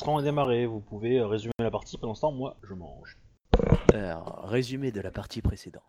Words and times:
l'enregistrement 0.00 0.20
est 0.20 0.24
démarré. 0.24 0.66
Vous 0.66 0.80
pouvez 0.80 1.18
euh, 1.18 1.26
résumer 1.26 1.52
la 1.58 1.70
partie. 1.70 1.98
Pendant 1.98 2.14
ce 2.14 2.22
temps, 2.22 2.32
moi, 2.32 2.56
je 2.62 2.74
mange. 2.74 3.18
Alors, 3.92 4.42
résumé 4.44 4.92
de 4.92 5.00
la 5.00 5.10
partie 5.10 5.42
précédente. 5.42 5.82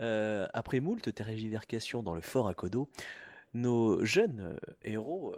Euh, 0.00 0.46
après 0.52 0.80
moult 0.80 1.12
tergiversations 1.14 2.02
dans 2.02 2.14
le 2.14 2.20
fort 2.20 2.48
Akodo, 2.48 2.88
nos 3.54 4.04
jeunes 4.04 4.40
euh, 4.40 4.74
héros, 4.82 5.34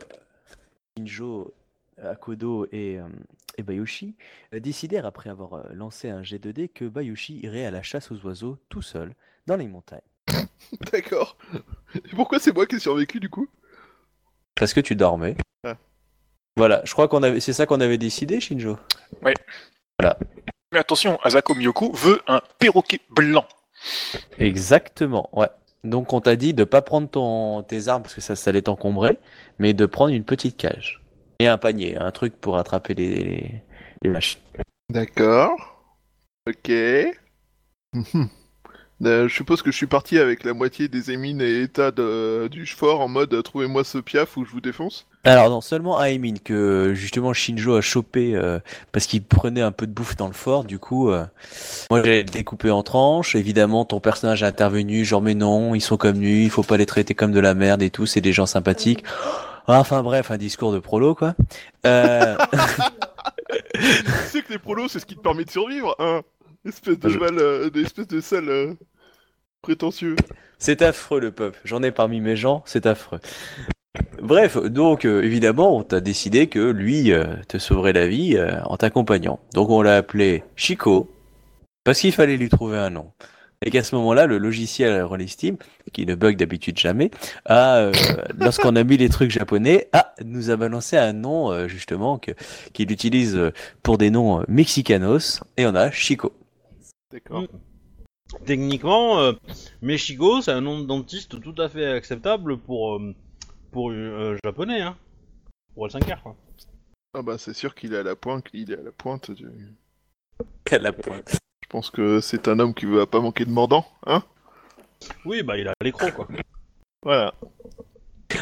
Shinjo, 0.96 1.54
Akodo 1.98 2.66
et, 2.72 2.98
euh, 2.98 3.08
et 3.58 3.62
Bayushi, 3.62 4.16
euh, 4.54 4.60
décidèrent, 4.60 5.06
après 5.06 5.30
avoir 5.30 5.72
lancé 5.72 6.08
un 6.08 6.22
G2D, 6.22 6.68
que 6.72 6.84
Bayushi 6.84 7.40
irait 7.40 7.66
à 7.66 7.70
la 7.70 7.82
chasse 7.82 8.10
aux 8.10 8.24
oiseaux 8.24 8.58
tout 8.68 8.82
seul 8.82 9.14
dans 9.46 9.56
les 9.56 9.68
montagnes. 9.68 10.00
D'accord. 10.92 11.36
Et 11.94 12.16
pourquoi 12.16 12.38
c'est 12.38 12.54
moi 12.54 12.66
qui 12.66 12.76
ai 12.76 12.80
survécu 12.80 13.20
du 13.20 13.28
coup? 13.28 13.48
Parce 14.54 14.72
que 14.72 14.80
tu 14.80 14.96
dormais. 14.96 15.36
Voilà, 16.56 16.82
je 16.84 16.92
crois 16.92 17.08
qu'on 17.08 17.22
avait, 17.22 17.40
c'est 17.40 17.52
ça 17.52 17.66
qu'on 17.66 17.80
avait 17.80 17.98
décidé, 17.98 18.40
Shinjo? 18.40 18.78
Mais 19.22 20.78
attention, 20.78 21.18
Asako 21.22 21.54
Miyoku 21.54 21.92
veut 21.92 22.20
un 22.26 22.40
perroquet 22.58 23.00
blanc. 23.10 23.46
Exactement, 24.38 25.28
ouais. 25.32 25.48
Donc 25.84 26.12
on 26.12 26.20
t'a 26.20 26.36
dit 26.36 26.54
de 26.54 26.64
pas 26.64 26.82
prendre 26.82 27.08
ton, 27.08 27.62
tes 27.62 27.88
armes 27.88 28.02
parce 28.02 28.14
que 28.14 28.20
ça, 28.20 28.36
ça 28.36 28.50
allait 28.50 28.62
t'encombrer, 28.62 29.18
mais 29.58 29.72
de 29.74 29.86
prendre 29.86 30.12
une 30.12 30.24
petite 30.24 30.56
cage 30.56 31.02
et 31.40 31.48
un 31.48 31.58
panier, 31.58 31.96
un 31.96 32.10
truc 32.10 32.36
pour 32.40 32.56
attraper 32.56 32.94
les, 32.94 33.08
les, 33.08 33.62
les 34.02 34.10
machines. 34.10 34.40
D'accord. 34.90 35.84
Ok. 36.48 36.70
Euh, 39.04 39.26
je 39.26 39.34
suppose 39.34 39.62
que 39.62 39.72
je 39.72 39.76
suis 39.76 39.86
parti 39.86 40.18
avec 40.18 40.44
la 40.44 40.54
moitié 40.54 40.86
des 40.88 41.10
émines 41.10 41.40
et 41.40 41.62
états 41.62 41.90
de- 41.90 42.46
du 42.48 42.66
fort 42.66 43.00
en 43.00 43.08
mode 43.08 43.34
euh, 43.34 43.42
trouvez-moi 43.42 43.82
ce 43.82 43.98
piaf 43.98 44.36
ou 44.36 44.44
je 44.44 44.50
vous 44.52 44.60
défonce. 44.60 45.06
Alors 45.24 45.50
non, 45.50 45.60
seulement 45.60 45.98
à 45.98 46.10
Emin 46.10 46.34
que 46.42 46.94
justement 46.94 47.32
Shinjo 47.32 47.74
a 47.74 47.80
chopé 47.80 48.34
euh, 48.36 48.60
parce 48.92 49.06
qu'il 49.06 49.22
prenait 49.24 49.60
un 49.60 49.72
peu 49.72 49.86
de 49.86 49.92
bouffe 49.92 50.16
dans 50.16 50.28
le 50.28 50.32
fort. 50.32 50.64
Du 50.64 50.78
coup, 50.78 51.10
euh, 51.10 51.24
moi 51.90 52.02
j'ai 52.04 52.22
découpé 52.22 52.70
en 52.70 52.82
tranches. 52.82 53.34
Évidemment, 53.34 53.84
ton 53.84 53.98
personnage 53.98 54.42
a 54.44 54.46
intervenu, 54.46 55.04
genre 55.04 55.22
mais 55.22 55.34
non, 55.34 55.74
ils 55.74 55.80
sont 55.80 55.96
comme 55.96 56.18
nus, 56.18 56.44
il 56.44 56.50
faut 56.50 56.62
pas 56.62 56.76
les 56.76 56.86
traiter 56.86 57.14
comme 57.14 57.32
de 57.32 57.40
la 57.40 57.54
merde 57.54 57.82
et 57.82 57.90
tout. 57.90 58.06
C'est 58.06 58.20
des 58.20 58.32
gens 58.32 58.46
sympathiques. 58.46 59.04
Enfin 59.66 60.02
bref, 60.02 60.30
un 60.30 60.38
discours 60.38 60.72
de 60.72 60.78
prolo 60.78 61.14
quoi. 61.14 61.34
Euh, 61.86 62.36
tu 63.74 63.82
sais 64.28 64.42
que 64.42 64.52
les 64.52 64.58
prolos, 64.58 64.88
c'est 64.88 64.98
ce 65.00 65.06
qui 65.06 65.16
te 65.16 65.20
permet 65.20 65.44
de 65.44 65.50
survivre, 65.50 65.94
hein 65.98 66.22
Espèce 66.64 66.96
de 66.98 67.08
euh, 67.08 67.70
de 67.70 68.20
sale 68.20 68.48
euh, 68.48 68.74
prétentieux. 69.62 70.16
C'est 70.58 70.82
affreux 70.82 71.20
le 71.20 71.30
peuple. 71.30 71.60
J'en 71.64 71.82
ai 71.82 71.90
parmi 71.90 72.20
mes 72.20 72.36
gens, 72.36 72.62
c'est 72.66 72.86
affreux. 72.86 73.20
Bref, 74.20 74.56
donc 74.56 75.04
euh, 75.04 75.22
évidemment, 75.22 75.76
on 75.76 75.82
t'a 75.82 76.00
décidé 76.00 76.48
que 76.48 76.70
lui 76.70 77.12
euh, 77.12 77.36
te 77.48 77.58
sauverait 77.58 77.92
la 77.92 78.06
vie 78.06 78.36
euh, 78.36 78.60
en 78.64 78.76
t'accompagnant. 78.76 79.40
Donc 79.54 79.70
on 79.70 79.82
l'a 79.82 79.96
appelé 79.96 80.44
Chico 80.56 81.10
parce 81.84 82.00
qu'il 82.00 82.12
fallait 82.12 82.36
lui 82.36 82.48
trouver 82.48 82.78
un 82.78 82.90
nom. 82.90 83.12
Et 83.64 83.70
qu'à 83.70 83.84
ce 83.84 83.94
moment-là, 83.94 84.26
le 84.26 84.38
logiciel 84.38 85.02
Rollistim, 85.02 85.56
qui 85.92 86.04
ne 86.04 86.14
bug 86.14 86.36
d'habitude 86.36 86.78
jamais, 86.78 87.10
a, 87.44 87.76
euh, 87.76 87.92
lorsqu'on 88.38 88.74
a 88.76 88.84
mis 88.84 88.96
les 88.96 89.08
trucs 89.08 89.30
japonais, 89.30 89.88
ah, 89.92 90.14
nous 90.24 90.50
a 90.50 90.56
balancé 90.56 90.96
un 90.96 91.12
nom 91.12 91.52
euh, 91.52 91.68
justement 91.68 92.18
que 92.18 92.32
qu'il 92.72 92.90
utilise 92.90 93.38
pour 93.82 93.98
des 93.98 94.10
noms 94.10 94.44
mexicanos, 94.48 95.40
et 95.56 95.66
on 95.66 95.74
a 95.74 95.90
Chico. 95.90 96.32
D'accord. 97.12 97.42
Mm. 97.42 97.71
Techniquement, 98.46 99.20
euh, 99.20 99.32
Mechigo, 99.82 100.40
c'est 100.42 100.52
un 100.52 100.60
nom 100.60 100.80
de 100.80 100.86
dentiste 100.86 101.40
tout 101.40 101.54
à 101.58 101.68
fait 101.68 101.86
acceptable 101.86 102.58
pour 102.58 102.96
euh, 102.96 103.14
pour 103.70 103.90
euh, 103.90 104.36
japonais, 104.44 104.80
hein. 104.80 104.96
Pour 105.74 105.86
le 105.86 105.90
5 105.90 106.04
quoi. 106.22 106.36
Ah 107.14 107.22
bah 107.22 107.36
c'est 107.38 107.54
sûr 107.54 107.74
qu'il 107.74 107.94
est 107.94 107.98
à 107.98 108.02
la 108.02 108.16
pointe, 108.16 108.46
il 108.52 108.72
est 108.72 108.78
à 108.78 108.82
la 108.82 108.92
pointe. 108.92 109.30
du- 109.30 109.48
À 110.70 110.78
la 110.78 110.92
pointe. 110.92 111.36
Je 111.62 111.68
pense 111.68 111.90
que 111.90 112.20
c'est 112.20 112.48
un 112.48 112.58
homme 112.58 112.74
qui 112.74 112.86
va 112.86 113.06
pas 113.06 113.20
manquer 113.20 113.44
de 113.44 113.50
mordant, 113.50 113.86
hein 114.06 114.22
Oui, 115.24 115.42
bah 115.42 115.56
il 115.58 115.68
a 115.68 115.74
l'écro 115.82 116.10
quoi. 116.10 116.28
Voilà. 117.02 117.34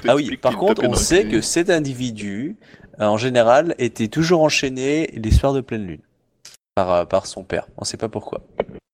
Ah 0.07 0.15
oui, 0.15 0.37
par 0.37 0.57
contre, 0.57 0.85
on 0.85 0.95
sait 0.95 1.27
que 1.29 1.41
cet 1.41 1.69
individu, 1.71 2.57
euh, 3.01 3.07
en 3.07 3.17
général, 3.17 3.75
était 3.79 4.09
toujours 4.09 4.43
enchaîné 4.43 5.09
les 5.15 5.31
soirs 5.33 5.53
de 5.53 5.61
pleine 5.61 5.87
lune 5.87 6.03
par, 6.77 7.09
par 7.09 7.27
son 7.27 7.43
père. 7.45 7.67
On 7.77 7.85
sait 7.85 7.97
pas 7.97 8.09
pourquoi. 8.09 8.43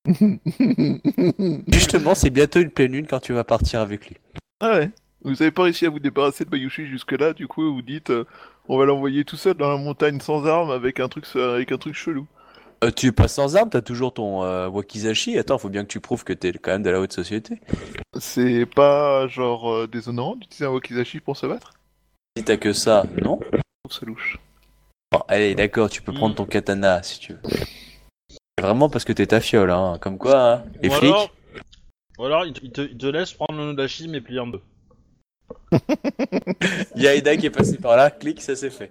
Justement, 1.69 2.15
c'est 2.15 2.31
bientôt 2.31 2.61
une 2.61 2.71
pleine 2.71 2.93
lune 2.93 3.07
quand 3.07 3.21
tu 3.21 3.33
vas 3.33 3.45
partir 3.45 3.81
avec 3.81 4.09
lui. 4.09 4.17
ah 4.61 4.79
ouais. 4.79 4.91
Vous 5.23 5.43
avez 5.43 5.51
pas 5.51 5.65
réussi 5.65 5.87
à 5.87 5.91
vous 5.91 5.99
débarrasser 5.99 6.45
de 6.45 6.51
Bayushi 6.51 6.87
jusque-là, 6.87 7.33
du 7.33 7.49
coup 7.49 7.75
vous 7.75 7.83
dites 7.83 8.11
euh, 8.11 8.27
on 8.69 8.79
va 8.79 8.85
l'envoyer 8.85 9.25
tout 9.25 9.37
seul 9.37 9.55
dans 9.55 9.69
la 9.69 9.77
montagne 9.77 10.21
sans 10.21 10.47
armes 10.47 10.71
avec 10.71 11.01
un 11.01 11.09
truc 11.09 11.25
avec 11.35 11.73
un 11.73 11.79
truc 11.79 11.95
chelou. 11.95 12.29
Euh, 12.85 12.91
tu 12.91 13.13
passes 13.13 13.35
sans 13.35 13.57
arme, 13.57 13.71
t'as 13.71 13.81
toujours 13.81 14.13
ton 14.13 14.43
euh, 14.45 14.69
wakizashi. 14.69 15.39
Attends, 15.39 15.59
faut 15.59 15.71
bien 15.71 15.83
que 15.83 15.89
tu 15.89 16.01
prouves 16.01 16.25
que 16.25 16.33
t'es 16.33 16.53
quand 16.53 16.73
même 16.73 16.83
de 16.83 16.91
la 16.91 17.01
haute 17.01 17.13
société. 17.13 17.61
C'est 18.19 18.67
pas 18.67 19.27
genre 19.29 19.73
euh, 19.73 19.87
déshonorant 19.87 20.37
d'utiliser 20.37 20.67
un 20.67 20.71
wakizashi 20.71 21.21
pour 21.21 21.37
se 21.37 21.47
battre? 21.47 21.73
Si 22.37 22.45
t'as 22.45 22.59
que 22.59 22.73
ça, 22.73 23.05
non 23.23 23.41
Je 23.53 23.59
trouve 23.85 23.99
ça 23.99 24.07
louche. 24.07 24.39
Bon, 25.11 25.23
allez, 25.29 25.55
d'accord, 25.55 25.89
tu 25.89 26.03
peux 26.03 26.13
prendre 26.13 26.35
ton 26.35 26.45
katana 26.45 27.03
si 27.03 27.19
tu 27.19 27.33
veux. 27.33 27.41
C'est 28.67 28.71
Vraiment 28.73 28.89
parce 28.91 29.05
que 29.05 29.13
t'es 29.13 29.27
ta 29.27 29.41
fiole, 29.41 29.71
hein. 29.71 29.99
Comme 30.01 30.19
quoi, 30.19 30.53
hein. 30.55 30.65
Les 30.83 30.89
Ou 30.89 30.93
flics. 30.93 31.05
alors- 31.13 31.31
Ou 32.19 32.25
alors, 32.25 32.45
il 32.47 32.53
te, 32.53 32.61
il 32.65 32.73
te- 32.73 32.81
il 32.81 32.97
te 32.97 33.07
laisse 33.07 33.33
prendre 33.33 33.53
le 33.59 33.67
Nodashi 33.67 34.09
mais 34.09 34.21
plié 34.21 34.41
en 34.41 34.47
deux. 34.49 34.61
Il 36.97 37.03
y 37.03 37.07
a 37.07 37.15
Eda 37.15 37.37
qui 37.37 37.47
est 37.47 37.51
passé 37.51 37.77
par 37.77 37.97
là, 37.97 38.11
clic, 38.11 38.41
ça 38.41 38.57
s'est 38.57 38.71
fait. 38.71 38.91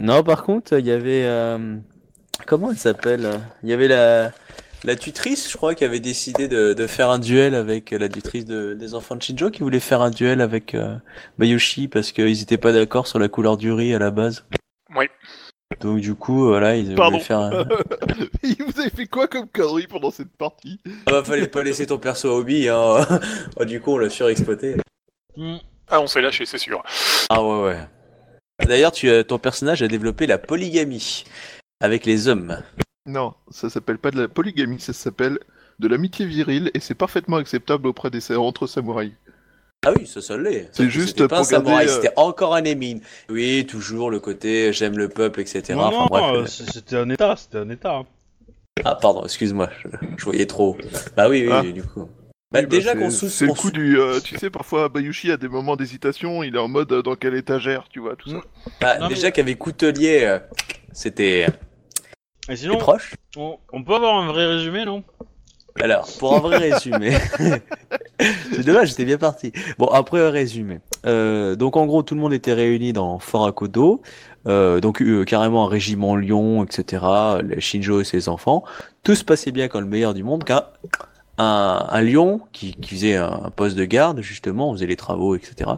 Non, 0.00 0.22
par 0.22 0.44
contre, 0.44 0.78
il 0.78 0.86
y 0.86 0.90
avait. 0.92 1.24
euh, 1.24 1.76
Comment 2.46 2.70
elle 2.70 2.76
s'appelle 2.78 3.24
euh, 3.26 3.38
Il 3.62 3.68
y 3.70 3.72
avait 3.72 3.88
la. 3.88 4.32
La 4.84 4.94
tutrice, 4.94 5.50
je 5.50 5.56
crois, 5.56 5.74
qui 5.74 5.84
avait 5.84 5.98
décidé 5.98 6.46
de, 6.46 6.72
de 6.72 6.86
faire 6.86 7.10
un 7.10 7.18
duel 7.18 7.56
avec 7.56 7.90
la 7.90 8.08
tutrice 8.08 8.44
de- 8.44 8.74
des 8.74 8.94
enfants 8.94 9.16
de 9.16 9.22
Shinjo, 9.22 9.50
qui 9.50 9.62
voulait 9.64 9.80
faire 9.80 10.02
un 10.02 10.10
duel 10.10 10.40
avec 10.40 10.76
euh, 10.76 10.94
Bayushi 11.36 11.88
parce 11.88 12.12
qu'ils 12.12 12.42
étaient 12.42 12.58
pas 12.58 12.72
d'accord 12.72 13.08
sur 13.08 13.18
la 13.18 13.26
couleur 13.28 13.56
du 13.56 13.72
riz 13.72 13.92
à 13.92 13.98
la 13.98 14.12
base. 14.12 14.44
Oui. 14.94 15.06
Donc 15.80 16.00
du 16.00 16.14
coup, 16.14 16.46
voilà, 16.46 16.76
ils 16.76 16.94
Pardon. 16.94 17.18
voulaient 17.18 17.24
faire 17.24 17.38
un... 17.38 17.50
vous 18.42 18.80
avez 18.80 18.90
fait 18.90 19.06
quoi 19.06 19.28
comme 19.28 19.46
connerie 19.48 19.86
pendant 19.86 20.10
cette 20.10 20.32
partie? 20.36 20.80
Ah 21.06 21.10
bah, 21.12 21.24
fallait 21.24 21.46
pas 21.46 21.62
laisser 21.62 21.86
ton 21.86 21.98
perso 21.98 22.28
hobby, 22.30 22.68
hein. 22.68 23.06
Oh, 23.56 23.64
du 23.64 23.80
coup, 23.80 23.92
on 23.92 23.98
l'a 23.98 24.10
surexploité. 24.10 24.76
Hmm. 25.36 25.56
Ah, 25.88 26.00
on 26.00 26.06
s'est 26.06 26.20
lâché, 26.22 26.46
c'est 26.46 26.58
sûr. 26.58 26.82
Ah 27.30 27.42
ouais, 27.42 27.62
ouais. 27.64 27.78
D'ailleurs, 28.66 28.92
tu, 28.92 29.10
as- 29.10 29.24
ton 29.24 29.38
personnage 29.38 29.82
a 29.82 29.88
développé 29.88 30.26
la 30.26 30.38
polygamie 30.38 31.24
avec 31.80 32.06
les 32.06 32.28
hommes. 32.28 32.58
Non, 33.06 33.34
ça 33.50 33.70
s'appelle 33.70 33.98
pas 33.98 34.10
de 34.10 34.20
la 34.22 34.28
polygamie, 34.28 34.80
ça 34.80 34.92
s'appelle 34.92 35.38
de 35.78 35.88
l'amitié 35.88 36.26
virile 36.26 36.70
et 36.74 36.80
c'est 36.80 36.94
parfaitement 36.94 37.36
acceptable 37.36 37.86
auprès 37.86 38.10
des 38.10 38.36
entre 38.36 38.66
samouraïs. 38.66 39.12
Ah 39.86 39.92
oui, 39.96 40.06
ça, 40.06 40.20
ça 40.20 40.36
l'est. 40.36 40.68
C'est 40.72 40.90
juste 40.90 41.08
c'était 41.10 41.28
pour 41.28 41.36
garder, 41.38 41.48
samouraï, 41.50 41.86
euh, 41.86 41.88
c'était 41.88 42.12
encore 42.16 42.54
un 42.56 42.64
émine. 42.64 43.00
Oui, 43.28 43.64
toujours 43.64 44.10
le 44.10 44.18
côté 44.18 44.72
j'aime 44.72 44.98
le 44.98 45.08
peuple, 45.08 45.40
etc. 45.40 45.62
Non, 45.74 45.84
Enfin, 45.84 45.90
non, 46.00 46.06
bref, 46.06 46.24
euh, 46.34 46.46
c'était 46.46 46.96
un 46.96 47.08
état, 47.10 47.36
c'était 47.36 47.58
un 47.58 47.70
état. 47.70 47.94
hein. 47.98 48.06
Ah, 48.84 48.96
pardon, 48.96 49.22
excuse-moi, 49.24 49.70
je, 49.82 49.88
je 50.16 50.24
voyais 50.24 50.46
trop. 50.46 50.76
Bah 51.16 51.28
oui, 51.28 51.44
oui, 51.46 51.52
Ah. 51.52 51.62
du 51.62 51.82
coup. 51.84 52.08
Bah, 52.50 52.60
Oui, 52.60 52.62
bah, 52.62 52.66
déjà 52.66 52.92
c'est- 52.92 52.98
qu'on 52.98 53.10
sous... 53.10 53.28
C'est 53.28 53.46
le 53.46 53.52
coup 53.52 53.70
du. 53.70 54.00
euh, 54.00 54.20
tu 54.20 54.36
sais, 54.36 54.50
parfois 54.50 54.88
Bayushi 54.88 55.30
a 55.30 55.36
des 55.36 55.48
moments 55.48 55.76
d'hésitation, 55.76 56.42
il 56.42 56.56
est 56.56 56.58
en 56.58 56.68
mode 56.68 56.90
euh, 56.92 57.02
dans 57.02 57.14
quelle 57.14 57.34
étagère, 57.34 57.86
tu 57.88 58.00
vois, 58.00 58.16
tout 58.16 58.30
ça. 58.30 58.40
Bah, 58.80 58.98
Non, 58.98 59.08
mais- 59.08 59.14
déjà 59.14 59.30
qu'avec 59.30 59.58
Coutelier, 59.58 60.20
euh, 60.24 60.38
c'était 60.92 61.42
Et 61.42 61.46
c'était 62.48 62.56
sinon, 62.56 62.78
proche? 62.78 63.14
on, 63.36 63.58
on 63.72 63.84
peut 63.84 63.94
avoir 63.94 64.16
un 64.16 64.26
vrai 64.26 64.46
résumé, 64.46 64.84
non? 64.84 65.04
Alors, 65.80 66.08
pour 66.18 66.34
un 66.34 66.40
vrai 66.40 66.56
résumé. 66.70 67.16
c'est 68.52 68.64
dommage, 68.64 68.88
j'étais 68.88 69.04
bien 69.04 69.18
parti. 69.18 69.52
Bon, 69.78 69.86
après 69.86 70.20
un 70.20 70.30
résumé. 70.30 70.80
Euh, 71.06 71.56
donc, 71.56 71.76
en 71.76 71.86
gros, 71.86 72.02
tout 72.02 72.14
le 72.14 72.20
monde 72.20 72.32
était 72.32 72.52
réuni 72.52 72.92
dans 72.92 73.18
Fort 73.18 73.46
Akodo. 73.46 74.02
Euh, 74.46 74.80
donc, 74.80 75.02
euh, 75.02 75.24
carrément 75.24 75.66
un 75.66 75.68
régiment 75.68 76.16
lion, 76.16 76.64
etc. 76.64 77.04
Les 77.44 77.60
Shinjo 77.60 78.00
et 78.00 78.04
ses 78.04 78.28
enfants. 78.28 78.64
Tout 79.02 79.14
se 79.14 79.24
passait 79.24 79.52
bien 79.52 79.68
quand 79.68 79.80
le 79.80 79.86
meilleur 79.86 80.14
du 80.14 80.22
monde, 80.22 80.44
qu'un 80.44 80.64
un, 81.38 81.86
un 81.88 82.02
lion 82.02 82.40
qui, 82.52 82.74
qui 82.74 82.94
faisait 82.94 83.16
un 83.16 83.50
poste 83.54 83.76
de 83.76 83.84
garde, 83.84 84.20
justement, 84.20 84.70
on 84.70 84.72
faisait 84.74 84.86
les 84.86 84.96
travaux, 84.96 85.36
etc. 85.36 85.70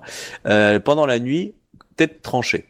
Pendant 0.84 1.06
la 1.06 1.18
nuit, 1.18 1.54
tête 1.96 2.22
tranchée. 2.22 2.66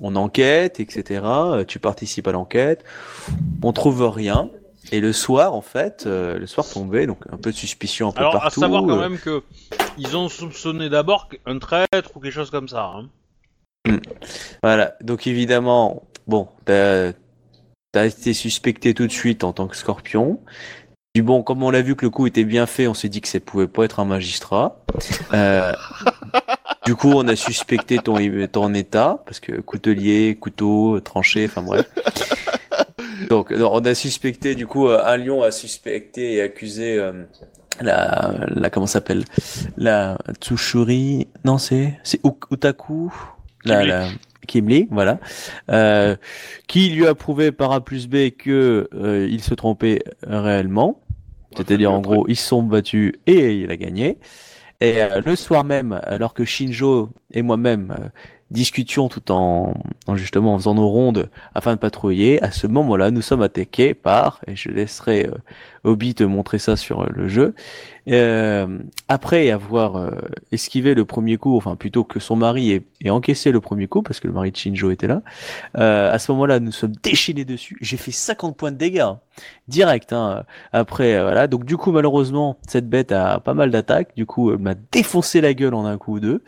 On 0.00 0.14
enquête, 0.14 0.78
etc. 0.78 1.22
Tu 1.66 1.78
participes 1.78 2.28
à 2.28 2.32
l'enquête. 2.32 2.84
On 3.62 3.72
trouve 3.72 4.06
rien. 4.08 4.50
Et 4.92 5.00
le 5.00 5.12
soir, 5.12 5.54
en 5.54 5.60
fait, 5.60 6.04
euh, 6.06 6.38
le 6.38 6.46
soir 6.46 6.66
tombé, 6.68 7.06
donc 7.06 7.18
un 7.30 7.36
peu 7.36 7.50
de 7.50 7.56
suspicion 7.56 8.08
un 8.08 8.12
peu 8.12 8.20
Alors, 8.20 8.36
à 8.36 8.40
partout. 8.40 8.60
savoir 8.60 8.82
quand 8.82 8.98
euh, 8.98 9.08
même 9.08 9.18
que 9.18 9.42
ils 9.98 10.16
ont 10.16 10.28
soupçonné 10.28 10.88
d'abord 10.88 11.28
un 11.46 11.58
traître 11.58 12.16
ou 12.16 12.20
quelque 12.20 12.32
chose 12.32 12.50
comme 12.50 12.68
ça. 12.68 12.92
Hein. 12.94 14.00
Voilà, 14.62 14.94
donc 15.02 15.26
évidemment, 15.26 16.04
bon, 16.26 16.48
t'as 16.64 17.12
as 17.94 18.06
été 18.06 18.32
suspecté 18.32 18.94
tout 18.94 19.06
de 19.06 19.12
suite 19.12 19.44
en 19.44 19.52
tant 19.52 19.66
que 19.66 19.76
scorpion. 19.76 20.40
Puis 21.14 21.22
bon, 21.22 21.42
comme 21.42 21.62
on 21.62 21.70
l'a 21.70 21.82
vu 21.82 21.96
que 21.96 22.04
le 22.04 22.10
coup 22.10 22.26
était 22.26 22.44
bien 22.44 22.66
fait, 22.66 22.86
on 22.86 22.94
s'est 22.94 23.08
dit 23.08 23.20
que 23.20 23.28
ça 23.28 23.40
pouvait 23.40 23.66
pas 23.66 23.84
être 23.84 23.98
un 24.00 24.04
magistrat. 24.04 24.84
Euh, 25.32 25.72
Du 26.86 26.96
coup, 26.96 27.10
on 27.14 27.28
a 27.28 27.36
suspecté 27.36 27.98
ton, 27.98 28.16
ton 28.50 28.72
état, 28.72 29.22
parce 29.26 29.40
que 29.40 29.60
coutelier, 29.60 30.38
couteau, 30.40 31.00
tranché, 31.00 31.44
enfin 31.44 31.60
bref. 31.60 31.86
Donc, 33.28 33.52
on 33.56 33.84
a 33.84 33.94
suspecté, 33.94 34.54
du 34.54 34.66
coup, 34.66 34.88
euh, 34.88 35.02
un 35.04 35.16
lion 35.16 35.42
a 35.42 35.50
suspecté 35.50 36.34
et 36.34 36.42
accusé 36.42 36.98
euh, 36.98 37.24
la, 37.80 38.34
la, 38.48 38.70
comment 38.70 38.86
s'appelle? 38.86 39.24
La 39.76 40.18
Tsushuri, 40.40 41.28
non, 41.44 41.58
c'est, 41.58 41.98
c'est 42.02 42.20
Utaku? 42.50 43.12
La, 43.64 43.76
Kimli. 43.76 43.88
la, 43.88 44.08
Kimli, 44.46 44.88
voilà, 44.90 45.20
euh, 45.70 46.16
qui 46.66 46.90
lui 46.90 47.06
a 47.06 47.14
prouvé 47.14 47.52
par 47.52 47.72
A 47.72 47.84
plus 47.84 48.08
B 48.08 48.30
que 48.30 48.88
euh, 48.94 49.28
il 49.30 49.42
se 49.42 49.54
trompait 49.54 50.02
réellement. 50.22 51.00
C'est-à-dire, 51.56 51.92
en 51.92 52.00
gros, 52.00 52.26
ils 52.28 52.36
se 52.36 52.46
sont 52.46 52.62
battus 52.62 53.14
et 53.26 53.54
il 53.54 53.70
a 53.70 53.76
gagné. 53.76 54.18
Et 54.80 55.02
euh, 55.02 55.20
le 55.24 55.34
soir 55.34 55.64
même, 55.64 55.98
alors 56.04 56.34
que 56.34 56.44
Shinjo 56.44 57.10
et 57.32 57.42
moi-même 57.42 57.96
euh, 57.98 58.08
discutions 58.50 59.08
tout 59.08 59.30
en, 59.30 59.74
en 60.06 60.16
justement 60.16 60.54
en 60.54 60.58
faisant 60.58 60.74
nos 60.74 60.88
rondes 60.88 61.30
afin 61.54 61.74
de 61.74 61.78
patrouiller, 61.78 62.42
à 62.42 62.50
ce 62.50 62.66
moment-là, 62.66 63.10
nous 63.10 63.22
sommes 63.22 63.42
attaqués 63.42 63.94
par, 63.94 64.40
et 64.46 64.56
je 64.56 64.70
laisserai 64.70 65.26
euh, 65.26 65.34
Obi 65.84 66.14
te 66.14 66.24
montrer 66.24 66.58
ça 66.58 66.76
sur 66.76 67.02
euh, 67.02 67.06
le 67.10 67.28
jeu, 67.28 67.54
euh, 68.10 68.78
après 69.08 69.50
avoir 69.50 69.96
euh, 69.96 70.10
esquivé 70.50 70.94
le 70.94 71.04
premier 71.04 71.36
coup, 71.36 71.56
enfin 71.56 71.76
plutôt 71.76 72.04
que 72.04 72.20
son 72.20 72.36
mari 72.36 72.72
ait, 72.72 72.82
ait 73.04 73.10
encaissé 73.10 73.52
le 73.52 73.60
premier 73.60 73.86
coup, 73.86 74.02
parce 74.02 74.18
que 74.18 74.26
le 74.26 74.32
mari 74.32 74.50
de 74.50 74.56
Shinjo 74.56 74.90
était 74.90 75.06
là, 75.06 75.22
euh, 75.76 76.10
à 76.12 76.18
ce 76.18 76.32
moment-là, 76.32 76.58
nous 76.58 76.72
sommes 76.72 76.94
déchaînés 77.02 77.44
dessus. 77.44 77.76
J'ai 77.82 77.98
fait 77.98 78.12
50 78.12 78.56
points 78.56 78.72
de 78.72 78.78
dégâts, 78.78 79.12
direct. 79.68 80.12
Hein, 80.12 80.44
après, 80.72 81.20
voilà. 81.20 81.46
Donc 81.48 81.64
du 81.64 81.76
coup, 81.76 81.92
malheureusement, 81.92 82.56
cette 82.66 82.88
bête 82.88 83.12
a 83.12 83.40
pas 83.40 83.54
mal 83.54 83.70
d'attaques. 83.70 84.12
Du 84.16 84.24
coup, 84.24 84.52
elle 84.52 84.58
m'a 84.58 84.74
défoncé 84.90 85.40
la 85.40 85.52
gueule 85.52 85.74
en 85.74 85.84
un 85.84 85.98
coup 85.98 86.14
ou 86.14 86.20
deux, 86.20 86.42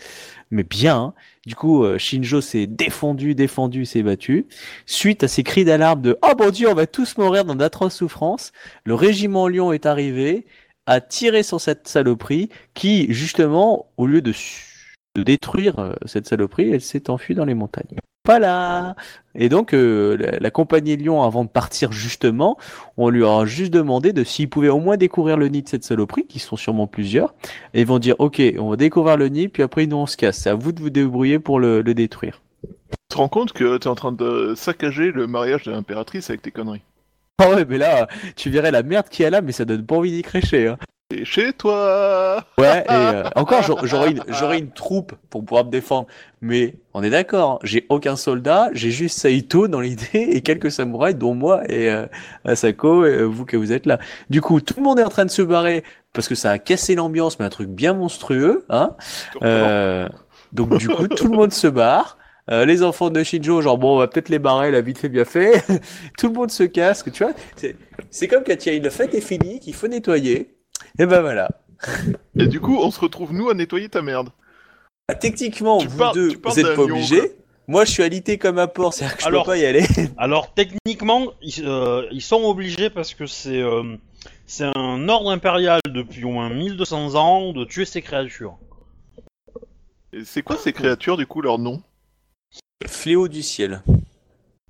mais 0.50 0.64
bien. 0.64 1.14
Du 1.46 1.54
coup, 1.54 1.84
euh, 1.84 1.98
Shinjo 1.98 2.40
s'est 2.40 2.66
défendu, 2.66 3.34
défendu, 3.34 3.84
s'est 3.84 4.02
battu. 4.02 4.46
Suite 4.86 5.24
à 5.24 5.28
ces 5.28 5.42
cris 5.42 5.64
d'alarme 5.64 6.02
de 6.02 6.18
Oh 6.22 6.32
mon 6.38 6.50
Dieu, 6.50 6.68
on 6.68 6.74
va 6.74 6.86
tous 6.86 7.16
mourir 7.18 7.44
dans 7.44 7.54
d'atroces 7.54 7.96
souffrances, 7.96 8.52
le 8.84 8.94
régiment 8.94 9.48
Lion 9.48 9.72
est 9.72 9.86
arrivé, 9.86 10.46
a 10.86 11.00
tiré 11.00 11.42
sur 11.42 11.60
cette 11.60 11.88
saloperie, 11.88 12.50
qui 12.74 13.12
justement, 13.12 13.90
au 13.96 14.06
lieu 14.06 14.22
de, 14.22 14.32
de 15.16 15.22
détruire 15.22 15.78
euh, 15.78 15.94
cette 16.06 16.26
saloperie, 16.26 16.70
elle 16.70 16.80
s'est 16.80 17.10
enfuie 17.10 17.34
dans 17.34 17.44
les 17.44 17.54
montagnes. 17.54 17.98
Voilà. 18.30 18.94
Et 19.34 19.48
donc, 19.48 19.74
euh, 19.74 20.16
la, 20.16 20.38
la 20.38 20.50
compagnie 20.50 20.96
Lion, 20.96 21.22
avant 21.22 21.44
de 21.44 21.48
partir 21.48 21.90
justement, 21.90 22.56
on 22.96 23.08
lui 23.08 23.22
aura 23.22 23.44
juste 23.44 23.72
demandé 23.72 24.12
de 24.12 24.22
s'il 24.24 24.48
pouvait 24.48 24.68
au 24.68 24.78
moins 24.78 24.96
découvrir 24.96 25.36
le 25.36 25.48
nid 25.48 25.62
de 25.62 25.68
cette 25.68 25.84
saloperie, 25.84 26.26
qui 26.26 26.38
sont 26.38 26.56
sûrement 26.56 26.86
plusieurs, 26.86 27.34
et 27.74 27.80
ils 27.80 27.86
vont 27.86 27.98
dire, 27.98 28.14
ok, 28.18 28.40
on 28.58 28.70
va 28.70 28.76
découvrir 28.76 29.16
le 29.16 29.28
nid, 29.28 29.48
puis 29.48 29.62
après 29.62 29.86
nous 29.86 29.96
on 29.96 30.06
se 30.06 30.16
casse. 30.16 30.38
C'est 30.38 30.50
à 30.50 30.54
vous 30.54 30.72
de 30.72 30.80
vous 30.80 30.90
débrouiller 30.90 31.38
pour 31.38 31.58
le, 31.58 31.82
le 31.82 31.94
détruire. 31.94 32.40
Tu 32.62 32.96
te 33.08 33.16
rends 33.16 33.28
compte 33.28 33.52
que 33.52 33.78
t'es 33.78 33.88
en 33.88 33.94
train 33.94 34.12
de 34.12 34.54
saccager 34.56 35.10
le 35.10 35.26
mariage 35.26 35.64
de 35.64 35.72
l'impératrice 35.72 36.30
avec 36.30 36.42
tes 36.42 36.50
conneries. 36.50 36.82
Ah 37.38 37.50
ouais, 37.50 37.64
mais 37.68 37.78
là, 37.78 38.06
tu 38.36 38.50
verrais 38.50 38.70
la 38.70 38.82
merde 38.82 39.08
qu'il 39.08 39.22
y 39.22 39.26
a 39.26 39.30
là, 39.30 39.40
mais 39.40 39.52
ça 39.52 39.64
donne 39.64 39.86
pas 39.86 39.96
envie 39.96 40.12
d'y 40.12 40.22
crécher. 40.22 40.68
Hein. 40.68 40.76
Et 41.12 41.24
chez 41.24 41.52
toi 41.52 42.44
Ouais, 42.58 42.84
et 42.88 42.92
euh, 42.92 43.24
encore, 43.34 43.62
j'aurais- 43.82 44.12
une, 44.12 44.22
une 44.66 44.70
troupe 44.70 45.12
pour 45.28 45.44
pouvoir 45.44 45.64
me 45.64 45.70
défendre. 45.70 46.06
Mais 46.40 46.74
on 46.94 47.02
est 47.02 47.10
d'accord, 47.10 47.50
hein, 47.52 47.58
j'ai 47.64 47.84
aucun 47.88 48.14
soldat, 48.16 48.70
j'ai 48.72 48.90
juste 48.90 49.18
Saito 49.18 49.66
dans 49.68 49.80
l'idée 49.80 50.06
et 50.12 50.40
quelques 50.40 50.70
samouraïs, 50.70 51.16
dont 51.16 51.34
moi 51.34 51.62
et 51.68 51.90
euh, 51.90 52.06
Asako, 52.44 53.04
et 53.06 53.08
euh, 53.10 53.24
vous 53.24 53.44
que 53.44 53.56
vous 53.56 53.72
êtes 53.72 53.86
là. 53.86 53.98
Du 54.30 54.40
coup, 54.40 54.60
tout 54.60 54.74
le 54.76 54.82
monde 54.82 55.00
est 55.00 55.04
en 55.04 55.08
train 55.08 55.24
de 55.24 55.30
se 55.30 55.42
barrer 55.42 55.82
parce 56.12 56.28
que 56.28 56.34
ça 56.34 56.52
a 56.52 56.58
cassé 56.58 56.94
l'ambiance, 56.94 57.38
mais 57.38 57.44
un 57.44 57.50
truc 57.50 57.68
bien 57.68 57.92
monstrueux. 57.92 58.64
Hein 58.70 58.94
euh, 59.42 60.08
donc 60.52 60.76
du 60.78 60.88
coup, 60.88 61.08
tout 61.08 61.28
le 61.28 61.36
monde 61.36 61.52
se 61.52 61.66
barre. 61.66 62.18
Euh, 62.50 62.64
les 62.64 62.82
enfants 62.82 63.10
de 63.10 63.22
Shinjo, 63.22 63.60
genre 63.62 63.78
bon, 63.78 63.94
on 63.94 63.98
va 63.98 64.08
peut-être 64.08 64.28
les 64.28 64.38
barrer, 64.40 64.70
la 64.72 64.80
vite 64.80 64.98
fait 64.98 65.08
bien 65.08 65.24
fait. 65.24 65.62
tout 66.18 66.28
le 66.28 66.32
monde 66.34 66.50
se 66.50 66.62
casse, 66.64 67.04
tu 67.12 67.22
vois. 67.24 67.32
C'est- 67.56 67.76
C'est 68.10 68.26
comme 68.28 68.42
quand 68.44 68.64
il 68.66 68.72
y 68.72 68.74
a 68.74 68.78
une 68.78 68.90
fête 68.90 69.14
est 69.14 69.20
finie, 69.20 69.60
qu'il 69.60 69.74
faut 69.74 69.86
nettoyer. 69.88 70.54
Et 70.98 71.06
ben 71.06 71.20
voilà. 71.20 71.48
Et 72.38 72.46
du 72.46 72.60
coup, 72.60 72.78
on 72.78 72.90
se 72.90 73.00
retrouve 73.00 73.32
nous 73.32 73.48
à 73.48 73.54
nettoyer 73.54 73.88
ta 73.88 74.02
merde. 74.02 74.30
Ah, 75.08 75.14
Techniquement, 75.14 75.78
Tu 75.78 75.88
vous 75.88 75.98
parles- 75.98 76.14
deux, 76.14 76.28
tu 76.30 76.38
parles 76.38 76.54
vous 76.54 76.60
êtes 76.60 76.66
d'un 76.66 76.74
pas 76.76 76.82
lion, 76.82 76.90
obligés. 76.96 77.32
Moi, 77.68 77.84
je 77.84 77.90
suis 77.92 78.02
alité 78.02 78.36
comme 78.38 78.58
un 78.58 78.66
porc, 78.66 78.94
c'est-à-dire 78.94 79.16
que 79.16 79.22
je 79.22 79.28
Alors- 79.28 79.44
peux 79.44 79.52
pas 79.52 79.56
y 79.58 79.64
aller. 79.64 79.84
Alors 80.18 80.52
techniquement, 80.54 81.28
ils, 81.40 81.64
euh, 81.66 82.06
ils 82.10 82.22
sont 82.22 82.42
obligés 82.44 82.90
parce 82.90 83.14
que 83.14 83.26
c'est 83.26 83.60
euh, 83.62 83.96
c'est 84.46 84.68
un 84.76 85.08
ordre 85.08 85.30
impérial 85.30 85.80
depuis 85.88 86.24
au 86.24 86.30
moins 86.30 86.50
1200 86.50 87.14
ans 87.14 87.52
de 87.52 87.64
tuer 87.64 87.84
ces 87.84 88.02
créatures. 88.02 88.58
Et 90.12 90.24
c'est 90.24 90.42
quoi 90.42 90.56
ces 90.56 90.72
créatures, 90.72 91.16
du 91.16 91.26
coup, 91.26 91.40
leur 91.40 91.58
nom? 91.58 91.82
Fléau 92.86 93.28
du 93.28 93.42
ciel. 93.42 93.82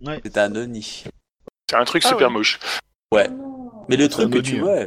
Ouais. 0.05 0.21
C'est 0.23 0.37
un 0.39 0.55
Oni. 0.55 1.05
C'est 1.71 1.77
un 1.77 1.85
truc 1.85 2.03
Ah 2.05 2.09
super 2.11 2.29
ouais. 2.29 2.35
moche. 2.35 2.59
Mais 3.89 3.97
le 3.97 4.09
truc 4.09 4.31
que 4.33 4.39
tu 4.39 4.61
vois. 4.61 4.85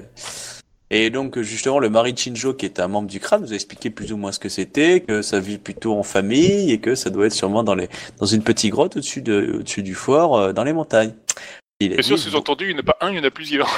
Et 0.96 1.10
donc, 1.10 1.40
justement, 1.42 1.80
le 1.80 1.90
mari 1.90 2.14
de 2.14 2.20
Shinjo, 2.20 2.54
qui 2.54 2.66
est 2.68 2.80
un 2.80 2.88
membre 2.88 3.08
du 3.10 3.20
crâne, 3.20 3.42
nous 3.42 3.52
a 3.52 3.56
expliqué 3.56 3.90
plus 3.90 4.14
ou 4.14 4.18
moins 4.18 4.32
ce 4.32 4.38
que 4.40 4.48
c'était, 4.48 5.00
que 5.02 5.24
ça 5.24 5.40
vit 5.40 5.58
plutôt 5.58 5.98
en 5.98 6.04
famille 6.04 6.72
et 6.72 6.80
que 6.80 6.94
ça 6.94 7.10
doit 7.10 7.26
être 7.26 7.34
sûrement 7.34 7.64
dans, 7.64 7.74
les, 7.74 7.90
dans 8.20 8.28
une 8.28 8.44
petite 8.44 8.70
grotte 8.72 8.96
au-dessus 8.98 9.24
de, 9.24 9.56
au-dessus 9.60 9.82
du 9.82 9.96
fort, 9.96 10.38
euh, 10.38 10.54
dans 10.54 10.64
les 10.64 10.72
montagnes. 10.74 11.14
Il 11.80 11.90
Bien 11.90 12.02
sûr, 12.04 12.16
dit, 12.18 12.36
entendez, 12.36 12.66
il 12.66 12.74
n'y 12.74 12.76
en 12.76 12.80
a 12.80 12.84
pas 12.84 12.98
un, 13.02 13.10
il 13.12 13.18
y 13.18 13.20
en 13.20 13.24
a 13.24 13.32
plusieurs. 13.32 13.70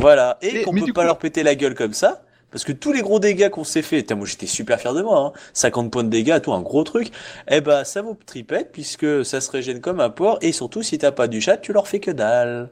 Voilà, 0.00 0.36
et 0.42 0.52
Mais- 0.52 0.62
qu'on 0.62 0.72
mais 0.72 0.82
peut 0.82 0.92
pas 0.92 1.00
coup- 1.00 1.06
leur 1.06 1.18
péter 1.18 1.42
la 1.42 1.54
gueule 1.54 1.74
comme 1.74 1.94
ça, 1.94 2.22
parce 2.50 2.64
que 2.64 2.72
tous 2.72 2.92
les 2.92 3.02
gros 3.02 3.20
dégâts 3.20 3.48
qu'on 3.48 3.64
s'est 3.64 3.82
fait, 3.82 4.10
moi 4.12 4.26
j'étais 4.26 4.46
super 4.46 4.80
fier 4.80 4.94
de 4.94 5.02
moi, 5.02 5.32
hein, 5.34 5.40
50 5.52 5.90
points 5.90 6.04
de 6.04 6.08
dégâts, 6.08 6.40
tout 6.40 6.52
un 6.52 6.60
gros 6.60 6.84
truc, 6.84 7.10
eh 7.48 7.60
ben 7.60 7.84
ça 7.84 8.02
vaut 8.02 8.16
tripette, 8.26 8.70
puisque 8.72 9.24
ça 9.24 9.40
se 9.40 9.50
régène 9.50 9.80
comme 9.80 10.00
un 10.00 10.10
porc, 10.10 10.38
et 10.42 10.52
surtout 10.52 10.82
si 10.82 10.98
t'as 10.98 11.12
pas 11.12 11.28
du 11.28 11.40
chat, 11.40 11.56
tu 11.58 11.72
leur 11.72 11.88
fais 11.88 12.00
que 12.00 12.10
dalle. 12.10 12.70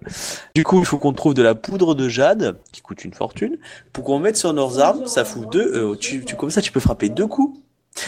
Du 0.55 0.65
coup, 0.65 0.81
il 0.81 0.85
faut 0.85 0.99
qu'on 0.99 1.13
trouve 1.13 1.35
de 1.35 1.43
la 1.43 1.55
poudre 1.55 1.95
de 1.95 2.09
jade, 2.09 2.59
qui 2.73 2.81
coûte 2.81 3.05
une 3.05 3.15
fortune, 3.15 3.59
pour 3.93 4.05
qu'on 4.05 4.19
mette 4.19 4.37
sur 4.37 4.53
nos 4.53 4.79
armes, 4.79 5.07
ça 5.07 5.25
fout 5.25 5.51
deux, 5.51 5.93
euh, 5.93 5.97
tu, 5.97 6.25
comme 6.37 6.51
ça 6.51 6.61
tu 6.61 6.73
peux 6.73 6.81
frapper 6.81 7.09
deux 7.09 7.27
coups. 7.27 7.59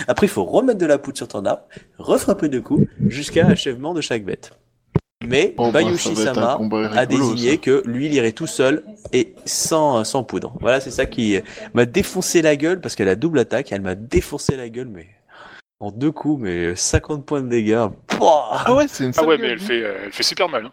Après, 0.06 0.26
il 0.26 0.30
faut 0.30 0.44
remettre 0.44 0.78
de 0.78 0.86
la 0.86 0.98
poudre 0.98 1.16
sur 1.16 1.28
ton 1.28 1.44
arme, 1.44 1.60
refrapper 1.98 2.48
deux 2.48 2.60
coups, 2.60 2.86
jusqu'à 3.08 3.46
achèvement 3.46 3.94
de 3.94 4.00
chaque 4.00 4.24
bête. 4.24 4.52
Mais, 5.26 5.54
Oh, 5.58 5.70
bah, 5.70 5.82
Bayushi 5.82 6.16
Sama, 6.16 6.58
a 6.96 7.06
désigné 7.06 7.50
ça. 7.52 7.56
que 7.58 7.82
lui, 7.86 8.06
il 8.06 8.14
irait 8.14 8.32
tout 8.32 8.46
seul 8.46 8.84
et 9.12 9.34
sans, 9.44 10.02
sans 10.04 10.24
poudre. 10.24 10.54
Voilà, 10.60 10.80
c'est 10.80 10.90
ça 10.90 11.04
qui 11.06 11.38
m'a 11.74 11.84
défoncé 11.84 12.40
la 12.40 12.56
gueule 12.56 12.80
parce 12.80 12.94
qu'elle 12.94 13.08
a 13.08 13.16
double 13.16 13.38
attaque. 13.40 13.70
Elle 13.72 13.82
m'a 13.82 13.94
défoncé 13.94 14.56
la 14.56 14.68
gueule, 14.70 14.88
mais 14.88 15.06
en 15.78 15.90
deux 15.90 16.10
coups, 16.10 16.42
mais 16.42 16.74
50 16.74 17.26
points 17.26 17.42
de 17.42 17.48
dégâts. 17.48 17.86
Pouah 18.06 18.62
Ah 18.64 18.74
ouais, 18.74 18.86
c'est 18.88 19.04
une 19.04 19.12
Ah 19.18 19.24
ouais, 19.24 19.36
mais 19.36 19.48
elle 19.48 19.60
fait, 19.60 19.82
euh, 19.82 19.94
elle 20.06 20.12
fait 20.12 20.22
super 20.22 20.48
mal. 20.48 20.66
hein. 20.66 20.70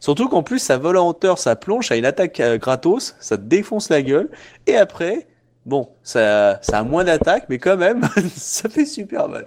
Surtout 0.00 0.28
qu'en 0.28 0.42
plus, 0.42 0.58
ça 0.58 0.76
vole 0.76 0.98
en 0.98 1.08
hauteur, 1.08 1.38
ça 1.38 1.56
plonge, 1.56 1.88
ça 1.88 1.94
a 1.94 1.96
une 1.96 2.04
attaque 2.04 2.40
euh, 2.40 2.58
gratos, 2.58 3.14
ça 3.20 3.38
te 3.38 3.42
défonce 3.42 3.88
la 3.88 4.02
gueule. 4.02 4.28
Et 4.66 4.76
après, 4.76 5.26
bon, 5.64 5.88
ça, 6.02 6.58
ça 6.62 6.80
a 6.80 6.82
moins 6.82 7.04
d'attaque, 7.04 7.46
mais 7.48 7.58
quand 7.58 7.78
même, 7.78 8.02
ça 8.36 8.68
fait 8.68 8.84
super 8.86 9.28
mal. 9.28 9.46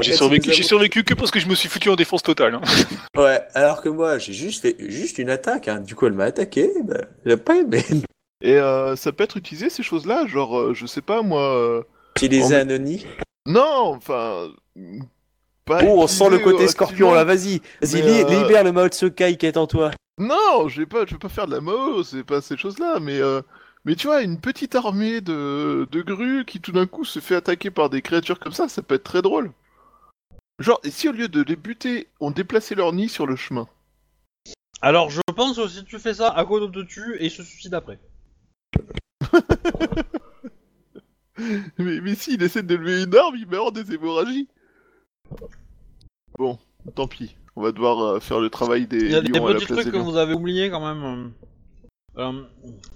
J'ai 0.00 0.12
survécu, 0.12 0.52
j'ai 0.52 1.04
que 1.04 1.14
parce 1.14 1.30
que 1.30 1.38
je 1.40 1.46
me 1.46 1.54
suis 1.54 1.68
foutu 1.68 1.88
en 1.90 1.96
défense 1.96 2.22
totale. 2.22 2.54
hein. 2.56 2.60
Ouais, 3.16 3.40
alors 3.54 3.80
que 3.82 3.88
moi, 3.88 4.18
j'ai 4.18 4.32
juste 4.32 4.62
fait 4.62 4.76
juste 4.78 5.18
une 5.18 5.30
attaque. 5.30 5.68
hein. 5.68 5.80
Du 5.80 5.94
coup, 5.94 6.06
elle 6.06 6.12
m'a 6.14 6.24
attaqué. 6.24 6.70
Ben, 6.84 7.06
elle 7.24 7.32
a 7.32 7.36
pas 7.36 7.56
aimé. 7.56 7.84
Et 8.42 8.56
euh, 8.56 8.96
ça 8.96 9.12
peut 9.12 9.24
être 9.24 9.36
utilisé, 9.36 9.70
ces 9.70 9.82
choses-là? 9.82 10.26
Genre, 10.26 10.58
euh, 10.58 10.74
je 10.74 10.86
sais 10.86 11.00
pas, 11.00 11.22
moi... 11.22 11.54
euh, 11.56 11.82
Utiliser 12.16 12.62
Oh, 12.68 12.72
Oni. 12.72 13.06
Non, 13.46 13.94
enfin... 13.96 14.48
Pas 15.64 15.80
Oh, 15.84 16.02
on 16.02 16.06
sent 16.06 16.28
le 16.30 16.38
côté 16.40 16.64
euh, 16.64 16.68
scorpion 16.68 17.12
là, 17.14 17.24
vas-y. 17.24 17.60
Vas-y, 17.80 18.02
li- 18.02 18.22
euh, 18.22 18.42
libère 18.42 18.64
le 18.64 18.72
Mao 18.72 18.88
Tsukai 18.88 19.36
qui 19.36 19.46
est 19.46 19.56
en 19.56 19.66
toi. 19.66 19.92
Non, 20.18 20.68
je 20.68 20.80
vais 20.80 20.86
pas, 20.86 21.06
je 21.06 21.12
vais 21.12 21.18
pas 21.18 21.28
faire 21.28 21.46
de 21.46 21.54
la 21.54 21.60
Mao, 21.60 22.02
c'est 22.02 22.22
pas 22.24 22.40
ces 22.42 22.56
choses-là, 22.56 22.98
mais 23.00 23.18
euh, 23.18 23.40
mais 23.86 23.94
tu 23.96 24.06
vois, 24.08 24.20
une 24.22 24.38
petite 24.38 24.74
armée 24.74 25.20
de 25.22 25.88
de 25.90 26.02
grues 26.02 26.44
qui 26.44 26.60
tout 26.60 26.72
d'un 26.72 26.86
coup 26.86 27.04
se 27.04 27.18
fait 27.18 27.34
attaquer 27.34 27.70
par 27.70 27.88
des 27.90 28.02
créatures 28.02 28.38
comme 28.38 28.52
ça, 28.52 28.68
ça 28.68 28.82
peut 28.82 28.94
être 28.96 29.04
très 29.04 29.22
drôle. 29.22 29.50
Genre, 30.60 30.78
et 30.84 30.90
si 30.90 31.08
au 31.08 31.12
lieu 31.12 31.28
de 31.28 31.42
les 31.42 31.56
buter, 31.56 32.08
on 32.20 32.30
déplaçait 32.30 32.74
leur 32.74 32.92
nid 32.92 33.08
sur 33.08 33.26
le 33.26 33.34
chemin? 33.36 33.66
Alors 34.80 35.10
je 35.10 35.20
pense 35.34 35.56
que 35.56 35.66
si 35.68 35.84
tu 35.84 35.98
fais 35.98 36.14
ça, 36.14 36.28
Akodo 36.30 36.68
te 36.68 36.80
tue 36.86 37.16
et 37.18 37.28
se 37.28 37.42
suicide 37.42 37.74
après? 37.74 37.98
Mais 41.78 42.00
mais 42.00 42.14
si, 42.14 42.34
il 42.34 42.42
essaie 42.44 42.62
de 42.62 42.76
lever 42.76 43.02
une 43.02 43.16
arme, 43.16 43.34
il 43.36 43.46
meurt 43.48 43.74
des 43.74 43.92
hémorragies. 43.92 44.46
Bon, 46.38 46.58
tant 46.94 47.08
pis. 47.08 47.36
On 47.56 47.62
va 47.62 47.72
devoir 47.72 47.98
euh, 48.00 48.20
faire 48.20 48.38
le 48.38 48.50
travail 48.50 48.86
des 48.86 49.00
Il 49.00 49.10
y 49.10 49.14
a 49.16 49.20
des 49.20 49.28
lions 49.32 49.46
à 49.46 49.52
la 49.52 49.54
petits 49.56 49.66
place 49.66 49.80
trucs 49.80 49.86
des 49.86 49.92
que 49.92 49.96
lions. 49.96 50.04
vous 50.10 50.16
avez 50.16 50.34
oubliés 50.34 50.70
quand 50.70 50.80
même. 50.94 51.34
euh, 52.16 52.30
euh, 52.30 52.44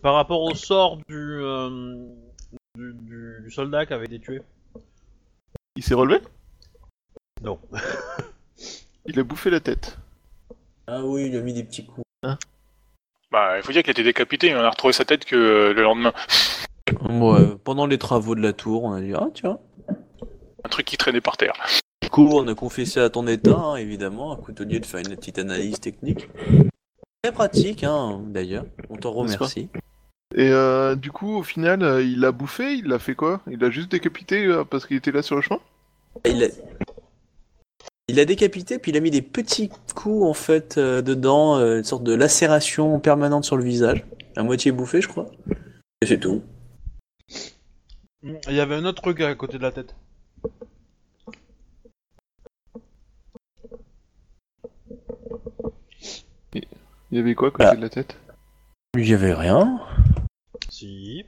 par 0.03 0.15
rapport 0.15 0.43
au 0.43 0.55
sort 0.55 0.99
du, 0.99 1.03
euh, 1.17 2.07
du, 2.77 2.93
du- 2.95 3.41
du 3.43 3.51
soldat 3.51 3.87
qui 3.87 3.93
avait 3.95 4.07
été 4.07 4.21
tué. 4.21 4.41
Il 5.75 5.83
s'est 5.83 5.95
relevé? 5.95 6.21
Non. 7.43 7.59
Il 9.07 9.19
a 9.19 9.23
bouffé 9.23 9.51
la 9.51 9.61
tête. 9.61 9.99
Ah 10.87 11.03
oui, 11.03 11.27
il 11.27 11.37
a 11.37 11.41
mis 11.41 11.53
des 11.53 11.65
petits 11.65 11.87
coups. 11.87 12.05
Bah, 13.31 13.59
il 13.59 13.63
faut 13.63 13.73
dire 13.73 13.83
qu'il 13.83 13.91
a 13.91 13.93
été 13.93 14.03
décapité, 14.03 14.55
on 14.55 14.61
a 14.61 14.71
retrouvé 14.71 14.93
sa 14.93 15.05
tête 15.05 15.25
que 15.25 15.37
euh, 15.37 15.73
le 15.75 15.83
lendemain. 15.83 16.13
Ouais, 17.09 17.57
pendant 17.63 17.87
les 17.87 17.99
travaux 17.99 18.35
de 18.35 18.41
la 18.41 18.53
tour, 18.55 18.85
on 18.85 18.93
a 18.93 19.01
dit 19.01 19.13
ah 19.15 19.29
tiens. 19.35 19.59
Un 20.65 20.69
truc 20.69 20.87
qui 20.87 20.97
traînait 20.97 21.21
par 21.21 21.37
terre. 21.37 21.53
Du 22.03 22.11
coup, 22.11 22.29
on 22.33 22.49
a 22.49 22.55
confessé 22.55 23.01
à 23.01 23.11
ton 23.11 23.27
état, 23.27 23.55
hein, 23.55 23.77
évidemment, 23.77 24.33
à 24.33 24.37
coutelier 24.37 24.81
de 24.81 24.87
faire 24.87 25.01
une 25.01 25.15
petite 25.15 25.39
analyse 25.39 25.79
technique. 25.79 26.29
Très 27.23 27.33
pratique, 27.33 27.85
hein, 27.85 28.21
d'ailleurs. 28.27 28.65
On 28.89 28.97
t'en 28.97 29.13
remercie. 29.13 29.69
Et 30.35 30.51
euh, 30.51 30.95
du 30.95 31.11
coup, 31.11 31.37
au 31.37 31.43
final, 31.43 31.83
euh, 31.83 32.03
il 32.03 32.21
l'a 32.21 32.33
bouffé, 32.33 32.75
il 32.75 32.87
l'a 32.87 32.99
fait 32.99 33.15
quoi? 33.15 33.41
Il 33.51 33.59
l'a 33.59 33.71
juste 33.71 33.91
décapité 33.91 34.45
euh, 34.47 34.65
parce 34.65 34.87
qu'il 34.87 34.97
était 34.97 35.11
là 35.11 35.23
sur 35.23 35.37
le 35.37 35.43
chemin 35.43 35.61
Il 36.25 36.45
a... 36.45 36.49
il 38.09 38.19
a 38.21 38.25
décapité, 38.25 38.79
puis 38.79 38.91
il 38.91 38.97
a 38.97 39.01
mis 39.01 39.11
des 39.11 39.23
petits 39.23 39.71
coups, 39.95 40.25
en 40.25 40.35
fait, 40.35 40.79
euh, 40.79 41.03
dedans, 41.03 41.57
euh, 41.57 41.79
une 41.79 41.85
sorte 41.85 42.05
de 42.05 42.15
lacération 42.15 42.99
permanente 43.01 43.45
sur 43.45 43.57
le 43.57 43.65
visage. 43.65 44.05
À 44.37 44.43
moitié 44.43 44.73
bouffé, 44.73 45.01
je 45.01 45.09
crois. 45.09 45.31
Et 46.01 46.07
c'est 46.07 46.19
tout. 46.19 46.43
Il 48.23 48.55
y 48.55 48.61
avait 48.61 48.75
un 48.77 48.85
autre 48.85 49.03
truc 49.03 49.21
à 49.21 49.35
côté 49.35 49.59
de 49.59 49.63
la 49.63 49.73
tête. 49.73 49.95
Il 56.55 57.17
y 57.17 57.19
avait 57.19 57.35
quoi 57.35 57.49
à 57.49 57.51
côté 57.51 57.69
Ah. 57.73 57.77
de 57.77 57.81
la 57.81 57.89
tête? 57.89 58.17
Il 58.97 59.09
y 59.09 59.15
avait 59.15 59.33
rien. 59.35 59.81
Si. 60.71 61.25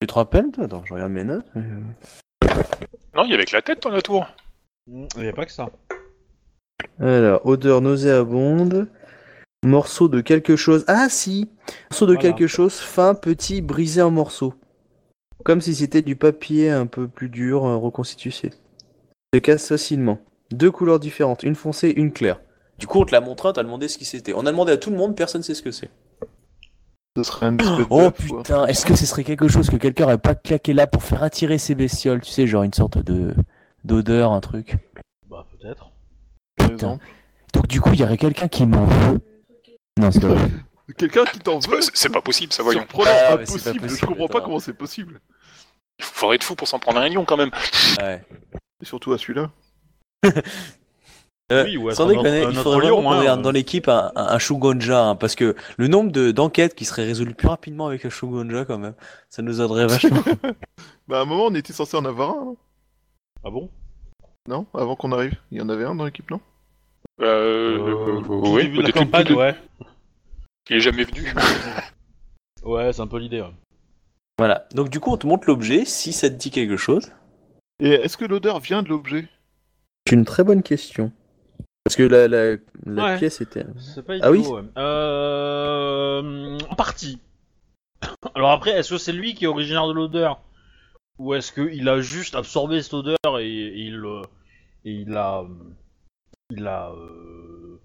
Tu 0.00 0.06
te 0.06 0.14
rappelles, 0.14 0.50
toi? 0.52 0.64
Attends, 0.64 0.84
je 0.84 0.94
regarde 0.94 1.12
mes 1.12 1.24
notes. 1.24 1.46
Euh, 1.56 1.80
Non, 3.14 3.24
il 3.24 3.30
y 3.30 3.34
avait 3.34 3.44
que 3.44 3.54
la 3.54 3.62
tête 3.62 3.82
dans 3.82 3.90
la 3.90 4.02
tour. 4.02 4.26
Il 4.86 5.08
n'y 5.16 5.28
a 5.28 5.32
pas 5.32 5.46
que 5.46 5.52
ça. 5.52 5.70
Alors, 7.00 7.44
odeur 7.46 7.80
nauséabonde. 7.80 8.88
Morceau 9.64 10.08
de 10.08 10.20
quelque 10.20 10.56
chose. 10.56 10.84
Ah 10.88 11.08
si 11.08 11.48
Morceau 11.90 12.06
de 12.06 12.12
Voilà. 12.14 12.28
quelque 12.32 12.46
chose 12.46 12.74
fin, 12.74 13.14
petit, 13.14 13.62
brisé 13.62 14.02
en 14.02 14.10
morceaux. 14.10 14.54
Comme 15.42 15.60
si 15.62 15.74
c'était 15.74 16.02
du 16.02 16.16
papier 16.16 16.70
un 16.70 16.86
peu 16.86 17.08
plus 17.08 17.30
dur, 17.30 17.64
euh, 17.64 17.76
reconstitué. 17.76 18.30
Se 18.30 19.38
casse 19.40 19.68
facilement. 19.68 20.18
Deux 20.52 20.70
couleurs 20.70 21.00
différentes, 21.00 21.42
une 21.42 21.54
foncée, 21.54 21.92
une 21.96 22.12
claire. 22.12 22.40
Du 22.78 22.86
coup, 22.86 23.00
on 23.00 23.04
te 23.04 23.12
l'a 23.12 23.20
montré, 23.20 23.48
on 23.48 23.52
t'a 23.52 23.62
demandé 23.62 23.88
ce 23.88 23.96
qui 23.96 24.04
c'était. 24.04 24.34
On 24.34 24.44
a 24.46 24.50
demandé 24.50 24.72
à 24.72 24.76
tout 24.76 24.90
le 24.90 24.96
monde, 24.96 25.16
personne 25.16 25.42
sait 25.42 25.54
ce 25.54 25.62
que 25.62 25.70
c'est. 25.70 25.90
Ce 27.16 27.22
serait 27.22 27.46
un 27.46 27.56
Oh 27.90 28.10
putain, 28.10 28.66
est-ce 28.66 28.84
que 28.84 28.96
ce 28.96 29.06
serait 29.06 29.24
quelque 29.24 29.48
chose 29.48 29.70
que 29.70 29.76
quelqu'un 29.76 30.04
aurait 30.04 30.18
pas 30.18 30.34
claqué 30.34 30.72
là 30.74 30.86
pour 30.86 31.02
faire 31.02 31.22
attirer 31.22 31.58
ces 31.58 31.74
bestioles 31.74 32.20
Tu 32.20 32.30
sais, 32.30 32.46
genre 32.46 32.64
une 32.64 32.72
sorte 32.74 32.98
de 32.98 33.34
d'odeur, 33.84 34.32
un 34.32 34.40
truc. 34.40 34.76
Bah 35.28 35.46
peut-être. 35.50 35.90
par 36.56 36.68
putain. 36.70 36.74
exemple. 36.74 37.04
Donc 37.52 37.66
du 37.68 37.80
coup, 37.80 37.90
il 37.92 38.00
y 38.00 38.04
aurait 38.04 38.16
quelqu'un 38.16 38.48
qui 38.48 38.66
m'en 38.66 38.84
veut. 38.84 39.20
Non, 39.98 40.10
c'est 40.10 40.20
pas 40.20 40.28
vrai. 40.28 40.48
Quelqu'un 40.98 41.24
qui 41.24 41.38
t'en 41.38 41.60
C'est 41.62 41.70
veut 41.70 41.78
pas- 41.78 41.86
C'est 41.94 42.12
pas 42.12 42.20
possible, 42.20 42.52
ça 42.52 42.62
voyons. 42.62 42.80
Surprenant, 42.80 43.10
Ah, 43.10 43.36
mais 43.38 43.46
c'est 43.46 43.52
pas 43.64 43.70
impossible, 43.70 43.74
je 43.74 43.88
possible, 43.88 44.06
comprends 44.08 44.28
pas 44.28 44.38
attends. 44.38 44.44
comment 44.46 44.58
c'est 44.58 44.74
possible. 44.74 45.20
Il 45.98 46.04
faudrait 46.04 46.36
être 46.36 46.44
fou 46.44 46.54
pour 46.56 46.68
s'en 46.68 46.78
prendre 46.78 46.98
un 47.00 47.08
lion 47.08 47.24
quand 47.24 47.38
même. 47.38 47.50
Ouais. 48.02 48.22
Et 48.82 48.84
surtout 48.84 49.12
à 49.14 49.18
celui-là. 49.18 49.50
Euh, 51.52 51.64
Oui, 51.64 51.76
ou 51.76 51.88
être 51.90 51.96
sans 51.96 52.06
déconner, 52.06 52.42
un 52.44 52.50
il 52.50 52.58
autre 52.58 52.62
faudrait 52.62 52.88
lion, 52.88 52.96
vraiment 53.02 53.20
qu'on 53.22 53.28
hein, 53.28 53.38
ait 53.38 53.42
dans 53.42 53.50
l'équipe 53.50 53.88
un, 53.88 54.12
un, 54.14 54.26
un 54.28 54.38
Shugonja, 54.38 55.04
hein, 55.08 55.14
parce 55.16 55.34
que 55.34 55.54
le 55.76 55.88
nombre 55.88 56.10
de- 56.10 56.30
d'enquêtes 56.32 56.74
qui 56.74 56.84
seraient 56.86 57.04
résolues 57.04 57.34
plus 57.34 57.48
rapidement 57.48 57.86
avec 57.86 58.04
un 58.04 58.10
Shugonja, 58.10 58.64
quand 58.64 58.78
même, 58.78 58.94
ça 59.28 59.42
nous 59.42 59.60
aiderait 59.60 59.86
vachement. 59.86 60.22
Bah 61.08 61.18
à 61.18 61.22
un 61.22 61.24
moment 61.26 61.46
on 61.46 61.54
était 61.54 61.74
censé 61.74 61.96
en 61.98 62.04
avoir 62.06 62.30
un, 62.30 62.44
non? 62.44 62.56
Ah 63.44 63.50
bon? 63.50 63.70
Non 64.48 64.66
Avant 64.74 64.96
qu'on 64.96 65.12
arrive 65.12 65.36
Il 65.50 65.58
y 65.58 65.60
en 65.60 65.68
avait 65.68 65.84
un 65.84 65.94
dans 65.94 66.04
l'équipe, 66.04 66.30
non? 66.30 66.40
Euh, 67.20 67.78
Euh, 67.78 68.18
euh, 68.18 68.22
Tout 68.22 68.42
oui, 68.54 68.64
début 68.64 68.78
de 68.78 68.82
la 68.82 68.92
campagne, 68.92 69.32
ouais. 69.32 69.54
Il 70.70 70.76
est 70.76 70.80
jamais 70.80 71.04
venu. 71.04 71.32
Ouais, 72.64 72.90
c'est 72.94 73.02
un 73.02 73.06
peu 73.06 73.18
l'idée. 73.18 73.42
ouais. 73.42 73.50
voilà. 74.38 74.66
Donc 74.74 74.88
du 74.88 74.98
coup, 74.98 75.10
on 75.12 75.18
te 75.18 75.26
montre 75.26 75.46
l'objet, 75.46 75.84
si 75.84 76.14
ça 76.14 76.30
te 76.30 76.34
dit 76.34 76.50
quelque 76.50 76.78
chose. 76.78 77.12
Et 77.78 77.90
est-ce 77.90 78.16
que 78.16 78.24
l'odeur 78.24 78.58
vient 78.60 78.82
de 78.82 78.88
l'objet? 78.88 79.28
C'est 80.08 80.14
une 80.14 80.24
très 80.24 80.44
bonne 80.44 80.62
question. 80.62 81.12
Parce 81.84 81.94
que 81.96 82.02
la, 82.04 82.26
la, 82.26 82.56
la 82.86 83.04
Ouais. 83.04 83.18
pièce 83.18 83.42
était... 83.42 83.66
C'est 83.78 84.02
pas 84.02 84.14
Ah 84.22 84.30
oui 84.30 84.38
ouais. 84.46 84.62
Euh... 84.78 86.58
En 86.70 86.74
partie. 86.74 87.18
Alors 88.34 88.52
après, 88.52 88.70
est-ce 88.70 88.90
que 88.94 88.98
c'est 88.98 89.12
lui 89.12 89.34
qui 89.34 89.44
est 89.44 89.48
originaire 89.48 89.86
de 89.86 89.92
l'odeur? 89.92 90.40
Ou 91.18 91.34
est-ce 91.34 91.52
qu'il 91.52 91.88
a 91.88 92.00
juste 92.00 92.34
absorbé 92.34 92.82
cette 92.82 92.94
odeur 92.94 93.38
et, 93.38 93.46
et 93.46 93.80
il, 93.86 93.96
euh, 94.04 94.22
et 94.84 94.92
il 94.92 95.16
a... 95.16 95.44
Il 96.50 96.66
a... 96.66 96.90
euh, 96.90 97.80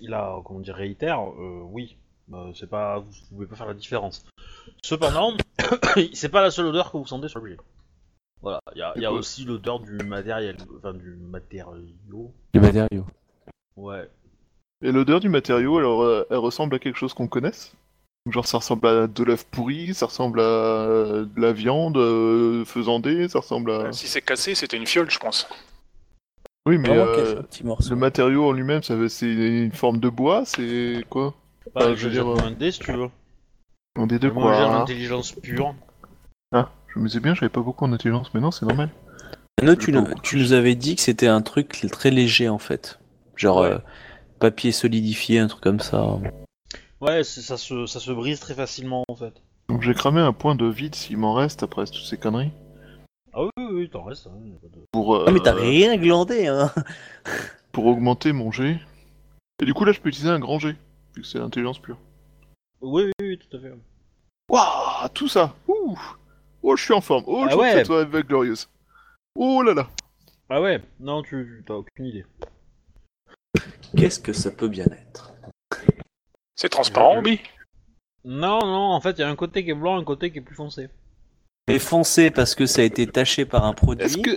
Il 0.00 0.14
a, 0.14 0.40
comment 0.44 0.60
dire, 0.60 0.74
réitère 0.74 1.20
euh, 1.20 1.62
Oui. 1.64 1.96
Euh, 2.32 2.52
c'est 2.54 2.68
pas... 2.68 2.98
Vous 2.98 3.10
pouvez 3.30 3.46
pas 3.46 3.56
faire 3.56 3.66
la 3.66 3.74
différence. 3.74 4.24
Cependant, 4.82 5.34
c'est 6.12 6.28
pas 6.28 6.42
la 6.42 6.50
seule 6.50 6.66
odeur 6.66 6.92
que 6.92 6.98
vous 6.98 7.06
sentez 7.06 7.28
sur 7.28 7.40
l'objet. 7.40 7.56
Voilà, 8.40 8.60
il 8.74 8.78
y 8.78 8.82
a, 8.82 8.92
y 8.96 9.04
a 9.04 9.10
aussi 9.12 9.44
l'odeur 9.44 9.80
du 9.80 9.96
matériel, 10.04 10.56
enfin 10.76 10.94
du 10.94 11.16
matériau. 11.16 12.32
Les 12.54 12.60
matériaux. 12.60 13.04
Ouais. 13.74 14.08
Et 14.80 14.92
l'odeur 14.92 15.18
du 15.18 15.28
matériau, 15.28 15.78
alors 15.78 16.02
euh, 16.04 16.24
elle 16.30 16.36
ressemble 16.36 16.76
à 16.76 16.78
quelque 16.78 16.98
chose 16.98 17.14
qu'on 17.14 17.26
connaisse? 17.26 17.74
Genre 18.30 18.46
ça 18.46 18.58
ressemble 18.58 18.86
à 18.86 19.06
de 19.06 19.24
l'œuf 19.24 19.44
pourri, 19.44 19.94
ça 19.94 20.06
ressemble 20.06 20.40
à 20.40 20.42
euh, 20.42 21.24
de 21.24 21.40
la 21.40 21.52
viande 21.52 21.96
euh, 21.96 22.64
faisandée, 22.64 23.28
ça 23.28 23.38
ressemble 23.40 23.70
à... 23.70 23.92
Si 23.92 24.06
c'est 24.06 24.20
cassé, 24.22 24.54
c'était 24.54 24.76
une 24.76 24.86
fiole, 24.86 25.10
je 25.10 25.18
pense. 25.18 25.48
Oui 26.66 26.76
mais 26.78 26.88
Vraiment 26.88 27.04
euh, 27.06 27.42
petit 27.42 27.64
morceau. 27.64 27.90
le 27.90 27.96
matériau 27.96 28.46
en 28.48 28.52
lui-même, 28.52 28.82
ça 28.82 28.94
c'est 29.08 29.26
une 29.32 29.72
forme 29.72 29.98
de 29.98 30.08
bois, 30.10 30.42
c'est 30.44 31.04
quoi 31.08 31.34
Bah, 31.74 31.82
Euh, 31.84 31.90
je 31.94 32.00
je 32.00 32.04
veux 32.08 32.12
dire 32.12 32.26
un 32.44 32.50
dé 32.50 32.70
si 32.72 32.80
tu 32.80 32.92
veux. 32.92 33.08
Un 33.98 34.06
des 34.06 34.18
deux 34.18 34.30
Moi 34.30 34.52
j'ai 34.52 34.58
quoi 34.64 34.68
en 34.68 34.74
hein. 34.74 34.82
intelligence 34.82 35.32
pure. 35.32 35.74
Ah, 36.52 36.70
je 36.94 36.98
me 36.98 37.06
disais 37.06 37.20
bien, 37.20 37.34
j'avais 37.34 37.48
pas 37.48 37.60
beaucoup 37.62 37.84
en 37.84 37.92
intelligence, 37.92 38.32
mais 38.34 38.40
non, 38.40 38.50
c'est 38.50 38.66
normal. 38.66 38.90
Non, 39.62 39.74
tu, 39.74 39.92
nous- 39.92 40.06
tu 40.22 40.52
avais 40.52 40.74
dit 40.74 40.94
que 40.96 41.02
c'était 41.02 41.26
un 41.26 41.42
truc 41.42 41.86
très 41.90 42.10
léger, 42.10 42.48
en 42.48 42.58
fait. 42.58 42.98
Genre 43.36 43.58
Ouais. 43.58 43.72
euh, 43.72 43.78
papier 44.38 44.70
solidifié, 44.72 45.40
un 45.40 45.48
truc 45.48 45.62
comme 45.62 45.80
ça. 45.80 46.18
Ouais, 47.00 47.22
c'est- 47.24 47.42
ça 47.42 47.56
se, 47.56 47.86
ça 47.86 48.00
se 48.00 48.10
brise 48.12 48.40
très 48.40 48.54
facilement 48.54 49.04
en 49.08 49.14
fait. 49.16 49.34
Donc 49.68 49.82
j'ai 49.82 49.94
cramé 49.94 50.20
un 50.20 50.32
point 50.32 50.54
de 50.54 50.66
vide 50.66 50.94
s'il 50.94 51.16
m'en 51.18 51.34
reste 51.34 51.62
après 51.62 51.84
toutes 51.86 51.96
ces 52.04 52.16
conneries. 52.18 52.50
Ah 53.32 53.42
oui, 53.44 53.50
oui, 53.58 53.66
oui, 53.72 53.90
t'en 53.90 54.02
restes. 54.04 54.26
hein, 54.26 54.38
de- 54.62 54.84
Pour, 54.92 55.14
euh, 55.16 55.24
Ah, 55.28 55.30
mais 55.30 55.40
t'as 55.40 55.54
rien 55.54 55.96
glandé, 55.96 56.46
hein 56.46 56.72
pour 57.72 57.86
augmenter 57.86 58.32
mon 58.32 58.50
jet. 58.50 58.80
Et 59.60 59.64
du 59.66 59.74
coup 59.74 59.84
là 59.84 59.92
je 59.92 60.00
peux 60.00 60.08
utiliser 60.08 60.30
un 60.30 60.40
grand 60.40 60.58
jet, 60.58 60.76
vu 61.14 61.22
que 61.22 61.26
c'est 61.28 61.38
l'intelligence 61.38 61.78
pure. 61.78 61.98
Oui, 62.80 63.04
oui, 63.04 63.12
oui, 63.20 63.38
tout 63.38 63.56
à 63.56 63.60
fait. 63.60 63.72
Waouh, 64.50 65.08
tout 65.14 65.28
ça 65.28 65.54
Ouh 65.68 65.96
Oh, 66.62 66.74
je 66.76 66.82
suis 66.82 66.94
en 66.94 67.00
forme. 67.00 67.24
Oh, 67.28 67.42
Ah 67.44 67.46
je 67.46 67.50
trouve 67.50 67.62
ouais. 67.62 67.72
que 67.72 67.78
cette 67.78 67.86
soirée 67.86 68.04
va 68.06 68.18
être 68.18 68.26
glorieuse. 68.26 68.68
Oh 69.36 69.62
là 69.62 69.74
là 69.74 69.88
Ah 70.48 70.60
ouais, 70.60 70.82
non, 70.98 71.22
tu 71.22 71.28
tu- 71.44 71.64
t'as 71.64 71.74
aucune 71.74 72.06
idée. 72.06 72.24
Qu'est-ce 73.96 74.18
que 74.18 74.32
ça 74.32 74.50
peut 74.50 74.68
bien 74.68 74.86
être? 74.86 75.32
C'est 76.58 76.68
transparent, 76.68 77.22
oui. 77.22 77.40
Non, 78.24 78.58
non, 78.58 78.90
en 78.92 79.00
fait, 79.00 79.12
il 79.12 79.20
y 79.20 79.24
a 79.24 79.28
un 79.28 79.36
côté 79.36 79.64
qui 79.64 79.70
est 79.70 79.74
blanc, 79.74 79.96
un 79.96 80.04
côté 80.04 80.32
qui 80.32 80.38
est 80.38 80.42
plus 80.42 80.56
foncé. 80.56 80.88
Et 81.68 81.78
foncé 81.78 82.32
parce 82.32 82.56
que 82.56 82.66
ça 82.66 82.82
a 82.82 82.84
été 82.84 83.06
taché 83.06 83.44
par 83.44 83.64
un 83.64 83.74
produit. 83.74 84.04
Est-ce 84.04 84.18
que... 84.18 84.32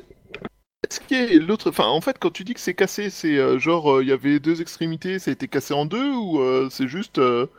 Est-ce 0.88 1.00
qu'il 1.00 1.18
y 1.18 1.36
a 1.36 1.40
l'autre... 1.40 1.70
Enfin, 1.70 1.88
en 1.88 2.00
fait, 2.02 2.20
quand 2.20 2.32
tu 2.32 2.44
dis 2.44 2.54
que 2.54 2.60
c'est 2.60 2.76
cassé, 2.76 3.10
c'est 3.10 3.38
euh, 3.38 3.58
genre, 3.58 3.92
euh, 3.92 4.04
il 4.04 4.10
y 4.10 4.12
avait 4.12 4.40
deux 4.40 4.62
extrémités, 4.62 5.18
ça 5.18 5.32
a 5.32 5.34
été 5.34 5.48
cassé 5.48 5.74
en 5.74 5.86
deux, 5.86 6.12
ou 6.14 6.40
euh, 6.40 6.68
c'est 6.70 6.88
juste... 6.88 7.18
euh, 7.18 7.50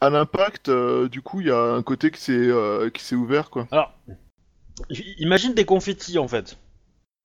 à 0.00 0.10
l'impact, 0.10 0.68
euh, 0.68 1.08
du 1.08 1.22
coup, 1.22 1.40
il 1.40 1.46
y 1.46 1.50
a 1.50 1.58
un 1.58 1.82
côté 1.82 2.10
qui 2.10 2.20
s'est 2.20 2.32
euh, 2.32 2.90
qui 2.90 3.02
s'est 3.02 3.16
ouvert, 3.16 3.48
quoi. 3.48 3.66
Alors, 3.72 3.94
imagine 5.16 5.54
des 5.54 5.64
confettis 5.64 6.18
en 6.18 6.28
fait. 6.28 6.58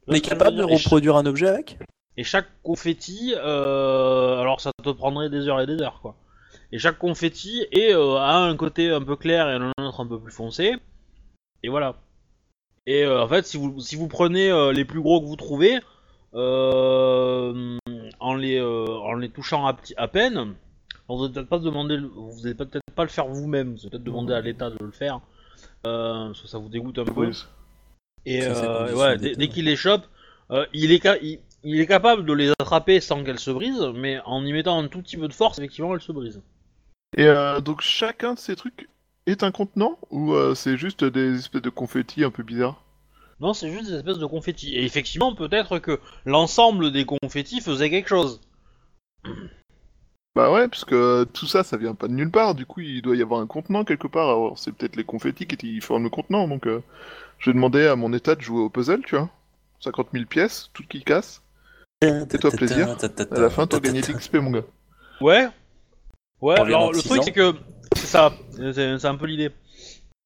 On 0.07 0.13
est 0.13 0.21
capable 0.21 0.55
de 0.55 0.63
reproduire 0.63 1.17
un 1.17 1.25
objet 1.25 1.49
avec? 1.49 1.77
Et 2.15 2.23
chaque 2.23 2.47
confetti, 2.63 3.35
euh, 3.35 4.39
alors 4.39 4.61
ça 4.61 4.71
te 4.81 4.89
prendrait 4.89 5.29
des 5.29 5.49
heures 5.49 5.59
et 5.59 5.67
des 5.67 5.81
heures 5.81 5.99
quoi. 6.01 6.15
Et 6.71 6.79
chaque 6.79 6.97
confetti 6.97 7.65
est, 7.71 7.93
euh, 7.93 8.17
a 8.17 8.35
un 8.35 8.55
côté 8.57 8.91
un 8.91 9.01
peu 9.01 9.15
clair 9.15 9.49
et 9.49 9.53
un 9.53 9.71
autre 9.77 10.01
un 10.01 10.07
peu 10.07 10.19
plus 10.19 10.33
foncé. 10.33 10.75
Et 11.63 11.69
voilà. 11.69 11.95
Et 12.85 13.03
euh, 13.03 13.21
en 13.21 13.27
fait, 13.27 13.45
si 13.45 13.57
vous, 13.57 13.79
si 13.79 13.95
vous 13.95 14.07
prenez 14.07 14.49
euh, 14.51 14.71
les 14.71 14.85
plus 14.85 15.01
gros 15.01 15.21
que 15.21 15.25
vous 15.25 15.35
trouvez, 15.35 15.79
euh, 16.33 17.77
en, 18.19 18.35
les, 18.35 18.61
en 18.61 19.13
les 19.15 19.29
touchant 19.29 19.65
à, 19.65 20.07
peine, 20.07 20.55
vous 21.07 21.21
n'allez 21.21 21.33
peut-être 21.33 21.49
pas 21.49 21.59
demander, 21.59 21.97
vous 21.99 22.45
allez 22.45 22.55
peut-être 22.55 22.83
pas 22.95 23.03
le 23.03 23.09
faire 23.09 23.27
vous-même, 23.27 23.73
vous 23.73 23.79
allez 23.81 23.89
peut-être 23.89 24.03
demander 24.03 24.33
à 24.33 24.41
l'État 24.41 24.69
de 24.69 24.77
le 24.79 24.91
faire, 24.91 25.21
parce 25.83 26.41
que 26.41 26.47
ça 26.47 26.57
vous 26.57 26.69
dégoûte 26.69 26.99
un 26.99 27.05
peu. 27.05 27.27
Oui. 27.27 27.45
Et 28.25 28.41
condition 28.41 28.97
ouais, 28.97 29.17
dès, 29.17 29.35
dès 29.35 29.47
qu'il 29.47 29.65
les 29.65 29.77
chope, 29.77 30.05
il, 30.73 30.91
est 30.91 31.01
ca- 31.01 31.17
il, 31.21 31.39
il 31.63 31.79
est 31.79 31.87
capable 31.87 32.25
de 32.25 32.33
les 32.33 32.51
attraper 32.59 32.99
sans 32.99 33.23
qu'elles 33.23 33.39
se 33.39 33.51
brisent, 33.51 33.89
mais 33.95 34.19
en 34.25 34.45
y 34.45 34.51
mettant 34.51 34.77
un 34.81 34.87
tout 34.87 35.01
petit 35.01 35.17
peu 35.17 35.27
de 35.27 35.33
force, 35.33 35.59
effectivement, 35.59 35.93
elles 35.95 36.01
se 36.01 36.11
brisent. 36.11 36.41
Et 37.17 37.25
euh, 37.25 37.59
donc, 37.61 37.81
chacun 37.81 38.35
de 38.35 38.39
ces 38.39 38.55
trucs 38.55 38.87
est 39.25 39.43
un 39.43 39.51
contenant, 39.51 39.97
ou 40.11 40.33
euh, 40.33 40.55
c'est 40.55 40.77
juste 40.77 41.03
des 41.03 41.39
espèces 41.39 41.63
de 41.63 41.69
confettis 41.69 42.23
un 42.23 42.29
peu 42.29 42.43
bizarres? 42.43 42.83
Non, 43.39 43.53
c'est 43.53 43.71
juste 43.71 43.89
des 43.89 43.95
espèces 43.95 44.19
de 44.19 44.25
confettis. 44.25 44.75
Et 44.75 44.85
effectivement, 44.85 45.35
peut-être 45.35 45.79
que 45.79 45.99
l'ensemble 46.25 46.91
des 46.91 47.05
confettis 47.05 47.61
faisait 47.61 47.89
quelque 47.89 48.09
chose. 48.09 48.41
Bah 50.35 50.51
ouais, 50.51 50.67
parce 50.67 50.85
que 50.85 51.23
tout 51.33 51.47
ça, 51.47 51.63
ça 51.63 51.77
vient 51.77 51.95
pas 51.95 52.07
de 52.07 52.13
nulle 52.13 52.29
part. 52.29 52.53
Du 52.53 52.67
coup, 52.67 52.81
il 52.81 53.01
doit 53.01 53.15
y 53.15 53.23
avoir 53.23 53.41
un 53.41 53.47
contenant 53.47 53.83
quelque 53.83 54.07
part. 54.07 54.29
Alors, 54.29 54.59
c'est 54.59 54.71
peut-être 54.71 54.95
les 54.95 55.03
confettis 55.03 55.47
qui 55.47 55.81
forment 55.81 56.03
le 56.03 56.09
contenant. 56.11 56.47
Donc, 56.47 56.67
euh, 56.67 56.83
je 57.39 57.49
vais 57.49 57.55
demander 57.55 57.87
à 57.87 57.95
mon 57.95 58.13
état 58.13 58.35
de 58.35 58.41
jouer 58.41 58.61
au 58.61 58.69
puzzle, 58.69 59.01
tu 59.03 59.15
vois. 59.15 59.29
50 59.79 60.09
000 60.13 60.25
pièces, 60.25 60.69
toutes 60.73 60.87
qui 60.87 61.03
cassent. 61.03 61.41
Fais-toi 62.03 62.51
plaisir. 62.51 62.95
À 63.31 63.39
la 63.39 63.49
fin, 63.49 63.65
t'as 63.65 63.79
gagné 63.79 64.01
de 64.01 64.13
l'XP, 64.13 64.35
mon 64.35 64.51
gars. 64.51 64.65
Ouais. 65.21 65.47
Ouais, 66.41 66.59
alors 66.59 66.91
le 66.91 67.01
truc 67.01 67.23
c'est 67.23 67.31
que 67.31 67.55
c'est 67.95 68.05
ça, 68.05 68.33
c'est 68.73 69.05
un 69.05 69.15
peu 69.15 69.25
l'idée. 69.25 69.51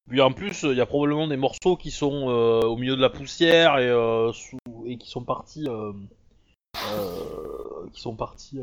Puis 0.09 0.19
en 0.19 0.33
plus, 0.33 0.63
il 0.63 0.75
y 0.75 0.81
a 0.81 0.85
probablement 0.85 1.27
des 1.27 1.37
morceaux 1.37 1.77
qui 1.77 1.89
sont 1.89 2.29
euh, 2.29 2.61
au 2.63 2.75
milieu 2.75 2.97
de 2.97 3.01
la 3.01 3.09
poussière 3.09 3.77
et, 3.77 3.87
euh, 3.87 4.33
sous, 4.33 4.57
et 4.85 4.97
qui 4.97 5.09
sont 5.09 5.23
partis, 5.23 5.67
euh, 5.69 5.93
qui 7.93 8.01
sont 8.01 8.15
partis 8.15 8.59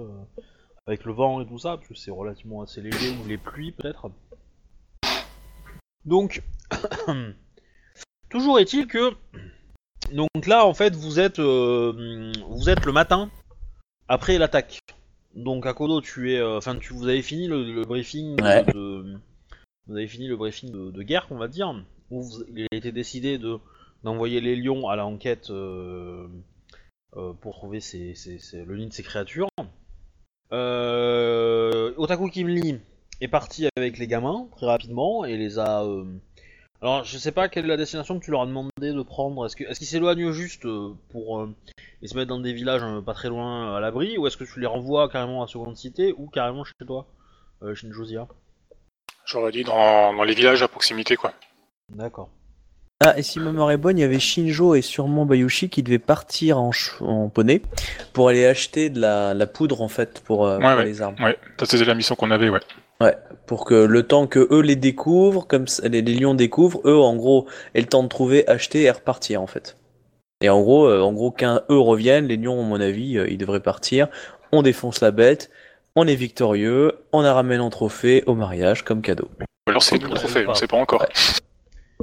avec 0.86 1.06
le 1.06 1.12
vent 1.14 1.40
et 1.40 1.46
tout 1.46 1.58
ça, 1.58 1.76
parce 1.76 1.88
que 1.88 1.94
c'est 1.94 2.10
relativement 2.10 2.60
assez 2.62 2.82
léger 2.82 3.10
ou 3.12 3.26
les 3.26 3.38
pluies 3.38 3.72
peut-être. 3.72 4.10
Donc, 6.04 6.42
toujours 8.28 8.58
est-il 8.58 8.86
que 8.86 9.14
donc 10.12 10.46
là 10.46 10.64
en 10.64 10.72
fait 10.72 10.94
vous 10.94 11.20
êtes 11.20 11.38
vous 11.38 12.70
êtes 12.70 12.84
le 12.84 12.92
matin 12.92 13.30
après 14.06 14.36
l'attaque. 14.36 14.80
Donc 15.34 15.66
Akodo, 15.66 16.00
tu 16.00 16.32
es, 16.32 16.38
euh, 16.38 16.56
enfin 16.58 16.76
tu 16.76 16.92
vous 16.92 17.06
avez 17.06 17.22
fini 17.22 17.46
le, 17.48 17.62
le 17.72 17.82
briefing 17.82 18.36
de- 18.36 18.42
Ouais. 18.42 18.64
de, 18.64 19.14
vous 19.86 19.96
avez 19.96 20.08
fini 20.08 20.26
le 20.26 20.36
briefing 20.36 20.70
de, 20.72 20.90
de 20.90 21.02
guerre, 21.02 21.26
on 21.30 21.36
va 21.36 21.48
dire, 21.48 21.74
où 22.10 22.22
vous- 22.22 22.44
il 22.54 22.66
a 22.72 22.76
été 22.76 22.92
décidé 22.92 23.38
de 23.38 23.58
d'envoyer 24.04 24.40
les 24.40 24.54
lions 24.56 24.88
à 24.88 24.96
l'enquête 24.96 25.50
euh, 25.50 26.28
euh, 27.16 27.32
pour 27.32 27.54
trouver 27.56 27.80
le 27.92 28.76
nid 28.76 28.86
de 28.88 28.92
ces 28.92 29.02
créatures. 29.02 29.48
Euh, 30.52 31.92
Otaku 31.96 32.28
Kimli 32.30 32.78
est 33.20 33.28
parti 33.28 33.68
avec 33.76 33.98
les 33.98 34.06
gamins 34.06 34.48
très 34.56 34.66
rapidement 34.66 35.24
et 35.24 35.36
les 35.36 35.58
a. 35.58 35.84
Alors 36.80 37.02
je 37.04 37.18
sais 37.18 37.32
pas 37.32 37.48
quelle 37.48 37.64
est 37.64 37.68
la 37.68 37.76
destination 37.76 38.18
que 38.20 38.24
tu 38.24 38.30
leur 38.30 38.42
as 38.42 38.46
demandé 38.46 38.70
de 38.80 39.02
prendre. 39.02 39.44
Est-ce 39.46 39.56
que 39.56 39.64
est-ce 39.64 39.78
qu'ils 39.78 39.88
s'éloignent 39.88 40.30
juste 40.32 40.64
euh, 40.64 40.94
pour 41.10 41.40
euh, 41.40 41.52
ils 42.02 42.08
se 42.08 42.16
mettent 42.16 42.28
dans 42.28 42.38
des 42.38 42.52
villages 42.52 42.82
euh, 42.84 43.00
pas 43.00 43.14
très 43.14 43.28
loin 43.28 43.74
à 43.76 43.80
l'abri 43.80 44.16
ou 44.18 44.26
est-ce 44.26 44.36
que 44.36 44.44
tu 44.44 44.60
les 44.60 44.66
renvoies 44.66 45.08
carrément 45.08 45.42
à 45.42 45.48
Seconde 45.48 45.76
Cité 45.76 46.14
ou 46.16 46.28
carrément 46.28 46.62
chez 46.64 46.74
toi, 46.86 47.06
euh, 47.62 47.74
Shinjozia 47.74 48.28
J'aurais 49.26 49.50
dit 49.52 49.64
dans, 49.64 50.14
dans 50.14 50.22
les 50.22 50.34
villages 50.34 50.62
à 50.62 50.68
proximité, 50.68 51.16
quoi. 51.16 51.32
D'accord. 51.92 52.30
Ah, 53.04 53.16
et 53.18 53.22
si 53.22 53.38
ma 53.40 53.50
mémoire 53.52 53.70
est 53.70 53.76
bonne, 53.76 53.98
il 53.98 54.00
y 54.00 54.04
avait 54.04 54.18
Shinjo 54.18 54.74
et 54.74 54.82
sûrement 54.82 55.24
Bayushi 55.26 55.68
qui 55.68 55.82
devaient 55.82 55.98
partir 56.00 56.58
en, 56.58 56.72
ch- 56.72 57.00
en 57.00 57.28
poney 57.28 57.60
pour 58.12 58.28
aller 58.28 58.44
acheter 58.46 58.88
de 58.90 59.00
la, 59.00 59.34
la 59.34 59.46
poudre 59.46 59.82
en 59.82 59.88
fait 59.88 60.20
pour, 60.24 60.46
euh, 60.46 60.58
Ouais, 60.58 60.64
pour 60.68 60.76
ouais. 60.78 60.84
les 60.84 61.02
armes. 61.02 61.14
Ouais, 61.22 61.38
ça 61.60 61.66
c'était 61.66 61.84
la 61.84 61.94
mission 61.94 62.14
qu'on 62.16 62.30
avait, 62.30 62.48
ouais. 62.48 62.60
Pour 63.46 63.64
que 63.64 63.74
le 63.74 64.02
temps 64.02 64.26
que 64.26 64.48
eux 64.50 64.60
les 64.60 64.74
découvrent, 64.74 65.46
comme 65.46 65.68
ça, 65.68 65.86
les, 65.88 66.02
les 66.02 66.14
lions 66.14 66.34
découvrent, 66.34 66.80
eux 66.84 66.98
en 66.98 67.14
gros 67.14 67.46
aient 67.74 67.80
le 67.80 67.86
temps 67.86 68.02
de 68.02 68.08
trouver, 68.08 68.48
acheter 68.48 68.82
et 68.82 68.90
repartir 68.90 69.40
en 69.40 69.46
fait. 69.46 69.76
Et 70.40 70.48
en 70.48 70.60
gros, 70.60 70.86
euh, 70.86 71.00
en 71.00 71.12
gros, 71.12 71.30
quand 71.30 71.62
eux 71.70 71.78
reviennent, 71.78 72.26
les 72.26 72.36
lions, 72.36 72.60
à 72.60 72.64
mon 72.64 72.80
avis, 72.80 73.18
euh, 73.18 73.28
ils 73.28 73.38
devraient 73.38 73.60
partir. 73.60 74.08
On 74.52 74.62
défonce 74.62 75.00
la 75.00 75.10
bête, 75.10 75.50
on 75.96 76.06
est 76.06 76.14
victorieux, 76.14 76.92
on 77.12 77.22
la 77.22 77.34
ramène 77.34 77.60
en 77.60 77.70
trophée 77.70 78.22
au 78.26 78.34
mariage 78.34 78.84
comme 78.84 79.02
cadeau. 79.02 79.28
Ou 79.40 79.70
alors 79.70 79.82
c'est 79.82 79.98
nous 79.98 80.08
le 80.08 80.14
trophée, 80.14 80.44
on 80.46 80.54
sait 80.54 80.66
pas 80.66 80.76
encore. 80.76 81.04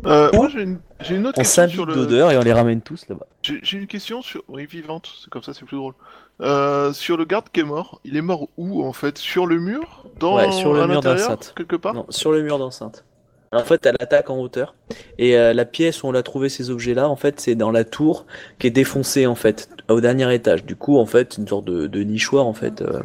Euh, 0.06 0.30
moi, 0.34 0.50
j'ai 0.50 0.62
une, 0.64 0.80
j'ai 1.00 1.16
une 1.16 1.26
autre 1.26 1.40
On 1.40 1.42
question 1.42 1.64
s'invite 1.64 1.76
sur 1.76 1.86
le. 1.86 1.96
d'odeur 1.96 2.32
et 2.32 2.38
on 2.38 2.42
les 2.42 2.54
ramène 2.54 2.82
tous 2.82 3.08
là-bas. 3.08 3.26
J'ai 3.42 3.60
j'ai 3.64 3.78
une 3.78 3.88
question 3.88 4.22
sur. 4.22 4.44
Oui, 4.48 4.66
vivante, 4.66 5.10
c'est 5.22 5.30
comme 5.30 5.44
ça, 5.44 5.54
c'est 5.54 5.66
plus 5.66 5.78
drôle. 5.78 5.94
Euh, 6.42 6.92
sur 6.92 7.16
le 7.16 7.24
garde 7.26 7.46
qui 7.52 7.62
est 7.62 7.64
mort, 7.64 8.02
il 8.04 8.18
est 8.18 8.22
mort 8.22 8.50
où 8.58 8.86
en 8.86 8.92
fait? 8.94 9.18
Sur 9.18 9.46
le 9.48 9.58
mur? 9.58 10.06
Dans 10.20 10.36
Ouais, 10.36 10.52
sur 10.52 10.74
le 10.74 10.82
à 10.82 10.88
mur 10.88 11.02
d'enceinte. 11.02 11.54
Quelque 11.56 11.78
part? 11.78 11.94
Non, 11.94 12.06
sur 12.10 12.32
le 12.32 12.42
mur 12.42 12.60
d'enceinte. 12.60 13.06
En 13.54 13.64
fait, 13.64 13.86
elle 13.86 13.96
attaque 14.02 14.30
en 14.30 14.38
hauteur. 14.38 14.76
Et 15.18 15.38
euh, 15.38 15.54
la 15.54 15.64
pièce 15.64 16.04
où 16.04 16.08
on 16.08 16.14
a 16.14 16.24
trouvé 16.24 16.50
ces 16.50 16.72
objets-là, 16.72 17.08
en 17.08 17.16
fait, 17.16 17.40
c'est 17.40 17.56
dans 17.56 17.72
la 17.72 17.86
tour 17.86 18.26
qui 18.60 18.68
est 18.68 18.72
défoncée, 18.72 19.28
en 19.28 19.36
fait, 19.36 19.70
au 19.88 20.02
dernier 20.02 20.34
étage. 20.34 20.66
Du 20.66 20.76
coup, 20.76 20.98
en 20.98 21.06
fait, 21.06 21.38
une 21.38 21.48
sorte 21.48 21.64
de, 21.64 21.88
de 21.88 22.04
nichoir, 22.04 22.46
en 22.48 22.54
fait. 22.54 22.82
euh, 22.82 23.02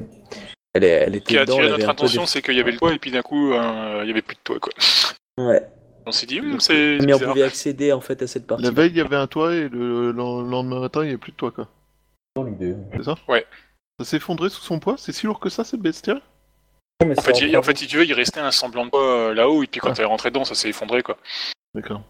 elle, 0.75 0.83
est, 0.83 0.89
elle 0.89 1.15
Ce 1.15 1.19
qui 1.21 1.39
a 1.39 1.43
attiré 1.43 1.69
notre 1.69 1.89
attention, 1.89 2.27
c'est 2.27 2.43
qu'il 2.43 2.55
y 2.57 2.61
avait 2.61 2.73
le 2.73 2.79
toit 2.79 2.93
et 2.93 2.99
puis 2.99 3.13
d'un 3.13 3.23
coup, 3.23 3.53
euh, 3.53 4.01
il 4.03 4.09
y 4.09 4.11
avait 4.11 4.23
plus 4.23 4.35
de 4.35 4.41
toit, 4.43 4.59
quoi. 4.59 4.73
Ouais. 5.39 5.63
On 6.07 6.13
s'est 6.13 6.27
dit, 6.27 6.41
hum, 6.41 6.59
c'est 6.61 6.99
Mais 7.05 7.13
on 7.15 7.19
pouvait 7.19 7.43
accéder, 7.43 7.93
en 7.93 8.01
fait, 8.01 8.23
à 8.23 8.27
cette 8.27 8.47
partie. 8.47 8.65
La 8.65 8.71
veille, 8.71 8.91
il 8.91 8.97
y 8.97 9.01
avait 9.01 9.17
un 9.17 9.27
toit 9.27 9.55
et 9.55 9.69
le, 9.69 10.13
le 10.13 10.13
lendemain 10.13 10.81
matin, 10.81 11.01
il 11.03 11.05
n'y 11.05 11.11
avait 11.11 11.19
plus 11.19 11.33
de 11.33 11.37
toit, 11.37 11.51
quoi. 11.51 11.69
C'est 12.37 13.03
ça? 13.05 13.17
Ouais. 13.29 13.45
Ça 13.99 14.07
s'est 14.07 14.17
effondré 14.17 14.49
sous 14.49 14.63
son 14.63 14.79
poids? 14.79 14.95
C'est 14.97 15.13
si 15.13 15.27
lourd 15.27 15.41
que 15.41 15.51
ça, 15.51 15.63
cette 15.65 15.81
bestiole? 15.81 16.23
En 17.03 17.15
fait, 17.23 17.41
il- 17.41 17.57
en 17.57 17.63
fait, 17.63 17.77
si 17.77 17.87
tu 17.87 17.97
veux, 17.99 18.05
il 18.05 18.13
restait 18.13 18.41
un 18.41 18.51
semblant 18.51 18.87
de 18.87 18.91
toit 18.91 19.31
euh, 19.31 19.35
là-haut 19.35 19.63
et 19.63 19.67
puis 19.67 19.81
quand 19.81 19.93
elle 19.95 20.03
est 20.03 20.05
rentrée 20.05 20.31
dedans, 20.31 20.45
ça 20.45 20.55
s'est 20.55 20.69
effondré, 20.69 21.03
quoi. 21.03 21.17
D'accord. 21.75 22.03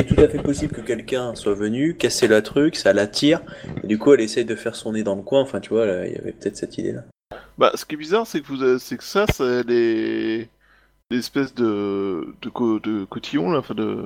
C'est 0.00 0.14
tout 0.14 0.20
à 0.20 0.28
fait 0.28 0.42
possible 0.42 0.74
que 0.74 0.80
quelqu'un 0.80 1.34
soit 1.34 1.54
venu, 1.54 1.94
casser 1.96 2.26
le 2.26 2.42
truc, 2.42 2.76
ça 2.76 2.92
l'attire. 2.92 3.42
Et 3.82 3.86
du 3.86 3.98
coup, 3.98 4.14
elle 4.14 4.20
essaye 4.20 4.44
de 4.46 4.56
faire 4.56 4.74
son 4.76 4.92
nez 4.92 5.02
dans 5.02 5.14
le 5.14 5.22
coin. 5.22 5.42
Enfin, 5.42 5.60
tu 5.60 5.70
vois, 5.70 5.84
là, 5.84 6.06
il 6.06 6.12
y 6.12 6.16
avait 6.16 6.32
peut-être 6.32 6.56
cette 6.56 6.78
idée-là. 6.78 7.02
Bah, 7.58 7.72
ce 7.74 7.84
qui 7.84 7.94
est 7.94 7.98
bizarre, 7.98 8.26
c'est 8.26 8.40
que, 8.40 8.46
vous 8.46 8.78
c'est 8.78 8.96
que 8.96 9.04
ça, 9.04 9.26
c'est 9.32 9.62
les... 9.66 10.48
espèces 11.18 11.54
de, 11.54 12.34
de, 12.42 12.48
co- 12.48 12.78
de 12.80 13.04
cotillons, 13.04 13.50
là, 13.50 13.58
enfin 13.58 13.74
de... 13.74 14.04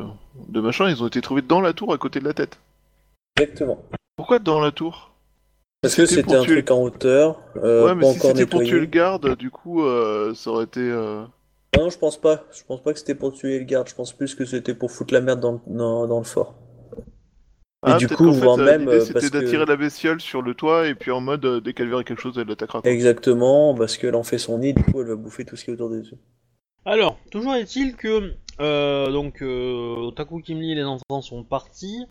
de 0.48 0.60
machin, 0.60 0.88
ils 0.88 1.02
ont 1.02 1.06
été 1.06 1.20
trouvés 1.20 1.42
dans 1.42 1.60
la 1.60 1.72
tour 1.72 1.92
à 1.92 1.98
côté 1.98 2.20
de 2.20 2.24
la 2.24 2.34
tête. 2.34 2.58
Exactement. 3.36 3.82
Pourquoi 4.16 4.38
dans 4.38 4.60
la 4.60 4.70
tour? 4.72 5.10
Parce 5.82 5.96
que 5.96 6.06
C'était 6.06 6.34
un 6.34 6.40
tuer- 6.42 6.54
truc 6.54 6.70
en 6.70 6.82
hauteur, 6.82 7.40
euh, 7.56 7.84
Ouais, 7.86 7.94
mais 7.94 8.02
pas 8.02 8.12
si 8.12 8.20
c'était 8.20 8.46
pour 8.46 8.62
tuer 8.62 8.80
le 8.80 8.86
garde, 8.86 9.36
du 9.36 9.50
coup, 9.50 9.82
euh, 9.84 10.32
ça 10.34 10.50
aurait 10.50 10.64
été. 10.64 10.80
euh, 10.80 11.24
Non, 11.76 11.90
je 11.90 11.98
pense 11.98 12.18
pas. 12.18 12.44
Je 12.52 12.62
pense 12.64 12.82
pas 12.82 12.92
que 12.94 12.98
c'était 12.98 13.14
pour 13.14 13.32
tuer 13.34 13.58
le 13.58 13.64
garde. 13.66 13.86
Je 13.88 13.94
pense 13.94 14.12
plus 14.14 14.34
que 14.34 14.46
c'était 14.46 14.74
pour 14.74 14.90
foutre 14.90 15.12
la 15.12 15.20
merde 15.20 15.40
dans, 15.40 15.52
le- 15.52 15.60
dans, 15.66 16.06
dans 16.06 16.18
le 16.18 16.24
fort. 16.24 16.54
Et 17.86 17.90
Ah, 17.90 17.96
du 17.98 18.08
coup, 18.08 18.32
voire 18.32 18.58
euh, 18.58 18.64
même, 18.64 18.88
euh, 18.88 19.00
c'était 19.00 19.28
que- 19.28 19.32
d'attirer 19.40 19.66
la 19.66 19.76
bestiole 19.76 20.20
sur 20.22 20.40
le 20.40 20.54
toit 20.54 20.86
et 20.86 20.94
puis 20.94 21.10
en 21.10 21.20
mode 21.20 21.44
dès 21.62 21.74
qu'elle 21.74 21.90
verrait 21.90 22.04
quelque 22.04 22.22
chose, 22.22 22.38
elle 22.38 22.46
l'attaquera. 22.48 22.80
Exactement, 22.84 23.74
parce 23.74 23.98
qu'elle 23.98 24.14
en 24.14 24.22
fait 24.22 24.38
son 24.38 24.56
nid, 24.58 24.72
du 24.72 24.82
coup, 24.84 25.02
elle 25.02 25.08
va 25.08 25.16
bouffer 25.16 25.44
tout 25.44 25.54
ce 25.56 25.64
qui 25.66 25.70
est 25.70 25.74
autour 25.74 25.90
des 25.90 25.98
yeux. 26.08 26.16
Alors, 26.84 27.18
toujours 27.30 27.54
est-il 27.54 27.96
que 27.96 28.34
euh, 28.60 29.10
donc 29.10 29.42
euh, 29.42 29.96
Otaku 29.96 30.40
Kimli 30.40 30.72
et 30.72 30.74
les 30.74 30.84
enfants 30.84 31.22
sont 31.22 31.42
partis. 31.42 32.04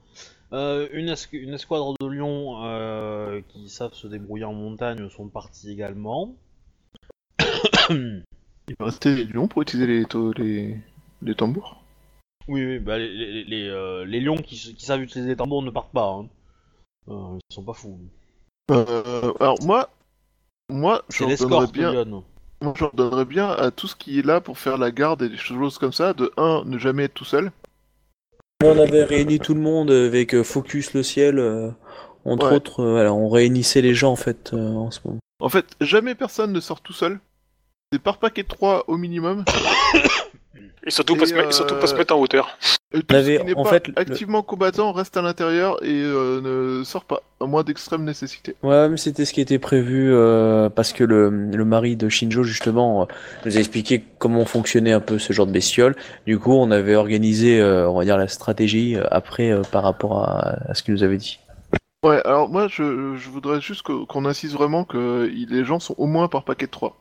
Euh, 0.51 0.87
une, 0.93 1.09
es- 1.09 1.31
une 1.31 1.53
escadre 1.53 1.93
de 1.99 2.07
lions 2.07 2.63
euh, 2.65 3.41
qui 3.49 3.69
savent 3.69 3.93
se 3.93 4.07
débrouiller 4.07 4.45
en 4.45 4.53
montagne 4.53 5.09
sont 5.09 5.27
partis 5.27 5.71
également. 5.71 6.35
Il 7.89 8.75
va 8.79 8.85
rester 8.85 9.15
les 9.15 9.25
lions 9.25 9.47
pour 9.47 9.61
utiliser 9.61 9.87
les, 9.87 10.05
les... 10.37 10.77
les 11.21 11.35
tambours? 11.35 11.83
Oui, 12.47 12.65
oui, 12.65 12.79
bah 12.79 12.97
les, 12.97 13.09
les, 13.09 13.43
les, 13.45 14.05
les 14.05 14.19
lions 14.19 14.35
qui, 14.37 14.57
savent 14.57 15.01
utiliser 15.01 15.29
les 15.29 15.35
tambours 15.35 15.63
ne 15.63 15.69
partent 15.69 15.93
pas. 15.93 16.09
Hein. 16.09 16.27
Ils 17.07 17.53
sont 17.53 17.63
pas 17.63 17.73
fous. 17.73 17.99
Alors, 18.69 19.57
moi, 19.63 19.89
moi, 20.69 21.03
l'escorte 21.27 21.73
bien. 21.73 22.23
Moi, 22.63 22.73
j'en 22.77 22.89
donnerais 22.93 23.25
bien 23.25 23.49
à 23.49 23.71
tout 23.71 23.87
ce 23.87 23.95
qui 23.95 24.19
est 24.19 24.25
là 24.25 24.41
pour 24.41 24.57
faire 24.57 24.77
la 24.77 24.91
garde 24.91 25.21
et 25.21 25.29
des 25.29 25.37
choses 25.37 25.77
comme 25.77 25.93
ça. 25.93 26.13
De 26.13 26.31
1, 26.37 26.63
ne 26.65 26.77
jamais 26.77 27.03
être 27.03 27.13
tout 27.13 27.25
seul. 27.25 27.51
On 28.63 28.77
avait 28.79 29.03
réuni 29.03 29.39
tout 29.39 29.53
le 29.53 29.59
monde 29.59 29.91
avec 29.91 30.33
euh, 30.33 30.43
Focus 30.43 30.93
le 30.93 31.03
ciel, 31.03 31.37
euh, 31.37 31.69
entre 32.25 32.47
Ouais. 32.49 32.55
autres. 32.55 32.79
euh, 32.81 32.91
voilà, 32.91 33.13
on 33.13 33.29
réunissait 33.29 33.81
les 33.81 33.93
gens 33.93 34.11
en 34.11 34.15
fait 34.15 34.51
euh, 34.53 34.57
en 34.73 34.89
ce 34.91 34.99
moment. 35.03 35.19
En 35.41 35.49
fait, 35.49 35.65
jamais 35.81 36.15
personne 36.15 36.53
ne 36.53 36.59
sort 36.61 36.79
tout 36.81 36.93
seul. 36.93 37.19
C'est 37.91 38.01
par 38.01 38.17
paquet 38.17 38.43
de 38.43 38.47
3 38.47 38.85
au 38.87 38.97
minimum. 38.97 39.43
Et 40.85 40.91
surtout, 40.91 41.15
Et, 41.15 41.19
pas 41.19 41.25
se 41.25 41.33
mettre, 41.33 41.47
euh, 41.47 41.51
surtout 41.51 41.75
pas 41.75 41.87
se 41.87 41.95
mettre 41.95 42.13
en 42.13 42.19
hauteur. 42.19 42.57
Et 42.93 43.01
tout 43.01 43.15
ce 43.15 43.37
qui 43.39 43.45
n'est 43.45 43.55
en 43.55 43.63
pas 43.63 43.69
fait, 43.69 43.87
le- 43.87 43.93
activement 43.97 44.43
combattant 44.43 44.91
reste 44.91 45.15
à 45.15 45.21
l'intérieur 45.21 45.81
et 45.83 46.01
euh, 46.03 46.41
ne 46.79 46.83
sort 46.83 47.05
pas, 47.05 47.21
à 47.39 47.45
moins 47.45 47.63
d'extrême 47.63 48.03
nécessité. 48.03 48.55
Ouais, 48.63 48.89
mais 48.89 48.97
c'était 48.97 49.23
ce 49.23 49.31
qui 49.33 49.39
était 49.39 49.59
prévu 49.59 50.13
euh, 50.13 50.69
parce 50.69 50.91
que 50.91 51.03
le, 51.05 51.29
le 51.29 51.65
mari 51.65 51.95
de 51.95 52.09
Shinjo 52.09 52.43
justement 52.43 53.03
euh, 53.03 53.05
nous 53.45 53.55
a 53.55 53.59
expliqué 53.59 54.03
comment 54.19 54.43
fonctionnait 54.45 54.91
un 54.91 54.99
peu 54.99 55.19
ce 55.19 55.31
genre 55.31 55.47
de 55.47 55.53
bestiole. 55.53 55.95
Du 56.27 56.37
coup, 56.37 56.51
on 56.51 56.69
avait 56.69 56.95
organisé, 56.95 57.61
euh, 57.61 57.89
on 57.89 57.97
va 57.97 58.03
dire, 58.03 58.17
la 58.17 58.27
stratégie 58.27 58.97
euh, 58.97 59.03
après 59.09 59.51
euh, 59.51 59.61
par 59.61 59.83
rapport 59.83 60.19
à, 60.19 60.57
à 60.69 60.73
ce 60.73 60.83
qu'il 60.83 60.93
nous 60.93 61.03
avait 61.03 61.17
dit. 61.17 61.39
Ouais, 62.05 62.21
alors 62.25 62.49
moi 62.49 62.67
je, 62.67 63.15
je 63.15 63.29
voudrais 63.29 63.61
juste 63.61 63.81
qu'on 63.83 64.25
insiste 64.25 64.53
vraiment 64.53 64.83
que 64.83 65.31
les 65.49 65.63
gens 65.63 65.79
sont 65.79 65.95
au 65.97 66.05
moins 66.07 66.27
par 66.27 66.43
paquet 66.43 66.65
de 66.65 66.71
3. 66.71 66.97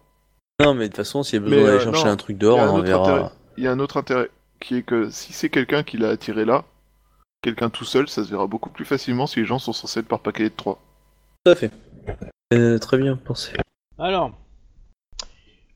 Non, 0.62 0.74
mais 0.74 0.84
de 0.84 0.86
toute 0.88 0.98
façon, 0.98 1.24
s'il 1.24 1.40
y 1.40 1.42
a 1.42 1.44
besoin 1.44 1.64
d'aller 1.64 1.76
euh, 1.78 1.80
chercher 1.80 2.04
non, 2.04 2.10
un 2.12 2.16
truc 2.16 2.38
dehors, 2.38 2.58
on 2.72 2.80
verra. 2.80 3.02
intérêt. 3.10 3.28
Il 3.56 3.64
y 3.64 3.66
a 3.66 3.72
un 3.72 3.78
autre 3.78 3.96
intérêt 3.98 4.30
qui 4.60 4.76
est 4.76 4.82
que 4.82 5.10
si 5.10 5.32
c'est 5.32 5.48
quelqu'un 5.50 5.82
qui 5.82 5.96
l'a 5.98 6.08
attiré 6.10 6.44
là, 6.44 6.64
quelqu'un 7.42 7.70
tout 7.70 7.84
seul, 7.84 8.08
ça 8.08 8.24
se 8.24 8.30
verra 8.30 8.46
beaucoup 8.46 8.70
plus 8.70 8.84
facilement 8.84 9.26
si 9.26 9.40
les 9.40 9.46
gens 9.46 9.58
sont 9.58 9.72
censés 9.72 10.00
être 10.00 10.08
par 10.08 10.20
paquet 10.20 10.44
de 10.44 10.48
3. 10.54 10.80
Tout 11.44 11.50
à 11.52 11.54
fait. 11.54 11.70
Euh, 12.54 12.78
très 12.78 12.98
bien 12.98 13.16
pensé. 13.16 13.52
Alors, 13.98 14.32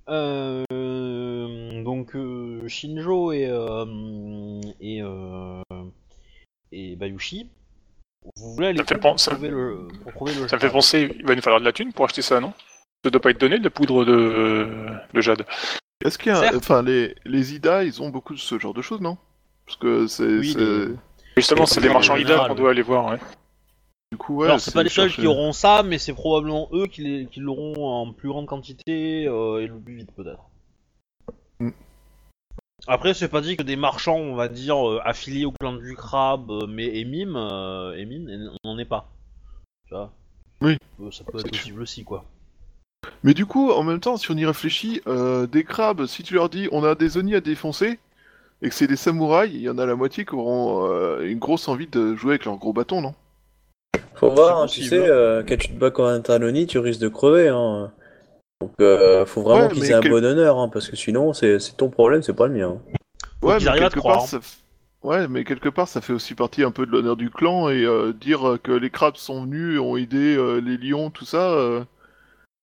euh, 0.09 1.83
donc 1.83 2.15
euh, 2.15 2.67
Shinjo 2.69 3.33
et 3.33 3.47
euh, 3.49 4.61
et, 4.81 5.03
euh, 5.03 5.61
et 6.73 6.97
Bayushi, 6.97 7.49
vous 8.37 8.55
voulez 8.55 8.69
aller 8.69 8.79
Ça 8.79 8.85
fait 8.85 8.95
pour 8.95 9.11
pen- 9.11 9.19
ça- 9.19 9.33
trouver 9.33 9.49
le 9.51 9.89
pour 10.03 10.13
trouver 10.13 10.35
le 10.35 10.49
Ça 10.49 10.57
me 10.57 10.61
fait 10.61 10.71
penser, 10.71 11.15
il 11.19 11.27
va 11.27 11.35
nous 11.35 11.43
falloir 11.43 11.61
de 11.61 11.65
la 11.67 11.73
thune 11.73 11.93
pour 11.93 12.05
acheter 12.05 12.23
ça, 12.23 12.41
non? 12.41 12.53
Ça 13.05 13.11
doit 13.11 13.21
pas 13.21 13.31
être 13.31 13.41
donné, 13.41 13.59
de 13.59 13.65
la 13.65 13.71
poudre 13.71 14.05
de, 14.05 14.69
de 15.13 15.21
jade. 15.21 15.45
Est-ce 16.05 16.19
qu'il 16.19 16.33
y 16.33 16.35
a. 16.35 16.55
Enfin, 16.57 16.83
les, 16.83 17.15
les 17.25 17.55
IDA, 17.55 17.85
ils 17.85 18.03
ont 18.03 18.11
beaucoup 18.11 18.35
de 18.35 18.39
ce 18.39 18.59
genre 18.59 18.75
de 18.75 18.83
choses, 18.83 19.01
non? 19.01 19.17
Parce 19.67 19.77
que 19.79 20.07
c'est. 20.07 20.25
Oui, 20.39 20.53
c'est- 20.53 20.59
les- 20.59 20.95
Justement, 21.37 21.67
c'est 21.67 21.81
des 21.81 21.89
marchands 21.89 22.17
IDA 22.17 22.49
qu'on 22.49 22.55
doit 22.55 22.71
aller 22.71 22.83
voir, 22.83 23.07
ouais. 23.13 23.19
Du 24.13 24.19
coup, 24.19 24.37
ouais. 24.37 24.47
Alors 24.47 24.61
c'est 24.61 24.73
pas 24.73 24.83
les 24.85 24.89
seuls 24.89 25.09
chercher- 25.09 25.23
qui 25.23 25.27
auront 25.27 25.53
ça, 25.53 25.83
mais 25.83 25.99
c'est 25.99 26.13
probablement 26.13 26.69
eux 26.73 26.87
qui, 26.87 27.03
les- 27.03 27.27
qui 27.27 27.41
l'auront 27.41 27.85
en 27.89 28.13
plus 28.13 28.29
grande 28.29 28.47
quantité 28.47 29.27
euh, 29.27 29.61
et 29.61 29.67
le 29.67 29.79
plus 29.81 29.97
vite 29.97 30.13
peut-être. 30.13 30.49
Mm. 31.59 31.71
Après 32.87 33.15
c'est 33.15 33.29
pas 33.29 33.41
dit 33.41 33.57
que 33.57 33.65
des 33.65 33.75
marchands, 33.75 34.17
on 34.17 34.37
va 34.37 34.47
dire, 34.49 34.89
euh, 34.89 35.01
affiliés 35.05 35.45
au 35.45 35.51
clan 35.51 35.73
du 35.75 35.97
crabe, 35.97 36.51
euh, 36.53 36.67
mais 36.69 36.87
et 37.01 37.05
mime, 37.05 37.35
euh, 37.37 38.07
on 38.65 38.71
n'en 38.73 38.79
est 38.79 38.85
pas. 38.85 39.11
Tu 39.89 39.95
vois? 39.95 40.13
Oui. 40.63 40.79
Euh, 41.01 41.11
Ça 41.11 41.25
peut 41.25 41.39
C'est 41.39 41.49
être 41.49 41.51
possible 41.51 41.83
aussi 41.83 42.05
quoi. 42.05 42.25
Mais 43.25 43.35
du 43.35 43.47
coup, 43.47 43.71
en 43.73 43.83
même 43.83 44.01
temps, 44.01 44.17
si 44.17 44.31
on 44.31 44.37
y 44.37 44.47
réfléchit, 44.47 45.01
euh, 45.07 45.47
des 45.47 45.65
crabes, 45.65 46.07
si 46.07 46.23
tu 46.23 46.35
leur 46.35 46.49
dis 46.49 46.69
on 46.73 46.85
a 46.85 46.95
des 46.95 47.19
Oni 47.19 47.35
à 47.35 47.41
défoncer, 47.41 47.99
et 48.63 48.69
que 48.71 48.75
c'est 48.75 48.87
des 48.87 48.97
samouraïs, 48.97 49.53
il 49.55 49.63
y 49.63 49.71
en 49.71 49.79
a 49.79 49.87
la 49.87 49.97
moitié 49.97 50.25
qui 50.25 50.35
auront 50.35 50.87
euh, 50.91 51.21
une 51.29 51.39
grosse 51.39 51.69
envie 51.69 51.89
de 51.89 52.15
jouer 52.17 52.33
avec 52.33 52.47
leur 52.47 52.57
gros 52.59 52.73
bâton, 52.73 53.03
non? 53.03 53.15
Faut 54.17 54.31
voir, 54.31 54.63
hein, 54.63 54.67
tu 54.67 54.83
sais, 54.83 54.99
euh, 55.09 55.43
quand 55.47 55.57
tu 55.59 55.69
te 55.69 55.75
bats 55.75 55.91
contre 55.91 56.09
un 56.09 56.21
Taloni, 56.21 56.67
tu 56.67 56.79
risques 56.79 57.01
de 57.01 57.09
crever. 57.09 57.49
Hein. 57.49 57.93
Donc, 58.61 58.73
euh, 58.81 59.27
faut 59.27 59.43
vraiment 59.43 59.69
Ouais, 59.69 59.75
qu'ils 59.75 59.91
aient 59.91 59.95
un 59.95 60.01
bon 60.03 60.25
honneur, 60.25 60.59
hein, 60.59 60.69
parce 60.69 60.89
que 60.89 60.97
sinon, 60.97 61.33
c'est 61.33 61.59
ton 61.77 61.91
problème, 61.91 62.23
c'est 62.23 62.35
pas 62.35 62.47
le 62.47 62.55
mien. 62.55 62.79
Ouais, 63.43 63.61
mais 63.61 63.69
arrivent 63.69 63.85
à 63.85 63.89
te 63.89 63.95
quelque 63.95 64.01
croire, 64.01 64.21
part, 64.21 64.27
ça... 64.29 64.39
f- 64.39 64.57
ouais, 65.03 65.29
mais 65.29 65.45
quelque 65.45 65.69
part, 65.69 65.89
ça 65.89 66.01
fait 66.01 66.13
aussi 66.13 66.35
partie 66.35 66.63
un 66.63 66.71
peu 66.71 66.87
de 66.87 66.91
l'honneur 66.91 67.17
du 67.17 67.31
clan 67.31 67.69
et 67.69 67.85
euh, 67.85 68.13
dire 68.13 68.59
que 68.63 68.73
les 68.73 68.91
crabes 68.91 69.17
sont 69.17 69.45
venus, 69.45 69.79
ont 69.81 69.97
aidé 69.97 70.37
euh, 70.37 70.61
les 70.61 70.77
lions, 70.79 71.11
tout 71.11 71.25
ça. 71.27 71.87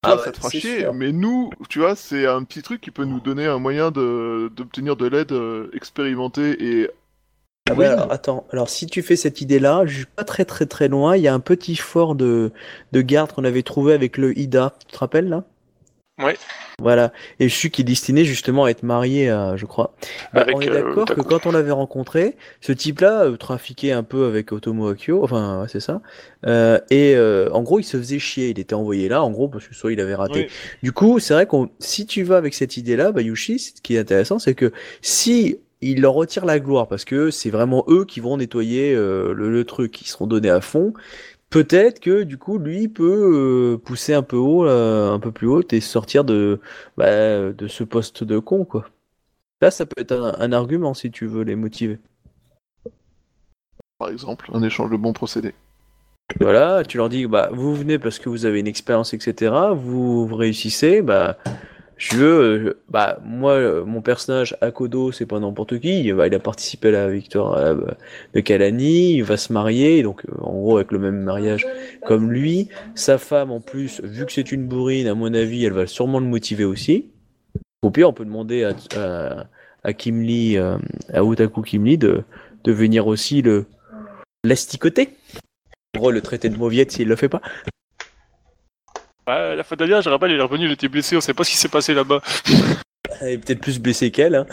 Ah 0.03 0.17
ouais, 0.17 0.21
ça 0.21 0.31
te 0.31 0.37
fera 0.37 0.51
chier. 0.51 0.79
sûr. 0.79 0.93
Mais 0.93 1.11
nous, 1.11 1.49
tu 1.69 1.79
vois, 1.79 1.95
c'est 1.95 2.25
un 2.27 2.43
petit 2.43 2.61
truc 2.61 2.81
qui 2.81 2.91
peut 2.91 3.05
nous 3.05 3.19
donner 3.21 3.45
un 3.47 3.59
moyen 3.59 3.91
de 3.91 4.51
d'obtenir 4.55 4.95
de 4.97 5.07
l'aide 5.07 5.31
euh, 5.31 5.69
expérimentée 5.73 6.81
et 6.81 6.89
Ah 7.69 7.75
bah, 7.75 7.89
alors, 7.91 8.11
attends, 8.11 8.45
alors 8.51 8.69
si 8.69 8.87
tu 8.87 9.01
fais 9.01 9.15
cette 9.15 9.39
idée-là, 9.41 9.85
je 9.85 9.97
suis 9.97 10.05
pas 10.05 10.23
très 10.25 10.43
très 10.45 10.65
très 10.65 10.87
loin, 10.89 11.15
il 11.17 11.23
y 11.23 11.27
a 11.27 11.33
un 11.33 11.39
petit 11.39 11.75
fort 11.77 12.15
de, 12.15 12.51
de 12.91 13.01
garde 13.01 13.31
qu'on 13.33 13.43
avait 13.45 13.63
trouvé 13.63 13.93
avec 13.93 14.17
le 14.17 14.37
Ida, 14.37 14.75
tu 14.87 14.93
te 14.93 14.97
rappelles 14.99 15.29
là? 15.29 15.45
Ouais. 16.21 16.37
Voilà, 16.79 17.11
et 17.39 17.49
je 17.49 17.55
suis 17.55 17.71
qui 17.71 17.81
est 17.81 17.83
destiné 17.83 18.23
justement 18.23 18.65
à 18.65 18.69
être 18.69 18.83
marié, 18.83 19.29
à, 19.29 19.57
je 19.57 19.65
crois. 19.65 19.95
Bah, 20.33 20.41
Avec, 20.41 20.55
on 20.55 20.61
est 20.61 20.69
euh, 20.69 20.83
d'accord 20.83 21.05
que 21.05 21.21
quand 21.21 21.45
on 21.47 21.51
l'avait 21.51 21.71
rencontré, 21.71 22.35
ce 22.61 22.71
type-là 22.71 23.23
euh, 23.25 23.37
trafiquait 23.37 23.91
un 23.91 24.03
peu 24.03 24.25
avec 24.25 24.51
Otomo 24.51 24.89
Akio, 24.89 25.23
enfin 25.23 25.61
ouais, 25.61 25.67
c'est 25.69 25.79
ça, 25.79 26.01
Euh, 26.45 26.79
et 26.89 27.15
euh, 27.15 27.49
en 27.51 27.63
gros 27.63 27.79
il 27.79 27.83
se 27.83 27.97
faisait 27.97 28.19
chier, 28.19 28.49
il 28.49 28.59
était 28.59 28.73
envoyé 28.75 29.07
là 29.07 29.23
en 29.23 29.31
gros 29.31 29.47
parce 29.47 29.67
que 29.67 29.73
soit 29.73 29.91
il 29.93 29.99
avait 30.01 30.15
raté. 30.15 30.47
Oui. 30.47 30.47
Du 30.83 30.91
coup, 30.91 31.19
c'est 31.19 31.33
vrai 31.33 31.47
qu'on, 31.47 31.69
si 31.79 32.05
tu 32.05 32.23
vas 32.23 32.37
avec 32.37 32.53
cette 32.53 32.77
idée-là, 32.77 33.11
bah, 33.11 33.21
Yushi, 33.21 33.59
ce 33.59 33.81
qui 33.81 33.95
est 33.95 33.99
intéressant, 33.99 34.37
c'est 34.39 34.55
que 34.55 34.71
si 35.01 35.57
il 35.81 35.99
leur 36.01 36.13
retire 36.13 36.45
la 36.45 36.59
gloire, 36.59 36.87
parce 36.87 37.03
que 37.05 37.29
c'est 37.29 37.49
vraiment 37.49 37.83
eux 37.89 38.05
qui 38.05 38.19
vont 38.21 38.37
nettoyer 38.37 38.93
euh, 38.93 39.33
le, 39.33 39.49
le 39.51 39.65
truc, 39.65 40.01
ils 40.01 40.07
seront 40.07 40.27
donnés 40.27 40.49
à 40.49 40.61
fond, 40.61 40.93
peut-être 41.53 41.99
que 41.99 42.23
du 42.23 42.37
coup, 42.37 42.57
lui 42.57 42.87
peut 42.87 43.75
euh, 43.75 43.77
pousser 43.77 44.15
un 44.15 44.23
peu 44.23 44.37
haut, 44.37 44.65
euh, 44.65 45.13
un 45.13 45.19
peu 45.19 45.31
plus 45.31 45.47
haut, 45.47 45.61
et 45.71 45.81
sortir 45.81 46.23
de, 46.25 46.59
bah, 46.97 47.51
de 47.51 47.67
ce 47.67 47.83
poste 47.83 48.23
de 48.23 48.39
con, 48.39 48.65
quoi. 48.65 48.89
Là, 49.61 49.69
ça 49.69 49.85
peut 49.85 50.01
être 50.01 50.13
un, 50.13 50.35
un 50.39 50.51
argument 50.51 50.95
si 50.95 51.11
tu 51.11 51.27
veux 51.27 51.43
les 51.43 51.55
motiver. 51.55 51.99
par 53.99 54.09
exemple, 54.09 54.49
un 54.53 54.63
échange 54.63 54.89
de 54.89 54.97
bons 54.97 55.13
procédés. 55.13 55.53
Voilà, 56.41 56.83
tu 56.83 56.97
leur 56.97 57.09
dis, 57.09 57.27
bah, 57.27 57.49
vous 57.53 57.75
venez 57.75 57.99
parce 57.99 58.17
que 58.17 58.29
vous 58.29 58.45
avez 58.45 58.59
une 58.59 58.67
expérience, 58.67 59.13
etc. 59.13 59.53
Vous, 59.75 60.25
vous 60.25 60.35
réussissez, 60.35 61.03
bah, 61.03 61.37
je 61.97 62.17
veux, 62.17 62.77
bah, 62.89 63.19
moi, 63.23 63.53
euh, 63.53 63.85
mon 63.85 64.01
personnage, 64.01 64.57
Akodo, 64.61 65.11
c'est 65.11 65.25
pas 65.25 65.39
n'importe 65.39 65.79
qui. 65.79 65.99
Il 65.99 66.05
il 66.05 66.35
a 66.35 66.39
participé 66.39 66.89
à 66.89 66.91
la 66.91 67.09
victoire 67.09 67.75
de 68.33 68.39
Kalani, 68.39 69.13
il 69.13 69.23
va 69.23 69.37
se 69.37 69.53
marier, 69.53 70.03
donc, 70.03 70.25
euh, 70.25 70.33
en 70.41 70.53
gros, 70.53 70.77
avec 70.77 70.91
le 70.91 70.99
même 70.99 71.21
mariage 71.21 71.65
comme 72.05 72.31
lui. 72.31 72.69
Sa 72.95 73.17
femme, 73.17 73.51
en 73.51 73.61
plus, 73.61 74.01
vu 74.03 74.25
que 74.25 74.31
c'est 74.31 74.51
une 74.51 74.67
bourrine, 74.67 75.07
à 75.07 75.15
mon 75.15 75.33
avis, 75.33 75.65
elle 75.65 75.73
va 75.73 75.87
sûrement 75.87 76.19
le 76.19 76.25
motiver 76.25 76.65
aussi. 76.65 77.11
Au 77.83 77.91
pire, 77.91 78.09
on 78.09 78.13
peut 78.13 78.25
demander 78.25 78.63
à, 78.63 78.73
à, 78.95 79.45
à 79.83 79.93
Kim 79.93 80.21
Lee, 80.21 80.57
euh, 80.57 80.77
à 81.13 81.23
Otaku 81.23 81.61
Kim 81.61 81.85
Lee 81.85 81.97
de, 81.97 82.23
de 82.63 82.71
venir 82.71 83.07
aussi 83.07 83.41
le, 83.41 83.65
l'asticoter. 84.43 85.09
En 85.95 85.99
gros, 85.99 86.11
le 86.11 86.21
traité 86.21 86.49
de 86.49 86.57
mauviette 86.57 86.91
s'il 86.91 87.07
le 87.07 87.15
fait 87.15 87.29
pas. 87.29 87.41
Ouais, 89.27 89.55
la 89.55 89.63
fois 89.63 89.77
dernière, 89.77 90.01
je 90.01 90.09
rappelle, 90.09 90.31
il 90.31 90.39
est 90.39 90.43
revenu, 90.43 90.65
il 90.65 90.71
était 90.71 90.87
blessé, 90.87 91.15
on 91.15 91.21
sait 91.21 91.33
pas 91.33 91.43
ce 91.43 91.51
qui 91.51 91.57
s'est 91.57 91.69
passé 91.69 91.93
là-bas. 91.93 92.21
Elle 93.21 93.29
est 93.29 93.37
peut-être 93.37 93.61
plus 93.61 93.79
blessé 93.79 94.11
qu'elle. 94.11 94.35
Hein. 94.35 94.45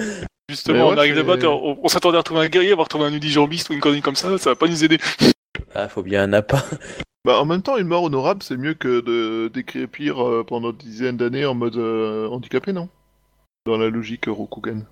Justement, 0.48 0.88
ouais, 0.88 0.94
on 0.94 0.98
arrive 0.98 1.16
là-bas, 1.16 1.37
on, 1.46 1.78
on 1.83 1.88
s'attendait 1.88 2.16
à 2.16 2.20
retrouver 2.20 2.40
un 2.40 2.48
guerrier, 2.48 2.74
on 2.74 2.76
va 2.76 2.83
retrouver 2.83 3.06
un 3.06 3.14
unijambiste 3.14 3.70
ou 3.70 3.72
une 3.72 3.80
connerie 3.80 4.02
comme 4.02 4.16
ça, 4.16 4.37
ça 4.38 4.50
va 4.50 4.56
pas 4.56 4.68
nous 4.68 4.85
aider. 4.85 4.98
Ah, 5.72 5.88
faut 5.88 6.02
bien 6.02 6.22
un 6.22 6.33
appât. 6.33 6.64
Bah, 7.24 7.38
en 7.38 7.44
même 7.44 7.61
temps, 7.61 7.76
une 7.76 7.87
mort 7.87 8.04
honorable, 8.04 8.42
c'est 8.42 8.56
mieux 8.56 8.72
que 8.72 9.00
de 9.00 9.48
d'écrire 9.52 9.88
pire 9.88 10.26
euh, 10.26 10.42
pendant 10.42 10.72
des 10.72 10.85
dizaines 10.85 11.18
d'années 11.18 11.44
en 11.44 11.54
mode 11.54 11.76
euh, 11.76 12.26
handicapé, 12.28 12.72
non? 12.72 12.88
Dans 13.66 13.76
la 13.76 13.90
logique 13.90 14.26
euh, 14.26 14.33
Rokugan. 14.33 14.87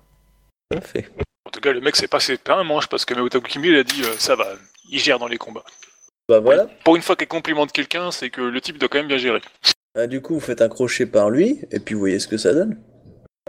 Tout 0.69 0.77
à 0.77 0.81
fait. 0.81 1.09
En 1.45 1.49
tout 1.49 1.61
cas, 1.61 1.73
le 1.73 1.81
mec 1.81 1.95
s'est 1.95 2.07
passé 2.07 2.37
plein 2.37 2.59
un 2.59 2.63
manche 2.63 2.85
parce 2.87 3.05
que 3.05 3.39
Kimi, 3.39 3.69
il 3.69 3.75
a 3.75 3.83
dit 3.83 4.03
euh, 4.03 4.13
ça 4.19 4.35
va, 4.35 4.45
il 4.91 4.99
gère 4.99 5.17
dans 5.17 5.27
les 5.27 5.39
combats. 5.39 5.63
Bah 6.29 6.39
voilà. 6.39 6.67
Pour 6.83 6.95
une 6.95 7.01
fois 7.01 7.15
qu'il 7.15 7.27
complimente 7.27 7.71
quelqu'un, 7.71 8.11
c'est 8.11 8.29
que 8.29 8.41
le 8.41 8.61
type 8.61 8.77
doit 8.77 8.87
quand 8.87 8.99
même 8.99 9.07
bien 9.07 9.17
gérer. 9.17 9.41
Ah, 9.95 10.05
du 10.05 10.21
coup, 10.21 10.35
vous 10.35 10.39
faites 10.39 10.61
un 10.61 10.69
crochet 10.69 11.07
par 11.07 11.31
lui, 11.31 11.61
et 11.71 11.79
puis 11.79 11.95
vous 11.95 11.99
voyez 11.99 12.19
ce 12.19 12.27
que 12.27 12.37
ça 12.37 12.53
donne. 12.53 12.77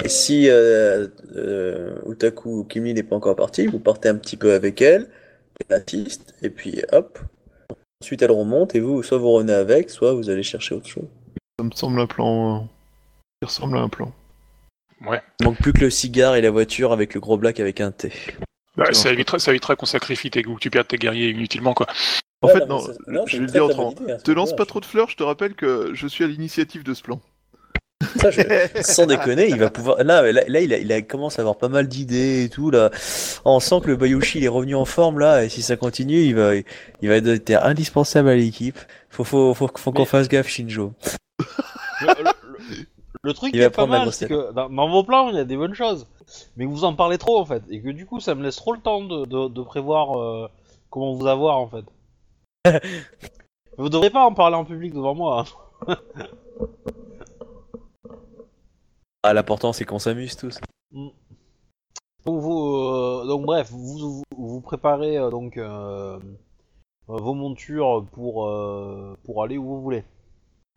Et 0.02 0.08
si 0.08 0.48
euh, 0.48 1.06
euh, 1.36 1.94
Utaku 2.08 2.64
Kimi 2.64 2.94
n'est 2.94 3.02
pas 3.02 3.16
encore 3.16 3.36
parti, 3.36 3.66
vous 3.66 3.78
partez 3.78 4.08
un 4.08 4.14
petit 4.14 4.38
peu 4.38 4.54
avec 4.54 4.80
elle, 4.80 5.10
elle 5.68 5.76
assiste, 5.76 6.34
et 6.40 6.48
puis 6.48 6.82
hop. 6.92 7.18
Ensuite, 8.02 8.22
elle 8.22 8.30
remonte, 8.30 8.74
et 8.74 8.80
vous, 8.80 9.02
soit 9.02 9.18
vous 9.18 9.30
revenez 9.30 9.52
avec, 9.52 9.90
soit 9.90 10.14
vous 10.14 10.30
allez 10.30 10.42
chercher 10.42 10.74
autre 10.74 10.88
chose. 10.88 11.08
Ça 11.58 11.64
me 11.66 11.70
semble 11.72 12.00
un 12.00 12.06
plan. 12.06 12.56
euh, 12.56 12.66
qui 13.42 13.46
ressemble 13.46 13.76
à 13.76 13.82
un 13.82 13.90
plan. 13.90 14.10
Il 15.02 15.44
manque 15.44 15.58
plus 15.58 15.74
que 15.74 15.80
le 15.80 15.90
cigare 15.90 16.36
et 16.36 16.40
la 16.40 16.50
voiture 16.50 16.92
avec 16.92 17.12
le 17.12 17.20
gros 17.20 17.36
black 17.36 17.60
avec 17.60 17.82
un 17.82 17.90
T. 17.90 18.10
Bah, 18.74 18.84
Ok, 18.88 18.94
ça, 18.94 19.12
évitera, 19.12 19.38
ça 19.38 19.50
évitera 19.50 19.76
qu'on 19.76 19.84
sacrifie 19.84 20.30
tes 20.30 20.40
goûts, 20.40 20.54
que 20.54 20.60
tu 20.60 20.70
perdes 20.70 20.88
tes 20.88 20.96
guerriers 20.96 21.28
inutilement, 21.28 21.74
quoi. 21.74 21.86
En 22.42 22.48
fait, 22.48 22.64
non, 22.66 22.80
je 23.26 23.36
vais 23.36 23.44
le 23.44 23.46
dire 23.50 23.64
autrement. 23.66 23.92
idée, 23.92 24.12
hein, 24.12 24.16
Te 24.24 24.30
lance 24.30 24.54
pas 24.56 24.64
trop 24.64 24.80
de 24.80 24.86
fleurs, 24.86 25.10
je 25.10 25.16
te 25.16 25.22
rappelle 25.22 25.54
que 25.54 25.90
je 25.94 26.06
suis 26.06 26.24
à 26.24 26.26
l'initiative 26.26 26.82
de 26.84 26.94
ce 26.94 27.02
plan. 27.02 27.20
Ça, 28.16 28.30
je- 28.30 28.40
Sans 28.82 29.04
déconner, 29.06 29.48
il 29.48 29.58
va 29.58 29.68
pouvoir. 29.68 30.02
Là, 30.02 30.22
là, 30.32 30.42
là, 30.48 30.60
il, 30.60 30.72
a, 30.72 30.78
il 30.78 30.90
a- 30.90 31.02
commence 31.02 31.38
à 31.38 31.42
avoir 31.42 31.58
pas 31.58 31.68
mal 31.68 31.86
d'idées 31.86 32.44
et 32.44 32.48
tout. 32.48 32.70
Là, 32.70 32.90
on 33.44 33.60
sent 33.60 33.82
que 33.82 33.88
le 33.88 33.96
Bayushi 33.96 34.38
il 34.38 34.44
est 34.44 34.48
revenu 34.48 34.74
en 34.74 34.86
forme 34.86 35.18
là, 35.18 35.44
et 35.44 35.50
si 35.50 35.60
ça 35.60 35.76
continue, 35.76 36.22
il 36.22 36.34
va, 36.34 36.54
il 36.56 37.08
va 37.08 37.16
être 37.16 37.50
indispensable 37.62 38.30
à 38.30 38.36
l'équipe. 38.36 38.78
Faut, 39.10 39.24
faut, 39.24 39.52
faut, 39.52 39.68
faut 39.76 39.92
qu'on 39.92 40.00
Mais- 40.00 40.06
fasse 40.06 40.28
gaffe, 40.28 40.48
Shinjo. 40.48 40.94
Le, 42.00 42.06
le- 42.06 42.14
le- 42.24 42.86
le 43.22 43.32
truc 43.34 43.50
Il 43.52 43.58
qui 43.58 43.62
est 43.64 43.68
pas 43.68 43.84
mal, 43.84 44.10
c'est 44.14 44.28
que 44.28 44.50
dans, 44.54 44.70
dans 44.70 44.88
vos 44.88 45.04
plans, 45.04 45.28
il 45.28 45.36
y 45.36 45.40
a 45.40 45.44
des 45.44 45.56
bonnes 45.58 45.74
choses, 45.74 46.06
mais 46.56 46.64
que 46.64 46.70
vous 46.70 46.84
en 46.84 46.94
parlez 46.94 47.18
trop 47.18 47.38
en 47.38 47.44
fait, 47.44 47.62
et 47.68 47.82
que 47.82 47.90
du 47.90 48.06
coup, 48.06 48.18
ça 48.18 48.34
me 48.34 48.42
laisse 48.42 48.56
trop 48.56 48.72
le 48.72 48.80
temps 48.80 49.02
de, 49.04 49.26
de- 49.26 49.48
de 49.48 49.62
prévoir 49.62 50.18
euh, 50.18 50.48
comment 50.88 51.12
vous 51.12 51.26
avoir 51.26 51.58
en 51.58 51.68
fait. 51.68 51.84
Vous 53.78 53.88
devrez 53.88 54.10
pas 54.10 54.24
en 54.24 54.34
parler 54.34 54.56
en 54.56 54.64
public 54.64 54.92
devant 54.94 55.14
moi. 55.14 55.44
hein. 55.88 55.96
Ah, 59.22 59.34
l'important 59.34 59.74
c'est 59.74 59.84
qu'on 59.84 59.98
s'amuse 59.98 60.34
tous. 60.34 60.58
Donc, 60.92 61.12
vous, 62.24 62.74
euh, 62.74 63.26
donc 63.26 63.44
bref, 63.44 63.68
vous 63.70 63.98
vous, 63.98 64.22
vous 64.34 64.60
préparez 64.62 65.18
euh, 65.18 65.28
donc 65.28 65.58
euh, 65.58 66.18
euh, 66.18 67.16
vos 67.16 67.34
montures 67.34 68.06
pour 68.12 68.46
euh, 68.48 69.14
pour 69.24 69.42
aller 69.42 69.58
où 69.58 69.64
vous 69.64 69.82
voulez. 69.82 70.04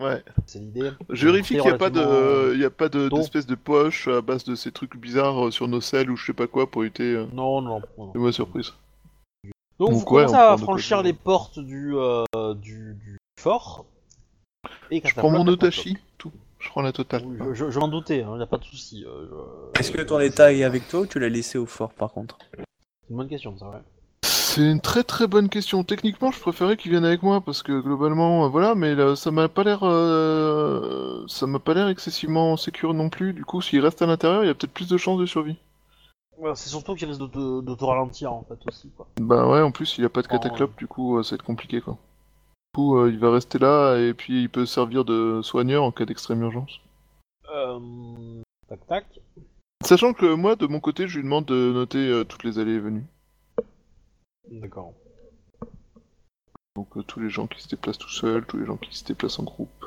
Ouais. 0.02 0.22
C'est 0.46 0.60
l'idée. 0.60 0.92
Je 1.10 1.26
vérifie 1.28 1.54
qu'il 1.56 1.64
n'y 1.64 1.70
a 1.70 1.78
pas 1.78 1.86
relativement- 1.88 2.12
de, 2.50 2.52
il 2.56 2.60
y 2.60 2.66
a 2.66 2.70
pas 2.70 2.90
d'espèce 2.90 3.46
de 3.46 3.56
poche 3.56 4.10
à 4.10 4.20
base 4.22 4.44
de 4.44 4.56
ces 4.56 4.74
trucs 4.74 4.98
bizarres 4.98 5.54
sur 5.54 5.70
nos 5.70 5.80
selles 5.82 6.10
ou 6.12 6.18
je 6.18 6.26
sais 6.26 6.34
pas 6.34 6.48
quoi 6.48 6.70
pour 6.70 6.84
éviter 6.84 7.14
euh, 7.16 7.26
Non, 7.34 7.62
non, 7.62 7.82
non. 7.98 8.12
de 8.12 8.20
mauvaises 8.20 8.36
surprises. 8.36 8.74
Donc 9.80 9.90
Donc 9.92 10.00
vous 10.08 10.16
ouais, 10.16 10.26
commencez 10.26 10.36
on 10.36 10.54
à 10.54 10.58
franchir 10.58 11.02
les 11.02 11.14
portes 11.14 11.60
du, 11.60 11.94
euh, 11.96 12.24
du, 12.56 12.96
du 12.96 13.18
fort. 13.40 13.86
Et 14.92 15.02
Je 15.04 15.14
prends 15.16 15.30
mon 15.32 15.48
otachi, 15.48 15.98
tout. 16.18 16.32
Je 16.60 16.70
prends 16.70 16.82
la 16.82 16.94
totale. 16.94 17.24
Oui, 17.26 17.38
je, 17.50 17.54
je- 17.54 17.70
je 17.72 17.80
m'en 17.80 17.88
doutais, 17.90 18.20
il 18.20 18.28
n'y 18.28 18.42
a 18.42 18.46
pas 18.46 18.58
de 18.58 18.64
souci. 18.64 19.04
euh, 19.06 19.26
je- 19.76 19.80
Est-ce 19.80 19.92
que 19.92 20.02
ton 20.02 20.20
état 20.20 20.54
est 20.54 20.64
avec 20.64 20.88
toi 20.88 21.02
ou 21.02 21.06
tu 21.06 21.20
l'as 21.20 21.28
laissé 21.30 21.58
au 21.58 21.66
fort 21.66 21.92
par 21.94 22.12
contre? 22.14 22.38
C'est 22.56 22.64
une 23.10 23.18
bonne 23.18 23.28
question, 23.28 23.58
ça, 23.58 23.66
ouais. 23.70 23.82
C'est 24.24 24.62
une 24.72 24.80
très 24.80 25.04
très 25.04 25.26
bonne 25.26 25.50
question. 25.50 25.84
Techniquement, 25.84 26.32
je 26.32 26.40
préférais 26.40 26.78
qu'il 26.78 26.92
vienne 26.92 27.04
avec 27.06 27.24
moi 27.24 27.42
parce 27.42 27.64
que 27.64 27.82
globalement, 27.82 28.46
euh, 28.46 28.48
voilà, 28.50 28.76
mais 28.76 28.94
là, 28.94 29.16
ça 29.16 29.32
m'a 29.32 29.50
pas 29.50 29.64
l'air, 29.64 29.80
euh, 29.84 31.26
ça 31.28 31.48
m'a 31.48 31.58
pas 31.60 31.74
l'air 31.74 31.88
excessivement 31.88 32.56
sécure 32.56 32.94
non 32.94 33.10
plus. 33.10 33.34
Du 33.34 33.44
coup, 33.46 33.62
s'il 33.62 33.82
reste 33.82 34.02
à 34.04 34.06
l'intérieur, 34.06 34.44
il 34.44 34.48
y 34.48 34.50
a 34.50 34.54
peut-être 34.54 34.72
plus 34.74 34.88
de 34.88 34.98
chances 34.98 35.20
de 35.20 35.26
survie. 35.26 35.58
Ouais, 36.38 36.56
C'est 36.56 36.70
surtout 36.70 36.96
qu'il 36.96 37.08
risque 37.08 37.22
de 37.22 37.28
te, 37.28 37.62
de 37.62 37.76
te 37.76 37.84
ralentir, 37.84 38.34
en 38.34 38.44
fait, 38.44 38.60
aussi, 38.68 38.90
quoi. 38.90 39.08
Bah 39.20 39.48
ouais, 39.48 39.62
en 39.62 39.72
plus, 39.72 39.98
il 39.98 40.06
a 40.06 40.10
pas 40.10 40.22
de 40.22 40.28
cataclope, 40.28 40.76
du 40.78 40.88
coup, 40.88 41.18
euh, 41.18 41.24
ça 41.24 41.32
va 41.32 41.36
être 41.36 41.44
compliqué 41.44 41.82
quoi. 41.82 41.94
Du 41.94 42.78
coup, 42.78 42.98
euh, 42.98 43.12
il 43.12 43.20
va 43.20 43.32
rester 43.32 43.60
là 43.60 43.98
et 43.98 44.14
puis 44.14 44.42
il 44.42 44.50
peut 44.50 44.66
servir 44.66 45.06
de 45.06 45.42
soigneur 45.44 45.84
en 45.84 45.92
cas 45.92 46.06
d'extrême 46.06 46.42
urgence. 46.42 46.82
Euh... 47.54 48.42
Tac, 48.68 48.88
tac. 48.88 49.06
Sachant 49.84 50.14
que 50.14 50.34
moi, 50.34 50.56
de 50.56 50.66
mon 50.66 50.80
côté, 50.80 51.08
je 51.08 51.18
lui 51.18 51.24
demande 51.24 51.46
de 51.46 51.72
noter 51.72 52.00
euh, 52.00 52.24
toutes 52.24 52.44
les 52.44 52.58
allées 52.58 52.74
et 52.74 52.80
venues. 52.80 53.06
D'accord. 54.50 54.94
Donc 56.76 57.06
tous 57.06 57.20
les 57.20 57.30
gens 57.30 57.46
qui 57.46 57.62
se 57.62 57.68
déplacent 57.68 58.00
tout 58.00 58.10
seuls, 58.10 58.46
tous 58.46 58.58
les 58.58 58.66
gens 58.66 58.78
qui 58.78 58.98
se 58.98 59.04
déplacent 59.04 59.38
en 59.38 59.44
groupe. 59.44 59.86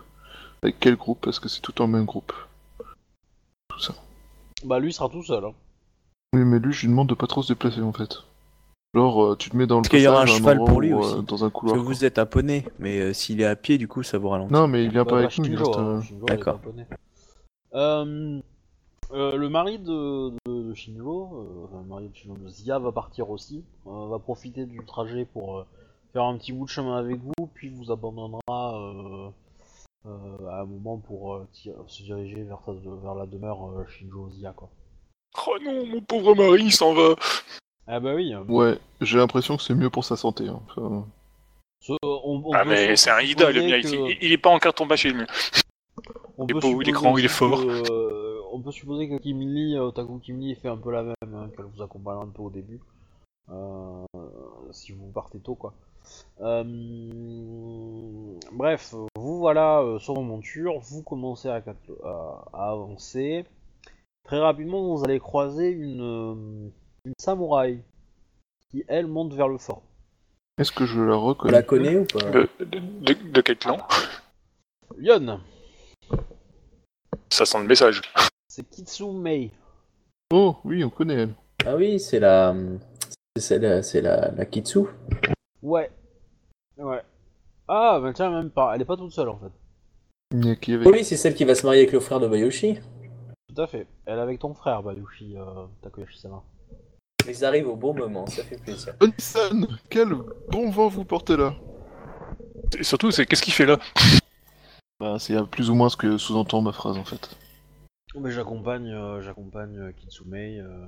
Avec 0.63 0.79
quel 0.79 0.97
groupe? 0.97 1.21
Parce 1.21 1.41
que 1.41 1.49
c'est 1.49 1.61
tout 1.61 1.83
en 1.83 1.89
même 1.89 2.05
groupe. 2.05 2.33
Tout 3.69 3.81
ça. 3.81 3.95
Bah 4.65 4.79
lui 4.79 4.93
sera 4.93 5.09
tout 5.09 5.25
seul. 5.25 5.45
Hein. 5.45 5.55
Oui, 6.37 6.45
mais 6.45 6.59
lui, 6.59 6.73
je 6.73 6.83
lui 6.83 6.89
demande 6.89 7.09
de 7.09 7.15
pas 7.15 7.27
trop 7.27 7.43
se 7.43 7.53
déplacer 7.53 7.81
en 7.81 7.93
fait. 7.93 8.19
Genre, 8.95 9.25
euh, 9.25 9.37
tu 9.37 9.51
te 9.51 9.57
mets 9.57 9.67
dans 9.67 9.77
le 9.77 9.83
Parce 9.83 9.89
qu'il 9.91 10.01
y 10.03 10.07
aura 10.07 10.23
un 10.23 10.27
cheval 10.27 10.59
pour 10.59 10.81
lui 10.81 10.93
où, 10.93 10.99
aussi. 10.99 11.19
euh, 11.19 11.23
dans 11.23 11.45
un 11.45 11.49
Parce 11.51 11.61
couloir. 11.61 11.77
que 11.77 11.81
vous 11.83 12.05
êtes 12.05 12.19
un 12.19 12.27
poney, 12.27 12.65
mais 12.79 12.99
euh, 13.01 13.13
s'il 13.13 13.41
est 13.41 13.47
à 13.47 13.57
pied, 13.57 13.79
du 13.79 13.89
coup, 13.89 14.03
ça 14.03 14.19
vous 14.19 14.29
ralentit. 14.29 14.53
Non, 14.53 14.69
mais 14.69 14.85
il 14.85 14.91
vient 14.91 15.05
Bah, 15.05 15.11
pas 15.11 15.17
bah, 15.17 15.25
avec 15.25 15.39
nous, 15.39 15.73
hein, 15.75 16.03
euh, 16.03 16.27
D'accord. 16.27 16.61
Euh, 19.13 19.37
le 19.37 19.49
mari 19.49 19.79
de, 19.79 20.31
de, 20.47 20.63
de 20.69 20.75
Shinjo, 20.75 21.31
euh, 21.33 21.65
enfin, 21.67 21.81
le 21.83 21.89
mari 21.89 22.09
de 22.09 22.15
Shinjo, 22.17 22.37
de 22.37 22.49
Zia 22.49 22.79
va 22.81 22.91
partir 22.91 23.31
aussi, 23.31 23.63
euh, 23.87 24.09
va 24.09 24.19
profiter 24.19 24.67
du 24.67 24.85
trajet 24.85 25.25
pour 25.27 25.59
euh, 25.59 25.67
faire 26.13 26.25
un 26.25 26.37
petit 26.37 26.53
bout 26.53 26.65
de 26.65 26.71
chemin 26.71 26.97
avec 26.97 27.21
vous, 27.21 27.47
puis 27.55 27.69
vous 27.69 27.93
abandonnera 27.93 28.41
euh, 28.51 29.29
euh, 30.07 30.49
à 30.51 30.63
un 30.63 30.65
moment 30.65 30.97
pour 30.99 31.35
euh, 31.35 31.47
se 31.87 32.03
diriger 32.03 32.43
vers, 32.43 32.59
sa- 32.67 32.73
vers 32.73 33.15
la 33.15 33.27
demeure 33.27 33.71
euh, 33.79 33.85
Shinjo 33.87 34.29
Zia 34.31 34.53
quoi. 34.57 34.69
Oh 35.47 35.57
non, 35.63 35.87
mon 35.87 36.01
pauvre 36.01 36.35
mari, 36.35 36.65
il 36.65 36.73
s'en 36.73 36.95
va. 36.95 37.15
Ah 37.87 38.01
bah 38.01 38.15
oui. 38.15 38.35
euh, 38.35 38.43
Ouais, 38.45 38.79
j'ai 39.01 39.19
l'impression 39.19 39.57
que 39.57 39.63
c'est 39.63 39.75
mieux 39.75 39.91
pour 39.91 40.05
sa 40.05 40.17
santé. 40.17 40.49
hein. 40.49 40.61
Enfin, 40.71 41.07
ce- 41.81 41.93
on, 42.03 42.43
on 42.45 42.53
Ah, 42.53 42.63
peut 42.65 42.71
mais 42.71 42.97
c'est 42.97 43.11
un 43.11 43.21
Ida, 43.21 43.51
le 43.51 43.61
supposer 43.61 43.77
mien. 43.77 43.81
que- 43.83 44.11
Il, 44.13 44.19
il 44.23 44.33
est 44.33 44.39
pas 44.39 44.51
en 44.51 44.59
carton 44.59 44.87
bas 44.87 44.97
chez 44.97 45.11
lui. 45.13 45.25
On 46.39 46.47
Il 46.47 46.51
est 46.51 46.55
peut 46.55 46.61
beau, 46.61 46.69
il 46.69 46.89
est 46.89 46.93
supposer 46.93 46.93
grand, 46.93 47.19
il 47.19 47.25
est 47.25 47.29
fort. 47.29 47.61
que, 47.61 47.93
euh, 47.93 48.41
on 48.53 48.61
peut 48.61 48.73
supposer 48.73 49.09
que 49.09 49.19
Kim 49.19 49.41
Lee, 49.41 49.77
euh, 49.77 49.85
Otaku 49.87 50.19
Kim 50.19 50.39
Lee 50.41 50.55
fait 50.57 50.69
un 50.69 50.77
peu 50.79 50.91
la 50.91 51.03
même, 51.03 51.15
hein, 51.35 51.51
qu'elle 51.57 51.67
vous 51.67 51.83
accompagne 51.83 52.19
un 52.23 52.29
peu 52.29 52.43
au 52.43 52.51
début. 52.51 52.81
Euh, 53.51 54.05
si 54.73 54.93
vous 54.93 55.07
partez 55.13 55.39
tôt, 55.39 55.55
quoi. 55.55 55.73
Euh, 56.41 58.39
bref, 58.53 58.95
vous 59.17 59.39
voilà 59.39 59.81
euh, 59.81 59.99
sur 59.99 60.15
vos 60.15 60.23
montures, 60.23 60.79
vous 60.81 61.03
commencez 61.03 61.49
à, 61.49 61.61
cat- 61.61 61.75
à- 62.05 62.45
à 62.53 62.71
avancer. 62.71 63.45
Très 64.27 64.39
rapidement, 64.41 64.95
vous 64.97 65.05
allez 65.05 65.21
croiser 65.21 65.69
une, 65.71 66.01
euh, 66.01 66.35
une 67.05 67.13
samouraï 67.19 67.83
qui, 68.71 68.85
elle, 68.89 69.07
monte 69.07 69.33
vers 69.35 69.49
le 69.49 69.59
fort. 69.59 69.83
Est-ce 70.59 70.73
que 70.73 70.85
je 70.87 71.01
la 71.01 71.17
On 71.17 71.21
reconnais 71.27 71.53
la 71.53 71.63
connaît 71.63 71.97
ou 71.97 72.05
pas 72.07 72.31
De, 72.31 72.49
de, 72.61 72.79
de- 72.79 73.31
de 73.31 73.41
quel 73.41 73.57
clan? 73.59 73.79
Yon, 74.99 75.41
Ça 77.31 77.45
sent 77.45 77.61
le 77.61 77.69
message. 77.69 78.01
c'est 78.49 78.69
Kitsumei. 78.69 79.51
Oh, 80.33 80.57
oui, 80.65 80.83
on 80.83 80.91
connaît 80.91 81.15
elle. 81.23 81.35
Ah 81.65 81.77
oui, 81.77 82.01
c'est 82.01 82.19
la. 82.21 82.55
C'est 83.39 83.59
la, 83.59 83.83
c'est 83.83 84.01
la, 84.01 84.31
la 84.33 84.47
Kitsu. 84.47 84.81
Ouais. 85.63 85.91
Ouais. 86.79 87.03
Ah, 87.69 88.01
bah 88.03 88.13
tiens, 88.15 88.31
même 88.31 88.51
pas. 88.51 88.75
Elle 88.75 88.83
est 88.83 88.87
pas 88.87 88.97
toute 88.97 89.13
seule 89.13 89.29
en 89.29 89.39
fait. 89.39 89.53
Oh 90.85 90.91
oui, 90.91 91.05
c'est 91.05 91.17
celle 91.17 91.35
qui 91.35 91.45
va 91.45 91.55
se 91.55 91.65
marier 91.67 91.83
avec 91.83 91.93
le 91.93 92.01
frère 92.01 92.19
de 92.19 92.27
Bayoshi. 92.29 92.79
Tout 93.57 93.63
à 93.63 93.67
fait. 93.67 93.87
Elle 94.05 94.19
est 94.19 94.23
avec 94.23 94.39
ton 94.39 94.53
frère, 94.53 94.83
Bayushi 94.83 95.35
euh, 95.39 95.65
Takoyashi-sama. 95.81 96.43
Ils 97.27 97.43
arrivent 97.43 97.69
au 97.69 97.77
bon 97.77 97.95
moment, 97.95 98.27
ça 98.27 98.43
fait 98.43 98.59
plaisir. 98.59 98.95
Oni-san, 99.01 99.67
quel 99.89 100.15
bon 100.51 100.71
vent 100.71 100.89
vous 100.89 101.07
portez 101.07 101.39
là 101.39 101.55
Et 102.79 102.85
surtout, 102.85 103.11
c'est 103.11 103.25
qu'est-ce 103.25 103.41
qu'il 103.41 103.55
fait 103.55 103.65
là 103.65 103.79
Bah, 105.01 105.17
c'est 105.19 105.43
plus 105.47 105.71
ou 105.71 105.75
moins 105.75 105.89
ce 105.89 105.97
que 105.97 106.19
sous-entend 106.19 106.61
ma 106.61 106.73
phrase 106.73 106.99
en 106.99 107.05
fait. 107.05 107.35
Mais 108.15 108.31
j'accompagne, 108.31 108.93
euh, 108.93 109.23
j'accompagne 109.23 109.79
euh, 109.79 109.93
Kitsumei 109.93 110.61
euh, 110.61 110.87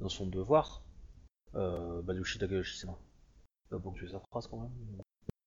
dans 0.00 0.08
son 0.08 0.26
devoir. 0.26 0.80
Euh, 1.56 2.00
Bayushi 2.00 2.38
Takoyashi-sama. 2.38 2.94
Pas 3.68 3.78
pour 3.78 3.92
tuer 3.92 4.08
sa 4.08 4.20
phrase 4.30 4.46
quand 4.46 4.56
même. 4.56 4.72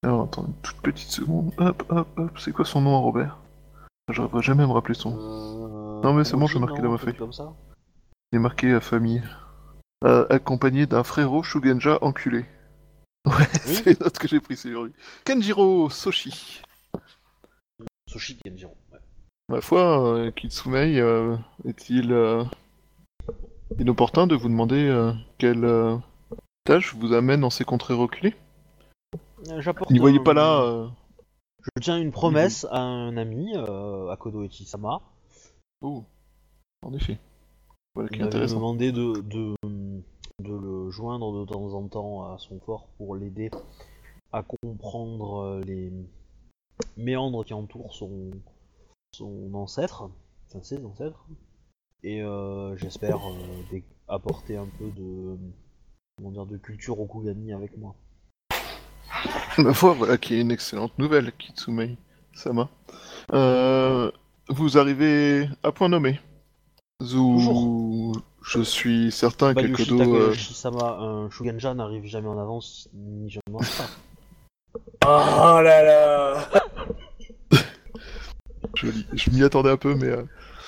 Alors, 0.04 0.26
attends 0.26 0.45
une 0.45 0.62
toute 0.62 0.80
petite 0.82 1.10
seconde. 1.10 1.54
Hop, 1.58 1.84
hop, 1.89 2.08
hop. 2.17 2.38
C'est 2.38 2.52
quoi 2.52 2.65
son 2.65 2.82
nom, 2.82 3.02
Robert? 3.02 3.39
J'arriverai 4.12 4.43
jamais 4.43 4.63
à 4.63 4.67
me 4.67 4.74
rappeler 4.74 4.93
son. 4.93 5.81
Euh, 6.02 6.08
Non, 6.08 6.14
mais 6.14 6.24
c'est 6.24 6.36
bon, 6.38 6.48
j'ai 6.48 6.60
marqué 6.60 6.82
dans 6.82 6.92
ma 6.92 6.98
feuille. 6.98 7.16
Il 8.32 8.38
est 8.38 8.40
marqué 8.40 8.74
à 8.74 8.80
famille. 8.82 9.22
Euh, 10.04 10.26
accompagné 10.30 10.88
d'un 10.88 11.04
frérot 11.04 11.44
Shugenja 11.44 12.00
enculé. 12.02 12.46
Ouais, 13.28 13.34
Oui. 13.68 13.74
c'est 13.84 14.00
l'autre 14.00 14.20
que 14.20 14.28
j'ai 14.28 14.40
pris, 14.40 14.58
c'est 14.58 14.70
lui. 14.70 14.92
Kenjiro 15.26 15.92
Soshi. 15.92 16.64
Sushi 18.10 18.36
Kenjiro. 18.38 18.76
Ouais. 18.92 18.98
Ma 19.50 19.62
foi, 19.62 20.16
euh, 20.18 20.32
Kitsumei, 20.32 21.00
euh, 21.00 21.38
est-il 21.66 22.12
euh, 22.14 22.44
inopportun 23.78 24.26
de 24.26 24.36
vous 24.36 24.50
demander 24.50 24.88
euh, 24.88 25.14
quelle 25.38 25.66
euh, 25.66 25.98
tâche 26.64 26.96
vous 26.96 27.14
amène 27.14 27.42
dans 27.42 27.52
ces 27.52 27.64
contrées 27.64 27.94
reculées? 27.94 28.36
Euh. 29.52 29.62
N'y 29.92 30.00
voyez 30.00 30.20
pas 30.20 30.34
là 30.34 30.62
euh, 30.64 30.88
Je 31.76 31.82
tiens 31.82 32.00
une 32.00 32.12
promesse 32.12 32.66
à 32.72 32.80
un 32.82 33.18
ami, 33.18 33.52
euh, 33.56 34.10
Akodo 34.10 34.44
Echi-sama. 34.44 35.02
Oh, 35.82 36.04
en 36.84 36.94
effet. 36.94 37.20
Voilà 37.96 38.10
qui 38.10 38.20
est 38.20 38.24
intéressant. 38.24 38.56
demandé 38.56 38.91
de, 38.91 39.22
de, 39.22 39.56
de 39.63 40.54
le 40.54 40.89
joindre 40.91 41.39
de 41.39 41.46
temps 41.46 41.74
en 41.74 41.88
temps 41.88 42.34
à 42.34 42.38
son 42.38 42.60
fort 42.60 42.88
pour 42.98 43.15
l'aider 43.15 43.52
à 44.32 44.44
comprendre 44.44 45.39
euh, 45.39 45.62
les 45.62 45.91
méandres 46.96 47.44
qui 47.44 47.54
entourent 47.54 47.94
son, 47.94 48.32
son 49.12 49.54
ancêtre, 49.54 50.10
enfin 50.48 50.63
ses 50.63 50.86
ancêtres. 50.86 51.26
Et 52.04 52.22
euh, 52.22 52.76
j'espère 52.78 53.17
euh, 53.17 53.80
apporter 54.08 54.58
un 54.58 54.67
peu 54.80 54.89
de, 54.91 55.38
comment 56.17 56.32
dire, 56.32 56.46
de 56.46 56.58
culture 56.58 57.00
Okugami 57.00 57.54
avec 57.54 57.78
moi. 57.78 57.96
Ma 59.58 59.74
foi, 59.74 59.94
voilà 59.94 60.17
qui 60.17 60.36
est 60.36 60.41
une 60.41 60.52
excellente 60.52 60.98
nouvelle, 60.98 61.32
Kitsumei 61.34 61.98
Sama. 62.34 62.70
Euh, 63.34 64.12
vous 64.52 64.78
arrivez 64.78 65.50
à 65.64 65.72
point 65.72 65.90
nommé. 65.90 66.20
Zou... 67.02 68.14
Je 68.44 68.62
suis 68.62 69.12
certain 69.12 69.54
que 69.54 69.68
Kodo... 69.68 70.02
euh, 70.02 70.30
Takoyashi-sama, 70.30 70.98
un 71.00 71.30
Shugenja 71.30 71.74
n'arrive 71.74 72.06
jamais 72.06 72.28
en 72.28 72.40
avance 72.40 72.90
ni 72.94 73.30
jamais 73.30 73.56
en 73.56 73.60
retard. 73.60 73.90
Oh 75.04 75.60
là 75.62 75.84
là 75.84 76.50
joli. 78.76 79.06
Je 79.14 79.30
m'y 79.32 79.44
attendais 79.44 79.72
un 79.72 79.78
peu, 79.78 79.96
mais 79.96 80.08
euh, 80.08 80.24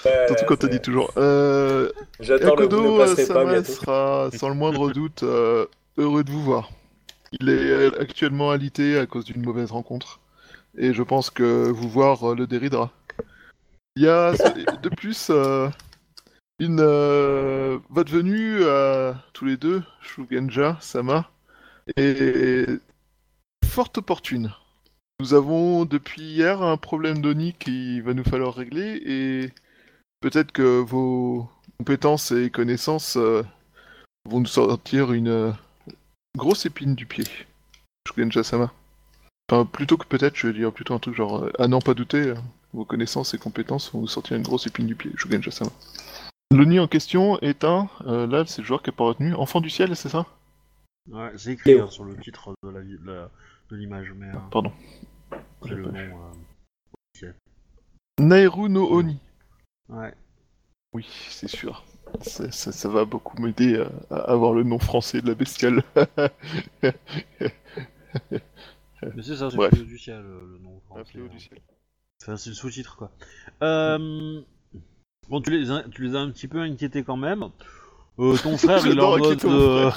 Ouais, 0.06 0.28
surtout 0.28 0.46
quand 0.46 0.58
t'as 0.58 0.68
dit 0.68 0.82
toujours. 0.82 1.12
Euh, 1.18 1.90
le 2.20 2.68
vous 2.68 2.92
ne 2.92 2.98
pas 2.98 3.16
Sama 3.16 3.54
bientôt. 3.54 3.72
sera 3.72 4.30
sans 4.34 4.50
le 4.50 4.56
moindre 4.56 4.92
doute 4.94 5.24
euh, 5.24 5.66
heureux 5.98 6.24
de 6.24 6.32
vous 6.32 6.42
voir. 6.44 6.72
Il 7.40 7.50
est 7.50 7.54
euh, 7.54 7.92
actuellement 8.00 8.52
alité 8.52 8.98
à 8.98 9.06
cause 9.06 9.26
d'une 9.26 9.42
mauvaise 9.42 9.72
rencontre. 9.72 10.20
Et 10.78 10.94
je 10.94 11.04
pense 11.04 11.30
que 11.30 11.70
vous 11.70 11.88
voir 11.88 12.32
euh, 12.32 12.36
le 12.36 12.48
déridera. 12.48 12.92
Il 13.96 14.04
y 14.04 14.08
a 14.08 14.34
de 14.34 14.90
plus 14.90 15.30
euh, 15.30 15.70
une 16.60 16.80
euh, 16.80 17.78
votre 17.90 18.12
venue 18.12 18.64
à 18.66 19.24
tous 19.34 19.46
les 19.46 19.58
deux, 19.58 19.84
Shugenja, 20.02 20.78
Sama, 20.82 21.30
est 21.96 22.68
fort 23.66 23.92
opportune. 23.98 24.52
Nous 25.20 25.34
avons 25.34 25.86
depuis 25.86 26.22
hier 26.22 26.62
un 26.62 26.78
problème 26.78 27.22
d'Oni 27.22 27.54
qui 27.54 28.02
va 28.02 28.14
nous 28.14 28.24
falloir 28.24 28.56
régler 28.56 29.02
et 29.06 29.52
peut-être 30.22 30.52
que 30.52 30.80
vos 30.80 31.50
compétences 31.78 32.32
et 32.32 32.50
connaissances 32.50 33.18
euh, 33.18 33.44
vont 34.30 34.40
nous 34.40 34.46
sortir 34.46 35.14
une 35.14 35.28
euh, 35.28 35.52
grosse 36.38 36.66
épine 36.66 36.96
du 36.96 37.06
pied. 37.06 37.26
Shugenja-sama. 38.08 38.72
Enfin, 39.50 39.66
plutôt 39.66 39.98
que 39.98 40.08
peut-être, 40.08 40.36
je 40.36 40.48
vais 40.48 40.54
dire 40.54 40.72
plutôt 40.72 40.94
un 40.94 41.00
truc 41.00 41.16
genre, 41.16 41.44
euh, 41.44 41.52
à 41.60 41.68
n'en 41.68 41.80
pas 41.80 41.94
douter, 41.94 42.30
euh, 42.30 42.36
vos 42.74 42.86
connaissances 42.86 43.34
et 43.34 43.38
compétences 43.38 43.92
vont 43.94 44.00
vous 44.02 44.08
sortir 44.08 44.36
une 44.38 44.44
grosse 44.44 44.66
épine 44.68 44.88
du 44.88 44.96
pied, 44.96 45.12
Shugenja-sama. 45.16 45.72
L'Oni 46.52 46.80
en 46.80 46.88
question 46.88 47.40
est 47.40 47.64
un, 47.64 47.90
euh, 48.06 48.28
là 48.28 48.46
c'est 48.46 48.62
le 48.62 48.68
joueur 48.68 48.82
qui 48.84 48.90
n'a 48.90 48.96
pas 48.96 49.06
retenu, 49.06 49.34
Enfant 49.36 49.62
du 49.62 49.70
ciel, 49.70 49.96
c'est 49.96 50.10
ça? 50.10 50.26
Ouais, 51.12 51.32
c'est 51.38 51.54
écrit 51.54 51.80
hein, 51.80 51.88
sur 51.90 52.06
le 52.06 52.16
titre 52.18 52.54
de 52.64 52.70
la 52.70 52.82
vi- 52.82 52.98
de 53.00 53.12
la- 53.12 53.30
de 53.70 53.76
l'image, 53.76 54.14
mais 54.16 54.28
euh, 54.28 54.40
Pardon. 54.52 54.72
c'est 55.64 55.70
le 55.76 55.84
nom. 55.92 56.32
euh, 57.22 57.32
Nairu 58.20 58.70
no 58.70 58.88
Oni. 58.94 59.18
Ouais. 59.90 60.14
Oui, 60.94 61.08
c'est 61.30 61.48
sûr. 61.50 61.84
Ça, 62.22 62.52
ça- 62.52 62.72
ça 62.72 62.90
va 62.90 63.06
beaucoup 63.06 63.42
m'aider 63.42 63.84
à, 64.12 64.16
à 64.16 64.32
avoir 64.32 64.54
le 64.54 64.64
nom 64.64 64.78
français 64.80 65.22
de 65.22 65.28
la 65.28 65.34
bestiale. 65.36 65.82
Mais 69.16 69.22
c'est 69.22 69.36
ça, 69.36 69.50
c'est 69.50 69.58
le 69.58 69.70
Fléau 69.70 69.86
du 69.86 69.98
ciel, 69.98 70.22
le, 70.22 70.54
le 70.54 70.60
nom 70.60 70.78
Un 70.78 70.80
français. 70.88 71.12
fléau 71.12 71.26
hein. 71.26 71.30
du 71.34 71.40
ciel. 71.40 71.60
Enfin, 72.22 72.38
c'est 72.38 72.50
le 72.50 72.56
sous-titre, 72.56 72.96
quoi. 72.96 73.12
Euh... 73.62 74.42
Bon, 75.30 75.42
tu 75.42 75.52
les, 75.52 75.72
as, 75.72 75.84
tu 75.84 76.04
les 76.04 76.16
as 76.16 76.20
un 76.20 76.30
petit 76.32 76.48
peu 76.48 76.60
inquiétés 76.60 77.04
quand 77.04 77.18
même. 77.18 77.46
Euh, 78.20 78.38
ton 78.38 78.58
frère, 78.58 78.86
il 78.86 78.98
est 78.98 79.02
en 79.02 79.18
mode... 79.18 79.46
euh, 79.46 79.92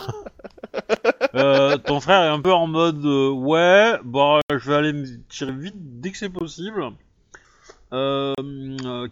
euh, 1.34 1.76
ton 1.78 2.00
frère 2.00 2.22
est 2.24 2.28
un 2.34 2.40
peu 2.40 2.52
en 2.52 2.66
mode... 2.66 3.04
ouais, 3.04 3.98
bah, 4.04 4.40
je 4.50 4.70
vais 4.70 4.76
aller 4.76 4.92
me 4.92 5.04
tirer 5.28 5.52
vite 5.52 5.74
dès 6.00 6.10
que 6.12 6.18
c'est 6.18 6.30
possible. 6.30 6.84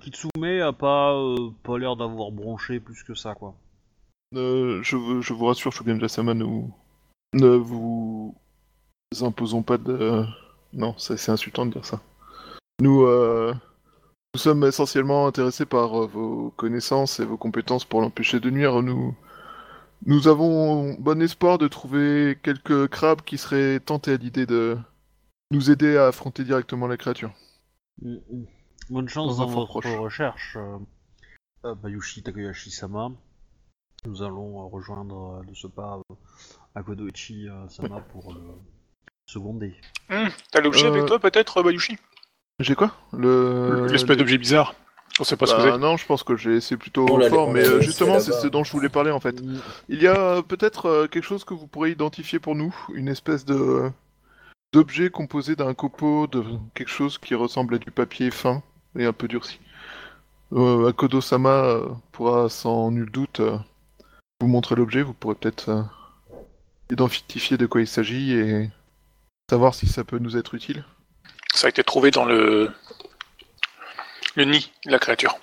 Kitsume 0.01 0.45
a 0.63 0.73
pas, 0.73 1.15
pas 1.63 1.79
l'air 1.79 1.97
d'avoir 1.97 2.31
bronché 2.33 2.81
plus 2.81 3.03
que 3.03 3.15
ça, 3.15 3.35
quoi. 3.35 3.55
Je, 4.33 4.97
vous- 4.97 5.23
je 5.23 5.33
vous 5.33 5.47
rassure, 5.47 5.73
Shugenja-sama, 5.73 6.35
nous... 6.35 6.73
ne 7.35 7.49
vous 7.49 8.35
imposons 9.21 9.63
pas 9.63 9.79
de. 9.79 10.25
Non, 10.73 10.95
c'est 10.99 11.29
insultant 11.31 11.67
de 11.67 11.73
dire 11.73 11.85
ça. 11.85 12.01
Nous, 12.81 13.03
euh, 13.03 13.55
nous 14.35 14.41
sommes 14.41 14.65
essentiellement 14.65 15.27
intéressés 15.27 15.67
par 15.67 16.03
euh, 16.03 16.07
vos 16.07 16.51
connaissances 16.57 17.21
et 17.21 17.25
vos 17.25 17.37
compétences 17.37 17.85
pour 17.85 18.01
l'empêcher 18.01 18.41
de 18.41 18.51
nuire. 18.51 18.83
Nous, 18.83 19.15
nous 20.07 20.29
avons 20.29 20.95
bon 20.95 21.23
espoir 21.23 21.59
de 21.59 21.69
trouver 21.69 22.39
quelques 22.43 22.89
crabes 22.89 23.23
qui 23.23 23.39
seraient 23.39 23.81
tentés 23.81 24.13
à 24.15 24.17
l'idée 24.17 24.47
de 24.47 24.77
nous 25.51 25.71
aider 25.71 25.97
à 25.97 26.09
affronter 26.09 26.43
directement 26.45 26.87
la 26.87 26.97
créature. 26.97 27.33
Mm, 28.03 28.15
mm. 28.31 28.47
Bonne 28.91 29.09
chance 29.09 29.39
Dans 29.39 29.47
dans 29.47 29.51
votre 29.53 29.67
proche. 29.81 29.97
recherche, 29.97 30.57
euh, 30.57 30.77
euh, 31.65 31.75
Bayushi 31.77 32.23
Takayashi-sama. 32.23 33.11
Nous 34.05 34.23
allons 34.23 34.61
euh, 34.61 34.67
rejoindre 34.67 35.41
euh, 35.41 35.49
de 35.49 35.55
ce 35.55 35.67
pas 35.69 35.99
euh, 36.11 36.15
Akodoichi 36.75 37.49
euh, 37.49 37.67
Sama 37.69 38.01
pour 38.01 38.35
le 38.35 38.41
seconder. 39.27 39.75
Hum, 40.11 40.29
T'as 40.53 40.61
l'objet 40.61 40.87
Euh, 40.87 40.91
avec 40.93 41.07
toi 41.07 41.19
peut-être, 41.19 41.63
Bayushi? 41.63 41.97
J'ai 42.61 42.75
quoi 42.75 42.93
Le. 43.13 43.87
L'espèce 43.91 44.17
d'objet 44.17 44.39
bizarre. 44.39 44.75
On 45.21 45.25
sait 45.25 45.37
pas 45.37 45.47
ce 45.47 45.53
que 45.55 45.63
Bah, 45.63 45.73
c'est. 45.75 45.79
non, 45.79 45.97
je 45.97 46.07
pense 46.07 46.25
que 46.25 46.37
j'ai 46.37 46.51
laissé 46.51 46.77
plutôt 46.77 47.07
fort, 47.29 47.53
mais 47.53 47.65
euh, 47.65 47.81
justement, 47.81 48.19
c'est 48.19 48.33
ce 48.33 48.49
dont 48.49 48.65
je 48.65 48.73
voulais 48.73 48.89
parler 48.89 49.13
en 49.13 49.21
fait. 49.21 49.41
Mm, 49.41 49.61
Il 49.89 50.03
y 50.03 50.09
a 50.09 50.17
euh, 50.19 50.43
peut-être 50.43 50.87
euh, 50.87 51.07
quelque 51.07 51.25
chose 51.25 51.45
que 51.45 51.55
vous 51.55 51.69
pourrez 51.69 51.93
identifier 51.93 52.41
pour 52.41 52.55
nous, 52.57 52.75
une 52.95 53.09
espèce 53.09 53.45
de 53.45 53.91
d'objet 54.73 55.11
composé 55.11 55.55
d'un 55.55 55.73
copeau, 55.73 56.27
de 56.27 56.45
quelque 56.75 56.89
chose 56.91 57.19
qui 57.19 57.37
ressemble 57.37 57.77
à 57.77 57.79
du 57.79 57.93
papier 57.93 58.33
fin 58.33 58.61
et 58.99 59.05
un 59.05 59.13
peu 59.13 59.29
durci. 59.29 59.61
Euh, 60.53 60.89
Akodo-sama 60.89 61.79
pourra 62.11 62.49
sans 62.49 62.91
nul 62.91 63.09
doute 63.11 63.39
euh, 63.41 63.57
vous 64.41 64.49
montrer 64.49 64.75
l'objet, 64.75 65.03
vous 65.03 65.13
pourrez 65.15 65.37
peut-être 65.37 65.69
euh, 65.69 65.83
identifier 66.91 67.57
de 67.57 67.67
quoi 67.67 67.81
il 67.83 67.87
s'agit 67.87 68.33
et 68.33 68.71
savoir 69.49 69.75
si 69.77 69.87
ça 69.87 70.03
peut 70.03 70.19
nous 70.19 70.37
être 70.37 70.55
utile. 70.55 70.85
Ça 71.65 71.69
a 71.69 71.71
été 71.71 71.83
trouvé 71.83 72.11
dans 72.11 72.27
le 72.27 72.71
le 74.37 74.45
nid 74.45 74.71
de 74.85 74.91
la 74.91 74.99
créature. 74.99 75.35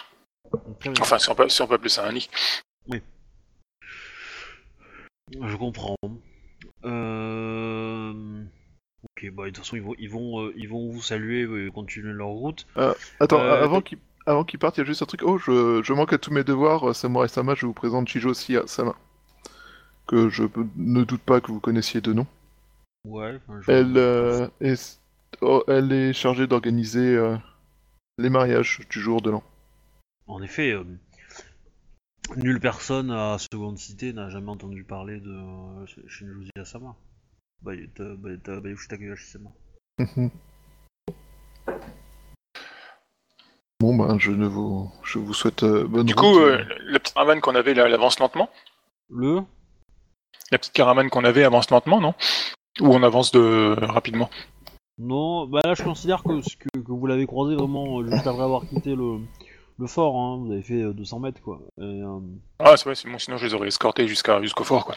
Enfin, 0.99 1.17
si 1.17 1.31
on 1.31 1.33
peut, 1.33 1.49
si 1.49 1.63
on 1.63 1.67
peut 1.67 1.73
appeler 1.73 1.89
ça 1.89 2.05
un 2.05 2.11
nid. 2.11 2.29
Je 5.33 5.55
comprends. 5.55 5.95
Euh... 6.85 8.43
Ok, 9.03 9.31
bah 9.33 9.45
de 9.45 9.49
toute 9.49 9.57
façon 9.57 9.77
ils 9.77 9.81
vont, 9.81 9.95
ils 9.97 10.11
vont, 10.11 10.41
euh, 10.45 10.53
ils 10.55 10.69
vont 10.69 10.91
vous 10.91 11.01
saluer 11.01 11.65
et 11.65 11.71
continuer 11.71 12.13
leur 12.13 12.27
route. 12.27 12.67
Attends, 13.19 13.39
Euh, 13.39 13.63
avant 13.63 13.77
donc- 13.77 13.85
qu'il 13.85 13.97
avant 14.27 14.43
qu'il 14.43 14.59
parte, 14.59 14.77
il 14.77 14.81
y 14.81 14.83
a 14.83 14.85
juste 14.85 15.01
un 15.01 15.07
truc. 15.07 15.21
Oh, 15.23 15.39
je, 15.39 15.81
je 15.81 15.93
manque 15.93 16.13
à 16.13 16.19
tous 16.19 16.31
mes 16.31 16.43
devoirs, 16.43 16.87
euh, 16.89 16.93
Samurai-sama, 16.93 17.55
je 17.55 17.65
vous 17.65 17.73
présente 17.73 18.07
Chijo 18.07 18.35
Sama. 18.35 18.95
Que 20.05 20.29
je 20.29 20.43
ne 20.75 21.03
doute 21.03 21.21
pas 21.23 21.41
que 21.41 21.47
vous 21.51 21.59
connaissiez 21.59 21.99
de 21.99 22.13
nom. 22.13 22.27
Ouais. 23.07 23.39
je- 23.61 23.71
Elle, 23.71 23.97
euh, 23.97 24.47
est, 24.59 25.00
elle 25.67 25.91
est 25.91 26.13
chargée 26.13 26.47
d'organiser 26.47 27.15
euh, 27.15 27.37
les 28.17 28.29
mariages 28.29 28.81
du 28.89 28.99
jour 28.99 29.21
de 29.21 29.31
l'an. 29.31 29.43
En 30.27 30.41
effet, 30.41 30.71
euh, 30.71 30.83
nulle 32.37 32.59
personne 32.59 33.11
à 33.11 33.37
Seconde 33.37 33.77
Cité 33.77 34.13
n'a 34.13 34.29
jamais 34.29 34.49
entendu 34.51 34.83
parler 34.83 35.19
de 35.19 35.31
euh, 35.31 35.85
Shinjuzi 36.07 36.51
Asama. 36.59 36.95
Bayuta- 37.63 38.15
Bayuta- 38.15 38.59
Bayushi 38.59 38.87
Takayashi-sama. 38.87 39.49
bon, 43.79 43.95
ben, 43.95 44.19
je 44.19 44.31
ne 44.31 44.47
vous, 44.47 44.91
je 45.03 45.19
vous 45.19 45.33
souhaite 45.33 45.63
euh, 45.63 45.85
bonne 45.87 46.05
Du 46.05 46.13
route. 46.13 46.21
coup, 46.23 46.39
euh, 46.39 46.63
la 46.85 46.99
petite 46.99 47.13
caravane 47.15 47.41
qu'on 47.41 47.55
avait 47.55 47.73
là, 47.73 47.85
elle 47.85 47.93
avance 47.93 48.19
lentement? 48.19 48.49
Le? 49.09 49.41
La 50.51 50.57
petite 50.57 50.73
caravane 50.73 51.09
qu'on 51.09 51.23
avait 51.23 51.43
avance 51.43 51.69
lentement, 51.69 51.99
non? 52.01 52.13
Ou 52.79 52.87
on 52.87 53.03
avance 53.03 53.31
de 53.31 53.75
rapidement? 53.79 54.29
Non, 54.97 55.47
bah 55.47 55.61
là 55.63 55.73
je 55.73 55.83
considère 55.83 56.23
que, 56.23 56.41
ce 56.41 56.55
que, 56.55 56.69
que 56.79 56.91
vous 56.91 57.07
l'avez 57.07 57.25
croisé 57.25 57.55
vraiment 57.55 58.01
euh, 58.01 58.05
juste 58.11 58.27
après 58.27 58.43
avoir 58.43 58.67
quitté 58.67 58.95
le, 58.95 59.19
le 59.79 59.87
fort, 59.87 60.15
hein. 60.19 60.37
vous 60.37 60.51
avez 60.51 60.61
fait 60.61 60.81
euh, 60.83 60.93
200 60.93 61.19
mètres 61.19 61.41
quoi. 61.41 61.59
Et, 61.79 61.83
euh, 61.83 62.19
Ah, 62.59 62.77
c'est 62.77 62.85
vrai, 62.93 63.11
bon, 63.11 63.17
sinon 63.17 63.37
je 63.37 63.47
les 63.47 63.53
aurais 63.53 63.67
escortés 63.69 64.07
jusqu'à 64.07 64.41
jusqu'au 64.41 64.63
fort, 64.63 64.85
quoi. 64.85 64.95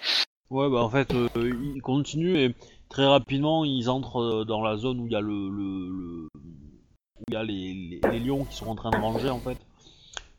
Ouais, 0.51 0.69
bah 0.71 0.83
en 0.83 0.91
fait, 0.91 1.13
euh, 1.15 1.29
ils 1.75 1.81
continuent 1.81 2.37
et 2.37 2.55
très 2.91 3.07
rapidement 3.07 3.65
ils 3.65 3.89
entrent 3.89 4.21
euh, 4.21 4.45
dans 4.45 4.61
la 4.63 4.77
zone 4.77 5.01
où 5.01 5.07
il 5.07 5.13
y 5.13 5.17
a 5.17 5.21
le, 5.21 5.49
le, 5.49 5.89
le- 5.89 6.29
où 6.35 7.23
il 7.29 7.35
y 7.35 7.37
a 7.37 7.43
les, 7.43 7.73
les, 7.75 8.01
les 8.11 8.21
lions 8.21 8.45
qui 8.45 8.55
sont 8.57 8.67
en 8.69 8.75
train 8.75 8.91
de 8.91 8.97
ranger 8.97 9.31
en 9.31 9.39
fait 9.41 9.57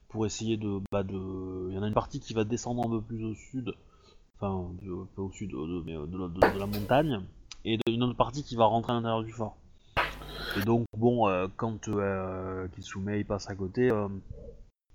pour 0.10 0.26
essayer 0.28 0.58
de 0.58 0.80
bah 0.92 1.02
de 1.04 1.68
il 1.70 1.76
y 1.76 1.78
en 1.80 1.84
a 1.84 1.88
une 1.88 1.94
partie 1.94 2.20
qui 2.20 2.34
va 2.34 2.44
descendre 2.44 2.86
un 2.86 2.90
peu 2.90 3.02
plus 3.02 3.26
au 3.26 3.34
sud, 3.34 3.74
enfin 4.40 4.70
de- 4.84 5.06
pas 5.16 5.24
au 5.24 5.32
sud 5.32 5.50
de, 5.52 5.84
mais 5.86 5.96
euh, 5.96 6.06
de, 6.06 6.18
la- 6.20 6.28
de- 6.28 6.54
de 6.54 6.60
la 6.60 6.68
montagne 6.68 7.22
et 7.66 7.78
de- 7.78 7.92
une 7.92 8.04
autre 8.04 8.16
partie 8.16 8.44
qui 8.44 8.56
va 8.56 8.66
rentrer 8.66 8.94
à 8.94 8.96
l'intérieur 8.96 9.24
du 9.24 9.32
fort. 9.32 9.56
Et 10.58 10.64
donc 10.64 10.86
bon, 10.98 11.28
euh, 11.28 11.48
quand 11.58 11.88
euh, 11.90 12.68
Kisume 12.70 13.14
il 13.16 13.26
passe 13.26 13.50
à 13.50 13.56
côté, 13.56 13.92
euh, 13.92 14.08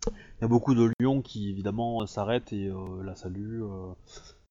il 0.06 0.42
y 0.42 0.44
a 0.44 0.48
beaucoup 0.48 0.74
de 0.74 0.90
lions 1.00 1.20
qui 1.20 1.50
évidemment 1.50 2.06
s'arrêtent 2.06 2.52
et 2.52 2.68
euh, 2.68 3.02
la 3.04 3.14
saluent. 3.16 3.62
euh, 3.64 3.92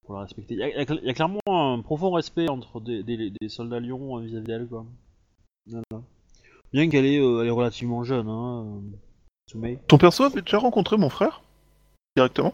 pour 0.05 0.15
la 0.15 0.21
respecter. 0.23 0.55
Il 0.55 0.59
y, 0.59 0.63
a- 0.63 0.81
y 0.81 1.09
y 1.09 1.13
clairement 1.13 1.39
un 1.47 1.81
profond 1.81 2.09
respect 2.11 2.49
entre 2.49 2.79
des, 2.79 3.03
des- 3.03 3.29
des 3.29 3.47
soldats 3.49 3.79
lions 3.79 4.17
euh, 4.17 4.21
vis-à-vis 4.21 4.45
d'elle, 4.47 4.67
quoi. 4.67 4.83
Voilà. 5.67 6.03
Bien 6.73 6.89
qu'elle 6.89 7.05
est, 7.05 7.19
euh, 7.19 7.45
est 7.45 7.49
relativement 7.51 8.03
jeune, 8.03 8.27
hein. 8.27 8.65
euh. 9.55 9.75
Ton 9.87 9.97
perso 9.99 10.23
avait 10.23 10.41
déjà 10.41 10.57
rencontré 10.59 10.97
mon 10.97 11.09
frère 11.09 11.41
Directement? 12.15 12.53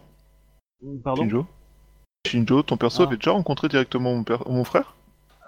Pardon? 1.04 1.24
Shinjo? 1.24 1.46
Shinjo, 2.28 2.64
ton 2.64 2.76
perso 2.78 3.04
Ah. 3.04 3.08
avait 3.08 3.16
déjà 3.18 3.32
rencontré 3.32 3.68
directement 3.70 4.14
mon, 4.14 4.24
père- 4.26 4.48
mon 4.50 4.64
frère? 4.66 4.94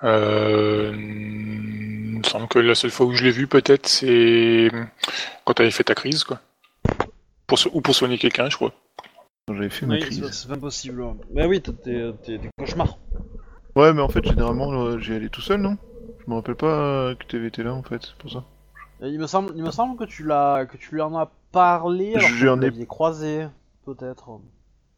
Euh... 0.04 0.94
Il 0.96 2.20
me 2.20 2.24
semble 2.24 2.48
que 2.48 2.60
la 2.60 2.76
seule 2.76 2.92
fois 2.92 3.06
où 3.06 3.14
je 3.14 3.24
l'ai 3.24 3.32
vu, 3.32 3.48
peut-être, 3.48 3.88
c'est 3.88 4.70
quand 5.46 5.54
t'avais 5.54 5.72
fait 5.72 5.84
ta 5.84 5.96
crise, 5.96 6.24
quoi. 6.24 6.40
Pour 7.46 7.60
so- 7.60 7.70
Ou 7.74 7.82
pour 7.82 7.96
soigner 7.96 8.18
quelqu'un, 8.18 8.50
je 8.50 8.56
crois. 8.56 8.74
Quand 9.48 9.56
j'avais 9.56 9.70
fait 9.70 9.86
ma 9.86 9.94
Oui, 9.96 10.00
crise. 10.02 10.24
c'est 10.26 10.34
c'est 10.34 10.48
pas 10.50 10.58
possible. 10.58 11.02
ouais. 11.02 11.14
Bah 11.32 11.48
oui, 11.48 11.62
t'es- 11.62 11.72
t'es 11.72 12.12
t'es- 12.24 12.40
t'es 12.40 12.50
cauchemar. 12.58 12.98
Ouais, 13.76 13.94
mais 13.94 14.02
en 14.02 14.10
fait, 14.10 14.26
généralement, 14.26 14.72
euh, 14.74 14.98
j'y 15.00 15.14
allais 15.14 15.30
tout 15.30 15.42
seul, 15.42 15.62
non? 15.62 15.78
Je 16.26 16.30
me 16.32 16.36
rappelle 16.36 16.56
pas 16.56 16.68
euh, 16.68 17.16
que 17.16 17.24
t'avais 17.26 17.48
été 17.48 17.64
là, 17.64 17.74
en 17.74 17.84
fait, 17.84 18.02
c'est 18.04 18.16
pour 18.18 18.32
ça. 18.32 18.44
Et 19.02 19.08
Il 19.10 19.20
me 19.20 19.28
semble, 19.28 19.54
il 19.56 19.64
me 19.64 19.72
semble 19.72 19.96
que 19.98 20.04
tu 20.06 20.24
l'as, 20.24 20.66
que 20.66 20.76
tu 20.78 20.96
lui 20.96 21.02
en 21.02 21.16
as 21.16 21.30
parlé. 21.52 22.16
Alors 22.16 22.28
J'en 22.30 22.58
que 22.60 22.70
vous 22.72 22.82
ai- 22.82 22.86
croisé, 22.88 23.48
peut-être. 23.86 24.30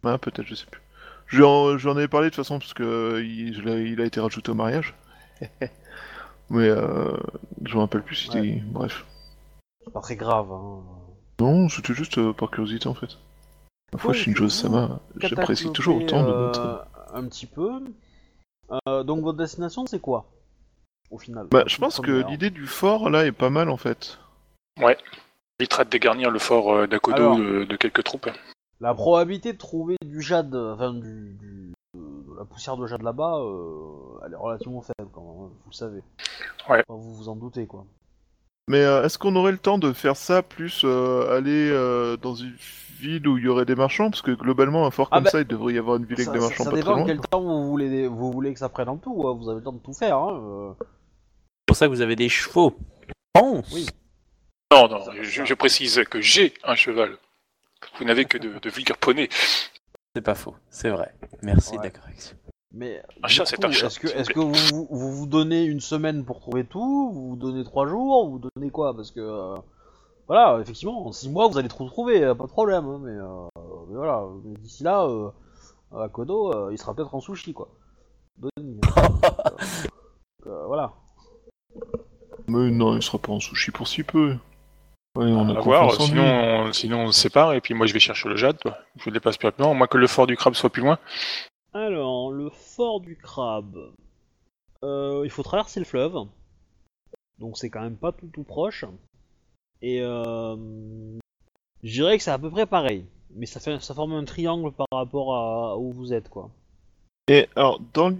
Ah, 0.05 0.17
peut-être, 0.17 0.47
je 0.47 0.55
sais 0.55 0.65
plus. 0.65 0.81
J'en 1.29 1.77
j'en 1.77 1.95
avais 1.95 2.07
parlé 2.07 2.27
de 2.27 2.35
toute 2.35 2.43
façon, 2.43 2.59
parce 2.59 2.73
que 2.73 3.21
il, 3.23 3.61
l'ai- 3.63 3.89
il 3.91 4.01
a 4.01 4.05
été 4.05 4.19
rajouté 4.19 4.51
au 4.51 4.55
mariage. 4.55 4.95
mais 6.49 6.67
euh, 6.67 7.15
je 7.63 7.75
me 7.75 7.79
rappelle 7.81 8.01
plus 8.03 8.15
si 8.15 8.25
c'était... 8.25 8.39
Ouais. 8.39 8.63
Bref. 8.65 9.05
C'est 9.85 9.93
pas 9.93 10.01
très 10.01 10.15
grave. 10.15 10.51
Hein. 10.51 10.81
Non, 11.39 11.69
c'était 11.69 11.93
juste 11.93 12.17
euh, 12.17 12.33
par 12.33 12.49
curiosité, 12.49 12.87
en 12.87 12.93
fait. 12.95 13.17
Ma 13.93 13.99
foi, 13.99 14.11
Oui, 14.11 14.17
Shinjo-sama, 14.17 14.99
j'apprécie 15.17 15.71
toujours 15.71 15.97
autant 15.97 16.23
de 16.23 16.29
euh, 16.29 16.45
notre... 16.47 16.85
Un 17.13 17.23
petit 17.27 17.45
peu. 17.47 17.71
Euh, 18.87 19.03
donc 19.03 19.23
votre 19.23 19.37
destination, 19.37 19.85
c'est 19.87 19.99
quoi 20.01 20.25
Au 21.09 21.17
final? 21.17 21.47
Bah, 21.49 21.63
je 21.65 21.77
pense 21.77 21.99
que 21.99 22.27
l'idée 22.29 22.49
du 22.51 22.67
fort, 22.67 23.09
là, 23.09 23.25
est 23.25 23.31
pas 23.31 23.49
mal, 23.49 23.69
en 23.69 23.77
fait. 23.77 24.19
évitera 25.59 25.85
de 25.85 25.89
dégarnir 25.89 26.29
le 26.29 26.39
fort 26.39 26.73
euh, 26.73 26.87
d'Akodo 26.87 27.17
Alors. 27.17 27.37
de, 27.37 27.63
de 27.65 27.75
quelques 27.77 28.03
troupes. 28.03 28.29
La 28.81 28.93
probabilité 28.93 29.51
de 29.53 29.57
trouver 29.57 29.97
du 30.05 30.21
jade, 30.21 30.55
enfin 30.55 30.93
du, 30.93 31.33
du- 31.39 31.73
de 31.95 32.37
la 32.37 32.45
poussière 32.45 32.77
de 32.77 32.87
jade 32.87 33.01
là-bas, 33.01 33.39
euh, 33.39 34.19
elle 34.25 34.33
est 34.33 34.37
relativement 34.37 34.81
faible 34.81 35.09
quand 35.11 35.21
même, 35.21 35.45
hein, 35.45 35.49
vous 35.65 35.69
le 35.69 35.75
savez. 35.75 36.01
Ouais. 36.69 36.83
Enfin, 36.87 36.99
vous 37.01 37.13
vous 37.13 37.29
en 37.29 37.35
doutez 37.35 37.67
quoi. 37.67 37.85
Mais 38.69 38.83
euh, 38.83 39.03
est-ce 39.03 39.17
qu'on 39.17 39.35
aurait 39.35 39.51
le 39.51 39.57
temps 39.57 39.79
de 39.79 39.91
faire 39.93 40.15
ça, 40.15 40.41
plus 40.43 40.83
euh, 40.85 41.35
aller 41.35 41.69
euh, 41.71 42.15
dans 42.17 42.35
une 42.35 42.53
ville 42.99 43.27
où 43.27 43.37
il 43.37 43.43
y 43.45 43.47
aurait 43.49 43.65
des 43.65 43.75
marchands? 43.75 44.09
Parce 44.11 44.21
que 44.21 44.31
globalement, 44.31 44.85
un 44.85 44.91
fort 44.91 45.09
Ah 45.11 45.17
comme 45.17 45.23
bah, 45.25 45.29
ça, 45.31 45.41
il 45.41 45.47
devrait 45.47 45.73
y 45.73 45.77
avoir 45.79 45.97
une 45.97 46.05
ville 46.05 46.13
avec 46.21 46.27
ça, 46.27 46.31
des 46.33 46.39
ça- 46.39 46.45
marchands 46.45 46.63
ça 46.65 46.69
pas 46.69 46.75
très 46.77 46.83
dépend 46.85 46.95
loin. 46.97 47.05
quel 47.05 47.19
temps 47.19 47.41
vous 47.41 47.65
voulez, 47.67 48.07
vous 48.07 48.31
voulez 48.31 48.53
que 48.53 48.59
ça 48.59 48.69
prenne 48.69 48.87
en 48.89 48.97
tout, 48.97 49.27
hein, 49.27 49.33
vous 49.37 49.49
avez 49.49 49.57
le 49.57 49.63
temps 49.63 49.73
de 49.73 49.79
tout 49.79 49.93
faire. 49.93 50.17
Hein. 50.17 50.75
C'est 50.79 50.85
pour 51.67 51.75
ça 51.75 51.87
que 51.87 51.91
vous 51.91 52.01
avez 52.01 52.15
des 52.15 52.29
chevaux. 52.29 52.75
Pense 53.33 53.71
Oui. 53.73 53.87
Non, 54.71 54.87
non, 54.87 55.03
Ça, 55.03 55.11
je, 55.19 55.29
ça. 55.39 55.45
je 55.45 55.53
précise 55.55 56.03
que 56.09 56.21
j'ai 56.21 56.53
un 56.63 56.75
cheval. 56.75 57.17
Vous 57.97 58.05
n'avez 58.05 58.25
que 58.25 58.37
de, 58.37 58.59
de 58.59 58.69
vulgaires 58.69 58.97
poneys. 58.97 59.29
C'est 60.15 60.21
pas 60.21 60.35
faux, 60.35 60.55
c'est 60.69 60.89
vrai. 60.89 61.13
Merci 61.41 61.77
de 61.77 61.83
la 61.83 61.89
correction. 61.91 62.35
Mais 62.71 63.01
Un 63.23 63.27
chat, 63.27 63.45
c'est 63.45 63.63
un 63.65 63.71
chat, 63.71 63.87
Est-ce 63.87 63.99
que, 63.99 64.07
vous 64.07 64.23
que 64.33 64.39
vous, 64.39 64.53
vous 64.71 64.87
vous 64.91 65.11
vous 65.11 65.25
donnez 65.27 65.63
une 65.63 65.79
semaine 65.79 66.23
pour 66.23 66.39
trouver 66.39 66.65
tout 66.65 67.11
Vous 67.11 67.29
vous 67.29 67.35
donnez 67.35 67.63
trois 67.63 67.87
jours 67.87 68.29
Vous 68.29 68.39
donnez 68.55 68.69
quoi? 68.69 68.95
Parce 68.95 69.09
que 69.11 69.19
euh, 69.21 69.55
voilà, 70.27 70.59
effectivement, 70.61 71.07
en 71.07 71.11
six 71.11 71.29
mois 71.29 71.47
vous 71.47 71.57
allez 71.57 71.67
tout 71.67 71.85
trouver, 71.87 72.19
pas 72.35 72.45
de 72.45 72.51
problème. 72.51 72.85
hein, 72.85 72.99
mais, 73.03 73.11
euh, 73.11 73.47
mais 73.87 73.95
voilà, 73.95 74.23
mais 74.43 74.53
d'ici 74.57 74.83
là, 74.83 75.03
euh, 75.05 75.31
à 75.97 76.09
Kodo, 76.09 76.53
euh, 76.53 76.69
il 76.71 76.77
sera 76.77 76.93
peut-être 76.93 77.15
en 77.15 77.21
sushi 77.21 77.53
quoi. 77.53 77.69
Voilà. 80.45 80.93
Mais 82.47 82.69
non, 82.71 82.95
il 82.95 83.03
sera 83.03 83.17
pas 83.19 83.31
en 83.31 83.39
sushi 83.39 83.71
pour 83.71 83.87
si 83.87 84.03
peu. 84.03 84.35
Ouais, 85.15 85.25
on 85.25 85.49
a 85.49 85.53
va 85.53 85.61
voir, 85.61 85.93
sinon, 85.93 86.23
on, 86.23 86.73
sinon 86.73 86.99
on 87.05 87.11
se 87.11 87.19
sépare 87.19 87.53
et 87.53 87.61
puis 87.61 87.73
moi 87.73 87.87
je 87.87 87.93
vais 87.93 87.99
chercher 87.99 88.29
le 88.29 88.35
jade. 88.37 88.59
Je 88.97 89.05
le 89.05 89.11
dépasse 89.11 89.37
plus 89.37 89.47
rapidement, 89.47 89.71
à 89.71 89.73
moins 89.73 89.87
que 89.87 89.97
le 89.97 90.07
fort 90.07 90.27
du 90.27 90.37
crabe 90.37 90.53
soit 90.53 90.69
plus 90.69 90.83
loin. 90.83 90.99
Alors, 91.73 92.31
le 92.31 92.49
fort 92.49 92.99
du 92.99 93.15
crabe. 93.15 93.91
euh, 94.83 95.21
il 95.25 95.29
faut 95.31 95.43
traverser 95.43 95.79
le 95.79 95.85
fleuve. 95.85 96.15
Donc 97.39 97.57
c'est 97.57 97.69
quand 97.69 97.81
même 97.81 97.97
pas 97.97 98.11
tout 98.11 98.27
tout 98.33 98.43
proche. 98.43 98.85
Et 99.81 100.01
euh, 100.01 100.55
je 101.83 101.91
dirais 101.91 102.17
que 102.17 102.23
c'est 102.23 102.31
à 102.31 102.39
peu 102.39 102.49
près 102.51 102.65
pareil. 102.65 103.05
Mais 103.35 103.45
ça, 103.45 103.59
fait, 103.59 103.79
ça 103.81 103.93
forme 103.93 104.13
un 104.13 104.25
triangle 104.25 104.71
par 104.71 104.87
rapport 104.91 105.35
à 105.35 105.77
où 105.77 105.91
vous 105.91 106.13
êtes, 106.13 106.29
quoi. 106.29 106.49
Et 107.27 107.47
alors, 107.55 107.79
dans 107.93 108.11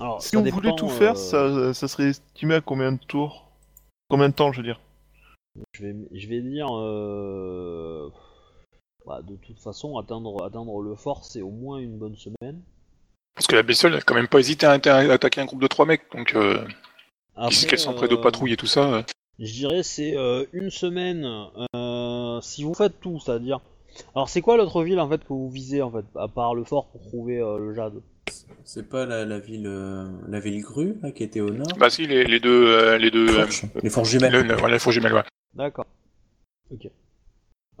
Alors, 0.00 0.22
si 0.22 0.36
on 0.36 0.40
dépend, 0.42 0.56
voulait 0.56 0.74
tout 0.74 0.86
euh, 0.86 0.88
faire, 0.88 1.16
ça, 1.16 1.74
ça 1.74 1.86
serait 1.86 2.08
estimé 2.08 2.54
à 2.54 2.60
combien 2.62 2.92
de 2.92 2.98
tours? 2.98 3.46
Combien 4.08 4.30
de 4.30 4.34
temps, 4.34 4.52
je 4.52 4.58
veux 4.58 4.66
dire? 4.66 4.80
Je 5.72 5.82
vais, 5.86 5.94
je 6.12 6.28
vais 6.28 6.40
dire. 6.40 6.68
euh, 6.76 8.08
bah, 9.06 9.20
de 9.22 9.36
toute 9.36 9.58
façon, 9.58 9.98
atteindre, 9.98 10.44
atteindre 10.44 10.80
le 10.80 10.94
fort, 10.94 11.24
c'est 11.24 11.42
au 11.42 11.50
moins 11.50 11.78
une 11.78 11.98
bonne 11.98 12.16
semaine. 12.16 12.60
Parce 13.34 13.46
que 13.46 13.56
la 13.56 13.62
bestiole 13.62 13.92
n'a 13.92 14.00
quand 14.00 14.14
même 14.14 14.28
pas 14.28 14.38
hésité 14.38 14.66
à, 14.66 14.76
atta- 14.78 15.08
à 15.10 15.12
attaquer 15.12 15.40
un 15.40 15.44
groupe 15.44 15.60
de 15.60 15.66
trois 15.66 15.86
mecs, 15.86 16.02
donc 16.12 16.34
euh, 16.34 16.64
Après, 17.34 17.66
qu'elles 17.66 17.78
sont 17.78 17.94
près 17.94 18.08
de 18.08 18.14
euh, 18.14 18.20
patrouille 18.20 18.52
et 18.52 18.56
tout 18.56 18.66
ça. 18.66 18.94
euh, 18.94 19.02
Je 19.40 19.52
dirais 19.52 19.82
c'est 19.82 20.16
euh, 20.16 20.44
une 20.52 20.70
semaine 20.70 21.24
euh, 21.76 22.40
si 22.40 22.62
vous 22.62 22.74
faites 22.74 23.00
tout, 23.00 23.18
c'est-à-dire. 23.20 23.60
Alors 24.14 24.28
c'est 24.28 24.40
quoi 24.40 24.56
l'autre 24.56 24.82
ville 24.82 25.00
en 25.00 25.08
fait 25.08 25.18
que 25.22 25.28
vous 25.32 25.50
visez 25.50 25.82
en 25.82 25.90
fait, 25.90 26.04
à 26.16 26.28
part 26.28 26.54
le 26.54 26.64
fort 26.64 26.86
pour 26.86 27.02
trouver 27.02 27.40
euh, 27.40 27.58
le 27.58 27.74
jade? 27.74 28.00
C'est 28.64 28.88
pas 28.88 29.04
la, 29.04 29.24
la 29.24 29.38
ville 29.40 29.66
euh, 29.66 30.08
la 30.28 30.40
ville 30.40 30.62
grue 30.62 30.96
là, 31.02 31.10
qui 31.10 31.24
était 31.24 31.40
au 31.40 31.50
nord? 31.50 31.66
Bah 31.76 31.90
si, 31.90 32.06
les, 32.06 32.24
les 32.24 32.40
deux... 32.40 32.66
euh, 32.68 32.98
les 32.98 33.10
deux 33.10 33.26
Forges. 33.28 33.62
Les 33.82 33.90
forges 33.90 34.10
jumelles. 34.10 34.32
le- 34.32 34.42
le- 34.42 34.54
voilà, 34.54 34.74
les 34.74 34.78
faux 34.80 34.90
jumelles, 34.92 35.12
ouais. 35.14 35.22
D'accord. 35.54 35.86
Ok. 36.70 36.88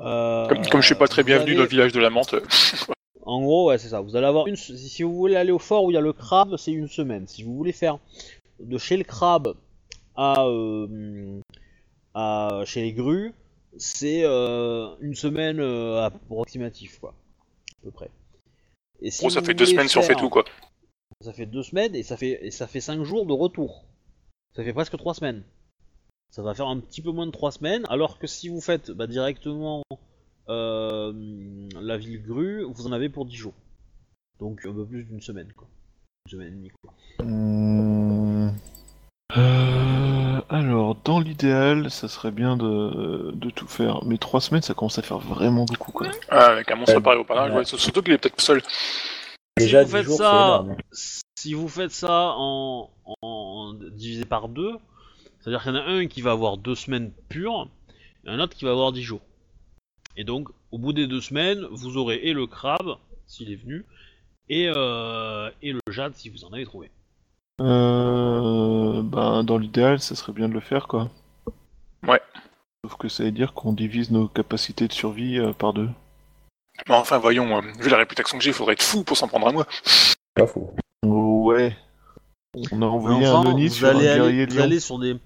Euh, 0.00 0.48
Comme, 0.48 0.66
comme 0.66 0.80
je 0.80 0.86
suis 0.86 0.94
pas 0.94 1.08
très 1.08 1.22
bienvenu 1.22 1.50
allez- 1.50 1.56
dans 1.56 1.62
le 1.62 1.68
village 1.68 1.92
de 1.92 2.00
la 2.00 2.10
menthe, 2.10 2.34
En 3.26 3.40
gros, 3.40 3.68
ouais, 3.68 3.78
c'est 3.78 3.88
ça. 3.88 4.00
Vous 4.00 4.16
allez 4.16 4.26
avoir 4.26 4.46
une. 4.48 4.56
Si 4.56 5.02
vous 5.02 5.14
voulez 5.14 5.36
aller 5.36 5.50
au 5.52 5.58
fort 5.58 5.84
où 5.84 5.90
il 5.90 5.94
y 5.94 5.96
a 5.96 6.00
le 6.02 6.12
crabe, 6.12 6.56
c'est 6.58 6.72
une 6.72 6.88
semaine. 6.88 7.26
Si 7.26 7.42
vous 7.42 7.54
voulez 7.56 7.72
faire 7.72 7.98
de 8.60 8.76
chez 8.76 8.98
le 8.98 9.04
crabe 9.04 9.54
à, 10.14 10.44
euh, 10.44 11.40
à 12.12 12.62
chez 12.66 12.82
les 12.82 12.92
grues, 12.92 13.32
c'est 13.78 14.22
euh, 14.24 14.94
une 15.00 15.14
semaine 15.14 15.58
euh, 15.58 16.02
approximatif, 16.04 16.98
quoi, 17.00 17.14
à 17.80 17.84
peu 17.84 17.90
près. 17.92 18.10
Et 19.00 19.10
si 19.10 19.20
gros, 19.20 19.30
ça 19.30 19.40
fait 19.42 19.54
deux 19.54 19.64
semaines 19.66 19.88
si 19.88 19.96
on 19.96 20.02
fait 20.02 20.08
faire- 20.08 20.16
tout, 20.18 20.28
quoi. 20.28 20.44
Ça 21.22 21.32
fait 21.32 21.46
deux 21.46 21.62
semaines 21.62 21.94
et 21.94 22.02
ça 22.02 22.18
fait 22.18 22.44
et 22.44 22.50
ça 22.50 22.66
fait 22.66 22.80
cinq 22.82 23.02
jours 23.04 23.24
de 23.24 23.32
retour. 23.32 23.84
Ça 24.54 24.62
fait 24.64 24.74
presque 24.74 24.98
trois 24.98 25.14
semaines. 25.14 25.42
Ça 26.34 26.42
va 26.42 26.52
faire 26.52 26.66
un 26.66 26.80
petit 26.80 27.00
peu 27.00 27.12
moins 27.12 27.26
de 27.26 27.30
trois 27.30 27.52
semaines, 27.52 27.84
alors 27.88 28.18
que 28.18 28.26
si 28.26 28.48
vous 28.48 28.60
faites 28.60 28.90
bah, 28.90 29.06
directement 29.06 29.84
euh, 30.48 31.12
la 31.80 31.96
ville 31.96 32.20
grue, 32.26 32.64
vous 32.64 32.88
en 32.88 32.92
avez 32.92 33.08
pour 33.08 33.24
10 33.24 33.36
jours. 33.36 33.54
Donc 34.40 34.66
un 34.66 34.72
peu 34.72 34.84
plus 34.84 35.04
d'une 35.04 35.20
semaine, 35.20 35.52
quoi. 35.56 35.68
Une 36.26 36.32
semaine 36.32 36.48
et 36.48 36.56
demie, 36.56 36.72
quoi. 36.82 36.92
Euh, 39.36 40.40
alors, 40.48 40.96
dans 41.04 41.20
l'idéal, 41.20 41.88
ça 41.88 42.08
serait 42.08 42.32
bien 42.32 42.56
de, 42.56 43.30
de 43.30 43.50
tout 43.50 43.68
faire. 43.68 44.04
Mais 44.04 44.18
trois 44.18 44.40
semaines, 44.40 44.62
ça 44.62 44.74
commence 44.74 44.98
à 44.98 45.02
faire 45.02 45.20
vraiment 45.20 45.66
beaucoup, 45.66 45.92
quoi. 45.92 46.08
Ah, 46.30 46.46
avec 46.50 46.68
un 46.68 46.74
monstre 46.74 46.98
pareil 46.98 47.20
au 47.20 47.24
parage, 47.24 47.52
Ouais. 47.52 47.58
ouais, 47.58 47.64
surtout 47.64 48.02
qu'il 48.02 48.12
est 48.12 48.18
peut-être 48.18 48.40
seul. 48.40 48.60
Déjà, 49.56 49.84
si 49.84 49.90
vous 49.92 49.96
10 49.98 49.98
faites 49.98 50.06
jours, 50.06 50.16
ça, 50.16 50.64
si 51.38 51.54
vous 51.54 51.68
faites 51.68 51.92
ça 51.92 52.34
en, 52.36 52.90
en 53.22 53.74
divisé 53.92 54.24
par 54.24 54.48
deux, 54.48 54.72
c'est-à-dire 55.44 55.62
qu'il 55.62 55.74
y 55.74 55.76
en 55.76 55.78
a 55.78 55.84
un 55.84 56.06
qui 56.06 56.22
va 56.22 56.30
avoir 56.30 56.56
deux 56.56 56.74
semaines 56.74 57.12
pures, 57.28 57.68
et 58.24 58.30
un 58.30 58.40
autre 58.40 58.56
qui 58.56 58.64
va 58.64 58.70
avoir 58.70 58.92
10 58.92 59.02
jours. 59.02 59.20
Et 60.16 60.24
donc, 60.24 60.48
au 60.70 60.78
bout 60.78 60.94
des 60.94 61.06
deux 61.06 61.20
semaines, 61.20 61.66
vous 61.70 61.98
aurez 61.98 62.16
et 62.16 62.32
le 62.32 62.46
crabe, 62.46 62.96
s'il 63.26 63.52
est 63.52 63.56
venu, 63.56 63.84
et, 64.48 64.72
euh, 64.74 65.50
et 65.60 65.72
le 65.72 65.80
jade, 65.90 66.14
si 66.14 66.30
vous 66.30 66.46
en 66.46 66.52
avez 66.54 66.64
trouvé. 66.64 66.90
Euh, 67.60 69.02
ben, 69.02 69.44
dans 69.44 69.58
l'idéal, 69.58 70.00
ça 70.00 70.14
serait 70.14 70.32
bien 70.32 70.48
de 70.48 70.54
le 70.54 70.60
faire, 70.60 70.88
quoi. 70.88 71.10
Ouais. 72.08 72.22
Sauf 72.82 72.96
que 72.96 73.08
ça 73.10 73.24
veut 73.24 73.30
dire 73.30 73.52
qu'on 73.52 73.74
divise 73.74 74.10
nos 74.10 74.28
capacités 74.28 74.88
de 74.88 74.94
survie 74.94 75.38
euh, 75.38 75.52
par 75.52 75.74
deux. 75.74 75.90
Mais 76.88 76.94
enfin, 76.94 77.18
voyons, 77.18 77.58
euh, 77.58 77.60
vu 77.78 77.90
la 77.90 77.98
réputation 77.98 78.38
que 78.38 78.44
j'ai, 78.44 78.50
il 78.50 78.54
faudrait 78.54 78.72
être 78.72 78.82
fou 78.82 79.04
pour 79.04 79.18
s'en 79.18 79.28
prendre 79.28 79.48
à 79.48 79.52
moi. 79.52 79.66
Pas 80.34 80.46
fou. 80.46 80.70
Ouais. 81.04 81.76
On 82.72 82.80
a 82.80 82.86
envoyé 82.86 83.26
un 83.26 83.42
vous 83.42 83.68
sur 83.68 83.88
un 83.88 83.90
aller, 83.90 84.04
guerrier 84.04 84.46
vous 84.46 84.56
lion. 84.56 84.62
allez 84.62 84.80
sur 84.80 84.98
des 84.98 85.16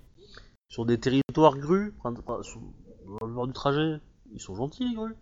sur 0.68 0.84
des 0.86 0.98
territoires 0.98 1.56
grus, 1.56 1.92
prendre- 1.98 2.22
prendre- 2.22 2.44
sur- 2.44 2.60
dans 3.20 3.26
le 3.26 3.32
bord 3.32 3.46
du 3.46 3.52
trajet. 3.52 3.96
Ils 4.32 4.40
sont 4.40 4.54
gentils, 4.54 4.86
les 4.88 4.94
grus. 4.94 5.14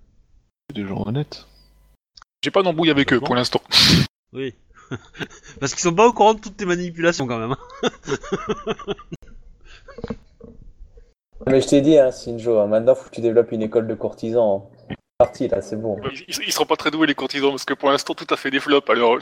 C'est 0.71 0.77
des 0.83 0.87
gens 0.89 1.05
honnêtes. 1.07 1.47
J'ai 2.43 2.51
pas 2.51 2.63
d'embrouille 2.63 2.91
avec 2.91 3.13
eux 3.13 3.21
pour 3.21 3.35
l'instant. 3.35 3.61
Oui. 4.33 4.55
Parce 5.61 5.73
qu'ils 5.73 5.83
sont 5.83 5.95
pas 5.95 6.07
au 6.07 6.13
courant 6.13 6.35
de 6.35 6.41
toutes 6.41 6.57
tes 6.57 6.65
manipulations, 6.67 7.27
quand 7.27 7.39
même. 7.39 7.53
hein. 7.53 7.59
Mais 11.47 11.61
je 11.61 11.69
t'ai 11.69 11.81
dit, 11.81 11.99
hein, 11.99 12.11
Sinjo, 12.11 12.59
hein, 12.59 12.67
maintenant 12.67 12.95
faut 12.95 13.09
que 13.09 13.15
tu 13.15 13.21
développes 13.21 13.53
une 13.53 13.63
école 13.63 13.87
de 13.87 13.95
courtisans. 13.95 14.63
hein. 14.91 14.95
Parti 15.19 15.49
là, 15.49 15.63
c'est 15.63 15.77
bon. 15.77 15.97
Ils, 16.13 16.25
ils- 16.29 16.43
ils 16.49 16.53
seront 16.53 16.67
pas 16.67 16.77
très 16.77 16.91
doués 16.91 17.07
les 17.07 17.15
courtisans 17.15 17.51
parce 17.51 17.65
que 17.65 17.73
pour 17.75 17.89
l'instant 17.91 18.15
tout 18.15 18.27
a 18.31 18.37
fait 18.37 18.51
des 18.51 18.61
flops 18.61 18.89
alors. 18.91 19.19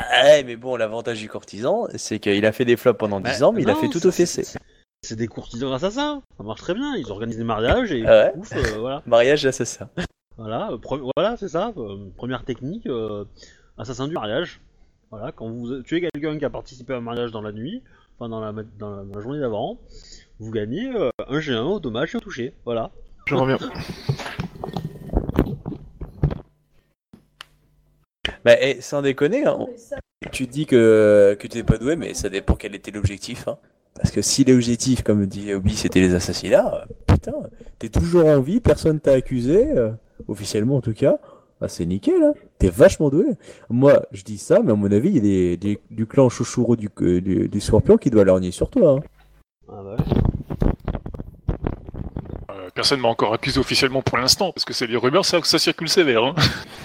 Ouais, 0.00 0.42
mais 0.44 0.56
bon, 0.56 0.76
l'avantage 0.76 1.18
du 1.20 1.28
courtisan, 1.28 1.86
c'est 1.96 2.18
qu'il 2.18 2.44
a 2.44 2.52
fait 2.52 2.64
des 2.64 2.76
flops 2.76 2.98
pendant 2.98 3.20
10 3.20 3.42
ans, 3.42 3.52
mais 3.52 3.62
il 3.62 3.70
a 3.70 3.74
fait 3.76 3.88
tout 3.88 4.00
c'est- 4.00 4.06
au 4.08 4.12
fessé. 4.12 4.44
C'est- 5.08 5.16
des 5.16 5.26
courtisans 5.28 5.72
assassins, 5.72 6.22
ça 6.36 6.42
marche 6.44 6.60
très 6.60 6.74
bien. 6.74 6.94
Ils 6.96 7.10
organisent 7.10 7.36
des 7.38 7.44
mariages 7.44 7.92
et 7.92 8.04
Ah 8.06 8.26
ouais 8.26 8.32
ouf, 8.36 8.52
euh, 8.56 8.78
voilà. 8.78 9.02
Mariage 9.06 9.42
d'assassin. 9.42 9.88
Voilà, 10.36 10.70
euh, 10.72 10.78
voilà, 11.16 11.36
c'est 11.36 11.48
ça. 11.48 11.72
euh, 11.76 11.96
première 12.16 12.44
technique, 12.44 12.86
euh, 12.86 13.24
assassin 13.78 14.06
du 14.08 14.14
mariage. 14.14 14.60
Voilà, 15.10 15.32
quand 15.32 15.48
vous 15.48 15.82
tuez 15.82 16.00
quelqu'un 16.00 16.38
qui 16.38 16.44
a 16.44 16.50
participé 16.50 16.92
à 16.92 16.96
un 16.96 17.00
mariage 17.00 17.30
dans 17.30 17.40
la 17.40 17.52
nuit, 17.52 17.82
enfin 18.18 18.28
dans 18.28 18.40
la, 18.40 18.52
ma- 18.52 18.62
dans 18.78 18.90
la, 18.96 19.04
dans 19.04 19.14
la 19.14 19.20
journée 19.22 19.38
d'avant, 19.40 19.78
vous 20.40 20.50
gagnez 20.50 20.92
euh, 20.94 21.10
un 21.28 21.38
G1 21.38 21.60
au 21.62 21.80
dommage 21.80 22.14
et 22.14 22.18
au 22.18 22.20
touché. 22.20 22.52
Voilà. 22.64 22.90
Je 23.26 23.34
reviens. 23.34 23.58
Bah, 28.44 28.54
eh, 28.60 28.80
sans 28.80 29.02
déconner, 29.02 29.44
hein, 29.46 29.58
tu 30.32 30.46
dis 30.46 30.66
que, 30.66 31.36
que 31.38 31.46
tu 31.46 31.58
n'es 31.58 31.64
pas 31.64 31.78
doué, 31.78 31.96
mais 31.96 32.14
ça 32.14 32.28
dépend 32.28 32.54
quel 32.54 32.74
était 32.74 32.90
l'objectif. 32.90 33.48
Hein. 33.48 33.58
Parce 33.96 34.10
que 34.10 34.22
si 34.22 34.44
l'objectif, 34.44 35.02
comme 35.02 35.26
dit 35.26 35.52
Obi, 35.54 35.74
c'était 35.74 36.00
les 36.00 36.14
assassinats, 36.14 36.82
euh, 36.82 36.94
putain, 37.06 37.32
t'es 37.78 37.88
toujours 37.88 38.26
en 38.26 38.40
vie, 38.40 38.60
personne 38.60 39.00
t'a 39.00 39.12
accusé, 39.12 39.76
euh, 39.76 39.90
officiellement 40.28 40.76
en 40.76 40.80
tout 40.80 40.92
cas, 40.92 41.18
bah, 41.60 41.68
c'est 41.68 41.86
nickel, 41.86 42.22
hein. 42.22 42.34
t'es 42.58 42.68
vachement 42.68 43.08
doué. 43.08 43.24
Moi, 43.70 44.02
je 44.12 44.22
dis 44.22 44.38
ça, 44.38 44.60
mais 44.62 44.72
à 44.72 44.74
mon 44.74 44.90
avis, 44.92 45.08
il 45.08 45.26
y 45.26 45.52
a 45.52 45.56
des, 45.56 45.78
du 45.90 46.06
clan 46.06 46.28
chouchouro 46.28 46.76
du, 46.76 46.90
euh, 47.00 47.20
du, 47.20 47.48
du 47.48 47.60
scorpion 47.60 47.96
qui 47.96 48.10
doit 48.10 48.24
lorgner 48.24 48.50
sur 48.50 48.68
toi. 48.70 48.98
Hein. 48.98 49.02
Ah 49.68 49.82
bah 49.82 49.96
Euh, 50.04 50.25
personne 52.76 53.00
m'a 53.00 53.08
encore 53.08 53.34
accusé 53.34 53.58
officiellement 53.58 54.02
pour 54.02 54.18
l'instant 54.18 54.52
parce 54.52 54.64
que 54.64 54.72
c'est 54.72 54.86
les 54.86 54.96
rumeurs, 54.96 55.24
ça, 55.24 55.40
ça 55.42 55.58
circule 55.58 55.88
sévère. 55.88 56.22
Hein. 56.22 56.34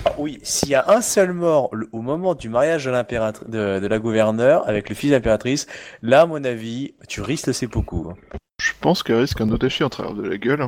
Ah 0.06 0.16
oui, 0.18 0.40
s'il 0.42 0.70
y 0.70 0.76
a 0.76 0.90
un 0.90 1.02
seul 1.02 1.34
mort 1.34 1.70
le- 1.76 1.88
au 1.92 2.02
moment 2.02 2.34
du 2.34 2.50
mariage 2.50 2.86
de, 2.86 2.90
l'impératri- 2.92 3.48
de, 3.48 3.80
de 3.80 3.88
la 3.88 4.00
gouverneure 4.00 4.68
avec 4.68 4.90
le 4.90 4.96
fils 4.96 5.12
de 5.12 5.16
l'impératrice, 5.16 5.68
là, 6.02 6.22
à 6.22 6.26
mon 6.26 6.44
avis, 6.44 6.96
tu 7.08 7.22
risques 7.22 7.46
le 7.48 7.54
seppuku. 7.54 7.98
hein. 8.10 8.16
Je 8.60 8.72
pense 8.82 9.04
qu'elle 9.04 9.18
risque 9.18 9.40
un 9.42 9.50
odachi 9.52 9.84
en 9.84 9.90
travers 9.90 10.14
de 10.14 10.28
la 10.28 10.38
gueule. 10.38 10.68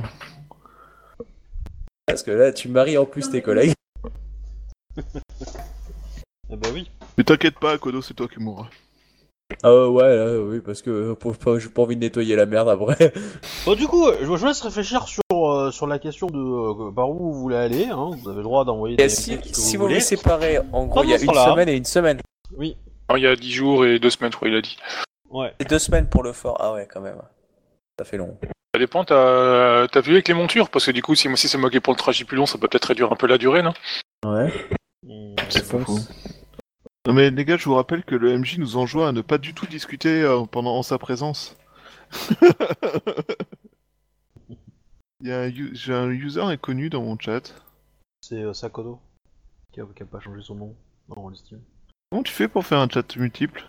Parce 2.05 2.21
que 2.21 2.31
là, 2.31 2.51
tu 2.51 2.67
maries 2.67 2.97
en 2.97 3.05
plus 3.05 3.29
tes 3.31 3.41
collègues. 3.41 3.73
Ah 4.97 6.55
bah 6.57 6.67
oui. 6.73 6.89
Mais 7.17 7.23
t'inquiète 7.23 7.57
pas, 7.59 7.77
Kodo, 7.77 8.01
c'est 8.01 8.13
toi 8.13 8.27
qui 8.27 8.39
mourras. 8.39 8.67
Ah 9.61 9.87
ouais, 9.89 10.15
là, 10.17 10.39
oui, 10.39 10.59
parce 10.59 10.81
que 10.81 10.89
euh, 10.89 11.59
j'ai 11.59 11.69
pas 11.69 11.81
envie 11.83 11.95
de 11.95 12.01
nettoyer 12.01 12.35
la 12.35 12.45
merde 12.45 12.69
après. 12.69 13.13
Bon, 13.65 13.75
du 13.75 13.87
coup, 13.87 14.05
je 14.19 14.19
je 14.21 14.25
vous 14.25 14.45
laisse 14.45 14.61
réfléchir 14.61 15.07
sur, 15.07 15.21
euh, 15.33 15.71
sur 15.71 15.87
la 15.87 15.99
question 15.99 16.27
de 16.27 16.37
euh, 16.37 16.91
par 16.91 17.09
où 17.09 17.17
vous 17.31 17.33
voulez 17.33 17.55
aller. 17.55 17.85
Hein. 17.85 18.11
Vous 18.21 18.27
avez 18.29 18.37
le 18.37 18.43
droit 18.43 18.65
d'envoyer 18.65 18.95
Et 18.95 18.97
des 18.97 19.09
si, 19.09 19.31
textes 19.37 19.51
que 19.51 19.57
si 19.57 19.77
vous 19.77 19.83
vous 19.83 19.87
voulez. 19.87 19.99
vous 19.99 20.05
séparez, 20.05 20.59
en 20.73 20.85
gros, 20.87 21.03
il 21.03 21.11
y 21.11 21.13
a 21.13 21.17
une 21.19 21.27
temps-là- 21.27 21.51
semaine 21.51 21.69
et 21.69 21.75
une 21.75 21.85
semaine. 21.85 22.19
Oui. 22.57 22.75
Il 23.15 23.21
y 23.21 23.27
a 23.27 23.35
10 23.35 23.51
jours 23.51 23.85
et 23.85 23.99
2 23.99 24.09
semaines, 24.09 24.31
je 24.31 24.37
crois, 24.37 24.47
il 24.49 24.55
a 24.55 24.61
dit. 24.61 24.77
Ouais. 25.29 25.53
Et 25.59 25.65
deux 25.65 25.79
semaines 25.79 26.07
pour 26.09 26.23
le 26.23 26.33
fort. 26.33 26.57
Ah 26.59 26.73
ouais, 26.73 26.87
quand 26.91 27.01
même. 27.01 27.21
Ça 27.99 28.05
fait 28.05 28.17
long. 28.17 28.37
Ça 28.73 28.79
dépend, 28.79 29.03
t'as 29.05 29.87
t'as 29.87 30.01
vu 30.01 30.13
avec 30.13 30.27
les 30.27 30.33
montures? 30.33 30.69
Parce 30.69 30.85
que 30.87 30.91
du 30.91 31.03
coup, 31.03 31.13
si 31.15 31.27
moi 31.27 31.37
si 31.37 31.47
c'est 31.47 31.57
moqué 31.59 31.79
pour 31.79 31.93
le 31.93 31.97
trajet 31.97 32.25
plus 32.25 32.37
long, 32.37 32.47
ça 32.47 32.57
peut 32.57 32.67
peut-être 32.67 32.85
réduire 32.85 33.11
un 33.11 33.15
peu 33.15 33.27
la 33.27 33.37
durée, 33.37 33.61
non? 33.61 33.73
Ouais. 34.25 34.51
Hmm. 35.05 35.35
C'est 35.49 35.69
pas 35.71 35.77
faux. 35.79 35.97
Non 37.05 37.13
mais 37.13 37.31
les 37.31 37.45
gars, 37.45 37.57
je 37.57 37.65
vous 37.65 37.75
rappelle 37.75 38.03
que 38.03 38.15
le 38.15 38.37
MJ 38.37 38.59
nous 38.59 38.77
enjoint 38.77 39.09
à 39.09 39.11
ne 39.11 39.21
pas 39.21 39.37
du 39.37 39.53
tout 39.53 39.65
discuter 39.67 40.21
euh, 40.21 40.45
pendant 40.45 40.75
en 40.77 40.83
sa 40.83 40.97
présence. 40.97 41.57
Il 45.21 45.27
y 45.27 45.31
a 45.31 45.41
un 45.41 45.49
u- 45.49 45.71
J'ai 45.75 45.93
un 45.93 46.09
user 46.09 46.41
inconnu 46.41 46.89
dans 46.89 47.01
mon 47.01 47.17
chat. 47.17 47.53
C'est 48.21 48.41
euh, 48.41 48.53
Sakodo 48.53 48.99
qui 49.71 49.81
a, 49.81 49.85
qui 49.95 50.03
a 50.03 50.05
pas 50.05 50.19
changé 50.19 50.41
son 50.41 50.55
nom 50.55 50.75
dans 51.09 51.27
l'estime. 51.29 51.61
Comment 52.09 52.23
tu 52.23 52.31
fais 52.31 52.47
pour 52.47 52.65
faire 52.65 52.79
un 52.79 52.87
chat 52.89 53.15
multiple? 53.17 53.65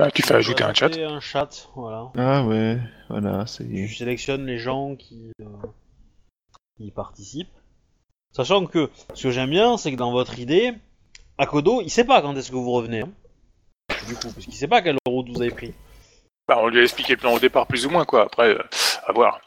Ah, 0.00 0.10
Tu 0.10 0.22
fais 0.22 0.34
ajouter 0.34 0.62
un 0.64 0.72
chat. 0.74 0.90
un 0.96 1.20
chat, 1.20 1.68
voilà. 1.74 2.10
Ah 2.16 2.44
ouais, 2.44 2.78
voilà, 3.08 3.46
ça 3.46 3.64
y 3.64 3.86
Je 3.86 3.94
est. 3.94 3.96
sélectionne 3.98 4.46
les 4.46 4.58
gens 4.58 4.94
qui, 4.96 5.32
euh, 5.40 5.46
qui 6.76 6.86
y 6.86 6.90
participent. 6.92 7.48
Sachant 8.32 8.66
que 8.66 8.90
ce 9.14 9.24
que 9.24 9.30
j'aime 9.30 9.50
bien, 9.50 9.76
c'est 9.76 9.90
que 9.90 9.96
dans 9.96 10.12
votre 10.12 10.38
idée, 10.38 10.74
Akodo, 11.38 11.80
il 11.82 11.90
sait 11.90 12.04
pas 12.04 12.20
quand 12.20 12.34
est-ce 12.36 12.50
que 12.50 12.56
vous 12.56 12.70
revenez. 12.72 13.00
hein. 13.02 13.10
du 14.06 14.14
coup, 14.14 14.28
parce 14.32 14.44
qu'il 14.44 14.54
sait 14.54 14.68
pas 14.68 14.82
quelle 14.82 14.96
route 15.06 15.28
vous 15.28 15.40
avez 15.40 15.50
pris. 15.50 15.72
Bah, 16.48 16.58
on 16.60 16.68
lui 16.68 16.80
a 16.80 16.82
expliqué 16.82 17.12
le 17.14 17.18
plan 17.18 17.34
au 17.34 17.38
départ, 17.38 17.66
plus 17.66 17.86
ou 17.86 17.90
moins, 17.90 18.04
quoi. 18.04 18.22
Après, 18.22 18.48
euh, 18.54 18.58
à 19.06 19.12
voir. 19.12 19.40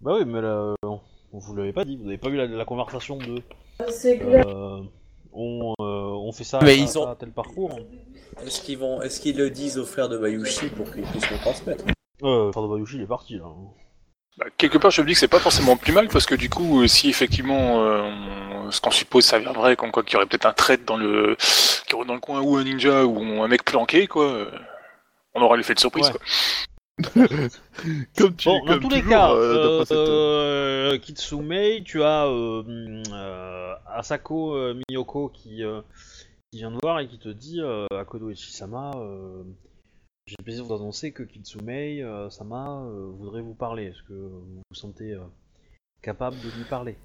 Bah 0.00 0.12
oui, 0.18 0.24
mais 0.24 0.40
là, 0.40 0.48
euh, 0.48 0.74
on 0.84 1.38
vous 1.38 1.54
l'avez 1.56 1.72
pas 1.72 1.84
dit, 1.84 1.96
vous 1.96 2.06
avez 2.06 2.16
pas 2.18 2.28
eu 2.28 2.36
la, 2.36 2.46
la 2.46 2.64
conversation 2.64 3.18
de. 3.18 3.42
C'est 3.88 4.18
clair. 4.18 4.46
euh, 4.48 4.80
on, 5.32 5.74
euh, 5.80 5.84
on 5.84 6.32
fait 6.32 6.44
ça, 6.44 6.60
Mais 6.62 6.76
ça, 6.76 6.82
ils 6.82 6.98
ont- 6.98 7.14
tel 7.16 7.32
parcours. 7.32 7.78
Est-ce 8.44 8.62
qu'ils 8.62 8.78
vont, 8.78 9.02
est-ce 9.02 9.20
qu'ils 9.20 9.36
le 9.36 9.50
disent 9.50 9.78
au 9.78 9.84
frère 9.84 10.08
de 10.08 10.16
Bayushi 10.16 10.68
pour 10.68 10.90
qu'il 10.92 11.02
puisse 11.02 11.30
le 11.30 11.36
transmettre? 11.38 11.84
Euh, 12.22 12.50
Frère 12.52 12.62
de 12.62 12.68
Bayushi, 12.68 12.96
il 12.96 13.02
est 13.02 13.06
parti 13.06 13.34
là. 13.36 13.44
Bah, 14.36 14.46
quelque 14.56 14.78
part, 14.78 14.90
je 14.90 15.02
me 15.02 15.06
dis 15.06 15.12
que 15.14 15.18
c'est 15.18 15.28
pas 15.28 15.40
forcément 15.40 15.76
plus 15.76 15.92
mal, 15.92 16.08
parce 16.08 16.24
que 16.26 16.34
du 16.34 16.48
coup, 16.48 16.82
euh, 16.82 16.86
si 16.86 17.08
effectivement, 17.10 17.82
euh, 17.82 18.02
on- 18.02 18.70
ce 18.70 18.80
qu'on 18.80 18.90
suppose 18.90 19.24
s'avère 19.24 19.52
vrai, 19.52 19.76
comme 19.76 19.90
quoi 19.90 20.02
qu'il 20.02 20.14
y 20.14 20.16
aurait 20.16 20.26
peut-être 20.26 20.46
un 20.46 20.52
traître 20.52 20.84
dans 20.84 20.96
le, 20.96 21.36
qui 21.86 21.94
aurait 21.94 22.06
dans 22.06 22.14
le 22.14 22.20
coin, 22.20 22.40
ou 22.40 22.56
un 22.56 22.64
ninja, 22.64 23.04
ou 23.04 23.42
un 23.42 23.48
mec 23.48 23.64
planqué, 23.64 24.06
quoi, 24.06 24.26
euh, 24.30 24.50
on 25.34 25.42
aura 25.42 25.56
l'effet 25.56 25.74
de 25.74 25.80
surprise, 25.80 26.06
Ouais. 26.06 26.12
quoi. 26.12 26.20
Comme 28.18 28.36
tu, 28.36 28.48
Bon, 28.48 28.64
dans 28.66 28.78
tous 28.78 28.90
les 28.90 29.02
cas, 29.02 29.30
euh, 29.32 29.80
euh, 29.80 29.84
cette- 29.84 29.96
euh, 29.96 30.98
Kitsumei, 30.98 31.82
tu 31.82 32.02
as 32.02 32.26
euh, 32.26 32.60
hum, 32.60 33.02
euh, 33.12 33.72
Asako 33.88 34.54
euh, 34.54 34.78
Miyoko 34.88 35.30
qui, 35.30 35.64
euh, 35.64 35.80
qui 36.52 36.58
vient 36.58 36.70
te 36.70 36.78
voir 36.82 37.00
et 37.00 37.08
qui 37.08 37.18
te 37.18 37.30
dit 37.30 37.60
euh, 37.62 37.86
Akodo 37.98 38.28
Ichisama, 38.30 38.90
euh, 38.96 39.42
j'ai 40.30 40.36
le 40.38 40.44
plaisir 40.44 40.62
de 40.62 40.68
vous 40.68 40.74
annoncer 40.74 41.10
que 41.10 41.24
Kitsumei 41.24 42.04
euh, 42.04 42.30
Sama 42.30 42.84
euh, 42.84 43.10
voudrait 43.18 43.42
vous 43.42 43.54
parler. 43.54 43.86
Est-ce 43.86 44.02
que 44.04 44.12
vous 44.12 44.62
vous 44.70 44.76
sentez 44.76 45.12
euh, 45.12 45.24
capable 46.02 46.36
de 46.36 46.56
lui 46.56 46.62
parler? 46.68 46.96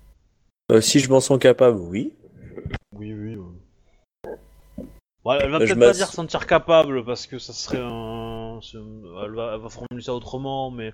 Si 0.80 1.00
je 1.00 1.10
m'en 1.10 1.20
sens 1.20 1.40
capable, 1.40 1.80
oui. 1.80 2.14
Oui, 2.96 3.14
oui. 3.14 3.36
Ouais, 5.26 5.38
elle 5.42 5.50
va 5.50 5.58
peut-être 5.58 5.80
pas 5.80 5.92
dire 5.92 6.08
sentir 6.08 6.46
capable 6.46 7.04
parce 7.04 7.26
que 7.26 7.40
ça 7.40 7.54
serait 7.54 7.82
un. 7.82 8.60
Elle 9.24 9.32
va, 9.32 9.56
elle 9.56 9.62
va 9.62 9.70
formuler 9.70 10.04
ça 10.04 10.14
autrement, 10.14 10.70
mais 10.70 10.94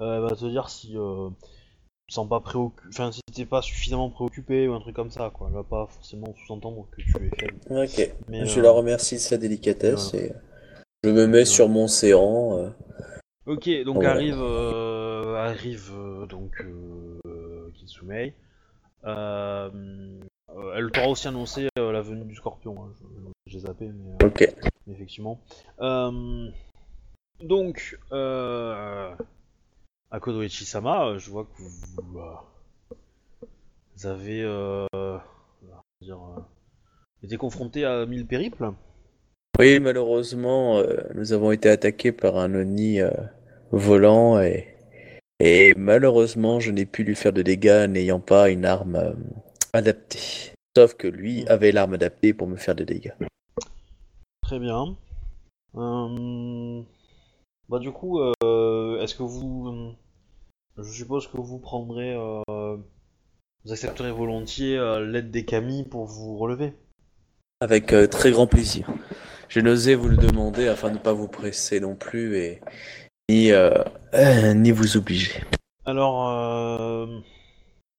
euh, 0.00 0.16
elle 0.16 0.22
va 0.22 0.36
te 0.36 0.44
dire 0.44 0.68
si. 0.68 0.92
Euh, 0.98 1.30
sens 2.08 2.28
pas 2.28 2.40
préoccupé. 2.40 2.88
Enfin, 2.90 3.12
si 3.12 3.22
t'es 3.32 3.46
pas 3.46 3.62
suffisamment 3.62 4.10
préoccupé 4.10 4.68
ou 4.68 4.74
un 4.74 4.80
truc 4.80 4.94
comme 4.94 5.10
ça, 5.10 5.30
quoi. 5.30 5.46
Elle 5.48 5.54
va 5.54 5.64
pas 5.64 5.86
forcément 5.86 6.34
sous-entendre 6.44 6.86
que 6.90 7.00
tu 7.00 7.08
es 7.08 7.30
faible. 7.30 7.54
Ok. 7.70 8.14
Mais, 8.28 8.44
je 8.44 8.60
euh, 8.60 8.62
la 8.62 8.70
remercie 8.70 9.14
de 9.14 9.20
sa 9.20 9.38
délicatesse 9.38 10.12
et 10.12 10.32
je 11.04 11.10
me 11.10 11.26
mets 11.26 11.44
sur 11.44 11.68
mon 11.68 11.88
séant. 11.88 12.58
euh. 12.58 12.70
Ok, 13.46 13.68
donc 13.84 14.04
arrive, 14.04 14.38
euh, 14.40 15.34
arrive 15.36 15.90
euh, 15.92 16.26
donc 16.26 16.52
euh, 16.64 17.70
Kitsumei. 17.74 18.34
Euh, 19.04 19.68
euh, 20.56 20.74
elle 20.76 20.90
t'aura 20.92 21.08
aussi 21.08 21.26
annoncé 21.26 21.66
euh, 21.78 21.90
la 21.90 22.02
venue 22.02 22.24
du 22.24 22.36
Scorpion. 22.36 22.76
hein. 22.84 22.92
Je- 23.00 23.30
J'ai 23.46 23.58
zappé, 23.60 23.86
mais. 23.88 24.12
euh, 24.22 24.26
Ok. 24.28 24.48
effectivement. 24.88 25.40
Euh, 25.80 26.48
donc, 27.42 27.98
euh, 28.12 29.12
Akodo 30.12 30.42
Ichisama, 30.42 31.06
euh, 31.06 31.18
je 31.18 31.30
vois 31.30 31.44
que 31.44 31.62
vous, 31.62 32.18
euh, 32.20 32.94
vous 33.96 34.06
avez 34.06 34.42
euh, 34.44 34.86
dire, 36.00 36.18
euh, 36.20 36.40
été 37.24 37.36
confronté 37.36 37.84
à 37.84 38.06
mille 38.06 38.26
périples. 38.26 38.70
Oui, 39.62 39.78
malheureusement, 39.78 40.78
euh, 40.78 40.96
nous 41.14 41.32
avons 41.32 41.52
été 41.52 41.68
attaqués 41.68 42.10
par 42.10 42.36
un 42.36 42.52
Oni 42.52 43.00
euh, 43.00 43.12
volant 43.70 44.40
et, 44.40 44.66
et 45.38 45.72
malheureusement, 45.76 46.58
je 46.58 46.72
n'ai 46.72 46.84
pu 46.84 47.04
lui 47.04 47.14
faire 47.14 47.32
de 47.32 47.42
dégâts 47.42 47.86
n'ayant 47.88 48.18
pas 48.18 48.50
une 48.50 48.64
arme 48.64 48.96
euh, 48.96 49.12
adaptée. 49.72 50.52
Sauf 50.76 50.94
que 50.94 51.06
lui 51.06 51.46
avait 51.46 51.70
l'arme 51.70 51.94
adaptée 51.94 52.34
pour 52.34 52.48
me 52.48 52.56
faire 52.56 52.74
des 52.74 52.84
dégâts. 52.84 53.12
Très 54.42 54.58
bien. 54.58 54.96
Bah 55.74 57.78
du 57.78 57.92
coup, 57.92 58.20
est-ce 58.20 59.14
que 59.14 59.22
vous, 59.22 59.94
je 60.76 60.92
suppose 60.92 61.28
que 61.28 61.36
vous 61.36 61.60
prendrez, 61.60 62.16
vous 62.48 63.72
accepterez 63.72 64.10
volontiers 64.10 64.76
l'aide 65.06 65.30
des 65.30 65.44
Kami 65.44 65.84
pour 65.84 66.06
vous 66.06 66.36
relever? 66.36 66.72
Avec 67.60 67.92
euh, 67.92 68.08
très 68.08 68.32
grand 68.32 68.48
plaisir. 68.48 68.90
Je 69.52 69.60
n'osais 69.60 69.94
vous 69.94 70.08
le 70.08 70.16
demander 70.16 70.66
afin 70.66 70.88
de 70.88 70.94
ne 70.94 70.98
pas 70.98 71.12
vous 71.12 71.28
presser 71.28 71.78
non 71.78 71.94
plus 71.94 72.38
et 72.38 72.62
ni, 73.28 73.52
euh, 73.52 73.84
euh, 74.14 74.54
ni 74.54 74.70
vous 74.70 74.96
obliger. 74.96 75.44
Alors, 75.84 76.26
euh... 76.30 77.20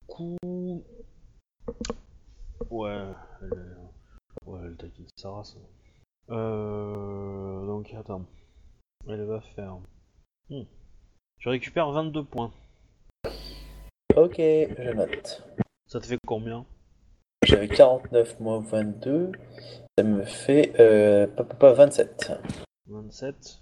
coup... 0.08 0.36
Ouais, 2.72 3.04
elle. 3.44 3.78
Ouais, 4.48 4.62
elle 4.66 4.78
taquine 4.78 5.06
sa 5.16 5.30
race. 5.30 5.56
Euh... 6.32 7.68
Donc, 7.68 7.94
attends. 7.94 8.26
Elle 9.08 9.24
va 9.26 9.40
faire... 9.56 9.78
Hmm. 10.50 10.64
Je 11.38 11.50
récupère 11.50 11.92
22 11.92 12.24
points. 12.24 12.52
Ok, 14.16 14.38
je 14.38 14.92
note. 14.96 15.44
Ça 15.86 16.00
te 16.00 16.08
fait 16.08 16.18
combien? 16.26 16.66
J'avais 17.44 17.68
49 17.68 18.40
moins 18.40 18.60
22, 18.60 19.32
ça 19.98 20.04
me 20.04 20.24
fait 20.24 20.74
euh, 20.80 21.28
pas, 21.28 21.44
pas, 21.44 21.56
pas, 21.56 21.74
27. 21.74 22.32
27. 22.88 23.60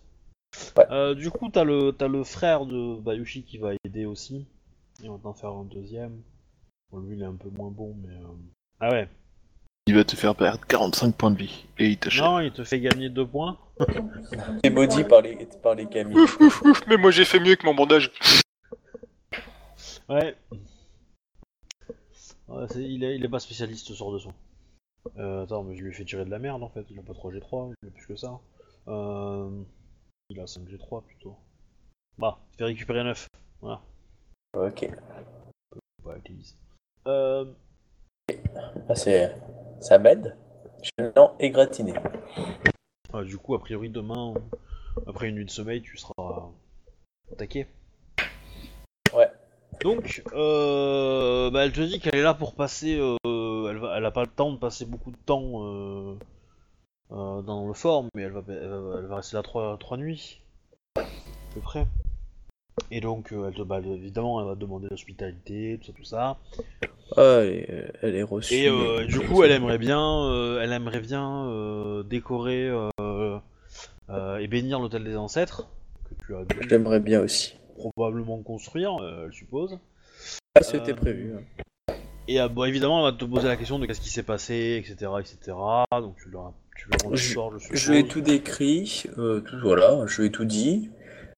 Ouais. 0.78 0.86
Euh, 0.92 1.16
du 1.16 1.32
coup, 1.32 1.50
t'as 1.50 1.64
le, 1.64 1.92
t'as 1.92 2.08
le 2.08 2.24
frère 2.24 2.66
de 2.66 3.00
Bayushi 3.00 3.44
qui 3.44 3.58
va 3.58 3.72
aider 3.86 4.06
aussi. 4.06 4.48
Et 5.04 5.10
on 5.10 5.16
va 5.16 5.20
t'en 5.24 5.34
faire 5.34 5.52
un 5.52 5.64
deuxième. 5.66 6.22
Bon, 6.92 7.00
lui, 7.00 7.16
il 7.16 7.22
est 7.22 7.26
un 7.26 7.36
peu 7.36 7.50
moins 7.50 7.72
bon, 7.72 7.96
mais... 8.02 8.14
euh, 8.14 8.28
Ah 8.80 8.90
ouais. 8.92 9.08
Il 9.88 9.96
va 9.96 10.04
te 10.04 10.16
faire 10.16 10.36
perdre 10.36 10.64
45 10.68 11.16
points 11.16 11.32
de 11.32 11.38
vie 11.38 11.66
et 11.80 11.88
il 11.88 11.98
t'achète. 11.98 12.24
Non, 12.24 12.40
il 12.40 12.52
te 12.52 12.64
fait 12.64 12.80
gagner 12.80 13.10
2 13.10 13.26
points. 13.26 13.58
Et 14.64 14.70
maudit 14.70 15.04
par 15.04 15.22
les, 15.22 15.48
par 15.64 15.74
les 15.74 15.88
camis. 15.88 16.16
Ouf, 16.16 16.40
ouf, 16.40 16.62
ouf, 16.62 16.82
mais 16.88 16.98
moi 16.98 17.10
j'ai 17.10 17.26
fait 17.26 17.40
mieux 17.40 17.56
que 17.56 17.66
mon 17.66 17.74
bandage. 17.74 18.12
Ouais. 20.08 20.36
Il, 22.76 23.04
est, 23.04 23.16
il 23.16 23.24
est 23.24 23.30
pas 23.30 23.40
spécialiste 23.40 23.94
sur 23.94 24.12
de 24.12 24.20
son. 24.20 24.34
Euh, 25.18 25.44
attends, 25.44 25.64
mais 25.64 25.76
je 25.76 25.84
lui 25.84 25.90
ai 25.90 25.94
fait 25.94 26.06
tirer 26.06 26.26
de 26.26 26.30
la 26.30 26.40
merde 26.40 26.64
en 26.64 26.70
fait. 26.70 26.86
Il 26.90 27.00
a 27.00 27.04
pas 27.04 27.14
3 27.14 27.32
G3, 27.32 27.74
il 27.82 27.88
a 27.88 27.92
plus 27.92 28.06
que 28.08 28.16
ça. 28.16 28.40
Euh, 28.88 29.64
il 30.30 30.40
a 30.40 30.48
5 30.48 30.68
G3 30.68 31.04
plutôt. 31.04 31.36
Bah, 32.18 32.40
il 32.54 32.58
fait 32.58 32.64
récupérer 32.66 33.04
9. 33.04 33.28
Voilà. 33.62 33.82
Ok. 34.56 34.90
Utilise. 36.18 36.58
Euh, 37.08 37.46
Ah, 38.90 38.96
c'est... 38.96 39.36
Ça 39.80 39.98
m'aide. 39.98 40.38
Je 40.84 40.90
et 41.40 41.50
gratiné. 41.52 41.94
ah, 43.14 43.24
du 43.24 43.38
coup, 43.38 43.56
a 43.56 43.60
priori, 43.60 43.90
demain, 43.90 44.34
après 45.08 45.30
une 45.30 45.36
nuit 45.36 45.46
de 45.46 45.50
sommeil, 45.52 45.82
tu 45.82 45.98
seras 45.98 46.50
attaqué. 47.32 47.68
Donc, 49.84 50.24
euh, 50.34 51.50
bah, 51.50 51.66
elle 51.66 51.72
te 51.72 51.82
dit 51.82 52.00
qu'elle 52.00 52.16
est 52.16 52.22
là 52.22 52.34
pour 52.34 52.54
passer. 52.54 53.00
euh, 53.00 53.70
elle, 53.70 53.78
va, 53.78 53.98
elle 53.98 54.06
a 54.06 54.12
pas 54.12 54.22
le 54.22 54.30
temps 54.30 54.52
de 54.52 54.58
passer 54.58 54.86
beaucoup 54.86 55.12
de 55.12 55.18
temps 55.26 55.64
euh, 55.64 56.16
dans 57.10 57.68
le 57.68 57.74
fort, 57.74 58.06
mais 58.16 58.24
elle 58.24 58.32
va, 58.32 58.44
elle 58.48 59.08
rester 59.12 59.36
là 59.36 59.44
trois, 59.44 59.78
trois 59.78 59.98
nuits, 59.98 60.42
à 60.98 61.04
peu 61.54 61.62
près. 61.62 61.88
Et 62.90 63.02
donc, 63.02 63.32
elle 63.32 63.54
te, 63.54 63.62
bah, 63.64 63.80
évidemment, 63.80 64.40
elle 64.42 64.48
va 64.48 64.56
demander 64.56 64.88
l'hospitalité, 64.90 65.80
tout 65.84 65.88
ça, 65.88 65.94
tout 65.94 66.04
ça. 66.04 66.38
Ah, 67.18 67.40
elle 67.42 67.50
est, 67.50 67.92
elle 68.02 68.16
est 68.16 68.24
reçue. 68.24 68.54
Et 68.54 68.70
euh, 68.70 69.06
du 69.06 69.20
coup, 69.20 69.44
elle 69.44 69.52
aimerait 69.52 69.78
bien, 69.78 70.26
euh, 70.26 70.62
elle 70.62 70.72
aimerait 70.72 71.02
bien 71.02 71.48
euh, 71.48 72.04
décorer 72.04 72.68
et 74.40 74.48
bénir 74.48 74.80
l'hôtel 74.80 75.04
des 75.04 75.18
ancêtres 75.18 75.68
que 76.10 76.26
tu 76.26 76.36
as 76.36 76.44
J'aimerais 76.70 77.00
bien 77.00 77.22
aussi. 77.22 77.56
Probablement 77.90 78.38
construire, 78.44 78.96
euh, 79.02 79.26
elle 79.26 79.34
suppose. 79.34 79.80
Ah, 80.56 80.62
c'était 80.64 80.92
Euh, 80.92 80.96
prévu. 80.96 81.34
hein. 81.36 81.94
Et 82.28 82.40
euh, 82.40 82.48
bon, 82.48 82.66
évidemment, 82.66 83.00
elle 83.08 83.14
va 83.14 83.18
te 83.18 83.26
poser 83.26 83.48
la 83.48 83.58
question 83.58 83.80
de 83.80 83.86
qu'est-ce 83.86 84.00
qui 84.02 84.10
s'est 84.10 84.24
passé, 84.24 84.78
etc., 84.80 85.12
etc. 85.20 85.58
Donc 85.92 86.16
tu 86.22 86.30
leur, 86.30 86.54
tu 86.78 86.88
Je- 87.12 87.16
l'histoire, 87.16 87.52
je 87.52 87.58
suppose. 87.60 87.80
Je 87.80 87.92
lui 87.92 88.00
ai 88.00 88.08
tout 88.08 88.22
décrit, 88.22 89.04
euh, 89.18 89.40
tout, 89.42 89.56
voilà, 89.62 90.06
je 90.08 90.22
lui 90.22 90.28
ai 90.28 90.32
tout 90.32 90.46
dit. 90.46 90.92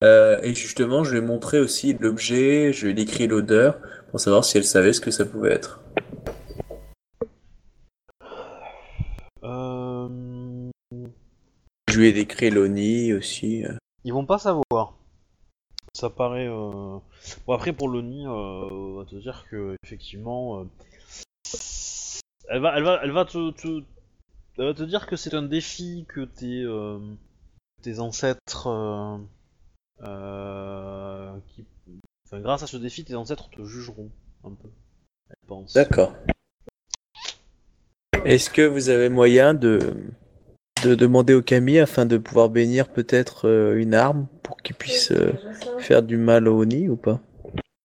Euh, 0.04 0.39
et 0.44 0.54
justement, 0.54 1.04
je 1.06 1.12
lui 1.12 1.20
ai 1.20 1.22
montré 1.22 1.60
aussi 1.60 1.94
l'objet, 1.94 2.74
je 2.74 2.86
lui 2.86 2.91
ai 2.91 2.94
décrit 2.94 3.28
l'odeur, 3.28 3.80
pour 4.12 4.20
savoir 4.20 4.44
si 4.44 4.58
elle 4.58 4.66
savait 4.66 4.91
ce 4.91 5.00
que 5.00 5.12
ça 5.12 5.26
pouvait 5.26 5.54
être. 5.54 5.80
Euh, 9.44 10.70
Je 11.89 12.00
lui 12.00 12.08
ai 12.08 12.14
décrit 12.14 12.50
l'Oni 12.50 13.14
aussi. 13.14 13.66
euh. 13.66 13.74
Ils 14.04 14.14
vont 14.14 14.26
pas 14.26 14.38
savoir. 14.39 14.96
Ça 15.94 16.10
paraît. 16.10 16.48
euh, 16.48 16.98
Bon 17.46 17.54
après 17.54 17.72
pour 17.72 17.88
Loni, 17.88 18.26
euh, 18.26 18.30
on 18.30 18.96
va 18.98 19.06
te 19.06 19.16
dire 19.16 19.46
que 19.50 19.76
effectivement, 19.84 20.62
euh, 20.62 20.64
elle 22.50 22.62
va, 22.62 23.26
te, 23.26 24.84
dire 24.84 25.06
que 25.06 25.16
c'est 25.16 25.36
un 25.36 25.44
défi 25.44 26.06
que 26.10 26.22
tes, 26.22 26.64
euh, 26.64 27.00
ancêtres, 28.00 28.68
enfin 28.68 29.20
grâce 32.34 32.64
à 32.64 32.68
ce 32.68 32.78
défi, 32.78 33.06
tes 33.06 33.16
ancêtres 33.16 33.52
te 33.52 33.64
jugeront 33.64 34.10
un 34.44 34.52
peu. 34.52 34.70
Elle 35.30 35.48
pense. 35.48 35.74
D'accord. 35.74 36.16
Est-ce 38.26 38.50
que 38.50 38.64
vous 38.64 38.89
avez 38.89 39.10
moyen 39.10 39.54
de 39.54 39.94
de 40.84 40.96
demander 40.96 41.34
au 41.34 41.42
Camille 41.42 41.80
afin 41.80 42.06
de 42.06 42.18
pouvoir 42.18 42.50
bénir 42.50 42.90
peut-être 42.90 43.48
euh, 43.48 43.76
une 43.80 43.94
arme 43.94 44.28
pour 44.44 44.58
qu'il 44.58 44.76
puisse 44.76 45.12
euh, 45.12 45.34
faire 45.80 46.04
du 46.04 46.18
mal 46.18 46.48
au 46.48 46.62
Oni 46.62 46.90
ou 46.90 46.98
pas? 46.98 47.20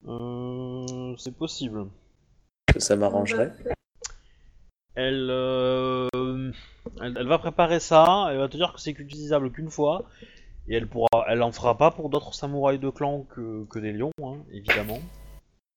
Euh, 0.07 1.15
c'est 1.17 1.37
possible. 1.37 1.87
Ça, 2.73 2.81
ça 2.81 2.97
m'arrangerait. 2.97 3.53
Elle, 4.95 5.29
euh, 5.31 6.09
elle, 7.01 7.17
elle 7.19 7.29
va 7.29 7.39
préparer 7.39 7.79
ça, 7.79 8.29
elle 8.31 8.39
va 8.39 8.49
te 8.49 8.57
dire 8.57 8.73
que 8.73 8.81
c'est 8.81 8.99
utilisable 8.99 9.53
qu'une 9.53 9.71
fois, 9.71 10.05
et 10.69 10.75
elle 10.75 10.89
pourra, 10.89 11.25
elle 11.29 11.43
en 11.43 11.53
fera 11.53 11.79
pas 11.79 11.93
pour 11.93 12.11
d'autres 12.11 12.35
samouraïs 12.35 12.81
de 12.81 12.91
clan 12.91 13.25
que, 13.35 13.65
que 13.67 13.79
des 13.79 13.93
lions, 13.93 14.11
hein, 14.23 14.39
évidemment. 14.53 14.99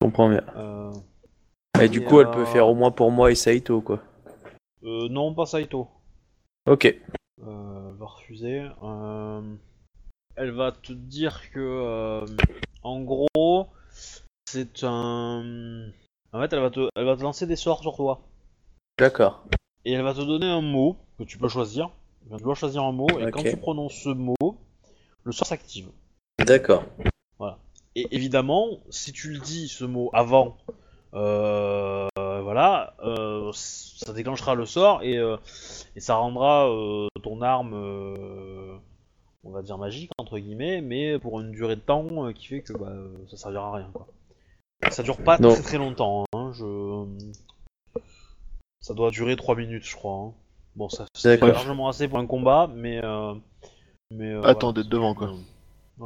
Je 0.02 0.06
comprends 0.06 0.30
bien. 0.30 0.44
Euh, 0.58 0.92
Et 1.80 1.88
du 1.88 2.04
coup, 2.04 2.20
elle 2.20 2.28
euh, 2.28 2.32
peut 2.32 2.46
faire 2.46 2.68
au 2.68 2.74
moins 2.74 2.90
pour 2.90 3.12
moi 3.12 3.32
et 3.32 3.36
Saito, 3.36 3.82
quoi. 3.82 4.00
euh, 4.84 5.08
non, 5.10 5.36
pas 5.36 5.46
Saito. 5.46 5.88
Ok. 6.68 6.86
Euh, 6.86 7.90
elle 7.90 7.96
va 7.98 8.06
refuser. 8.06 8.68
Euh, 8.84 9.56
elle 10.36 10.52
va 10.52 10.72
te 10.72 10.94
dire 10.94 11.52
que, 11.52 11.60
euh, 11.60 12.26
en 12.84 13.02
gros, 13.02 13.68
c'est 14.46 14.84
un. 14.84 15.90
En 16.34 16.42
fait, 16.42 16.54
elle 16.54 16.62
va 16.62 16.70
te, 16.70 16.88
elle 16.96 17.06
va 17.06 17.18
te 17.18 17.24
lancer 17.24 17.48
des 17.48 17.56
sorts 17.56 17.82
sur 17.82 17.96
toi. 17.96 18.22
D'accord. 18.98 19.44
Et 19.86 19.94
elle 19.94 20.04
va 20.04 20.14
te 20.14 20.22
donner 20.22 20.48
un 20.48 20.62
mot 20.62 20.98
que 21.18 21.24
tu 21.24 21.38
peux 21.38 21.50
choisir. 21.50 21.90
Enfin, 22.28 22.38
Tu 22.38 22.44
dois 22.44 22.56
choisir 22.56 22.84
un 22.84 22.92
mot, 22.92 23.08
et 23.20 23.32
quand 23.32 23.42
tu 23.42 23.58
prononces 23.58 23.96
ce 23.96 24.10
mot, 24.10 24.36
le 25.24 25.32
sort 25.32 25.48
s'active. 25.48 25.90
D'accord. 26.40 26.84
Et 27.94 28.08
évidemment, 28.12 28.80
si 28.90 29.12
tu 29.12 29.32
le 29.32 29.40
dis 29.40 29.68
ce 29.68 29.84
mot 29.84 30.10
avant, 30.14 30.56
voilà, 31.14 32.94
euh, 33.04 33.52
ça 33.54 34.14
déclenchera 34.14 34.56
le 34.56 34.66
sort 34.66 35.04
et, 35.04 35.18
euh, 35.18 35.38
et 35.96 36.00
ça 36.00 36.16
rendra 36.16 36.70
euh, 36.70 37.08
ton 37.24 37.42
arme, 37.42 37.74
euh, 37.74 38.76
on 39.44 39.52
va 39.52 39.62
dire 39.62 39.78
magique 39.78 40.12
entre 40.18 40.38
guillemets, 40.40 40.82
mais 40.82 41.20
pour 41.20 41.40
une 41.42 41.52
durée 41.52 41.76
de 41.76 41.82
temps 41.82 42.08
euh, 42.26 42.34
qui 42.34 42.48
fait 42.48 42.62
que 42.62 42.74
bah, 42.74 42.88
euh, 42.90 43.10
ça 43.30 43.38
servira 43.38 43.68
à 43.70 43.76
rien 43.78 43.90
quoi. 43.94 44.08
Ça 44.90 45.04
dure 45.04 45.18
pas 45.18 45.38
Non. 45.38 45.50
très 45.54 45.62
très 45.62 45.78
longtemps, 45.78 46.26
hein, 46.34 46.52
je... 46.54 47.06
ça 48.80 48.94
doit 48.94 49.12
durer 49.12 49.36
3 49.36 49.56
minutes 49.56 49.84
je 49.86 49.96
crois. 49.96 50.14
hein. 50.16 50.34
Bon, 50.76 50.88
ça 50.90 51.06
c'est 51.14 51.40
largement 51.42 51.90
assez 51.90 52.08
pour 52.08 52.18
un 52.18 52.26
combat, 52.26 52.68
mais 52.74 53.04
euh, 53.04 53.34
mais 54.10 54.30
euh, 54.32 54.42
Attends 54.44 54.68
voilà. 54.72 54.82
d'être 54.84 54.90
devant, 54.92 55.14
quoi. 55.14 55.32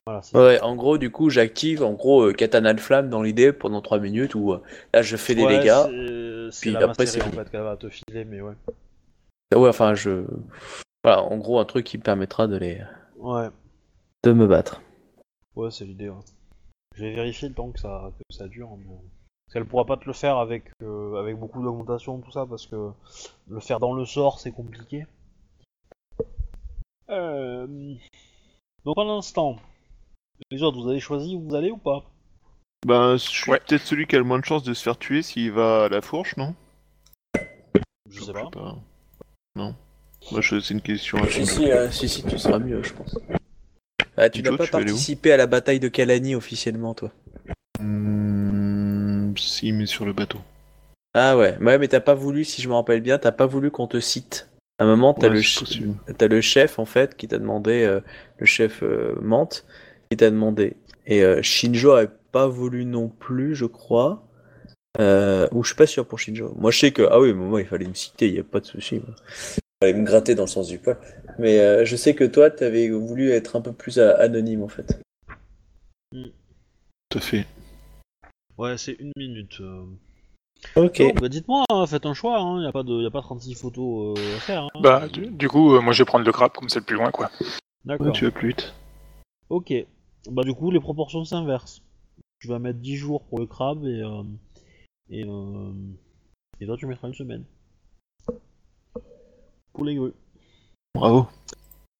Voilà, 0.05 0.21
Ouais, 0.33 0.59
en 0.61 0.75
gros, 0.75 0.97
du 0.97 1.11
coup, 1.11 1.29
j'active 1.29 1.83
en 1.83 1.93
gros 1.93 2.23
euh, 2.23 2.33
Katana 2.33 2.73
de 2.73 2.79
Flamme 2.79 3.09
dans 3.09 3.21
l'idée 3.21 3.53
pendant 3.53 3.81
3 3.81 3.99
minutes 3.99 4.35
où 4.35 4.53
euh, 4.53 4.61
là 4.93 5.01
je 5.01 5.15
fais 5.15 5.35
des 5.35 5.43
Ouais, 5.43 5.59
dégâts. 5.59 5.71
c'est- 5.85 6.51
C'est 6.51 6.71
puis 6.73 6.83
après, 6.83 7.05
c'est 7.05 7.21
en 7.23 7.31
fait 7.31 7.49
qu'elle 7.49 7.61
va 7.63 7.77
te 7.77 7.89
filer, 7.89 8.25
mais 8.25 8.41
ouais. 8.41 8.53
Ouais, 9.55 9.69
enfin, 9.69 9.93
je. 9.95 10.25
Voilà, 11.03 11.21
en 11.23 11.37
gros, 11.37 11.59
un 11.59 11.65
truc 11.65 11.85
qui 11.85 11.97
me 11.97 12.03
permettra 12.03 12.47
de 12.47 12.57
les. 12.57 12.81
Ouais, 13.17 13.47
de 14.23 14.31
me 14.33 14.47
battre. 14.47 14.81
ouais, 15.55 15.71
c'est 15.71 15.85
l'idée. 15.85 16.09
ouais. 16.09 16.15
Je 16.95 17.03
vais 17.05 17.13
vérifier 17.13 17.47
le 17.49 17.55
temps 17.55 17.71
que 17.71 17.79
ça, 17.79 18.11
que 18.17 18.35
ça 18.35 18.47
dure. 18.47 18.69
Mais... 18.77 18.85
Parce 19.47 19.53
qu'elle 19.53 19.65
pourra 19.65 19.85
pas 19.85 19.97
te 19.97 20.05
le 20.05 20.13
faire 20.13 20.37
avec, 20.37 20.71
euh, 20.81 21.15
avec 21.19 21.37
beaucoup 21.37 21.61
d'augmentation, 21.63 22.19
tout 22.19 22.31
ça, 22.31 22.45
parce 22.45 22.65
que 22.67 22.89
le 23.47 23.59
faire 23.59 23.79
dans 23.79 23.93
le 23.93 24.05
sort, 24.05 24.39
c'est 24.39 24.51
compliqué. 24.51 25.05
Euh... 27.09 27.67
Donc, 28.83 28.95
pendant 28.95 29.15
l'instant, 29.15 29.57
les 30.51 30.61
autres, 30.63 30.81
vous 30.81 30.89
avez 30.89 30.99
choisi 30.99 31.35
où 31.35 31.41
vous 31.47 31.55
allez 31.55 31.71
ou 31.71 31.77
pas 31.77 32.03
Ben, 32.85 33.13
je 33.17 33.23
suis 33.23 33.51
Ouais. 33.51 33.59
peut-être 33.65 33.83
celui 33.83 34.05
qui 34.07 34.15
a 34.15 34.19
le 34.19 34.25
moins 34.25 34.39
de 34.39 34.45
chances 34.45 34.63
de 34.63 34.73
se 34.73 34.83
faire 34.83 34.97
tuer 34.97 35.21
s'il 35.21 35.51
va 35.51 35.85
à 35.85 35.89
la 35.89 36.01
fourche, 36.01 36.37
non 36.37 36.53
Je 38.09 38.23
sais 38.23 38.33
pas. 38.33 38.75
Non. 39.55 39.75
Moi, 40.31 40.41
je- 40.41 40.59
c'est 40.59 40.73
une 40.73 40.81
question 40.81 41.17
à 41.19 41.27
Si, 41.29 41.45
si, 41.45 41.71
euh, 41.71 41.89
si, 41.91 42.09
si, 42.09 42.23
tu 42.23 42.37
seras 42.37 42.59
mieux, 42.59 42.81
je 42.83 42.93
pense. 42.93 43.17
Ah, 44.17 44.29
tu 44.29 44.41
n'as 44.41 44.55
pas 44.55 44.67
participé 44.67 45.31
à 45.31 45.37
la 45.37 45.45
bataille 45.47 45.79
de 45.79 45.87
Kalani 45.87 46.35
officiellement, 46.35 46.93
toi. 46.93 47.11
Hmm, 47.79 49.35
si, 49.37 49.71
mais 49.71 49.85
sur 49.85 50.05
le 50.05 50.13
bateau. 50.13 50.39
Ah 51.13 51.37
ouais, 51.37 51.57
ouais, 51.59 51.77
mais 51.77 51.87
t'as 51.87 51.99
pas 52.01 52.13
voulu, 52.13 52.43
si 52.43 52.61
je 52.61 52.67
me 52.69 52.73
rappelle 52.73 53.01
bien, 53.01 53.17
t'as 53.17 53.31
pas 53.31 53.45
voulu 53.45 53.71
qu'on 53.71 53.87
te 53.87 53.99
cite. 53.99 54.49
À 54.79 54.83
un 54.83 54.87
moment, 54.87 55.13
t'as 55.13 55.27
Ouais, 55.29 55.35
le, 55.35 55.41
ch- 55.41 55.81
le 56.19 56.41
chef, 56.41 56.79
en 56.79 56.85
fait, 56.85 57.15
qui 57.15 57.27
t'a 57.27 57.37
demandé, 57.37 57.83
euh, 57.83 58.01
le 58.37 58.45
chef 58.45 58.83
euh, 58.83 59.15
Mante, 59.21 59.65
qui 60.09 60.17
t'a 60.17 60.29
demandé. 60.29 60.75
Et 61.05 61.23
euh, 61.23 61.41
Shinjo 61.41 61.91
a 61.91 62.07
pas 62.31 62.47
voulu 62.47 62.85
non 62.85 63.09
plus, 63.09 63.55
je 63.55 63.65
crois. 63.65 64.27
Euh, 64.99 65.47
ou 65.51 65.63
je 65.63 65.69
suis 65.69 65.75
pas 65.77 65.87
sûr 65.87 66.07
pour 66.07 66.19
Shinjo. 66.19 66.53
Moi, 66.57 66.71
je 66.71 66.79
sais 66.79 66.91
que, 66.91 67.03
ah 67.11 67.19
oui, 67.19 67.33
mais 67.33 67.45
moi, 67.45 67.61
il 67.61 67.67
fallait 67.67 67.87
me 67.87 67.93
citer, 67.93 68.27
il 68.27 68.35
y 68.35 68.39
a 68.39 68.43
pas 68.43 68.59
de 68.61 68.65
souci. 68.65 68.95
moi. 68.95 69.15
Il 69.81 69.87
fallait 69.87 69.99
me 69.99 70.05
gratter 70.05 70.35
dans 70.35 70.43
le 70.43 70.47
sens 70.47 70.67
du 70.67 70.77
poil. 70.79 70.97
Mais 71.37 71.59
euh, 71.59 71.83
je 71.85 71.95
sais 71.95 72.15
que 72.15 72.23
toi, 72.23 72.49
t'avais 72.49 72.89
voulu 72.89 73.29
être 73.31 73.55
un 73.57 73.61
peu 73.61 73.73
plus 73.73 73.99
anonyme, 73.99 74.63
en 74.63 74.69
fait. 74.69 74.99
Tout 76.13 77.17
à 77.17 77.21
fait. 77.21 77.45
Ouais, 78.57 78.77
c'est 78.77 78.93
une 78.99 79.11
minute. 79.17 79.61
Ok. 80.77 81.03
Bah 81.19 81.27
dites-moi, 81.29 81.65
hein, 81.69 81.85
faites 81.85 82.05
un 82.05 82.13
choix, 82.13 82.39
il 82.55 82.61
n'y 82.61 82.67
a, 82.67 82.71
pas 82.71 82.83
de- 82.83 83.01
y 83.01 83.05
a 83.05 83.11
pas 83.11 83.21
36 83.21 83.53
photos 83.53 84.17
euh, 84.17 84.35
à 84.37 84.39
faire. 84.39 84.63
hein. 84.63 84.69
Bah, 84.81 85.07
du, 85.09 85.27
du 85.27 85.49
coup, 85.49 85.75
euh, 85.75 85.81
moi 85.81 85.91
je 85.93 86.01
vais 86.01 86.05
prendre 86.07 86.25
le 86.25 86.31
crabe 86.31 86.53
comme 86.53 86.69
c'est 86.69 86.79
le 86.79 86.85
plus 86.85 86.95
loin, 86.95 87.11
quoi. 87.11 87.29
D'accord. 87.83 88.07
Ouais, 88.07 88.11
tu 88.13 88.23
vas 88.25 88.31
plus 88.31 88.47
vite. 88.49 88.73
Ok. 89.49 89.73
Bah 90.31 90.43
du 90.43 90.53
coup 90.53 90.71
les 90.71 90.79
proportions 90.79 91.23
s'inversent. 91.23 91.81
Tu 92.39 92.47
vas 92.47 92.59
mettre 92.59 92.79
10 92.79 92.95
jours 92.97 93.23
pour 93.25 93.39
le 93.39 93.45
crabe 93.45 93.85
et 93.85 94.01
euh, 94.01 94.23
et, 95.09 95.23
euh, 95.25 95.73
et 96.59 96.65
toi 96.65 96.77
tu 96.77 96.85
mettras 96.87 97.07
une 97.07 97.13
semaine. 97.13 97.43
Pour 99.73 99.85
les 99.85 99.95
grues. 99.95 100.13
Bravo. 100.93 101.27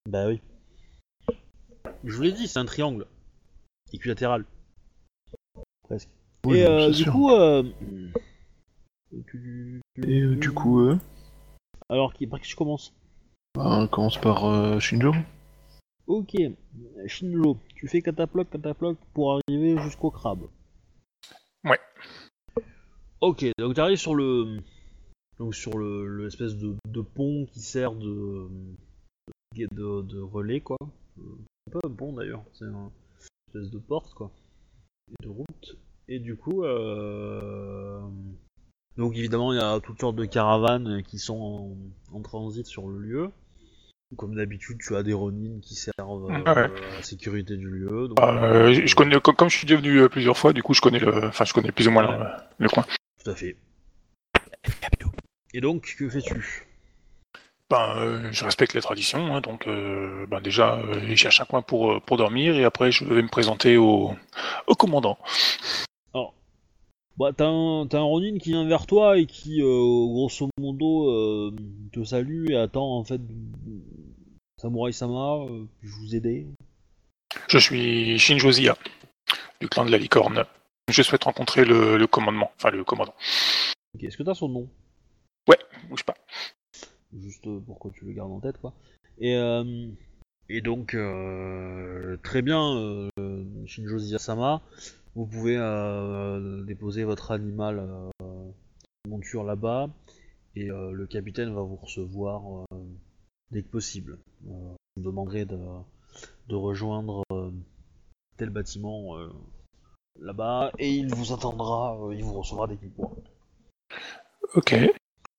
Bah 0.09 0.27
oui. 0.27 0.41
Je 2.03 2.15
vous 2.15 2.21
l'ai 2.23 2.31
dit, 2.31 2.47
c'est 2.47 2.59
un 2.59 2.65
triangle. 2.65 3.05
Équilatéral. 3.91 4.45
Presque. 5.83 6.09
Oui, 6.45 6.59
et 6.59 6.65
euh, 6.65 6.87
du 6.89 7.03
sûr. 7.03 7.11
coup, 7.11 7.31
tu- 9.27 9.81
tu- 9.95 10.09
Et 10.09 10.35
du 10.35 10.51
coup, 10.51 10.89
Alors 11.89 12.13
qui, 12.13 12.27
par 12.27 12.39
qui 12.39 12.49
je 12.49 12.55
commence? 12.55 12.93
Bah, 13.55 13.79
on 13.79 13.87
commence 13.87 14.19
par 14.19 14.45
euh, 14.45 14.79
Shinjo. 14.79 15.13
Ok, 16.07 16.35
Shinjo, 17.07 17.57
tu 17.75 17.87
fais 17.87 18.01
cataploc, 18.01 18.49
cataploc 18.49 18.97
pour 19.13 19.33
arriver 19.33 19.77
jusqu'au 19.83 20.11
crabe. 20.11 20.47
Ouais. 21.63 21.79
Ok, 23.21 23.45
donc 23.57 23.75
tu 23.75 23.81
arrives 23.81 23.97
sur 23.97 24.15
le, 24.15 24.59
donc 25.39 25.55
sur 25.55 25.77
le, 25.77 26.05
le 26.07 26.27
espèce 26.27 26.55
de, 26.55 26.75
de 26.87 27.01
pont 27.01 27.45
qui 27.51 27.59
sert 27.59 27.93
de, 27.93 28.47
de, 29.55 30.01
de 30.01 30.19
relais 30.19 30.61
quoi. 30.61 30.77
C'est 31.17 31.73
pas 31.73 31.79
un 31.83 31.91
pont 31.91 32.13
d'ailleurs, 32.13 32.43
c'est 32.53 32.65
un 32.65 32.91
une 33.53 33.61
espèce 33.61 33.71
de 33.71 33.79
porte 33.79 34.13
quoi, 34.13 34.31
et 35.09 35.23
de 35.23 35.29
route. 35.29 35.77
Et 36.07 36.19
du 36.19 36.35
coup, 36.35 36.63
euh... 36.63 37.99
donc 38.97 39.15
évidemment 39.15 39.53
il 39.53 39.59
y 39.59 39.61
a 39.61 39.79
toutes 39.79 39.99
sortes 39.99 40.17
de 40.17 40.25
caravanes 40.25 41.01
qui 41.03 41.17
sont 41.17 41.75
en, 42.11 42.17
en 42.17 42.21
transit 42.21 42.65
sur 42.65 42.87
le 42.87 42.99
lieu. 42.99 43.31
Comme 44.17 44.35
d'habitude, 44.35 44.77
tu 44.79 44.95
as 44.95 45.03
des 45.03 45.13
ronines 45.13 45.59
qui 45.61 45.75
servent 45.75 46.29
euh, 46.31 46.43
Ouais. 46.43 46.47
à 46.47 46.67
la 46.97 47.03
sécurité 47.03 47.57
du 47.57 47.67
lieu. 47.67 48.07
donc, 48.07 48.19
Euh, 48.21 48.71
je 48.73 48.85
je 48.85 48.95
connais, 48.95 49.19
comme, 49.19 49.49
je 49.49 49.57
suis 49.57 49.65
déjà 49.67 49.79
venu 49.79 49.97
euh, 49.99 50.09
plusieurs 50.09 50.37
fois, 50.37 50.53
du 50.53 50.61
coup 50.63 50.73
je 50.73 50.81
connais 50.81 50.99
le, 50.99 51.25
enfin 51.25 51.43
je 51.43 51.53
connais 51.53 51.71
plus 51.71 51.87
ou 51.87 51.91
moins 51.91 52.07
Ouais. 52.07 52.17
le, 52.59 52.65
le 52.65 52.69
coin. 52.69 52.85
Tout 53.23 53.31
à 53.31 53.35
fait. 53.35 53.57
Et 55.53 55.59
donc, 55.61 55.95
que 55.97 56.07
fais-tu? 56.07 56.65
Ben, 57.69 57.95
euh, 57.97 58.29
je 58.31 58.45
respecte 58.45 58.73
les 58.75 58.81
traditions, 58.81 59.35
hein, 59.35 59.41
donc 59.41 59.65
euh, 59.67 60.27
ben 60.27 60.39
déjà 60.39 60.75
euh, 60.75 61.01
je 61.07 61.15
cherche 61.15 61.41
un 61.41 61.45
coin 61.45 61.63
pour 61.63 61.93
euh, 61.93 61.99
pour 61.99 62.15
dormir 62.17 62.55
et 62.55 62.63
après 62.63 62.91
je 62.91 63.03
vais 63.05 63.23
me 63.23 63.27
présenter 63.27 63.75
au 63.75 64.13
au 64.67 64.75
commandant. 64.75 65.17
Bah, 67.17 67.31
t'as 67.35 67.47
un, 67.47 67.87
t'as 67.87 67.99
un 67.99 68.03
Ronin 68.03 68.37
qui 68.37 68.49
vient 68.49 68.67
vers 68.67 68.85
toi 68.85 69.17
et 69.17 69.25
qui, 69.25 69.61
euh, 69.61 69.65
grosso 69.65 70.49
modo, 70.59 71.09
euh, 71.09 71.55
te 71.93 72.03
salue 72.03 72.49
et 72.49 72.55
attend 72.55 72.97
en 72.97 73.03
fait. 73.03 73.21
Samurai 74.61 74.91
Sama, 74.91 75.35
euh, 75.45 75.65
puis-je 75.79 75.95
vous 75.95 76.15
aider 76.15 76.47
Je 77.47 77.57
suis 77.57 78.17
Shinjo 78.19 78.51
Zia, 78.51 78.77
du 79.61 79.69
clan 79.69 79.85
de 79.85 79.91
la 79.91 79.97
licorne. 79.97 80.43
Je 80.89 81.01
souhaite 81.01 81.23
rencontrer 81.23 81.65
le, 81.65 81.97
le 81.97 82.07
commandement, 82.07 82.51
enfin 82.57 82.69
le 82.69 82.83
commandant. 82.83 83.15
Ok, 83.95 84.03
est-ce 84.03 84.17
que 84.17 84.23
t'as 84.23 84.35
son 84.35 84.49
nom? 84.49 84.69
Bouge 85.89 86.03
pas. 86.03 86.15
Juste 87.15 87.47
pour 87.65 87.79
que 87.79 87.89
tu 87.89 88.05
le 88.05 88.13
gardes 88.13 88.31
en 88.31 88.39
tête, 88.39 88.57
quoi. 88.57 88.73
Et, 89.19 89.35
euh, 89.35 89.87
et 90.49 90.61
donc, 90.61 90.95
euh, 90.95 92.17
très 92.23 92.41
bien, 92.41 92.75
euh, 92.75 93.09
Shinjo 93.67 93.99
Ziyasama, 93.99 94.61
vous 95.15 95.25
pouvez 95.25 95.57
euh, 95.57 96.63
déposer 96.63 97.03
votre 97.03 97.31
animal 97.31 97.79
euh, 97.79 98.51
monture 99.07 99.43
là-bas, 99.43 99.89
et 100.55 100.69
euh, 100.69 100.91
le 100.91 101.07
capitaine 101.07 101.53
va 101.53 101.61
vous 101.61 101.77
recevoir 101.77 102.65
dès 103.51 103.63
que 103.63 103.69
possible. 103.69 104.19
Je 104.43 104.49
vous 104.49 105.03
demanderai 105.03 105.45
de, 105.45 105.59
de 106.47 106.55
rejoindre 106.55 107.23
tel 108.37 108.49
bâtiment 108.49 109.15
là-bas, 110.19 110.71
et 110.79 110.93
il 110.93 111.13
vous 111.13 111.33
attendra, 111.33 111.97
il 112.11 112.23
vous 112.23 112.33
recevra 112.33 112.67
dès 112.67 112.77
qu'il 112.77 112.91
pourra. 112.91 113.15
Ok. 114.55 114.75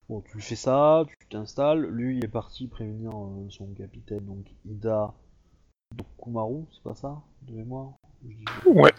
Bon, 0.09 0.21
tu 0.21 0.39
fais 0.39 0.55
ça, 0.55 1.03
tu 1.07 1.27
t'installes. 1.27 1.85
Lui, 1.85 2.17
il 2.17 2.23
est 2.23 2.29
parti 2.29 2.67
prévenir 2.67 3.11
euh, 3.11 3.49
son 3.49 3.67
capitaine, 3.73 4.25
donc 4.25 4.45
Ida 4.65 5.13
Dokumaru, 5.95 6.65
c'est 6.71 6.83
pas 6.83 6.95
ça 6.95 7.21
De 7.41 7.53
mémoire? 7.53 7.93
Ouais. 8.65 8.93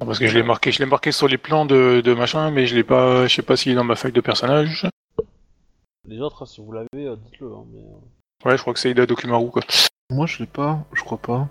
Parce 0.00 0.18
que 0.18 0.26
je 0.26 0.34
l'ai 0.36 0.42
marqué, 0.42 0.72
je 0.72 0.78
l'ai 0.80 0.86
marqué 0.86 1.12
sur 1.12 1.28
les 1.28 1.38
plans 1.38 1.64
de, 1.66 2.00
de 2.04 2.14
machin, 2.14 2.50
mais 2.50 2.66
je 2.66 2.74
l'ai 2.74 2.84
pas, 2.84 3.26
je 3.26 3.34
sais 3.36 3.42
pas 3.42 3.56
s'il 3.56 3.72
est 3.72 3.76
dans 3.76 3.84
ma 3.84 3.96
feuille 3.96 4.12
de 4.12 4.20
personnage. 4.20 4.86
Les 6.06 6.20
autres, 6.20 6.44
si 6.46 6.60
vous 6.60 6.72
l'avez, 6.72 6.86
euh, 7.06 7.16
dites-le. 7.16 7.52
hein, 7.54 7.64
mais, 7.72 7.80
euh, 7.80 8.48
Ouais, 8.50 8.56
je 8.56 8.62
crois 8.62 8.72
que 8.74 8.80
c'est 8.80 8.90
Ida 8.90 9.06
Dokumaru 9.06 9.50
quoi. 9.50 9.62
Moi, 10.10 10.26
je 10.26 10.38
l'ai 10.40 10.46
pas, 10.46 10.84
je 10.92 11.02
crois 11.02 11.18
pas. 11.18 11.48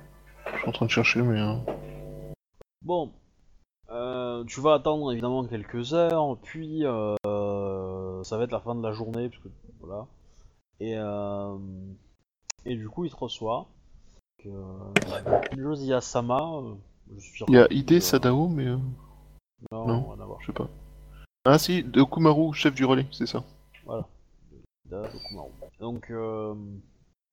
Je 0.53 0.59
suis 0.59 0.67
en 0.69 0.71
train 0.71 0.85
de 0.85 0.91
chercher, 0.91 1.21
mais. 1.21 1.39
euh, 1.39 1.55
Bon, 2.81 3.11
euh, 3.91 4.43
tu 4.45 4.59
vas 4.59 4.73
attendre 4.75 5.11
évidemment 5.11 5.45
quelques 5.45 5.93
heures, 5.93 6.37
puis 6.43 6.85
euh, 6.85 7.15
ça 8.23 8.37
va 8.37 8.43
être 8.43 8.51
la 8.51 8.59
fin 8.59 8.75
de 8.75 8.83
la 8.83 8.91
journée, 8.91 9.29
parce 9.29 9.41
que 9.43 9.49
voilà. 9.79 10.07
Et, 10.81 10.95
euh, 10.97 11.57
et 12.65 12.75
du 12.75 12.89
coup, 12.89 13.05
il 13.05 13.11
te 13.11 13.17
reçoit. 13.17 13.67
Donc, 14.43 14.53
Euh, 14.53 15.41
Josiah 15.57 16.01
Sama, 16.01 16.39
euh. 16.41 16.73
Il 17.47 17.53
y 17.53 17.57
a 17.57 17.67
Ide 17.71 17.91
euh, 17.93 17.99
Sadao, 17.99 18.47
mais. 18.47 18.67
euh, 18.67 18.77
Non, 19.71 19.87
non. 19.87 20.09
rien 20.11 20.21
à 20.21 20.25
voir. 20.25 20.39
Je 20.41 20.47
sais 20.47 20.53
pas. 20.53 20.69
Ah 21.45 21.57
si, 21.57 21.83
de 21.83 22.03
Kumaru, 22.03 22.53
chef 22.53 22.75
du 22.75 22.85
relais, 22.85 23.07
c'est 23.11 23.25
ça. 23.25 23.43
Voilà. 23.85 24.07
Dokumaru. 24.85 25.49
Donc, 25.79 26.09
euh, 26.11 26.53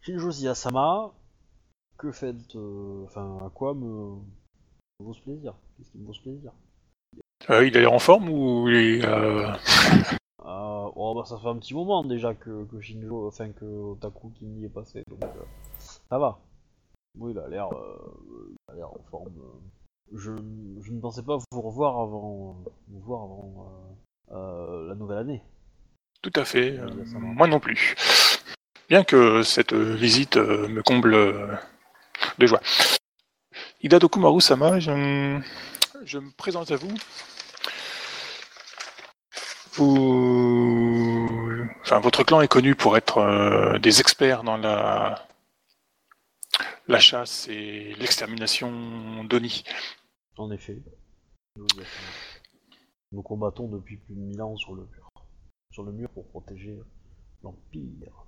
Shinjosi 0.02 0.48
Asama, 0.48 1.12
que 1.98 2.12
faites. 2.12 2.54
euh, 2.56 3.04
Enfin, 3.04 3.38
à 3.44 3.50
quoi 3.50 3.74
me. 3.74 4.16
vaut 5.00 5.12
ce 5.14 5.20
plaisir? 5.20 5.54
Qu'est-ce 5.76 5.90
qui 5.90 5.98
me 5.98 6.06
vaut 6.06 6.12
ce 6.14 6.22
plaisir? 6.22 6.52
Euh, 7.50 7.66
il 7.66 7.76
a 7.76 7.80
l'air 7.80 7.92
en 7.92 7.98
forme 7.98 8.28
ou 8.30 8.68
il 8.68 8.74
est, 8.76 9.04
euh, 9.04 9.52
Euh, 10.48 10.88
oh, 10.94 11.12
bah, 11.16 11.24
ça 11.26 11.38
fait 11.38 11.48
un 11.48 11.56
petit 11.56 11.74
moment 11.74 12.04
déjà 12.04 12.32
que, 12.32 12.64
que 12.66 12.80
Shinjo, 12.80 13.26
enfin 13.26 13.50
que 13.50 13.64
Otaku 13.64 14.30
Kimi 14.30 14.64
est 14.64 14.68
passé, 14.68 15.02
donc 15.08 15.20
euh, 15.24 15.42
ça 16.08 16.18
va. 16.18 16.38
Oui, 17.18 17.32
il 17.32 17.38
a 17.38 17.48
l'air, 17.48 17.68
euh, 17.72 18.54
il 18.68 18.72
a 18.72 18.76
l'air 18.76 18.88
en 18.88 19.00
forme. 19.10 19.32
euh. 19.38 19.58
Je, 20.14 20.32
je 20.82 20.92
ne 20.92 21.00
pensais 21.00 21.22
pas 21.22 21.36
vous 21.50 21.60
revoir 21.62 21.98
avant, 22.00 22.62
vous 22.88 23.00
voir 23.00 23.22
avant 23.22 23.96
euh, 24.32 24.88
la 24.88 24.94
nouvelle 24.94 25.18
année. 25.18 25.42
Tout 26.22 26.32
à 26.36 26.44
fait. 26.44 26.78
moi 27.16 27.46
non 27.48 27.58
plus. 27.60 27.94
Bien 28.88 29.02
que 29.02 29.42
cette 29.42 29.72
visite 29.74 30.36
me 30.36 30.80
comble 30.82 31.12
de 32.38 32.46
joie. 32.46 32.60
Ida 33.82 33.98
Dokumaru 33.98 34.40
Sama, 34.40 34.78
je, 34.78 35.40
je 36.04 36.18
me 36.18 36.30
présente 36.36 36.70
à 36.70 36.76
vous. 36.76 36.94
Vous, 39.74 41.28
enfin, 41.82 41.98
votre 42.00 42.24
clan 42.24 42.40
est 42.40 42.48
connu 42.48 42.74
pour 42.74 42.96
être 42.96 43.18
euh, 43.18 43.78
des 43.78 44.00
experts 44.00 44.42
dans 44.42 44.56
la 44.56 45.26
la 46.88 46.98
chasse 46.98 47.48
et 47.48 47.94
l'extermination 47.98 49.24
d'Oni. 49.24 49.64
En 50.36 50.50
effet. 50.50 50.78
Nous 53.12 53.22
combattons 53.22 53.68
depuis 53.68 53.96
plus 53.96 54.14
de 54.14 54.20
mille 54.20 54.42
ans 54.42 54.56
sur 54.56 54.74
le 54.74 54.82
mur. 54.82 55.08
Sur 55.70 55.84
le 55.84 55.92
mur 55.92 56.10
pour 56.10 56.28
protéger 56.28 56.78
l'Empire. 57.42 58.26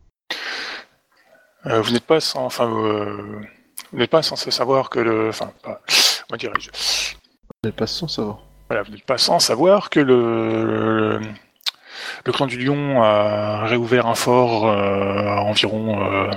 Euh, 1.66 1.80
vous 1.80 1.92
n'êtes 1.92 2.06
pas 2.06 2.20
sans, 2.20 2.44
enfin, 2.44 2.70
euh, 2.70 3.40
vous 3.92 3.98
n'êtes 3.98 4.10
pas 4.10 4.22
censé 4.22 4.50
savoir 4.50 4.90
que 4.90 5.00
le, 5.00 5.28
enfin, 5.28 5.52
pas, 5.62 5.82
comment 6.28 6.38
dirais-je, 6.38 6.70
Elle 7.64 7.72
passe 7.72 7.92
sans 7.92 8.08
savoir. 8.08 8.42
Voilà, 8.68 8.82
vous 8.82 8.92
n'êtes 8.92 9.04
pas 9.04 9.18
sans 9.18 9.38
savoir 9.38 9.90
que 9.90 10.00
le, 10.00 11.20
le 12.24 12.32
clan 12.32 12.46
du 12.46 12.58
Lion 12.58 13.02
a 13.02 13.66
réouvert 13.66 14.06
un 14.06 14.14
fort 14.14 14.66
euh, 14.66 15.26
à 15.26 15.42
environ 15.42 16.02
euh, 16.02 16.30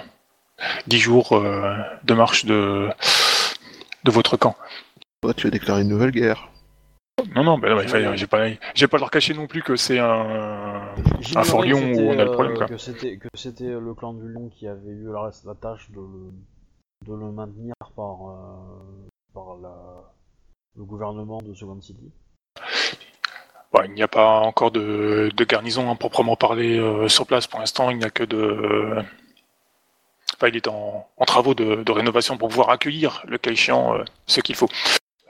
10 0.87 0.99
jours 0.99 1.33
euh, 1.33 1.75
de 2.03 2.13
marche 2.13 2.45
de, 2.45 2.89
de 4.03 4.11
votre 4.11 4.37
camp. 4.37 4.55
Toi, 5.21 5.33
tu 5.33 5.47
as 5.47 5.49
déclaré 5.49 5.81
une 5.81 5.89
nouvelle 5.89 6.11
guerre. 6.11 6.49
Non, 7.35 7.43
non, 7.43 7.57
ben 7.59 7.75
non, 7.75 7.81
il 7.81 7.87
fallait- 7.87 8.17
j'ai 8.17 8.25
pas, 8.25 8.47
j'ai 8.73 8.87
pas 8.87 8.97
leur 8.97 9.11
cacher 9.11 9.33
non 9.35 9.45
plus 9.45 9.61
que 9.61 9.75
c'est 9.75 9.99
un, 9.99 10.95
un 11.35 11.43
fort 11.43 11.61
lion 11.63 11.91
où 11.93 11.99
on 12.09 12.17
a 12.17 12.23
le 12.23 12.31
problème. 12.31 12.53
euh, 12.53 12.57
Quoi. 12.57 12.67
Que 12.67 12.77
c'était 12.77 13.17
que 13.17 13.27
c'était 13.35 13.65
le 13.69 13.93
clan 13.93 14.13
du 14.13 14.27
lion 14.27 14.49
qui 14.49 14.67
avait 14.67 14.89
eu 14.89 15.05
la, 15.11 15.29
la 15.45 15.53
tâche 15.55 15.89
de 15.91 15.99
le, 15.99 16.31
de 17.07 17.13
le 17.13 17.31
maintenir 17.31 17.75
par, 17.95 18.15
euh, 18.29 19.07
par 19.35 19.55
la, 19.61 19.73
le 20.77 20.83
gouvernement 20.83 21.39
de 21.43 21.53
Second 21.53 21.79
City. 21.81 22.11
Bon, 23.73 23.83
il 23.85 23.93
n'y 23.93 24.03
a 24.03 24.07
pas 24.07 24.39
encore 24.39 24.71
de, 24.71 25.29
de 25.35 25.43
garnison 25.45 25.91
à 25.91 25.95
proprement 25.95 26.35
parler 26.35 26.79
euh, 26.79 27.07
sur 27.07 27.25
place 27.27 27.45
pour 27.45 27.59
l'instant. 27.59 27.89
Il 27.91 27.99
n'y 27.99 28.03
a 28.03 28.09
que 28.09 28.23
de. 28.23 28.95
Il 30.49 30.55
est 30.57 30.67
en, 30.67 31.07
en 31.17 31.25
travaux 31.25 31.53
de, 31.53 31.83
de 31.83 31.91
rénovation 31.91 32.37
pour 32.37 32.49
pouvoir 32.49 32.69
accueillir, 32.69 33.23
le 33.27 33.37
cas 33.37 33.51
échéant, 33.51 33.95
euh, 33.95 34.03
ce 34.27 34.41
qu'il 34.41 34.55
faut. 34.55 34.69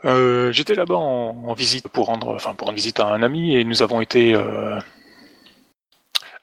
Euh, 0.05 0.51
J'étais 0.51 0.73
là-bas 0.75 0.95
en, 0.95 1.43
en 1.47 1.53
visite 1.53 1.87
pour 1.87 2.07
rendre, 2.07 2.33
enfin 2.35 2.53
pour 2.55 2.67
rendre 2.67 2.75
visite 2.77 2.99
à 2.99 3.07
un 3.07 3.21
ami 3.23 3.55
et 3.55 3.63
nous 3.63 3.83
avons 3.83 4.01
été 4.01 4.33
euh, 4.33 4.79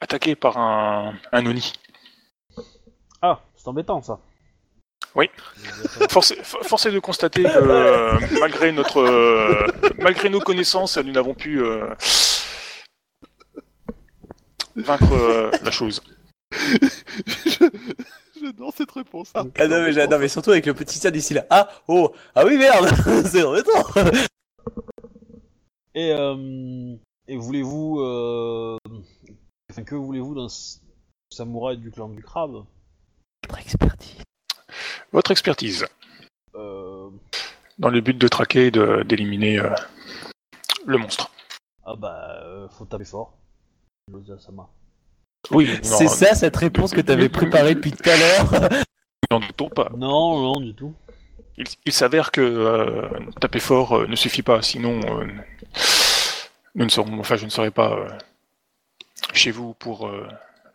attaqués 0.01 0.35
par 0.37 0.59
un, 0.59 1.15
un 1.33 1.47
Oni. 1.47 1.73
Ah, 3.21 3.41
c'est 3.57 3.67
embêtant 3.69 4.01
ça. 4.03 4.19
Oui. 5.15 5.29
Force, 6.11 6.35
for- 6.43 6.63
force 6.65 6.87
est 6.87 6.93
de 6.93 6.99
constater 7.01 7.43
que 7.43 7.49
euh, 7.49 8.13
malgré 8.39 8.71
notre, 8.71 9.01
euh, 9.01 9.67
malgré 9.99 10.29
nos 10.29 10.39
connaissances, 10.41 10.97
nous 10.99 11.13
n'avons 11.13 11.35
pu 11.35 11.61
euh, 11.61 11.89
vaincre 14.77 15.13
euh, 15.13 15.51
la 15.65 15.71
chose. 15.73 16.01
J'adore 18.41 18.73
cette 18.77 18.91
réponse. 18.91 19.31
Ah 19.35 19.43
non 19.45 19.83
mais, 19.83 19.93
j'adore, 19.93 20.19
mais 20.21 20.29
surtout 20.29 20.51
avec 20.51 20.67
le 20.67 20.75
petit 20.75 20.99
tiers 21.01 21.13
d'ici 21.13 21.35
là. 21.35 21.47
Ah 21.51 21.69
oh 21.89 22.13
ah 22.35 22.45
oui 22.45 22.57
merde 22.57 22.87
c'est 23.27 23.43
embêtant. 23.45 23.85
Et, 25.95 26.13
euh, 26.13 26.95
et 27.27 27.37
voulez-vous. 27.37 28.01
euh, 28.01 28.77
Enfin, 29.71 29.83
que 29.85 29.95
voulez-vous 29.95 30.35
d'un 30.35 30.47
samouraï 31.31 31.77
du 31.77 31.91
clan 31.91 32.09
du 32.09 32.23
crabe? 32.23 32.65
Votre 33.49 33.59
expertise. 33.61 34.17
Votre 35.13 35.31
expertise 35.31 35.87
euh, 36.55 37.11
dans 37.79 37.91
le 37.91 38.01
but 38.01 38.17
de 38.17 38.29
traquer 38.29 38.67
et 38.67 38.71
de- 38.71 39.03
d'éliminer 39.03 39.59
euh, 39.59 39.75
le 40.87 40.99
monstre. 40.99 41.31
Ah 41.85 41.97
bah, 41.97 42.41
euh, 42.45 42.69
faut 42.69 42.85
taper 42.87 43.05
fort. 43.05 43.35
Sama. 44.39 44.69
Oui, 45.51 45.69
C'est 45.83 46.09
ça 46.09 46.35
cette 46.35 46.57
réponse 46.57 46.93
que 46.93 47.01
t'avais 47.01 47.29
préparée 47.29 47.75
depuis 47.75 47.93
tout 47.93 48.09
à 48.09 48.17
l'heure? 48.17 48.71
n'en 49.31 49.41
doutons 49.41 49.69
pas. 49.69 49.91
Non, 49.97 50.41
non, 50.55 50.61
du 50.61 50.75
tout. 50.75 50.95
Il, 51.57 51.65
il 51.87 51.93
s'avère 51.93 52.31
que 52.31 52.41
euh, 52.41 53.09
taper 53.41 53.59
fort 53.61 53.93
euh, 53.97 54.07
ne 54.07 54.15
suffit 54.17 54.43
pas, 54.43 54.63
sinon 54.63 55.01
euh, 55.21 55.27
nous 56.75 56.85
ne 56.85 56.91
serons, 56.91 57.19
enfin 57.19 57.37
je 57.37 57.45
ne 57.47 57.51
serai 57.51 57.71
pas 57.71 57.93
euh, 57.93 58.09
chez 59.35 59.51
vous 59.51 59.75
pour 59.75 60.07
euh, 60.07 60.27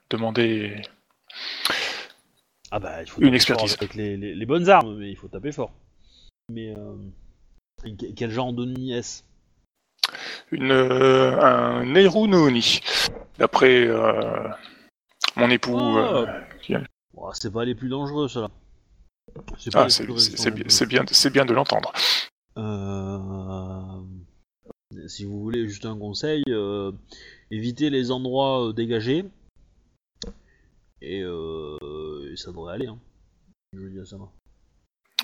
demander. 0.09 0.81
Ah 2.71 2.79
bah, 2.79 3.01
il 3.01 3.09
faut 3.09 3.21
Une 3.21 3.27
taper 3.27 3.35
expertise. 3.35 3.71
fort 3.71 3.77
avec 3.81 3.93
les, 3.95 4.17
les- 4.17 4.35
les 4.35 4.45
bonnes 4.45 4.69
armes, 4.69 4.97
mais 4.97 5.09
il 5.09 5.15
faut 5.15 5.27
taper 5.29 5.51
fort. 5.51 5.71
Mais 6.51 6.73
euh, 6.75 6.95
quel 8.15 8.31
genre 8.31 8.51
de 8.53 8.65
nid 8.65 8.93
est-ce? 8.93 9.23
Une, 10.51 10.71
euh, 10.71 11.39
un 11.41 11.85
Neiru 11.85 12.27
no 12.27 12.47
Oni. 12.47 12.81
D'après 13.37 13.87
euh, 13.87 14.47
mon 15.35 15.49
époux. 15.49 15.77
Oh. 15.77 15.97
euh, 15.97 16.25
Bon, 17.13 17.31
C'est 17.33 17.51
pas 17.51 17.65
les 17.65 17.75
plus 17.75 17.89
dangereux, 17.89 18.27
ceux-là. 18.27 18.49
C'est 19.57 19.75
ah, 19.75 19.87
bien, 20.51 21.03
bien, 21.03 21.29
bien 21.31 21.45
de 21.45 21.53
l'entendre. 21.53 21.91
Euh, 22.57 24.01
Si 25.07 25.25
vous 25.25 25.39
voulez 25.41 25.67
juste 25.67 25.85
un 25.85 25.97
conseil, 25.97 26.43
euh, 26.49 26.91
évitez 27.51 27.89
les 27.89 28.11
endroits 28.11 28.67
euh, 28.69 28.73
dégagés. 28.73 29.25
Et, 31.01 31.19
et 31.19 32.35
ça 32.37 32.51
devrait 32.51 32.75
aller. 32.75 32.87
Hein. 32.87 32.97
Je 33.73 34.03
ça. 34.05 34.17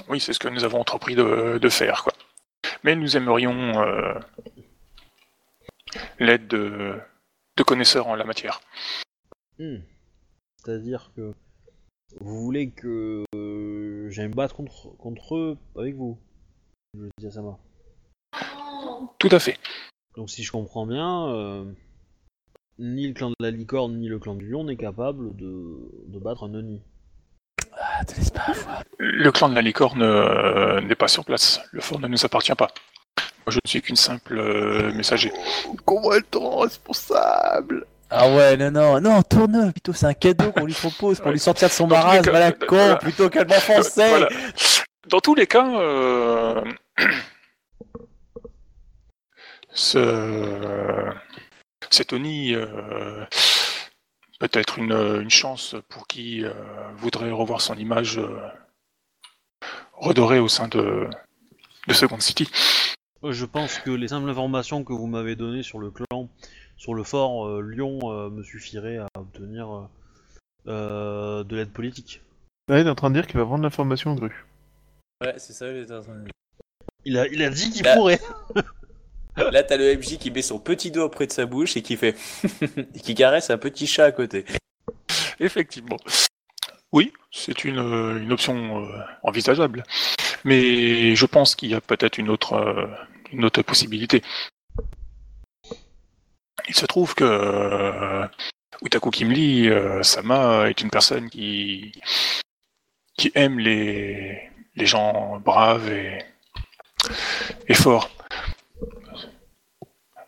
Oui, 0.09 0.19
c'est 0.19 0.33
ce 0.33 0.39
que 0.39 0.49
nous 0.49 0.63
avons 0.63 0.79
entrepris 0.81 1.15
de, 1.15 1.57
de 1.57 1.69
faire, 1.69 2.03
quoi. 2.03 2.13
Mais 2.83 2.95
nous 2.95 3.15
aimerions 3.15 3.73
l'aide 6.19 6.47
de, 6.47 6.99
de 7.57 7.63
connaisseurs 7.63 8.07
en 8.07 8.15
la 8.15 8.25
matière. 8.25 8.61
Hmm. 9.57 9.77
C'est-à-dire 10.57 11.11
que 11.15 11.33
vous 12.19 12.43
voulez 12.43 12.71
que 12.71 13.23
euh, 13.35 14.09
j'aille 14.09 14.29
me 14.29 14.33
battre 14.33 14.55
contre, 14.55 14.95
contre 14.97 15.35
eux 15.35 15.57
avec 15.77 15.95
vous. 15.95 16.17
Je 16.95 17.07
dis 17.17 17.27
à 17.27 17.31
Sama. 17.31 17.57
Tout 19.19 19.29
à 19.31 19.39
fait. 19.39 19.57
Donc 20.15 20.29
si 20.29 20.43
je 20.43 20.51
comprends 20.51 20.85
bien, 20.85 21.27
euh, 21.27 21.65
ni 22.79 23.07
le 23.07 23.13
clan 23.13 23.29
de 23.29 23.35
la 23.39 23.51
licorne 23.51 23.97
ni 23.97 24.07
le 24.07 24.19
clan 24.19 24.35
du 24.35 24.49
lion 24.49 24.63
n'est 24.63 24.77
capable 24.77 25.35
de, 25.35 25.91
de 26.07 26.19
battre 26.19 26.43
un 26.43 26.53
Oni. 26.55 26.81
Ah 27.73 28.03
te 28.05 28.15
laisse 28.15 28.31
pas 28.31 28.41
avoir. 28.41 28.83
Le 28.97 29.31
clan 29.31 29.49
de 29.49 29.55
la 29.55 29.61
licorne 29.61 30.01
euh, 30.01 30.81
n'est 30.81 30.95
pas 30.95 31.07
sur 31.07 31.23
place. 31.25 31.61
Le 31.71 31.81
fort 31.81 31.99
ne 31.99 32.07
nous 32.07 32.25
appartient 32.25 32.55
pas. 32.55 32.71
Moi, 33.49 33.55
je 33.55 33.59
ne 33.65 33.67
suis 33.67 33.81
qu'une 33.81 33.95
simple 33.95 34.37
euh, 34.37 34.93
messager. 34.93 35.33
Comment 35.83 36.11
rend 36.35 36.59
responsable? 36.59 37.83
Ah 38.11 38.29
ouais, 38.29 38.55
non, 38.57 38.69
non, 38.69 39.01
non, 39.01 39.23
tourne 39.23 39.71
plutôt, 39.71 39.91
c'est 39.91 40.05
un 40.05 40.13
cadeau 40.13 40.51
qu'on 40.51 40.65
lui 40.65 40.73
propose 40.75 41.19
pour 41.19 41.31
lui 41.31 41.39
sortir 41.39 41.67
de 41.67 41.73
son 41.73 41.87
Dans 41.87 41.95
marasme, 41.95 42.25
cas, 42.25 42.29
voilà, 42.29 42.47
euh, 42.49 42.51
con, 42.51 42.75
voilà. 42.75 42.95
plutôt 42.97 43.27
qu'elle 43.31 43.47
m'enfonçait. 43.47 44.07
Voilà. 44.07 44.29
Dans 45.07 45.19
tous 45.19 45.33
les 45.33 45.47
cas, 45.47 45.67
euh, 45.67 46.63
ce... 49.71 51.11
cet 51.89 52.13
Oni 52.13 52.53
euh, 52.53 53.25
peut 54.39 54.49
être 54.53 54.77
une, 54.77 54.93
une 54.93 55.31
chance 55.31 55.75
pour 55.89 56.05
qui 56.05 56.45
euh, 56.45 56.53
voudrait 56.97 57.31
revoir 57.31 57.61
son 57.61 57.73
image 57.73 58.19
euh, 58.19 58.39
redorée 59.93 60.37
au 60.37 60.47
sein 60.47 60.67
de, 60.67 61.09
de 61.87 61.93
Second 61.95 62.19
City. 62.19 62.47
Euh, 63.23 63.31
Je 63.31 63.45
pense 63.45 63.79
que 63.79 63.91
les 63.91 64.07
simples 64.07 64.29
informations 64.29 64.83
que 64.83 64.93
vous 64.93 65.07
m'avez 65.07 65.35
données 65.35 65.63
sur 65.63 65.79
le 65.79 65.91
clan, 65.91 66.29
sur 66.77 66.93
le 66.93 67.03
fort 67.03 67.47
euh, 67.47 67.61
Lyon, 67.61 67.99
euh, 68.03 68.29
me 68.29 68.43
suffiraient 68.43 68.97
à 68.97 69.07
obtenir 69.17 69.89
euh, 70.67 71.43
de 71.43 71.55
l'aide 71.55 71.71
politique. 71.71 72.21
Là, 72.67 72.79
il 72.79 72.87
est 72.87 72.89
en 72.89 72.95
train 72.95 73.09
de 73.09 73.15
dire 73.15 73.27
qu'il 73.27 73.37
va 73.37 73.43
vendre 73.43 73.63
l'information 73.63 74.13
grue. 74.15 74.45
Ouais, 75.21 75.33
c'est 75.37 75.53
ça, 75.53 75.73
j'étais 75.73 75.93
en 75.93 76.01
train 76.01 76.15
de 76.15 76.23
dire. 76.23 76.33
Il 77.05 77.17
a, 77.17 77.27
il 77.27 77.41
a 77.43 77.49
dit 77.49 77.71
qu'il 77.71 77.83
pourrait. 77.83 78.19
Là, 79.37 79.63
t'as 79.63 79.77
le 79.77 79.95
MJ 79.95 80.17
qui 80.17 80.31
met 80.31 80.41
son 80.41 80.59
petit 80.59 80.91
doigt 80.91 81.05
auprès 81.05 81.25
de 81.25 81.31
sa 81.31 81.45
bouche 81.45 81.77
et 81.77 81.81
qui 81.81 81.95
fait. 81.95 82.15
et 82.95 82.99
qui 82.99 83.15
caresse 83.15 83.49
un 83.49 83.57
petit 83.57 83.87
chat 83.87 84.05
à 84.05 84.11
côté. 84.11 84.45
Effectivement. 85.39 85.97
Oui, 86.91 87.13
c'est 87.31 87.65
une, 87.65 87.77
euh, 87.79 88.19
une 88.19 88.31
option 88.31 88.83
euh, 88.83 88.99
envisageable. 89.23 89.83
Mais 90.43 91.15
je 91.15 91.25
pense 91.25 91.55
qu'il 91.55 91.69
y 91.69 91.75
a 91.75 91.81
peut-être 91.81 92.17
une 92.17 92.29
autre, 92.29 92.53
euh, 92.53 92.87
une 93.31 93.45
autre 93.45 93.61
possibilité. 93.61 94.21
Il 96.67 96.75
se 96.75 96.85
trouve 96.85 97.15
que 97.15 97.23
euh, 97.23 98.27
Utaku 98.83 99.09
Kimli, 99.09 99.69
euh, 99.69 100.03
Sama, 100.03 100.69
est 100.69 100.81
une 100.81 100.89
personne 100.89 101.29
qui, 101.29 101.91
qui 103.17 103.31
aime 103.35 103.59
les, 103.59 104.49
les 104.75 104.85
gens 104.85 105.39
braves 105.39 105.89
et, 105.89 106.23
et 107.67 107.73
forts. 107.73 108.09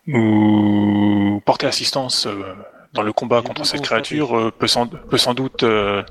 Nous 0.08 1.42
porter 1.46 1.68
assistance 1.68 2.26
euh, 2.26 2.56
dans 2.94 3.04
le 3.04 3.14
combat 3.14 3.42
contre 3.42 3.66
cette 3.66 3.84
créature 3.84 4.38
euh, 4.38 4.52
peut, 4.52 4.68
sans, 4.68 4.88
peut 4.88 5.18
sans 5.18 5.34
doute 5.34 5.64
euh, 5.64 6.04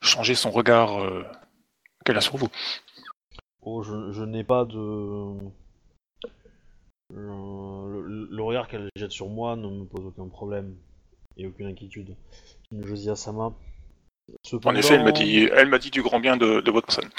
changer 0.00 0.34
son 0.34 0.50
regard 0.50 0.90
qu'elle 2.04 2.16
a 2.16 2.20
sur 2.20 2.36
vous. 2.36 2.48
Oh, 3.68 3.82
je, 3.82 4.12
je 4.12 4.22
n'ai 4.22 4.44
pas 4.44 4.64
de. 4.64 5.36
Le, 7.12 8.42
regard 8.42 8.68
qu'elle 8.68 8.88
jette 8.94 9.10
sur 9.10 9.28
moi 9.28 9.56
ne 9.56 9.68
me 9.68 9.84
pose 9.84 10.06
aucun 10.06 10.28
problème 10.28 10.76
et 11.36 11.48
aucune 11.48 11.66
inquiétude. 11.66 12.16
Josia 12.70 13.16
Sama. 13.16 13.52
En 14.64 14.74
effet, 14.76 14.94
elle 14.94 15.02
m'a 15.02 15.10
dit, 15.10 15.48
elle 15.52 15.68
m'a 15.68 15.78
dit 15.78 15.90
du 15.90 16.00
grand 16.00 16.20
bien 16.20 16.36
de, 16.36 16.60
de 16.60 16.70
votre 16.70 16.86
personne. 16.86 17.10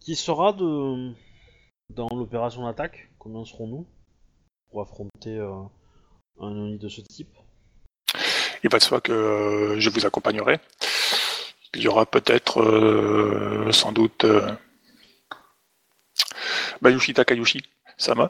Qui 0.00 0.16
sera 0.16 0.54
de 0.54 1.12
dans 1.94 2.08
l'opération 2.16 2.64
d'attaque 2.64 3.10
Combien 3.18 3.44
serons-nous 3.44 3.86
pour 4.70 4.80
affronter 4.80 5.36
euh, 5.36 5.52
un 6.40 6.48
Oni 6.48 6.78
de 6.78 6.88
ce 6.88 7.02
type? 7.02 7.36
Il 8.64 8.70
va 8.70 8.78
de 8.78 8.82
soi 8.82 9.02
que 9.02 9.12
euh, 9.12 9.80
je 9.80 9.90
vous 9.90 10.06
accompagnerai. 10.06 10.60
Il 11.74 11.82
y 11.82 11.88
aura 11.88 12.06
peut-être, 12.06 12.62
euh, 12.62 13.70
sans 13.70 13.92
doute, 13.92 14.24
Bayushi 16.82 17.14
Takayushi 17.14 17.62
Sama. 17.96 18.28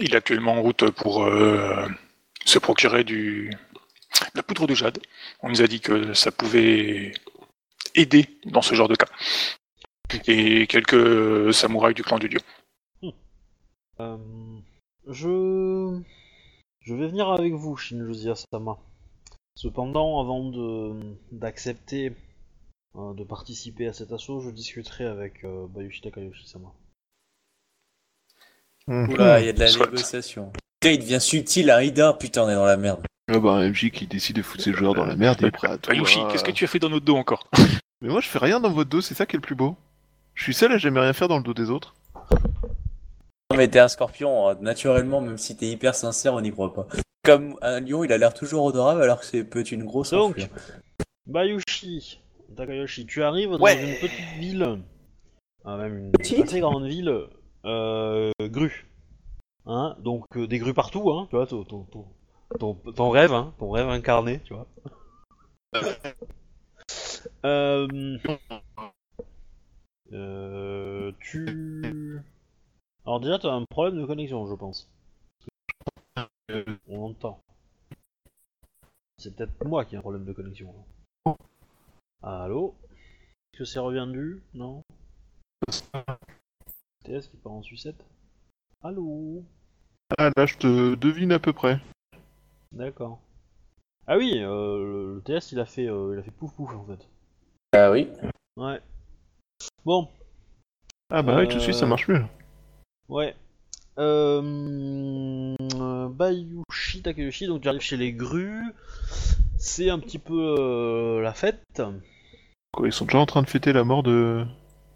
Il 0.00 0.14
est 0.14 0.16
actuellement 0.16 0.54
en 0.54 0.62
route 0.62 0.90
pour 0.90 1.24
euh, 1.24 1.86
se 2.44 2.58
procurer 2.58 3.04
du 3.04 3.52
la 4.34 4.42
poudre 4.42 4.66
de 4.66 4.74
jade. 4.74 4.98
On 5.40 5.50
nous 5.50 5.60
a 5.62 5.66
dit 5.66 5.80
que 5.80 6.14
ça 6.14 6.30
pouvait 6.30 7.12
aider 7.94 8.26
dans 8.46 8.62
ce 8.62 8.74
genre 8.74 8.88
de 8.88 8.94
cas. 8.94 9.08
Et 10.26 10.66
quelques 10.66 11.52
samouraïs 11.52 11.94
du 11.94 12.02
clan 12.02 12.18
du 12.18 12.28
dieu. 12.28 12.40
Euh, 14.00 14.16
je 15.06 16.94
vais 16.94 17.08
venir 17.08 17.28
avec 17.30 17.52
vous, 17.52 17.76
Shinjosia 17.76 18.34
Sama. 18.34 18.78
Cependant, 19.54 20.20
avant 20.20 20.50
d'accepter 21.30 22.16
euh, 22.96 23.12
de 23.12 23.24
participer 23.24 23.86
à 23.86 23.92
cet 23.92 24.12
assaut, 24.12 24.40
je 24.40 24.50
discuterai 24.50 25.04
avec 25.04 25.44
Bayushi 25.44 26.00
Takayoshi 26.00 26.46
Mhm. 28.86 29.10
Oula, 29.10 29.40
il 29.40 29.46
y 29.46 29.48
a 29.48 29.52
de 29.52 29.60
la 29.60 29.68
Soit. 29.68 29.86
négociation. 29.86 30.52
Putain, 30.80 30.94
il 30.94 30.98
devient 31.00 31.20
subtil, 31.20 31.70
un 31.70 31.80
Ida, 31.80 32.12
putain, 32.14 32.42
on 32.44 32.48
est 32.50 32.54
dans 32.54 32.64
la 32.64 32.76
merde. 32.76 33.00
Ah 33.32 33.38
bah, 33.38 33.52
un 33.52 33.68
MJ 33.70 33.90
qui 33.90 34.06
décide 34.06 34.36
de 34.36 34.42
foutre 34.42 34.64
ses 34.64 34.72
joueurs 34.72 34.94
dans 34.94 35.04
la 35.06 35.14
merde, 35.16 35.38
il 35.40 35.46
est 35.46 35.50
prêt 35.52 35.68
à 35.68 35.78
tout. 35.78 35.90
Bayushi, 35.90 36.18
hein. 36.20 36.28
qu'est-ce 36.30 36.42
que 36.44 36.50
tu 36.50 36.64
as 36.64 36.68
fait 36.68 36.78
dans 36.80 36.88
notre 36.90 37.04
dos 37.06 37.16
encore? 37.16 37.48
Mais 38.00 38.08
moi, 38.08 38.20
je 38.20 38.28
fais 38.28 38.38
rien 38.40 38.58
dans 38.58 38.70
votre 38.72 38.90
dos, 38.90 39.00
c'est 39.00 39.14
ça 39.14 39.26
qui 39.26 39.36
est 39.36 39.38
le 39.38 39.42
plus 39.42 39.54
beau. 39.54 39.76
Je 40.34 40.42
suis 40.42 40.54
seul 40.54 40.72
à 40.72 40.78
jamais 40.78 40.98
rien 41.00 41.12
faire 41.12 41.28
dans 41.28 41.36
le 41.36 41.44
dos 41.44 41.54
des 41.54 41.70
autres. 41.70 41.94
Non, 43.50 43.56
mais 43.56 43.68
t'es 43.68 43.78
un 43.78 43.88
scorpion, 43.88 44.48
hein. 44.48 44.56
naturellement, 44.60 45.20
même 45.20 45.38
si 45.38 45.56
t'es 45.56 45.66
hyper 45.66 45.94
sincère, 45.94 46.34
on 46.34 46.40
n'y 46.40 46.50
croit 46.50 46.74
pas. 46.74 46.86
Comme 47.24 47.56
un 47.62 47.80
lion, 47.80 48.02
il 48.02 48.12
a 48.12 48.18
l'air 48.18 48.34
toujours 48.34 48.64
odorable 48.64 49.02
alors 49.02 49.20
que 49.20 49.26
c'est 49.26 49.44
peut 49.44 49.60
être 49.60 49.70
une 49.70 49.84
grosse 49.84 50.10
Donc, 50.10 50.30
enflure. 50.32 50.48
Bayushi 51.26 52.18
Takayoshi, 52.56 53.06
tu 53.06 53.22
arrives 53.22 53.50
dans 53.50 53.58
Ouais. 53.60 53.80
une 53.82 53.94
petite 54.00 54.38
ville, 54.38 54.78
ah, 55.64 55.76
même 55.76 55.96
une 55.98 56.12
Petite 56.12 56.40
assez 56.44 56.60
grande 56.60 56.86
ville, 56.86 57.14
euh, 57.64 58.30
grue. 58.40 58.86
Hein 59.66 59.96
Donc 60.00 60.36
euh, 60.36 60.46
des 60.46 60.58
grues 60.58 60.74
partout, 60.74 61.10
hein, 61.10 61.26
tu 61.30 61.36
vois, 61.36 61.46
ton, 61.46 61.64
ton, 62.94 63.10
rêve, 63.10 63.32
hein, 63.32 63.54
ton 63.58 63.70
rêve 63.70 63.88
incarné, 63.88 64.40
tu 64.44 64.54
vois. 64.54 64.66
Euh, 67.44 68.18
euh, 70.12 71.12
tu... 71.20 72.20
Alors 73.04 73.20
déjà, 73.20 73.38
t'as 73.38 73.52
un 73.52 73.64
problème 73.64 74.00
de 74.00 74.06
connexion, 74.06 74.46
je 74.46 74.54
pense. 74.54 74.90
On 76.88 77.04
entend. 77.04 77.40
C'est 79.18 79.36
peut-être 79.36 79.64
moi 79.64 79.84
qui 79.84 79.94
ai 79.94 79.98
un 79.98 80.02
problème 80.02 80.24
de 80.24 80.32
connexion. 80.32 80.74
Allô? 82.22 82.74
Est-ce 83.52 83.58
que 83.58 83.64
c'est 83.64 83.78
reviendu 83.78 84.42
Non? 84.54 84.82
TS 87.02 87.28
qui 87.28 87.36
part 87.36 87.52
en 87.52 87.62
sucette 87.62 88.04
Allô? 88.82 89.44
Ah 90.18 90.30
là, 90.36 90.46
je 90.46 90.56
te 90.56 90.94
devine 90.94 91.32
à 91.32 91.38
peu 91.38 91.52
près. 91.52 91.78
D'accord. 92.72 93.20
Ah 94.06 94.16
oui, 94.18 94.32
euh, 94.38 95.14
le, 95.16 95.22
TS 95.24 95.52
il 95.52 95.60
a 95.60 95.64
fait 95.64 95.86
euh, 95.88 96.14
il 96.14 96.18
a 96.18 96.22
fait 96.22 96.30
pouf 96.32 96.52
pouf 96.54 96.70
en 96.74 96.84
fait. 96.84 97.08
Ah 97.72 97.90
oui. 97.90 98.08
Ouais. 98.56 98.80
Bon, 99.84 100.08
Ah 101.10 101.22
bah 101.22 101.38
oui, 101.38 101.48
tout 101.48 101.56
de 101.56 101.60
suite, 101.60 101.74
ça 101.74 101.84
Euh, 101.84 101.88
marche 101.88 102.08
mieux. 102.08 102.24
ouais. 103.08 103.34
Euh, 103.98 105.54
euh, 105.74 106.08
Bayushi 106.08 107.02
Takeyoshi, 107.02 107.46
donc 107.46 107.62
tu 107.62 107.68
arrives 107.68 107.80
chez 107.82 107.96
les 107.96 108.12
grues. 108.12 108.64
C'est 109.58 109.90
un 109.90 109.98
petit 109.98 110.18
peu 110.18 110.56
euh, 110.58 111.20
la 111.20 111.32
fête. 111.34 111.62
Quoi, 112.72 112.88
ils 112.88 112.92
sont 112.92 113.04
déjà 113.04 113.18
en 113.18 113.26
train 113.26 113.42
de 113.42 113.48
fêter 113.48 113.72
la 113.72 113.84
mort 113.84 114.02
de 114.02 114.44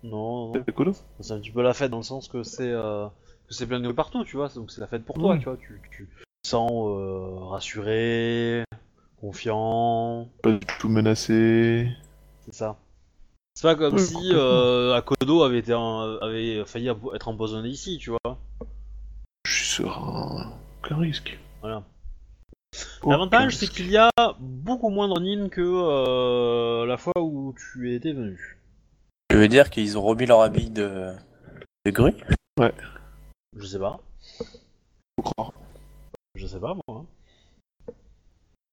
Non, 0.06 0.52
C'est 1.20 1.32
un 1.32 1.38
petit 1.40 1.50
peu 1.50 1.62
la 1.62 1.74
fête 1.74 1.90
dans 1.90 1.98
le 1.98 2.02
sens 2.02 2.28
que 2.28 2.42
c'est 2.42 2.70
euh, 2.70 3.06
que 3.48 3.54
c'est 3.54 3.66
plein 3.66 3.80
de 3.80 3.92
partout, 3.92 4.24
tu 4.24 4.36
vois. 4.36 4.48
Donc 4.48 4.70
c'est 4.70 4.80
la 4.80 4.86
fête 4.86 5.04
pour 5.04 5.16
toi, 5.16 5.34
Mm. 5.36 5.38
tu 5.38 5.44
vois. 5.46 5.56
Tu, 5.56 6.08
sens 6.44 6.70
euh, 6.72 7.38
rassuré, 7.46 8.62
confiant, 9.20 10.28
Pas 10.42 10.52
du 10.52 10.66
tout 10.78 10.88
menacé. 10.88 11.88
c'est 12.44 12.54
ça. 12.54 12.76
C'est 13.54 13.62
pas 13.62 13.74
comme 13.74 13.94
Oui, 13.94 14.00
si 14.00 14.32
euh, 14.32 14.94
Akodo 14.94 15.42
avait 15.42 15.58
été 15.58 15.72
avait 15.72 16.64
failli 16.66 16.88
être 17.14 17.28
empoisonné 17.28 17.68
ici, 17.70 17.98
tu 17.98 18.10
vois. 18.10 18.38
Je 19.46 19.52
suis 19.52 19.82
serein. 19.82 20.52
Aucun 20.84 20.98
risque. 20.98 21.38
Voilà. 21.62 21.82
L'avantage, 23.06 23.56
c'est 23.56 23.68
qu'il 23.68 23.90
y 23.90 23.96
a 23.96 24.10
beaucoup 24.38 24.90
moins 24.90 25.08
de 25.08 25.48
que 25.48 25.62
euh, 25.62 26.84
la 26.86 26.96
fois 26.96 27.14
où 27.18 27.54
tu 27.58 27.94
étais 27.94 28.12
venu. 28.12 28.58
Tu 29.36 29.40
veux 29.42 29.48
dire 29.48 29.68
qu'ils 29.68 29.98
ont 29.98 30.02
remis 30.02 30.24
leur 30.24 30.40
habit 30.40 30.70
de, 30.70 31.12
de 31.84 31.90
grue 31.90 32.14
Je 33.54 33.66
sais 33.66 33.78
pas. 33.78 34.00
Faut 34.38 35.22
croire. 35.24 35.52
Je 36.36 36.46
sais 36.46 36.58
pas, 36.58 36.72
moi. 36.88 37.04
hein. 37.86 37.92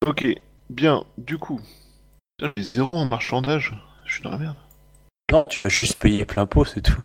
Ok, 0.08 0.26
bien, 0.70 1.04
du 1.18 1.38
coup. 1.38 1.60
Putain, 2.38 2.54
J'ai 2.56 2.64
zéro 2.64 2.90
en 2.94 3.04
marchandage. 3.10 3.76
Je 4.06 4.14
suis 4.14 4.24
dans 4.24 4.30
la 4.32 4.38
merde. 4.38 4.56
Non, 5.34 5.44
tu 5.50 5.60
vas 5.62 5.70
juste 5.70 6.00
payer 6.00 6.24
plein 6.24 6.46
pot, 6.46 6.64
c'est 6.64 6.80
tout. 6.82 7.02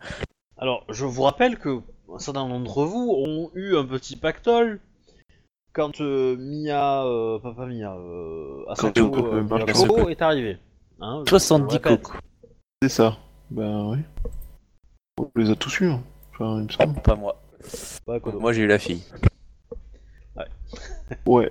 Alors, 0.56 0.84
je 0.88 1.04
vous 1.04 1.22
rappelle 1.22 1.58
que 1.58 1.80
un 2.14 2.20
certain 2.20 2.46
nombre 2.46 2.64
d'entre 2.64 2.84
vous 2.84 3.10
ont 3.26 3.50
eu 3.56 3.76
un 3.76 3.84
petit 3.84 4.14
pactole 4.14 4.80
quand 5.72 6.00
euh, 6.00 6.36
Mia, 6.38 7.04
euh, 7.06 7.40
pas, 7.40 7.54
pas 7.54 7.66
Mia, 7.66 7.92
euh, 7.92 8.64
Asako 8.68 9.10
Quand, 9.10 9.16
euh, 9.24 9.32
euh, 9.38 9.42
Marc 9.42 9.64
Miyako 9.64 9.70
Asako. 9.96 10.08
est 10.10 10.22
arrivé. 10.22 10.58
Hein, 11.00 11.24
je- 11.26 11.30
70 11.30 11.74
je 11.74 11.78
le 11.82 11.88
répète. 11.90 12.02
cocos. 12.06 12.18
C'est 12.84 12.88
ça. 12.88 13.16
Ben 13.50 13.86
oui. 13.90 13.98
On 15.18 15.30
les 15.36 15.50
a 15.50 15.54
tous 15.56 15.80
eus. 15.80 15.88
hein. 15.90 16.02
Enfin, 16.34 16.58
il 16.60 16.64
me 16.64 16.68
semble. 16.70 17.00
Pas 17.02 17.16
moi. 17.16 17.40
Pas. 18.06 18.18
Moi, 18.32 18.52
j'ai 18.52 18.62
eu 18.62 18.66
la 18.66 18.78
fille. 18.78 19.02
Ouais. 21.26 21.50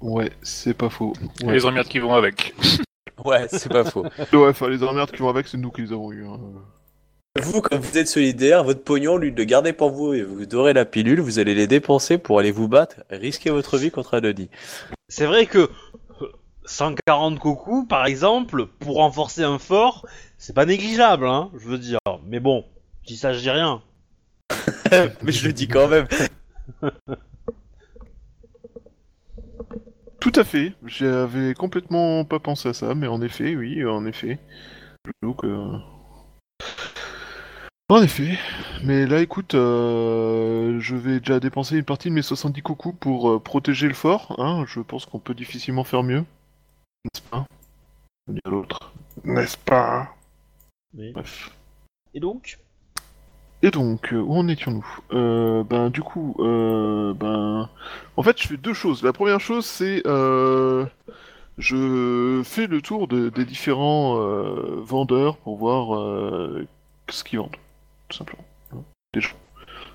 Ouais, 0.00 0.30
c'est 0.42 0.74
pas 0.74 0.90
faux. 0.90 1.12
Et 1.40 1.44
Ouais. 1.46 1.52
les 1.54 1.64
emmerdes 1.64 1.88
qui 1.88 1.98
vont 1.98 2.14
avec. 2.14 2.54
Ouais, 3.24 3.48
c'est 3.50 3.68
pas 3.68 3.84
faux. 3.84 4.04
Ouais, 4.32 4.48
enfin, 4.48 4.68
les 4.68 4.84
emmerdes 4.84 5.10
qui 5.10 5.16
vont 5.16 5.28
avec, 5.28 5.48
c'est 5.48 5.56
nous 5.58 5.72
qui 5.72 5.82
les 5.82 5.92
avons 5.92 6.12
eu. 6.12 6.24
hein. 6.24 6.38
Vous, 7.42 7.60
comme 7.60 7.80
vous 7.80 7.98
êtes 7.98 8.06
solidaire, 8.06 8.62
votre 8.62 8.84
pognon, 8.84 9.16
lui, 9.16 9.32
le 9.32 9.42
gardez 9.44 9.72
pour 9.72 9.90
vous 9.90 10.12
et 10.14 10.22
vous 10.22 10.46
dorez 10.46 10.72
la 10.72 10.84
pilule, 10.84 11.18
vous 11.20 11.40
allez 11.40 11.56
les 11.56 11.66
dépenser 11.66 12.16
pour 12.18 12.38
aller 12.38 12.52
vous 12.52 12.68
battre, 12.68 13.00
risquer 13.10 13.50
votre 13.50 13.76
vie 13.76 13.90
contre 13.90 14.14
Anony. 14.14 14.48
C'est 15.08 15.26
vrai 15.26 15.46
que 15.46 15.68
140 16.68 17.38
coucous, 17.38 17.86
par 17.86 18.06
exemple, 18.06 18.66
pour 18.78 18.96
renforcer 18.96 19.42
un 19.42 19.58
fort, 19.58 20.06
c'est 20.36 20.54
pas 20.54 20.66
négligeable, 20.66 21.26
hein, 21.26 21.50
je 21.56 21.66
veux 21.66 21.78
dire. 21.78 21.98
Mais 22.26 22.40
bon, 22.40 22.64
si 23.04 23.16
ça, 23.16 23.32
je 23.32 23.40
dis 23.40 23.50
rien. 23.50 23.82
Mais 25.22 25.32
je 25.32 25.46
le 25.46 25.52
dis 25.52 25.66
quand 25.68 25.88
même. 25.88 26.06
Tout 30.20 30.32
à 30.34 30.44
fait. 30.44 30.74
J'avais 30.84 31.54
complètement 31.54 32.24
pas 32.24 32.38
pensé 32.38 32.68
à 32.68 32.74
ça, 32.74 32.94
mais 32.94 33.06
en 33.06 33.22
effet, 33.22 33.54
oui, 33.54 33.84
en 33.84 34.04
effet. 34.04 34.38
Donc, 35.22 35.44
euh, 35.44 35.78
En 37.88 38.02
effet. 38.02 38.36
Mais 38.84 39.06
là, 39.06 39.20
écoute, 39.20 39.54
euh, 39.54 40.78
je 40.80 40.96
vais 40.96 41.20
déjà 41.20 41.40
dépenser 41.40 41.76
une 41.76 41.84
partie 41.84 42.08
de 42.08 42.14
mes 42.14 42.22
70 42.22 42.62
coucous 42.62 42.92
pour 42.98 43.30
euh, 43.30 43.38
protéger 43.38 43.86
le 43.88 43.94
fort. 43.94 44.34
Hein. 44.38 44.64
Je 44.66 44.80
pense 44.80 45.06
qu'on 45.06 45.20
peut 45.20 45.34
difficilement 45.34 45.84
faire 45.84 46.02
mieux. 46.02 46.24
N'est-ce 47.04 47.22
pas 47.22 47.46
On 48.28 48.32
dit 48.32 48.40
à 48.44 48.50
l'autre. 48.50 48.92
N'est-ce 49.24 49.56
pas 49.58 50.14
Oui. 50.96 51.12
Bref. 51.12 51.50
Et 52.14 52.20
donc 52.20 52.58
Et 53.62 53.70
donc, 53.70 54.12
euh, 54.12 54.18
où 54.20 54.34
en 54.34 54.48
étions-nous 54.48 54.86
euh, 55.12 55.64
Ben, 55.64 55.90
du 55.90 56.02
coup, 56.02 56.36
euh, 56.40 57.12
ben, 57.14 57.68
en 58.16 58.22
fait, 58.22 58.40
je 58.40 58.48
fais 58.48 58.56
deux 58.56 58.74
choses. 58.74 59.02
La 59.02 59.12
première 59.12 59.40
chose, 59.40 59.66
c'est, 59.66 60.02
euh, 60.06 60.86
je 61.58 62.42
fais 62.44 62.66
le 62.66 62.80
tour 62.82 63.08
de- 63.08 63.28
des 63.30 63.44
différents 63.44 64.18
euh, 64.20 64.80
vendeurs 64.82 65.36
pour 65.38 65.56
voir 65.56 65.96
euh, 65.96 66.66
ce 67.10 67.24
qu'ils 67.24 67.38
vendent, 67.38 67.56
tout 68.08 68.16
simplement. 68.16 68.44
hein, 68.72 68.82
des 69.14 69.20
gens. 69.20 69.36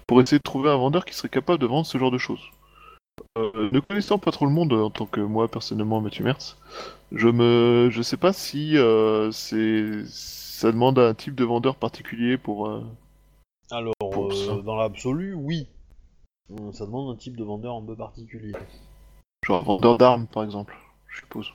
Pour 0.07 0.21
essayer 0.21 0.37
de 0.39 0.43
trouver 0.43 0.69
un 0.69 0.75
vendeur 0.77 1.05
qui 1.05 1.13
serait 1.13 1.29
capable 1.29 1.59
de 1.59 1.65
vendre 1.67 1.85
ce 1.85 1.97
genre 1.97 2.11
de 2.11 2.17
choses. 2.17 2.43
Euh, 3.39 3.69
ne 3.71 3.79
connaissant 3.79 4.19
pas 4.19 4.31
trop 4.31 4.45
le 4.45 4.51
monde 4.51 4.73
en 4.73 4.91
tant 4.91 5.07
que 5.07 5.19
moi 5.19 5.47
personnellement 5.47 6.01
Mathieu 6.01 6.23
Mertz, 6.23 6.55
je 7.11 7.29
me, 7.29 7.89
je 7.91 8.01
sais 8.03 8.17
pas 8.17 8.31
si 8.31 8.77
euh, 8.77 9.31
c'est, 9.31 10.05
ça 10.05 10.71
demande 10.71 10.99
un 10.99 11.15
type 11.15 11.33
de 11.33 11.43
vendeur 11.43 11.75
particulier 11.75 12.37
pour. 12.37 12.67
euh, 12.67 12.83
Alors, 13.71 13.95
Pour 13.99 14.25
euh, 14.27 14.29
ça. 14.35 14.61
dans 14.61 14.75
l'absolu, 14.75 15.33
oui. 15.33 15.67
Euh, 16.51 16.71
Ça 16.73 16.85
demande 16.85 17.11
un 17.15 17.17
type 17.17 17.35
de 17.35 17.43
vendeur 17.43 17.75
un 17.75 17.81
peu 17.81 17.95
particulier. 17.95 18.53
Genre 19.43 19.61
un 19.61 19.65
vendeur 19.65 19.97
d'armes, 19.97 20.27
par 20.27 20.43
exemple, 20.43 20.77
je 21.07 21.17
suppose. 21.21 21.51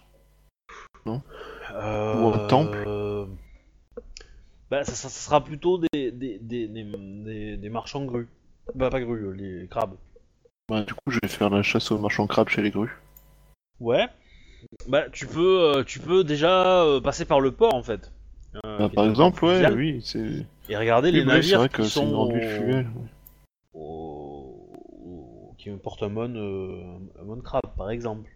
Euh, 1.07 2.23
Ou 2.25 2.35
un 2.35 2.49
temple 2.49 2.85
euh, 2.87 3.27
Bah, 4.71 4.85
ça, 4.85 4.95
ça 4.95 5.09
sera 5.09 5.43
plutôt 5.43 5.79
des, 5.93 6.11
des, 6.11 6.39
des, 6.39 6.67
des, 6.67 6.85
des- 6.85 7.57
des 7.57 7.69
marchands 7.71 8.05
grues. 8.05 8.29
Bah, 8.75 8.91
pas 8.91 9.01
grues, 9.01 9.27
euh, 9.29 9.31
les 9.31 9.69
crabes. 9.69 9.95
Bah, 10.69 10.83
du 10.83 10.93
coup, 10.95 11.11
je 11.11 11.19
vais 11.23 11.29
faire 11.29 11.51
la 11.51 11.63
chasse 11.63 11.91
aux 11.91 11.99
marchands 11.99 12.27
crabes 12.27 12.49
chez 12.49 12.63
les 12.63 12.71
grues. 12.71 12.95
Ouais. 13.81 14.07
Bah, 14.89 15.09
tu 15.11 15.27
peux, 15.27 15.77
euh, 15.77 15.85
tu 15.85 15.99
peux 16.01 16.25
déjà 16.25 16.83
euh, 16.85 17.01
passer 17.01 17.25
par 17.25 17.41
le 17.41 17.53
port 17.53 17.75
en 17.75 17.83
fait. 17.83 18.13
Euh, 18.67 18.79
Bah, 18.79 18.89
qui 18.89 18.95
par 18.97 19.05
est 19.05 19.07
un 19.07 19.11
exemple, 19.11 19.41
port 19.41 19.49
ouais, 19.49 19.55
fluvial, 19.57 19.75
oui, 19.77 20.01
c'est. 20.05 20.47
Et 20.69 20.77
regarder 20.77 21.11
les 21.11 21.21
Oui, 21.21 21.27
ouais, 21.27 21.43
c'est 21.43 21.57
navires 21.57 21.59
vrai 21.61 21.69
que 21.69 21.83
qui 21.83 21.89
c'est 21.91 22.01
une 22.01 22.11
sont 22.11 22.31
fluviale. 22.31 22.87
au- 23.75 25.55
qui 25.59 25.71
portent 25.71 26.03
un 26.03 26.09
mon, 26.09 26.35
euh, 26.35 26.83
un 27.21 27.25
mon 27.25 27.41
crabe, 27.41 27.63
par 27.77 27.91
exemple. 27.91 28.31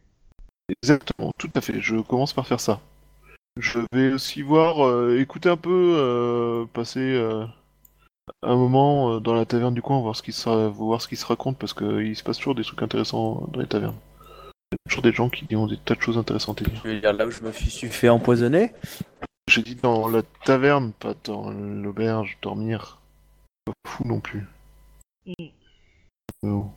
Exactement, 0.83 1.33
tout 1.39 1.51
à 1.55 1.61
fait. 1.61 1.81
Je 1.81 1.97
commence 1.97 2.33
par 2.33 2.47
faire 2.47 2.61
ça. 2.61 2.81
Je 3.59 3.81
vais 3.93 4.13
aussi 4.13 4.43
voir, 4.43 4.87
euh, 4.87 5.19
écouter 5.19 5.49
un 5.51 5.57
peu, 5.57 5.97
euh, 5.99 6.65
passer 6.73 7.01
euh, 7.01 7.45
un 8.43 8.57
moment 8.57 9.15
euh, 9.15 9.21
dans 9.21 9.35
la 9.35 9.47
taverne 9.47 9.75
du 9.75 9.83
coin, 9.83 10.01
voir 10.01 10.17
ce 10.17 10.23
qui 10.23 10.33
se, 10.33 10.69
voir 10.69 11.01
ce 11.01 11.09
qui 11.09 11.17
se 11.17 11.27
raconte, 11.27 11.59
parce 11.59 11.75
qu'il 11.75 12.17
se 12.17 12.23
passe 12.23 12.39
toujours 12.39 12.55
des 12.55 12.65
trucs 12.65 12.83
intéressants 12.83 13.49
dans 13.53 13.61
les 13.61 13.67
tavernes. 13.67 13.97
Il 14.73 14.75
y 14.75 14.77
a 14.77 14.89
toujours 14.89 15.03
des 15.03 15.13
gens 15.13 15.29
qui 15.29 15.55
ont 15.55 15.67
des 15.67 15.77
tas 15.77 15.95
de 15.95 16.01
choses 16.01 16.19
intéressantes 16.19 16.63
à 16.63 16.65
dire. 16.65 16.81
Je 16.85 16.89
veux 16.89 17.01
dire, 17.01 17.13
là 17.13 17.27
où 17.27 17.31
je 17.31 17.43
me 17.43 17.53
suis 17.53 17.89
fait 17.89 18.09
empoisonner? 18.09 18.73
J'ai 19.49 19.63
dit 19.63 19.75
dans 19.75 20.09
la 20.09 20.23
taverne, 20.45 20.93
pas 20.93 21.15
dans 21.25 21.51
l'auberge, 21.51 22.39
dormir. 22.41 23.01
Pas 23.65 23.73
fou 23.87 24.07
non 24.07 24.21
plus. 24.21 24.47
Mm. 25.27 25.47
Oh. 26.45 26.71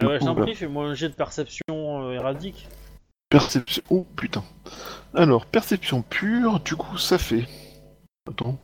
Ah 0.00 0.06
ouais, 0.06 0.18
Du 0.18 0.20
je 0.20 0.26
t'en 0.26 0.34
prie, 0.34 0.54
fais-moi 0.54 0.86
un 0.86 0.94
jet 0.94 1.08
de 1.08 1.14
perception 1.14 1.62
euh, 1.70 2.12
éradique. 2.12 2.68
Perception. 3.30 3.82
Oh 3.90 4.06
putain. 4.16 4.44
Alors, 5.14 5.44
perception 5.44 6.02
pure, 6.02 6.60
du 6.60 6.76
coup, 6.76 6.96
ça 6.98 7.18
fait. 7.18 7.46
Attends. 8.28 8.58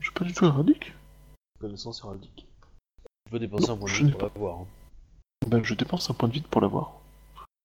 Je 0.00 0.06
suis 0.06 0.14
pas 0.14 0.24
du 0.24 0.32
tout 0.32 0.46
éradique 0.46 0.92
Connaissance 1.60 2.00
éradique. 2.04 2.46
Tu 3.26 3.30
peux 3.32 3.38
dépenser 3.38 3.66
Non, 3.68 3.74
un 3.74 3.76
point 3.78 3.88
de 3.88 3.94
vie 4.06 4.10
pour 4.12 4.22
l'avoir. 4.22 4.58
hein. 4.60 4.66
Ben, 5.46 5.64
je 5.64 5.74
dépense 5.74 6.10
un 6.10 6.14
point 6.14 6.28
de 6.28 6.34
vide 6.34 6.46
pour 6.46 6.60
l'avoir. 6.60 7.00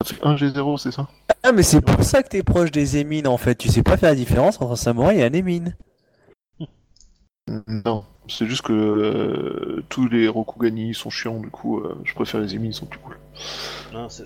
Ça 0.05 0.13
fait 0.15 0.23
1 0.25 0.35
G0, 0.35 0.77
c'est 0.77 0.91
ça? 0.91 1.07
Ah, 1.43 1.51
mais 1.51 1.63
c'est 1.63 1.81
pour 1.81 2.03
ça 2.03 2.23
que 2.23 2.29
t'es 2.29 2.43
proche 2.43 2.71
des 2.71 2.97
émines 2.97 3.27
en 3.27 3.37
fait. 3.37 3.55
Tu 3.55 3.69
sais 3.69 3.83
pas 3.83 3.97
faire 3.97 4.09
la 4.09 4.15
différence 4.15 4.61
entre 4.61 4.71
un 4.71 4.75
samouraï 4.75 5.19
et 5.19 5.23
un 5.23 5.33
émine. 5.33 5.75
Non. 7.67 8.05
C'est 8.29 8.45
juste 8.47 8.61
que 8.61 8.71
euh, 8.73 9.83
tous 9.89 10.07
les 10.07 10.29
Rokugani 10.29 10.93
sont 10.93 11.09
chiants, 11.09 11.39
du 11.41 11.49
coup, 11.49 11.79
euh, 11.79 11.99
je 12.05 12.13
préfère 12.15 12.39
les 12.39 12.55
émis, 12.55 12.69
ils 12.69 12.73
sont 12.73 12.85
plus 12.85 12.99
cool. 12.99 13.17
Non, 13.91 14.07
c'est- 14.07 14.23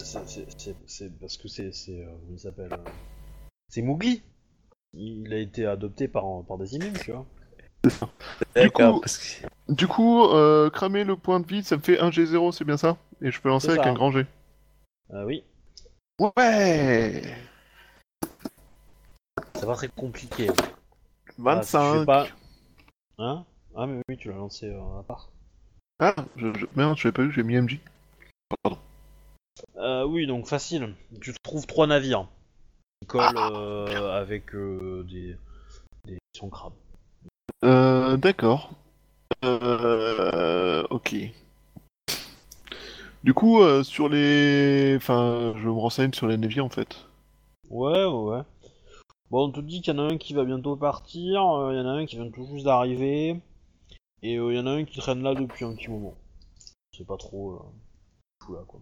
parce 1.19 1.37
que 1.37 1.47
c'est. 1.47 1.71
c'est, 1.73 2.03
euh, 2.03 2.05
Comment 2.05 2.33
il 2.33 2.39
s'appelle 2.39 2.69
C'est 3.69 3.81
Mowgli 3.81 4.21
Il 4.93 5.33
a 5.33 5.39
été 5.39 5.65
adopté 5.65 6.07
par, 6.07 6.43
par 6.47 6.59
des 6.59 6.75
émimes, 6.75 6.93
tu 7.03 7.11
vois. 7.11 7.25
D'accord. 8.55 8.95
coup- 8.95 8.99
parce 9.01 9.17
que- 9.17 9.47
Du 9.73 9.87
coup, 9.87 10.23
euh, 10.23 10.69
cramer 10.69 11.03
le 11.03 11.15
point 11.17 11.39
de 11.39 11.45
vide, 11.47 11.65
ça 11.65 11.75
me 11.77 11.81
fait 11.81 11.99
1 11.99 12.09
G0, 12.09 12.51
c'est 12.53 12.63
bien 12.63 12.77
ça? 12.77 12.97
Et 13.21 13.31
je 13.31 13.41
peux 13.41 13.49
lancer 13.49 13.69
avec 13.69 13.83
ça. 13.83 13.89
un 13.89 13.93
grand 13.93 14.11
G. 14.11 14.25
Ah 15.13 15.25
oui, 15.25 15.43
Ouais 16.19 17.23
c'est 19.55 19.65
pas 19.65 19.75
très 19.75 19.87
compliqué. 19.87 20.49
Ah, 20.59 20.61
tu 21.29 21.37
25 21.37 21.99
fais 21.99 22.05
pas... 22.05 22.27
Hein? 23.17 23.45
Ah, 23.75 23.85
mais 23.87 24.01
oui, 24.07 24.17
tu 24.17 24.29
l'as 24.29 24.35
lancé 24.35 24.67
euh, 24.67 24.99
à 24.99 25.03
part. 25.03 25.29
Ah, 25.99 26.15
je, 26.35 26.53
je... 26.57 26.65
merde, 26.75 26.97
je 26.97 27.09
pas 27.09 27.23
vu, 27.23 27.31
j'ai 27.31 27.43
mis 27.43 27.55
MJ. 27.55 27.79
Pardon. 28.63 28.79
Euh, 29.77 30.05
oui, 30.05 30.27
donc 30.27 30.47
facile. 30.47 30.93
Tu 31.21 31.33
trouves 31.43 31.65
trois 31.65 31.87
navires 31.87 32.27
qui 33.01 33.07
collent 33.07 33.37
euh, 33.37 34.19
avec 34.19 34.53
euh, 34.53 35.05
des. 35.09 35.35
des 36.05 36.17
son 36.35 36.49
crabes. 36.49 36.73
Euh, 37.63 38.17
d'accord. 38.17 38.71
Euh, 39.43 40.83
ok. 40.89 41.15
Du 43.23 43.33
coup, 43.33 43.61
euh, 43.61 43.83
sur 43.83 44.09
les... 44.09 44.95
Enfin, 44.97 45.53
je 45.57 45.65
me 45.65 45.71
renseigne 45.71 46.13
sur 46.13 46.27
les 46.27 46.37
navires, 46.37 46.65
en 46.65 46.69
fait. 46.69 47.05
Ouais, 47.69 48.05
ouais, 48.05 48.23
ouais. 48.37 48.41
Bon, 49.29 49.47
on 49.47 49.51
te 49.51 49.59
dit 49.59 49.81
qu'il 49.81 49.93
y 49.93 49.99
en 49.99 50.07
a 50.07 50.13
un 50.13 50.17
qui 50.17 50.33
va 50.33 50.45
bientôt 50.45 50.77
partir, 50.77 51.43
euh, 51.45 51.73
il 51.73 51.77
y 51.77 51.81
en 51.81 51.85
a 51.87 51.91
un 51.91 52.05
qui 52.05 52.15
vient 52.15 52.29
tout 52.29 52.45
juste 52.45 52.63
d'arriver, 52.65 53.41
et 54.23 54.37
euh, 54.37 54.53
il 54.53 54.57
y 54.57 54.59
en 54.59 54.67
a 54.67 54.71
un 54.71 54.85
qui 54.85 54.97
traîne 54.99 55.21
là 55.21 55.33
depuis 55.35 55.65
un 55.65 55.73
petit 55.75 55.89
moment. 55.89 56.15
C'est 56.95 57.05
pas 57.05 57.17
trop 57.17 57.61
fou 58.41 58.53
là 58.53 58.61
quoi. 58.65 58.79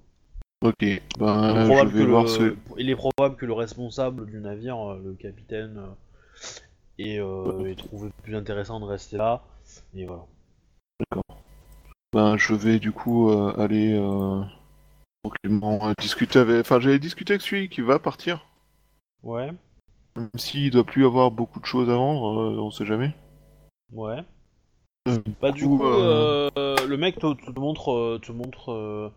Ok, 0.61 0.73
Il 0.81 0.87
est 0.89 0.99
ben, 1.17 1.61
je 1.61 1.65
probable 1.65 1.91
vais 1.91 1.99
que 1.99 2.03
le- 2.03 2.11
voir 2.11 2.29
ce... 2.29 2.55
Il 2.77 2.89
est 2.91 2.95
probable 2.95 3.35
que 3.37 3.45
le 3.47 3.53
responsable 3.53 4.27
du 4.27 4.39
navire, 4.39 4.93
le 5.03 5.13
capitaine, 5.13 5.81
ait, 6.99 7.19
euh, 7.19 7.73
plus 8.23 8.35
intéressant 8.35 8.79
de 8.79 8.85
rester 8.85 9.17
là, 9.17 9.43
et 9.93 10.05
voilà. 10.05 10.25
Ben, 12.13 12.37
je 12.37 12.53
vais 12.53 12.79
du 12.79 12.91
coup 12.91 13.29
euh, 13.29 13.53
aller 13.57 13.93
euh, 13.93 14.41
tranquillement 15.23 15.89
euh, 15.89 15.93
discuter 15.99 16.39
avec... 16.39 16.61
Enfin, 16.61 16.79
j'allais 16.79 16.99
discuter 16.99 17.33
avec 17.33 17.41
celui 17.41 17.67
qui 17.69 17.81
va 17.81 17.99
partir. 17.99 18.45
Ouais, 19.23 19.51
Même 20.15 20.29
s'il 20.37 20.71
doit 20.71 20.85
plus 20.85 21.05
avoir 21.05 21.31
beaucoup 21.31 21.59
de 21.59 21.65
choses 21.65 21.89
à 21.89 21.95
vendre, 21.95 22.61
on 22.61 22.71
sait 22.71 22.85
jamais. 22.85 23.13
ouais. 23.91 24.23
Bah 25.41 25.51
du 25.51 25.65
coup, 25.65 25.83
le 25.83 26.95
mec 26.95 27.19
te, 27.19 27.33
te 27.33 27.59
montre, 27.59 28.17
te 28.19 28.31
montre 28.31 29.11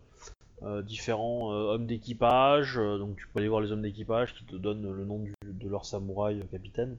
euh, 0.62 0.82
différents 0.82 1.52
euh, 1.52 1.74
hommes 1.74 1.86
d'équipage, 1.86 2.78
euh, 2.78 2.98
donc 2.98 3.16
tu 3.16 3.28
peux 3.28 3.38
aller 3.38 3.48
voir 3.48 3.60
les 3.60 3.70
hommes 3.70 3.82
d'équipage 3.82 4.34
qui 4.34 4.44
te 4.44 4.56
donnent 4.56 4.90
le 4.90 5.04
nom 5.04 5.20
du- 5.20 5.34
de 5.44 5.68
leur 5.68 5.84
samouraï 5.84 6.44
capitaine. 6.50 6.96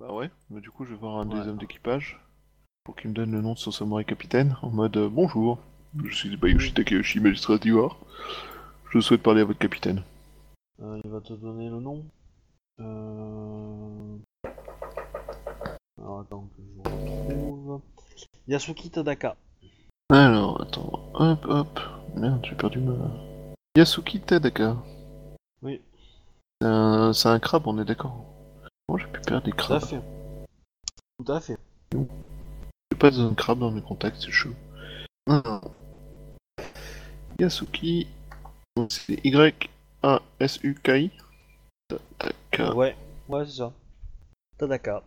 Bah 0.00 0.12
ouais, 0.12 0.30
mais 0.48 0.60
du 0.60 0.70
coup 0.70 0.84
je 0.84 0.90
vais 0.90 0.96
voir 0.96 1.16
un 1.18 1.26
des 1.26 1.48
hommes 1.48 1.58
d'équipage 1.58 2.20
pour 2.84 2.94
qu'il 2.94 3.10
me 3.10 3.14
donne 3.14 3.32
le 3.32 3.40
nom 3.40 3.54
de 3.54 3.58
son 3.58 3.72
samouraï 3.72 4.04
capitaine 4.04 4.56
en 4.62 4.70
mode 4.70 4.96
euh, 4.96 5.08
bonjour, 5.08 5.58
je 6.04 6.14
suis 6.14 6.36
Bayushi 6.36 6.72
Takeyoshi, 6.72 7.18
magistrat 7.18 7.58
d'Iwar. 7.58 7.98
Je 8.90 9.00
souhaite 9.00 9.24
parler 9.24 9.40
à 9.40 9.44
votre 9.44 9.58
capitaine. 9.58 10.04
Euh, 10.80 11.00
il 11.04 11.10
va 11.10 11.20
te 11.20 11.32
donner 11.32 11.68
le 11.68 11.80
nom. 11.80 12.04
Euh... 12.78 14.16
Alors 16.00 16.20
attends 16.20 16.48
que 16.56 16.62
je 16.62 16.90
retrouve. 16.90 17.80
Yasuki 18.46 18.90
Tadaka. 18.90 19.36
Alors, 20.10 20.62
attends, 20.62 21.10
hop 21.14 21.44
hop. 21.48 21.80
Merde, 22.14 22.46
j'ai 22.48 22.54
perdu 22.54 22.78
ma. 22.78 22.94
Yasuki 23.76 24.20
Tadaka. 24.20 24.76
Oui. 25.62 25.82
C'est 26.60 26.68
un, 26.68 27.12
c'est 27.12 27.28
un 27.28 27.40
crabe, 27.40 27.66
on 27.66 27.78
est 27.80 27.84
d'accord. 27.84 28.37
Pu 29.06 29.20
perdre 29.20 29.44
des 29.44 29.50
Tout 29.52 29.56
à 29.56 29.78
crabes. 29.78 29.84
fait. 29.84 30.00
Tout 31.18 31.32
à 31.32 31.40
fait. 31.40 31.58
J'ai 31.92 32.98
pas 32.98 33.10
de 33.10 33.34
crabe 33.34 33.58
dans 33.60 33.70
mes 33.70 33.82
contacts, 33.82 34.20
c'est 34.20 34.30
chaud. 34.32 34.54
Yasuki. 37.38 38.08
C'est 38.90 39.24
Y-A-S-U-K-I. 39.24 41.10
Tadaka. 42.18 42.74
Ouais, 42.74 42.96
ouais, 43.28 43.44
c'est 43.46 43.56
ça. 43.58 43.72
Tadaka. 44.56 45.02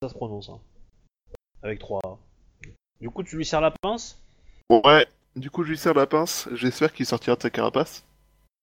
Ça 0.00 0.08
se 0.08 0.14
prononce, 0.14 0.48
hein. 0.48 0.58
Avec 1.62 1.78
3 1.78 2.00
A. 2.04 2.18
Du 3.00 3.10
coup, 3.10 3.22
tu 3.22 3.36
lui 3.36 3.44
serres 3.44 3.60
la 3.60 3.70
pince? 3.70 4.20
Ouais, 4.70 5.06
du 5.36 5.50
coup, 5.50 5.62
je 5.64 5.70
lui 5.70 5.78
serre 5.78 5.94
la 5.94 6.06
pince. 6.06 6.48
J'espère 6.52 6.92
qu'il 6.92 7.06
sortira 7.06 7.36
de 7.36 7.42
sa 7.42 7.50
carapace. 7.50 8.04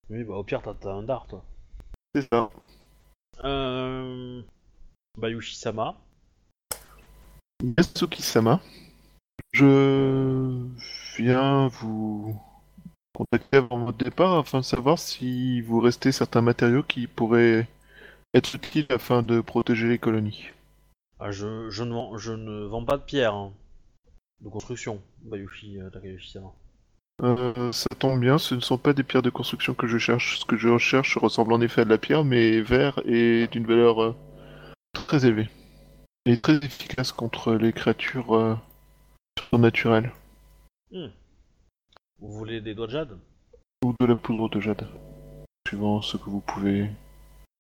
Oui, 0.10 0.24
bah 0.24 0.36
au 0.36 0.44
pire, 0.44 0.62
t'as 0.62 0.74
t'as 0.74 0.92
un 0.92 1.04
dard, 1.04 1.28
toi. 1.28 1.44
C'est 2.16 2.28
ça. 2.34 2.50
Euh... 3.44 4.42
Bayushi-sama. 5.18 5.98
Yasuki-sama. 7.78 8.62
Je 9.52 10.66
viens 11.18 11.68
vous 11.68 12.40
contacter 13.14 13.58
avant 13.58 13.86
votre 13.86 13.98
départ 13.98 14.38
afin 14.38 14.60
de 14.60 14.66
savoir 14.66 14.98
si 14.98 15.62
vous 15.62 15.80
restez 15.80 16.12
certains 16.12 16.42
matériaux 16.42 16.84
qui 16.84 17.08
pourraient 17.08 17.68
être 18.34 18.56
utiles 18.56 18.86
afin 18.90 19.24
de 19.24 19.42
protéger 19.42 19.90
les 19.90 19.98
colonies. 19.98 20.52
Ah, 21.20 21.32
je, 21.32 21.70
je, 21.70 21.84
ne 21.84 21.94
vends, 21.94 22.18
je 22.18 22.32
ne 22.32 22.66
vends 22.66 22.86
pas 22.86 22.98
de 22.98 23.04
pierre 23.04 23.34
hein, 23.34 23.52
de 24.42 24.48
construction, 24.48 25.02
Bayushi 25.24 25.82
euh, 25.82 25.90
Takayushi-sama. 25.90 26.54
Euh, 27.22 27.72
ça 27.74 27.90
tombe 27.98 28.20
bien, 28.20 28.38
ce 28.38 28.56
ne 28.56 28.62
sont 28.62 28.78
pas 28.78 28.94
des 28.94 29.04
pierres 29.04 29.22
de 29.22 29.30
construction 29.30 29.74
que 29.74 29.88
je 29.88 29.98
cherche. 29.98 30.40
Ce 30.40 30.46
que 30.46 30.58
je 30.58 30.70
recherche 30.70 31.18
ressemble 31.18 31.54
en 31.54 31.62
effet 31.62 31.82
à 31.82 31.86
de 31.86 31.90
la 31.90 31.98
pierre, 31.98 32.24
mais 32.24 32.62
vert 32.62 33.00
et 33.06 33.48
d'une 33.48 33.66
valeur 33.66 34.02
euh, 34.02 34.16
très 34.94 35.26
élevée. 35.26 35.50
Et 36.26 36.40
très 36.40 36.58
efficace 36.58 37.12
contre 37.12 37.54
les 37.54 37.74
créatures 37.74 38.36
euh, 38.36 38.56
surnaturelles. 39.38 40.12
Vous 40.92 42.32
voulez 42.32 42.62
des 42.62 42.74
doigts 42.74 42.88
de 42.88 42.92
jade? 42.92 43.18
Ou 43.84 43.94
de 44.00 44.06
la 44.06 44.16
poudre 44.16 44.50
de 44.50 44.60
jade. 44.60 44.88
Suivant 45.68 46.02
ce 46.02 46.18
que 46.18 46.30
vous 46.30 46.42
pouvez. 46.42 46.90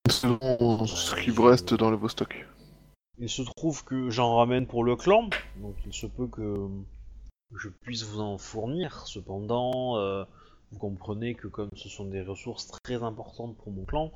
Selon 0.09 0.85
ce 0.85 1.15
qui 1.15 1.29
vous 1.29 1.43
reste 1.43 1.73
dans 1.73 1.91
le 1.91 1.97
vos 1.97 2.09
stocks. 2.09 2.45
Il 3.17 3.29
se 3.29 3.41
trouve 3.41 3.83
que 3.83 4.09
j'en 4.09 4.37
ramène 4.37 4.65
pour 4.65 4.85
le 4.85 4.95
clan, 4.95 5.29
donc 5.57 5.75
il 5.85 5.93
se 5.93 6.07
peut 6.07 6.27
que 6.27 6.69
je 7.55 7.69
puisse 7.69 8.03
vous 8.03 8.19
en 8.21 8.37
fournir. 8.37 9.05
Cependant, 9.07 9.97
euh, 9.97 10.23
vous 10.71 10.79
comprenez 10.79 11.35
que 11.35 11.47
comme 11.47 11.69
ce 11.75 11.89
sont 11.89 12.05
des 12.05 12.21
ressources 12.21 12.67
très 12.83 13.03
importantes 13.03 13.57
pour 13.57 13.71
mon 13.71 13.85
clan, 13.85 14.11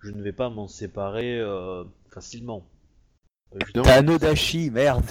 je 0.00 0.10
ne 0.10 0.22
vais 0.22 0.32
pas 0.32 0.48
m'en 0.50 0.68
séparer 0.68 1.38
euh, 1.38 1.84
facilement. 2.10 2.64
Euh, 3.54 3.58
Évidemment, 3.62 3.84
T'as 3.84 3.98
un 4.00 4.08
Odashi, 4.08 4.70
merde. 4.70 5.04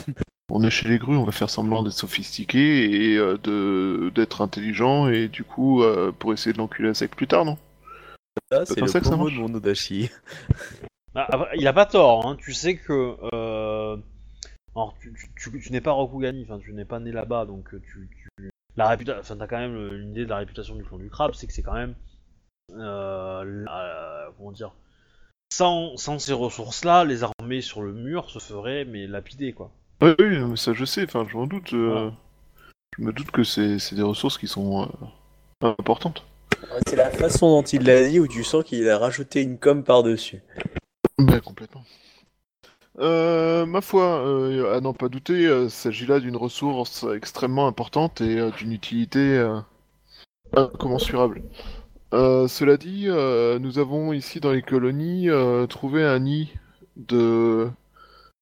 On 0.49 0.63
est 0.63 0.69
chez 0.69 0.88
les 0.88 0.97
grues, 0.97 1.17
on 1.17 1.25
va 1.25 1.34
faire 1.34 1.49
semblant 1.49 1.84
d'être 1.84 1.91
sophistiqué 1.93 3.11
et 3.11 3.17
euh, 3.17 3.38
de 3.38 4.11
d'être 4.15 4.39
intelligent 4.41 5.09
et 5.09 5.28
du 5.28 5.43
coup 5.43 5.84
euh, 5.84 6.13
pour 6.13 6.32
essayer 6.32 6.53
de 6.53 6.57
l'enculer 6.57 6.88
à 6.89 6.93
sec 6.93 7.15
plus 7.15 7.28
tard, 7.28 7.43
non? 7.43 7.57
Ça, 8.51 8.65
c'est 8.65 8.80
comme 8.80 8.86
le 8.86 8.91
ça 8.91 8.99
que 9.01 9.05
ça 9.07 9.17
promo 9.17 9.30
de 9.30 9.36
marche? 9.36 9.51
mon 9.51 9.57
Odashi. 9.57 10.09
Ah, 11.15 11.25
après, 11.30 11.57
il 11.57 11.67
a 11.67 11.73
pas 11.73 11.86
tort, 11.86 12.25
hein. 12.28 12.38
tu 12.39 12.53
sais 12.53 12.78
que. 12.78 13.17
Euh... 14.78 14.82
Alors, 14.82 14.95
tu, 15.01 15.13
tu, 15.13 15.51
tu- 15.51 15.59
tu 15.61 15.71
n'es 15.71 15.82
pas 15.82 15.91
Rokugani, 15.91 16.43
enfin, 16.43 16.59
tu 16.59 16.73
n'es 16.73 16.86
pas 16.86 16.99
né 16.99 17.11
là-bas, 17.11 17.45
donc 17.45 17.73
euh, 17.73 17.80
tu. 17.82 18.09
tu... 18.38 18.49
La 18.75 18.88
réputation. 18.89 19.21
Enfin, 19.21 19.38
t'as 19.38 19.47
quand 19.47 19.57
même 19.57 19.75
euh, 19.75 20.01
une 20.01 20.11
idée 20.11 20.23
de 20.25 20.30
la 20.30 20.38
réputation 20.38 20.75
du 20.75 20.84
clan 20.84 20.97
du 20.97 21.09
crabe, 21.09 21.34
c'est 21.34 21.47
que 21.47 21.53
c'est 21.53 21.63
quand 21.63 21.73
même. 21.73 21.95
Euh, 22.75 23.43
la- 23.65 24.30
Comment 24.38 24.51
dire 24.51 24.71
sans, 25.51 25.95
sans 25.95 26.19
ces 26.19 26.34
ressources-là, 26.34 27.05
les 27.05 27.23
armées 27.23 27.61
sur 27.61 27.82
le 27.82 27.93
mur 27.93 28.30
se 28.30 28.38
feraient, 28.38 28.84
mais 28.84 29.07
lapider, 29.07 29.53
quoi. 29.53 29.71
Oui, 30.01 30.13
oui, 30.19 30.38
mais 30.43 30.57
ça 30.57 30.73
je 30.73 30.84
sais, 30.86 31.05
enfin 31.05 31.25
je 31.28 31.36
m'en 31.38 31.47
doute. 31.47 31.73
euh, 31.73 31.89
Voilà. 31.91 32.13
Je 32.97 33.03
me 33.03 33.13
doute 33.13 33.32
que 33.32 33.43
c'est 33.43 33.78
des 33.95 34.01
ressources 34.01 34.38
qui 34.38 34.47
sont 34.47 34.84
euh, 35.63 35.67
importantes. 35.80 36.25
C'est 36.88 36.97
la 36.97 37.09
façon 37.09 37.49
dont 37.49 37.63
il 37.63 37.84
l'a 37.84 38.07
dit 38.07 38.19
où 38.19 38.28
tu 38.28 38.43
sens 38.43 38.63
qu'il 38.65 38.88
a 38.89 38.97
rajouté 38.97 39.41
une 39.41 39.57
com 39.57 39.84
par-dessus. 39.84 40.41
Complètement. 41.43 41.84
Euh, 43.00 43.66
ma 43.68 43.82
foi, 43.82 44.26
euh, 44.26 44.76
à 44.76 44.82
n'en 44.82 44.93
pas 44.93 45.10
douter, 45.10 45.45
euh, 45.45 45.66
il 45.66 45.72
s'agit 45.72 46.08
là 46.08 46.20
d'une 46.20 46.36
ressource 46.36 47.06
extrêmement 47.16 47.68
importante 47.68 48.22
et 48.22 48.52
d'une 48.52 48.72
utilité 48.72 49.45
incommensurable. 50.54 51.43
Cela 52.12 52.78
dit, 52.78 53.08
nous 53.08 53.80
avons 53.80 54.14
ici 54.14 54.39
dans 54.39 54.52
les 54.52 54.62
colonies 54.62 55.28
trouvé 55.70 56.04
un 56.04 56.20
nid 56.20 56.54
de 56.95 57.70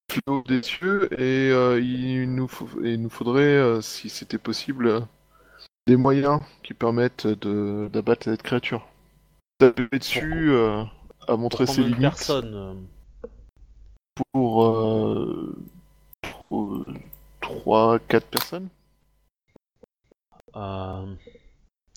fléaux 0.10 0.44
des 0.48 0.64
cieux 0.64 1.10
et 1.20 1.50
il 1.80 2.34
nous, 2.34 2.50
et 2.84 2.98
nous 2.98 3.10
faudrait, 3.10 3.82
si 3.82 4.10
c'était 4.10 4.38
possible, 4.38 5.06
des 5.88 5.98
moyens 5.98 6.40
qui 6.64 6.74
permettent 6.74 7.28
de 7.28 7.90
d'abattre 7.92 8.26
cette 8.26 8.44
créature. 8.44 8.88
Taper 9.58 9.88
dessus 9.92 10.54
à 11.28 11.36
montrer 11.36 11.66
Pour 11.66 11.76
ses 11.76 11.84
limites 11.84 12.32
pour 14.32 14.66
euh, 14.66 15.56
3, 17.42 18.00
4 18.00 18.28
personnes. 18.28 18.70
euh, 20.56 21.06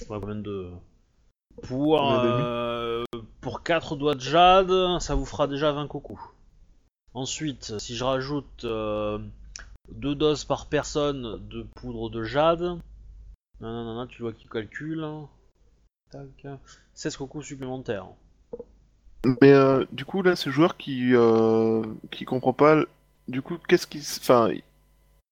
ouais, 0.08 0.18
combien 0.20 0.34
de. 0.36 0.70
Pour, 1.62 1.98
Combien 1.98 2.22
d'ennemis 2.22 2.42
euh, 2.44 3.04
pour 3.40 3.62
4 3.62 3.96
doigts 3.96 4.14
de 4.14 4.20
jade, 4.20 5.00
ça 5.00 5.14
vous 5.14 5.26
fera 5.26 5.46
déjà 5.48 5.72
20 5.72 5.88
cocos. 5.88 6.20
Ensuite, 7.14 7.78
si 7.78 7.96
je 7.96 8.04
rajoute 8.04 8.64
2 8.64 10.14
doses 10.14 10.44
par 10.44 10.66
personne 10.66 11.48
de 11.48 11.62
poudre 11.62 12.10
de 12.10 12.22
jade, 12.22 12.60
non, 12.60 12.80
non, 13.60 13.84
non, 13.84 13.94
non, 13.94 14.06
tu 14.06 14.22
vois 14.22 14.32
qui 14.32 14.46
calcule. 14.46 15.04
Tac. 16.10 16.46
16 16.94 17.16
cocos 17.16 17.42
supplémentaires. 17.42 18.06
Mais 19.24 19.52
euh, 19.52 19.84
du 19.92 20.04
coup, 20.04 20.22
là, 20.22 20.36
ce 20.36 20.50
joueur 20.50 20.76
qui, 20.76 21.10
euh, 21.14 21.82
qui 22.10 22.24
comprend 22.24 22.52
pas, 22.52 22.84
du 23.26 23.42
coup, 23.42 23.56
qu'est-ce 23.68 23.86
qui. 23.86 23.98
s- 23.98 24.18
Enfin, 24.22 24.50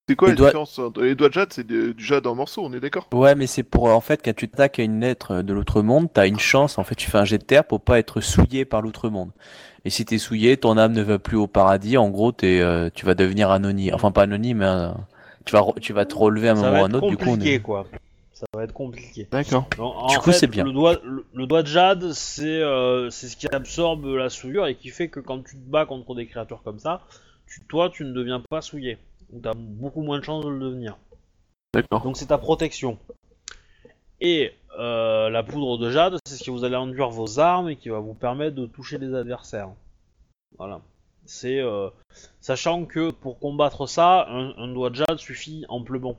c'est 0.09 0.17
quoi 0.17 0.29
Les 0.29 0.33
la 0.33 0.37
doigts- 0.37 0.49
différence 0.49 0.79
entre- 0.79 1.03
Les 1.03 1.15
doigts 1.15 1.29
de 1.29 1.35
jade, 1.35 1.53
c'est 1.53 1.67
de- 1.67 1.93
du 1.93 2.05
jade 2.05 2.27
en 2.27 2.35
morceaux, 2.35 2.63
on 2.65 2.73
est 2.73 2.81
d'accord? 2.81 3.09
Ouais, 3.13 3.35
mais 3.35 3.47
c'est 3.47 3.63
pour 3.63 3.85
en 3.85 4.01
fait 4.01 4.21
quand 4.25 4.35
tu 4.35 4.49
t'attaques 4.49 4.79
à 4.81 4.83
une 4.83 5.01
lettre 5.01 5.43
de 5.43 5.53
l'autre 5.53 5.83
monde, 5.83 6.09
t'as 6.13 6.27
une 6.27 6.39
chance. 6.39 6.79
En 6.79 6.85
fait, 6.85 6.95
tu 6.97 7.11
fais 7.11 7.19
un 7.19 7.25
jet 7.25 7.39
de 7.39 7.45
terre 7.45 7.65
pour 7.65 7.81
pas 7.81 7.99
être 7.99 8.21
souillé 8.21 8.65
par 8.65 8.83
l'autre 8.83 9.09
monde. 9.09 9.31
Et 9.85 9.91
si 9.91 10.05
t'es 10.05 10.19
souillé, 10.19 10.57
ton 10.57 10.77
âme 10.79 10.93
ne 10.93 11.03
va 11.03 11.19
plus 11.21 11.37
au 11.37 11.47
paradis. 11.47 11.97
En 11.97 12.11
gros, 12.11 12.33
t'es, 12.33 12.61
euh, 12.61 12.91
tu 12.93 13.07
vas 13.07 13.15
devenir 13.15 13.51
anonyme. 13.51 13.95
Enfin, 13.95 14.11
pas 14.11 14.23
anonyme, 14.23 14.59
mais 14.59 14.67
euh, 14.67 14.91
tu 15.45 15.53
vas, 15.53 15.65
tu 15.81 15.93
vas 15.93 16.05
te 16.05 16.15
relever 16.17 16.49
à 16.49 16.53
un 16.53 16.57
Ça 16.57 16.63
moment 16.63 16.81
ou 16.81 16.85
à 16.85 16.87
un 16.89 16.95
autre. 16.95 17.07
Du 17.07 17.17
coup, 17.17 17.25
on 17.31 17.35
compliqué, 17.35 17.55
est... 17.55 17.59
quoi. 17.61 17.87
Ça 18.37 18.45
va 18.53 18.65
être 18.65 18.75
compliqué. 18.75 19.27
D'accord. 19.31 19.67
Du 20.11 20.19
coup, 20.19 20.31
c'est 20.31 20.47
bien. 20.47 20.63
Le 20.65 20.73
doigt, 20.73 21.01
le, 21.03 21.25
le 21.33 21.47
doigt 21.47 21.63
de 21.63 21.69
jade, 21.69 22.13
c'est 22.13 22.61
euh, 22.61 23.09
c'est 23.09 23.29
ce 23.29 23.37
qui 23.39 23.49
absorbe 23.49 24.05
la 24.05 24.29
souillure 24.29 24.67
et 24.67 24.75
qui 24.75 24.91
fait 24.91 25.09
que 25.09 25.21
quand 25.21 25.43
tu 25.43 25.57
te 25.57 25.71
bats 25.71 25.87
contre 25.87 26.15
des 26.15 26.27
créatures 26.27 26.63
comme 26.63 26.79
ça, 26.79 27.01
tu, 27.47 27.65
toi, 27.65 27.89
tu 27.89 28.05
ne 28.05 28.13
deviens 28.13 28.43
pas 28.51 28.61
souillé. 28.61 28.99
Donc, 29.33 29.41
t'as 29.41 29.55
beaucoup 29.55 30.03
moins 30.03 30.19
de 30.19 30.25
chances 30.25 30.45
de 30.45 30.51
le 30.51 30.61
devenir. 30.61 30.99
D'accord. 31.73 32.03
Donc, 32.03 32.19
c'est 32.19 32.27
ta 32.27 32.37
protection. 32.37 32.99
Et 34.21 34.53
euh, 34.79 35.31
la 35.31 35.43
poudre 35.43 35.79
de 35.79 35.91
jade, 35.91 36.19
c'est 36.27 36.37
ce 36.37 36.45
qui 36.45 36.51
vous 36.51 36.65
allez 36.65 36.77
enduire 36.77 37.09
vos 37.09 37.39
armes 37.39 37.71
et 37.71 37.77
qui 37.77 37.89
va 37.89 38.01
vous 38.01 38.13
permettre 38.13 38.55
de 38.55 38.67
toucher 38.67 38.99
des 38.99 39.15
adversaires. 39.15 39.71
Voilà. 40.59 40.83
C'est 41.25 41.61
euh, 41.61 41.89
sachant 42.43 42.85
que 42.85 43.11
pour 43.13 43.39
combattre 43.39 43.89
ça, 43.89 44.27
un, 44.29 44.55
un 44.59 44.69
doigt 44.69 44.91
de 44.91 44.97
jade 44.97 45.17
suffit 45.17 45.65
amplement. 45.71 46.19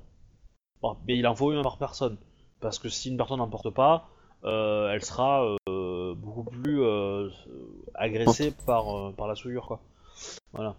Bon, 0.81 0.95
mais 1.07 1.17
il 1.17 1.25
en 1.27 1.35
faut 1.35 1.51
une 1.51 1.61
par 1.63 1.77
personne. 1.77 2.17
Parce 2.59 2.79
que 2.79 2.89
si 2.89 3.09
une 3.09 3.17
personne 3.17 3.37
n'en 3.39 3.47
porte 3.47 3.69
pas, 3.69 4.07
euh, 4.43 4.91
elle 4.91 5.03
sera 5.03 5.45
euh, 5.69 6.13
beaucoup 6.15 6.43
plus 6.43 6.81
euh, 6.83 7.29
agressée 7.95 8.53
par, 8.65 9.13
par 9.13 9.27
la 9.27 9.35
souillure. 9.35 9.67
Quoi. 9.67 9.79
Voilà. 10.53 10.75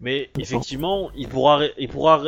Mais 0.00 0.30
effectivement, 0.38 1.10
il 1.16 1.28
pourra, 1.28 1.56
ré- 1.56 1.74
il 1.78 1.88
pourra 1.88 2.22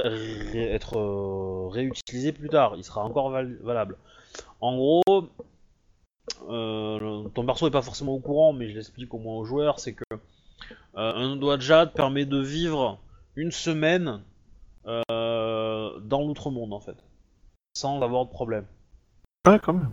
être 0.55 1.69
réutilisé 1.71 2.33
plus 2.33 2.49
tard. 2.49 2.75
Il 2.77 2.85
sera 2.85 3.05
encore 3.05 3.31
val- 3.31 3.59
valable. 3.63 3.97
En 4.61 4.77
gros, 4.77 5.03
ton 6.49 7.47
perso 7.47 7.69
est 7.69 7.71
pas 7.71 7.83
forcément 7.83 8.15
au 8.15 8.19
courant, 8.19 8.53
mais 8.53 8.69
je 8.69 8.75
l'explique 8.75 9.13
au 9.15 9.19
moins 9.19 9.37
aux 9.37 9.45
joueurs, 9.45 9.79
c'est 9.79 9.95
que 9.95 10.05
un 10.95 11.37
doigt 11.37 11.57
de 11.57 11.63
jade 11.63 11.93
permet 11.93 12.25
de 12.27 12.39
vivre 12.39 12.99
une 13.37 13.53
semaine 13.53 14.23
dans 14.87 16.23
l'outre-monde 16.27 16.73
en 16.73 16.81
fait, 16.81 16.97
sans 17.75 18.01
avoir 18.03 18.25
de 18.25 18.31
problème. 18.31 18.67
Ouais, 19.47 19.59
quand 19.59 19.73
même. 19.75 19.91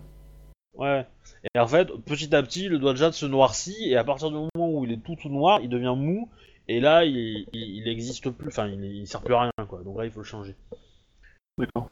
Ouais. 0.73 1.05
Et 1.55 1.59
en 1.59 1.67
fait, 1.67 1.87
petit 2.05 2.35
à 2.35 2.43
petit, 2.43 2.67
le 2.67 2.79
doigt 2.79 2.93
de 2.93 2.97
jade 2.97 3.13
se 3.13 3.25
noircit 3.25 3.89
et 3.89 3.97
à 3.97 4.03
partir 4.03 4.29
du 4.29 4.35
moment 4.35 4.69
où 4.71 4.85
il 4.85 4.91
est 4.91 5.03
tout 5.03 5.15
tout 5.15 5.29
noir, 5.29 5.59
il 5.61 5.69
devient 5.69 5.95
mou 5.95 6.29
et 6.67 6.79
là, 6.79 7.05
il, 7.05 7.47
il, 7.53 7.77
il 7.77 7.87
existe 7.87 8.29
plus, 8.29 8.49
enfin, 8.49 8.67
il, 8.67 8.83
il 8.83 9.07
sert 9.07 9.21
plus 9.21 9.33
à 9.33 9.41
rien 9.41 9.51
quoi. 9.67 9.81
Donc 9.83 9.97
là, 9.97 10.05
il 10.05 10.11
faut 10.11 10.19
le 10.19 10.25
changer. 10.25 10.55
D'accord. 11.57 11.89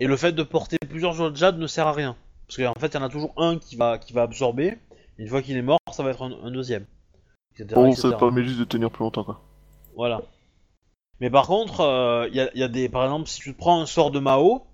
Et 0.00 0.06
le 0.06 0.16
fait 0.16 0.32
de 0.32 0.42
porter 0.42 0.78
plusieurs 0.88 1.14
doigts 1.14 1.30
de 1.30 1.36
jade 1.36 1.58
ne 1.58 1.66
sert 1.66 1.86
à 1.86 1.92
rien. 1.92 2.16
Parce 2.46 2.56
qu'en 2.56 2.80
fait, 2.80 2.88
il 2.88 2.94
y 2.94 2.98
en 2.98 3.04
a 3.04 3.08
toujours 3.08 3.32
un 3.36 3.58
qui 3.58 3.76
va, 3.76 3.98
qui 3.98 4.12
va 4.12 4.22
absorber, 4.22 4.78
et 5.18 5.22
une 5.22 5.28
fois 5.28 5.40
qu'il 5.40 5.56
est 5.56 5.62
mort, 5.62 5.78
ça 5.92 6.02
va 6.02 6.10
être 6.10 6.22
un, 6.22 6.32
un 6.42 6.50
deuxième. 6.50 6.84
Etc., 7.54 7.74
Bon, 7.74 7.86
etc. 7.86 8.08
ça 8.08 8.16
permet 8.16 8.42
juste 8.42 8.58
de 8.58 8.64
tenir 8.64 8.90
plus 8.90 9.04
longtemps, 9.04 9.24
quoi. 9.24 9.40
Voilà. 9.94 10.22
Mais 11.20 11.30
par 11.30 11.46
contre, 11.46 11.80
euh, 11.80 12.28
il 12.28 12.34
y, 12.34 12.40
a, 12.40 12.50
y 12.56 12.62
a 12.62 12.68
des. 12.68 12.88
Par 12.88 13.04
exemple, 13.04 13.28
si 13.28 13.40
tu 13.40 13.52
prends 13.52 13.80
un 13.80 13.86
sort 13.86 14.10
de 14.10 14.18
Mao, 14.18 14.66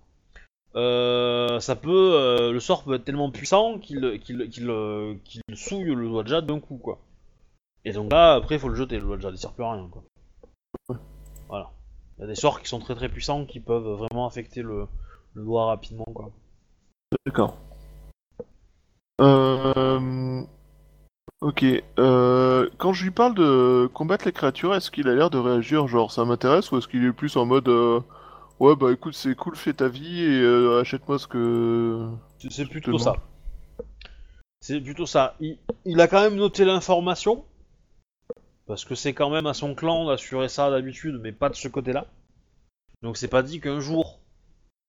euh, 0.76 1.58
ça 1.60 1.74
peut. 1.74 2.14
euh, 2.14 2.52
le 2.52 2.60
sort 2.60 2.84
peut 2.84 2.94
être 2.94 3.04
tellement 3.04 3.30
puissant 3.30 3.78
qu'il 3.78 4.04
euh, 4.04 5.14
souille 5.54 5.94
le 5.94 6.08
Wadja 6.08 6.42
d'un 6.42 6.60
coup, 6.60 6.76
quoi. 6.76 6.98
Et 7.84 7.92
donc 7.92 8.12
là, 8.12 8.34
après, 8.34 8.56
il 8.56 8.60
faut 8.60 8.68
le 8.68 8.74
jeter, 8.74 8.98
le 8.98 9.06
Wadja, 9.06 9.30
il 9.30 9.38
sert 9.38 9.52
plus 9.52 9.64
à 9.64 9.72
rien, 9.72 9.88
quoi. 9.88 10.02
Voilà. 11.48 11.70
Il 12.18 12.22
y 12.22 12.24
a 12.24 12.26
des 12.26 12.34
sorts 12.34 12.60
qui 12.60 12.68
sont 12.68 12.80
très 12.80 12.94
très 12.94 13.08
puissants 13.08 13.46
qui 13.46 13.60
peuvent 13.60 13.88
vraiment 13.98 14.26
affecter 14.26 14.62
le, 14.62 14.86
doigt 15.34 15.66
rapidement, 15.66 16.06
quoi. 16.14 16.30
D'accord. 17.24 17.56
Ok. 21.40 21.64
Quand 21.96 22.92
je 22.92 23.04
lui 23.04 23.10
parle 23.12 23.34
de 23.34 23.88
combattre 23.94 24.26
les 24.26 24.32
créatures, 24.32 24.74
est-ce 24.74 24.90
qu'il 24.90 25.08
a 25.08 25.14
l'air 25.14 25.30
de 25.30 25.38
réagir 25.38 25.86
genre 25.86 26.10
ça 26.12 26.24
m'intéresse 26.24 26.70
ou 26.72 26.78
est-ce 26.78 26.88
qu'il 26.88 27.04
est 27.04 27.12
plus 27.12 27.36
en 27.36 27.46
mode 27.46 27.68
ouais 28.60 28.76
bah 28.76 28.92
écoute 28.92 29.14
c'est 29.14 29.34
cool 29.34 29.56
fais 29.56 29.72
ta 29.74 29.88
vie 29.88 30.22
et 30.22 30.40
euh, 30.40 30.80
achète-moi 30.80 31.18
ce 31.18 31.26
que 31.26 32.08
C'est- 32.38 32.66
plutôt 32.66 32.98
ça. 32.98 33.14
C'est 34.60 34.80
plutôt 34.80 35.06
ça. 35.06 35.36
Il, 35.40 35.58
il 35.84 36.00
a 36.00 36.08
quand 36.08 36.20
même 36.20 36.36
noté 36.36 36.64
l'information. 36.64 37.44
Parce 38.66 38.84
que 38.84 38.96
c'est 38.96 39.12
quand 39.14 39.30
même 39.30 39.46
à 39.46 39.54
son 39.54 39.74
clan 39.76 40.06
d'assurer 40.06 40.48
ça 40.48 40.70
d'habitude, 40.70 41.20
mais 41.22 41.30
pas 41.30 41.48
de 41.50 41.54
ce 41.54 41.68
côté-là. 41.68 42.06
Donc 43.02 43.16
c'est 43.16 43.28
pas 43.28 43.42
dit 43.42 43.60
qu'un 43.60 43.78
jour 43.80 44.18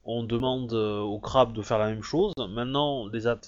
on 0.04 0.24
demande 0.24 0.74
euh, 0.74 1.00
au 1.02 1.20
crabe 1.20 1.54
de 1.54 1.62
faire 1.62 1.78
la 1.78 1.90
même 1.90 2.02
chose. 2.02 2.34
Maintenant, 2.50 3.08
des, 3.10 3.28
at- 3.28 3.40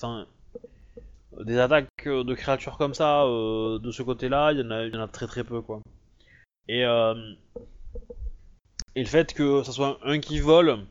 des 1.46 1.58
attaques 1.58 1.88
euh, 2.06 2.24
de 2.24 2.34
créatures 2.36 2.78
comme 2.78 2.94
ça, 2.94 3.24
euh, 3.24 3.80
de 3.80 3.92
ce 3.92 4.04
côté-là, 4.04 4.52
il 4.52 4.60
y, 4.60 4.62
en 4.62 4.72
a- 4.72 4.86
il 4.86 4.94
y 4.94 4.98
en 4.98 5.02
a 5.02 5.08
très 5.08 5.26
très 5.26 5.44
peu 5.44 5.62
quoi. 5.62 5.80
Et, 6.68 6.84
euh, 6.86 7.16
et 8.96 9.02
le 9.04 9.08
fait 9.10 9.34
que 9.34 9.64
ça 9.64 9.72
soit 9.72 10.00
un 10.04 10.20
qui 10.20 10.40
vole 10.40 10.86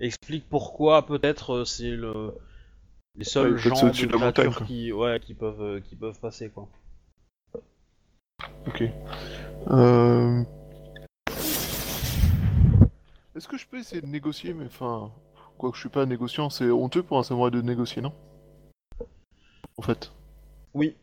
explique 0.00 0.48
pourquoi 0.48 1.06
peut-être 1.06 1.52
euh, 1.58 1.64
c'est 1.64 1.90
le 1.90 2.34
les 3.16 3.24
seuls 3.24 3.52
Ouais, 3.52 3.58
gens 3.58 3.74
de 3.74 3.90
de 4.06 4.06
la 4.06 4.12
montagne, 4.18 4.32
créatures 4.32 4.56
quoi. 4.58 4.66
qui 4.66 4.92
ouais 4.92 5.20
qui 5.20 5.34
peuvent 5.34 5.60
euh, 5.62 5.80
qui 5.80 5.96
peuvent 5.96 6.18
passer 6.20 6.48
quoi. 6.50 6.68
Ok. 8.66 8.82
Euh... 9.70 10.42
Est-ce 13.36 13.48
que 13.48 13.56
je 13.56 13.66
peux 13.66 13.78
essayer 13.78 14.00
de 14.00 14.06
négocier 14.06 14.54
mais 14.54 14.66
enfin 14.66 15.10
quoi 15.58 15.70
que 15.70 15.76
je 15.76 15.80
suis 15.82 15.88
pas 15.88 16.06
négociant 16.06 16.48
c'est 16.50 16.70
honteux 16.70 17.02
pour 17.02 17.18
un 17.18 17.22
samouraï 17.22 17.50
de 17.50 17.60
négocier 17.60 18.02
non? 18.02 18.12
En 19.76 19.82
fait. 19.82 20.12
Oui, 20.74 20.96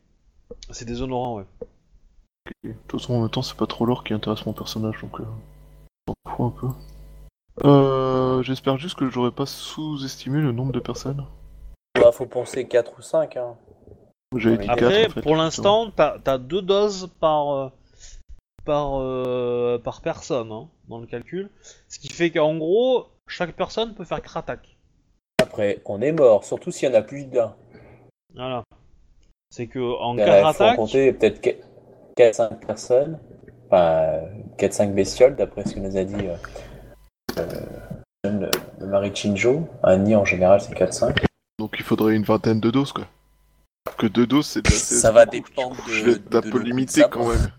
c'est 0.71 0.85
déshonorant 0.85 1.37
ouais. 1.37 1.45
Ok. 1.61 2.53
De 2.63 2.73
toute 2.87 3.01
façon 3.01 3.13
en 3.15 3.21
même 3.21 3.29
temps 3.29 3.41
c'est 3.41 3.57
pas 3.57 3.67
trop 3.67 3.85
l'or 3.85 4.03
qui 4.03 4.13
intéresse 4.13 4.45
mon 4.45 4.53
personnage 4.53 4.99
donc 5.01 5.19
euh... 5.19 5.25
un 6.39 6.49
peu. 6.49 6.67
Euh... 7.65 8.41
J'espère 8.43 8.77
juste 8.77 8.97
que 8.97 9.09
j'aurais 9.09 9.31
pas 9.31 9.45
sous-estimé 9.45 10.41
le 10.41 10.51
nombre 10.51 10.71
de 10.71 10.79
personnes. 10.79 11.25
Bah, 11.95 12.11
faut 12.11 12.25
penser 12.25 12.67
4 12.67 12.97
ou 12.97 13.01
5. 13.01 13.37
Hein. 13.37 13.57
J'avais 14.35 14.57
dit 14.57 14.69
Après, 14.69 15.03
4 15.03 15.11
en 15.11 15.13
fait. 15.13 15.21
pour 15.21 15.35
l'instant, 15.35 15.91
t'as 15.91 16.17
as 16.25 16.37
deux 16.37 16.61
doses 16.61 17.09
par 17.19 17.51
euh, 17.51 17.69
par 18.65 18.99
euh, 18.99 19.79
par 19.79 20.01
personne 20.01 20.51
hein, 20.51 20.69
dans 20.87 20.99
le 20.99 21.07
calcul, 21.07 21.49
ce 21.87 21.99
qui 21.99 22.09
fait 22.09 22.31
qu'en 22.31 22.57
gros, 22.57 23.07
chaque 23.27 23.53
personne 23.53 23.95
peut 23.95 24.05
faire 24.05 24.21
4 24.21 24.37
attaques. 24.37 24.77
Après, 25.41 25.81
on 25.85 26.01
est 26.01 26.11
mort, 26.11 26.43
surtout 26.43 26.71
s'il 26.71 26.89
y 26.89 26.91
en 26.91 26.95
a 26.95 27.01
plus 27.01 27.25
d'un. 27.25 27.55
Voilà. 28.35 28.63
C'est 29.49 29.67
que 29.67 29.79
en 29.79 30.13
Il 30.13 30.23
4 30.23 30.41
faut 30.41 30.63
attaques, 30.63 30.75
compter 30.75 31.13
peut-être 31.13 31.41
4-5 32.15 32.59
personnes, 32.59 33.19
enfin 33.69 34.21
4-5 34.57 34.93
bestioles, 34.93 35.35
d'après 35.35 35.65
ce 35.65 35.75
que 35.75 35.79
nous 35.79 35.95
a 35.97 36.03
dit 36.03 36.27
euh, 36.27 36.35
euh, 37.37 37.45
le, 38.25 38.49
le 38.79 38.87
mari 38.87 39.11
de 39.11 39.15
Shinjo. 39.15 39.67
Un 39.83 39.97
nid 39.97 40.15
en 40.15 40.25
général, 40.25 40.59
c'est 40.61 40.73
4-5. 40.73 41.23
Donc 41.59 41.75
il 41.77 41.83
faudrait 41.85 42.15
une 42.15 42.23
vingtaine 42.23 42.59
de 42.59 42.71
doses 42.71 42.91
quoi. 42.93 43.05
Que 43.97 44.07
deux 44.07 44.27
doses 44.27 44.47
c'est 44.47 44.67
Ça 44.69 45.11
va 45.11 45.25
beaucoup. 45.25 45.37
dépendre 45.37 45.75
coup, 45.77 45.89
de- 45.89 45.93
Je 45.93 46.05
vais 46.05 46.11
être 46.13 46.35
un 46.35 46.41
peu 46.41 46.59
limité 46.59 47.03
quand 47.09 47.27
même. 47.27 47.51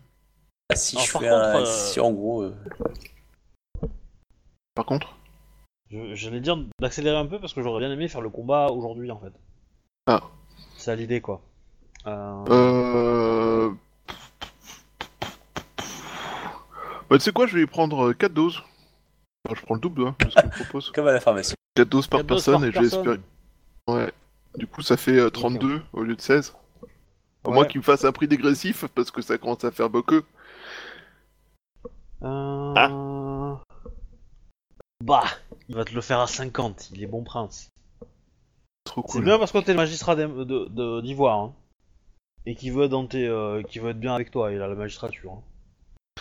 Si 0.74 0.96
Alors, 0.96 1.06
je 1.06 1.12
par 1.12 1.22
fais 1.22 1.28
contre, 1.28 1.44
un. 1.44 1.60
euh, 1.60 1.64
Si 1.64 2.00
en 2.00 2.12
gros. 2.12 2.42
euh, 2.42 2.54
Par 4.74 4.86
contre? 4.86 5.16
Je- 5.90 6.14
j'allais 6.14 6.40
dire 6.40 6.56
d'accélérer 6.80 7.16
un 7.16 7.26
peu 7.26 7.40
parce 7.40 7.52
que 7.52 7.62
j'aurais 7.62 7.80
bien 7.80 7.90
aimé 7.92 8.06
faire 8.08 8.20
le 8.20 8.30
combat 8.30 8.68
aujourd'hui 8.68 9.10
en 9.10 9.18
fait. 9.18 9.32
Ah. 10.06 10.20
C'est 10.76 10.84
ça 10.84 10.94
l'idée 10.94 11.20
quoi. 11.20 11.40
Euh, 12.06 12.44
Euh... 12.50 13.70
Bah, 17.10 17.18
tu 17.18 17.24
sais 17.24 17.32
quoi, 17.32 17.46
je 17.46 17.56
vais 17.56 17.62
y 17.62 17.66
prendre 17.66 18.12
4 18.12 18.32
doses. 18.32 18.62
Enfin, 19.44 19.56
je 19.58 19.62
prends 19.66 19.74
le 19.74 19.80
double, 19.80 20.06
hein, 20.06 20.16
de 20.20 20.30
ce 20.30 20.34
qu'il 20.36 20.44
me 20.44 20.50
propose. 20.64 20.90
Comme 20.92 21.08
à 21.08 21.12
la 21.12 21.20
pharmacie. 21.20 21.54
4 21.74 21.88
doses 21.88 22.06
par 22.06 22.20
doses 22.24 22.44
personne 22.44 22.54
par 22.60 22.64
et 22.64 22.72
je 22.72 22.78
vais 22.78 22.80
personne. 22.88 23.00
espérer. 23.00 23.20
Ouais. 24.04 24.12
Du 24.56 24.66
coup, 24.66 24.82
ça 24.82 24.96
fait 24.96 25.18
euh, 25.18 25.30
32 25.30 25.82
au 25.92 26.02
lieu 26.02 26.14
de 26.16 26.20
16. 26.20 26.54
À 27.44 27.48
Ouais. 27.48 27.54
moins 27.54 27.64
qu'il 27.64 27.78
me 27.80 27.84
fasse 27.84 28.04
un 28.04 28.12
prix 28.12 28.28
dégressif 28.28 28.84
parce 28.94 29.10
que 29.10 29.22
ça 29.22 29.38
commence 29.38 29.64
à 29.64 29.70
faire 29.70 29.88
beaucoup. 29.90 30.20
euh, 32.22 32.74
Ah. 32.76 33.60
Bah, 35.02 35.24
il 35.68 35.74
va 35.74 35.84
te 35.86 35.94
le 35.94 36.02
faire 36.02 36.20
à 36.20 36.26
50, 36.26 36.90
il 36.92 37.02
est 37.02 37.06
bon 37.06 37.24
prince. 37.24 37.68
Trop 38.84 39.02
C'est 39.06 39.12
cool. 39.18 39.24
bien 39.24 39.38
parce 39.38 39.52
que 39.52 39.58
t'es 39.58 39.72
le 39.72 39.78
magistrat 39.78 40.14
d'Ivoire, 41.02 41.38
hein. 41.38 41.54
Et 42.46 42.54
qui 42.54 42.70
veut 42.70 42.84
être 42.84 42.90
dans 42.90 43.06
tes, 43.06 43.26
euh, 43.26 43.62
qui 43.62 43.78
veut 43.78 43.90
être 43.90 44.00
bien 44.00 44.14
avec 44.14 44.30
toi, 44.30 44.52
il 44.52 44.60
a 44.60 44.68
la 44.68 44.74
magistrature. 44.74 45.32
hein. 45.32 45.42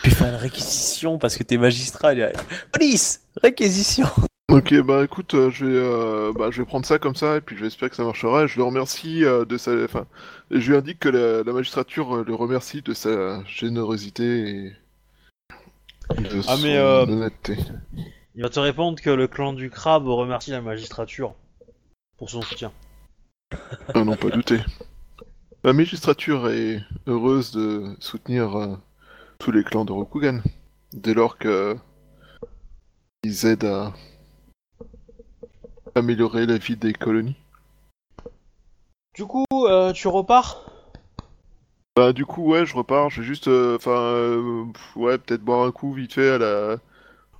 Puis 0.02 0.12
faire 0.12 0.28
une 0.28 0.34
réquisition 0.40 1.18
parce 1.18 1.36
que 1.36 1.42
t'es 1.42 1.58
magistrat. 1.58 2.12
il 2.14 2.20
y 2.20 2.22
a- 2.22 2.32
Police 2.72 3.22
Réquisition 3.42 4.06
Ok, 4.50 4.74
bah 4.82 5.04
écoute, 5.04 5.34
euh, 5.34 5.48
je 5.50 5.64
vais, 5.64 5.76
euh, 5.76 6.32
bah, 6.36 6.48
je 6.50 6.60
vais 6.60 6.66
prendre 6.66 6.84
ça 6.84 6.98
comme 6.98 7.14
ça 7.14 7.36
et 7.36 7.40
puis 7.40 7.54
je 7.54 7.60
vais 7.60 7.68
espérer 7.68 7.88
que 7.88 7.94
ça 7.94 8.02
marchera. 8.02 8.48
Je 8.48 8.56
le 8.56 8.64
remercie 8.64 9.24
euh, 9.24 9.44
de 9.44 9.56
sa, 9.56 9.72
enfin, 9.84 10.06
je 10.50 10.70
lui 10.72 10.76
indique 10.76 10.98
que 10.98 11.08
la, 11.08 11.44
la 11.44 11.52
magistrature 11.52 12.16
euh, 12.16 12.24
le 12.26 12.34
remercie 12.34 12.82
de 12.82 12.92
sa 12.92 13.44
générosité 13.44 14.72
et 16.16 16.20
de 16.20 16.40
Ah, 16.48 16.56
son 16.56 16.62
mais, 16.62 16.76
euh, 16.76 17.02
honnêteté. 17.04 17.58
Il 18.34 18.42
va 18.42 18.48
te 18.48 18.58
répondre 18.58 19.00
que 19.00 19.10
le 19.10 19.28
clan 19.28 19.52
du 19.52 19.70
crabe 19.70 20.08
remercie 20.08 20.50
la 20.50 20.60
magistrature 20.60 21.34
pour 22.18 22.28
son 22.28 22.42
soutien. 22.42 22.72
Ah 23.94 24.02
non, 24.04 24.16
pas 24.16 24.30
douter. 24.30 24.58
La 25.62 25.72
magistrature 25.72 26.48
est 26.50 26.80
heureuse 27.06 27.52
de 27.52 27.94
soutenir 28.00 28.56
euh, 28.58 28.74
tous 29.40 29.50
les 29.50 29.64
clans 29.64 29.86
de 29.86 29.92
Rokugan, 29.92 30.40
dès 30.92 31.14
lors 31.14 31.38
que 31.38 31.74
ils 33.24 33.46
aident 33.46 33.64
à 33.64 33.92
améliorer 35.94 36.46
la 36.46 36.58
vie 36.58 36.76
des 36.76 36.92
colonies. 36.92 37.36
Du 39.14 39.24
coup, 39.24 39.44
euh, 39.64 39.92
tu 39.92 40.08
repars? 40.08 40.64
Bah 41.96 42.12
du 42.12 42.24
coup 42.24 42.52
ouais 42.52 42.64
je 42.64 42.76
repars, 42.76 43.10
je 43.10 43.20
vais 43.20 43.26
juste 43.26 43.48
euh, 43.48 43.74
enfin 43.76 43.90
euh, 43.90 44.64
ouais 44.94 45.18
peut-être 45.18 45.42
boire 45.42 45.66
un 45.66 45.72
coup 45.72 45.92
vite 45.92 46.12
fait 46.12 46.30
à 46.30 46.38
la 46.38 46.76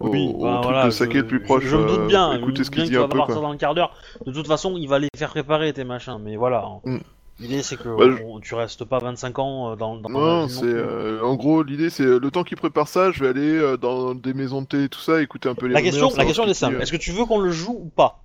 au, 0.00 0.08
Oui, 0.08 0.32
au 0.34 0.42
bah, 0.42 0.54
truc 0.54 0.64
voilà, 0.64 0.86
de 0.86 0.90
saké 0.90 1.18
le 1.18 1.26
plus 1.26 1.40
proche. 1.40 1.64
Je, 1.64 1.76
me 1.76 1.86
doute 1.86 2.00
euh, 2.00 2.06
bien, 2.08 2.38
doute 2.38 2.62
ce 2.62 2.70
qu'il 2.70 2.84
dit 2.84 2.96
un 2.96 3.06
peu 3.06 3.18
partir 3.18 3.36
quoi. 3.36 3.42
dans 3.42 3.52
le 3.52 3.58
quart 3.58 3.74
d'heure. 3.74 3.94
De 4.26 4.32
toute 4.32 4.48
façon, 4.48 4.74
il 4.76 4.88
va 4.88 4.98
les 4.98 5.08
faire 5.16 5.30
préparer 5.30 5.72
tes 5.72 5.84
machins, 5.84 6.18
mais 6.20 6.36
voilà. 6.36 6.64
Mm. 6.84 6.98
L'idée 7.40 7.62
c'est 7.62 7.76
que 7.78 7.88
Bah, 7.88 8.22
on- 8.26 8.38
tu 8.40 8.54
restes 8.54 8.84
pas 8.84 8.98
25 8.98 9.38
ans 9.38 9.72
euh, 9.72 9.76
dans, 9.76 9.96
dans 9.96 10.08
la 10.10 10.14
Non, 10.14 10.48
c'est 10.48 10.64
euh, 10.66 11.22
en 11.24 11.36
gros 11.36 11.62
l'idée 11.62 11.88
c'est 11.90 12.04
euh, 12.04 12.18
le 12.18 12.30
temps 12.30 12.44
qu'il 12.44 12.56
prépare 12.58 12.86
ça, 12.86 13.10
je 13.12 13.20
vais 13.24 13.30
aller 13.30 13.56
euh, 13.58 13.76
dans 13.78 14.14
des 14.14 14.34
maisons 14.34 14.60
de 14.62 14.66
thé 14.66 14.84
et 14.84 14.88
tout 14.90 15.00
ça, 15.00 15.22
écouter 15.22 15.48
un 15.48 15.54
peu 15.54 15.66
les 15.66 15.72
La 15.74 15.80
rumeurs, 15.80 15.92
question, 15.92 16.16
la 16.18 16.24
question 16.26 16.44
elle 16.44 16.50
est 16.50 16.54
simple. 16.54 16.80
Est-ce 16.82 16.92
que 16.92 16.96
tu 16.98 17.12
veux 17.12 17.24
qu'on 17.24 17.38
le 17.40 17.50
joue 17.50 17.72
ou 17.80 17.88
pas? 17.88 18.22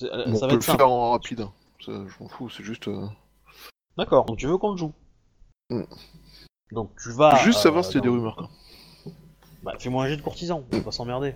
Bon, 0.00 0.06
Ça 0.06 0.06
on 0.16 0.32
va 0.32 0.38
peut 0.38 0.46
être 0.46 0.52
le 0.54 0.60
simple. 0.62 0.78
faire 0.78 0.90
en 0.90 1.10
rapide. 1.12 1.40
hein. 1.42 1.52
Ça, 1.84 1.92
je 1.92 2.22
m'en 2.22 2.28
fous, 2.30 2.48
c'est 2.48 2.64
juste 2.64 2.88
euh, 2.88 3.06
D'accord, 3.98 4.24
donc 4.24 4.38
tu 4.38 4.46
veux 4.46 4.56
qu'on 4.56 4.70
le 4.72 4.78
joue? 4.78 4.92
Mm. 5.70 5.82
Donc 6.72 6.90
tu 7.00 7.12
vas. 7.12 7.34
juste 7.36 7.58
euh, 7.58 7.62
savoir 7.62 7.84
s'il 7.84 7.96
y 7.96 7.98
a 7.98 8.00
des 8.00 8.08
rumeurs 8.08 8.36
quoi. 8.36 8.48
Bah, 9.62 9.74
fais-moi 9.78 10.04
un 10.04 10.08
jet 10.08 10.16
de 10.16 10.22
courtisan, 10.22 10.64
on 10.72 10.76
va 10.78 10.82
pas 10.84 10.90
s'emmerder. 10.90 11.34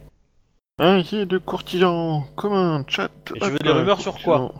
Un 0.78 1.02
jet 1.02 1.26
de 1.26 1.38
courtisan 1.38 2.24
comme 2.36 2.52
un 2.54 2.84
chat. 2.88 3.10
Et 3.34 3.38
tu 3.40 3.50
veux 3.50 3.58
des 3.58 3.70
rumeurs 3.70 4.00
sur 4.00 4.18
quoi? 4.22 4.52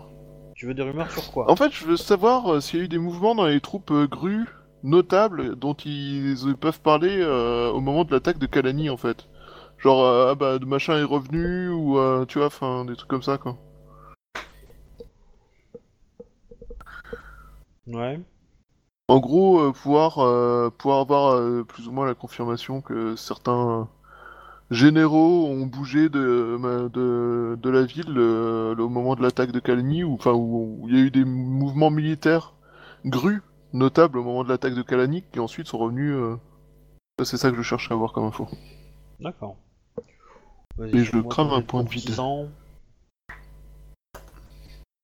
Tu 0.58 0.66
veux 0.66 0.74
des 0.74 0.82
rumeurs 0.82 1.08
sur 1.12 1.30
quoi? 1.30 1.48
En 1.48 1.54
fait, 1.54 1.70
je 1.70 1.84
veux 1.84 1.96
savoir 1.96 2.52
euh, 2.52 2.60
s'il 2.60 2.80
y 2.80 2.82
a 2.82 2.84
eu 2.86 2.88
des 2.88 2.98
mouvements 2.98 3.36
dans 3.36 3.46
les 3.46 3.60
troupes 3.60 3.92
euh, 3.92 4.08
grues 4.08 4.48
notables 4.82 5.54
dont 5.54 5.74
ils 5.74 6.48
euh, 6.48 6.54
peuvent 6.54 6.80
parler 6.80 7.20
euh, 7.20 7.70
au 7.70 7.80
moment 7.80 8.02
de 8.02 8.10
l'attaque 8.10 8.38
de 8.38 8.46
Kalani, 8.46 8.90
en 8.90 8.96
fait. 8.96 9.28
Genre, 9.78 10.04
ah 10.04 10.34
bah, 10.34 10.58
de 10.58 10.64
machin 10.64 10.98
est 10.98 11.04
revenu, 11.04 11.68
ou 11.68 11.96
euh, 11.98 12.24
tu 12.24 12.38
vois, 12.38 12.48
enfin, 12.48 12.84
des 12.84 12.96
trucs 12.96 13.08
comme 13.08 13.22
ça, 13.22 13.38
quoi. 13.38 13.56
Ouais. 17.86 18.18
En 19.06 19.20
gros, 19.20 19.72
pouvoir, 19.72 20.14
pouvoir 20.72 20.98
avoir 20.98 21.64
plus 21.66 21.86
ou 21.86 21.92
moins 21.92 22.04
la 22.04 22.16
confirmation 22.16 22.80
que 22.80 23.14
certains 23.14 23.88
généraux 24.70 25.46
ont 25.46 25.66
bougé 25.66 26.08
de, 26.08 26.88
de, 26.88 27.56
de 27.60 27.70
la 27.70 27.84
ville 27.84 28.14
euh, 28.16 28.74
au 28.76 28.88
moment 28.88 29.14
de 29.16 29.22
l'attaque 29.22 29.52
de 29.52 29.60
Kalani, 29.60 30.04
ou 30.04 30.14
enfin 30.14 30.32
où 30.32 30.78
où 30.80 30.88
il 30.88 30.94
y 30.96 30.98
a 31.00 31.02
eu 31.04 31.10
des 31.10 31.24
mouvements 31.24 31.90
militaires 31.90 32.54
grus 33.04 33.42
notables 33.72 34.18
au 34.18 34.24
moment 34.24 34.44
de 34.44 34.48
l'attaque 34.48 34.74
de 34.74 34.82
Kalani, 34.82 35.24
qui 35.32 35.40
ensuite 35.40 35.66
sont 35.68 35.78
revenus. 35.78 36.14
euh, 36.14 36.36
C'est 37.24 37.36
ça 37.36 37.50
que 37.50 37.56
je 37.56 37.62
cherchais 37.62 37.92
à 37.92 37.96
voir 37.96 38.12
comme 38.12 38.24
info. 38.24 38.48
D'accord. 39.20 39.56
Et 40.92 41.04
je 41.04 41.18
crame 41.20 41.50
un 41.50 41.62
point 41.62 41.82
de 41.82 41.88
vide. 41.88 42.08
600. 42.08 42.48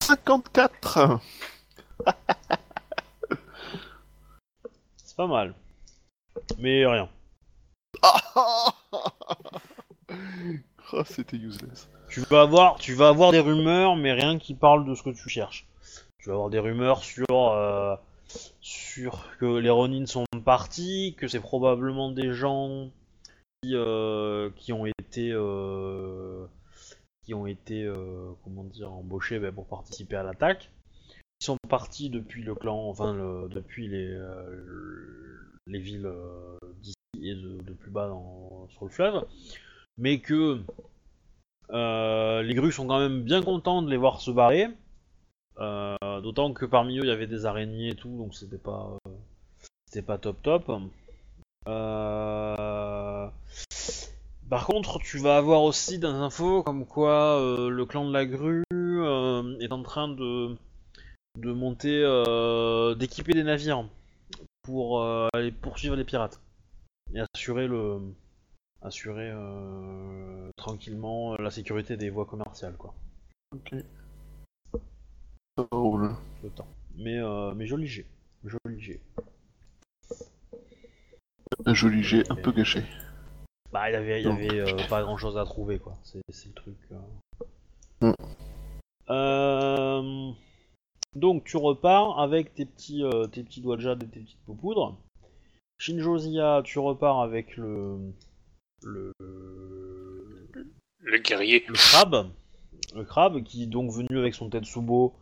54 0.03 1.19
C'est 4.97 5.17
pas 5.17 5.27
mal. 5.27 5.55
Mais 6.59 6.85
rien. 6.85 7.09
Ah, 8.05 8.73
c'était 11.05 11.37
useless. 11.37 11.89
Tu 12.09 12.21
vas 12.21 12.41
avoir, 12.41 12.75
tu 12.77 12.93
vas 12.93 13.09
avoir 13.09 13.31
des 13.31 13.39
rumeurs, 13.39 13.95
mais 13.95 14.13
rien 14.13 14.37
qui 14.37 14.53
parle 14.53 14.85
de 14.85 14.93
ce 14.95 15.03
que 15.03 15.09
tu 15.09 15.27
cherches. 15.29 15.67
Tu 16.19 16.29
vas 16.29 16.35
avoir 16.35 16.49
des 16.49 16.59
rumeurs 16.59 17.03
sur, 17.03 17.25
euh, 17.31 17.95
sur 18.61 19.25
que 19.39 19.57
les 19.57 19.69
Ronin 19.69 20.05
sont 20.05 20.25
partis, 20.43 21.15
que 21.17 21.27
c'est 21.27 21.39
probablement 21.39 22.11
des 22.11 22.33
gens 22.33 22.89
qui, 23.63 23.75
euh, 23.75 24.49
qui 24.55 24.73
ont 24.73 24.85
été, 24.85 25.31
euh, 25.31 26.45
qui 27.25 27.33
ont 27.33 27.47
été, 27.47 27.83
euh, 27.83 28.31
comment 28.43 28.63
dire, 28.63 28.91
embauchés 28.91 29.39
ben, 29.39 29.53
pour 29.53 29.67
participer 29.67 30.15
à 30.15 30.23
l'attaque. 30.23 30.71
Ils 31.41 31.45
sont 31.45 31.57
partis 31.69 32.09
depuis 32.09 32.43
le 32.43 32.55
clan, 32.55 32.87
enfin 32.89 33.13
le- 33.13 33.49
depuis 33.49 33.87
les, 33.87 34.07
euh, 34.09 35.51
les 35.67 35.79
villes 35.79 36.09
d'ici 37.15 37.29
et 37.29 37.35
de, 37.35 37.73
plus 37.73 37.91
bas 37.91 38.07
dans- 38.07 38.67
sur 38.69 38.85
le 38.85 38.91
fleuve, 38.91 39.25
mais 39.97 40.19
que 40.19 40.61
euh, 41.71 42.41
les 42.43 42.53
grues 42.53 42.71
sont 42.71 42.87
quand 42.87 42.99
même 42.99 43.23
bien 43.23 43.41
contents 43.41 43.81
de 43.81 43.89
les 43.89 43.97
voir 43.97 44.21
se 44.21 44.31
barrer. 44.31 44.67
Euh, 45.59 45.95
D'autant 46.21 46.53
que 46.53 46.65
parmi 46.65 46.97
eux 46.97 47.03
il 47.03 47.07
y 47.07 47.11
avait 47.11 47.27
des 47.27 47.45
araignées 47.45 47.89
et 47.89 47.95
tout, 47.95 48.17
donc 48.17 48.35
c'était 48.35 48.57
pas 48.57 48.97
c'était 49.87 50.05
pas 50.05 50.17
top 50.17 50.41
top. 50.43 50.71
Euh, 51.67 53.27
Par 54.49 54.65
contre, 54.67 54.99
tu 54.99 55.17
vas 55.17 55.37
avoir 55.37 55.63
aussi 55.63 55.97
des 55.99 56.07
infos 56.07 56.63
comme 56.63 56.85
quoi 56.85 57.39
le 57.69 57.85
clan 57.85 58.05
de 58.07 58.13
la 58.13 58.25
grue 58.25 58.63
est 59.61 59.71
en 59.71 59.83
train 59.83 60.07
de 60.07 60.55
de 61.37 61.51
monter, 61.51 62.01
d'équiper 62.97 63.33
des 63.33 63.43
navires 63.43 63.85
pour 64.63 65.03
aller 65.33 65.51
poursuivre 65.51 65.95
les 65.95 66.03
pirates 66.03 66.39
et 67.15 67.21
assurer 67.33 67.67
le 67.67 67.99
assurer 68.81 69.31
euh, 69.33 70.49
tranquillement 70.57 71.35
la 71.37 71.49
sécurité 71.49 71.97
des 71.97 72.09
voies 72.09 72.25
commerciales 72.25 72.75
quoi. 72.77 72.93
Ok. 73.53 73.73
Ça 75.57 75.65
roule. 75.71 76.11
Le 76.43 76.49
temps. 76.49 76.67
Mais 76.97 77.17
euh, 77.17 77.53
mais 77.55 77.65
joli 77.65 77.87
jet, 77.87 78.05
joli 78.43 78.79
jet. 78.79 79.01
Un 81.65 81.73
joli 81.73 82.03
jet 82.03 82.29
un 82.29 82.35
peu 82.35 82.51
gâché. 82.51 82.83
Bah 83.71 83.89
il 83.89 83.93
y 83.93 83.95
avait 83.95 84.21
il 84.21 84.25
y 84.25 84.29
Donc. 84.29 84.39
avait 84.39 84.59
euh, 84.73 84.87
pas 84.87 85.01
grand 85.01 85.17
chose 85.17 85.37
à 85.37 85.45
trouver 85.45 85.79
quoi. 85.79 85.97
C'est 86.03 86.21
c'est 86.29 86.49
le 86.49 86.53
truc. 86.53 86.77
Mm. 88.01 88.11
Euh, 89.09 90.31
Donc 91.15 91.43
tu 91.45 91.57
repars 91.57 92.19
avec 92.19 92.53
tes 92.53 92.65
petits 92.65 93.03
euh, 93.03 93.27
tes 93.27 93.43
petits 93.43 93.61
doigts 93.61 93.77
de 93.77 93.81
jade 93.81 94.03
et 94.03 94.07
tes 94.07 94.19
petites 94.19 94.45
poudres. 94.45 94.97
Shinjo 95.77 96.17
Zia, 96.17 96.61
tu 96.63 96.79
repars 96.79 97.21
avec 97.21 97.57
le 97.57 98.13
le 98.83 99.11
Le 100.99 101.17
guerrier. 101.19 101.63
le 101.67 101.73
crabe, 101.73 102.31
le 102.95 103.03
crabe 103.03 103.43
qui 103.43 103.63
est 103.63 103.67
donc 103.67 103.91
venu 103.91 104.17
avec 104.17 104.33
son 104.35 104.49
Tetsubo, 104.49 105.15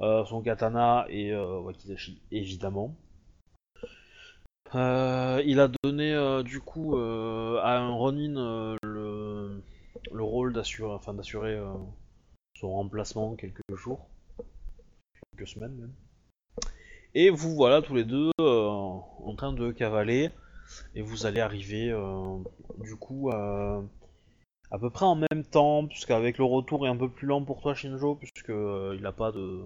euh, 0.00 0.24
son 0.24 0.42
katana 0.42 1.06
et 1.08 1.32
euh, 1.32 1.58
wakizashi 1.60 2.20
évidemment. 2.30 2.96
Euh, 4.74 5.42
il 5.46 5.60
a 5.60 5.68
donné 5.82 6.12
euh, 6.12 6.42
du 6.42 6.60
coup 6.60 6.96
à 6.96 7.78
un 7.78 7.90
Ronin 7.90 8.76
le, 8.82 9.62
le 10.12 10.22
rôle 10.22 10.52
d'assurer, 10.52 10.92
enfin 10.92 11.14
d'assurer 11.14 11.58
son 12.54 12.72
remplacement 12.72 13.36
quelques 13.36 13.60
jours, 13.74 14.08
quelques 15.36 15.48
semaines 15.48 15.74
même. 15.74 15.92
Et 17.14 17.30
vous 17.30 17.54
voilà 17.54 17.82
tous 17.82 17.94
les 17.94 18.04
deux 18.04 18.30
euh, 18.40 18.68
en 18.68 19.34
train 19.36 19.52
de 19.52 19.72
cavaler 19.72 20.30
et 20.94 21.02
vous 21.02 21.26
allez 21.26 21.40
arriver 21.40 21.90
euh, 21.90 22.38
du 22.78 22.96
coup 22.96 23.30
à 23.30 23.82
à 24.70 24.78
peu 24.78 24.90
près 24.90 25.06
en 25.06 25.16
même 25.16 25.44
temps, 25.50 25.86
puisqu'avec 25.86 26.38
le 26.38 26.44
retour 26.44 26.86
est 26.86 26.90
un 26.90 26.96
peu 26.96 27.08
plus 27.08 27.26
lent 27.26 27.42
pour 27.42 27.60
toi, 27.62 27.74
Shinjo, 27.74 28.16
puisque 28.16 28.50
euh, 28.50 28.96
il 28.98 29.06
a 29.06 29.12
pas 29.12 29.32
de, 29.32 29.62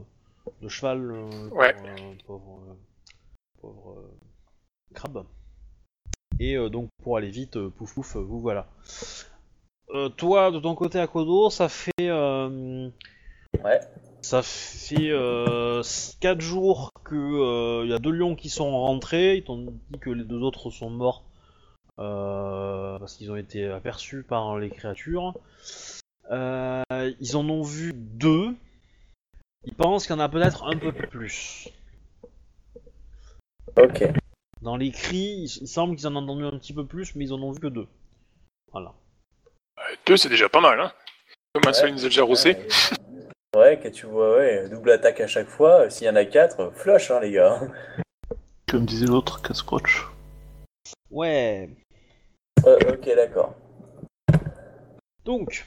de 0.60 0.68
cheval, 0.68 1.10
euh, 1.10 1.48
pour, 1.48 1.58
euh, 1.58 2.14
pauvre, 2.26 2.60
euh, 2.68 2.74
pauvre 3.60 3.90
euh, 3.98 4.94
crabe. 4.94 5.26
Et 6.38 6.56
euh, 6.56 6.68
donc 6.68 6.88
pour 7.02 7.16
aller 7.16 7.30
vite, 7.30 7.56
euh, 7.56 7.68
pouf 7.70 7.94
pouf, 7.94 8.16
vous 8.16 8.40
voilà. 8.40 8.68
Euh, 9.90 10.08
toi, 10.08 10.50
de 10.50 10.60
ton 10.60 10.74
côté 10.74 10.98
à 11.00 11.06
Kodo, 11.06 11.50
ça 11.50 11.68
fait 11.68 11.90
euh, 12.00 12.88
Ouais. 13.62 13.80
Ça 14.22 14.42
fait 14.42 15.10
4 16.20 16.40
jours 16.40 16.90
que 17.04 17.84
il 17.84 17.90
y 17.90 17.94
a 17.94 17.98
deux 17.98 18.10
lions 18.10 18.34
qui 18.34 18.48
sont 18.48 18.70
rentrés. 18.70 19.36
Ils 19.36 19.44
t'ont 19.44 19.58
dit 19.58 19.98
que 20.00 20.10
les 20.10 20.24
deux 20.24 20.40
autres 20.40 20.70
sont 20.70 20.90
morts 20.90 21.24
euh, 21.98 22.98
parce 22.98 23.16
qu'ils 23.16 23.30
ont 23.30 23.36
été 23.36 23.66
aperçus 23.66 24.22
par 24.22 24.58
les 24.58 24.70
créatures. 24.70 25.34
Euh, 26.30 26.82
ils 27.20 27.36
en 27.36 27.48
ont 27.48 27.62
vu 27.62 27.92
deux. 27.94 28.54
Ils 29.64 29.74
pensent 29.74 30.06
qu'il 30.06 30.16
y 30.16 30.18
en 30.18 30.22
a 30.22 30.28
peut-être 30.28 30.64
un 30.64 30.76
peu 30.76 30.92
plus. 30.92 31.68
Ok. 33.76 34.04
Dans 34.60 34.76
les 34.76 34.90
cris, 34.90 35.48
il 35.60 35.68
semble 35.68 35.96
qu'ils 35.96 36.06
en 36.06 36.16
ont 36.16 36.22
entendu 36.22 36.44
un 36.44 36.58
petit 36.58 36.72
peu 36.72 36.86
plus, 36.86 37.14
mais 37.14 37.24
ils 37.24 37.32
en 37.32 37.42
ont 37.42 37.52
vu 37.52 37.60
que 37.60 37.66
deux. 37.66 37.88
Voilà. 38.72 38.94
Euh, 39.78 39.96
Deux, 40.06 40.16
c'est 40.16 40.28
déjà 40.28 40.48
pas 40.48 40.60
mal, 40.60 40.80
hein. 40.80 40.92
Comme 41.54 41.68
un 41.68 41.72
seul, 41.72 41.90
il 41.90 41.94
nous 41.94 42.04
a 42.04 42.08
déjà 42.08 42.22
roussé. 42.22 42.56
Ouais, 43.54 43.78
que 43.78 43.88
tu 43.88 44.06
vois, 44.06 44.36
ouais, 44.38 44.68
double 44.70 44.92
attaque 44.92 45.20
à 45.20 45.26
chaque 45.26 45.48
fois. 45.48 45.90
S'il 45.90 46.06
y 46.06 46.10
en 46.10 46.16
a 46.16 46.24
quatre, 46.24 46.70
flush, 46.74 47.10
hein, 47.10 47.20
les 47.20 47.32
gars. 47.32 47.60
Comme 48.66 48.86
disait 48.86 49.06
l'autre, 49.06 49.42
casse-croche. 49.42 50.10
Ouais. 51.10 51.68
Euh, 52.64 52.78
ok, 52.94 53.14
d'accord. 53.14 53.54
Donc, 55.26 55.66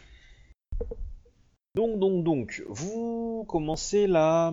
donc, 1.75 1.99
donc, 1.99 2.23
donc, 2.23 2.63
vous 2.67 3.45
commencez 3.47 4.07
la 4.07 4.51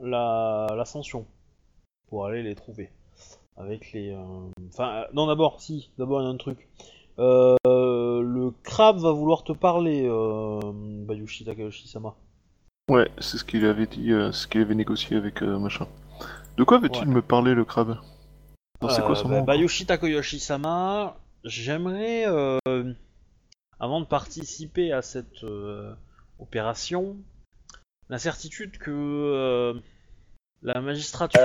la 0.00 0.68
l'ascension 0.76 1.26
pour 2.06 2.26
aller 2.26 2.44
les 2.44 2.54
trouver 2.54 2.92
avec 3.56 3.90
les. 3.92 4.12
euh, 4.12 4.50
Enfin, 4.72 5.02
euh, 5.02 5.04
non, 5.12 5.26
d'abord, 5.26 5.60
si, 5.60 5.90
d'abord 5.98 6.20
il 6.20 6.24
y 6.24 6.26
a 6.28 6.30
un 6.30 6.36
truc. 6.36 6.68
Euh, 7.18 7.56
le 7.66 8.52
crabe 8.62 8.98
va 8.98 9.10
vouloir 9.10 9.42
te 9.42 9.52
parler, 9.52 10.06
euh, 10.06 10.60
Bayushi 10.72 11.44
Takayoshi-sama. 11.44 12.14
Ouais, 12.88 13.10
c'est 13.18 13.36
ce 13.38 13.44
qu'il 13.44 13.64
avait 13.66 13.86
dit, 13.86 14.12
euh, 14.12 14.32
ce 14.32 14.46
qu'il 14.46 14.60
avait 14.62 14.74
négocié 14.74 15.16
avec 15.16 15.42
euh, 15.42 15.58
machin. 15.58 15.86
De 16.56 16.64
quoi 16.64 16.78
veut-il 16.78 17.06
Ouais. 17.08 17.14
me 17.14 17.22
parler, 17.22 17.54
le 17.54 17.64
crabe? 17.64 17.98
C'est 18.88 19.04
quoi 19.04 19.14
son 19.16 19.28
Euh, 19.28 19.32
bah, 19.32 19.38
nom 19.40 19.44
Bayushi 19.44 19.86
Takoyoshi-sama, 19.86 21.18
j'aimerais, 21.44 22.24
euh, 22.26 22.58
avant 23.80 24.00
de 24.00 24.06
participer 24.06 24.92
à 24.92 25.02
cette 25.02 25.44
euh, 25.44 25.92
opération, 26.38 27.16
la 28.08 28.18
certitude 28.18 28.78
que 28.78 28.90
euh, 28.90 29.74
la 30.62 30.80
magistrature 30.80 31.40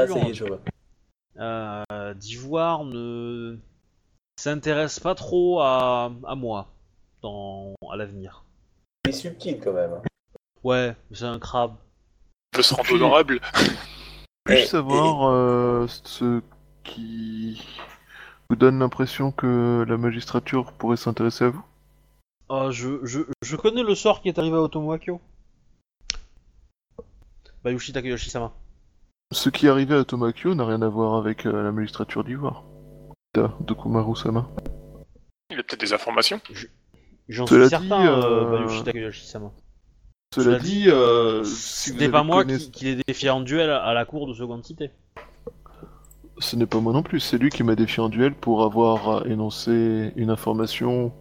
Ah, 1.39 1.83
euh, 1.91 2.13
d'Ivoire 2.13 2.85
ne 2.85 3.57
s'intéresse 4.39 4.99
pas 4.99 5.15
trop 5.15 5.59
à, 5.61 6.11
à 6.25 6.35
moi 6.35 6.67
dans, 7.21 7.73
à 7.91 7.95
l'avenir. 7.97 8.45
Il 9.05 9.09
est 9.09 9.13
subtil 9.13 9.59
quand 9.59 9.73
même. 9.73 9.93
hein. 9.93 10.01
Ouais, 10.63 10.95
c'est 11.11 11.25
un 11.25 11.39
crabe. 11.39 11.75
Il 12.53 12.57
veut 12.57 12.63
se 12.63 12.73
rendre 12.73 12.85
Puis- 12.85 12.95
honorable. 12.95 13.39
Puis-je 14.45 14.61
Et- 14.61 14.65
savoir 14.65 15.29
euh, 15.29 15.87
ce 15.87 16.41
qui 16.83 17.61
vous 18.49 18.55
donne 18.57 18.79
l'impression 18.79 19.31
que 19.31 19.85
la 19.87 19.97
magistrature 19.97 20.73
pourrait 20.73 20.97
s'intéresser 20.97 21.45
à 21.45 21.49
vous 21.49 21.63
Ah, 22.49 22.67
je, 22.69 22.99
je, 23.05 23.21
je 23.41 23.55
connais 23.55 23.83
le 23.83 23.95
sort 23.95 24.21
qui 24.21 24.27
est 24.29 24.37
arrivé 24.37 24.55
à 24.57 24.61
Otomoakyo. 24.61 25.21
Bayushi 27.63 27.93
Takoyoshi-sama. 27.93 28.51
Ce 29.31 29.49
qui 29.49 29.65
est 29.65 29.69
arrivé 29.69 29.95
à 29.95 30.03
Tomakyo 30.03 30.53
n'a 30.53 30.65
rien 30.65 30.81
à 30.81 30.89
voir 30.89 31.15
avec 31.15 31.45
euh, 31.45 31.63
la 31.63 31.71
magistrature 31.71 32.23
d'Ivoire. 32.23 32.63
Da, 33.33 33.53
Dokumaru-sama. 33.61 34.47
Il 35.49 35.59
a 35.59 35.63
peut-être 35.63 35.79
des 35.79 35.93
informations. 35.93 36.39
J'en 37.29 37.47
Cela 37.47 37.67
suis 37.69 37.77
dit, 37.77 37.87
certain, 37.87 38.05
euh, 38.05 38.21
euh, 38.21 38.51
Bayushi 38.59 38.83
Takeyoshi-sama. 38.83 39.51
Cela 40.41 40.59
dit, 40.59 40.83
dit, 40.83 40.89
euh, 40.89 41.43
Ce 41.43 41.91
si 41.91 41.93
n'est 41.95 42.09
pas 42.09 42.23
moi 42.23 42.43
connaiss- 42.43 42.65
qui, 42.65 42.71
qui 42.71 42.85
l'ai 42.85 43.03
défié 43.07 43.29
en 43.29 43.41
duel 43.41 43.69
à, 43.69 43.93
la 43.93 44.05
cour 44.05 44.27
de 44.27 44.33
seconde 44.33 44.63
cité. 44.65 44.91
Ce 46.39 46.55
n'est 46.55 46.65
pas 46.65 46.79
moi 46.79 46.93
non 46.93 47.03
plus, 47.03 47.19
c'est 47.19 47.37
lui 47.37 47.49
qui 47.49 47.63
m'a 47.63 47.75
défié 47.75 48.01
en 48.01 48.09
duel 48.09 48.33
pour 48.33 48.63
avoir 48.63 49.09
euh, 49.09 49.23
énoncé 49.25 50.11
une 50.15 50.29
information 50.29 51.13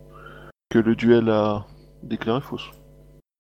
que 0.70 0.78
le 0.78 0.97
duel 0.97 1.28
a 1.28 1.66
déclaré 2.02 2.40
fausse. 2.40 2.70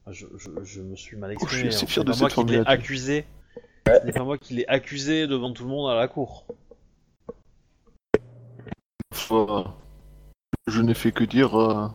Ah, 0.06 0.12
Je, 0.12 0.26
je, 0.36 0.50
je 0.62 0.80
me 0.82 0.96
suis 0.96 1.16
mal 1.16 1.30
je 1.30 1.34
exprimé. 1.34 1.60
suis 1.60 1.68
assez 1.68 1.84
hein. 1.84 1.88
fier 1.88 2.04
de 2.04 2.12
pas 2.12 2.18
moi 2.18 2.28
cette 2.28 2.38
qui 2.38 2.44
l'ai 2.44 2.56
formulation. 2.56 2.72
accusé. 2.82 3.24
Ce 3.86 4.06
n'est 4.06 4.12
pas 4.12 4.24
moi 4.24 4.38
qui 4.38 4.54
l'ai 4.54 4.66
accusé 4.68 5.26
devant 5.26 5.52
tout 5.52 5.64
le 5.64 5.70
monde 5.70 5.90
à 5.90 5.94
la 5.94 6.08
cour. 6.08 6.46
Je 10.66 10.80
n'ai 10.82 10.94
fait 10.94 11.12
que 11.12 11.24
dire 11.24 11.58
euh, 11.58 11.88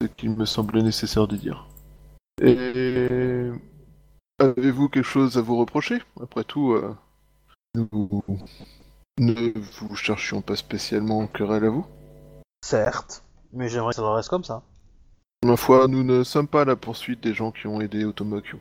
ce 0.00 0.06
qu'il 0.06 0.30
me 0.30 0.44
semblait 0.44 0.82
nécessaire 0.82 1.26
de 1.26 1.36
dire. 1.36 1.66
Et 2.44 3.50
avez-vous 4.38 4.88
quelque 4.88 5.04
chose 5.04 5.38
à 5.38 5.42
vous 5.42 5.56
reprocher? 5.56 6.02
Après 6.20 6.44
tout, 6.44 6.72
euh, 6.72 6.94
nous 7.74 8.22
ne 9.18 9.52
vous 9.56 9.94
cherchions 9.94 10.42
pas 10.42 10.56
spécialement 10.56 11.20
en 11.20 11.26
querelle 11.28 11.64
à 11.64 11.70
vous? 11.70 11.86
Certes. 12.64 13.22
Mais 13.52 13.68
j'aimerais 13.68 13.90
que 13.90 13.96
ça 13.96 14.12
reste 14.12 14.28
comme 14.28 14.44
ça. 14.44 14.62
Ma 15.44 15.56
foi, 15.56 15.86
nous 15.88 16.02
ne 16.04 16.24
sommes 16.24 16.48
pas 16.48 16.62
à 16.62 16.64
la 16.64 16.76
poursuite 16.76 17.22
des 17.22 17.34
gens 17.34 17.52
qui 17.52 17.66
ont 17.66 17.80
aidé 17.80 18.04
Otomakyo. 18.04 18.58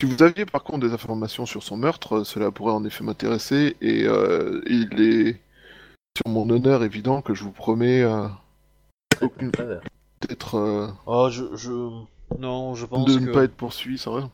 Si 0.00 0.06
vous 0.08 0.22
aviez 0.22 0.44
par 0.46 0.62
contre 0.64 0.86
des 0.86 0.92
informations 0.92 1.46
sur 1.46 1.62
son 1.62 1.76
meurtre, 1.76 2.24
cela 2.24 2.50
pourrait 2.50 2.72
en 2.72 2.84
effet 2.84 3.04
m'intéresser 3.04 3.76
et 3.80 4.04
euh, 4.06 4.60
il 4.66 5.00
est 5.00 5.40
sur 6.16 6.32
mon 6.32 6.48
honneur 6.50 6.84
évident 6.84 7.22
que 7.22 7.34
je 7.34 7.44
vous 7.44 7.52
promets 7.52 8.02
euh, 8.02 8.28
aucune 9.20 9.50
Faveur. 9.54 9.82
d'être 10.28 10.56
euh, 10.56 10.88
Oh, 11.06 11.28
je, 11.30 11.54
je... 11.56 12.04
Non, 12.38 12.74
je 12.74 12.86
pense 12.86 13.06
de 13.06 13.18
que... 13.18 13.24
ne 13.24 13.32
pas 13.32 13.44
être 13.44 13.54
poursuivi 13.56 13.98
sans 13.98 14.14
raison. 14.14 14.30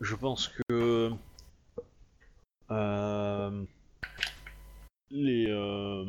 Je 0.00 0.14
pense 0.16 0.48
que... 0.48 1.10
Euh... 2.70 3.64
Les... 5.10 5.46
euh, 5.48 6.04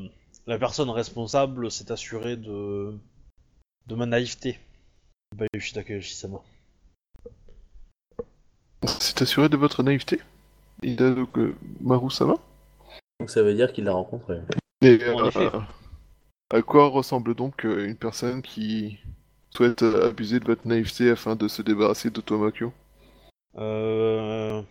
La 0.47 0.57
personne 0.57 0.89
responsable 0.89 1.71
s'est 1.71 1.91
assurée 1.91 2.37
de... 2.37 2.97
De 3.87 3.95
ma 3.95 4.05
naïveté. 4.05 4.59
Bayushi 5.35 5.73
Takayoshi-sama. 5.73 6.39
C'est 8.99 9.21
assuré 9.21 9.49
de 9.49 9.57
votre 9.57 9.83
naïveté? 9.83 10.19
Ida 10.83 11.11
donc 11.11 11.37
euh, 11.37 11.55
Maru 11.79 12.09
ça 12.09 12.25
va 12.25 12.35
Donc 13.19 13.29
ça 13.29 13.43
veut 13.43 13.53
dire 13.53 13.71
qu'il 13.71 13.83
l'a 13.83 13.93
rencontré. 13.93 14.39
Et 14.81 14.99
En 15.09 15.27
effet. 15.27 15.49
à 16.51 16.61
quoi 16.63 16.87
ressemble 16.87 17.35
donc 17.35 17.65
euh, 17.65 17.85
une 17.87 17.95
personne 17.95 18.41
qui 18.41 18.97
souhaite 19.55 19.83
euh, 19.83 20.09
abuser 20.09 20.39
de 20.39 20.45
votre 20.45 20.67
naïveté 20.67 21.11
afin 21.11 21.35
de 21.35 21.47
se 21.47 21.61
débarrasser 21.61 22.09
d'Otomakyo 22.09 22.73
Euh... 23.57 24.61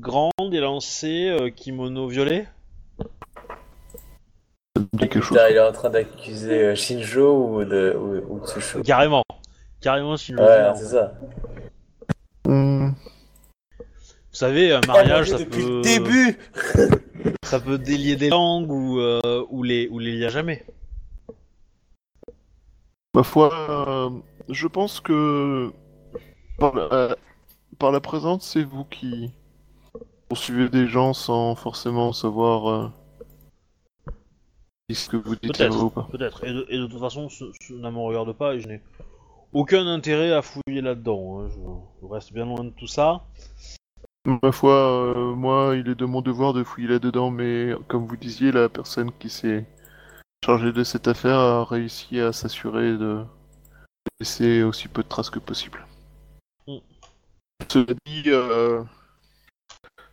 Grande, 0.00 0.52
élancée, 0.52 1.28
euh, 1.28 1.50
kimono 1.50 2.08
violet? 2.08 2.48
Ça 4.76 4.82
me 4.82 4.86
dit 4.92 5.08
quelque 5.08 5.20
chose. 5.20 5.38
Putain, 5.38 5.50
il 5.50 5.56
est 5.56 5.60
en 5.60 5.72
train 5.72 5.90
d'accuser 5.90 6.64
euh, 6.64 6.74
Shinjo 6.74 7.60
ou, 7.60 7.64
de, 7.64 7.96
ou, 7.96 8.34
ou 8.34 8.46
Tsusho. 8.46 8.82
Carrément. 8.82 9.22
Carrément, 9.80 10.16
le 10.28 10.40
Ouais, 10.40 10.72
c'est 10.76 10.86
ça. 10.86 11.12
Hmm, 12.46 12.88
Vous 13.78 13.84
savez, 14.32 14.72
un 14.72 14.80
mariage, 14.86 15.30
ça 15.30 15.38
depuis 15.38 15.62
peut... 15.62 15.76
le 15.76 15.82
début 15.82 16.38
Ça 17.44 17.60
peut 17.60 17.78
délier 17.78 18.16
des 18.16 18.30
langues 18.30 18.70
ou, 18.70 18.98
euh, 18.98 19.44
ou 19.50 19.62
les, 19.62 19.88
ou 19.88 19.98
les 19.98 20.12
lie 20.12 20.24
à 20.24 20.28
jamais. 20.28 20.64
Ma 23.14 23.22
foi, 23.22 23.52
euh, 23.70 24.10
je 24.48 24.66
pense 24.66 25.00
que 25.00 25.72
par 26.58 26.74
la, 26.74 26.82
euh, 26.92 27.14
par 27.78 27.92
la 27.92 28.00
présente, 28.00 28.42
c'est 28.42 28.64
vous 28.64 28.84
qui 28.84 29.30
poursuivez 30.28 30.68
des 30.68 30.88
gens 30.88 31.12
sans 31.12 31.54
forcément 31.54 32.12
savoir 32.12 32.68
euh, 32.68 32.88
si 34.90 34.96
ce 34.96 35.08
que 35.10 35.16
vous 35.16 35.36
dites 35.36 35.56
Peut-être. 35.56 35.82
ou 35.84 35.90
pas. 35.90 36.08
Peut-être. 36.10 36.44
Et 36.44 36.52
de, 36.52 36.66
et 36.68 36.78
de 36.78 36.86
toute 36.86 37.00
façon, 37.00 37.28
ce, 37.28 37.44
ça 37.52 37.90
me 37.90 37.98
regarde 37.98 38.32
pas 38.32 38.54
et 38.54 38.60
je 38.60 38.66
n'ai 38.68 38.82
aucun 39.52 39.86
intérêt 39.86 40.32
à 40.32 40.42
fouiller 40.42 40.80
là-dedans. 40.80 41.40
hein. 41.42 41.48
Je, 41.50 41.60
je 42.02 42.12
reste 42.12 42.32
bien 42.32 42.44
loin 42.46 42.64
de 42.64 42.70
tout 42.70 42.88
ça. 42.88 43.22
Ma 44.26 44.52
foi, 44.52 44.72
euh, 44.72 45.34
moi, 45.34 45.74
il 45.76 45.88
est 45.88 45.94
de 45.94 46.06
mon 46.06 46.22
devoir 46.22 46.52
de 46.54 46.64
fouiller 46.64 46.88
là-dedans, 46.88 47.30
mais 47.30 47.74
comme 47.88 48.06
vous 48.06 48.16
disiez, 48.16 48.50
la 48.52 48.68
personne 48.70 49.12
qui 49.20 49.28
s'est 49.28 49.66
chargée 50.44 50.72
de 50.72 50.84
cette 50.84 51.08
affaire 51.08 51.38
a 51.38 51.64
réussi 51.64 52.20
à 52.20 52.30
s'assurer 52.34 52.98
de 52.98 53.24
laisser 54.20 54.62
aussi 54.62 54.88
peu 54.88 55.02
de 55.02 55.08
traces 55.08 55.30
que 55.30 55.38
possible. 55.38 55.86
Mm. 56.66 56.76
Cela 57.66 57.94
dit, 58.04 58.24
euh, 58.26 58.84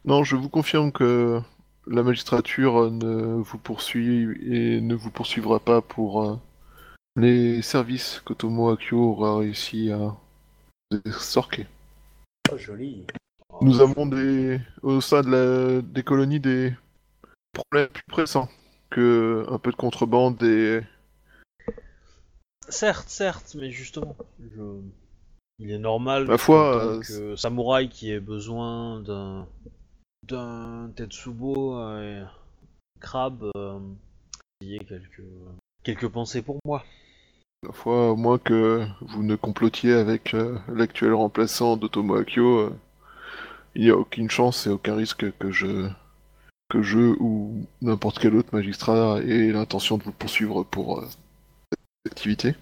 non, 0.06 0.24
je 0.24 0.38
vous 0.38 0.48
confirme 0.48 0.94
que 0.94 1.42
la 1.86 2.02
magistrature 2.02 2.90
ne 2.90 3.42
vous 3.42 3.58
poursuit 3.58 4.38
et 4.50 4.80
ne 4.80 4.96
vous 4.96 5.12
poursuivra 5.12 5.60
pas 5.60 5.82
pour 5.82 6.24
euh, 6.24 6.40
les 7.18 7.62
services 7.62 8.22
qu'Otomo 8.24 8.70
Akio 8.70 9.12
aura 9.12 9.40
réussi 9.40 9.92
à 9.92 10.16
sorquer. 11.20 11.68
Oh, 12.50 12.58
joli. 12.58 13.06
Nous 13.60 13.82
avons 13.82 14.06
des 14.06 14.62
au 14.82 15.02
sein 15.02 15.24
de 15.24 15.30
la... 15.30 15.82
des 15.82 16.04
colonies 16.04 16.40
des 16.40 16.74
problèmes 17.52 17.90
plus 17.90 18.04
pressants 18.08 18.48
que 18.92 19.46
un 19.50 19.58
peu 19.58 19.72
de 19.72 19.76
contrebande 19.76 20.42
et 20.44 20.82
Certes, 22.70 23.10
certes, 23.10 23.56
mais 23.60 23.72
justement, 23.72 24.16
je... 24.40 24.62
il 25.60 25.72
est 25.72 25.80
normal 25.80 26.26
Ma 26.26 26.38
foi, 26.38 26.86
euh, 26.86 27.02
que 27.02 27.36
samouraï 27.36 27.90
qui 27.90 28.12
ait 28.12 28.20
besoin 28.20 29.02
d'un 29.02 29.48
d'un 30.28 30.92
Tetsubo 30.96 31.78
euh, 31.80 32.24
crabe, 33.00 33.50
euh, 33.58 33.80
il 34.62 34.70
y 34.70 34.76
ait 34.76 34.86
quelques 34.86 35.24
quelques 35.84 36.08
pensées 36.08 36.42
pour 36.42 36.60
moi. 36.66 36.84
ma 37.64 37.74
foi, 37.74 38.12
au 38.12 38.16
moins 38.16 38.38
que 38.38 38.86
vous 39.02 39.24
ne 39.24 39.36
complotiez 39.36 39.94
avec 39.94 40.34
euh, 40.34 40.58
l'actuel 40.70 41.14
remplaçant 41.14 41.76
d'Otomo 41.76 42.16
Akio, 42.16 42.60
euh, 42.60 42.76
il 43.76 43.84
n'y 43.84 43.90
a 43.90 43.98
aucune 43.98 44.30
chance 44.30 44.68
et 44.68 44.70
aucun 44.70 44.96
risque 44.96 45.36
que 45.40 45.52
je 45.52 45.90
que 46.72 46.82
je 46.82 47.00
ou 47.20 47.66
n'importe 47.82 48.20
quel 48.20 48.36
autre 48.36 48.50
magistrat 48.54 49.20
ait 49.22 49.52
l'intention 49.52 49.98
de 49.98 50.04
vous 50.04 50.12
poursuivre 50.14 50.64
pour 50.64 51.00
euh, 51.00 51.06
cette 52.06 52.14
activité. 52.14 52.56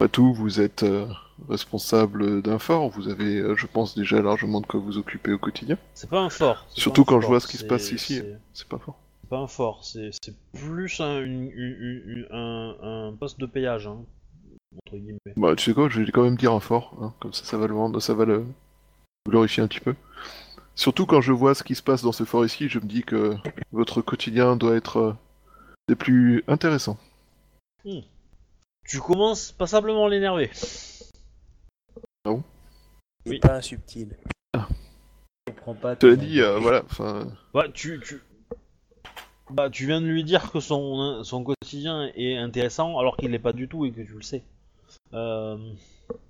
Après 0.00 0.08
tout, 0.10 0.32
vous 0.34 0.60
êtes 0.60 0.82
euh, 0.82 1.06
responsable 1.48 2.42
d'un 2.42 2.58
fort, 2.58 2.88
vous 2.88 3.08
avez, 3.08 3.38
euh, 3.38 3.54
je 3.56 3.66
pense, 3.66 3.96
déjà 3.96 4.20
largement 4.20 4.60
de 4.60 4.66
quoi 4.66 4.80
vous 4.80 4.98
occuper 4.98 5.32
au 5.32 5.38
quotidien. 5.38 5.76
C'est 5.94 6.10
pas 6.10 6.20
un 6.20 6.30
fort. 6.30 6.66
Surtout 6.70 7.02
un 7.02 7.04
quand 7.04 7.20
je 7.20 7.26
vois 7.28 7.40
ce 7.40 7.46
qui 7.46 7.56
se 7.56 7.64
passe 7.64 7.92
ici. 7.92 8.22
c'est- 8.52 8.68
pas 8.68 8.78
fort. 8.78 8.96
C'est 9.22 9.30
pas 9.30 9.38
un 9.38 9.46
fort, 9.46 9.84
c'est 9.84 10.10
c'est 10.22 10.34
plus 10.52 11.00
un, 11.00 11.20
une- 11.22 11.50
une- 11.52 12.02
une- 12.06 12.26
un, 12.30 12.76
un 12.82 13.12
poste 13.12 13.38
de 13.40 13.46
péage, 13.46 13.86
hein, 13.86 13.98
entre 14.86 14.96
guillemets. 14.96 15.18
Bah, 15.36 15.54
tu 15.56 15.64
sais 15.64 15.74
quoi, 15.74 15.88
je 15.88 16.00
vais 16.02 16.10
quand 16.10 16.22
même 16.24 16.36
dire 16.36 16.52
un 16.52 16.60
fort, 16.60 16.96
hein, 17.00 17.12
comme 17.20 17.32
ça, 17.32 17.44
ça 17.44 17.56
va 17.58 17.66
le 17.68 17.74
vendre, 17.74 18.00
ça 18.00 18.14
va 18.14 18.24
le 18.24 18.44
glorifier 19.28 19.62
un 19.62 19.68
petit 19.68 19.80
peu. 19.80 19.94
Surtout 20.78 21.06
quand 21.06 21.20
je 21.20 21.32
vois 21.32 21.56
ce 21.56 21.64
qui 21.64 21.74
se 21.74 21.82
passe 21.82 22.04
dans 22.04 22.12
ce 22.12 22.22
fort 22.22 22.44
ici, 22.44 22.68
je 22.68 22.78
me 22.78 22.84
dis 22.84 23.02
que 23.02 23.34
votre 23.72 24.00
quotidien 24.00 24.54
doit 24.54 24.76
être 24.76 24.96
euh, 24.98 25.12
des 25.88 25.96
plus 25.96 26.44
intéressants. 26.46 26.96
Tu 27.84 29.00
commences 29.00 29.50
passablement 29.50 30.06
à 30.06 30.08
l'énerver. 30.08 30.52
Oui. 33.26 33.40
Pas 33.40 33.60
subtil. 33.60 34.16
Ah. 34.54 34.68
Je 35.48 35.52
comprends 35.52 35.74
pas. 35.74 35.96
Cela 36.00 36.14
dit, 36.14 36.40
euh, 36.40 36.60
voilà, 36.60 36.84
enfin, 36.84 37.26
Bah, 37.52 37.66
tu, 37.74 38.00
tu... 38.00 38.22
Bah, 39.50 39.70
tu 39.70 39.86
viens 39.86 40.00
de 40.00 40.06
lui 40.06 40.22
dire 40.22 40.52
que 40.52 40.60
son, 40.60 41.24
son 41.24 41.42
quotidien 41.42 42.08
est 42.14 42.36
intéressant 42.36 43.00
alors 43.00 43.16
qu'il 43.16 43.32
l'est 43.32 43.40
pas 43.40 43.52
du 43.52 43.66
tout 43.66 43.84
et 43.84 43.90
que 43.90 44.02
tu 44.02 44.12
le 44.12 44.22
sais. 44.22 44.44
Euh... 45.12 45.58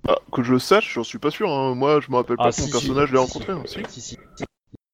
ah, 0.07 0.17
que 0.33 0.43
je 0.43 0.53
le 0.53 0.59
sache, 0.59 0.93
j'en 0.93 1.03
suis 1.03 1.19
pas 1.19 1.31
sûr. 1.31 1.49
hein. 1.51 1.75
Moi, 1.75 1.99
je 2.01 2.11
me 2.11 2.17
rappelle 2.17 2.37
pas 2.37 2.49
Ah, 2.49 2.51
que 2.51 2.61
mon 2.61 2.67
si, 2.67 2.69
personnage 2.69 3.13
si, 3.13 3.17
si, 3.17 3.17
rencontré. 3.17 3.53
hein, 3.53 3.63
si. 3.65 3.79
Si, 3.87 4.01
si, 4.01 4.01
si, 4.01 4.17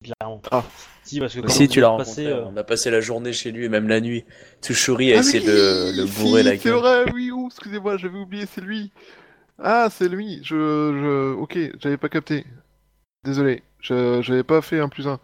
clairement. 0.04 0.44
Ah. 0.52 0.64
Si, 1.04 1.20
parce 1.20 1.36
que 1.36 1.42
quand 1.42 1.56
Si 1.56 1.68
vous 1.68 1.70
tu 1.70 1.80
l'as 1.82 1.92
passé, 1.92 2.28
euh, 2.28 2.46
on 2.46 2.58
a 2.58 2.64
passé 2.64 2.92
la 2.92 3.02
journée 3.02 3.34
chez 3.34 3.52
lui 3.52 3.66
et 3.66 3.70
même 3.70 3.88
la 3.88 4.02
nuit. 4.02 4.26
Tsushuri 4.62 5.14
a 5.14 5.16
Ah 5.16 5.18
essayé 5.18 5.42
oui, 5.42 5.44
de 5.44 5.92
le 5.96 6.06
bourrer 6.06 6.44
si, 6.44 6.44
la 6.44 6.58
C'est 6.58 6.72
gueule. 6.72 6.74
vrai, 6.74 7.06
oui, 7.06 7.32
oh, 7.34 7.48
excusez-moi, 7.48 7.98
j'avais 7.98 8.18
oublié, 8.18 8.46
c'est 8.46 8.62
lui. 8.62 8.92
Ah, 9.60 9.90
c'est 9.92 10.10
lui. 10.10 10.40
Je, 10.44 10.56
je, 10.56 11.34
ok, 11.36 11.58
j'avais 11.80 11.98
pas 11.98 12.10
capté. 12.10 12.46
Désolé, 13.26 13.64
je- 13.82 14.22
j'avais 14.24 14.44
pas 14.44 14.62
fait 14.62 14.80
un 14.82 14.90
plus 14.90 15.08
un. 15.08 15.20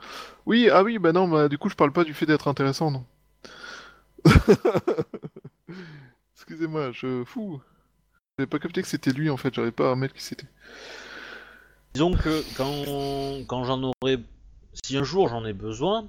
Oui, 0.47 0.69
ah 0.71 0.83
oui, 0.83 0.99
bah 0.99 1.13
non, 1.13 1.27
bah 1.29 1.49
du 1.49 1.57
coup, 1.59 1.69
je 1.69 1.75
parle 1.75 1.93
pas 1.93 2.03
du 2.05 2.13
fait 2.15 2.25
d'être 2.27 2.47
intéressant, 2.49 2.91
non. 2.91 3.05
Excusez-moi, 6.35 6.91
je 6.91 7.23
fou. 7.23 7.61
J'avais 8.37 8.47
pas 8.47 8.59
capté 8.59 8.81
que 8.81 8.87
c'était 8.87 9.11
lui 9.11 9.29
en 9.29 9.37
fait, 9.37 9.53
j'arrivais 9.53 9.71
pas 9.71 9.87
à 9.87 9.91
remettre 9.91 10.13
qui 10.13 10.23
c'était. 10.23 10.47
Disons 11.93 12.13
que 12.13 12.43
quand, 12.55 13.45
quand 13.47 13.63
j'en 13.65 13.83
aurai, 13.83 14.17
si 14.83 14.97
un 14.97 15.03
jour 15.03 15.27
j'en 15.27 15.45
ai 15.45 15.53
besoin, 15.53 16.07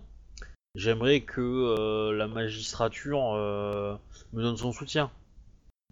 j'aimerais 0.74 1.20
que 1.23 1.40
euh, 1.40 2.12
la 2.16 2.28
magistrature 2.28 3.35
euh, 3.35 3.97
me 4.32 4.43
donne 4.43 4.57
son 4.57 4.73
soutien. 4.73 5.11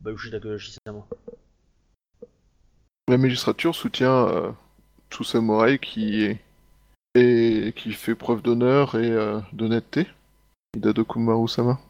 Bah, 0.00 0.12
je 0.16 0.30
suis 0.56 0.78
La 3.08 3.18
magistrature 3.18 3.74
soutient 3.74 4.28
euh, 4.28 4.50
tout 5.10 5.24
samouraï 5.24 5.78
qui 5.78 6.22
est 6.22 6.40
et 7.14 7.72
qui 7.76 7.92
fait 7.92 8.14
preuve 8.14 8.40
d'honneur 8.42 8.94
et 8.94 9.10
euh, 9.10 9.40
d'honnêteté. 9.52 10.06
Hidadoku 10.76 11.18
Maru-sama. 11.18 11.80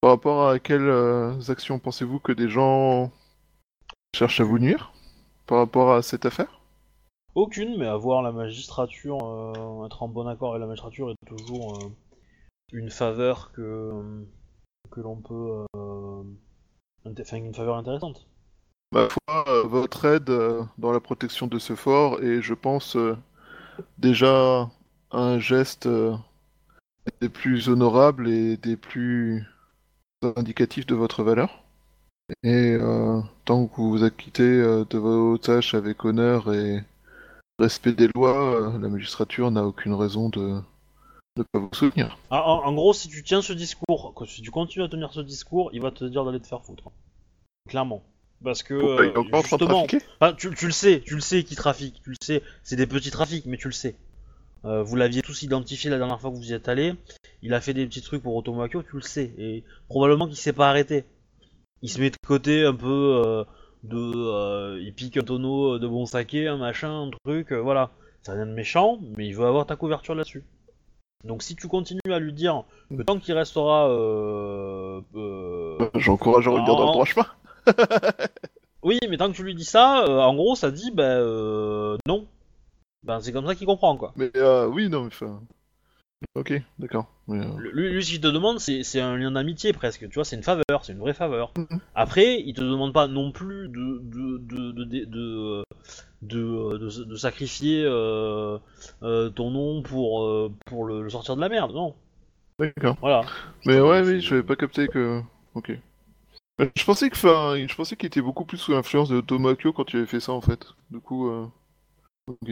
Par 0.00 0.10
rapport 0.10 0.48
à 0.48 0.58
quelles 0.58 0.88
euh, 0.88 1.40
actions 1.48 1.78
pensez-vous 1.78 2.18
que 2.18 2.32
des 2.32 2.48
gens 2.48 3.10
cherchent 4.14 4.40
à 4.40 4.44
vous 4.44 4.58
nuire 4.58 4.92
Par 5.46 5.58
rapport 5.58 5.92
à 5.92 6.02
cette 6.02 6.26
affaire? 6.26 6.60
Aucune, 7.34 7.78
mais 7.78 7.86
avoir 7.86 8.22
la 8.22 8.32
magistrature, 8.32 9.18
euh, 9.24 9.86
être 9.86 10.02
en 10.02 10.08
bon 10.08 10.26
accord 10.26 10.50
avec 10.50 10.60
la 10.60 10.66
magistrature 10.66 11.10
est 11.10 11.26
toujours 11.26 11.76
euh, 11.76 11.88
une 12.72 12.90
faveur 12.90 13.52
que, 13.52 13.92
que 14.90 15.00
l'on 15.00 15.16
peut. 15.16 15.64
euh, 15.76 16.22
Enfin, 17.20 17.36
une 17.36 17.54
faveur 17.54 17.76
intéressante. 17.76 18.26
Ma 18.92 19.08
foi, 19.08 19.44
euh, 19.48 19.62
votre 19.62 20.04
aide 20.04 20.30
euh, 20.30 20.62
dans 20.78 20.92
la 20.92 21.00
protection 21.00 21.46
de 21.46 21.58
ce 21.58 21.74
fort 21.74 22.22
est, 22.22 22.42
je 22.42 22.54
pense, 22.54 22.96
euh, 22.96 23.16
déjà 23.98 24.68
un 25.10 25.38
geste 25.38 25.86
euh, 25.86 26.16
des 27.20 27.28
plus 27.28 27.68
honorables 27.68 28.28
et 28.28 28.56
des 28.56 28.76
plus 28.76 29.46
indicatifs 30.22 30.86
de 30.86 30.94
votre 30.94 31.22
valeur. 31.22 31.62
Et 32.42 32.76
euh, 32.80 33.20
tant 33.44 33.66
que 33.66 33.76
vous 33.76 33.90
vous 33.90 34.04
acquittez 34.04 34.42
euh, 34.42 34.84
de 34.88 34.98
vos 34.98 35.38
tâches 35.38 35.74
avec 35.74 36.04
honneur 36.04 36.52
et 36.52 36.82
respect 37.58 37.92
des 37.92 38.08
lois, 38.14 38.54
euh, 38.60 38.78
la 38.78 38.88
magistrature 38.88 39.50
n'a 39.50 39.64
aucune 39.64 39.94
raison 39.94 40.28
de 40.28 40.60
ne 41.36 41.42
pas 41.42 41.58
vous 41.58 41.70
soutenir. 41.72 42.18
Ah, 42.30 42.46
en, 42.48 42.64
en 42.64 42.74
gros, 42.74 42.92
si 42.92 43.08
tu 43.08 43.22
tiens 43.22 43.42
ce 43.42 43.52
discours, 43.52 44.14
si 44.26 44.42
tu 44.42 44.50
continues 44.50 44.84
à 44.84 44.88
tenir 44.88 45.12
ce 45.12 45.20
discours, 45.20 45.70
il 45.72 45.80
va 45.80 45.90
te 45.90 46.04
dire 46.04 46.24
d'aller 46.24 46.40
te 46.40 46.46
faire 46.46 46.62
foutre. 46.62 46.90
Clairement. 47.68 48.02
Parce 48.44 48.62
que, 48.62 48.74
il 48.74 49.08
est 49.08 49.16
euh, 49.16 49.42
justement, 49.42 49.86
tu, 50.36 50.54
tu 50.54 50.66
le 50.66 50.72
sais, 50.72 51.02
tu 51.04 51.14
le 51.16 51.20
sais 51.20 51.42
qui 51.42 51.56
trafique, 51.56 52.00
tu 52.02 52.10
le 52.10 52.16
sais. 52.22 52.42
C'est 52.62 52.76
des 52.76 52.86
petits 52.86 53.10
trafics, 53.10 53.46
mais 53.46 53.56
tu 53.56 53.66
le 53.66 53.72
sais. 53.72 53.96
Euh, 54.64 54.82
vous 54.82 54.96
l'aviez 54.96 55.22
tous 55.22 55.42
identifié 55.42 55.90
la 55.90 55.98
dernière 55.98 56.20
fois 56.20 56.30
que 56.30 56.36
vous 56.36 56.50
y 56.50 56.52
êtes 56.52 56.68
allé. 56.68 56.94
Il 57.42 57.54
a 57.54 57.60
fait 57.60 57.74
des 57.74 57.86
petits 57.86 58.02
trucs 58.02 58.22
pour 58.22 58.36
Otomakyo, 58.36 58.82
tu 58.82 58.96
le 58.96 59.02
sais. 59.02 59.32
Et 59.38 59.64
probablement 59.88 60.26
qu'il 60.26 60.36
s'est 60.36 60.52
pas 60.52 60.68
arrêté. 60.68 61.04
Il 61.82 61.90
se 61.90 62.00
met 62.00 62.10
de 62.10 62.16
côté 62.26 62.64
un 62.64 62.74
peu 62.74 63.22
euh, 63.24 63.44
de. 63.82 63.96
euh, 63.96 64.80
il 64.82 64.92
pique 64.94 65.16
un 65.16 65.22
tonneau 65.22 65.78
de 65.78 65.86
bon 65.86 66.06
saké, 66.06 66.48
un 66.48 66.56
machin, 66.56 67.06
un 67.06 67.10
truc, 67.24 67.52
euh, 67.52 67.60
voilà. 67.60 67.90
C'est 68.22 68.32
rien 68.32 68.46
de 68.46 68.52
méchant, 68.52 68.98
mais 69.16 69.26
il 69.26 69.34
veut 69.34 69.46
avoir 69.46 69.66
ta 69.66 69.76
couverture 69.76 70.14
là-dessus. 70.14 70.44
Donc 71.24 71.42
si 71.42 71.56
tu 71.56 71.68
continues 71.68 72.00
à 72.10 72.18
lui 72.18 72.32
dire 72.32 72.64
que 72.90 73.02
tant 73.02 73.18
qu'il 73.18 73.34
restera. 73.34 73.88
J'encourage 75.94 76.48
à 76.48 76.50
revenir 76.50 76.76
dans 76.76 76.86
le 76.86 76.92
droit 76.92 77.04
chemin. 77.04 77.26
oui, 78.82 78.98
mais 79.08 79.16
tant 79.16 79.30
que 79.30 79.36
tu 79.36 79.42
lui 79.42 79.54
dis 79.54 79.64
ça, 79.64 80.04
en 80.08 80.34
gros, 80.34 80.54
ça 80.56 80.70
dit, 80.70 80.90
ben, 80.90 81.04
euh, 81.04 81.96
non. 82.06 82.26
Ben, 83.04 83.20
c'est 83.20 83.32
comme 83.32 83.46
ça 83.46 83.54
qu'il 83.54 83.66
comprend, 83.66 83.96
quoi. 83.96 84.12
Mais 84.16 84.30
euh, 84.36 84.66
oui, 84.66 84.88
non, 84.88 85.02
mais 85.02 85.06
enfin... 85.08 85.40
Ok, 86.34 86.52
d'accord. 86.78 87.06
Mais, 87.28 87.38
euh, 87.38 87.70
Lui, 87.72 87.90
lui, 87.90 88.04
ce 88.04 88.10
qu'il 88.10 88.20
te 88.20 88.26
demande, 88.26 88.58
c'est 88.58 89.00
un 89.00 89.16
lien 89.16 89.30
d'amitié, 89.30 89.72
presque. 89.72 90.08
Tu 90.08 90.14
vois, 90.14 90.24
c'est 90.24 90.36
une 90.36 90.42
faveur, 90.42 90.84
c'est 90.84 90.92
une 90.92 90.98
vraie 90.98 91.14
faveur. 91.14 91.52
Mhm. 91.56 91.80
Après, 91.94 92.40
il 92.40 92.54
te 92.54 92.60
demande 92.60 92.92
pas 92.92 93.06
non 93.06 93.30
plus 93.30 93.68
de, 93.68 94.00
de, 94.02 94.38
de, 94.38 94.72
de, 95.04 95.64
de, 96.22 97.04
de, 97.04 97.16
sacrifier 97.16 97.84
euh, 97.84 98.58
euh, 99.02 99.30
ton 99.30 99.50
nom 99.50 99.82
pour, 99.82 100.24
euh, 100.24 100.52
pour 100.66 100.84
le, 100.84 101.02
le 101.02 101.10
sortir 101.10 101.36
de 101.36 101.40
la 101.40 101.48
merde, 101.48 101.72
non. 101.72 101.94
D'accord. 102.58 102.96
Voilà. 103.00 103.22
Mais 103.66 103.80
ouais, 103.80 104.02
oui, 104.02 104.20
je 104.20 104.34
n'avais 104.34 104.46
pas 104.46 104.56
capté 104.56 104.88
que. 104.88 105.22
Ok. 105.54 105.72
Je 106.58 106.84
pensais 106.84 107.08
que, 107.08 107.14
enfin, 107.16 107.54
je 107.68 107.74
pensais 107.76 107.94
qu'il 107.94 108.08
était 108.08 108.20
beaucoup 108.20 108.44
plus 108.44 108.58
sous 108.58 108.72
l'influence 108.72 109.08
de 109.08 109.20
Tomakyo 109.20 109.72
quand 109.72 109.92
il 109.92 109.98
avait 109.98 110.06
fait 110.06 110.18
ça 110.18 110.32
en 110.32 110.40
fait. 110.40 110.66
Du 110.90 110.98
coup, 110.98 111.30
ok. 112.26 112.50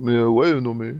Mais 0.00 0.20
ouais, 0.20 0.60
non 0.60 0.74
mais, 0.74 0.94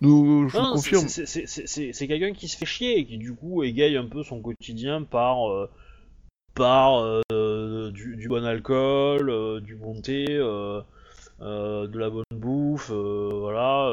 nous, 0.00 0.48
je 0.48 0.56
vous 0.56 0.62
Non, 0.62 0.72
confirme. 0.74 1.06
c'est- 1.08 2.06
quelqu'un 2.08 2.32
qui 2.32 2.48
se 2.48 2.56
fait 2.56 2.66
chier 2.66 2.98
et 2.98 3.04
qui 3.06 3.18
du 3.18 3.34
coup 3.34 3.62
égaye 3.62 3.96
un 3.96 4.06
peu 4.06 4.22
son 4.22 4.40
quotidien 4.40 5.02
par 5.02 5.50
euh, 5.50 5.68
par 6.54 6.98
euh, 7.32 7.90
du, 7.90 8.16
du 8.16 8.28
bon 8.28 8.44
alcool, 8.44 9.28
euh, 9.30 9.60
du 9.60 9.74
bon 9.74 10.00
thé, 10.00 10.24
de 10.26 11.98
la 11.98 12.10
bonne 12.10 12.24
bouffe, 12.32 12.90
voilà, 12.90 13.90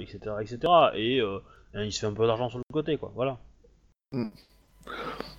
etc., 0.00 0.18
etc. 0.42 0.58
Et 0.94 1.22
il 1.74 1.92
se 1.92 2.00
fait 2.00 2.06
un 2.06 2.12
peu 2.12 2.26
d'argent 2.26 2.48
sur 2.50 2.58
le 2.58 2.64
côté, 2.72 2.96
quoi. 2.98 3.12
Voilà. 3.14 3.38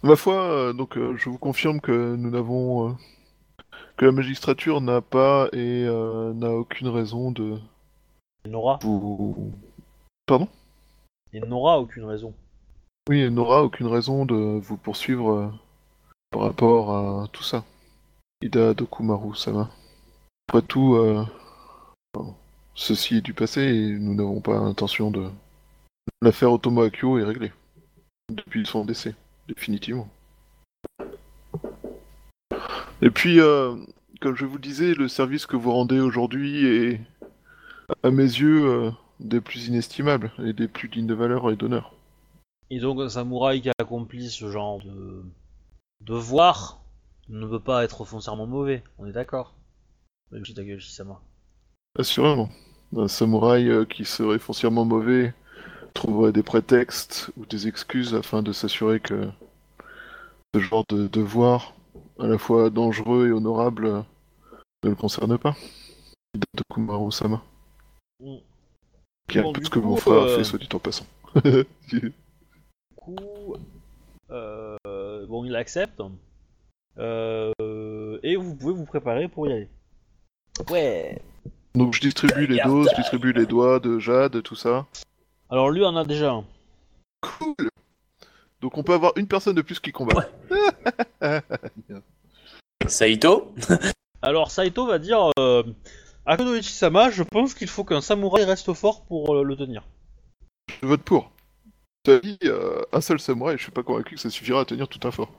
Ma 0.04 0.16
foi, 0.16 0.74
donc, 0.74 0.96
je 0.98 1.30
vous 1.30 1.38
confirme 1.38 1.80
que 1.80 2.16
nous 2.16 2.30
n'avons, 2.30 2.96
que 3.98 4.06
la 4.06 4.12
magistrature 4.12 4.82
n'a 4.82 5.02
pas 5.02 5.48
et 5.54 5.84
n'a 5.86 6.52
aucune 6.52 6.88
raison 6.88 7.32
de 7.32 7.58
Il 8.46 8.52
n'aura, 8.52 8.80
vous. 10.30 10.50
il 11.34 11.46
n'aura 11.46 11.80
aucune 11.80 12.06
raison. 12.06 12.34
Oui, 13.10 13.22
elle 13.22 13.34
n'aura 13.34 13.64
aucune 13.64 13.88
raison 13.88 14.26
de 14.26 14.36
vous 14.36 14.78
poursuivre 14.78 15.32
euh, 15.32 15.48
par 16.32 16.42
rapport 16.42 16.96
à 16.96 17.28
tout 17.32 17.44
ça. 17.44 17.64
Ida 18.42 18.74
Dokumaru 18.74 19.36
Sama. 19.36 19.70
Après 20.50 20.62
tout, 20.62 20.96
euh, 20.96 21.26
ceci 22.76 23.18
est 23.18 23.22
du 23.22 23.34
passé 23.34 23.62
et 23.62 23.90
nous 23.92 24.14
n'avons 24.14 24.42
pas 24.42 24.60
l'intention 24.60 25.12
de. 25.12 25.30
L'affaire 26.22 26.52
Otomo 26.52 26.82
Akio 26.82 27.18
est 27.18 27.24
réglée. 27.24 27.52
Depuis 28.30 28.66
son 28.66 28.86
décès, 28.86 29.16
définitivement. 29.48 30.10
Et 33.02 33.10
puis, 33.10 33.40
euh, 33.40 33.76
comme 34.22 34.36
je 34.36 34.46
vous 34.46 34.56
le 34.56 34.62
disais, 34.62 34.94
le 34.94 35.08
service 35.08 35.46
que 35.46 35.56
vous 35.56 35.72
rendez 35.72 36.00
aujourd'hui 36.00 36.66
est, 36.66 37.02
à 38.04 38.12
mes 38.12 38.24
yeux, 38.24 38.66
euh, 38.66 38.92
des 39.20 39.42
plus 39.42 39.68
inestimables 39.68 40.32
et 40.44 40.54
des 40.54 40.68
plus 40.68 40.90
dignes 40.90 41.08
de 41.08 41.14
valeur 41.14 41.50
et 41.52 41.56
d'honneur. 41.56 41.94
Et 42.70 42.80
donc 42.80 43.00
un 43.00 43.10
samouraï 43.10 43.62
qui 43.62 43.70
accomplit 43.80 44.30
ce 44.30 44.50
genre 44.52 44.80
de 44.84 45.24
devoir 46.02 46.82
ne 47.30 47.46
peut 47.46 47.60
pas 47.60 47.84
être 47.84 48.06
foncièrement 48.06 48.48
mauvais. 48.48 48.84
On 48.98 49.08
est 49.08 49.12
d'accord. 49.12 49.54
Même 50.32 50.46
si 50.46 50.54
Takagi-sama. 50.54 51.22
Assurément. 51.98 52.50
Un 52.96 53.08
samouraï 53.08 53.70
euh, 53.70 53.86
qui 53.86 54.06
serait 54.06 54.40
foncièrement 54.40 54.86
mauvais 54.86 55.34
trouverait 55.94 56.32
des 56.32 56.44
prétextes 56.44 57.32
ou 57.38 57.46
des 57.46 57.68
excuses 57.68 58.14
afin 58.14 58.44
de 58.44 58.52
s'assurer 58.52 59.00
que 59.00 59.30
ce 60.54 60.60
genre 60.60 60.86
de 60.90 61.08
devoir, 61.08 61.74
à 62.20 62.28
la 62.28 62.38
fois 62.38 62.70
dangereux 62.70 63.28
et 63.28 63.32
honorable, 63.32 64.06
ne 64.84 64.90
le 64.90 64.96
concerne 64.96 65.38
pas. 65.38 65.56
Ida 66.36 66.46
Dokumaru-sama. 66.54 67.42
Mm. 68.20 68.38
Qui 69.28 69.40
est 69.40 69.42
Bon, 69.42 69.54
ce 69.54 69.70
que 69.70 69.80
coup, 69.80 69.86
mon 69.86 69.98
frère 69.98 70.22
a 70.22 70.26
euh, 70.26 70.38
fait, 70.38 70.44
soit 70.44 70.60
dit 70.60 70.70
en 70.74 70.80
passant. 70.80 71.06
Du 71.88 72.14
coup, 72.96 73.56
euh, 74.32 74.78
bon, 75.28 75.46
il 75.46 75.56
accepte. 75.56 76.02
Euh, 76.98 78.20
et 78.24 78.36
vous 78.36 78.56
pouvez 78.56 78.74
vous 78.74 78.86
préparer 78.86 79.28
pour 79.28 79.48
y 79.48 79.54
aller. 79.54 79.70
Ouais. 80.70 81.22
Donc 81.76 81.94
je 81.94 82.02
distribue 82.02 82.48
les 82.48 82.60
doses, 82.64 82.90
je 82.92 82.96
distribue 82.96 83.34
les 83.34 83.46
doigts 83.46 83.80
de 83.80 84.00
Jade, 84.00 84.42
tout 84.42 84.56
ça. 84.56 84.88
Alors 85.50 85.70
lui 85.70 85.86
en 85.86 85.96
a 85.96 86.04
déjà 86.04 86.32
un. 86.32 86.46
Cool 87.22 87.70
Donc 88.62 88.78
on 88.78 88.84
peut 88.84 88.94
avoir 88.94 89.14
une 89.16 89.28
personne 89.28 89.56
de 89.56 89.62
plus 89.62 89.80
qui 89.80 89.92
combat. 89.92 90.28
Saito? 92.88 93.54
Alors 94.22 94.50
Saito 94.50 94.88
va 94.88 94.98
dire 94.98 95.30
euh, 95.38 95.64
Akono 96.30 96.56
Ichi-sama, 96.56 97.10
je 97.10 97.24
pense 97.24 97.54
qu'il 97.54 97.70
faut 97.70 97.86
qu'un 97.86 98.02
samouraï 98.02 98.44
reste 98.44 98.74
fort 98.74 99.06
pour 99.06 99.34
euh, 99.34 99.44
le 99.44 99.56
tenir. 99.56 99.84
Je 100.82 100.88
vote 100.88 101.02
pour. 101.02 101.32
T'as 102.04 102.20
dit 102.20 102.38
euh, 102.44 102.82
un 102.92 103.00
seul 103.02 103.20
samouraï, 103.20 103.58
je 103.58 103.64
suis 103.64 103.72
pas 103.72 103.84
convaincu 103.84 104.16
que 104.16 104.22
ça 104.22 104.30
suffira 104.30 104.60
à 104.62 104.66
tenir 104.66 104.88
tout 104.90 105.00
un 105.08 105.12
fort. 105.12 105.32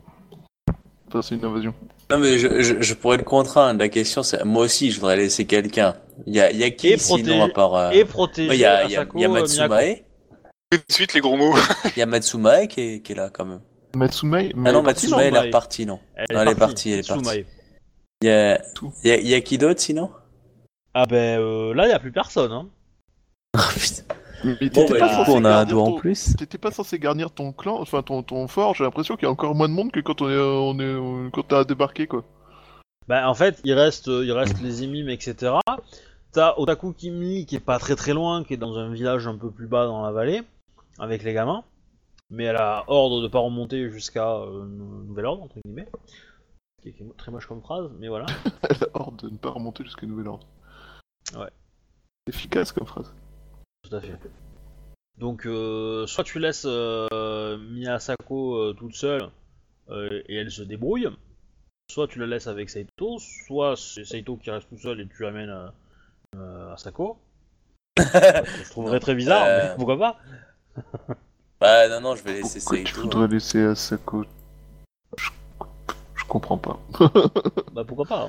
Enfin, 1.08 1.20
c'est 1.22 1.34
une 1.34 1.44
invasion. 1.44 1.74
Non 2.10 2.18
mais 2.18 2.38
je, 2.38 2.62
je, 2.62 2.80
je 2.80 2.94
pourrais 2.94 3.18
le 3.18 3.22
contraindre. 3.22 3.78
La 3.80 3.88
question 3.90 4.22
c'est, 4.22 4.42
moi 4.44 4.64
aussi 4.64 4.90
je 4.90 4.98
voudrais 4.98 5.16
laisser 5.16 5.44
quelqu'un. 5.46 5.94
Il 6.26 6.34
y 6.34 6.40
a, 6.40 6.50
il 6.50 6.56
y 6.58 6.64
a 6.64 6.70
qui 6.70 6.88
Et 6.88 6.98
sinon 6.98 7.18
protéger- 7.18 7.42
à 7.42 7.48
part... 7.48 7.74
euh, 7.74 7.90
Et 7.90 8.04
protéger 8.06 8.48
ouais, 8.50 8.56
Il 8.56 8.60
y 8.60 8.64
a, 8.64 8.84
y 8.86 8.92
y. 8.92 9.28
Matsumae. 9.28 9.96
Tout 10.70 10.78
de 10.78 10.92
suite, 10.92 11.14
les 11.14 11.20
gros 11.20 11.36
mots. 11.36 11.54
Il 11.96 11.98
y 11.98 12.02
a 12.02 12.06
Matsumae 12.06 12.66
qui 12.66 12.80
est, 12.80 13.00
qui 13.00 13.12
est 13.12 13.14
là 13.14 13.30
quand 13.32 13.46
même. 13.46 13.60
Matsumae 13.96 14.50
Ah 14.66 14.72
non, 14.72 14.82
partie, 14.82 15.08
Matsumae 15.08 15.22
elle 15.28 15.34
est 15.36 15.40
repartie 15.46 15.86
non. 15.86 15.98
Elle 16.14 16.26
Non, 16.36 16.42
elle 16.42 16.48
est 16.48 16.54
partie, 16.54 16.92
elle 16.92 16.98
est 17.00 17.08
partie. 17.08 17.24
Tsumae. 17.24 17.44
Il 18.20 18.28
y 18.28 18.30
a, 18.30 18.58
Tout. 18.74 18.92
il 19.04 19.08
y 19.08 19.12
a, 19.12 19.16
il 19.18 19.28
y 19.28 19.34
a 19.34 19.40
qui 19.40 19.56
d'autre 19.58 19.80
sinon? 19.80 20.10
Ah 20.94 21.06
ben 21.06 21.38
euh, 21.40 21.74
là, 21.74 21.86
il 21.88 21.92
a 21.92 21.98
plus 21.98 22.12
personne. 22.12 22.52
Hein. 22.52 22.68
Ah, 23.56 23.68
putain. 23.74 24.02
Mais 24.44 24.54
t'étais 24.56 24.84
bah, 24.92 24.98
pas 25.00 25.08
du 25.08 25.14
censé 25.14 25.32
coup, 25.32 25.36
on 25.38 25.44
a 25.44 25.48
un 25.48 25.52
garnir 25.52 25.66
doigt 25.74 25.82
en 25.82 25.86
ton- 25.92 25.96
plus. 25.98 26.36
T'étais 26.36 26.58
pas 26.58 26.70
censé 26.70 26.98
garnir 27.00 27.30
ton 27.32 27.52
clan, 27.52 27.80
enfin 27.80 28.02
ton, 28.02 28.22
ton 28.22 28.46
fort, 28.46 28.74
j'ai 28.76 28.84
l'impression 28.84 29.16
qu'il 29.16 29.24
y 29.24 29.26
a 29.26 29.32
encore 29.32 29.54
moins 29.56 29.68
de 29.68 29.74
monde 29.74 29.90
que 29.90 29.98
quand 30.00 30.22
on 30.22 30.28
est, 30.30 30.38
on 30.38 30.78
est 30.78 30.82
euh, 30.84 31.28
quand 31.32 31.42
t'as 31.48 31.64
débarqué 31.64 32.06
quoi. 32.06 32.24
Bah 33.08 33.28
en 33.28 33.34
fait, 33.34 33.60
il 33.64 33.72
reste, 33.72 34.06
il 34.06 34.30
reste 34.32 34.60
les 34.62 34.84
émimes, 34.84 35.08
etc. 35.08 35.54
T'as 36.32 36.54
Otaku 36.56 36.92
Kimi 36.92 37.46
qui 37.46 37.56
est 37.56 37.60
pas 37.60 37.78
très 37.80 37.96
très 37.96 38.12
loin, 38.14 38.44
qui 38.44 38.54
est 38.54 38.58
dans 38.58 38.76
un 38.78 38.92
village 38.92 39.26
un 39.26 39.36
peu 39.36 39.50
plus 39.50 39.66
bas 39.66 39.86
dans 39.86 40.02
la 40.02 40.12
vallée, 40.12 40.42
avec 41.00 41.24
les 41.24 41.32
gamins. 41.32 41.64
Mais 42.30 42.44
elle 42.44 42.56
a 42.56 42.84
ordre 42.86 43.22
de 43.22 43.28
pas 43.28 43.38
remonter 43.40 43.90
jusqu'à 43.90 44.34
euh, 44.36 44.66
nou- 44.66 45.02
nouvel 45.04 45.24
ordre, 45.24 45.42
entre 45.42 45.56
guillemets. 45.64 45.88
Ce 46.78 46.82
qui 46.82 46.88
est- 46.90 46.92
qui 46.92 47.02
est 47.02 47.16
très 47.16 47.32
moche 47.32 47.46
comme 47.46 47.62
phrase, 47.62 47.90
mais 47.98 48.06
voilà. 48.08 48.26
Elle 48.70 48.76
a 48.84 48.88
ordre 49.00 49.16
de 49.26 49.30
ne 49.30 49.36
pas 49.38 49.50
remonter 49.50 49.82
jusqu'à 49.82 50.06
nouvel 50.06 50.28
ordre. 50.28 50.46
Ouais. 51.34 51.50
Efficace 52.28 52.72
comme 52.72 52.86
phrase. 52.86 53.12
Tout 53.88 53.94
à 53.96 54.00
fait. 54.00 54.18
Donc, 55.16 55.46
euh, 55.46 56.06
soit 56.06 56.24
tu 56.24 56.38
laisses 56.38 56.66
euh, 56.66 57.58
Miyasako 57.58 58.54
euh, 58.56 58.72
toute 58.74 58.94
seule 58.94 59.30
euh, 59.90 60.22
et 60.26 60.36
elle 60.36 60.50
se 60.50 60.62
débrouille. 60.62 61.08
Soit 61.90 62.06
tu 62.08 62.18
la 62.18 62.26
laisses 62.26 62.46
avec 62.46 62.68
Saito, 62.70 63.18
soit 63.18 63.74
c'est 63.76 64.04
Saito 64.04 64.36
qui 64.36 64.50
reste 64.50 64.68
tout 64.68 64.78
seul 64.78 65.00
et 65.00 65.08
tu 65.08 65.22
l'amènes 65.22 65.48
à, 65.50 65.72
euh, 66.36 66.72
à 66.72 66.76
Sako. 66.76 67.18
je 67.98 68.64
trouverais 68.70 69.00
très 69.00 69.14
bizarre, 69.14 69.46
Euh. 69.46 69.68
mais 69.70 69.76
pourquoi 69.76 69.98
pas 69.98 70.18
Bah 71.60 71.88
non, 71.88 72.00
non, 72.02 72.14
je 72.14 72.22
vais 72.22 72.34
laisser 72.34 72.60
Pourquoi 72.60 72.78
tu 72.78 72.86
Saito. 72.86 73.00
voudrais 73.02 73.26
laisser 73.28 73.64
Asako? 73.64 74.24
Je... 75.16 75.30
je 76.14 76.24
comprends 76.26 76.58
pas. 76.58 76.78
Bah 77.72 77.84
pourquoi 77.84 78.04
pas 78.06 78.28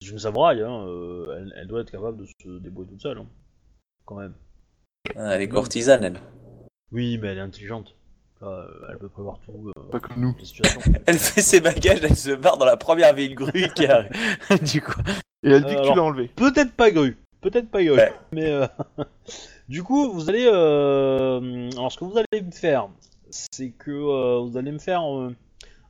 C'est 0.00 0.10
une 0.10 0.18
samouraï, 0.18 0.62
hein, 0.62 0.84
euh, 0.86 1.36
elle, 1.38 1.52
elle 1.56 1.66
doit 1.66 1.80
être 1.80 1.90
capable 1.90 2.18
de 2.18 2.26
se 2.26 2.58
débrouiller 2.60 2.90
toute 2.90 3.02
seule, 3.02 3.18
hein, 3.18 3.26
quand 4.04 4.14
même. 4.14 4.32
Ah, 5.16 5.34
elle 5.34 5.42
est 5.42 5.48
courtisane, 5.48 6.04
elle. 6.04 6.20
Oui, 6.92 7.18
mais 7.18 7.28
elle 7.28 7.38
est 7.38 7.42
intelligente. 7.42 7.94
Euh, 8.42 8.64
elle 8.90 8.98
peut 8.98 9.08
prévoir 9.08 9.40
tout, 9.40 9.72
euh, 9.76 9.82
Pas 9.90 9.98
comme 9.98 10.20
nous. 10.20 10.36
Elle 11.06 11.18
fait 11.18 11.42
ses 11.42 11.60
bagages, 11.60 11.98
elle 12.04 12.14
se 12.16 12.30
barre 12.30 12.56
dans 12.56 12.64
la 12.66 12.76
première 12.76 13.12
ville 13.12 13.34
grue 13.34 13.68
qui 13.74 13.84
arrive. 13.88 14.12
du 14.62 14.80
coup. 14.80 15.00
Et 15.42 15.50
elle 15.50 15.64
dit 15.64 15.74
Euh, 15.74 15.82
que 15.82 15.88
tu 15.88 15.94
l'as 15.96 16.02
enlevé. 16.04 16.28
Peut-être 16.36 16.72
pas 16.72 16.92
Gru, 16.92 17.16
peut-être 17.40 17.68
pas 17.68 17.82
Gru, 17.82 17.96
Ouais. 17.96 18.12
mais 18.30 18.48
euh, 18.48 18.66
du 19.68 19.82
coup, 19.82 20.12
vous 20.12 20.30
allez, 20.30 20.46
euh, 20.46 21.68
alors 21.72 21.90
ce 21.90 21.98
que 21.98 22.04
vous 22.04 22.16
allez 22.16 22.42
me 22.42 22.52
faire, 22.52 22.88
c'est 23.30 23.70
que 23.70 23.90
euh, 23.90 24.38
vous 24.38 24.56
allez 24.56 24.70
me 24.70 24.78
faire 24.78 25.02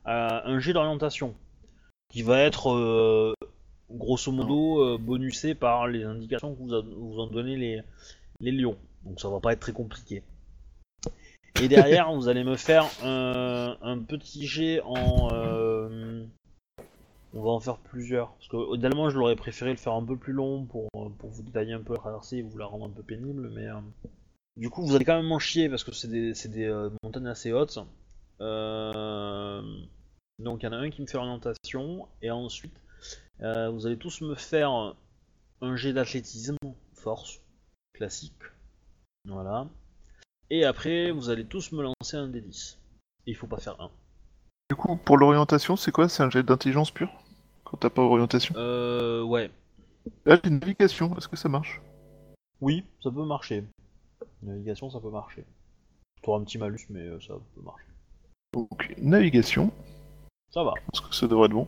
un 0.05 0.59
jet 0.59 0.73
d'orientation 0.73 1.35
qui 2.11 2.23
va 2.23 2.39
être 2.39 2.71
euh, 2.71 3.33
grosso 3.91 4.31
modo 4.31 4.83
euh, 4.83 4.97
bonusé 4.97 5.55
par 5.55 5.87
les 5.87 6.03
indications 6.03 6.53
que 6.55 6.59
vous, 6.61 6.73
a- 6.73 6.81
vous 6.81 7.19
ont 7.19 7.27
donné 7.27 7.55
les, 7.55 7.81
les 8.39 8.51
lions, 8.51 8.77
donc 9.05 9.19
ça 9.19 9.29
va 9.29 9.39
pas 9.39 9.53
être 9.53 9.59
très 9.59 9.73
compliqué. 9.73 10.23
Et 11.61 11.67
derrière, 11.67 12.11
vous 12.13 12.27
allez 12.27 12.43
me 12.43 12.55
faire 12.55 12.85
un, 13.03 13.77
un 13.81 13.99
petit 13.99 14.45
jet 14.47 14.81
en. 14.81 15.29
euh, 15.33 16.23
on 17.33 17.43
va 17.43 17.49
en 17.51 17.59
faire 17.59 17.77
plusieurs. 17.77 18.29
Parce 18.33 18.47
que 18.47 18.75
idéalement, 18.75 19.09
je 19.11 19.17
l'aurais 19.17 19.35
préféré 19.35 19.69
le 19.71 19.77
faire 19.77 19.93
un 19.93 20.03
peu 20.03 20.15
plus 20.17 20.33
long 20.33 20.65
pour, 20.65 20.87
euh, 20.95 21.09
pour 21.19 21.29
vous 21.29 21.43
détailler 21.43 21.73
un 21.73 21.81
peu 21.81 21.93
la 21.93 21.99
traversée 21.99 22.37
et 22.37 22.41
vous 22.41 22.57
la 22.57 22.65
rendre 22.65 22.85
un 22.85 22.89
peu 22.89 23.03
pénible. 23.03 23.51
Mais 23.53 23.67
euh, 23.67 23.75
du 24.57 24.69
coup, 24.71 24.83
vous 24.83 24.95
allez 24.95 25.05
quand 25.05 25.15
même 25.21 25.31
en 25.31 25.37
chier 25.37 25.69
parce 25.69 25.83
que 25.83 25.91
c'est 25.91 26.07
des, 26.07 26.33
c'est 26.33 26.49
des 26.49 26.65
euh, 26.65 26.89
montagnes 27.03 27.27
assez 27.27 27.51
hautes. 27.53 27.77
Donc 30.39 30.63
il 30.63 30.65
y 30.65 30.67
en 30.69 30.71
a 30.73 30.77
un 30.77 30.89
qui 30.89 31.01
me 31.01 31.07
fait 31.07 31.17
orientation. 31.17 32.07
Et 32.21 32.31
ensuite, 32.31 32.73
euh, 33.41 33.69
vous 33.69 33.85
allez 33.85 33.97
tous 33.97 34.21
me 34.21 34.35
faire 34.35 34.95
un 35.61 35.75
jet 35.75 35.93
d'athlétisme, 35.93 36.57
force, 36.93 37.41
classique. 37.93 38.33
Voilà. 39.25 39.67
Et 40.49 40.65
après, 40.65 41.11
vous 41.11 41.29
allez 41.29 41.45
tous 41.45 41.71
me 41.71 41.83
lancer 41.83 42.17
un 42.17 42.27
des 42.27 42.41
10. 42.41 42.79
Et 43.27 43.31
il 43.31 43.35
faut 43.35 43.47
pas 43.47 43.59
faire 43.59 43.79
un. 43.79 43.91
Du 44.69 44.75
coup, 44.75 44.95
pour 44.95 45.17
l'orientation, 45.17 45.75
c'est 45.75 45.91
quoi? 45.91 46.09
C'est 46.09 46.23
un 46.23 46.29
jet 46.29 46.43
d'intelligence 46.43 46.91
pure? 46.91 47.11
Quand 47.63 47.77
t'as 47.77 47.89
pas 47.89 48.01
orientation? 48.01 48.55
Euh, 48.57 49.21
ouais. 49.23 49.51
Là, 50.25 50.39
j'ai 50.43 50.49
une 50.49 50.59
navigation, 50.59 51.15
est-ce 51.17 51.27
que 51.27 51.35
ça 51.35 51.49
marche? 51.49 51.81
Oui, 52.61 52.85
ça 53.03 53.11
peut 53.11 53.25
marcher. 53.25 53.63
Navigation, 54.41 54.89
ça 54.89 54.99
peut 54.99 55.09
marcher. 55.09 55.45
T'auras 56.21 56.39
un 56.39 56.43
petit 56.43 56.57
malus, 56.57 56.85
mais 56.89 57.01
euh, 57.01 57.19
ça 57.19 57.35
peut 57.55 57.61
marcher. 57.61 57.85
Donc, 58.53 58.93
navigation, 58.97 59.71
Ça 60.51 60.63
va. 60.63 60.73
je 60.77 60.99
pense 60.99 61.09
que 61.09 61.15
ça 61.15 61.27
devrait 61.27 61.45
être 61.45 61.53
bon. 61.53 61.67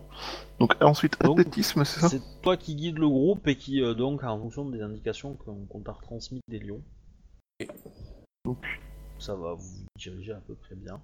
Donc, 0.60 0.76
ensuite, 0.82 1.20
Donc, 1.22 1.40
athlétisme, 1.40 1.84
c'est 1.86 1.99
ça 1.99 2.10
C'est 2.10 2.22
toi 2.41 2.58
qui 2.58 2.76
guides 2.76 2.98
le 2.98 3.08
groupe 3.08 3.48
et 3.48 3.56
qui, 3.56 3.82
euh, 3.82 3.94
donc, 3.94 4.24
en 4.24 4.40
fonction 4.40 4.66
des 4.66 4.82
indications 4.82 5.36
qu'on 5.36 5.66
qu'on 5.66 5.82
t'a 5.82 5.91
retransmises 5.91 6.41
des 6.48 6.60
lions, 6.60 6.82
Donc, 8.45 8.66
ça 9.20 9.36
va 9.36 9.53
vous 9.53 9.86
diriger 9.98 10.32
à 10.34 10.41
peu 10.48 10.56
près 10.56 10.76
bien. 10.76 10.99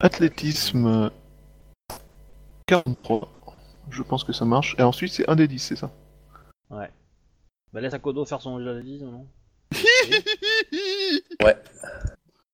athlétisme 0.00 1.10
43. 2.66 3.28
Je 3.90 4.02
pense 4.02 4.24
que 4.24 4.32
ça 4.32 4.44
marche. 4.44 4.74
Et 4.78 4.82
ensuite, 4.82 5.12
c'est 5.12 5.28
un 5.30 5.36
des 5.36 5.46
10, 5.46 5.58
c'est 5.60 5.76
ça 5.76 5.92
Ouais. 6.70 6.90
Bah 7.72 7.80
laisse 7.80 7.94
Akodo 7.94 8.24
faire 8.24 8.40
son 8.40 8.58
jet 8.58 8.64
d'athlétisme, 8.64 9.10
non 9.10 9.26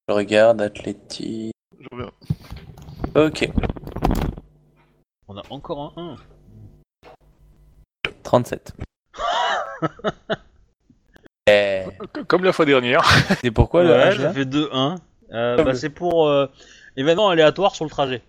Je 0.08 0.14
regarde, 0.14 0.60
athlétique. 0.60 1.54
Je 1.78 1.86
reviens. 1.90 2.10
Ok, 3.14 3.50
On 5.32 5.38
a 5.38 5.42
encore 5.48 5.94
un 5.96 6.16
1. 8.06 8.10
37. 8.22 8.74
Eh, 11.50 11.82
Comme 12.28 12.44
la 12.44 12.52
fois 12.52 12.64
dernière. 12.66 13.02
c'est 13.42 13.50
pourquoi 13.50 13.82
le 13.82 13.90
ouais, 13.90 14.16
là 14.16 14.32
fait 14.32 14.44
2-1. 14.44 14.96
Euh, 15.32 15.64
bah 15.64 15.74
c'est 15.74 15.90
pour 15.90 16.28
euh, 16.28 16.46
événement 16.96 17.30
aléatoire 17.30 17.74
sur 17.74 17.84
le 17.84 17.90
trajet. 17.90 18.22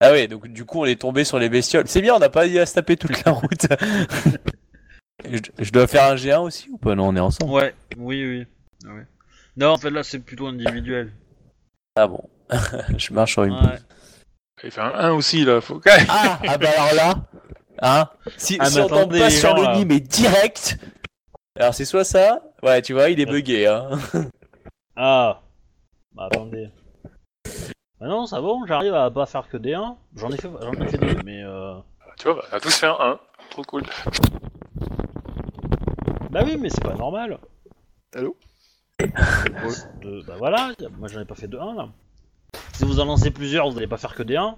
Ah 0.00 0.10
ouais, 0.10 0.26
donc 0.26 0.48
du 0.48 0.64
coup 0.64 0.80
on 0.80 0.84
est 0.84 1.00
tombé 1.00 1.22
sur 1.22 1.38
les 1.38 1.48
bestioles. 1.48 1.86
C'est 1.86 2.02
bien, 2.02 2.16
on 2.16 2.18
n'a 2.18 2.30
pas 2.30 2.48
eu 2.48 2.58
à 2.58 2.66
se 2.66 2.74
taper 2.74 2.96
toute 2.96 3.24
la 3.24 3.30
route. 3.30 3.68
je, 5.24 5.38
je 5.56 5.70
dois 5.70 5.86
faire 5.86 6.10
un 6.10 6.16
G1 6.16 6.40
aussi 6.40 6.68
ou 6.68 6.78
pas? 6.78 6.96
Non, 6.96 7.10
on 7.10 7.16
est 7.16 7.20
ensemble. 7.20 7.52
Ouais, 7.52 7.76
oui, 7.96 8.24
oui. 8.84 8.90
Ouais. 8.90 9.06
Non, 9.56 9.68
en 9.68 9.76
fait 9.78 9.90
là 9.90 10.02
c'est 10.02 10.18
plutôt 10.18 10.48
individuel. 10.48 11.12
Ah 11.94 12.08
bon, 12.08 12.28
je 12.96 13.12
marche 13.12 13.34
sur 13.34 13.44
une 13.44 13.54
Ouais. 13.54 13.78
Il 14.64 14.70
fait 14.70 14.80
un 14.80 14.92
1 14.94 15.12
aussi 15.12 15.44
là. 15.44 15.60
Faut... 15.60 15.80
Ah, 16.08 16.38
ah 16.46 16.58
bah 16.58 16.68
alors 16.78 16.94
là, 16.94 17.14
hein 17.82 18.08
Si, 18.36 18.56
Ah, 18.60 18.66
si 18.66 18.78
on 18.80 18.88
tombe 18.88 18.98
attendez, 18.98 19.18
pas 19.18 19.30
sur 19.30 19.50
gens, 19.50 19.56
le 19.56 19.62
là. 19.64 19.74
nid 19.76 19.84
mais 19.86 20.00
direct. 20.00 20.78
Alors 21.58 21.74
c'est 21.74 21.84
soit 21.84 22.04
ça, 22.04 22.40
ouais, 22.62 22.80
tu 22.82 22.92
vois, 22.92 23.10
il 23.10 23.20
est 23.20 23.26
bugué, 23.26 23.66
hein. 23.66 23.90
Ah 24.96 25.40
Bah 26.14 26.28
attendez. 26.30 26.70
Ah 28.00 28.06
non, 28.06 28.26
ça 28.26 28.40
bon, 28.40 28.64
j'arrive 28.66 28.94
à 28.94 29.10
pas 29.10 29.26
faire 29.26 29.48
que 29.48 29.56
des 29.56 29.74
1. 29.74 29.96
J'en 30.16 30.30
ai 30.30 30.36
fait, 30.36 30.50
j'en 30.60 30.72
ai 30.72 30.88
fait 30.88 30.98
deux, 30.98 31.16
mais 31.24 31.42
euh... 31.42 31.74
Tu 32.18 32.28
vois, 32.28 32.42
on 32.52 32.56
a 32.56 32.60
tous 32.60 32.74
fait 32.76 32.86
un 32.86 32.96
1. 32.98 33.18
Trop 33.50 33.62
cool. 33.64 33.82
Bah 36.30 36.40
oui, 36.44 36.56
mais 36.58 36.68
c'est 36.70 36.82
pas 36.82 36.94
normal. 36.94 37.38
Allô? 38.14 38.36
De- 39.00 40.22
Bah 40.26 40.34
voilà, 40.38 40.70
moi 40.98 41.08
j'en 41.08 41.20
ai 41.20 41.24
pas 41.24 41.34
fait 41.34 41.48
de 41.48 41.58
1 41.58 41.74
là. 41.74 41.88
Si 42.74 42.84
vous 42.84 43.00
en 43.00 43.04
lancez 43.04 43.30
plusieurs, 43.30 43.70
vous 43.70 43.76
allez 43.78 43.86
pas 43.86 43.96
faire 43.96 44.14
que 44.14 44.22
des 44.22 44.36
1. 44.36 44.56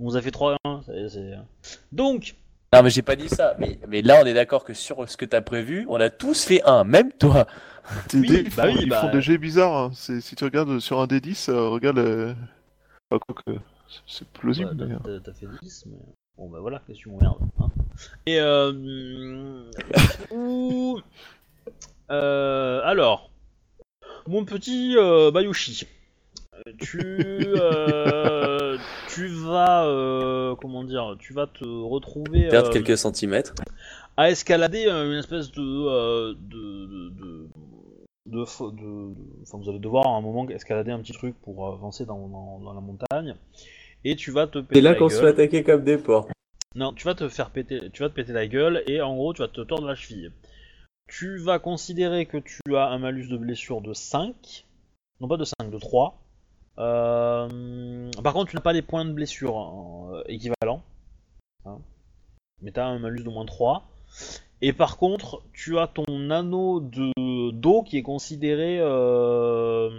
On 0.00 0.04
vous 0.04 0.16
a 0.16 0.22
fait 0.22 0.30
3 0.30 0.56
1. 0.64 0.80
c'est- 0.86 1.08
c'est- 1.08 1.34
Donc, 1.92 2.34
Non 2.72 2.82
mais 2.82 2.90
j'ai 2.90 3.02
pas 3.02 3.14
dit 3.16 3.28
ça, 3.28 3.54
mais, 3.60 3.78
mais 3.86 4.02
là 4.02 4.20
on 4.22 4.26
est 4.26 4.34
d'accord 4.34 4.64
que 4.64 4.74
sur 4.74 5.08
ce 5.08 5.16
que 5.16 5.24
t'as 5.24 5.40
prévu, 5.40 5.86
on 5.88 6.00
a 6.00 6.10
tous 6.10 6.44
fait 6.44 6.60
un, 6.64 6.82
même 6.84 7.12
toi. 7.12 7.46
Oui, 8.14 8.26
dés, 8.26 8.40
ils, 8.46 8.54
bah 8.54 8.62
font, 8.64 8.74
oui, 8.74 8.78
ils 8.82 8.88
bah- 8.88 9.00
font 9.02 9.12
des 9.12 9.20
jets 9.20 9.38
bizarres. 9.38 9.76
hein. 9.76 9.90
C'est- 9.94 10.20
Si 10.20 10.34
tu 10.34 10.42
regardes 10.44 10.80
sur 10.80 11.00
un 11.00 11.06
des 11.06 11.20
10, 11.20 11.48
euh, 11.50 11.68
regarde. 11.68 11.98
euh, 11.98 12.34
Enfin, 13.10 13.20
quoi 13.28 13.42
que. 13.46 13.58
C'est 14.06 14.26
plausible. 14.28 14.70
Ouais, 14.70 14.76
t'as- 14.76 14.84
d'ailleurs. 14.86 15.02
t'as- 15.04 15.20
t'as 15.20 15.32
fait 15.34 15.46
10, 15.62 15.84
mais... 15.86 15.98
Bon 16.36 16.48
bah 16.48 16.58
voilà, 16.60 16.80
qu'est-ce 16.86 16.98
que 16.98 17.02
tu 17.04 17.08
m'emmerdes. 17.10 17.38
Hein. 17.60 17.68
Et 18.26 18.40
euh... 18.40 19.70
ou- 20.32 20.98
euh, 22.10 22.80
Alors, 22.84 23.30
mon 24.26 24.44
petit 24.44 24.94
euh, 24.96 25.30
Bayushi, 25.30 25.86
tu, 26.78 27.00
euh, 27.02 28.76
tu 29.08 29.26
vas, 29.28 29.86
euh, 29.86 30.54
comment 30.56 30.84
dire, 30.84 31.16
tu 31.18 31.32
vas 31.32 31.46
te 31.46 31.64
retrouver 31.64 32.48
Perdre 32.48 32.68
euh, 32.68 32.72
quelques 32.72 32.96
centimètres. 32.98 33.54
à 34.16 34.30
escalader 34.30 34.88
une 34.88 35.18
espèce 35.18 35.50
de, 35.52 35.62
euh, 35.62 36.34
de, 36.38 36.86
de, 36.86 37.10
de, 37.10 37.48
de 38.26 38.44
fo- 38.44 38.74
de- 38.74 39.14
de- 39.14 39.42
enfin, 39.42 39.58
vous 39.58 39.68
allez 39.68 39.78
devoir 39.78 40.06
à 40.06 40.10
un 40.16 40.20
moment 40.20 40.48
escalader 40.48 40.90
un 40.92 41.00
petit 41.00 41.12
truc 41.12 41.34
pour 41.42 41.68
avancer 41.68 42.04
dans, 42.06 42.28
dans, 42.28 42.60
dans 42.60 42.72
la 42.72 42.80
montagne, 42.80 43.34
et 44.04 44.16
tu 44.16 44.30
vas 44.30 44.46
te 44.46 44.58
péter 44.58 44.80
la 44.80 44.94
gueule. 44.94 45.26
attaquer 45.26 45.62
comme 45.62 45.84
des 45.84 45.98
porcs. 45.98 46.28
Non, 46.76 46.92
tu 46.92 47.04
vas 47.04 47.14
te 47.14 47.28
faire 47.28 47.50
péter, 47.50 47.90
tu 47.92 48.02
vas 48.02 48.08
te 48.08 48.14
péter 48.14 48.32
la 48.32 48.46
gueule 48.48 48.82
et 48.88 49.00
en 49.00 49.14
gros 49.14 49.32
tu 49.32 49.42
vas 49.42 49.48
te 49.48 49.60
tordre 49.60 49.86
la 49.86 49.94
cheville. 49.94 50.32
Tu 51.08 51.36
vas 51.36 51.58
considérer 51.58 52.26
que 52.26 52.38
tu 52.38 52.76
as 52.76 52.88
un 52.88 52.98
malus 52.98 53.28
de 53.28 53.36
blessure 53.36 53.80
de 53.80 53.92
5, 53.92 54.64
non 55.20 55.28
pas 55.28 55.36
de 55.36 55.44
5, 55.44 55.70
de 55.70 55.78
3. 55.78 56.18
Euh, 56.78 58.10
Par 58.22 58.32
contre, 58.32 58.50
tu 58.50 58.56
n'as 58.56 58.62
pas 58.62 58.72
les 58.72 58.82
points 58.82 59.04
de 59.04 59.12
blessure 59.12 59.56
hein, 59.58 60.10
euh, 60.14 60.22
équivalents. 60.26 60.82
Hein. 61.64 61.78
Mais 62.62 62.72
tu 62.72 62.80
as 62.80 62.86
un 62.86 62.98
malus 62.98 63.22
de 63.24 63.30
moins 63.30 63.46
3. 63.46 63.84
Et 64.60 64.72
par 64.72 64.96
contre, 64.96 65.42
tu 65.52 65.78
as 65.78 65.88
ton 65.88 66.30
anneau 66.30 66.80
de 66.80 67.50
d'eau 67.50 67.82
qui 67.82 67.98
est 67.98 68.02
considéré 68.02 68.78
euh, 68.80 69.90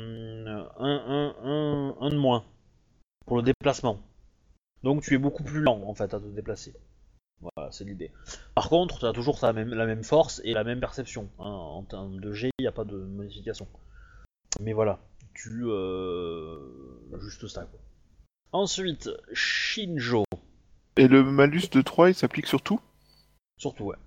un, 0.79 1.93
un, 2.01 2.09
de 2.09 2.15
moins 2.17 2.43
pour 3.25 3.37
le 3.37 3.43
déplacement. 3.43 3.99
Donc 4.83 5.01
tu 5.03 5.13
es 5.13 5.17
beaucoup 5.17 5.43
plus 5.43 5.61
lent 5.61 5.81
en 5.85 5.93
fait 5.93 6.13
à 6.13 6.19
te 6.19 6.25
déplacer. 6.25 6.73
Voilà, 7.41 7.69
c'est 7.71 7.83
l'idée. 7.83 8.11
Par 8.55 8.69
contre, 8.69 8.99
tu 8.99 9.05
as 9.05 9.13
toujours 9.13 9.37
la 9.41 9.53
même 9.53 10.03
force 10.03 10.41
et 10.45 10.53
la 10.53 10.63
même 10.63 10.79
perception. 10.79 11.27
hein. 11.39 11.43
En 11.49 11.83
termes 11.83 12.19
de 12.19 12.31
G, 12.31 12.49
il 12.57 12.63
n'y 12.63 12.67
a 12.67 12.71
pas 12.71 12.85
de 12.85 12.97
modification. 12.97 13.67
Mais 14.61 14.73
voilà, 14.73 14.99
tu... 15.35 15.63
Euh... 15.65 16.59
Juste 17.19 17.47
ça 17.47 17.65
quoi. 17.65 17.79
Ensuite, 18.51 19.09
Shinjo. 19.33 20.23
Et 20.97 21.07
le 21.07 21.23
malus 21.23 21.69
de 21.71 21.81
3, 21.81 22.09
il 22.09 22.15
s'applique 22.15 22.47
sur 22.47 22.61
tout? 22.61 22.79
Surtout, 23.57 23.85
ouais. 23.85 23.97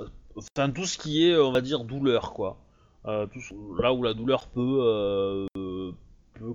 Euh, 0.00 0.08
Enfin, 0.36 0.70
tout 0.70 0.84
ce 0.84 0.98
qui 0.98 1.24
est, 1.24 1.36
on 1.36 1.52
va 1.52 1.60
dire, 1.60 1.84
douleur, 1.84 2.32
quoi. 2.34 2.58
Euh, 3.06 3.26
tout 3.26 3.40
ce- 3.40 3.54
là 3.80 3.92
où 3.92 4.02
la 4.02 4.12
douleur 4.14 4.48
peut, 4.48 4.78
euh, 4.82 5.46
peut, 5.54 6.52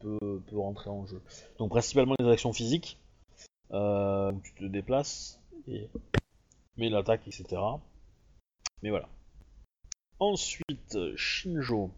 peut, 0.00 0.42
peut 0.46 0.58
rentrer 0.58 0.90
en 0.90 1.06
jeu. 1.06 1.22
Donc 1.58 1.70
principalement 1.70 2.14
les 2.20 2.28
actions 2.28 2.52
physiques, 2.52 2.98
euh, 3.72 4.30
où 4.32 4.40
tu 4.42 4.54
te 4.54 4.64
déplaces, 4.64 5.40
et... 5.66 5.88
mais 6.76 6.90
l'attaque, 6.90 7.26
etc. 7.26 7.60
Mais 8.82 8.90
voilà. 8.90 9.08
Ensuite, 10.18 10.98
Shinjo. 11.16 11.90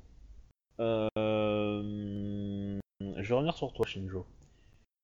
Euh... 0.81 1.81
Je 3.01 3.29
vais 3.29 3.35
revenir 3.35 3.55
sur 3.57 3.73
toi, 3.73 3.87
Shinjo. 3.87 4.27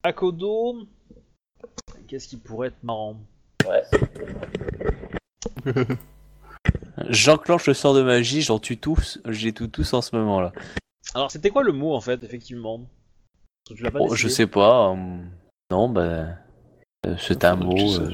Akodo, 0.03 0.87
qu'est-ce 2.07 2.29
qui 2.29 2.37
pourrait 2.37 2.69
être 2.69 2.83
marrant 2.83 3.17
J'enclenche 7.09 7.67
le 7.67 7.75
sort 7.75 7.95
de 7.95 8.03
magie, 8.03 8.43
j'en 8.43 8.59
tue 8.59 8.77
tous, 8.79 9.21
j'ai 9.29 9.53
tout 9.53 9.69
tous 9.69 9.93
en 9.95 10.03
ce 10.03 10.15
moment 10.17 10.41
là. 10.41 10.53
Alors, 11.15 11.31
c'était 11.31 11.51
quoi 11.51 11.63
le 11.63 11.73
mot 11.73 11.95
en 11.95 12.01
fait, 12.01 12.23
effectivement 12.25 12.79
Parce 12.79 13.71
que 13.71 13.75
tu 13.75 13.83
l'as 13.83 13.91
pas 13.91 13.99
Oh, 14.01 14.15
je 14.15 14.29
sais 14.29 14.47
pas. 14.47 14.89
hum, 14.89 15.31
Non, 15.71 15.89
bah. 15.89 16.37
euh, 17.07 17.17
C'est 17.19 17.45
un 17.45 17.57
mot. 17.57 18.01
euh. 18.01 18.11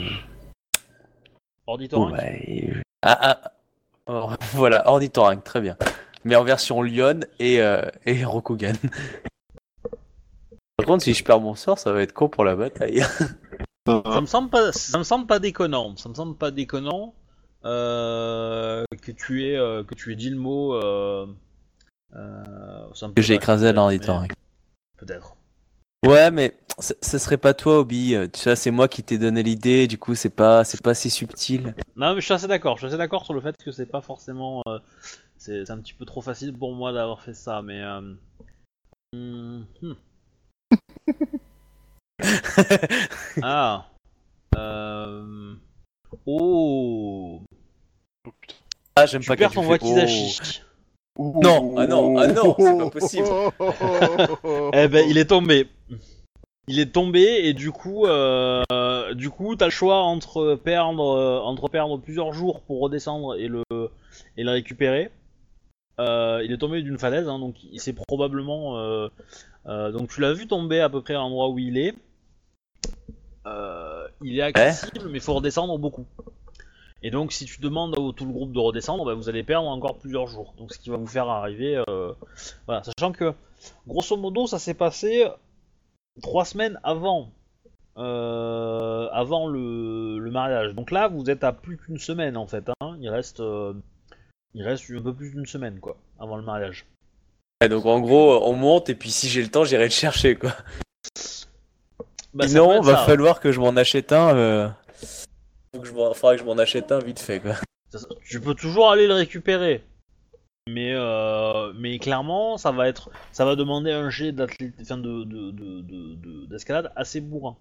Ornithorynque 1.67 2.21
Ah, 3.03 3.19
ah. 3.21 3.53
Oh, 4.07 4.31
voilà, 4.53 4.89
ornithorynque, 4.89 5.45
très 5.45 5.61
bien. 5.61 5.77
Mais 6.25 6.37
en 6.37 6.45
version 6.45 6.83
Lyon 6.83 7.21
et, 7.39 7.61
euh, 7.61 7.83
et 8.07 8.25
Rokugan. 8.25 8.73
Par 10.77 10.87
contre, 10.87 11.05
si 11.05 11.15
je 11.15 11.23
perds 11.25 11.41
mon 11.41 11.55
sort, 11.55 11.79
ça 11.79 11.93
va 11.93 12.03
être 12.03 12.13
con 12.13 12.29
pour 12.29 12.45
la 12.45 12.57
bataille. 12.57 13.03
Ça 13.87 14.21
me 14.21 14.27
semble 14.27 14.49
pas, 14.51 14.73
ça 14.73 14.99
me 14.99 15.05
semble 15.05 15.27
pas 15.27 15.39
déconnant. 15.39 15.95
Ça 15.97 16.09
me 16.09 16.15
semble 16.15 16.37
pas 16.37 16.51
déconnant 16.51 17.15
euh, 17.65 18.85
que 19.03 19.13
tu 19.13 19.45
aies, 19.47 19.57
euh, 19.57 19.85
que 19.85 19.95
tu 19.95 20.13
aies 20.13 20.17
dit 20.17 20.31
le 20.31 20.39
mot. 20.39 20.75
Euh, 20.75 21.27
Que 23.15 23.23
j'ai 23.23 23.35
écrasé 23.35 23.67
peut-être, 23.67 23.77
l'ornithorynque. 23.77 24.31
mais- 24.31 25.07
Peut-être. 25.07 25.37
Ouais, 26.07 26.31
mais 26.31 26.57
ce 26.79 27.19
serait 27.19 27.37
pas 27.39 27.55
toi, 27.55 27.79
Obi. 27.81 28.15
Tu 28.33 28.45
vois, 28.45 28.57
c'est 28.57 28.71
moi 28.71 28.89
qui 28.89 29.03
t'ai 29.03 29.17
donné 29.19 29.43
l'idée. 29.43 29.87
Du 29.87 29.97
coup, 29.99 30.15
c'est 30.15 30.29
pas, 30.31 30.65
c'est 30.65 30.83
pas 30.83 30.95
si 30.95 31.09
subtil. 31.11 31.75
Non, 31.97 32.15
mais 32.15 32.21
je 32.21 32.25
suis 32.27 32.35
assez 32.35 32.47
d'accord. 32.47 32.77
Je 32.77 32.81
suis 32.81 32.87
assez 32.89 32.99
d'accord 32.99 33.25
sur 33.25 33.33
le 33.35 33.41
fait 33.41 33.57
que 33.63 33.71
c'est 33.71 33.87
pas 33.87 34.01
forcément. 34.03 34.63
C'est 35.45 35.71
un 35.71 35.79
petit 35.79 35.93
peu 35.93 36.07
trop 36.07 36.23
facile 36.23 36.57
pour 36.57 36.75
moi 36.75 36.93
d'avoir 36.93 37.21
fait 37.21 37.35
ça, 37.35 37.61
mais. 37.61 37.81
euh, 37.81 38.15
hum, 39.13 39.67
hum. 39.83 39.97
ah. 43.43 43.87
Euh... 44.57 45.55
Oh. 46.27 47.43
Ah, 48.97 49.07
j'aime 49.07 49.21
Tu 49.21 49.29
pas 49.29 49.37
perds 49.37 49.53
quand 49.53 49.63
ton 49.63 49.77
tu 49.77 49.95
fais- 49.95 50.61
oh. 51.19 51.41
Non, 51.43 51.75
ah 51.77 51.87
non, 51.87 52.17
ah 52.17 52.29
non, 52.29 52.55
c'est 52.59 52.79
pas 52.79 52.91
possible. 52.91 53.27
Eh 54.73 54.89
ben, 54.89 55.05
il 55.09 55.19
est 55.19 55.27
tombé. 55.27 55.69
Il 56.69 56.79
est 56.79 56.93
tombé 56.93 57.21
et 57.21 57.53
du 57.53 57.71
coup, 57.73 58.07
euh, 58.07 58.63
du 59.15 59.29
coup, 59.29 59.57
t'as 59.57 59.67
le 59.67 59.71
choix 59.71 59.99
entre 59.99 60.55
perdre, 60.55 61.05
euh, 61.05 61.41
entre 61.41 61.69
perdre 61.69 61.99
plusieurs 61.99 62.33
jours 62.33 62.63
pour 62.63 62.81
redescendre 62.81 63.35
et 63.35 63.49
le 63.49 63.63
et 64.39 64.45
le 64.45 64.51
récupérer. 64.53 65.11
Euh, 66.01 66.43
il 66.45 66.53
est 66.53 66.59
tombé 66.59 66.83
d'une 66.83 66.99
falaise, 66.99 67.29
hein, 67.29 67.39
donc 67.39 67.63
il- 67.65 67.81
c'est 67.81 67.93
probablement. 67.93 68.79
euh, 68.79 69.09
euh, 69.67 69.93
donc 69.93 70.09
tu 70.11 70.21
l'as 70.21 70.33
vu 70.33 70.47
tomber 70.47 70.81
à 70.81 70.89
peu 70.89 71.01
près 71.03 71.15
à 71.15 71.19
l'endroit 71.19 71.49
où 71.49 71.59
il 71.59 71.79
est. 71.79 71.95
Il 74.23 74.39
est 74.39 74.43
accessible, 74.43 75.09
mais 75.09 75.19
il 75.19 75.21
faut 75.21 75.35
redescendre 75.35 75.79
beaucoup. 75.79 76.07
Et 77.03 77.11
donc, 77.11 77.33
si 77.33 77.45
tu 77.45 77.61
demandes 77.61 77.93
à 77.93 77.97
tout 78.17 78.25
le 78.25 78.33
groupe 78.33 78.53
de 78.53 78.59
redescendre, 78.59 79.05
bah, 79.05 79.13
vous 79.15 79.29
allez 79.29 79.43
perdre 79.43 79.69
encore 79.69 79.97
plusieurs 79.99 80.27
jours. 80.27 80.55
Donc, 80.57 80.73
ce 80.73 80.79
qui 80.79 80.89
va 80.89 80.97
vous 80.97 81.07
faire 81.07 81.29
arriver. 81.29 81.83
Voilà, 82.67 82.83
sachant 82.83 83.13
que, 83.13 83.35
grosso 83.87 84.17
modo, 84.17 84.47
ça 84.47 84.59
s'est 84.59 84.75
passé 84.75 85.27
trois 86.23 86.45
semaines 86.47 86.81
avant. 86.83 87.31
avant 87.97 89.47
le, 89.49 90.19
le 90.19 90.31
mariage. 90.31 90.75
Donc 90.75 90.91
là, 90.91 91.09
vous 91.09 91.29
êtes 91.31 91.45
à 91.45 91.53
plus 91.53 91.77
qu'une 91.77 91.99
semaine 91.99 92.37
en 92.37 92.47
fait. 92.47 92.71
Hein. 92.81 92.97
Il 93.01 93.09
reste, 93.11 93.43
il 94.55 94.63
reste 94.63 94.91
un 94.91 95.03
peu 95.03 95.15
plus 95.15 95.31
d'une 95.31 95.47
semaine 95.47 95.81
quoi, 95.81 95.97
avant 96.19 96.37
le 96.37 96.43
mariage. 96.43 96.87
Ouais, 97.63 97.69
donc 97.69 97.87
en 97.87 98.01
gros, 98.01 98.45
on 98.47 98.53
monte 98.55 98.89
et 98.89 98.95
puis 98.95 99.11
si 99.11 99.29
j'ai 99.29 99.43
le 99.43 99.49
temps, 99.49 99.65
j'irai 99.65 99.85
le 99.85 99.91
chercher 99.91 100.37
quoi. 100.37 100.53
Bah, 102.33 102.47
être 102.47 102.83
va 102.85 102.97
ça. 102.97 103.05
falloir 103.05 103.41
que 103.41 103.53
je 103.53 103.61
m'en 103.61 103.77
achète 103.77 104.13
un. 104.13 104.35
Euh... 104.37 104.69
Faut 105.75 105.81
que 105.81 105.87
je 105.87 105.93
m'en- 105.93 106.13
faudra 106.15 106.35
que 106.35 106.41
je 106.41 106.47
m'en 106.47 106.59
achète 106.59 106.91
un 106.93 106.99
vite 106.99 107.21
fait 107.21 107.41
quoi. 107.41 107.55
Tu 108.25 108.41
peux 108.41 108.55
toujours 108.55 108.91
aller 108.91 109.07
le 109.07 109.15
récupérer. 109.15 109.85
Mais, 110.69 110.95
euh, 110.95 111.73
mais 111.75 111.99
clairement, 111.99 112.57
ça 112.57 112.73
va 112.73 112.89
être, 112.89 113.11
ça 113.33 113.45
va 113.45 113.55
demander 113.55 113.93
un 113.93 114.09
jet 114.09 114.33
enfin, 114.81 114.97
de, 114.97 115.25
de, 115.25 115.51
de, 115.51 115.81
de- 115.83 116.15
de- 116.15 116.47
d'escalade 116.47 116.91
assez 116.97 117.21
bourrin. 117.21 117.57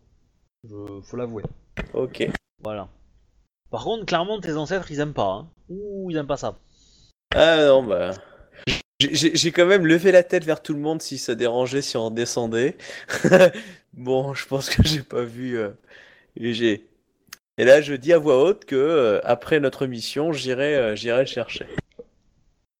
Je, 0.64 1.02
faut 1.04 1.18
l'avouer. 1.18 1.44
Ok. 1.94 2.30
Voilà. 2.64 2.88
Par 3.70 3.84
contre, 3.84 4.06
clairement, 4.06 4.40
tes 4.40 4.54
ancêtres, 4.54 4.90
ils 4.90 5.02
aiment 5.02 5.14
pas. 5.14 5.32
Hein. 5.34 5.48
Ouh, 5.70 6.10
ils 6.12 6.18
aiment 6.18 6.28
pas 6.28 6.38
ça. 6.38 6.56
Ah 7.36 7.66
non, 7.66 7.84
bah. 7.84 8.12
J'ai- 9.00 9.52
quand 9.52 9.66
même 9.66 9.86
levé 9.86 10.12
la 10.12 10.24
tête 10.24 10.46
vers 10.46 10.62
tout 10.62 10.74
le 10.74 10.80
monde 10.80 11.02
si 11.02 11.18
ça 11.18 11.36
dérangeait, 11.36 11.82
si 11.82 11.98
on 11.98 12.06
redescendait. 12.06 12.78
bon, 13.94 14.34
je 14.34 14.46
pense 14.48 14.70
que 14.70 14.82
j'ai 14.84 15.02
pas 15.02 15.24
vu. 15.24 15.58
euh, 15.58 15.70
et 16.38 16.54
j'ai. 16.54 16.88
Et 17.58 17.66
là, 17.66 17.82
je 17.82 17.94
dis 17.94 18.14
à 18.14 18.18
voix 18.18 18.42
haute 18.44 18.66
que 18.66 18.76
euh, 18.76 19.20
après 19.26 19.60
notre 19.60 19.86
mission, 19.88 20.32
j'irai 20.32 20.76
euh, 20.76 20.96
j'irai 20.96 21.22
le 21.22 21.26
chercher. 21.26 21.68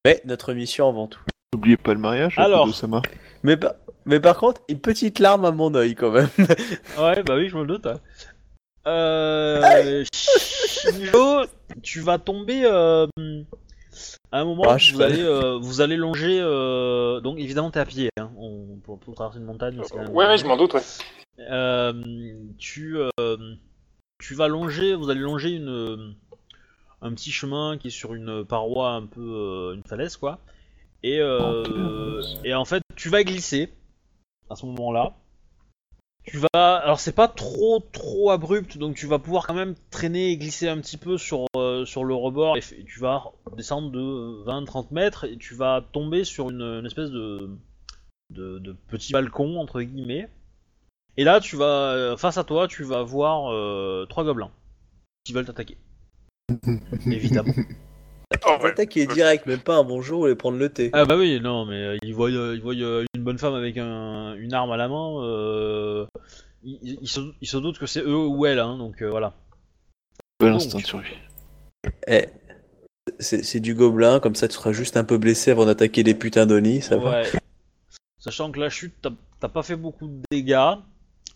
Mais 0.06 0.22
notre 0.26 0.54
mission 0.54 0.88
avant 0.90 1.08
tout. 1.08 1.22
N'oubliez 1.54 1.78
pas 1.78 1.94
le 1.94 2.00
mariage. 2.00 2.36
Alors. 2.38 2.68
de 2.68 2.72
Sama. 2.72 3.02
Mais, 3.44 3.58
par- 3.58 3.76
mais 4.06 4.20
par 4.20 4.38
contre, 4.38 4.62
une 4.70 4.80
petite 4.80 5.20
larme 5.20 5.46
à 5.46 5.52
mon 5.52 5.76
œil 5.76 5.96
quand 5.96 6.12
même. 6.12 6.30
Ouais, 6.98 7.22
bah 7.24 7.36
oui, 7.36 7.50
je 7.50 7.56
me 7.58 7.62
le 7.62 7.68
doute. 7.68 7.86
hein. 7.86 8.00
Euh, 8.88 10.04
Shinjo, 10.14 11.46
tu 11.82 12.00
vas 12.02 12.18
tomber 12.18 12.64
euh, 12.66 13.08
à 14.32 14.40
un 14.42 14.46
moment. 14.46 14.64
Ah, 14.68 14.78
vous 14.94 15.02
allez, 15.02 15.22
euh, 15.22 15.58
vous 15.62 15.82
allez 15.82 15.96
longer. 15.98 16.40
euh, 16.42 17.20
donc 17.22 17.38
évidemment, 17.40 17.72
t'es 17.72 17.80
à 17.80 17.86
pied. 17.86 18.10
Hein, 18.18 18.32
on, 18.38 18.78
pour, 18.84 19.00
pour 19.00 19.16
traverser 19.16 19.40
une 19.40 19.46
montagne. 19.46 19.80
quand 19.92 19.98
même- 19.98 20.10
Ouais, 20.16 20.26
ouais, 20.28 20.38
je 20.38 20.46
m'en 20.46 20.58
doute, 20.58 20.74
ouais. 20.74 20.82
Euh, 21.40 21.94
tu, 22.58 22.98
euh, 23.20 23.38
tu 24.20 24.36
vas 24.36 24.48
longer, 24.48 24.94
vous 24.96 25.10
allez 25.10 25.20
longer 25.22 25.52
une, 25.52 26.16
un 27.02 27.14
petit 27.14 27.32
chemin 27.32 27.78
qui 27.78 27.88
est 27.88 27.92
sur 27.92 28.14
une 28.14 28.46
paroi 28.46 28.92
un 28.92 29.06
peu, 29.06 29.22
euh, 29.22 29.74
une 29.76 29.84
falaise 29.84 30.16
quoi. 30.18 30.40
Et, 31.04 31.20
euh, 31.20 31.64
et 32.46 32.54
en 32.54 32.66
fait, 32.66 32.82
tu 32.96 33.10
vas 33.10 33.24
glisser 33.24 33.74
à 34.50 34.56
ce 34.56 34.66
moment-là. 34.68 35.14
Tu 36.26 36.38
vas, 36.38 36.76
alors 36.78 37.00
c'est 37.00 37.12
pas 37.12 37.28
trop 37.28 37.84
trop 37.92 38.32
abrupt, 38.32 38.78
donc 38.78 38.96
tu 38.96 39.08
vas 39.08 39.20
pouvoir 39.20 39.46
quand 39.46 39.54
même 39.54 39.76
traîner 39.92 40.32
et 40.32 40.38
glisser 40.38 40.70
un 40.70 40.80
petit 40.80 40.98
peu 40.98 41.18
sur 41.18 41.48
euh, 41.58 41.86
sur 41.86 42.06
le 42.06 42.16
rebord. 42.16 42.56
Et, 42.56 42.62
tu 42.62 43.00
vas 43.00 43.34
descendre 43.58 43.92
de 43.92 44.44
20-30 44.46 44.94
mètres 44.94 45.26
et 45.26 45.38
tu 45.38 45.54
vas 45.54 45.84
tomber 45.92 46.24
sur 46.24 46.50
une, 46.50 46.62
une 46.62 46.86
espèce 46.86 47.12
de, 47.12 47.50
de 48.30 48.60
de 48.60 48.72
petit 48.88 49.12
balcon 49.12 49.60
entre 49.60 49.82
guillemets. 49.82 50.30
Et 51.18 51.24
là, 51.24 51.40
tu 51.40 51.58
vas 51.58 51.94
euh, 51.94 52.18
face 52.18 52.38
à 52.38 52.44
toi, 52.44 52.68
tu 52.68 52.84
vas 52.84 53.04
voir 53.04 53.54
euh, 53.54 54.06
trois 54.10 54.24
gobelins 54.24 54.52
qui 55.26 55.34
veulent 55.34 55.46
t'attaquer. 55.46 55.78
Évidemment. 57.06 57.54
Oh, 58.46 58.58
ouais. 58.62 58.70
Attaquer 58.72 59.06
direct, 59.08 59.46
même 59.46 59.60
pas 59.60 59.76
un 59.76 59.84
bonjour 59.84 60.22
ou 60.22 60.28
les 60.28 60.36
prendre 60.36 60.58
le 60.58 60.70
thé. 60.70 60.90
Ah 60.94 61.06
bah 61.06 61.16
oui, 61.18 61.40
non, 61.42 61.66
mais 61.66 61.76
euh, 61.82 61.98
ils 62.02 62.14
voient, 62.14 62.30
euh, 62.30 62.56
ils 62.56 62.62
voient 62.62 62.74
euh, 62.76 63.06
une 63.16 63.24
bonne 63.24 63.38
femme 63.38 63.54
avec 63.54 63.78
un, 63.78 64.36
une 64.36 64.54
arme 64.54 64.72
à 64.72 64.78
la 64.78 64.88
main. 64.88 65.22
Euh, 65.24 66.06
ils, 66.64 67.08
se, 67.08 67.20
ils 67.42 67.48
se 67.48 67.58
doutent 67.58 67.80
que 67.80 67.86
c'est 67.86 68.02
eux 68.02 68.26
ou 68.26 68.46
elle, 68.46 68.60
hein, 68.60 68.78
donc 68.78 69.02
euh, 69.02 69.10
voilà. 69.10 69.34
Donc. 70.40 70.56
instinct 70.56 70.80
de 70.80 70.86
survie. 70.86 71.14
Eh, 72.08 72.26
c'est 73.20 73.60
du 73.60 73.76
gobelin, 73.76 74.20
comme 74.20 74.36
ça 74.36 74.48
tu 74.48 74.56
seras 74.56 74.72
juste 74.72 74.98
un 74.98 75.04
peu 75.04 75.18
blessé 75.18 75.52
avant 75.52 75.66
d'attaquer 75.66 76.04
les 76.04 76.14
putains 76.16 76.46
d'Oni, 76.46 76.82
ça 76.82 76.98
va. 76.98 77.22
Ouais. 77.22 77.32
Sachant 78.18 78.52
que 78.52 78.60
la 78.60 78.70
chute, 78.70 78.94
t'as- 79.02 79.50
pas 79.50 79.64
fait 79.64 79.76
beaucoup 79.76 80.08
de 80.08 80.22
dégâts. 80.32 80.78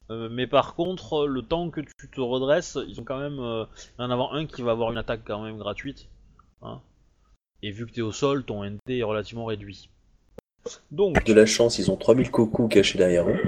euh, 0.09 0.29
mais 0.31 0.47
par 0.47 0.75
contre, 0.75 1.27
le 1.27 1.41
temps 1.41 1.69
que 1.69 1.81
tu 1.81 2.09
te 2.09 2.21
redresses, 2.21 2.77
ils 2.87 2.99
ont 3.01 3.03
quand 3.03 3.19
même. 3.19 3.39
euh, 3.39 3.65
il 3.75 3.97
va 3.97 4.03
y 4.05 4.07
en 4.07 4.11
avoir 4.11 4.33
un 4.33 4.45
qui 4.45 4.61
va 4.61 4.71
avoir 4.71 4.91
une 4.91 4.97
attaque 4.97 5.21
quand 5.25 5.43
même 5.43 5.57
gratuite. 5.57 6.07
Hein. 6.61 6.81
Et 7.63 7.71
vu 7.71 7.85
que 7.87 7.91
t'es 7.91 8.01
au 8.01 8.11
sol, 8.11 8.45
ton 8.45 8.63
NT 8.63 8.99
est 8.99 9.03
relativement 9.03 9.45
réduit. 9.45 9.89
Donc, 10.91 11.23
De 11.25 11.33
la 11.33 11.45
chance, 11.45 11.79
ils 11.79 11.89
ont 11.89 11.95
3000 11.97 12.29
cocos 12.29 12.67
cachés 12.67 12.97
derrière 12.97 13.27
eux. 13.29 13.39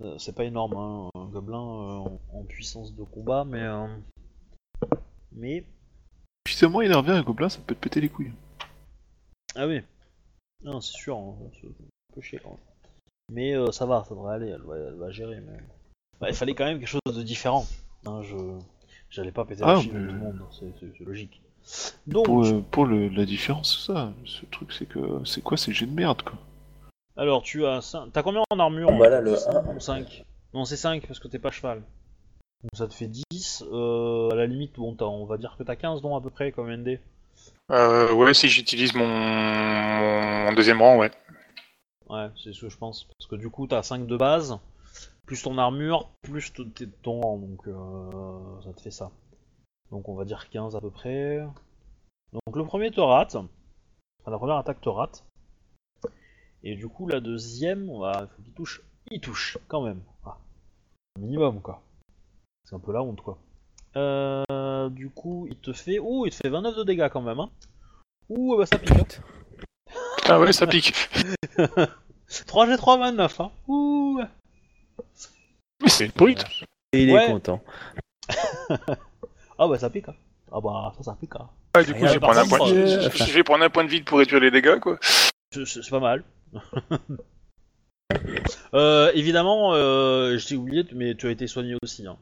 Euh, 0.00 0.18
c'est 0.18 0.34
pas 0.34 0.44
énorme, 0.44 0.74
hein, 0.76 1.10
un 1.14 1.26
gobelin 1.26 1.58
euh, 1.58 1.98
en, 1.98 2.20
en 2.32 2.42
puissance 2.44 2.94
de 2.94 3.02
combat, 3.04 3.44
mais. 3.44 3.60
euh, 3.62 3.86
Mais. 5.32 5.64
Suffisamment 6.48 6.80
énervé 6.82 7.12
un 7.12 7.22
gobelin, 7.22 7.48
ça 7.48 7.60
peut 7.64 7.74
te 7.74 7.80
péter 7.80 8.00
les 8.00 8.08
couilles. 8.08 8.32
Ah 9.54 9.66
oui. 9.66 9.80
Non, 10.62 10.80
c'est 10.80 10.92
sûr, 10.96 11.16
hein, 11.16 11.34
c'est 11.60 11.66
un 11.68 12.14
peu 12.14 12.20
chier 12.20 12.40
quand 12.42 12.50
même. 12.50 12.58
Mais 13.32 13.54
euh, 13.56 13.70
ça 13.70 13.86
va, 13.86 14.04
ça 14.04 14.14
devrait 14.14 14.34
aller, 14.34 14.48
elle 14.48 14.62
va, 14.62 14.76
elle 14.76 14.94
va 14.94 15.10
gérer. 15.10 15.40
Mais... 15.40 15.58
Bah, 16.20 16.28
il 16.28 16.34
fallait 16.34 16.54
quand 16.54 16.64
même 16.64 16.78
quelque 16.78 16.88
chose 16.88 17.00
de 17.16 17.22
différent. 17.22 17.66
Hein, 18.06 18.22
je. 18.22 18.34
J'allais 19.10 19.30
pas 19.32 19.44
péter 19.44 19.62
Ah, 19.64 19.74
la 19.74 19.80
chine 19.80 19.92
de 19.92 19.98
mais- 19.98 20.08
tout 20.08 20.14
le 20.14 20.20
monde, 20.20 20.42
c'est 20.50 21.00
logique. 21.04 21.40
Donc, 22.06 22.26
Pour, 22.26 22.44
euh, 22.44 22.62
pour 22.70 22.86
le- 22.86 23.08
la 23.08 23.24
différence, 23.24 23.78
c'est 23.86 23.92
ça. 23.92 24.12
Ce 24.26 24.44
truc, 24.46 24.72
c'est 24.72 24.86
que 24.86 25.00
c'est 25.24 25.42
quoi 25.42 25.56
ces 25.56 25.72
jets 25.72 25.86
de 25.86 25.92
merde, 25.94 26.22
quoi? 26.22 26.38
Alors, 27.16 27.42
tu 27.42 27.64
as. 27.64 27.78
cin- 27.80 28.10
T'as 28.12 28.22
combien 28.22 28.42
en 28.50 28.58
armure 28.58 28.90
Bah 28.98 29.08
là, 29.08 29.20
le 29.20 29.34
1. 29.34 29.80
5. 29.80 30.24
Non, 30.52 30.64
c'est 30.64 30.76
5 30.76 31.06
parce 31.06 31.18
que 31.20 31.28
t'es 31.28 31.38
pas 31.38 31.50
cheval. 31.50 31.78
Donc 32.62 32.70
ça 32.76 32.86
te 32.88 32.94
fait 32.94 33.08
10. 33.08 33.62
Euh, 33.72 34.30
à 34.30 34.34
la 34.34 34.46
limite, 34.46 34.74
bon, 34.76 34.94
t'as- 34.94 35.04
on 35.06 35.24
va 35.26 35.36
dire 35.36 35.54
que 35.58 35.62
t'as 35.62 35.76
15 35.76 36.00
dons 36.02 36.16
à 36.16 36.20
peu 36.20 36.30
près 36.30 36.50
comme 36.52 36.70
ND. 36.70 36.98
Euh, 37.70 38.12
ouais, 38.12 38.34
si 38.34 38.48
j'utilise 38.48 38.94
mon... 38.94 39.06
mon 39.06 40.52
deuxième 40.54 40.80
rang, 40.82 40.98
ouais. 40.98 41.10
Ouais, 42.08 42.28
c'est 42.42 42.52
ce 42.52 42.60
que 42.62 42.68
je 42.68 42.76
pense. 42.76 43.04
Parce 43.18 43.26
que 43.28 43.36
du 43.36 43.48
coup, 43.50 43.66
t'as 43.66 43.82
5 43.82 44.06
de 44.06 44.16
base, 44.16 44.58
plus 45.26 45.42
ton 45.42 45.56
armure, 45.58 46.08
plus 46.22 46.52
ton 47.02 47.20
rang. 47.20 47.38
Donc 47.38 47.66
euh, 47.68 48.62
ça 48.64 48.72
te 48.72 48.80
fait 48.80 48.90
ça. 48.90 49.10
Donc 49.90 50.08
on 50.08 50.14
va 50.14 50.24
dire 50.24 50.48
15 50.48 50.76
à 50.76 50.80
peu 50.80 50.90
près. 50.90 51.38
Donc 52.32 52.56
le 52.56 52.64
premier 52.64 52.90
te 52.90 53.00
rate. 53.00 53.34
Enfin, 53.36 54.30
la 54.30 54.38
première 54.38 54.56
attaque 54.56 54.80
te 54.80 54.88
rate. 54.88 55.24
Et 56.62 56.76
du 56.76 56.88
coup, 56.88 57.06
la 57.08 57.20
deuxième, 57.20 57.90
on 57.90 58.00
va... 58.00 58.26
faut 58.26 58.42
qu'il 58.42 58.52
touche. 58.54 58.80
Il 59.10 59.20
touche, 59.20 59.58
quand 59.68 59.82
même. 59.82 60.00
Ah. 60.24 60.38
Minimum, 61.20 61.60
quoi. 61.60 61.82
C'est 62.64 62.74
un 62.74 62.78
peu 62.78 62.90
la 62.92 63.02
honte, 63.02 63.20
quoi. 63.20 63.36
Euh, 63.96 64.88
du 64.88 65.10
coup, 65.10 65.46
il 65.50 65.56
te 65.56 65.74
fait... 65.74 65.98
Ouh, 65.98 66.24
il 66.24 66.30
te 66.30 66.36
fait 66.36 66.48
29 66.48 66.76
de 66.76 66.84
dégâts, 66.84 67.10
quand 67.12 67.20
même. 67.20 67.38
Hein. 67.38 67.50
Ouh, 68.30 68.56
bah 68.56 68.64
ça 68.64 68.78
pique. 68.78 68.92
hein. 68.92 69.94
Ah 70.26 70.40
ouais, 70.40 70.54
ça 70.54 70.66
pique. 70.66 70.94
3G3, 72.30 72.98
29, 72.98 73.40
hein. 73.40 73.52
Ouh 73.68 74.22
Mais 75.82 75.88
c'est 75.90 76.06
une 76.06 76.12
brute. 76.12 76.44
Et 76.94 77.02
il 77.04 77.12
Ouais. 77.12 77.26
est 77.26 77.30
content. 77.30 77.60
Ah 79.58 79.68
bah 79.68 79.78
ça 79.78 79.90
pique, 79.90 80.08
hein. 80.08 80.14
Ah 80.52 80.60
bah 80.60 80.92
ça, 80.96 81.02
ça 81.02 81.16
pique, 81.20 81.34
hein. 81.36 81.48
Ah, 81.74 81.82
du 81.82 81.92
coup, 81.94 82.06
je 82.06 82.12
vais, 82.12 82.20
prendre 82.20 82.38
un 82.38 82.46
point 82.46 82.70
de... 82.70 82.86
je- 82.86 83.24
je 83.24 83.32
vais 83.32 83.42
prendre 83.42 83.64
un 83.64 83.70
point 83.70 83.84
de 83.84 83.88
vide 83.88 84.04
pour 84.04 84.18
réduire 84.18 84.40
les 84.40 84.50
dégâts, 84.50 84.78
quoi. 84.80 84.98
C'est- 85.52 85.90
pas 85.90 86.00
mal. 86.00 86.22
euh, 88.74 89.10
évidemment, 89.14 89.72
euh, 89.74 90.36
je 90.38 90.46
t'ai 90.46 90.56
oublié, 90.56 90.84
mais 90.94 91.14
tu 91.14 91.26
as 91.26 91.30
été 91.30 91.46
soigné 91.46 91.76
aussi. 91.82 92.06
Hein. 92.06 92.16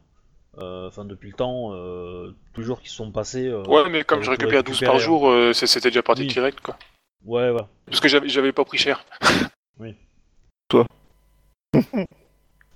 Euh, 0.58 0.88
Enfin, 0.88 1.04
depuis 1.04 1.30
le 1.30 1.36
temps, 1.36 1.72
euh, 1.72 2.34
tous 2.52 2.60
les 2.60 2.66
jours 2.66 2.80
qui 2.80 2.88
se 2.88 2.96
sont 2.96 3.10
passés. 3.10 3.46
euh, 3.48 3.62
Ouais, 3.64 3.88
mais 3.90 4.04
comme 4.04 4.22
je 4.22 4.30
récupère 4.30 4.62
12 4.62 4.80
par 4.80 4.98
jour, 4.98 5.28
euh, 5.28 5.52
c'est- 5.52 5.66
c'était 5.66 5.88
déjà 5.90 6.02
parti 6.02 6.22
Oui. 6.22 6.28
direct, 6.28 6.60
quoi. 6.60 6.76
ouais, 7.24 7.50
voilà. 7.50 7.68
Parce 7.86 8.00
que 8.00 8.08
j'avais 8.08 8.28
j'avais 8.28 8.52
pas 8.52 8.64
pris 8.64 8.78
cher. 8.78 9.04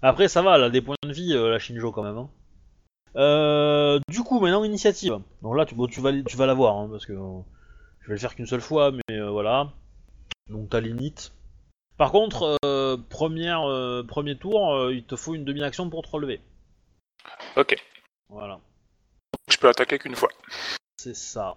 Après, 0.02 0.28
ça 0.28 0.42
va, 0.42 0.56
elle 0.56 0.64
a 0.64 0.70
des 0.70 0.80
points 0.82 0.96
de 1.02 1.12
vie, 1.12 1.32
euh, 1.34 1.50
la 1.50 1.58
Shinjo, 1.58 1.90
quand 1.92 2.02
même. 2.02 2.16
Hein. 2.18 2.28
Euh, 3.16 3.98
du 4.08 4.20
coup, 4.22 4.40
maintenant, 4.40 4.64
initiative. 4.64 5.18
Donc 5.42 5.56
là, 5.56 5.64
tu, 5.66 5.74
bon, 5.74 5.86
tu 5.86 6.00
vas, 6.00 6.12
tu 6.22 6.36
vas 6.36 6.46
l'avoir, 6.46 6.76
hein, 6.76 6.88
parce 6.90 7.06
que 7.06 7.12
euh, 7.12 7.40
je 8.00 8.08
vais 8.08 8.14
le 8.14 8.18
faire 8.20 8.34
qu'une 8.34 8.46
seule 8.46 8.60
fois, 8.60 8.90
mais 8.92 9.02
euh, 9.16 9.30
voilà. 9.30 9.72
Donc 10.50 10.70
t'as 10.70 10.80
l'init. 10.80 11.32
Par 11.96 12.12
contre, 12.12 12.58
première, 13.08 13.62
premier 14.06 14.36
tour, 14.36 14.90
il 14.90 15.04
te 15.04 15.16
faut 15.16 15.34
une 15.34 15.44
demi-action 15.46 15.88
pour 15.88 16.02
te 16.02 16.10
relever. 16.10 16.40
Ok. 17.56 17.74
Voilà, 18.28 18.60
Je 19.50 19.56
peux 19.56 19.68
attaquer 19.68 19.98
qu'une 19.98 20.14
fois. 20.14 20.28
c'est 20.98 21.16
ça. 21.16 21.56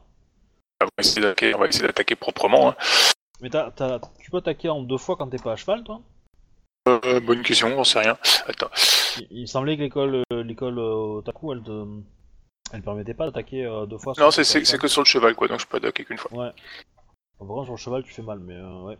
On 0.82 0.86
va 0.86 0.92
essayer 1.00 1.22
d'attaquer, 1.22 1.54
on 1.56 1.60
va 1.60 1.68
essayer 1.68 1.86
d'attaquer 1.88 2.16
proprement. 2.16 2.70
hein. 2.70 2.76
Mais 3.42 3.50
t'as, 3.50 3.70
t'as- 3.72 4.00
tu 4.22 4.32
peux 4.32 4.38
attaquer 4.38 4.70
en 4.70 4.82
deux 4.82 4.98
fois 4.98 5.18
quand 5.18 5.28
t'es 5.28 5.38
pas 5.38 5.52
à 5.54 5.56
cheval, 5.58 5.84
toi? 5.84 6.00
Euh, 7.06 7.20
bonne 7.20 7.42
question, 7.44 7.70
j'en 7.70 7.84
sais 7.84 8.00
rien. 8.00 8.18
Attends. 8.48 8.70
il, 9.18 9.28
il 9.32 9.42
me 9.42 9.46
semblait 9.48 9.78
que 9.78 9.82
l'école, 9.82 10.24
euh, 10.32 10.44
l'école 10.44 10.80
euh, 10.80 11.18
Otaku, 11.20 11.54
elle 11.54 11.62
te, 11.64 11.86
elle 12.74 12.82
permettait 12.82 13.14
pas 13.14 13.26
d'attaquer 13.26 13.64
deux 13.90 13.98
fois. 13.98 14.14
Non, 14.18 14.32
c'est 14.32 14.44
c'est- 14.44 14.78
que 14.78 14.88
sur 14.88 15.02
le 15.02 15.06
cheval, 15.06 15.36
quoi, 15.36 15.48
donc 15.48 15.60
je 15.60 15.68
peux 15.68 15.78
attaquer 15.78 16.06
qu'une 16.06 16.18
fois. 16.18 16.32
Ouais. 16.34 16.52
En 17.40 17.46
vrai, 17.46 17.64
sur 17.66 17.74
le 17.74 17.78
cheval, 17.78 18.04
tu 18.04 18.14
fais 18.14 18.22
mal, 18.22 18.40
mais 18.40 18.56
euh, 18.56 18.82
ouais. 18.84 18.98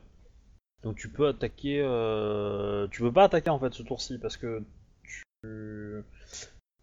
Donc 0.84 0.96
tu 0.96 1.10
peux 1.10 1.28
attaquer. 1.28 1.82
Euh... 1.84 2.88
Tu 2.92 3.02
peux 3.02 3.12
pas 3.12 3.26
attaquer 3.26 3.50
en 3.50 3.60
fait 3.60 3.74
ce 3.74 3.84
tour-ci 3.84 4.18
parce 4.18 4.38
que 4.38 4.64
tu. 5.04 6.04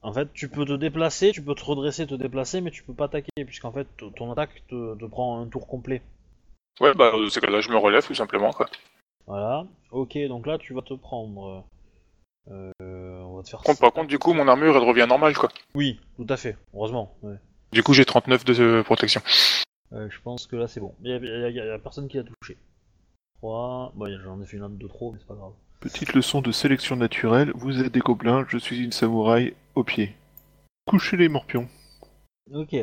En 0.02 0.12
fait, 0.12 0.32
tu 0.34 0.48
peux 0.48 0.64
te 0.66 0.74
déplacer, 0.74 1.32
tu 1.32 1.42
peux 1.42 1.54
te 1.54 1.64
redresser, 1.64 2.06
te 2.06 2.14
déplacer, 2.14 2.60
mais 2.60 2.70
tu 2.70 2.82
peux 2.82 2.92
pas 2.94 3.06
attaquer 3.06 3.44
puisqu'en 3.44 3.72
fait 3.72 3.86
ton 4.16 4.30
attaque 4.30 4.62
te, 4.68 4.94
te 4.98 5.04
prend 5.06 5.40
un 5.40 5.46
tour 5.48 5.66
complet. 5.66 6.02
Ouais, 6.80 6.92
bah, 6.94 7.12
c'est 7.30 7.40
que 7.40 7.46
là, 7.50 7.60
je 7.62 7.70
me 7.70 7.76
relève, 7.78 8.06
tout 8.06 8.14
simplement, 8.14 8.52
quoi. 8.52 8.66
Voilà. 9.26 9.66
Ok, 9.90 10.16
donc 10.28 10.46
là 10.46 10.58
tu 10.58 10.74
vas 10.74 10.82
te 10.82 10.94
prendre. 10.94 11.64
Euh... 12.50 12.70
On 12.80 13.36
va 13.36 13.42
te 13.42 13.48
faire. 13.48 13.58
Par 13.60 13.64
contre, 13.66 13.80
par 13.80 13.92
contre, 13.92 14.08
du 14.08 14.18
coup, 14.18 14.32
mon 14.32 14.46
armure, 14.48 14.76
elle 14.76 14.82
revient 14.88 15.06
normale, 15.08 15.34
quoi. 15.36 15.48
Oui, 15.74 16.00
tout 16.16 16.26
à 16.28 16.36
fait. 16.36 16.56
Heureusement. 16.74 17.14
Ouais. 17.22 17.34
Du 17.72 17.82
coup, 17.82 17.92
j'ai 17.92 18.04
39 18.04 18.44
de 18.44 18.54
euh, 18.62 18.82
protection. 18.82 19.20
Euh, 19.92 20.08
je 20.10 20.20
pense 20.20 20.46
que 20.46 20.56
là 20.56 20.66
c'est 20.68 20.80
bon. 20.80 20.94
Il 21.02 21.10
y, 21.10 21.12
a- 21.12 21.18
y 21.18 21.44
a- 21.60 21.64
y 21.66 21.70
a 21.70 21.78
personne 21.78 22.08
qui 22.08 22.16
l'a 22.16 22.24
touché. 22.24 22.56
3. 23.38 23.92
Bon, 23.94 24.06
j'en 24.24 24.40
ai 24.40 24.46
fait 24.46 24.56
une 24.56 24.62
autre 24.64 24.76
de 24.76 24.88
trop, 24.88 25.12
mais 25.12 25.18
c'est 25.20 25.26
pas 25.28 25.34
grave. 25.34 25.52
Petite 25.80 26.14
leçon 26.14 26.40
de 26.40 26.50
sélection 26.52 26.96
naturelle, 26.96 27.52
vous 27.54 27.80
êtes 27.82 27.92
des 27.92 28.00
gobelins, 28.00 28.46
je 28.48 28.56
suis 28.58 28.82
une 28.82 28.92
samouraï 28.92 29.54
au 29.74 29.84
pied. 29.84 30.14
Couchez 30.86 31.16
les 31.16 31.28
morpions. 31.28 31.68
Ok. 32.52 32.74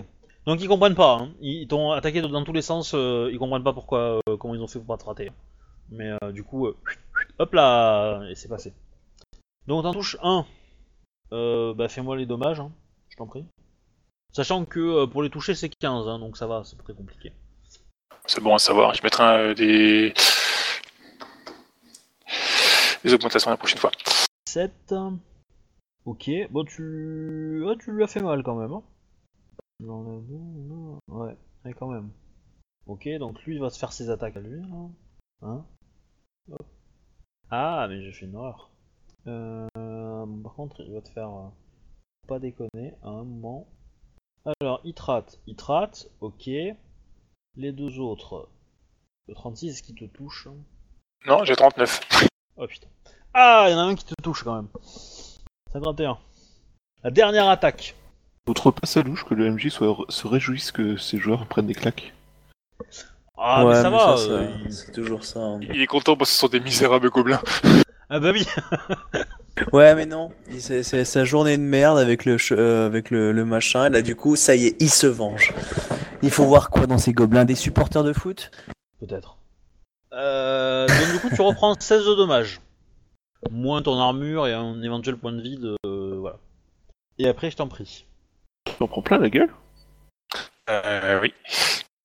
Donc 0.46 0.62
ils 0.62 0.68
comprennent 0.68 0.94
pas, 0.96 1.18
hein. 1.22 1.32
ils 1.42 1.68
t'ont 1.68 1.92
attaqué 1.92 2.22
dans 2.22 2.44
tous 2.44 2.54
les 2.54 2.62
sens, 2.62 2.94
euh, 2.94 3.30
ils 3.32 3.40
comprennent 3.40 3.64
pas 3.64 3.74
pourquoi, 3.74 4.20
euh, 4.30 4.38
comment 4.38 4.54
ils 4.56 4.62
ont 4.62 4.68
fait 4.68 4.78
pour 4.80 4.88
pas 4.88 4.98
te 4.98 5.06
rater. 5.06 5.32
Mais 5.90 6.12
euh, 6.24 6.32
du 6.32 6.44
coup, 6.44 6.68
euh, 6.68 6.76
hop 7.40 7.54
là, 7.54 8.24
et 8.30 8.36
c'est 8.36 8.48
passé. 8.48 8.74
Donc 9.68 9.84
t'en 9.84 9.94
touches 9.94 10.18
un. 10.22 10.46
Euh, 11.32 11.74
bah 11.74 11.88
fais-moi 11.88 12.18
les 12.18 12.26
dommages, 12.26 12.60
hein, 12.60 12.72
je 13.10 13.16
t'en 13.16 13.28
prie. 13.28 13.46
Sachant 14.32 14.66
que 14.66 14.80
euh, 14.80 15.08
pour 15.08 15.24
les 15.24 15.30
toucher 15.30 15.56
c'est 15.56 15.70
15, 15.70 16.08
hein, 16.08 16.20
donc 16.20 16.38
ça 16.38 16.48
va, 16.48 16.64
c'est 16.64 16.78
très 16.78 16.94
compliqué. 16.94 17.32
C'est 18.26 18.42
bon 18.42 18.56
à 18.56 18.60
savoir. 18.60 18.94
Je 18.94 19.04
mettrai 19.04 19.54
des... 19.56 20.14
des 23.04 23.14
augmentations 23.14 23.52
la 23.52 23.58
prochaine 23.58 23.80
fois. 23.80 23.92
7. 24.48 24.94
Ok, 26.06 26.30
bon 26.50 26.66
tu... 26.66 27.66
tu 27.80 27.92
lui 27.92 28.04
as 28.04 28.08
fait 28.08 28.22
mal 28.22 28.44
quand 28.44 28.56
même. 28.56 28.74
Hein. 28.74 28.84
Ouais, 31.08 31.36
ouais, 31.66 31.74
quand 31.74 31.88
même. 31.88 32.12
Ok, 32.86 33.08
donc 33.20 33.42
lui 33.44 33.56
il 33.56 33.62
va 33.62 33.70
se 33.70 33.80
faire 33.80 33.94
ses 33.94 34.10
attaques 34.10 34.38
à 34.38 34.42
lui. 34.42 34.62
Hein, 35.42 35.66
Hein. 36.52 36.58
Ah, 37.50 37.86
mais 37.90 38.02
j'ai 38.02 38.12
fait 38.12 38.26
une 38.26 38.36
erreur. 38.36 38.70
Euh... 39.28 39.68
Par 40.44 40.54
contre, 40.56 40.82
il 40.82 40.94
va 40.94 41.02
te 41.02 41.10
faire... 41.10 41.30
euh, 41.30 41.48
Pas 42.28 42.40
déconner, 42.40 42.94
à 43.04 43.10
un 43.10 43.24
moment. 43.24 43.68
Alors, 44.60 44.82
il 44.84 44.94
te 44.94 45.02
rate. 45.02 45.40
Il 45.48 45.56
te 45.56 45.64
rate, 45.64 46.10
ok. 46.22 46.48
Les 46.48 47.72
deux 47.72 48.00
autres. 48.00 48.50
Le 49.28 49.36
36, 49.36 49.70
est-ce 49.70 49.84
qu'il 49.84 49.96
te 49.96 50.06
touche 50.06 50.48
Non, 51.26 51.44
j'ai 51.44 51.56
39. 51.56 52.00
Oh 52.56 52.68
putain. 52.68 52.88
Ah, 53.34 53.66
il 53.68 53.72
y 53.72 53.74
en 53.74 53.80
a 53.80 53.82
un 53.82 53.96
qui 53.96 54.06
te 54.06 54.14
touche 54.22 54.44
quand 54.44 54.56
même. 54.56 54.68
51. 55.72 56.20
La 57.04 57.10
dernière 57.10 57.50
attaque. 57.50 57.96
Vous 58.46 58.54
trouvez 58.54 58.76
pas 58.80 58.86
ça 58.86 59.02
louche 59.02 59.26
que 59.26 59.34
le 59.34 59.50
MJ 59.50 59.70
soit, 59.70 60.06
se 60.10 60.28
réjouisse 60.28 60.72
que 60.72 60.96
ses 60.96 61.18
joueurs 61.18 61.48
prennent 61.48 61.66
des 61.66 61.74
claques 61.74 62.14
Ah, 63.38 63.66
ouais, 63.66 63.74
mais 63.74 63.82
ça 63.82 63.90
mais 63.90 63.98
va. 63.98 64.18
ça, 64.18 64.24
euh, 64.24 64.48
ça- 64.48 64.54
il- 64.66 64.74
c'est 64.74 64.92
toujours 64.92 65.24
ça. 65.26 65.40
hein. 65.40 65.60
Il 65.62 65.82
est 65.82 65.88
content 65.88 66.16
parce 66.16 66.30
que 66.30 66.34
ce 66.36 66.40
sont 66.42 66.48
des 66.48 66.60
misérables 66.60 67.10
gobelins. 67.10 67.42
Ah 68.10 68.20
bah 68.20 68.32
oui. 68.32 68.46
Ouais, 69.72 69.96
mais 69.96 70.06
non, 70.06 70.32
c'est 70.60 70.84
c'est 70.84 71.04
sa 71.06 71.26
journée 71.26 71.58
de 71.58 71.64
merde 71.64 71.98
avec 71.98 72.26
le 72.26 72.38
euh, 72.52 72.86
avec 72.86 73.10
le, 73.10 73.32
le 73.32 73.46
machin. 73.46 73.86
Et 73.86 73.90
là, 73.90 74.02
du 74.04 74.16
coup, 74.16 74.36
ça 74.36 74.56
y 74.56 74.68
est, 74.68 74.76
il 74.82 74.90
se 74.90 75.08
venge. 75.08 75.52
Il 76.22 76.30
faut 76.30 76.44
voir 76.46 76.70
quoi 76.70 76.86
dans 76.86 76.98
ces 77.00 77.14
gobelins 77.14 77.46
Des 77.46 77.56
supporters 77.56 78.04
de 78.04 78.14
foot? 78.14 78.52
Peut-être. 79.00 79.38
Euh, 80.12 80.88
donc 80.88 81.12
du 81.14 81.20
coup, 81.20 81.36
tu 81.36 81.42
reprends 81.42 81.74
16 81.80 82.06
de 82.06 82.14
dommages. 82.16 82.62
Moins 83.50 83.82
ton 83.82 84.00
armure 84.00 84.46
et 84.48 84.54
un 84.54 84.80
éventuel 84.84 85.18
point 85.18 85.32
de 85.32 85.42
vie 85.42 85.58
de... 85.58 85.76
voilà. 85.84 86.38
Et 87.18 87.28
après, 87.28 87.50
je 87.50 87.56
t'en 87.58 87.68
prie. 87.68 88.06
Tu 88.66 88.74
en 88.84 88.88
prends 88.88 89.02
plein 89.02 89.18
la 89.18 89.30
gueule? 89.30 89.54
Euh, 90.70 91.20
oui. 91.22 91.34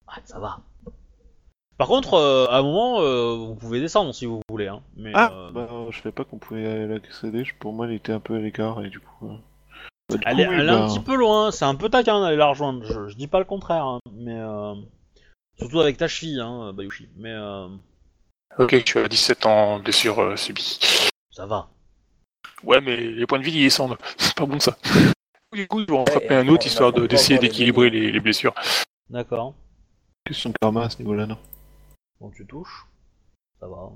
Ah, 0.06 0.20
ça 0.24 0.38
va. 0.38 0.60
Par 1.78 1.86
contre, 1.86 2.14
euh, 2.14 2.46
à 2.48 2.58
un 2.58 2.62
moment, 2.62 3.00
euh, 3.00 3.34
vous 3.36 3.54
pouvez 3.54 3.80
descendre 3.80 4.12
si 4.12 4.26
vous 4.26 4.40
voulez. 4.50 4.66
Hein. 4.66 4.82
Mais, 4.96 5.12
Ah 5.14 5.30
euh, 5.32 5.50
Bah 5.52 5.68
je 5.90 5.96
savais 5.96 6.12
pas 6.12 6.24
qu'on 6.24 6.38
pouvait 6.38 6.86
l'accéder, 6.86 7.44
pour 7.60 7.72
moi 7.72 7.86
elle 7.86 7.94
était 7.94 8.12
un 8.12 8.20
peu 8.20 8.34
à 8.34 8.38
l'écart 8.40 8.84
et 8.84 8.90
du 8.90 8.98
coup... 9.00 9.28
euh, 9.28 9.36
bah, 10.10 10.16
du 10.16 10.22
Elle 10.26 10.34
coup, 10.34 10.40
est, 10.42 10.68
un 10.68 10.80
bah, 10.80 10.86
petit 10.88 11.00
peu 11.00 11.14
loin, 11.14 11.50
c'est 11.52 11.64
un 11.64 11.76
peu 11.76 11.88
taquin 11.88 12.20
d'aller 12.20 12.36
la 12.36 12.46
rejoindre, 12.46 12.84
je, 12.84 13.08
je 13.08 13.16
dis 13.16 13.28
pas 13.28 13.38
le 13.38 13.44
contraire, 13.44 13.84
hein, 13.84 14.00
mais 14.12 14.36
euh, 14.36 14.74
surtout 15.56 15.80
avec 15.80 15.96
ta 15.98 16.08
cheville, 16.08 16.40
hein, 16.40 16.72
Bayushi, 16.72 17.08
mais 17.16 17.32
euh, 17.32 17.68
Ok, 18.58 18.74
suis 18.84 18.98
à 18.98 19.06
17 19.06 19.46
en 19.46 19.78
blessure 19.78 20.18
euh, 20.20 20.36
subie. 20.36 20.80
ça 21.30 21.46
va. 21.46 21.68
Ouais, 22.64 22.80
mais 22.80 22.96
les 22.96 23.24
points 23.26 23.38
de 23.38 23.44
vie 23.44 23.52
ils 23.52 23.62
descendent. 23.62 23.96
C'est 24.16 24.34
pas 24.34 24.46
bon 24.46 24.58
ça. 24.58 24.76
Du 25.52 25.68
coup, 25.68 25.80
je 25.80 25.86
vais 25.86 25.96
en 25.98 26.06
frapper 26.06 26.34
un 26.34 26.48
autre 26.48 26.66
histoire 26.66 26.92
d'essayer 26.92 27.38
d'équilibrer 27.38 27.88
les, 27.88 28.10
les 28.10 28.20
blessures. 28.20 28.54
D'accord. 29.08 29.54
Question 30.24 30.50
de 30.50 30.54
karma 30.60 30.84
à 30.86 30.90
ce 30.90 30.98
niveau-là, 30.98 31.26
non? 31.26 31.38
Bon, 32.20 32.30
tu 32.30 32.46
touches, 32.46 32.86
ça 33.60 33.68
va. 33.68 33.90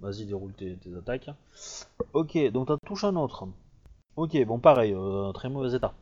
Vas-y, 0.00 0.24
déroule 0.24 0.54
tes, 0.54 0.76
tes 0.76 0.94
attaques. 0.96 1.28
Ok, 2.14 2.36
donc 2.52 2.68
t'en 2.68 2.78
touches 2.78 3.04
un 3.04 3.16
autre. 3.16 3.46
Ok, 4.16 4.36
bon, 4.46 4.58
pareil, 4.58 4.94
euh, 4.94 5.32
très 5.32 5.48
mauvais 5.50 5.76
état. 5.76 5.94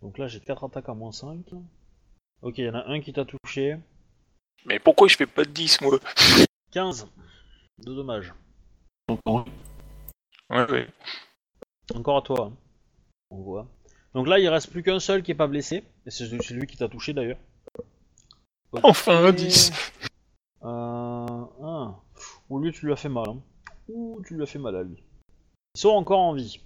Donc 0.00 0.16
là, 0.18 0.26
j'ai 0.26 0.40
4 0.40 0.64
attaques 0.64 0.88
à 0.88 0.94
moins 0.94 1.12
5. 1.12 1.44
Ok, 2.42 2.58
il 2.58 2.64
y 2.64 2.68
en 2.70 2.74
a 2.74 2.86
un 2.86 3.00
qui 3.00 3.12
t'a 3.12 3.24
touché. 3.24 3.78
Mais 4.64 4.78
pourquoi 4.78 5.08
je 5.08 5.16
fais 5.16 5.26
pas 5.26 5.44
de 5.44 5.50
10 5.50 5.80
moi 5.82 5.98
15 6.72 7.08
de 7.78 7.94
dommages. 7.94 8.32
Encore 9.08 9.44
Ouais, 10.50 10.70
ouais. 10.70 10.88
Encore 11.94 12.18
à 12.18 12.22
toi. 12.22 12.46
hein. 12.46 12.52
On 13.30 13.42
voit. 13.42 13.66
Donc 14.14 14.26
là, 14.28 14.38
il 14.38 14.48
reste 14.48 14.70
plus 14.70 14.82
qu'un 14.82 15.00
seul 15.00 15.22
qui 15.22 15.32
est 15.32 15.34
pas 15.34 15.46
blessé. 15.46 15.84
Et 16.06 16.10
c'est 16.10 16.26
c'est 16.42 16.54
lui 16.54 16.66
qui 16.66 16.76
t'a 16.76 16.88
touché 16.88 17.12
d'ailleurs. 17.12 17.38
Enfin 18.82 19.24
un 19.24 19.32
10. 19.32 19.72
Euh... 20.62 20.66
Ah. 20.66 21.94
Ou 22.50 22.58
lui, 22.60 22.72
tu 22.72 22.86
lui 22.86 22.92
as 22.92 22.96
fait 22.96 23.08
mal. 23.08 23.28
Hein. 23.28 23.40
Ouh, 23.88 24.20
tu 24.26 24.34
lui 24.34 24.42
as 24.42 24.46
fait 24.46 24.58
mal 24.58 24.76
à 24.76 24.82
lui. 24.82 25.02
Ils 25.74 25.80
sont 25.80 25.90
encore 25.90 26.20
en 26.20 26.34
vie. 26.34 26.60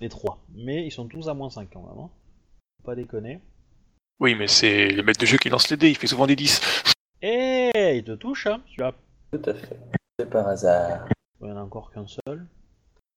Les 0.00 0.08
trois. 0.08 0.40
Mais 0.54 0.86
ils 0.86 0.90
sont 0.90 1.06
tous 1.08 1.28
à 1.28 1.34
moins 1.34 1.50
5 1.50 1.68
quand 1.72 1.80
même. 1.82 1.98
hein. 1.98 2.10
Faut 2.80 2.86
pas 2.86 2.94
déconner. 2.94 3.40
Oui, 4.20 4.34
mais 4.34 4.48
c'est 4.48 4.88
le 4.88 5.02
maître 5.02 5.20
de 5.20 5.26
jeu 5.26 5.38
qui 5.38 5.48
lance 5.48 5.68
les 5.70 5.76
dés, 5.76 5.90
il 5.90 5.96
fait 5.96 6.06
souvent 6.08 6.26
des 6.26 6.34
10. 6.36 6.60
Et 7.22 7.70
il 7.96 8.04
te 8.04 8.12
touche, 8.16 8.46
hein. 8.46 8.60
Tu 8.66 8.82
as... 8.82 8.92
Tout 9.32 9.42
à 9.44 9.54
fait. 9.54 9.78
C'est 10.18 10.28
par 10.30 10.48
hasard. 10.48 11.06
Il 11.40 11.48
y 11.48 11.52
en 11.52 11.56
a 11.56 11.62
encore 11.62 11.92
qu'un 11.92 12.06
seul. 12.06 12.46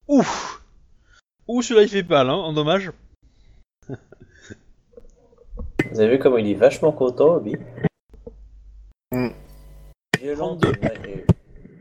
Ouf 0.07 0.61
Ouh, 1.47 1.61
celui-là 1.63 1.83
il 1.83 1.89
fait 1.89 2.03
mal, 2.07 2.29
hein, 2.29 2.33
en 2.33 2.53
dommage. 2.53 2.91
Vous 5.91 5.99
avez 5.99 6.09
vu 6.17 6.19
comment 6.19 6.37
il 6.37 6.47
est 6.49 6.53
vachement 6.55 6.91
content, 6.91 7.35
Obi 7.35 7.55
Mm. 7.55 7.90
Violent 10.41 10.57
32. 10.57 10.71
et 11.07 11.25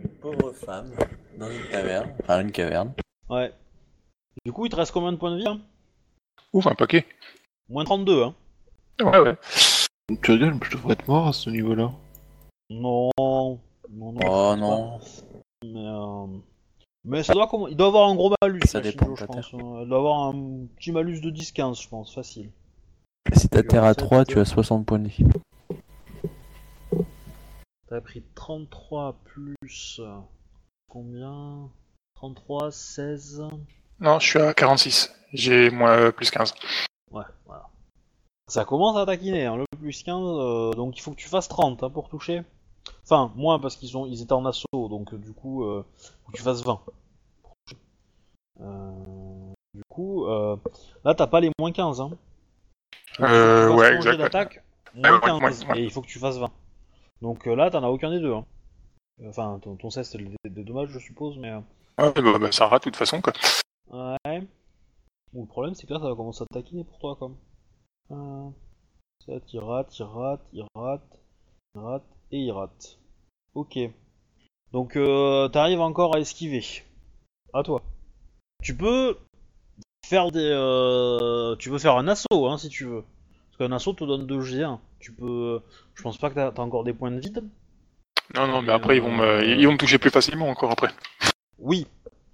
une 0.03 0.09
pauvre 0.21 0.53
femme 0.53 0.91
dans 1.39 1.51
une 1.51 1.63
caverne. 1.71 2.11
Enfin, 2.23 2.41
une 2.43 2.53
caverne. 2.53 2.93
Ouais. 3.29 3.53
Du 4.45 4.53
coup, 4.53 4.67
il 4.67 4.71
te 4.71 4.77
reste 4.77 4.93
combien 4.93 5.13
de 5.13 5.17
points 5.17 5.33
de 5.33 5.37
vie 5.39 5.47
hein? 5.47 5.61
Ouf, 6.53 6.67
un 6.67 6.75
paquet. 6.75 7.07
Moins 7.69 7.85
32, 7.85 8.23
hein. 8.23 8.35
Ouais, 9.03 9.19
ouais. 9.21 9.37
Tu 10.23 10.33
rigoles, 10.33 10.59
je 10.65 10.77
devrais 10.77 10.93
être 10.95 11.07
mort 11.09 11.29
à 11.29 11.33
ce 11.33 11.49
niveau-là? 11.51 11.91
Non. 12.71 13.11
Non, 13.19 14.13
non. 14.13 14.21
Oh 14.27 14.55
non. 14.57 15.01
Mais, 15.65 15.87
euh, 15.87 16.27
Mais 17.05 17.23
ça 17.23 17.33
doit 17.33 17.47
comment 17.49 17.69
Il 17.69 17.77
doit 17.77 17.87
avoir 17.89 18.09
un 18.09 18.15
gros 18.15 18.33
malus. 18.43 18.61
Ça 18.67 18.81
dépend 18.81 19.07
Shinjo, 19.07 19.15
de 19.15 19.21
je 19.21 19.25
pense. 19.27 19.55
hein. 19.55 19.79
Elle 19.83 19.89
doit 19.89 19.99
avoir 19.99 20.29
un 20.29 20.67
petit 20.77 20.93
malus 20.93 21.21
de 21.21 21.31
10-15, 21.31 21.83
je 21.83 21.89
pense, 21.89 22.15
facile. 22.15 22.51
Si 23.33 23.49
ta 23.49 23.63
terre 23.63 23.85
à 23.85 23.95
sept, 23.95 23.99
3, 24.05 24.19
sept. 24.21 24.29
tu 24.29 24.39
as 24.39 24.45
60 24.45 24.85
points 24.87 24.99
de 24.99 25.09
vie. 25.09 25.25
T'as 27.91 28.01
pris 28.01 28.23
33 28.35 29.17
plus. 29.25 29.99
euh, 29.99 30.17
Combien? 30.89 31.69
33, 32.15 32.71
16. 32.71 33.43
Non, 34.01 34.19
je 34.21 34.27
suis 34.29 34.39
à 34.39 34.55
46. 34.55 35.13
J'ai 35.33 35.71
moins 35.71 35.91
euh, 35.99 36.13
plus 36.13 36.31
15. 36.31 36.55
Ouais, 37.11 37.25
voilà. 37.47 37.69
Ça 38.49 38.65
commence 38.65 38.97
à 38.97 39.07
taquiner, 39.07 39.47
hein, 39.47 39.57
le 39.57 39.65
plus 39.79 40.03
15, 40.03 40.17
euh, 40.23 40.73
donc 40.73 40.97
il 40.99 41.01
faut 41.01 41.11
que 41.13 41.17
tu 41.17 41.29
fasses 41.29 41.49
30 41.49 41.83
hein, 41.83 41.91
pour 41.91 42.09
toucher. 42.09 42.43
Enfin, 43.05 43.33
moins 43.37 43.59
parce 43.61 43.77
qu'ils 43.77 43.97
ont, 43.97 44.07
ils 44.07 44.23
étaient 44.23 44.33
en 44.33 44.45
assaut, 44.47 44.67
donc 44.89 45.13
euh, 45.15 45.19
du 45.19 45.33
coup, 45.33 45.65
euh, 45.65 45.85
faut 46.25 46.33
que 46.33 46.37
tu 46.37 46.43
fasses 46.43 46.63
20. 46.65 46.81
pour 47.43 47.53
toucher. 47.67 47.81
Euh, 48.61 49.53
du 49.75 49.83
coup, 49.89 50.27
euh, 50.27 50.57
là 51.05 51.15
t'as 51.15 51.27
pas 51.29 51.41
les 51.41 51.51
moins 51.59 51.71
15. 51.73 52.01
Hein. 52.01 52.11
Donc, 53.19 53.29
Euh, 53.29 53.69
tu 53.69 53.71
fasses 53.73 53.79
ouais, 53.81 53.91
jet 53.91 53.97
exact, 53.97 54.17
d'attaque, 54.19 54.65
moins 54.95 55.13
ouais, 55.13 55.21
15, 55.21 55.41
ouais, 55.65 55.69
ouais. 55.71 55.81
et 55.81 55.85
il 55.85 55.91
faut 55.91 56.03
que 56.03 56.09
tu 56.09 56.19
fasses 56.19 56.39
20. 56.39 56.51
Donc 57.23 57.47
euh, 57.47 57.55
là 57.55 57.71
t'en 57.71 57.83
as 57.83 57.89
aucun 57.89 58.11
des 58.11 58.21
deux. 58.21 58.33
Hein. 58.35 58.47
Enfin, 59.27 59.59
ton, 59.63 59.77
ton 59.77 59.91
16 59.91 60.09
c'est 60.09 60.19
le 60.19 60.29
dé 60.45 60.51
de 60.51 60.63
dommage, 60.63 60.89
je 60.91 60.99
suppose, 60.99 61.37
mais. 61.39 61.51
euh, 61.51 61.61
Ouais, 61.99 62.13
bah, 62.15 62.39
bah, 62.39 62.53
ça 62.53 62.67
rate 62.69 62.85
de 62.85 62.91
toute 62.91 62.97
façon, 62.97 63.21
quoi. 63.21 63.33
Ouais. 63.91 64.47
Bon, 65.35 65.43
le 65.43 65.47
problème, 65.47 65.75
c'est 65.75 65.87
que 65.87 65.93
là, 65.93 66.01
ça 66.01 66.09
va 66.09 66.15
commencer 66.15 66.43
à 66.43 66.47
taquiner 66.55 66.85
pour 66.85 66.99
toi, 66.99 67.17
comme. 67.17 67.37
Euh, 68.11 68.49
ça, 69.27 69.33
il 69.53 69.61
rate, 69.61 69.99
il 69.99 70.03
rate, 70.05 70.41
il 70.55 70.65
rate, 70.75 71.21
il 71.75 71.81
rate, 71.81 72.05
et 72.33 72.39
il 72.39 72.53
rate. 72.53 72.99
Ok. 73.55 73.79
Donc, 74.73 74.97
euh, 74.97 75.49
t'arrives 75.49 75.81
encore 75.81 76.15
à 76.17 76.21
esquiver. 76.21 76.65
À 77.53 77.63
toi. 77.63 77.83
Tu 78.63 78.75
peux 78.77 79.19
faire 80.07 80.31
des. 80.31 80.41
euh, 80.53 81.55
tu 81.57 81.69
peux 81.69 81.79
faire 81.79 81.97
un 81.97 82.09
assaut, 82.09 82.47
hein, 82.47 82.57
si 82.57 82.71
tu 82.71 82.87
veux. 82.87 83.05
Parce 83.51 83.59
qu'un 83.59 83.77
assaut 83.77 83.93
te 83.93 84.05
donne 84.05 84.27
2 84.27 84.41
G1. 84.41 84.79
Tu 85.01 85.13
peux. 85.13 85.61
Je 85.95 86.03
pense 86.03 86.19
pas 86.19 86.31
que 86.31 86.35
t'as 86.35 86.63
encore 86.63 86.85
des 86.85 86.93
points 86.93 87.11
de 87.11 87.19
vide. 87.21 87.43
Non, 88.37 88.47
non, 88.47 88.63
mais 88.63 88.73
après, 88.73 88.97
ils 88.97 89.03
vont 89.03 89.13
me, 89.17 89.43
ils 89.45 89.67
vont 89.67 89.73
me 89.73 89.79
toucher 89.79 89.99
plus 89.99 90.11
facilement 90.11 90.49
encore 90.49 90.71
après. 90.71 90.91
Oui, 91.59 91.87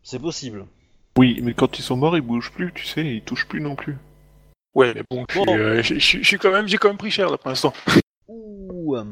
c'est 0.02 0.18
possible. 0.18 0.66
Oui, 1.16 1.40
mais 1.42 1.54
quand 1.54 1.78
ils 1.78 1.82
sont 1.82 1.96
morts, 1.96 2.16
ils 2.16 2.20
bougent 2.22 2.52
plus, 2.52 2.72
tu 2.72 2.84
sais, 2.84 3.04
ils 3.06 3.22
touchent 3.22 3.48
plus 3.48 3.60
non 3.62 3.74
plus. 3.76 3.96
Ouais, 4.74 4.92
mais 4.94 5.02
bon, 5.10 5.24
je 5.30 5.36
suis, 5.38 5.46
Bon. 5.46 5.56
euh, 5.56 5.82
je- 5.82 5.94
je- 5.94 6.18
je 6.18 6.22
suis 6.26 6.36
quand 6.38 6.50
même, 6.52 6.68
j'ai 6.68 6.76
quand 6.76 6.88
même 6.88 6.98
pris 6.98 7.10
cher 7.10 7.30
là 7.30 7.38
pour 7.38 7.48
l'instant. 7.48 7.72
Ouh. 8.28 8.94
euh. 8.96 9.04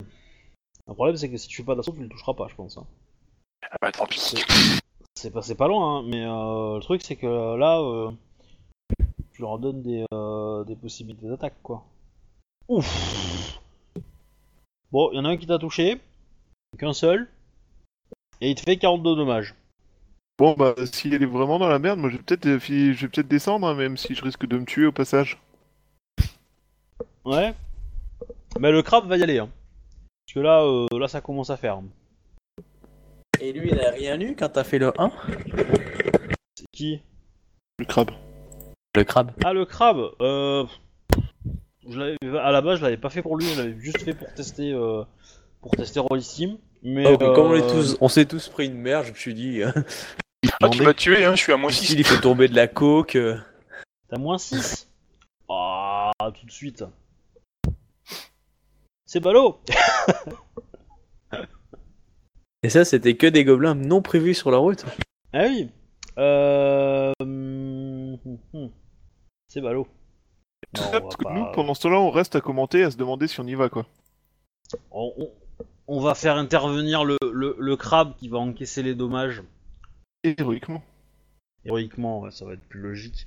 Le 0.87 0.93
problème, 0.93 1.17
c'est 1.17 1.31
que 1.31 1.39
si 1.39 1.49
tu 1.49 1.57
fais 1.57 1.63
pas 1.63 1.75
d'assaut, 1.75 1.93
tu 1.93 2.03
le 2.03 2.09
toucheras 2.11 2.35
pas, 2.35 2.49
je 2.51 2.55
pense. 2.55 2.77
hein. 2.77 2.85
Ah 3.71 3.77
bah 3.81 3.91
tant 3.91 4.05
pis. 4.07 4.35
C'est 5.15 5.31
pas, 5.31 5.41
c'est 5.41 5.55
pas 5.55 5.69
loin, 5.69 6.01
hein, 6.01 6.05
mais 6.07 6.23
euh, 6.27 6.75
le 6.77 6.81
truc 6.83 7.01
c'est 7.03 7.17
que 7.17 7.27
euh, 7.27 7.57
là, 7.57 7.81
euh, 7.81 8.11
tu 9.33 9.41
leur 9.41 9.59
donnes 9.59 9.81
des, 9.83 10.05
euh, 10.13 10.65
des 10.65 10.77
possibilités 10.77 11.27
d'attaque, 11.29 11.55
quoi. 11.63 11.83
Ouf 12.69 13.44
Bon, 14.95 15.11
il 15.11 15.17
y 15.17 15.19
en 15.19 15.25
a 15.25 15.31
un 15.31 15.37
qui 15.37 15.49
t'a 15.49 15.59
touché, 15.59 16.01
qu'un 16.79 16.93
seul, 16.93 17.27
et 18.41 18.51
il 18.51 18.55
te 18.55 18.61
fait 18.61 18.77
42 18.77 19.17
dommages. 19.17 19.57
Bon, 20.39 20.55
bah, 20.57 20.77
si 20.85 21.13
elle 21.13 21.21
est 21.21 21.27
vraiment 21.27 21.59
dans 21.59 21.67
la 21.67 21.81
merde, 21.81 21.99
moi 21.99 22.11
je 22.11 22.17
vais 22.17 22.23
peut-être 22.23 22.47
euh, 22.47 22.61
je 22.61 23.01
vais 23.01 23.09
peut-être 23.09 23.27
descendre, 23.27 23.67
hein, 23.67 23.75
même 23.75 23.97
si 23.97 24.15
je 24.15 24.23
risque 24.23 24.47
de 24.47 24.57
me 24.57 24.65
tuer 24.65 24.87
au 24.87 24.93
passage. 24.93 25.43
Ouais 27.25 27.55
Mais 28.61 28.71
le 28.71 28.83
crabe 28.83 29.09
va 29.09 29.17
y 29.17 29.25
aller, 29.25 29.41
hein. 29.41 29.49
Parce 30.27 30.35
que 30.35 30.39
là, 30.39 30.63
euh, 30.63 30.87
là 30.97 31.09
ça 31.09 31.21
commence 31.21 31.51
à 31.51 31.57
faire. 31.57 31.81
Et 33.41 33.53
lui, 33.53 33.71
il 33.73 33.81
a 33.81 33.91
rien 33.91 34.21
eu 34.21 34.37
quand 34.37 34.51
t'as 34.51 34.63
fait 34.63 34.79
le 34.79 34.93
1 34.97 35.11
C'est 36.57 36.67
qui? 36.71 37.03
Le 37.81 37.85
crabe. 37.85 38.13
Le 38.95 39.03
crabe. 39.03 39.33
Ah, 39.45 39.53
le 39.53 39.65
crabe 39.65 40.13
euh... 40.21 40.65
je 41.89 41.99
l'avais- 41.99 42.39
À 42.39 42.51
la 42.53 42.61
base, 42.61 42.79
je 42.79 42.85
l'avais 42.85 42.97
pas 42.97 43.11
fait 43.11 43.23
pour 43.23 43.37
lui, 43.37 43.47
je 43.47 43.61
l'avais 43.63 43.79
juste 43.81 44.01
fait 44.03 44.15
pour 44.15 44.33
tester, 44.35 44.73
euh, 44.73 45.03
pour 45.61 45.73
tester 45.73 46.01
Rollissime. 46.01 46.59
Mais 46.83 47.05
Oh, 47.07 47.11
mais 47.13 47.35
Comme 47.35 47.47
on, 47.53 47.55
est 47.55 47.63
euh, 47.63 47.71
tous, 47.71 47.97
on 48.01 48.09
s'est 48.09 48.27
tous 48.27 48.49
pris 48.49 48.67
une 48.67 48.77
merde, 48.77 49.07
je 49.07 49.11
me 49.13 49.17
suis 49.17 49.35
dit. 49.35 49.61
Ah, 50.63 50.69
tu 50.69 50.83
m'as 50.83 50.93
tué, 50.93 51.25
hein, 51.25 51.35
je 51.35 51.41
suis 51.43 51.53
à 51.53 51.57
moins 51.57 51.71
6. 51.71 51.93
il 51.93 52.05
fait 52.05 52.21
tomber 52.21 52.49
de 52.49 52.55
la 52.55 52.69
coke. 52.69 53.17
euh. 53.17 53.39
T'as 54.09 54.19
moins 54.19 54.37
6 54.37 54.89
Ah, 55.49 56.11
tout 56.39 56.45
de 56.45 56.51
suite. 56.51 56.85
C'est 59.07 59.21
ballot 59.21 59.59
Et 62.63 62.69
ça, 62.69 62.85
c'était 62.85 63.17
que 63.17 63.27
des 63.27 63.45
gobelins 63.45 63.75
non 63.75 64.03
prévus 64.03 64.35
sur 64.35 64.51
la 64.51 64.59
route. 64.59 64.85
Ah 65.33 65.45
oui 65.49 65.71
Euh... 66.19 67.13
hum, 67.21 68.19
hum, 68.25 68.39
hum. 68.53 68.71
C'est 69.49 69.61
ballot. 69.63 69.87
Non, 70.77 70.83
on 70.87 70.91
va 70.91 71.01
Parce 71.01 71.17
que 71.17 71.25
pas- 71.25 71.33
nous, 71.33 71.45
pendant 71.53 71.75
ce 71.75 71.83
temps-là, 71.83 72.01
on 72.01 72.11
reste 72.11 72.37
à 72.37 72.41
commenter, 72.41 72.83
à 72.85 72.91
se 72.91 72.97
demander 72.97 73.27
si 73.29 73.41
on 73.41 73.47
y 73.47 73.55
va, 73.55 73.69
quoi. 73.69 73.87
on, 74.91 75.13
on- 75.19 75.31
on 75.87 76.01
va 76.01 76.15
faire 76.15 76.37
intervenir 76.37 77.05
le, 77.05 77.19
le, 77.31 77.57
le 77.59 77.77
crabe 77.77 78.15
qui 78.17 78.29
va 78.29 78.39
encaisser 78.39 78.83
les 78.83 78.95
dommages. 78.95 79.43
Héroïquement. 80.23 80.83
Héroïquement, 81.67 82.21
ouais, 82.21 82.31
ça 82.31 82.47
va 82.47 82.55
être 82.55 82.67
plus 82.69 82.81
logique. 82.81 83.27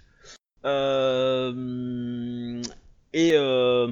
Euh... 0.66 2.62
Et 3.14 3.32
euh... 3.34 3.92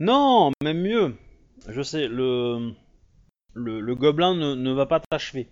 Non, 0.00 0.50
même 0.62 0.80
mieux. 0.80 1.14
Je 1.68 1.82
sais, 1.82 2.08
le 2.08 2.72
le, 3.52 3.80
le 3.80 3.94
gobelin 3.94 4.34
ne, 4.34 4.54
ne 4.54 4.72
va 4.72 4.86
pas 4.86 5.00
t'achever. 5.00 5.48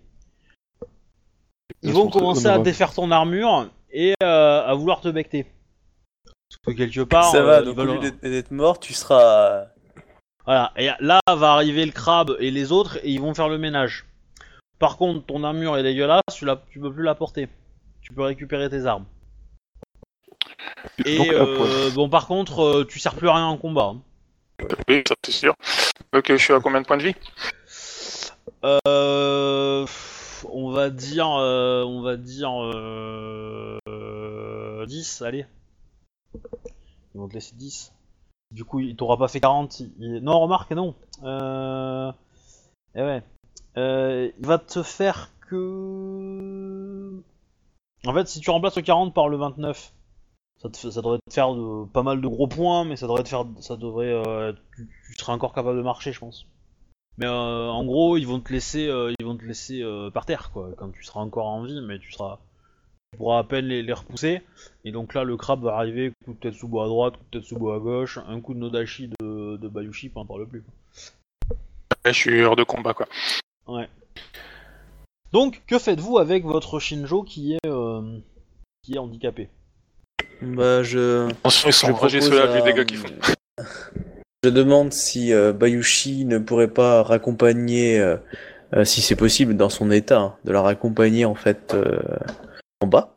Ils 1.81 1.89
Ils 1.89 1.93
vont 1.93 2.09
commencer 2.09 2.47
à 2.47 2.57
défaire 2.59 2.93
ton 2.93 3.11
armure 3.11 3.69
et 3.91 4.13
euh, 4.21 4.61
à 4.65 4.73
vouloir 4.73 4.99
te 5.01 5.07
becter. 5.07 5.45
Parce 6.63 6.75
que 6.77 6.83
quelque 6.83 7.01
part, 7.01 7.25
ça 7.31 7.39
euh, 7.39 7.43
va, 7.45 7.61
donc 7.61 7.77
au 7.77 7.83
lieu 7.85 7.99
d'être- 7.99 8.21
d'être 8.21 8.51
mort, 8.51 8.79
tu 8.79 8.93
seras. 8.93 9.65
Voilà, 10.45 10.71
et 10.77 10.89
là 10.99 11.19
va 11.27 11.53
arriver 11.53 11.85
le 11.85 11.91
crabe 11.91 12.35
et 12.39 12.51
les 12.51 12.71
autres 12.71 12.97
et 13.03 13.09
ils 13.09 13.19
vont 13.21 13.33
faire 13.33 13.49
le 13.49 13.57
ménage. 13.57 14.05
Par 14.79 14.97
contre, 14.97 15.25
ton 15.25 15.43
armure 15.43 15.77
est 15.77 15.83
dégueulasse, 15.83 16.21
tu, 16.33 16.45
la, 16.45 16.61
tu 16.69 16.79
peux 16.79 16.93
plus 16.93 17.03
la 17.03 17.15
porter. 17.15 17.47
Tu 18.01 18.13
peux 18.13 18.23
récupérer 18.23 18.69
tes 18.69 18.85
armes. 18.85 19.05
Et 21.05 21.17
Donc, 21.17 21.27
à 21.29 21.45
poil. 21.45 21.69
euh, 21.69 21.89
bon, 21.91 22.09
par 22.09 22.27
contre, 22.27 22.59
euh, 22.61 22.85
tu 22.85 22.99
sers 22.99 23.15
plus 23.15 23.29
à 23.29 23.35
rien 23.35 23.45
en 23.45 23.57
combat. 23.57 23.93
hein. 23.95 24.01
Oui, 24.89 25.01
ça 25.07 25.15
c'est 25.25 25.31
sûr. 25.31 25.55
Ok, 26.13 26.25
je 26.29 26.37
suis 26.37 26.53
à 26.53 26.59
combien 26.59 26.81
de 26.81 26.85
points 26.85 26.97
de 26.97 27.03
vie? 27.03 27.15
Euh, 28.65 29.85
on 30.51 30.71
va 30.71 30.89
dire, 30.89 31.29
euh, 31.39 31.83
on 31.83 32.01
va 32.01 32.17
dire 32.17 32.51
euh, 32.63 33.77
euh, 33.87 34.85
10, 34.85 35.21
allez. 35.21 35.45
Ils 37.15 37.19
vont 37.19 37.27
te 37.27 37.33
laisser 37.33 37.55
10. 37.55 37.93
Du 38.51 38.65
coup, 38.65 38.79
il 38.79 38.95
t'aura 38.95 39.17
pas 39.17 39.27
fait 39.27 39.39
40. 39.39 39.79
il- 39.79 40.19
Non, 40.21 40.39
remarque, 40.39 40.71
non. 40.71 40.95
Euh... 41.23 42.11
Eh 42.95 43.01
ouais. 43.01 43.23
Euh, 43.77 44.31
il 44.39 44.45
va 44.45 44.57
te 44.59 44.83
faire 44.83 45.31
que... 45.49 47.21
En 48.05 48.13
fait, 48.13 48.27
si 48.27 48.39
tu 48.39 48.49
remplaces 48.51 48.75
le 48.75 48.81
40 48.81 49.13
par 49.13 49.29
le 49.29 49.37
29, 49.37 49.93
ça, 50.61 50.69
ça 50.73 51.01
devrait 51.01 51.19
te 51.27 51.33
faire 51.33 51.49
pas 51.91 52.03
mal 52.03 52.21
de 52.21 52.27
gros 52.27 52.47
points, 52.47 52.85
mais 52.85 52.95
ça 52.95 53.07
devrait 53.07 53.23
te 53.23 53.29
faire... 53.29 53.45
Ça 53.59 53.75
devrait... 53.77 54.11
euh, 54.11 54.53
tu, 54.75 54.87
seras 55.17 55.33
encore 55.33 55.53
capable 55.53 55.77
de 55.77 55.83
marcher, 55.83 56.11
je 56.11 56.19
pense. 56.19 56.45
Mais 57.17 57.27
en 57.27 57.85
gros, 57.85 58.17
ils 58.17 58.25
vont 58.27 58.39
te 58.39 58.51
laisser, 58.51 58.89
ils 59.19 59.25
vont 59.25 59.37
te 59.37 59.45
laisser 59.45 59.83
par 60.13 60.25
terre, 60.25 60.49
quoi, 60.51 60.71
quand 60.77 60.91
tu 60.91 61.03
seras 61.03 61.21
encore 61.21 61.45
en 61.45 61.63
vie, 61.63 61.79
mais 61.81 61.99
tu 61.99 62.11
seras. 62.11 62.39
Tu 63.13 63.17
pourras 63.17 63.37
à 63.37 63.43
peine 63.43 63.67
les, 63.67 63.83
les 63.83 63.93
repousser. 63.93 64.41
Et 64.85 64.91
donc 64.91 65.13
là, 65.13 65.23
le 65.23 65.37
crabe 65.37 65.63
va 65.63 65.75
arriver, 65.75 66.11
coup 66.25 66.33
de 66.33 66.39
Tetsubo 66.39 66.81
à 66.81 66.87
droite, 66.87 67.13
coup 67.13 67.23
de 67.31 67.39
Tetsubo 67.39 67.71
à 67.71 67.77
gauche, 67.77 68.17
un 68.27 68.41
coup 68.41 68.55
de 68.55 68.59
Nodashi 68.59 69.11
de, 69.19 69.57
de 69.57 69.67
Bayushi, 69.67 70.11
on 70.15 70.21
en 70.21 70.25
parle 70.25 70.47
plus. 70.47 70.63
quoi. 70.63 71.53
Je 72.05 72.11
suis 72.11 72.41
hors 72.41 72.55
de 72.55 72.63
combat, 72.63 72.95
quoi. 72.95 73.07
Ouais. 73.67 73.87
Donc, 75.31 75.61
que 75.67 75.77
faites-vous 75.77 76.17
avec 76.17 76.43
votre 76.43 76.79
Shinjo 76.79 77.21
qui 77.21 77.53
est, 77.53 77.67
euh, 77.67 78.17
qui 78.81 78.95
est 78.95 78.97
handicapé? 78.97 79.49
Bah, 80.41 80.81
je. 80.81 81.29
Attention, 81.29 81.69
ils 81.69 81.73
sont 81.73 81.87
je 82.07 82.83
qu'ils 82.83 82.97
font. 82.97 83.07
Je 84.43 84.49
demande 84.49 84.91
si 84.91 85.31
euh, 85.31 85.53
Bayushi 85.53 86.25
ne 86.25 86.39
pourrait 86.39 86.67
pas 86.67 87.03
raccompagner, 87.03 87.99
euh, 87.99 88.17
euh, 88.73 88.85
si 88.85 89.01
c'est 89.01 89.15
possible 89.15 89.55
dans 89.55 89.69
son 89.69 89.91
état, 89.91 90.19
hein, 90.19 90.35
de 90.45 90.51
la 90.51 90.63
raccompagner 90.63 91.25
en 91.25 91.35
fait 91.35 91.75
euh, 91.75 91.99
en 92.83 92.87
bas, 92.87 93.15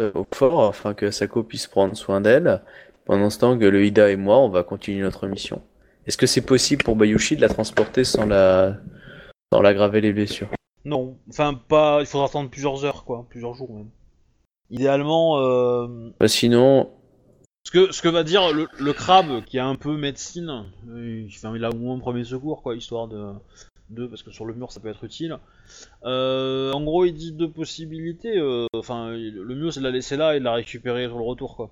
euh, 0.00 0.10
au 0.14 0.26
fort, 0.34 0.64
afin 0.64 0.92
que 0.94 1.10
Sako 1.10 1.44
puisse 1.44 1.66
prendre 1.66 1.96
soin 1.96 2.20
d'elle, 2.20 2.62
pendant 3.04 3.30
ce 3.30 3.38
temps 3.38 3.58
que 3.58 3.64
le 3.64 3.84
Ida 3.84 4.10
et 4.10 4.16
moi, 4.16 4.38
on 4.38 4.48
va 4.48 4.62
continuer 4.62 5.02
notre 5.02 5.26
mission. 5.26 5.62
Est-ce 6.06 6.16
que 6.18 6.26
c'est 6.26 6.44
possible 6.44 6.82
pour 6.84 6.96
Bayushi 6.96 7.36
de 7.36 7.40
la 7.40 7.48
transporter 7.48 8.04
sans 8.04 8.26
la, 8.26 8.76
sans 9.52 9.62
l'aggraver 9.62 10.00
les 10.00 10.12
blessures? 10.12 10.48
Non, 10.84 11.16
enfin, 11.30 11.54
pas. 11.54 11.98
Il 12.00 12.06
faudra 12.06 12.26
attendre 12.26 12.50
plusieurs 12.50 12.84
heures, 12.84 13.04
quoi, 13.04 13.26
plusieurs 13.30 13.54
jours 13.54 13.72
même. 13.72 13.88
Idéalement, 14.70 15.38
euh, 15.38 16.10
Bah, 16.20 16.28
Sinon, 16.28 16.90
ce, 17.66 17.70
que, 17.70 17.92
ce 17.92 18.02
que 18.02 18.08
va 18.08 18.24
dire 18.24 18.52
le, 18.52 18.66
le 18.78 18.92
crabe, 18.92 19.44
qui 19.44 19.58
a 19.58 19.66
un 19.66 19.76
peu 19.76 19.96
médecine, 19.96 20.64
euh, 20.90 21.26
il, 21.26 21.32
enfin, 21.34 21.54
il 21.56 21.64
a 21.64 21.70
au 21.70 21.76
moins 21.76 21.98
premier 21.98 22.24
secours, 22.24 22.62
quoi, 22.62 22.74
histoire 22.74 23.08
de. 23.08 23.32
De 23.90 24.06
parce 24.06 24.22
que 24.22 24.30
sur 24.30 24.44
le 24.44 24.54
mur 24.54 24.72
ça 24.72 24.80
peut 24.80 24.88
être 24.88 25.04
utile. 25.04 25.38
Euh, 26.04 26.72
en 26.72 26.82
gros, 26.82 27.04
il 27.04 27.12
dit 27.14 27.32
deux 27.32 27.50
possibilités. 27.50 28.38
euh, 28.38 28.66
Enfin, 28.74 29.10
le 29.10 29.54
mieux 29.54 29.70
c'est 29.70 29.80
de 29.80 29.84
la 29.84 29.90
laisser 29.90 30.16
là 30.16 30.36
et 30.36 30.38
de 30.40 30.44
la 30.44 30.52
récupérer 30.54 31.06
sur 31.06 31.18
le 31.18 31.24
retour, 31.24 31.56
quoi. 31.56 31.70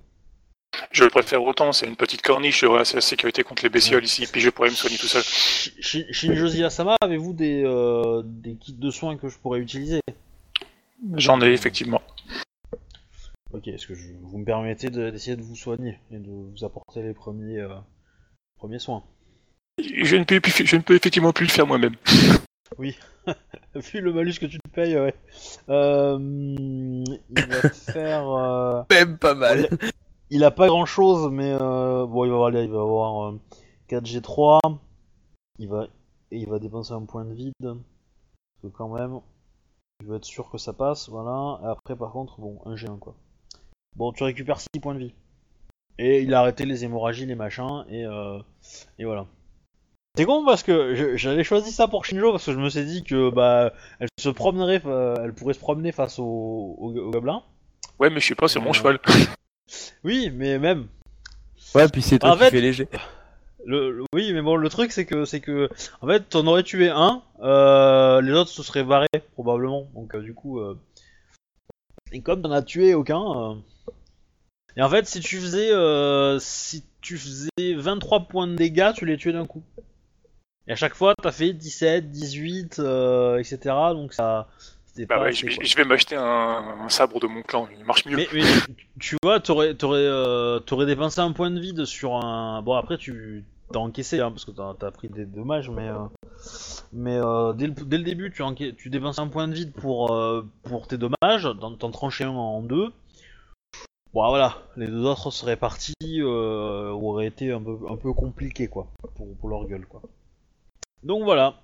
Je 0.91 1.03
le 1.03 1.09
préfère 1.09 1.43
autant, 1.43 1.71
c'est 1.71 1.87
une 1.87 1.95
petite 1.95 2.21
corniche, 2.21 2.63
ouais, 2.63 2.85
c'est 2.85 2.95
la 2.97 3.01
sécurité 3.01 3.43
contre 3.43 3.63
les 3.63 3.69
bestioles 3.69 4.03
ici, 4.03 4.27
puis 4.31 4.41
je 4.41 4.49
pourrais 4.51 4.69
me 4.69 4.75
soigner 4.75 4.97
tout 4.97 5.07
seul. 5.07 5.23
Shi- 5.23 5.73
Shi- 5.81 6.05
Shinjozi 6.13 6.63
Asama, 6.63 6.95
avez-vous 7.01 7.33
des, 7.33 7.63
euh, 7.65 8.21
des 8.23 8.55
kits 8.55 8.73
de 8.73 8.91
soins 8.91 9.17
que 9.17 9.27
je 9.29 9.37
pourrais 9.39 9.59
utiliser? 9.59 10.01
J'en 11.15 11.41
ai 11.41 11.51
effectivement. 11.51 12.01
Ok, 13.51 13.67
est-ce 13.67 13.85
que 13.87 13.93
je, 13.95 14.07
vous 14.21 14.37
me 14.39 14.45
permettez 14.45 14.89
de- 14.89 15.09
d'essayer 15.11 15.35
de 15.35 15.41
vous 15.43 15.55
soigner 15.55 15.99
et 16.11 16.17
de 16.17 16.29
vous 16.29 16.63
apporter 16.63 17.01
les 17.03 17.13
premiers, 17.13 17.59
euh, 17.59 17.69
premiers 18.57 18.79
soins? 18.79 19.03
Je 19.79 20.15
ne, 20.15 20.23
peux, 20.23 20.39
plus- 20.39 20.65
je 20.65 20.75
ne 20.75 20.81
peux 20.81 20.95
effectivement 20.95 21.33
plus 21.33 21.45
le 21.45 21.51
faire 21.51 21.67
moi-même. 21.67 21.95
Vu 23.75 24.01
le 24.01 24.13
malus 24.13 24.33
que 24.39 24.45
tu 24.45 24.59
te 24.59 24.67
payes, 24.69 24.97
ouais. 24.99 25.13
Euh, 25.69 26.17
il 26.19 27.45
va 27.47 27.69
faire. 27.69 28.29
euh, 28.29 28.83
même 28.89 29.17
pas 29.17 29.33
mal. 29.35 29.69
il 30.29 30.43
a 30.43 30.51
pas 30.51 30.67
grand 30.67 30.85
chose, 30.85 31.31
mais 31.31 31.55
euh, 31.59 32.05
bon, 32.05 32.25
il 32.25 32.29
va 32.29 32.35
avoir, 32.35 32.49
il 32.51 32.69
va 32.69 32.81
avoir 32.81 33.29
euh, 33.29 33.39
4G3. 33.89 34.59
Il 35.59 35.69
va, 35.69 35.87
et 36.31 36.37
il 36.39 36.49
va 36.49 36.59
dépenser 36.59 36.93
un 36.93 37.05
point 37.05 37.25
de 37.25 37.33
vide. 37.33 37.53
Parce 37.61 37.77
que 38.63 38.67
quand 38.67 38.89
même, 38.89 39.19
il 40.01 40.07
veut 40.07 40.17
être 40.17 40.25
sûr 40.25 40.49
que 40.49 40.57
ça 40.57 40.73
passe, 40.73 41.09
voilà. 41.09 41.59
Et 41.63 41.67
après, 41.67 41.95
par 41.95 42.11
contre, 42.11 42.39
bon, 42.41 42.59
un 42.65 42.75
G1 42.75 42.99
quoi. 42.99 43.15
Bon, 43.95 44.11
tu 44.11 44.23
récupères 44.23 44.59
6 44.59 44.79
points 44.81 44.95
de 44.95 44.99
vie. 44.99 45.13
Et 45.99 46.21
il 46.23 46.33
a 46.33 46.39
arrêté 46.39 46.65
les 46.65 46.83
hémorragies, 46.83 47.27
les 47.27 47.35
machins, 47.35 47.85
et, 47.87 48.03
euh, 48.03 48.39
et 48.97 49.05
voilà. 49.05 49.27
C'est 50.15 50.25
con 50.25 50.45
parce 50.45 50.61
que 50.61 51.15
j'avais 51.17 51.43
choisi 51.43 51.71
ça 51.71 51.87
pour 51.87 52.05
Shinjo 52.05 52.31
parce 52.31 52.45
que 52.45 52.51
je 52.53 52.59
me 52.59 52.69
suis 52.69 52.85
dit 52.85 53.03
que 53.03 53.31
bah 53.31 53.73
elle 53.99 54.09
se 54.19 54.29
promènerait, 54.29 54.79
euh, 54.85 55.15
elle 55.23 55.33
pourrait 55.33 55.55
se 55.55 55.59
promener 55.59 55.91
face 55.91 56.19
au, 56.19 56.23
au, 56.77 56.95
au 56.95 57.09
gobelin. 57.09 57.41
Ouais, 57.99 58.11
mais 58.11 58.19
je 58.19 58.25
suis 58.25 58.35
pas 58.35 58.47
sur 58.47 58.61
mon 58.61 58.69
Ouais. 58.71 58.77
cheval. 58.77 58.99
Oui, 60.03 60.29
mais 60.31 60.59
même 60.59 60.87
Ouais, 61.73 61.87
puis 61.87 62.03
c'est 62.03 62.19
toi 62.19 62.31
En 62.31 62.33
qui 62.33 62.39
fait- 62.41 62.51
fais 62.51 62.61
léger. 62.61 62.87
Le, 63.65 63.89
le- 63.91 64.03
oui, 64.13 64.33
mais 64.33 64.41
bon, 64.43 64.55
le 64.55 64.69
truc 64.69 64.91
c'est 64.91 65.05
que 65.05 65.25
c'est 65.25 65.39
que 65.39 65.67
en 66.01 66.07
fait, 66.07 66.29
t'en 66.29 66.45
aurais 66.45 66.63
tué 66.63 66.89
un, 66.89 67.23
euh, 67.41 68.21
les 68.21 68.33
autres 68.33 68.51
se 68.51 68.61
seraient 68.61 68.83
barrés 68.83 69.07
probablement. 69.31 69.87
Donc 69.95 70.13
euh, 70.13 70.21
du 70.21 70.35
coup, 70.35 70.59
euh, 70.59 70.77
et 72.11 72.21
comme 72.21 72.43
t'en 72.43 72.51
as 72.51 72.61
tué 72.61 72.93
aucun, 72.93 73.21
euh, 73.21 73.55
et 74.77 74.83
en 74.83 74.89
fait, 74.89 75.07
si 75.07 75.21
tu 75.21 75.39
faisais 75.39 75.71
euh, 75.71 76.37
si 76.39 76.83
tu 77.01 77.17
faisais 77.17 77.49
23 77.75 78.27
points 78.27 78.45
de 78.47 78.55
dégâts, 78.55 78.91
tu 78.95 79.05
les 79.07 79.17
tuais 79.17 79.33
d'un 79.33 79.47
coup. 79.47 79.63
Et 80.67 80.71
à 80.71 80.75
chaque 80.75 80.95
fois, 80.95 81.13
t'as 81.21 81.31
fait 81.31 81.53
17, 81.53 82.09
18, 82.09 82.79
euh, 82.79 83.37
etc. 83.37 83.93
Donc 83.93 84.13
ça, 84.13 84.47
Bah 85.09 85.15
pas 85.15 85.23
ouais, 85.23 85.29
assez, 85.29 85.41
je 85.41 85.45
vais, 85.47 85.55
quoi. 85.55 85.63
je 85.65 85.75
vais 85.75 85.83
m'acheter 85.85 86.15
un, 86.15 86.21
un 86.85 86.89
sabre 86.89 87.19
de 87.19 87.27
mon 87.27 87.41
clan, 87.41 87.67
il 87.77 87.83
marche 87.85 88.05
mieux. 88.05 88.15
Mais, 88.17 88.27
mais 88.33 88.41
tu- 88.99 89.17
vois, 89.23 89.39
t'aurais, 89.39 89.75
t'aurais, 89.75 89.99
euh, 89.99 90.59
t'aurais 90.59 90.85
dépensé 90.85 91.19
un 91.19 91.31
point 91.31 91.51
de 91.51 91.59
vide 91.59 91.85
sur 91.85 92.15
un. 92.15 92.61
Bon, 92.61 92.73
après, 92.75 92.97
tu 92.97 93.43
t'as 93.71 93.79
encaissé, 93.79 94.19
hein, 94.19 94.31
parce 94.31 94.45
que 94.45 94.51
t'as, 94.51 94.91
pris 94.91 95.09
des 95.09 95.25
dommages, 95.25 95.69
mais. 95.69 95.89
euh, 95.89 95.97
Mais 96.93 97.17
euh, 97.17 97.53
dès, 97.53 97.67
le, 97.67 97.73
dès 97.73 97.97
le 97.97 98.03
début, 98.03 98.31
tu, 98.31 98.41
enca- 98.43 98.75
tu 98.75 98.89
dépenses 98.89 99.19
un 99.19 99.27
point 99.27 99.47
de 99.47 99.53
vide 99.53 99.73
pour, 99.73 100.13
euh, 100.13 100.45
pour 100.63 100.87
tes 100.87 100.97
dommages, 100.97 101.47
t'en, 101.59 101.75
t'en 101.75 101.91
tranchais 101.91 102.23
un 102.23 102.29
en 102.29 102.61
deux. 102.61 102.91
Bon, 104.13 104.27
voilà, 104.29 104.59
les 104.77 104.87
deux 104.87 105.03
autres 105.05 105.31
seraient 105.31 105.57
partis, 105.57 105.93
euh, 106.19 106.89
auraient 106.91 107.25
été 107.27 107.51
un 107.51 107.61
peu, 107.61 107.77
un 107.89 107.95
peu 107.97 108.13
compliqués, 108.13 108.67
quoi, 108.67 108.87
pour, 109.15 109.35
pour 109.37 109.49
leur 109.49 109.65
gueule, 109.65 109.87
quoi. 109.87 110.01
Donc 111.03 111.23
voilà. 111.23 111.55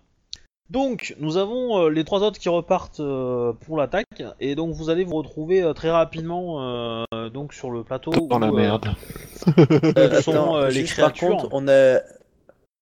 Donc, 0.70 1.16
nous 1.20 1.38
avons 1.38 1.80
euh, 1.86 1.90
les 1.90 2.04
trois 2.04 2.22
autres 2.22 2.38
qui 2.38 2.48
repartent 2.48 3.00
euh, 3.00 3.54
pour 3.54 3.76
l'attaque, 3.76 4.06
et 4.40 4.54
donc 4.54 4.76
vous 4.76 4.92
allez 4.92 5.04
vous 5.04 5.16
retrouver 5.16 5.64
euh, 5.64 5.74
très 5.74 5.90
rapidement 5.90 6.62
euh, 6.62 7.30
donc 7.34 7.54
sur 7.54 7.72
le 7.72 7.84
plateau. 7.84 8.12
Dans 8.12 8.38
la 8.38 8.52
où, 8.52 8.56
merde. 8.56 8.94
Euh, 9.58 10.22
sont, 10.22 10.32
attends, 10.32 10.58
euh, 10.58 10.68
les 10.68 10.82
juste 10.82 11.00
par 11.00 11.12
créatures. 11.12 11.38
contre, 11.38 11.50
on 11.54 11.68
a, 11.68 12.02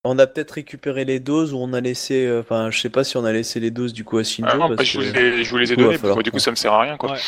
on 0.04 0.18
a 0.18 0.26
peut-être 0.26 0.50
récupéré 0.50 1.06
les 1.06 1.18
doses 1.18 1.54
ou 1.54 1.56
on 1.56 1.72
a 1.72 1.80
laissé, 1.80 2.26
euh, 2.26 2.40
enfin, 2.40 2.70
je 2.70 2.78
sais 2.78 2.90
pas 2.90 3.04
si 3.04 3.16
on 3.16 3.24
a 3.24 3.32
laissé 3.32 3.58
les 3.58 3.70
doses 3.70 3.94
du 3.94 4.04
coup 4.04 4.18
à 4.18 4.22
Shinjo. 4.22 4.50
Ah 4.52 4.58
non, 4.58 4.68
parce 4.68 4.76
bah, 4.76 4.84
je, 4.84 4.98
vous 4.98 5.12
les, 5.14 5.44
je 5.44 5.50
vous 5.50 5.56
les 5.56 5.72
ai 5.72 5.76
moi, 5.76 6.22
du 6.22 6.30
coup 6.30 6.40
ça 6.40 6.50
me 6.50 6.56
sert 6.56 6.74
à 6.74 6.82
rien 6.82 6.98
quoi. 6.98 7.12
Ouais. 7.12 7.18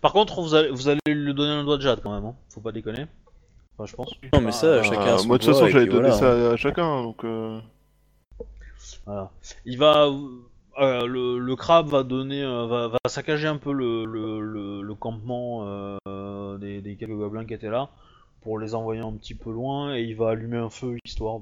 Par 0.00 0.14
contre, 0.14 0.40
vous 0.40 0.54
allez, 0.54 0.70
vous 0.70 0.88
allez 0.88 1.00
lui 1.08 1.34
donner 1.34 1.52
un 1.52 1.64
doigt 1.64 1.76
de 1.76 1.82
jade 1.82 2.00
quand 2.02 2.14
même, 2.14 2.24
hein. 2.24 2.34
faut 2.48 2.62
pas 2.62 2.72
déconner. 2.72 3.04
Enfin, 3.76 3.84
je 3.84 3.94
pense. 3.94 4.14
Non, 4.32 4.40
mais 4.40 4.52
ça, 4.52 4.78
Ah, 4.78 4.82
chacun 4.82 5.22
moi 5.26 5.36
de 5.36 5.44
toute 5.44 5.52
façon 5.52 5.68
j'avais 5.68 5.84
donné 5.84 6.08
voilà, 6.08 6.14
ça 6.16 6.52
à 6.52 6.56
chacun 6.56 7.02
donc. 7.02 7.22
Euh, 9.08 9.12
Voilà. 9.12 9.30
Il 9.64 9.78
va, 9.78 10.08
euh, 10.78 11.06
le, 11.06 11.38
le 11.38 11.56
crabe 11.56 11.88
va 11.88 12.02
donner, 12.02 12.42
euh, 12.42 12.88
va, 12.88 12.98
saccager 13.08 13.48
un 13.48 13.56
peu 13.56 13.72
le, 13.72 14.94
campement 14.94 15.64
euh, 16.06 16.58
des, 16.58 16.96
quelques 16.96 17.12
gobelins 17.12 17.44
qui 17.44 17.54
étaient 17.54 17.70
là 17.70 17.90
pour 18.42 18.58
les 18.58 18.74
envoyer 18.74 19.00
un 19.00 19.12
petit 19.12 19.34
peu 19.34 19.50
loin 19.50 19.96
et 19.96 20.02
il 20.02 20.16
va 20.16 20.30
allumer 20.30 20.58
un 20.58 20.70
feu 20.70 20.98
histoire 21.04 21.40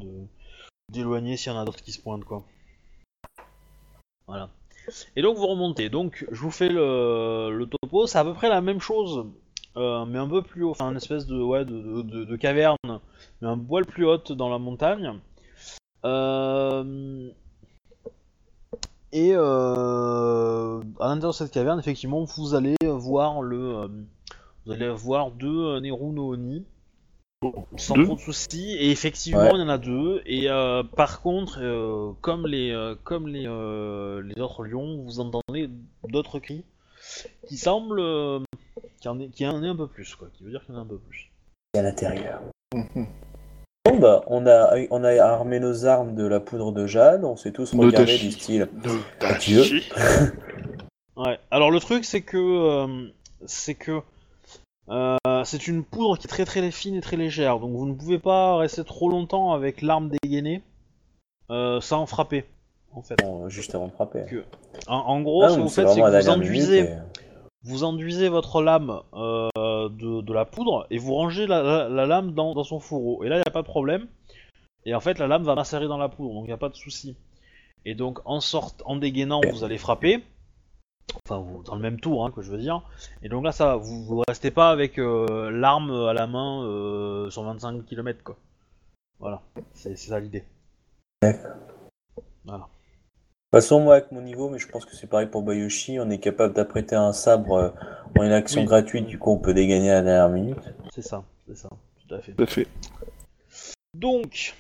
d'éloigner 0.91 1.37
s'il 1.37 1.53
y 1.53 1.55
en 1.55 1.59
a 1.59 1.65
d'autres 1.65 1.83
qui 1.83 1.93
se 1.93 2.01
pointent 2.01 2.25
quoi. 2.25 2.45
Voilà. 4.27 4.49
Et 5.17 5.23
donc 5.23 5.37
vous 5.37 5.47
remontez. 5.47 5.89
Donc 5.89 6.27
je 6.31 6.41
vous 6.41 6.51
fais 6.51 6.69
le, 6.69 7.67
topo. 7.83 8.07
C'est 8.07 8.19
à 8.19 8.25
peu 8.25 8.35
près 8.35 8.49
la 8.49 8.61
même 8.61 8.81
chose, 8.81 9.27
euh, 9.77 10.05
mais 10.05 10.19
un 10.19 10.29
peu 10.29 10.43
plus 10.43 10.65
haut. 10.65 10.71
Enfin 10.71 10.91
une 10.91 10.97
espèce 10.97 11.27
de 11.27 11.41
ouais 11.41 11.65
de, 11.65 12.37
caverne, 12.37 13.01
mais 13.41 13.49
un 13.49 13.59
poil 13.59 13.85
plus 13.85 14.07
haute 14.07 14.33
dans 14.33 14.49
la 14.49 14.59
montagne. 14.59 15.19
Euh, 16.05 17.31
et 19.15 19.31
euh, 19.35 20.81
à 21.01 21.09
l'intérieur 21.09 21.31
de 21.31 21.37
cette 21.37 21.51
caverne, 21.53 21.79
effectivement, 21.79 22.25
vous 22.25 22.55
allez 22.55 22.75
voir 22.83 23.41
le, 23.43 23.77
euh, 23.77 23.89
vous 24.67 24.73
allez 24.73 24.89
voir 24.91 25.31
deux 25.31 25.67
euh, 25.77 25.81
Neru 25.81 26.13
no 26.13 26.33
Oni, 26.35 26.65
sans 27.77 27.95
Deux 27.95 28.05
trop 28.05 28.15
de 28.17 28.21
soucis. 28.21 28.73
Et 28.79 28.91
effectivement, 28.91 29.43
Ouais. 29.43 29.51
il 29.55 29.61
y 29.61 29.63
en 29.63 29.69
a 29.69 29.79
deux. 29.79 30.21
Et 30.27 30.51
euh, 30.51 30.83
par 30.83 31.23
contre, 31.23 31.59
euh, 31.63 32.13
comme 32.23 32.47
les, 32.47 32.71
euh, 32.73 32.95
comme 33.05 33.29
les, 33.29 33.45
euh, 33.47 34.21
les 34.23 34.41
autres 34.43 34.65
lions, 34.65 35.03
vous 35.05 35.21
entendez 35.21 35.71
d'autres 36.09 36.39
cris 36.41 36.65
qui 37.47 37.57
semblent, 37.57 38.01
euh, 38.01 38.41
qu'il 39.01 39.07
y 39.07 39.09
en 39.09 39.21
ait- 39.21 39.29
qu'il 39.29 39.47
y 39.47 39.49
en 39.49 39.63
ait 39.63 39.69
un 39.69 39.77
peu 39.77 39.87
plus, 39.87 40.15
quoi. 40.17 40.29
Qui 40.35 40.43
veut 40.45 40.51
dire 40.51 40.65
qu'il 40.65 40.75
y 40.75 40.77
en 40.77 40.81
a 40.81 40.83
un 40.85 40.87
peu 40.87 40.99
plus. 40.99 41.31
à 41.77 41.83
l'intérieur. 41.83 42.41
Bon 43.87 43.99
bah, 43.99 44.23
on 44.29 44.47
a, 44.47 44.77
on 44.91 45.05
a 45.05 45.13
armé 45.23 45.61
nos 45.61 45.85
armes 45.85 46.15
de 46.15 46.27
la 46.27 46.41
poudre 46.41 46.73
de 46.73 46.87
jade, 46.87 47.23
on 47.25 47.37
s'est 47.37 47.53
tous 47.53 47.75
regardés 47.75 48.19
du 48.19 48.33
style. 48.33 48.69
Adieu. 49.21 49.63
Ouais. 51.17 51.39
Alors 51.53 51.71
le 51.71 51.79
truc 51.79 52.05
c'est 52.05 52.23
que 52.23 52.37
euh, 52.37 53.07
c'est 53.47 53.77
que 53.77 54.01
euh, 54.89 55.17
c'est 55.45 55.69
une 55.69 55.85
poudre 55.85 56.19
qui 56.19 56.27
est 56.27 56.29
très 56.29 56.45
très 56.45 56.69
fine 56.73 56.97
et 56.97 57.01
très 57.01 57.17
légère, 57.17 57.61
donc 57.61 57.71
vous 57.71 57.87
ne 57.87 57.95
pouvez 57.95 58.19
pas 58.19 58.57
rester 58.57 58.83
trop 58.83 59.09
longtemps 59.09 59.53
avec 59.53 59.81
l'arme 59.81 60.11
dégainée 60.21 60.61
euh, 61.51 61.81
sans 61.81 62.07
frapper. 62.07 62.47
En 62.93 63.03
fait. 63.03 63.15
Bon, 63.23 63.49
juste 63.49 63.77
avant 63.77 63.87
de 63.87 63.93
frapper. 63.93 64.25
En, 64.89 64.97
en 64.97 65.21
gros, 65.21 65.45
Ah, 65.45 65.51
ce 65.51 65.55
que 65.55 65.61
donc 65.61 65.69
vous 65.69 65.75
faites, 65.75 65.89
c'est 65.89 66.01
que 66.01 66.21
vous 66.21 66.29
enduisez, 66.29 66.83
minute 66.83 66.99
vous 67.63 67.85
enduisez 67.85 68.29
votre 68.29 68.61
lame 68.61 69.01
euh, 69.15 69.49
de, 69.89 70.21
de 70.23 70.33
la 70.33 70.45
poudre 70.45 70.87
et 70.91 70.99
vous 70.99 71.15
rangez 71.15 71.47
la, 71.47 71.63
la- 71.63 71.89
la 71.89 72.07
lame 72.07 72.33
dans, 72.33 72.55
dans 72.55 72.65
son 72.65 72.81
fourreau. 72.81 73.25
Et 73.25 73.29
là, 73.29 73.37
il 73.37 73.39
n'y 73.41 73.49
a 73.49 73.51
pas 73.53 73.63
de 73.63 73.67
problème. 73.67 74.07
Et 74.87 74.95
en 74.95 75.01
fait, 75.01 75.19
la 75.19 75.27
lame 75.27 75.45
va 75.45 75.55
macérer 75.55 75.87
dans 75.89 75.99
la 75.99 76.09
poudre, 76.09 76.35
donc 76.35 76.45
il 76.45 76.49
n'y 76.49 76.53
a 76.53 76.59
pas 76.59 76.69
de 76.69 76.75
souci. 76.77 77.17
Et 77.87 77.95
donc 77.95 78.21
en 78.25 78.41
sorte, 78.41 78.83
en 78.87 78.97
dégainant, 78.97 79.41
vous 79.53 79.65
allez 79.65 79.79
frapper. 79.79 80.23
Enfin, 81.27 81.39
vous, 81.39 81.63
dans 81.63 81.75
le 81.75 81.81
même 81.83 82.01
tour, 82.01 82.25
hein, 82.27 82.31
que 82.31 82.43
je 82.43 82.51
veux 82.51 82.59
dire. 82.59 82.83
Et 83.23 83.29
donc 83.29 83.45
là, 83.45 83.53
ça. 83.53 83.77
Vous, 83.77 84.05
vous 84.05 84.23
restez 84.27 84.51
pas 84.51 84.71
avec 84.71 84.99
euh, 84.99 85.51
l'arme 85.51 85.91
à 85.93 86.13
la 86.13 86.27
main 86.27 86.65
euh, 86.65 87.31
sur 87.31 87.43
25 87.45 87.85
km, 87.87 88.23
quoi. 88.25 88.37
Voilà, 89.21 89.43
c'est 89.75 89.97
c'est 89.97 90.09
ça 90.11 90.19
l'idée. 90.21 90.45
Voilà. 92.45 92.69
De 93.55 93.59
toute 93.61 93.67
façon, 93.69 93.81
moi, 93.83 93.95
avec 93.95 94.11
mon 94.11 94.21
niveau, 94.21 94.51
mais 94.51 94.59
je 94.59 94.67
pense 94.67 94.85
que 94.85 94.97
c'est 94.97 95.07
pareil 95.07 95.29
pour 95.29 95.43
Bayoshi, 95.43 96.01
on 96.01 96.11
est 96.11 96.19
capable 96.19 96.55
d'apprêter 96.55 96.97
un 96.97 97.13
sabre 97.13 97.53
euh, 97.55 97.69
en 98.19 98.25
une 98.25 98.33
action 98.33 98.63
Oui. 98.63 98.67
gratuite, 98.67 99.07
du 99.07 99.17
coup, 99.17 99.31
on 99.31 99.39
peut 99.39 99.55
dégainer 99.55 99.93
à 99.93 99.95
la 99.95 100.03
dernière 100.03 100.29
minute. 100.29 100.59
C'est 100.93 101.03
ça, 101.03 101.23
c'est 101.47 101.57
ça, 101.57 101.69
tout 102.09 102.13
à 102.17 102.19
fait. 102.21 102.33
Tout 102.33 102.43
à 102.43 102.47
fait. 102.47 102.67
Donc, 103.97 104.57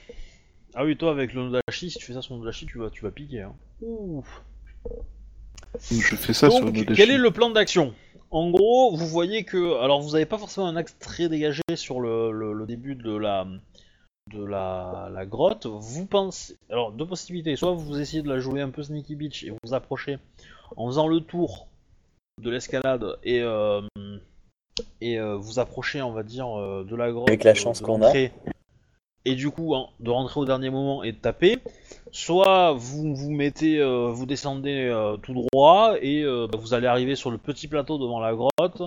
ah 0.76 0.84
oui, 0.84 0.96
toi 0.96 1.10
avec 1.10 1.34
le 1.34 1.42
Nodashi, 1.42 1.90
si 1.90 1.98
tu 1.98 2.04
fais 2.06 2.12
ça 2.12 2.22
sur 2.22 2.34
le 2.34 2.40
Nodashi, 2.42 2.66
tu 2.66 2.78
vas, 2.78 2.88
tu 2.88 3.02
vas 3.02 3.10
piquer. 3.10 3.40
Hein. 3.40 3.54
Ouh. 3.82 4.22
Je 5.90 6.14
fais 6.14 6.32
ça 6.32 6.48
sur 6.48 6.60
Donc, 6.64 6.76
Nodashi. 6.76 6.94
quel 6.94 7.10
est 7.10 7.18
le 7.18 7.32
plan 7.32 7.50
d'action? 7.50 7.94
En 8.30 8.48
gros, 8.52 8.94
vous 8.94 9.08
voyez 9.08 9.42
que, 9.42 9.82
alors 9.82 10.02
vous 10.02 10.12
n'avez 10.12 10.24
pas 10.26 10.38
forcément 10.38 10.68
un 10.68 10.76
axe 10.76 10.96
très 11.00 11.28
dégagé 11.28 11.62
sur 11.74 11.98
le, 12.00 12.30
le- 12.30 12.52
le 12.52 12.64
début 12.64 12.94
de 12.94 13.16
la 13.16 13.44
de 14.32 14.44
la, 14.44 15.08
la 15.12 15.26
grotte. 15.26 15.66
Vous 15.66 16.06
pensez, 16.06 16.56
alors 16.70 16.92
deux 16.92 17.06
possibilités. 17.06 17.56
Soit 17.56 17.72
vous 17.72 18.00
essayez 18.00 18.22
de 18.22 18.28
la 18.28 18.38
jouer 18.38 18.60
un 18.60 18.70
peu 18.70 18.82
sneaky 18.82 19.14
beach 19.16 19.44
et 19.44 19.50
vous 19.50 19.74
approchez 19.74 20.18
en 20.76 20.86
faisant 20.86 21.06
le 21.06 21.20
tour 21.20 21.68
de 22.42 22.50
l'escalade 22.50 23.18
et 23.22 23.42
euh, 23.42 23.80
et 25.00 25.18
euh, 25.18 25.36
vous 25.36 25.58
approchez, 25.58 26.02
on 26.02 26.12
va 26.12 26.22
dire, 26.22 26.48
euh, 26.58 26.84
de 26.84 26.96
la 26.96 27.12
grotte 27.12 27.28
Avec 27.28 27.44
la 27.44 27.54
chance 27.54 27.80
qu'on 27.80 28.02
a. 28.02 28.12
Et 29.26 29.36
du 29.36 29.50
coup, 29.50 29.74
hein, 29.74 29.88
de 30.00 30.10
rentrer 30.10 30.40
au 30.40 30.44
dernier 30.44 30.68
moment 30.68 31.02
et 31.02 31.12
de 31.12 31.16
taper. 31.16 31.58
Soit 32.12 32.72
vous 32.72 33.14
vous 33.14 33.30
mettez, 33.30 33.78
euh, 33.78 34.10
vous 34.10 34.26
descendez 34.26 34.92
tout 35.22 35.32
droit 35.32 35.94
et 36.00 36.24
bah, 36.24 36.58
vous 36.58 36.74
allez 36.74 36.86
arriver 36.86 37.16
sur 37.16 37.30
le 37.30 37.38
petit 37.38 37.68
plateau 37.68 37.98
devant 37.98 38.20
la 38.20 38.34
grotte, 38.34 38.82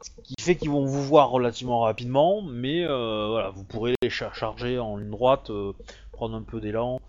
ce 0.00 0.10
qui 0.22 0.34
fait 0.40 0.54
qu'ils 0.56 0.70
vont 0.70 0.84
vous 0.84 1.02
voir 1.02 1.30
relativement 1.30 1.80
rapidement, 1.80 2.42
mais 2.42 2.84
euh, 2.84 3.28
voilà, 3.30 3.50
vous 3.50 3.64
pourrez 3.64 3.94
les 4.02 4.10
char- 4.10 4.34
charger 4.34 4.78
en 4.78 4.96
ligne 4.96 5.10
droite, 5.10 5.50
euh, 5.50 5.72
prendre 6.12 6.36
un 6.36 6.42
peu 6.42 6.60
d'élan. 6.60 7.00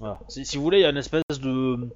Voilà. 0.00 0.18
Si, 0.28 0.44
si 0.44 0.56
vous 0.56 0.62
voulez, 0.64 0.78
il 0.78 0.82
y 0.82 0.86
a 0.86 0.90
une 0.90 0.96
espèce 0.96 1.22
de, 1.40 1.88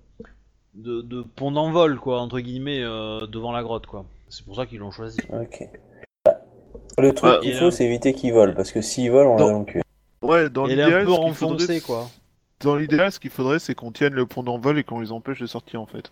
de, 0.74 1.02
de 1.02 1.22
pont 1.22 1.50
d'envol, 1.52 1.98
quoi, 1.98 2.20
entre 2.20 2.38
guillemets, 2.40 2.80
euh, 2.82 3.26
devant 3.26 3.52
la 3.52 3.62
grotte, 3.62 3.86
quoi. 3.86 4.04
C'est 4.28 4.44
pour 4.44 4.54
ça 4.56 4.66
qu'ils 4.66 4.78
l'ont 4.78 4.92
choisi. 4.92 5.18
Ok. 5.32 5.68
Bah, 6.24 6.40
Le 6.98 7.12
truc 7.12 7.32
Ouais, 7.32 7.40
qu'il 7.40 7.54
faut, 7.54 7.64
euh, 7.66 7.70
c'est 7.70 7.84
éviter 7.84 8.12
qu'ils 8.14 8.32
volent, 8.32 8.54
parce 8.54 8.70
que 8.70 8.80
s'ils 8.80 9.10
volent, 9.10 9.34
on 9.34 9.38
Non. 9.38 9.46
l'a 9.46 9.52
dans 9.52 9.58
le 9.60 9.64
cul. 9.64 9.82
Ouais, 10.22 10.48
dans 10.50 10.66
l'idéal, 10.66 10.92
un 11.02 11.04
peu 11.04 11.10
ce 11.12 11.16
qu'il 11.20 11.34
faudrait, 11.34 11.54
renfoncée, 11.56 11.80
quoi. 11.80 12.08
Dans 12.60 12.76
l'idéal, 12.76 13.10
ce 13.10 13.18
qu'il 13.18 13.30
faudrait, 13.30 13.58
c'est 13.58 13.74
qu'on 13.74 13.90
tienne 13.90 14.12
le 14.12 14.26
pont 14.26 14.42
d'envol 14.42 14.78
et 14.78 14.84
qu'on 14.84 15.00
les 15.00 15.10
empêche 15.12 15.40
de 15.40 15.46
sortir, 15.46 15.80
en 15.80 15.86
fait. 15.86 16.10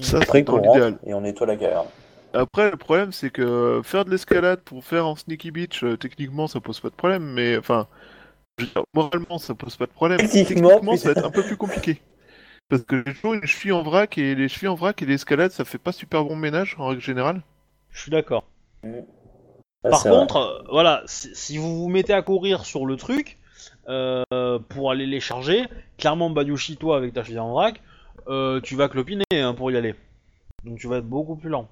Ça, 0.00 0.18
c'est 0.32 0.42
dans 0.42 0.56
l'idéal. 0.56 0.98
et 1.04 1.14
on 1.14 1.20
nettoie 1.20 1.46
la 1.46 1.56
caverne. 1.56 1.86
Après, 2.32 2.70
le 2.70 2.76
problème, 2.76 3.12
c'est 3.12 3.30
que 3.30 3.80
faire 3.82 4.04
de 4.04 4.10
l'escalade 4.10 4.60
pour 4.60 4.84
faire 4.84 5.06
en 5.06 5.16
sneaky 5.16 5.50
beach, 5.50 5.82
euh, 5.82 5.96
techniquement, 5.96 6.46
ça 6.46 6.60
pose 6.60 6.78
pas 6.80 6.90
de 6.90 6.94
problème, 6.94 7.24
mais 7.24 7.56
enfin, 7.56 7.88
je 8.58 8.64
veux 8.64 8.70
dire, 8.70 8.82
moralement, 8.94 9.38
ça 9.38 9.54
pose 9.54 9.76
pas 9.76 9.86
de 9.86 9.92
problème. 9.92 10.18
Techniquement, 10.18 10.68
Techniquement, 10.68 10.96
ça 10.96 11.12
va 11.12 11.12
être 11.12 11.26
un 11.26 11.30
peu 11.30 11.42
plus 11.42 11.56
compliqué. 11.56 12.00
Parce 12.68 12.82
que 12.82 13.02
j'ai 13.04 13.14
toujours 13.14 13.34
une 13.34 13.46
cheville 13.46 13.72
en 13.72 13.82
vrac 13.82 14.16
et 14.16 14.36
les 14.36 14.48
chevilles 14.48 14.68
en 14.68 14.76
vrac 14.76 15.02
et 15.02 15.06
l'escalade, 15.06 15.50
ça 15.50 15.64
fait 15.64 15.78
pas 15.78 15.90
super 15.90 16.24
bon 16.24 16.36
ménage 16.36 16.76
en 16.78 16.86
règle 16.86 17.02
générale. 17.02 17.42
Je 17.90 18.02
suis 18.02 18.10
d'accord. 18.12 18.44
Ah, 19.82 19.90
Par 19.90 20.00
vrai. 20.00 20.10
contre, 20.10 20.36
euh, 20.36 20.62
voilà, 20.70 21.02
si, 21.06 21.34
si 21.34 21.58
vous 21.58 21.80
vous 21.82 21.88
mettez 21.88 22.12
à 22.12 22.22
courir 22.22 22.64
sur 22.64 22.86
le 22.86 22.96
truc 22.96 23.38
euh, 23.88 24.22
pour 24.68 24.92
aller 24.92 25.06
les 25.06 25.20
charger, 25.20 25.64
clairement 25.98 26.30
Bayushi, 26.30 26.76
toi 26.76 26.96
avec 26.96 27.12
ta 27.12 27.24
cheville 27.24 27.40
en 27.40 27.50
vrac, 27.50 27.82
euh, 28.28 28.60
tu 28.60 28.76
vas 28.76 28.88
clopiner 28.88 29.24
hein, 29.32 29.54
pour 29.54 29.72
y 29.72 29.76
aller. 29.76 29.96
Donc 30.64 30.78
tu 30.78 30.86
vas 30.86 30.98
être 30.98 31.08
beaucoup 31.08 31.34
plus 31.34 31.48
lent. 31.48 31.68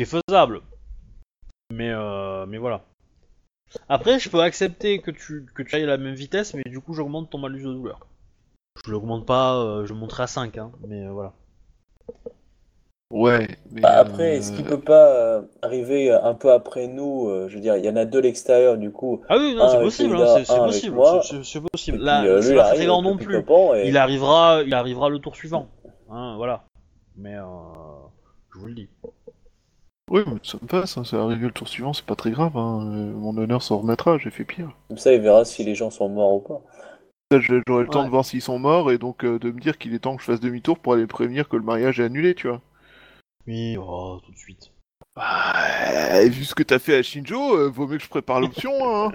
Qui 0.00 0.04
est 0.04 0.20
faisable. 0.26 0.62
Mais 1.74 1.90
euh, 1.90 2.46
mais 2.46 2.56
voilà. 2.56 2.80
Après, 3.86 4.18
je 4.18 4.30
peux 4.30 4.40
accepter 4.40 5.00
que 5.02 5.10
tu 5.10 5.44
que 5.54 5.62
tu 5.62 5.76
ailles 5.76 5.82
à 5.82 5.88
la 5.88 5.98
même 5.98 6.14
vitesse, 6.14 6.54
mais 6.54 6.62
du 6.64 6.80
coup 6.80 6.94
j'augmente 6.94 7.28
ton 7.28 7.36
malus 7.36 7.64
de 7.64 7.74
douleur. 7.74 8.06
Je 8.82 8.90
l'augmente 8.90 9.26
pas, 9.26 9.58
euh, 9.58 9.84
je 9.84 9.92
monterai 9.92 10.22
à 10.22 10.26
5, 10.26 10.56
hein, 10.56 10.72
mais 10.88 11.04
euh, 11.04 11.10
voilà. 11.12 11.34
Ouais, 13.12 13.46
mais. 13.70 13.82
Bah, 13.82 13.90
après, 13.98 14.30
euh, 14.30 14.38
est-ce 14.38 14.52
qu'il 14.52 14.64
peut 14.64 14.80
pas 14.80 15.08
euh, 15.14 15.42
arriver 15.60 16.10
un 16.10 16.32
peu 16.32 16.50
après 16.50 16.86
nous 16.86 17.28
euh, 17.28 17.48
Je 17.50 17.56
veux 17.56 17.60
dire, 17.60 17.76
il 17.76 17.84
y 17.84 17.88
en 17.90 17.96
a 17.96 18.06
deux 18.06 18.20
à 18.20 18.22
l'extérieur, 18.22 18.78
du 18.78 18.90
coup. 18.92 19.20
Ah 19.28 19.36
oui, 19.36 19.54
non, 19.54 19.68
c'est 19.68 19.80
possible, 19.82 20.16
hein, 20.16 20.36
c'est 20.44 20.56
possible, 20.56 20.96
c'est- 21.44 21.60
possible. 21.60 21.98
Là, 21.98 22.40
c'est 22.40 22.54
pas 22.54 22.72
très 22.74 22.86
grand 22.86 23.02
non 23.02 23.18
plus. 23.18 23.36
et- 23.36 23.88
Il 23.88 23.98
arrivera, 23.98 24.62
il 24.64 24.72
arrivera 24.72 25.10
le 25.10 25.18
tour 25.18 25.36
suivant. 25.36 25.68
Hein, 26.08 26.36
voilà. 26.38 26.64
Mais 27.16 27.34
euh, 27.34 27.42
je 28.54 28.58
vous 28.58 28.66
le 28.66 28.74
dis. 28.74 28.88
Oui, 30.10 30.22
mais 30.26 30.38
ça 30.42 30.58
me 30.60 30.66
passe, 30.66 30.98
hein, 30.98 31.04
ça 31.04 31.18
va 31.18 31.22
arriver 31.24 31.46
le 31.46 31.52
tour 31.52 31.68
suivant, 31.68 31.92
c'est 31.92 32.04
pas 32.04 32.16
très 32.16 32.32
grave. 32.32 32.56
Hein. 32.56 32.80
euh, 32.92 33.12
Mon 33.12 33.36
honneur 33.36 33.62
s'en 33.62 33.78
remettra, 33.78 34.18
j'ai 34.18 34.30
fait 34.30 34.44
pire. 34.44 34.70
Comme 34.88 34.98
ça, 34.98 35.12
il 35.12 35.20
verra 35.20 35.44
si 35.44 35.62
les 35.64 35.74
gens 35.76 35.90
sont 35.90 36.08
morts 36.08 36.34
ou 36.34 36.40
pas. 36.40 36.60
J'aurai 37.32 37.84
le 37.84 37.88
temps 37.88 38.00
Ouais. 38.00 38.06
de 38.06 38.10
voir 38.10 38.24
s'ils 38.24 38.42
sont 38.42 38.58
morts 38.58 38.90
et 38.90 38.98
donc 38.98 39.24
euh, 39.24 39.38
de 39.38 39.52
me 39.52 39.60
dire 39.60 39.78
qu'il 39.78 39.94
est 39.94 40.00
temps 40.00 40.16
que 40.16 40.22
je 40.22 40.26
fasse 40.26 40.40
demi-tour 40.40 40.80
pour 40.80 40.94
aller 40.94 41.06
prévenir 41.06 41.48
que 41.48 41.56
le 41.56 41.62
mariage 41.62 42.00
est 42.00 42.04
annulé, 42.04 42.34
tu 42.34 42.48
vois. 42.48 42.60
Oui, 43.46 43.76
oh, 43.78 44.18
tout 44.24 44.32
de 44.32 44.36
suite. 44.36 44.72
Bah, 45.14 46.24
vu 46.26 46.44
ce 46.44 46.56
que 46.56 46.64
t'as 46.64 46.80
fait 46.80 46.96
à 46.96 47.02
Shinjo, 47.02 47.56
euh, 47.56 47.68
vaut 47.68 47.86
mieux 47.86 47.98
que 47.98 48.04
je 48.04 48.08
prépare 48.08 48.40
l'option, 48.40 48.72
hein. 48.82 49.12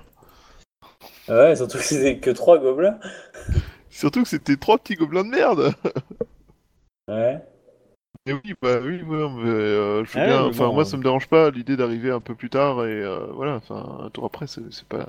Ouais, 1.28 1.56
surtout 1.58 1.78
que 1.78 1.84
c'était 1.84 2.20
que 2.20 2.30
trois 2.30 2.58
gobelins. 2.58 3.00
Surtout 3.90 4.24
que 4.24 4.30
c'était 4.30 4.56
trois 4.56 4.78
petits 4.78 4.96
gobelins 4.96 5.24
de 5.26 5.30
merde. 5.30 5.74
Ouais. 7.10 7.42
Mais 8.26 8.34
oui, 8.34 8.54
bah 8.62 8.80
oui, 8.82 9.02
ouais, 9.04 9.30
mais 9.30 9.50
euh, 9.50 10.04
je 10.06 10.12
veux 10.14 10.22
Ah 10.22 10.26
bien. 10.26 10.44
ouais, 10.44 10.50
Enfin, 10.50 10.70
bon, 10.70 10.74
moi, 10.74 10.84
euh. 10.84 10.86
ça 10.86 10.98
me 10.98 11.04
dérange 11.04 11.28
pas 11.28 11.52
l'idée 11.52 11.78
d'arriver 11.78 12.12
un 12.12 12.20
peu 12.20 12.36
plus 12.36 12.50
tard 12.50 12.86
et 12.86 13.02
euh, 13.04 13.28
voilà. 13.34 13.56
Enfin, 13.58 14.00
un 14.06 14.10
tour 14.10 14.26
après, 14.26 14.48
c'est 14.48 14.62
c'est 14.74 14.88
pas. 14.88 15.08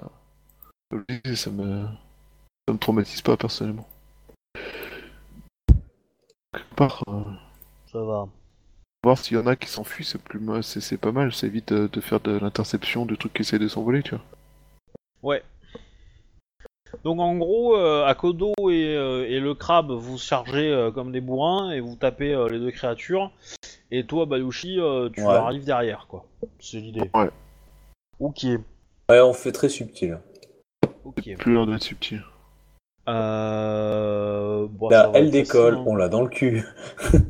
Ça 1.35 1.51
me. 1.51 1.87
Ça 2.69 2.75
me 2.75 2.79
traumatise 2.79 3.23
pas 3.23 3.37
personnellement. 3.37 3.89
Quelque 6.53 6.75
part, 6.75 7.05
euh, 7.09 7.23
Ça 7.87 8.03
va. 8.03 8.29
voir 9.03 9.17
s'il 9.17 9.39
y 9.39 9.41
en 9.41 9.47
a 9.47 9.57
qui 9.57 9.71
s'enfuient, 9.71 10.05
c'est 10.05 10.21
plus, 10.23 10.39
c'est 10.63 10.83
c'est 10.83 10.99
pas 10.99 11.11
mal. 11.11 11.33
Ça 11.33 11.47
évite 11.47 11.73
de, 11.73 11.87
de 11.87 12.01
faire 12.03 12.21
de 12.21 12.33
l'interception 12.39 13.07
de 13.07 13.17
trucs 13.17 13.33
qui 13.33 13.41
essaient 13.41 13.59
de 13.59 13.69
s'envoler, 13.69 14.03
tu 14.03 14.11
vois. 14.11 14.25
Ouais. 15.23 15.43
Donc 17.05 17.21
en 17.21 17.37
gros, 17.37 17.77
euh, 17.77 18.05
Akodo 18.05 18.53
et, 18.71 18.95
euh, 18.97 19.27
et 19.29 19.39
le 19.41 19.55
crabe, 19.55 19.91
vous 19.93 20.19
chargez 20.19 20.71
euh, 20.71 20.91
comme 20.91 21.13
des 21.13 21.21
bourrins 21.21 21.71
et 21.73 21.81
vous 21.81 21.97
tapez 21.97 22.33
euh, 22.33 22.49
les 22.49 22.59
deux 22.59 22.71
créatures. 22.71 23.31
Et 23.91 24.05
toi, 24.07 24.27
Bayushi, 24.27 24.81
euh, 24.81 25.09
tu 25.13 25.21
Ouais. 25.23 25.35
arrives 25.35 25.65
derrière, 25.65 26.07
quoi. 26.09 26.25
C'est 26.59 26.79
l'idée. 26.79 27.11
Ouais. 27.15 27.31
Ok. 28.21 28.45
Ouais, 29.09 29.21
on 29.21 29.33
fait 29.33 29.53
très 29.53 29.69
subtil. 29.69 30.19
Ok. 31.05 31.37
Plus 31.39 31.53
l'heure 31.53 31.67
d'être 31.67 31.83
subtil. 31.83 32.23
Euh... 33.09 34.67
bon, 34.69 34.89
va 34.89 35.11
elle 35.15 35.31
décolle, 35.31 35.75
facile, 35.75 35.79
hein. 35.89 35.91
on 35.93 35.97
l'a 35.97 36.09
dans 36.09 36.23
le 36.23 36.29
cul. 36.29 36.65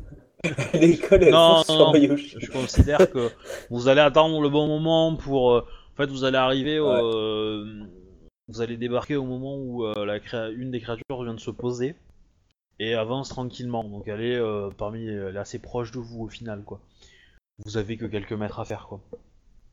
elle 0.73 0.81
décolle, 0.81 1.23
elle 1.25 1.33
Non, 1.33 1.57
fonce 1.57 1.69
non, 1.69 1.75
sur 1.77 1.87
non. 1.87 1.93
Bayushi. 1.93 2.37
Je 2.41 2.51
considère 2.51 3.11
que 3.11 3.31
vous 3.71 3.89
allez 3.89 4.01
attendre 4.01 4.41
le 4.41 4.49
bon 4.49 4.67
moment 4.67 5.15
pour. 5.17 5.53
En 5.57 5.63
fait, 5.97 6.07
vous 6.07 6.25
allez 6.25 6.39
arriver. 6.39 6.81
Ouais. 6.81 7.01
Vous 8.49 8.61
allez 8.61 8.77
débarquer 8.77 9.17
au 9.17 9.25
moment 9.25 9.57
où 9.57 9.85
euh, 9.85 10.05
la 10.05 10.21
créa- 10.21 10.51
une 10.51 10.71
des 10.71 10.81
créatures 10.81 11.23
vient 11.25 11.35
de 11.35 11.41
se 11.41 11.51
poser 11.51 11.97
et 12.79 12.95
avance 12.95 13.29
tranquillement. 13.29 13.83
Donc 13.85 14.07
elle 14.07 14.21
est 14.23 14.37
euh, 14.37 14.71
parmi, 14.71 15.07
elle 15.07 15.35
est 15.35 15.39
assez 15.39 15.59
proche 15.59 15.91
de 15.91 15.99
vous 15.99 16.23
au 16.25 16.29
final, 16.29 16.63
quoi. 16.65 16.81
Vous 17.65 17.77
avez 17.77 17.97
que 17.97 18.05
quelques 18.07 18.33
mètres 18.35 18.61
à 18.61 18.65
faire, 18.65 18.87
quoi. 18.87 19.01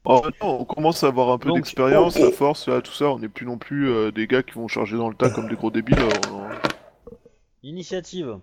Oh, 0.06 0.22
non, 0.42 0.62
on 0.62 0.66
commence 0.66 1.04
à 1.04 1.08
avoir 1.08 1.30
un 1.30 1.38
peu 1.38 1.50
Donc, 1.50 1.58
d'expérience, 1.58 2.18
la 2.20 2.32
force, 2.32 2.68
là, 2.68 2.82
tout 2.82 2.92
ça. 2.92 3.06
On 3.06 3.20
n'est 3.20 3.30
plus 3.30 3.46
non 3.46 3.58
plus 3.58 3.90
euh, 3.90 4.12
des 4.12 4.28
gars 4.28 4.44
qui 4.44 4.54
vont 4.54 4.68
charger 4.68 4.98
dans 4.98 5.08
le 5.10 5.16
tas 5.16 5.30
comme 5.30 5.48
des 5.48 5.56
gros 5.56 5.72
débiles. 5.72 6.00
euh, 6.00 6.10
on- 6.32 7.14
Initiative. 7.62 8.40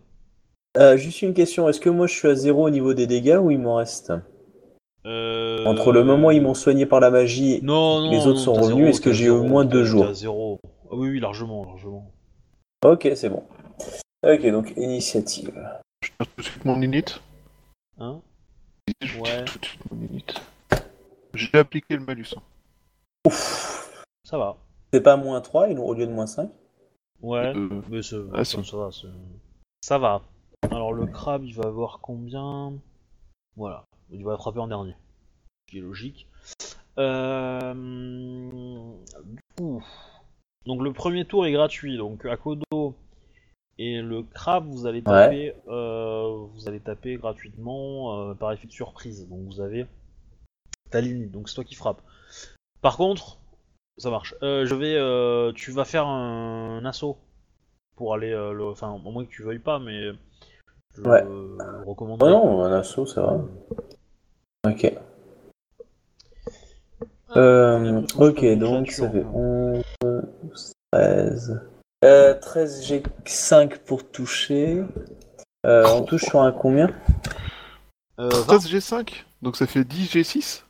Euh, 0.76 0.96
juste 0.96 1.20
une 1.22 1.34
question, 1.34 1.68
est-ce 1.68 1.80
que 1.80 1.90
moi 1.90 2.06
je 2.06 2.14
suis 2.14 2.28
à 2.28 2.34
zéro 2.34 2.66
au 2.66 2.70
niveau 2.70 2.94
des 2.94 3.06
dégâts 3.06 3.38
ou 3.42 3.50
il 3.50 3.58
m'en 3.58 3.74
reste? 3.76 4.12
Euh... 5.06 5.64
Entre 5.64 5.92
le 5.92 6.04
moment 6.04 6.28
où 6.28 6.30
ils 6.30 6.42
m'ont 6.42 6.54
soigné 6.54 6.84
par 6.86 7.00
la 7.00 7.10
magie, 7.10 7.60
Non, 7.62 8.00
non, 8.00 8.10
les 8.10 8.18
autres 8.26 8.38
non, 8.38 8.44
sont 8.44 8.52
revenus, 8.54 8.88
est-ce 8.90 9.00
que 9.00 9.12
j'ai 9.12 9.30
au 9.30 9.42
moins 9.42 9.64
deux 9.64 9.84
jours 9.84 10.12
zéro. 10.12 10.60
Ah 10.90 10.94
oui, 10.94 11.08
oui, 11.10 11.20
largement, 11.20 11.64
largement. 11.64 12.10
ok, 12.84 13.08
c'est 13.14 13.30
bon. 13.30 13.44
Ok, 14.22 14.46
donc 14.50 14.72
initiative. 14.76 15.52
Je 16.02 16.08
tire 16.08 16.26
tout 16.26 16.42
de 16.42 16.42
suite 16.42 16.64
mon 16.64 16.80
init. 16.82 17.04
Hein 17.98 18.20
Je 19.00 19.12
tire 19.14 19.22
Ouais. 19.22 19.44
tout 19.46 19.58
de 19.58 19.64
suite 19.64 19.80
mon 19.90 20.02
init. 20.06 20.24
J'ai 21.34 21.58
appliqué 21.58 21.96
le 21.96 22.04
malus. 22.04 22.34
hein. 22.36 22.42
Ouf. 23.26 24.04
Ça 24.24 24.36
va. 24.36 24.56
C'est 24.92 25.00
pas 25.02 25.16
moins 25.16 25.40
3 25.40 25.68
il- 25.68 25.78
au 25.78 25.94
lieu 25.94 26.06
de 26.06 26.12
moins 26.12 26.26
5 26.26 26.50
Ouais. 27.22 27.54
Euh, 27.56 27.80
Mais 27.88 28.02
c'est- 28.02 28.16
Ah, 28.34 28.44
ça, 28.44 28.58
va, 28.76 28.90
ça 29.82 29.98
va. 29.98 30.22
Alors 30.70 30.92
le 30.92 31.06
crabe, 31.06 31.44
il 31.44 31.54
va 31.54 31.64
avoir 31.68 32.00
combien? 32.00 32.72
Voilà, 33.56 33.84
il 34.12 34.24
va 34.24 34.34
attraper 34.34 34.58
en 34.58 34.68
dernier. 34.68 34.94
Ce 35.66 35.72
qui 35.72 35.78
est 35.78 35.82
logique. 35.82 36.26
Euh... 36.98 37.74
Du 39.24 39.40
coup, 39.56 39.82
donc 40.66 40.82
le 40.82 40.92
premier 40.92 41.24
tour 41.24 41.46
est 41.46 41.52
gratuit. 41.52 41.96
Donc 41.96 42.24
Akodo 42.24 42.94
Et 43.78 44.00
le 44.00 44.22
crabe, 44.22 44.66
vous 44.66 44.86
allez 44.86 45.02
taper, 45.02 45.54
euh, 45.68 46.46
vous 46.52 46.68
allez 46.68 46.80
taper 46.80 47.16
gratuitement 47.16 48.30
euh, 48.30 48.34
par 48.34 48.52
effet 48.52 48.66
de 48.66 48.72
surprise. 48.72 49.28
Donc 49.28 49.40
vous 49.46 49.60
avez 49.60 49.86
ta 50.90 51.00
limite, 51.00 51.30
donc 51.30 51.48
c'est 51.48 51.54
toi 51.54 51.64
qui 51.64 51.74
frappes. 51.74 52.02
Par 52.82 52.96
contre, 52.96 53.38
ça 53.98 54.10
marche. 54.10 54.34
Euh, 54.42 54.66
je 54.66 54.74
vais, 54.74 54.96
euh, 54.96 55.52
tu 55.52 55.70
vas 55.70 55.84
faire 55.84 56.06
un, 56.06 56.84
assaut 56.84 57.16
pour 57.96 58.14
aller, 58.14 58.32
euh, 58.32 58.52
le, 58.52 58.64
enfin, 58.64 58.90
au 58.90 59.10
moins 59.10 59.24
que 59.24 59.30
tu 59.30 59.42
veuilles 59.42 59.58
pas, 59.58 59.78
mais 59.78 60.12
je 60.94 61.02
Ouais. 61.02 61.22
recommande. 61.86 62.22
Oh 62.22 62.28
non, 62.28 62.62
un 62.62 62.72
assaut, 62.72 63.06
ça 63.06 63.22
va. 63.22 63.40
Ok. 64.66 64.92
Euh, 67.36 68.02
ok, 68.18 68.58
donc 68.58 68.90
ça 68.90 69.08
fait 69.08 69.24
11, 69.24 69.82
13. 70.92 71.60
Euh, 72.04 72.34
13 72.34 72.82
G5 72.90 73.78
pour 73.78 74.10
toucher. 74.10 74.82
Euh, 75.66 75.84
on 75.94 76.02
touche 76.02 76.24
sur 76.24 76.40
un 76.40 76.52
combien? 76.52 76.88
Euh, 78.18 78.28
vingt. 78.28 78.58
13 78.58 78.68
G5, 78.68 79.24
donc 79.42 79.56
ça 79.56 79.66
fait 79.66 79.84
10 79.84 80.14
G6. 80.14 80.64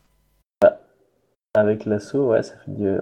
Avec 1.54 1.84
l'assaut, 1.84 2.28
ouais, 2.28 2.44
ça 2.44 2.54
fait 2.64 2.70
du, 2.70 2.86
euh, 2.86 3.00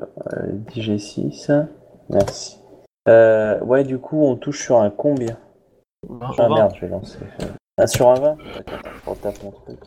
10 0.73 0.81
G6. 0.81 1.67
Merci. 2.09 2.59
Euh, 3.09 3.59
ouais, 3.61 3.85
du 3.85 3.99
coup, 3.99 4.25
on 4.25 4.37
touche 4.37 4.63
sur 4.63 4.81
un 4.81 4.89
combien? 4.91 5.37
Ah 6.23 6.33
Sur 6.33 6.49
20. 6.49 6.55
merde, 6.55 6.73
je 6.77 6.81
vais 6.83 6.89
lancer. 6.89 7.19
Ah, 7.77 7.87
sur 7.87 8.09
un 8.09 8.15
20 8.15 8.37
D'accord, 8.55 8.79
je 9.05 9.11
retape 9.11 9.43
mon 9.43 9.51
truc. 9.51 9.79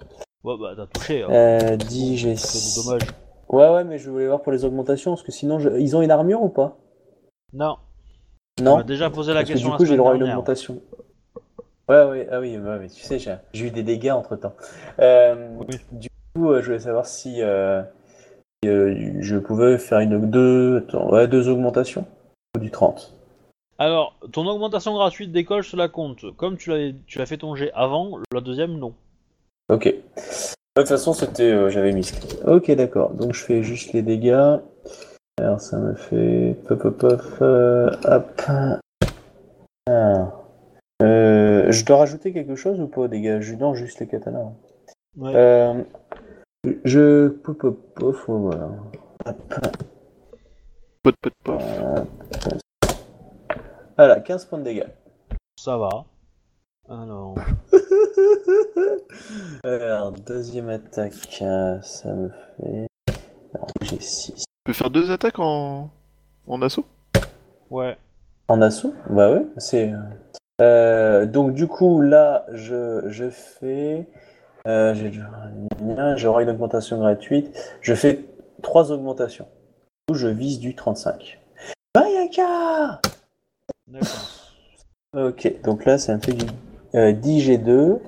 Ouais, 0.43 0.55
bah 0.59 0.73
t'as 0.75 0.87
touché. 0.87 1.23
hein. 1.23 1.27
Euh, 1.29 1.75
10 1.77 2.17
C'est 2.17 2.27
G6. 2.33 2.83
dommage. 2.85 3.01
Ouais, 3.49 3.69
ouais, 3.69 3.83
mais 3.83 3.97
je 3.97 4.09
voulais 4.09 4.27
voir 4.27 4.41
pour 4.41 4.51
les 4.51 4.65
augmentations, 4.65 5.11
parce 5.11 5.23
que 5.23 5.31
sinon, 5.31 5.59
je- 5.59 5.69
ils 5.79 5.95
ont 5.95 6.01
une 6.01 6.11
armure 6.11 6.41
ou 6.41 6.49
pas? 6.49 6.77
Non. 7.53 7.77
On 8.59 8.63
Non 8.63 8.77
a 8.77 8.83
déjà 8.83 9.09
posé 9.09 9.33
la 9.33 9.41
Parce 9.41 9.49
que 9.49 9.53
question 9.53 9.69
du 9.69 9.71
la 9.73 9.77
coup, 9.77 9.85
j'ai 9.85 9.91
le 9.91 9.97
droit 9.97 10.13
à 10.13 10.15
une 10.15 10.23
augmentation. 10.23 10.81
Ouais, 11.89 12.03
ouais, 12.05 12.27
ah 12.31 12.39
oui, 12.39 12.57
ouais, 12.57 12.79
mais 12.79 12.87
tu 12.89 13.01
sais, 13.01 13.19
j'ai 13.19 13.35
j'ai 13.53 13.67
eu 13.67 13.71
des 13.71 13.83
dégâts 13.83 14.11
entre 14.11 14.35
temps. 14.35 14.53
Euh, 14.99 15.57
Oui. 15.59 15.77
Du 15.91 16.07
coup, 16.35 16.49
euh, 16.51 16.61
je 16.61 16.67
voulais 16.67 16.79
savoir 16.79 17.05
si 17.05 17.41
euh, 17.41 17.81
si, 18.63 18.69
euh, 18.69 19.17
je 19.19 19.37
pouvais 19.37 19.77
faire 19.77 19.99
une 19.99 20.29
deux, 20.29 20.77
attends, 20.77 21.09
ouais, 21.11 21.27
deux 21.27 21.49
augmentations 21.49 22.05
ou 22.55 22.59
du 22.59 22.71
30. 22.71 23.13
Alors, 23.79 24.15
ton 24.31 24.45
augmentation 24.47 24.93
gratuite 24.93 25.31
d'école, 25.31 25.63
cela 25.63 25.89
compte. 25.89 26.33
Comme 26.37 26.57
tu 26.57 26.69
l'as 26.69 26.91
tu 27.07 27.17
l'as 27.19 27.25
fait 27.25 27.37
ton 27.37 27.55
jet 27.55 27.71
avant, 27.73 28.19
la 28.31 28.41
deuxième, 28.41 28.77
non. 28.77 28.93
Ok. 29.71 29.85
De 29.85 30.81
toute 30.81 30.87
façon, 30.87 31.13
c'était, 31.13 31.51
euh, 31.51 31.69
j'avais 31.69 31.91
mis. 31.93 32.11
Ok, 32.45 32.71
d'accord. 32.71 33.11
Donc, 33.13 33.33
je 33.33 33.43
fais 33.43 33.63
juste 33.63 33.93
les 33.93 34.01
dégâts. 34.01 34.57
Alors, 35.39 35.59
ça 35.61 35.77
me 35.77 35.95
fait. 35.95 36.55
Pop, 36.67 36.79
pop, 36.81 36.97
pop. 36.97 37.21
euh, 37.41 37.89
hop. 38.05 38.41
Ah. 39.89 40.31
Euh, 41.01 41.71
je 41.71 41.85
dois 41.85 41.97
rajouter 41.97 42.31
quelque 42.31 42.55
chose 42.55 42.79
ou 42.79 42.87
pas 42.87 43.01
aux 43.01 43.07
dégâts? 43.07 43.39
Je- 43.41 43.55
Non, 43.55 43.73
juste 43.73 43.99
les 43.99 44.07
katanas. 44.07 44.51
Ouais. 45.17 45.33
Euh, 45.35 45.81
je. 46.85 47.29
Pop, 47.29 47.57
pop, 47.57 47.77
pop, 47.95 48.15
voilà. 48.27 48.69
Hop. 49.25 49.53
Pot, 51.03 51.15
pot, 51.21 51.31
pot. 51.43 51.57
Voilà, 53.97 54.19
15 54.19 54.45
points 54.45 54.59
de 54.59 54.63
dégâts. 54.63 54.87
Ça 55.57 55.77
va. 55.77 56.05
Alors, 56.89 57.35
Alors, 59.63 60.11
deuxième 60.11 60.69
attaque, 60.69 61.39
euh, 61.41 61.81
ça 61.81 62.13
me 62.13 62.29
fait. 62.29 62.87
Alors, 63.53 63.67
j'ai 63.81 63.99
6. 63.99 64.33
Tu 64.35 64.43
peux 64.65 64.73
faire 64.73 64.89
deux 64.89 65.11
attaques 65.11 65.39
en, 65.39 65.89
en 66.47 66.61
assaut? 66.61 66.85
Ouais. 67.69 67.97
En 68.47 68.61
assaut? 68.61 68.93
Bah 69.09 69.31
ouais, 69.31 69.45
c'est. 69.57 69.91
Euh, 70.61 71.25
donc 71.25 71.53
du 71.53 71.67
coup 71.67 72.01
là 72.01 72.45
je, 72.51 73.01
je 73.07 73.29
fais. 73.29 74.07
Euh, 74.67 74.93
j'ai- 74.93 75.11
J'aurai 76.17 76.43
une 76.43 76.49
augmentation 76.49 76.99
gratuite. 76.99 77.57
Je 77.81 77.95
fais 77.95 78.25
trois 78.61 78.91
augmentations. 78.91 79.45
Du 80.07 80.13
coup, 80.13 80.19
je 80.19 80.27
vise 80.27 80.59
du 80.59 80.75
35. 80.75 81.39
Bayaka 81.95 83.01
D'accord. 83.87 84.29
Ok, 85.17 85.61
donc 85.63 85.85
là 85.85 85.97
ça 85.97 86.15
me 86.15 86.21
fait 86.21 86.33
du 86.33 86.45
euh, 86.95 87.11
10 87.11 87.49
G2. 87.49 87.99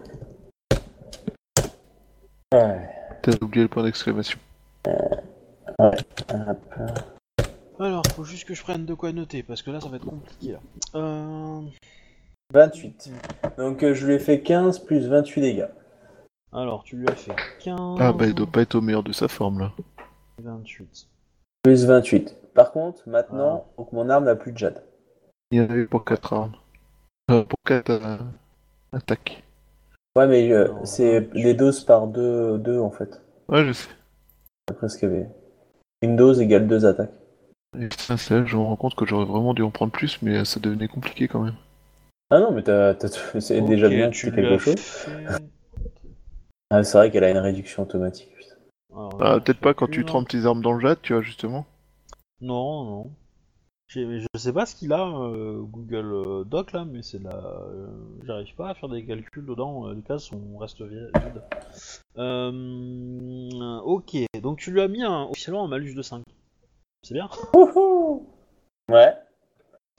Ouais. 2.53 2.89
T'as 3.21 3.31
oublié 3.41 3.63
le 3.63 3.69
point 3.69 3.83
d'exclamation. 3.83 4.39
hop. 5.79 5.95
Alors, 7.79 8.03
faut 8.15 8.23
juste 8.23 8.47
que 8.47 8.53
je 8.53 8.61
prenne 8.61 8.85
de 8.85 8.93
quoi 8.93 9.11
noter, 9.11 9.43
parce 9.43 9.61
que 9.61 9.71
là, 9.71 9.81
ça 9.81 9.89
va 9.89 9.97
être 9.97 10.05
compliqué. 10.05 10.53
Là. 10.53 10.59
Euh... 10.95 11.61
28. 12.53 13.11
Donc 13.57 13.83
euh, 13.83 13.93
je 13.93 14.05
lui 14.05 14.13
ai 14.13 14.19
fait 14.19 14.41
15 14.41 14.79
plus 14.79 15.07
28 15.07 15.41
dégâts. 15.41 15.67
Alors, 16.51 16.83
tu 16.83 16.97
lui 16.97 17.07
as 17.07 17.15
fait 17.15 17.35
15... 17.61 17.97
Ah 17.99 18.13
bah 18.13 18.27
il 18.27 18.35
doit 18.35 18.47
pas 18.47 18.61
être 18.61 18.75
au 18.75 18.81
meilleur 18.81 19.03
de 19.03 19.11
sa 19.11 19.27
forme 19.27 19.59
là. 19.59 19.71
28. 20.43 21.07
Plus 21.63 21.85
28. 21.85 22.35
Par 22.53 22.71
contre, 22.71 23.01
maintenant, 23.07 23.65
donc 23.77 23.91
mon 23.91 24.09
arme 24.09 24.25
n'a 24.25 24.35
plus 24.35 24.51
de 24.51 24.57
jade. 24.57 24.83
Il 25.51 25.57
y 25.57 25.61
en 25.61 25.69
avait 25.69 25.85
pour 25.85 26.05
4 26.05 26.33
armes. 26.33 26.55
Euh, 27.31 27.43
pour 27.43 27.57
4 27.65 27.89
attaques. 28.93 29.43
Ouais, 30.15 30.27
mais 30.27 30.51
euh, 30.51 30.67
c'est 30.83 31.21
28. 31.21 31.43
des 31.43 31.53
doses 31.53 31.83
par 31.83 32.07
deux, 32.07 32.57
deux 32.57 32.79
en 32.79 32.91
fait. 32.91 33.21
Ouais, 33.49 33.65
je 33.65 33.71
sais. 33.71 33.89
Après 34.69 34.87
ce 34.89 34.97
qu'il 34.97 35.09
y 35.09 35.11
avait. 35.11 35.27
Une 36.01 36.15
dose 36.15 36.39
égale 36.39 36.67
deux 36.67 36.85
attaques. 36.85 37.13
Et 37.79 37.89
ça, 37.97 38.17
c'est 38.17 38.35
là, 38.35 38.45
je 38.45 38.55
me 38.55 38.61
rends 38.61 38.75
compte 38.75 38.95
que 38.95 39.05
j'aurais 39.05 39.25
vraiment 39.25 39.53
dû 39.53 39.63
en 39.63 39.71
prendre 39.71 39.91
plus, 39.91 40.21
mais 40.21 40.45
ça 40.45 40.59
devenait 40.59 40.87
compliqué 40.87 41.27
quand 41.27 41.41
même. 41.41 41.55
Ah 42.29 42.39
non, 42.39 42.51
mais 42.51 42.63
t'as, 42.63 42.95
c'est 43.39 43.61
déjà 43.61 43.89
bien 43.89 44.09
tu 44.09 44.31
quelque 44.31 44.57
chose. 44.57 44.75
Ah, 46.69 46.83
c'est 46.83 46.97
vrai 46.97 47.11
qu'elle 47.11 47.23
a 47.23 47.29
une 47.29 47.37
réduction 47.37 47.83
automatique. 47.83 48.33
putain. 48.35 48.55
Ah, 48.95 49.09
j'en 49.19 49.39
peut-être 49.41 49.59
pas 49.59 49.75
quand 49.75 49.87
tu 49.87 50.03
trempes 50.05 50.27
tes 50.27 50.47
armes 50.47 50.63
dans 50.63 50.73
le 50.73 50.79
jade, 50.79 50.97
tu 51.03 51.13
vois, 51.13 51.21
justement. 51.21 51.67
Non, 52.41 52.83
non. 52.83 53.11
Je 53.93 54.25
sais 54.37 54.53
pas 54.53 54.65
ce 54.65 54.75
qu'il 54.75 54.91
a, 54.93 55.07
euh, 55.07 55.61
Google 55.61 56.11
euh, 56.13 56.43
Doc, 56.43 56.71
là, 56.71 56.83
mais 56.85 57.03
c'est 57.03 57.19
la... 57.21 57.35
euh, 57.35 57.87
J'arrive 58.23 58.55
pas 58.55 58.69
à 58.69 58.73
faire 58.73 58.89
des 58.89 59.05
calculs 59.05 59.45
dedans, 59.45 59.87
euh, 59.87 59.93
les 59.93 60.01
cases 60.01 60.23
sont... 60.23 60.57
restent 60.57 60.81
vi- 60.81 61.09
vides. 61.21 61.43
Euh... 62.17 63.79
Ok, 63.81 64.15
donc 64.41 64.59
tu 64.59 64.71
lui 64.71 64.81
as 64.81 64.87
mis 64.87 65.03
un... 65.03 65.23
officiellement 65.23 65.65
un 65.65 65.67
malus 65.67 65.93
de 65.95 66.01
5. 66.01 66.23
C'est 67.03 67.13
bien? 67.13 67.29
Wouhou 67.53 68.27
Ouais. 68.89 69.13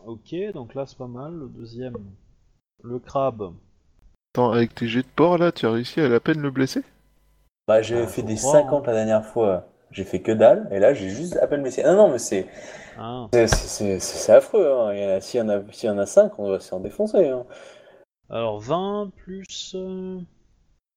Ok, 0.04 0.34
donc 0.52 0.74
là 0.74 0.86
c'est 0.86 0.98
pas 0.98 1.06
mal. 1.06 1.32
Le 1.34 1.48
deuxième, 1.48 1.96
le 2.82 2.98
crabe. 2.98 3.52
Attends, 4.34 4.50
avec 4.50 4.74
tes 4.74 4.88
jets 4.88 5.02
de 5.02 5.08
porc 5.14 5.38
là, 5.38 5.52
tu 5.52 5.66
as 5.66 5.70
réussi 5.70 6.00
à 6.00 6.08
la 6.08 6.20
peine 6.20 6.40
le 6.40 6.50
blesser? 6.50 6.82
Bah, 7.68 7.80
j'ai 7.80 8.02
Ah, 8.02 8.06
fait 8.06 8.22
des 8.22 8.34
croire, 8.36 8.62
50 8.64 8.86
la 8.86 8.92
dernière 8.94 9.24
fois. 9.24 9.66
J'ai 9.94 10.04
fait 10.04 10.20
que 10.20 10.32
dalle, 10.32 10.68
et 10.72 10.80
là 10.80 10.92
j'ai 10.92 11.08
juste 11.08 11.36
à 11.36 11.46
peine 11.46 11.62
blessé. 11.62 11.82
Ah 11.84 11.94
non, 11.94 12.10
mais 12.10 12.18
c'est, 12.18 12.46
Ah. 12.98 13.28
c'est, 13.32 13.46
c'est, 13.46 13.66
c'est- 13.68 14.00
c'est 14.00 14.32
affreux. 14.32 14.68
Hein. 14.70 14.92
Il 14.92 15.00
y 15.00 15.06
en 15.06 15.08
a- 15.10 15.20
S'il 15.20 15.38
y, 15.40 15.42
en 15.42 15.48
a- 15.48 15.62
s'il 15.72 15.88
y 15.88 15.92
en 15.92 15.98
a 15.98 16.04
5, 16.06 16.32
on 16.38 16.50
va 16.50 16.58
s'en 16.60 16.80
défoncer. 16.80 17.28
Hein. 17.28 17.44
Alors 18.28 18.58
20 18.60 19.10
plus... 19.24 19.72
Euh... 19.76 20.18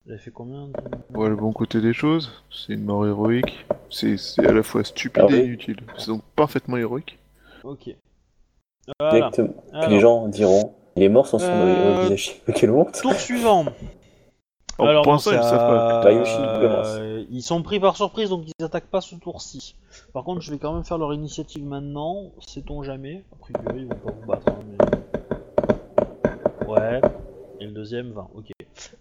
J'avais 0.07 0.19
fait 0.19 0.31
combien 0.31 0.67
de- 0.69 1.17
Ouais, 1.17 1.29
le 1.29 1.35
bon 1.35 1.51
côté 1.53 1.79
des 1.79 1.93
choses, 1.93 2.43
c'est 2.49 2.73
une 2.73 2.85
mort 2.85 3.05
héroïque. 3.05 3.65
C'est 3.91 4.17
c'est 4.17 4.45
à 4.47 4.51
la 4.51 4.63
fois 4.63 4.83
stupide 4.83 5.25
Ah 5.29 5.33
et 5.35 5.45
inutile. 5.45 5.77
C'est 5.97 6.07
donc 6.07 6.23
parfaitement 6.35 6.77
héroïque. 6.77 7.19
Ok. 7.63 7.89
Voilà. 8.99 9.17
Exactement. 9.17 9.53
Les 9.89 9.99
gens 9.99 10.27
diront 10.27 10.73
il 10.95 11.03
est 11.03 11.09
mort 11.09 11.27
sans 11.27 11.37
son 11.39 11.51
Euh, 11.51 12.01
visage. 12.03 12.41
Quelle 12.55 12.71
honte 12.71 12.93
Tour 12.99 13.13
suivant. 13.13 13.65
Alors, 14.79 15.03
pour 15.03 15.15
ils 15.15 15.19
c'est 15.19 15.31
savent 15.31 15.57
pas. 15.57 15.99
à- 15.99 16.03
Bayushi 16.03 16.35
commence. 16.61 16.99
ils 17.31 17.41
sont 17.41 17.63
pris 17.63 17.79
par 17.79 17.95
surprise, 17.95 18.29
donc 18.29 18.45
ils 18.59 18.63
attaquent 18.63 18.87
pas 18.91 19.01
ce 19.01 19.15
tour-ci. 19.15 19.75
Par 20.13 20.23
contre, 20.23 20.41
je 20.41 20.51
vais 20.51 20.57
quand 20.59 20.73
même 20.73 20.83
faire 20.83 20.97
leur 20.99 21.13
initiative 21.13 21.63
maintenant. 21.65 22.31
Sait-on 22.45 22.83
jamais? 22.83 23.23
A 23.33 23.35
priori, 23.39 23.81
ils 23.81 23.87
vont 23.87 23.95
pas 23.95 24.11
vous 24.11 24.27
battre. 24.27 24.47
hein, 24.49 24.59
mais... 24.69 26.67
Ouais. 26.67 27.01
Et 27.59 27.65
le 27.65 27.71
deuxième, 27.71 28.11
20. 28.11 28.27
Ok. 28.35 28.51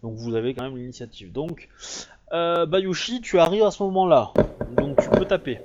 Donc 0.03 0.15
vous 0.15 0.35
avez 0.35 0.55
quand 0.55 0.65
même 0.65 0.77
l'initiative. 0.77 1.33
Donc, 1.33 1.69
euh, 2.33 2.65
Bayushi, 2.67 3.21
tu 3.21 3.39
arrives 3.39 3.65
à 3.65 3.71
ce 3.71 3.83
moment-là. 3.83 4.33
Donc 4.77 5.01
tu 5.03 5.09
peux 5.11 5.27
taper. 5.27 5.61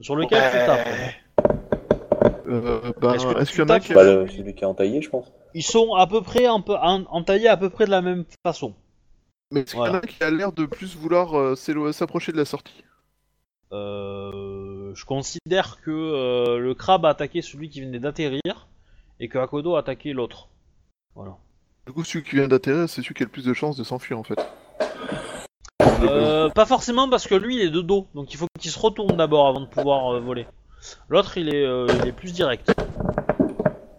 Sur 0.00 0.14
lequel 0.14 0.38
tu 0.52 0.58
tapes? 0.66 0.86
Euh, 2.48 2.80
bah, 3.00 3.14
Est-ce 3.14 3.26
que 3.26 3.38
est-ce 3.40 3.52
tu 3.52 3.58
y 3.60 3.62
en 3.62 3.68
a 3.68 3.80
qui... 3.80 3.92
Le, 3.92 4.26
celui 4.28 4.54
qui 4.54 4.62
est 4.64 4.66
entaillé, 4.66 5.02
je 5.02 5.10
pense. 5.10 5.30
Ils 5.54 5.62
sont 5.62 5.94
à 5.94 6.06
peu 6.06 6.22
près 6.22 6.46
un 6.46 6.60
peu 6.60 6.76
en- 6.76 7.04
entaillés 7.10 7.48
à 7.48 7.56
peu 7.56 7.68
près 7.70 7.84
de 7.86 7.90
la 7.90 8.00
même 8.00 8.24
façon. 8.46 8.72
Mais 9.50 9.60
est-ce 9.60 9.70
qu'il 9.70 9.78
y 9.78 9.82
en 9.82 9.84
Voilà. 9.86 9.98
a 9.98 10.06
qui 10.06 10.22
a 10.22 10.30
l'air 10.30 10.52
de 10.52 10.66
plus 10.66 10.96
vouloir 10.96 11.38
euh, 11.38 11.54
s'approcher 11.92 12.32
de 12.32 12.36
la 12.36 12.44
sortie? 12.44 12.84
Euh, 13.72 14.94
je 14.94 15.04
considère 15.04 15.78
que 15.82 15.90
euh, 15.90 16.58
le 16.58 16.74
crabe 16.74 17.04
a 17.06 17.10
attaqué 17.10 17.42
celui 17.42 17.68
qui 17.68 17.80
venait 17.82 17.98
d'atterrir 17.98 18.68
et 19.20 19.28
que 19.28 19.38
Akodo 19.38 19.76
a 19.76 19.80
attaqué 19.80 20.12
l'autre. 20.12 20.48
Voilà. 21.14 21.36
Du 21.86 21.92
coup, 21.92 22.04
celui 22.04 22.24
qui 22.24 22.36
vient 22.36 22.48
d'atterrir, 22.48 22.88
c'est 22.88 23.02
celui 23.02 23.14
qui 23.14 23.22
a 23.22 23.26
le 23.26 23.32
plus 23.32 23.44
de 23.44 23.54
chances 23.54 23.76
de 23.76 23.84
s'enfuir 23.84 24.18
en 24.18 24.22
fait. 24.22 24.38
Euh, 26.02 26.48
pas 26.50 26.66
forcément 26.66 27.08
parce 27.08 27.26
que 27.26 27.34
lui 27.34 27.56
il 27.56 27.62
est 27.62 27.70
de 27.70 27.80
dos, 27.80 28.06
donc 28.14 28.32
il 28.32 28.36
faut 28.36 28.46
qu'il 28.58 28.70
se 28.70 28.78
retourne 28.78 29.16
d'abord 29.16 29.48
avant 29.48 29.60
de 29.60 29.66
pouvoir 29.66 30.14
euh, 30.14 30.20
voler. 30.20 30.46
L'autre 31.08 31.36
il 31.38 31.52
est, 31.54 31.64
euh, 31.64 31.86
il 32.02 32.08
est 32.08 32.12
plus 32.12 32.32
direct. 32.32 32.70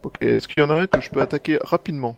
Ok. 0.03 0.15
Est-ce 0.21 0.47
qu'il 0.47 0.63
y 0.63 0.65
en 0.65 0.69
a 0.69 0.75
un 0.81 0.87
que 0.87 1.01
je 1.01 1.09
peux 1.09 1.21
attaquer 1.21 1.59
rapidement? 1.61 2.15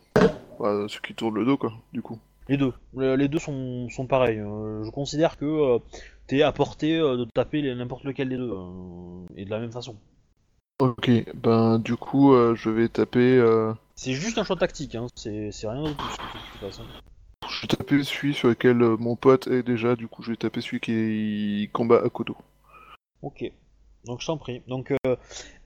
Bah, 0.60 0.86
Ceux 0.88 0.99
qui 1.02 1.16
tournent 1.16 1.36
le 1.36 1.45
dos, 1.45 1.58
quoi, 1.58 1.74
du 1.94 2.02
coup. 2.02 2.20
Les 2.49 2.57
deux. 2.57 2.73
Le- 2.95 3.15
Les 3.15 3.27
deux 3.27 3.39
sont, 3.39 3.89
sont 3.89 4.07
pareils. 4.07 4.39
Euh, 4.39 4.84
je 4.84 4.89
considère 4.91 5.38
que 5.38 5.45
euh, 5.45 5.80
t'es 6.27 6.41
à 6.41 6.51
portée 6.51 6.97
euh, 6.97 7.18
de 7.18 7.26
taper 7.26 7.61
les- 7.61 7.76
n'importe 7.76 8.03
lequel 8.03 8.30
des 8.30 8.38
deux. 8.38 8.51
euh, 8.51 9.26
et 9.35 9.45
de 9.45 9.49
la 9.49 9.59
même 9.59 9.72
façon. 9.72 9.95
Ok, 10.80 11.11
ben 11.35 11.77
du 11.77 11.95
coup, 11.95 12.34
euh, 12.34 12.55
je 12.55 12.69
vais 12.72 12.89
taper. 12.89 13.38
euh, 13.38 13.72
C'est 13.95 14.13
juste 14.13 14.38
un 14.39 14.43
choix 14.43 14.55
tactique, 14.55 14.95
hein. 14.95 15.05
c'est 15.15 15.51
c'est 15.51 15.68
rien 15.68 15.84
de 15.84 15.93
plus. 15.93 15.93
de 15.93 16.51
toute 16.53 16.69
façon. 16.69 16.84
Je 17.47 17.61
vais 17.61 17.68
taper 17.68 18.03
celui 18.03 18.34
sur 18.34 18.47
lequel 18.49 18.81
euh, 18.81 18.97
mon 18.97 19.15
pote 19.15 19.45
est 19.47 19.61
déjà, 19.63 19.95
du 19.95 20.07
coup, 20.07 20.23
je 20.23 20.31
vais 20.31 20.38
taper 20.38 20.61
celui 20.61 20.80
qui 20.80 21.69
combat 21.73 22.01
Akodo. 22.03 22.35
Ok. 23.22 23.51
Donc 24.05 24.22
je 24.22 24.26
t'en 24.26 24.38
prie. 24.38 24.63
Donc 24.68 24.91
euh, 25.05 25.15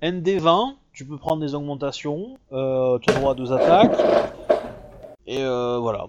ND20, 0.01 0.75
tu 0.91 1.05
peux 1.05 1.17
prendre 1.17 1.41
des 1.41 1.55
augmentations. 1.55 2.37
Euh, 2.51 2.99
tu 2.99 3.09
as 3.11 3.13
droit 3.13 3.31
à 3.31 3.35
deux 3.35 3.53
attaques. 3.53 3.97
Et 5.27 5.41
euh, 5.41 5.77
voilà. 5.79 6.07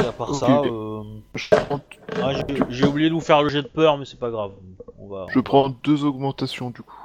Et 0.00 0.06
à 0.06 0.12
part 0.12 0.34
ça, 0.34 0.60
euh, 0.64 1.02
Je 1.34 1.48
prends, 1.50 1.80
ah, 2.22 2.32
j'ai- 2.70 2.86
oublié 2.86 3.08
de 3.08 3.14
vous 3.14 3.20
faire 3.20 3.42
le 3.42 3.48
jet 3.48 3.62
de 3.62 3.68
peur, 3.68 3.98
mais 3.98 4.04
c'est 4.04 4.18
pas 4.18 4.30
grave. 4.30 4.52
On 4.98 5.08
va. 5.08 5.26
je 5.28 5.40
prends 5.40 5.68
deux 5.68 6.04
augmentations, 6.04 6.70
du 6.70 6.82
coup. 6.82 6.96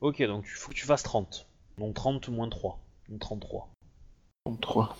Ok, 0.00 0.22
donc 0.22 0.44
il 0.46 0.50
faut 0.50 0.70
que 0.70 0.76
tu 0.76 0.86
fasses 0.86 1.02
30. 1.02 1.46
Donc 1.78 1.94
30 1.94 2.28
moins 2.28 2.48
3. 2.48 2.78
Donc 3.08 3.20
33. 3.20 3.68
33. 4.44 4.96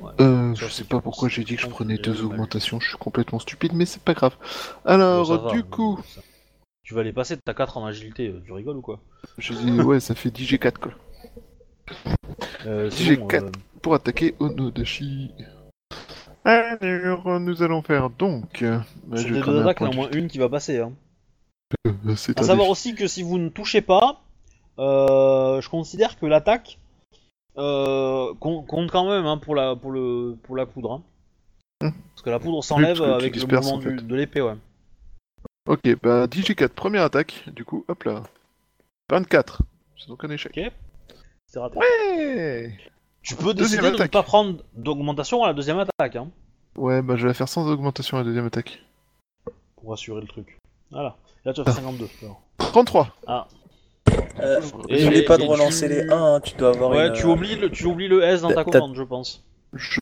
Ouais. 0.00 0.12
Euh, 0.20 0.54
je 0.54 0.66
sais 0.68 0.84
pas 0.84 1.00
pourquoi 1.00 1.28
j'ai 1.28 1.44
dit 1.44 1.54
que 1.56 1.62
je 1.62 1.66
30, 1.66 1.74
prenais 1.74 1.96
deux 1.98 2.22
augmentations, 2.22 2.80
je 2.80 2.88
suis 2.88 2.98
complètement 2.98 3.38
stupide, 3.38 3.72
mais 3.72 3.86
c'est 3.86 4.02
pas 4.02 4.14
grave. 4.14 4.36
Alors, 4.84 5.24
va, 5.24 5.50
du 5.52 5.62
coup, 5.64 5.98
ça- 6.06 6.20
Tu 6.82 6.94
vas 6.94 7.02
les 7.02 7.12
passer, 7.12 7.36
t'as 7.36 7.54
4 7.54 7.78
en 7.78 7.86
agilité, 7.86 8.28
euh, 8.28 8.42
tu 8.44 8.52
rigoles 8.52 8.76
ou 8.76 8.82
quoi 8.82 9.00
dit, 9.54 9.80
ouais, 9.80 10.00
ça 10.00 10.14
fait 10.14 10.30
10 10.30 10.44
G4 10.46 10.78
quoi. 10.78 10.92
euh, 12.66 12.90
Si 12.90 13.04
j'ai 13.04 13.14
sinon, 13.14 13.26
quatre. 13.26 13.44
euh, 13.46 13.50
Pour 13.86 13.94
attaquer 13.94 14.34
Onodashi. 14.40 15.30
Alors, 16.44 17.38
nous 17.38 17.62
allons 17.62 17.82
faire 17.82 18.10
donc. 18.10 18.62
euh, 18.62 18.80
bah, 19.04 19.16
sur 19.16 19.28
je 19.28 19.34
deux 19.34 19.60
attaques, 19.60 19.76
il 19.80 19.84
y 19.84 19.86
en 19.86 19.90
a 19.90 19.92
au 19.92 19.96
moins 19.96 20.10
une 20.10 20.26
qui 20.26 20.38
va 20.38 20.48
passer. 20.48 20.80
Hein. 20.80 20.92
euh, 21.86 22.16
C'est 22.16 22.36
À 22.36 22.42
savoir 22.42 22.68
aussi 22.68 22.96
que 22.96 23.06
si 23.06 23.22
vous 23.22 23.38
ne 23.38 23.48
touchez 23.48 23.82
pas, 23.82 24.20
euh, 24.80 25.60
je 25.60 25.68
considère 25.68 26.18
que 26.18 26.26
l'attaque 26.26 26.80
euh, 27.58 28.34
com- 28.40 28.66
compte 28.66 28.90
quand 28.90 29.08
même 29.08 29.24
hein, 29.24 29.38
pour, 29.38 29.54
la, 29.54 29.76
pour, 29.76 29.92
le, 29.92 30.36
pour 30.42 30.56
la 30.56 30.66
poudre. 30.66 30.90
hein. 30.94 31.02
Hmm. 31.86 31.92
Parce 32.10 32.22
que 32.22 32.30
la 32.30 32.40
poudre 32.40 32.64
s'enlève 32.64 33.00
avec 33.02 33.36
le 33.36 33.42
mouvement 33.42 33.74
en 33.74 33.80
fait. 33.80 33.92
du- 33.94 34.02
de 34.02 34.14
l'épée, 34.16 34.40
ouais. 34.40 34.56
Ok, 35.68 35.96
bah 36.02 36.26
10 36.26 36.40
G4, 36.42 36.70
première 36.70 37.04
attaque, 37.04 37.44
du 37.54 37.64
coup, 37.64 37.84
hop 37.86 38.02
là. 38.02 38.24
24. 39.10 39.62
C'est 39.96 40.08
donc 40.08 40.24
un 40.24 40.30
échec. 40.30 40.58
Ok. 40.58 40.72
C'est 41.46 41.60
raté. 41.60 41.78
Ouais 41.78 42.76
Tu 43.26 43.34
peux 43.34 43.54
Deuxième 43.54 43.80
décider 43.80 43.82
de 43.82 43.88
ne 43.90 43.94
attaque. 43.94 44.10
pas 44.12 44.22
prendre 44.22 44.58
d'augmentation 44.74 45.42
à 45.42 45.48
la 45.48 45.52
deuxième 45.54 45.78
attaque, 45.78 46.16
hein, 46.16 46.28
Ouais, 46.76 47.02
bah 47.02 47.16
je 47.16 47.22
vais 47.22 47.28
la 47.28 47.34
faire 47.34 47.48
sans 47.48 47.66
augmentation 47.68 48.18
à 48.18 48.20
la 48.20 48.24
deuxième 48.26 48.46
attaque. 48.46 48.82
pour 49.80 49.92
assurer 49.92 50.20
le 50.20 50.26
truc. 50.26 50.58
Voilà. 50.90 51.16
Là, 51.44 51.52
tu 51.52 51.60
as 51.60 51.64
fait 51.64 51.70
52. 51.72 52.08
alors. 52.22 52.40
33 52.58 53.08
Euh, 54.40 54.60
Et- 54.88 55.04
N'oublie 55.04 55.22
pas 55.24 55.36
de 55.38 55.42
et 55.42 55.46
relancer 55.46 55.88
tu- 55.88 55.94
les 55.94 56.10
1, 56.10 56.34
hein, 56.36 56.40
tu 56.40 56.54
dois 56.56 56.68
avoir 56.70 56.90
Ouais, 56.90 57.08
une... 57.08 57.12
tu 57.14 57.26
oublies, 57.26 57.56
le, 57.56 57.70
tu 57.70 57.86
oublies 57.86 58.06
le 58.08 58.22
S 58.22 58.42
dans 58.42 58.48
ta 58.50 58.64
T'as- 58.64 58.78
commande, 58.78 58.94
je 58.94 59.02
pense. 59.02 59.44
Je 59.72 59.98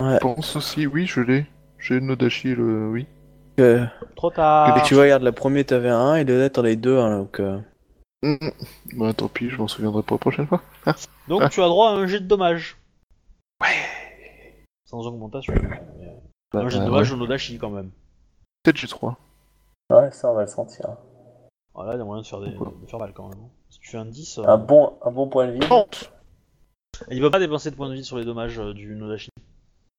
Ouais. 0.00 0.18
pense 0.20 0.56
aussi, 0.56 0.86
oui, 0.86 1.06
je 1.06 1.20
l'ai. 1.20 1.46
J'ai 1.78 2.00
Nodashi, 2.00 2.54
le. 2.54 2.88
Oui. 2.90 3.06
euh, 3.60 3.84
Trop 4.16 4.30
tard. 4.30 4.76
Et 4.78 4.82
tu 4.82 4.94
vois, 4.94 5.04
regarde, 5.04 5.22
la 5.22 5.32
première 5.32 5.64
t'avais 5.66 5.88
un 5.90 5.98
1 5.98 6.16
et 6.16 6.24
le 6.24 6.38
net 6.38 6.54
t'en 6.54 6.62
avais 6.62 6.76
deux, 6.76 6.98
hein, 6.98 7.18
donc... 7.18 7.38
euh, 7.40 7.58
Mm. 8.22 8.36
Bah 8.94 9.12
tant 9.12 9.28
pis, 9.28 9.50
je 9.50 9.56
m'en 9.58 9.68
souviendrai 9.68 10.02
pour 10.02 10.14
la 10.14 10.18
prochaine 10.18 10.46
fois. 10.46 10.62
Donc 11.28 11.42
Ah. 11.44 11.48
tu 11.48 11.62
as 11.62 11.68
droit 11.68 11.90
à 11.90 11.92
un 11.94 12.06
jet 12.06 12.20
de 12.20 12.26
dommage. 12.26 12.76
Sans 14.84 15.06
augmentation. 15.06 15.54
Bah, 16.52 16.60
un 16.60 16.68
jet 16.68 16.78
de 16.78 16.84
bah, 16.84 16.86
dommage 16.86 17.10
ouais. 17.10 17.16
de 17.16 17.20
Nodashi 17.20 17.58
quand 17.58 17.70
même. 17.70 17.90
Peut-être 18.62 18.76
G3. 18.76 19.14
Ouais, 19.90 20.10
ça 20.12 20.30
on 20.30 20.34
va 20.34 20.42
le 20.42 20.48
sentir. 20.48 20.96
Voilà, 21.74 21.94
il 21.94 21.98
y 21.98 22.00
a 22.00 22.04
moyen 22.04 22.22
de 22.22 22.26
faire, 22.26 22.40
des, 22.40 22.50
de 22.50 22.86
faire 22.86 22.98
mal 22.98 23.12
quand 23.12 23.28
même. 23.28 23.48
Si 23.68 23.78
tu 23.80 23.90
fais 23.90 23.98
un 23.98 24.06
10, 24.06 24.38
euh, 24.38 24.44
Un 24.46 24.56
bon, 24.56 24.94
un 25.04 25.10
bon 25.10 25.28
point 25.28 25.46
de 25.46 25.52
vie. 25.52 25.60
30 25.60 26.12
il 27.10 27.20
va 27.20 27.30
pas 27.30 27.38
dépenser 27.38 27.70
de 27.70 27.76
points 27.76 27.88
de 27.88 27.94
vie 27.94 28.04
sur 28.04 28.16
les 28.16 28.24
dommages 28.24 28.58
euh, 28.58 28.72
du 28.72 28.94
Nodashi. 28.94 29.30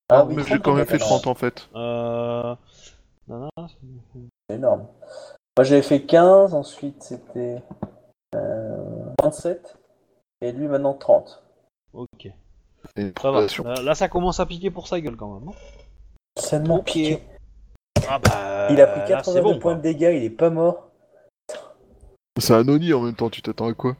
Ah 0.09 0.25
Mais 0.27 0.35
oui, 0.35 0.43
j'ai 0.47 0.59
quand 0.59 0.73
même 0.73 0.85
fait 0.85 0.97
d'accord. 0.97 1.21
30 1.21 1.27
en 1.27 1.35
fait. 1.35 1.69
Euh... 1.75 2.55
nana, 3.27 3.49
C'est 4.49 4.55
énorme. 4.55 4.87
Moi 5.57 5.63
j'avais 5.63 5.81
fait 5.81 6.01
15, 6.01 6.53
ensuite 6.53 7.03
c'était 7.03 7.61
euh, 8.35 9.05
27, 9.23 9.77
et 10.41 10.51
lui 10.51 10.67
maintenant 10.67 10.93
30. 10.93 11.43
Ok. 11.93 12.27
Ça 12.95 13.03
va. 13.03 13.11
progression. 13.11 13.63
Là, 13.63 13.81
là, 13.81 13.95
ça 13.95 14.07
commence 14.07 14.39
à 14.39 14.45
piquer 14.45 14.69
pour 14.71 14.87
sa 14.87 14.99
gueule 15.01 15.15
quand 15.17 15.39
même. 15.39 15.49
hein. 15.49 15.53
Seulement 16.39 16.75
Ok. 16.77 16.85
piqué. 16.85 17.23
Ah 18.09 18.19
bah. 18.19 18.67
Il 18.69 18.79
a 18.79 18.87
pris 18.87 18.99
là, 19.01 19.07
82 19.07 19.33
c'est 19.37 19.41
bon, 19.43 19.59
points 19.59 19.73
quoi. 19.73 19.75
de 19.75 19.81
dégâts, 19.81 20.13
il 20.15 20.23
est 20.23 20.29
pas 20.29 20.49
mort. 20.49 20.89
C'est 22.39 22.53
un 22.53 22.67
Oni 22.69 22.93
en 22.93 23.01
même 23.01 23.15
temps, 23.15 23.29
tu 23.29 23.41
t'attends 23.41 23.67
à 23.67 23.73
quoi? 23.73 23.95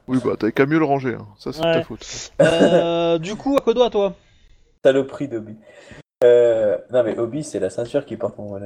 Oui, 0.06 0.18
bah 0.22 0.36
t'avais 0.38 0.52
qu'à 0.52 0.66
mieux 0.66 0.78
le 0.78 0.84
ranger, 0.84 1.14
hein. 1.14 1.26
ça 1.38 1.52
c'est 1.52 1.62
de 1.62 1.66
Ouais. 1.66 1.72
ta 1.74 1.82
faute. 1.82 2.30
Euh, 2.42 3.18
du 3.18 3.36
coup, 3.36 3.56
à 3.56 3.90
toi? 3.90 4.14
Saloperie 4.84 5.28
d'Obi. 5.28 5.56
Euh, 6.24 6.78
non 6.90 7.02
mais 7.02 7.18
Obi 7.18 7.44
c'est 7.44 7.60
la 7.60 7.70
ceinture 7.70 8.06
qui 8.06 8.16
porte 8.16 8.38
mon. 8.38 8.58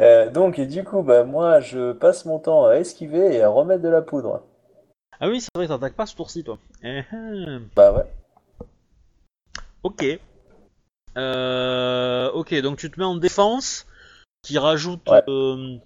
Euh, 0.00 0.30
donc 0.30 0.58
et 0.58 0.66
du 0.66 0.84
coup 0.84 1.02
bah 1.02 1.24
moi 1.24 1.60
je 1.60 1.92
passe 1.92 2.24
mon 2.24 2.38
temps 2.38 2.66
à 2.66 2.76
esquiver 2.76 3.34
et 3.34 3.42
à 3.42 3.48
remettre 3.48 3.82
de 3.82 3.88
la 3.88 4.02
poudre. 4.02 4.42
Ah 5.20 5.28
oui, 5.28 5.40
c'est 5.40 5.50
vrai, 5.54 5.68
t'attaques 5.68 5.94
pas 5.94 6.06
ce 6.06 6.16
tour-ci 6.16 6.42
toi. 6.42 6.58
Eh, 6.82 6.98
eh. 7.12 7.58
Bah 7.76 7.92
ouais. 7.92 8.04
Ok. 9.82 10.04
Euh, 11.16 12.30
ok, 12.32 12.54
donc 12.60 12.78
tu 12.78 12.90
te 12.90 12.98
mets 12.98 13.06
en 13.06 13.16
défense, 13.16 13.86
qui 14.42 14.58
rajoute 14.58 15.08
Ouais. 15.08 15.22
euh, 15.28 15.76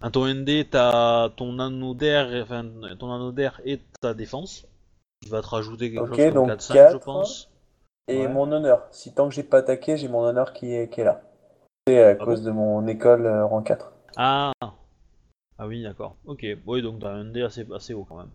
à 0.00 0.10
ton 0.10 0.26
ND 0.26 0.70
ta, 0.70 1.30
ton 1.36 1.58
anneau 1.58 1.94
d'air, 1.94 2.28
enfin 2.42 2.64
ton 2.98 3.34
et 3.64 3.80
ta 4.00 4.14
défense. 4.14 4.66
Il 5.22 5.30
va 5.30 5.42
te 5.42 5.48
rajouter 5.48 5.90
quelque 5.92 6.10
Ok, 6.10 6.16
chose 6.16 6.32
comme 6.32 6.48
donc 6.48 6.58
4-5 6.58 6.92
je 6.92 6.96
pense. 6.98 7.50
Et 8.08 8.20
Ouais. 8.26 8.28
mon 8.28 8.50
honneur. 8.52 8.86
Si 8.92 9.12
tant 9.14 9.28
que 9.28 9.34
j'ai 9.34 9.42
pas 9.42 9.58
attaqué, 9.58 9.96
j'ai 9.96 10.08
mon 10.08 10.20
honneur 10.22 10.52
qui 10.52 10.72
est, 10.74 10.88
qui 10.92 11.00
est 11.00 11.04
là. 11.04 11.22
C'est 11.88 12.02
à 12.02 12.14
bon 12.14 12.24
cause 12.24 12.42
de 12.42 12.50
mon 12.50 12.86
école 12.86 13.26
euh, 13.26 13.44
rang 13.46 13.62
4. 13.62 13.92
Ah 14.16 14.52
Ah 15.58 15.66
oui, 15.66 15.82
d'accord. 15.82 16.16
Ok, 16.26 16.44
oui, 16.66 16.82
donc 16.82 17.00
t'as 17.00 17.10
un 17.12 17.24
ND 17.24 17.38
assez, 17.38 17.66
assez 17.74 17.94
haut 17.94 18.04
quand 18.04 18.16
même. 18.18 18.30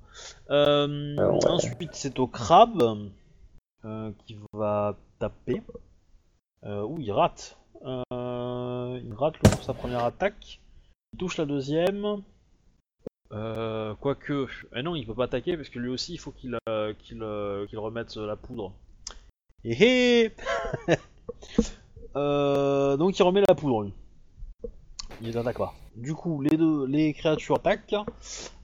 Euh, 0.49 1.15
Euh, 1.19 1.31
ouais. 1.31 1.47
Ensuite, 1.49 1.93
c'est 1.93 2.19
au 2.19 2.27
crabe 2.27 2.83
qui 4.25 4.37
va 4.53 4.95
taper. 5.19 5.61
Ouh, 6.65 6.97
il 6.99 7.11
rate. 7.11 7.57
Il 7.83 9.13
rate 9.17 9.35
le- 9.43 9.63
sa 9.63 9.73
première 9.73 10.03
attaque. 10.03 10.59
Il 11.13 11.17
touche 11.19 11.37
la 11.37 11.45
deuxième. 11.45 12.21
Quoique. 13.29 14.47
Eh 14.75 14.83
non, 14.83 14.95
il 14.95 15.05
peut 15.05 15.15
pas 15.15 15.25
attaquer 15.25 15.55
parce 15.57 15.69
que 15.69 15.79
lui 15.79 15.89
aussi, 15.89 16.13
il 16.13 16.17
faut 16.19 16.31
qu'il 16.31 16.57
remette 16.67 18.15
la 18.17 18.35
poudre. 18.35 18.73
Et 19.63 19.73
hé 20.25 20.35
Euh, 22.17 22.97
Donc 22.97 23.17
il 23.17 23.23
remet 23.23 23.41
la 23.47 23.55
poudre, 23.55 23.83
lui. 23.83 23.93
Il 25.21 25.33
n'attaque 25.33 25.57
pas. 25.57 25.73
Du 25.95 26.13
coup, 26.13 26.41
les 26.41 26.57
deux, 26.57 26.85
les 26.85 27.13
créatures 27.13 27.55
attaquent. 27.57 27.95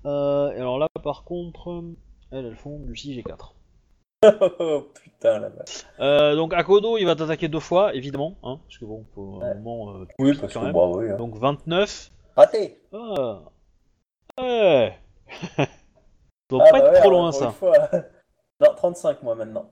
Euh, 0.06 0.52
et 0.52 0.57
alors 0.60 0.78
là, 0.80 0.88
par 1.03 1.24
contre, 1.24 1.84
elles, 2.32 2.45
elles 2.45 2.56
font 2.57 2.80
du 2.80 2.94
6G4. 2.94 3.53
oh 4.60 4.88
putain 4.95 5.40
la 5.40 5.49
vache. 5.49 5.86
Euh, 5.99 6.36
donc 6.36 6.53
Akodo, 6.53 6.98
il 6.98 7.06
va 7.06 7.15
t'attaquer 7.15 7.48
deux 7.48 7.60
fois, 7.60 7.94
évidemment, 7.94 8.36
hein, 8.44 8.60
parce 8.68 8.80
que 8.80 8.86
bon, 8.86 9.06
un 9.15 9.22
Ouais. 9.48 9.56
moment. 9.56 9.91
euh, 9.95 10.06
tu 10.06 10.15
Oui, 10.19 10.34
parce 10.38 10.52
quand 10.53 10.60
que 10.61 10.65
même. 10.65 10.74
bravo. 10.74 10.99
Oui, 11.02 11.10
hein. 11.11 11.15
Donc 11.18 11.36
29. 11.38 12.11
Raté 12.36 12.82
Ah. 12.94 13.41
Ouais. 14.40 14.98
ça 15.57 15.68
doit 16.49 16.64
Ah, 16.68 16.72
pas 16.72 16.80
bah 16.80 16.86
être 16.88 16.94
ouais, 16.94 16.99
trop 16.99 17.10
loin 17.11 17.28
encore 17.30 17.40
ça. 17.40 17.52
fois. 17.52 17.74
non, 18.61 18.74
35 18.76 19.24
moi 19.24 19.36
maintenant. 19.36 19.72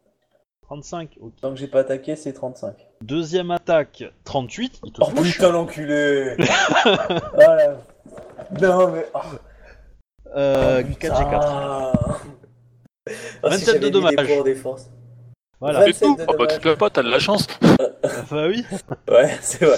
35, 0.68 1.18
ok. 1.22 1.34
Tant 1.42 1.52
que 1.52 1.58
j'ai 1.58 1.68
pas 1.68 1.80
attaqué, 1.82 2.16
c'est 2.16 2.34
35. 2.34 2.76
Deuxième 3.02 3.52
attaque, 3.52 4.04
38, 4.24 4.80
il 4.84 4.92
te 4.92 5.02
Oh 5.02 5.06
touche. 5.16 5.34
putain 5.34 5.52
l'enculé 5.52 6.36
Oh 6.86 7.38
la... 7.38 7.78
Non 8.62 8.92
mais... 8.92 9.06
Oh, 9.14 9.20
Euh, 10.36 10.82
oh, 10.84 10.88
putain. 10.88 11.08
4G4. 11.14 11.94
Ah, 13.08 13.12
si 13.12 13.16
27 13.44 13.66
j'avais 13.66 13.80
de 13.80 13.86
des 13.86 13.92
dommages. 13.92 14.16
points 14.16 14.38
de 14.40 14.44
défense. 14.44 14.90
Voilà. 15.60 15.86
C'est 15.86 16.06
tout. 16.06 16.16
27 16.16 16.28
de 16.28 16.34
Oh, 16.34 16.38
bah, 16.38 16.48
tu 16.48 16.56
te 16.58 16.62
plains 16.62 16.76
pas, 16.76 16.90
t'as 16.90 17.04
de 17.04 17.10
la 17.10 17.20
chance. 17.20 17.48
Bah 18.32 18.48
oui. 18.48 18.64
Ouais, 19.10 19.36
c'est 19.42 19.66
vrai. 19.66 19.78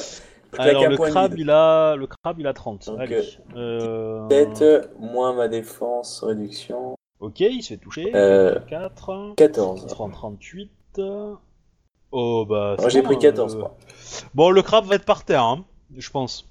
Alors 0.57 0.87
le 0.89 0.97
crabe, 0.97 1.35
il 1.37 1.49
a, 1.49 1.95
le 1.95 2.07
crabe, 2.07 2.39
il 2.39 2.47
a 2.47 2.53
30. 2.53 2.87
Donc, 2.87 2.99
Allez. 2.99 3.21
Euh... 3.55 4.27
7 4.29 4.89
moins 4.99 5.33
ma 5.33 5.47
défense, 5.47 6.23
réduction. 6.23 6.95
Ok, 7.19 7.39
il 7.41 7.61
se 7.61 7.69
fait 7.73 7.77
toucher. 7.77 8.11
Euh, 8.15 8.59
4. 8.69 9.27
Il 9.31 9.35
14. 9.35 9.87
sera 9.87 10.03
en 10.05 10.09
38. 10.09 10.71
Oh 12.11 12.45
bah. 12.47 12.75
Moi 12.79 12.89
j'ai 12.89 13.01
bon, 13.01 13.07
pris 13.07 13.15
hein, 13.15 13.19
14 13.19 13.53
le- 13.55 13.59
moi. 13.61 13.77
Bon, 14.33 14.49
le 14.49 14.61
crabe 14.61 14.85
va 14.85 14.95
être 14.95 15.05
par 15.05 15.23
terre, 15.25 15.43
hein, 15.43 15.65
je 15.95 16.09
pense. 16.09 16.47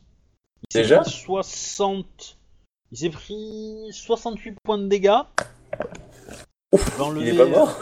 Il 0.71 0.73
s'est 0.73 0.83
Déjà 0.83 1.01
pris 1.01 1.11
60. 1.11 2.39
Il 2.93 2.99
s'est 2.99 3.11
pris 3.11 3.89
68 3.93 4.59
points 4.63 4.79
de 4.79 4.87
dégâts. 4.87 5.11
Je 6.73 6.79
vais 6.79 6.83
il 6.99 7.03
enlever, 7.03 7.29
est 7.31 7.37
pas 7.37 7.47
mort 7.47 7.81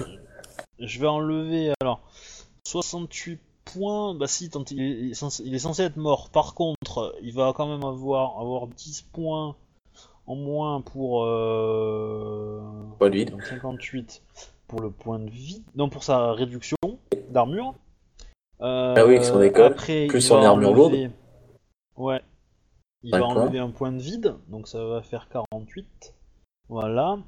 Je 0.78 1.00
vais 1.00 1.06
enlever 1.06 1.72
alors 1.80 2.00
68 2.66 3.40
points. 3.64 4.14
Bah 4.14 4.26
si, 4.26 4.50
tant 4.50 4.64
il 4.70 5.10
est, 5.10 5.14
censé, 5.14 5.42
il 5.44 5.54
est 5.54 5.58
censé 5.58 5.82
être 5.82 5.96
mort. 5.96 6.30
Par 6.30 6.54
contre, 6.54 7.14
il 7.22 7.32
va 7.34 7.52
quand 7.54 7.66
même 7.66 7.84
avoir 7.84 8.38
avoir 8.40 8.66
10 8.68 9.02
points 9.12 9.56
en 10.26 10.34
moins 10.36 10.80
pour 10.80 11.24
euh, 11.24 12.60
Point 12.98 13.10
de 13.10 13.14
vide. 13.16 13.30
donc 13.30 13.42
58 13.44 14.22
pour 14.74 14.82
le 14.82 14.90
point 14.90 15.20
de 15.20 15.30
vie, 15.30 15.62
non 15.76 15.88
pour 15.88 16.02
sa 16.02 16.32
réduction 16.32 16.76
d'armure. 17.30 17.74
Euh, 18.60 18.94
Ah 18.96 19.06
oui, 19.06 19.22
son 19.24 19.40
école, 19.40 19.66
Après, 19.72 20.08
plus 20.08 20.20
son 20.20 20.40
va 20.40 20.48
armure 20.48 20.70
enlever- 20.72 21.10
Ouais. 21.96 22.20
Il 23.04 23.12
va 23.12 23.24
enlever 23.24 23.60
un 23.60 23.70
point 23.70 23.92
de 23.92 24.00
vide, 24.02 24.34
donc 24.48 24.66
ça 24.66 24.84
va 24.84 25.00
faire 25.00 25.28
48. 25.28 26.12
Voilà. 26.68 27.18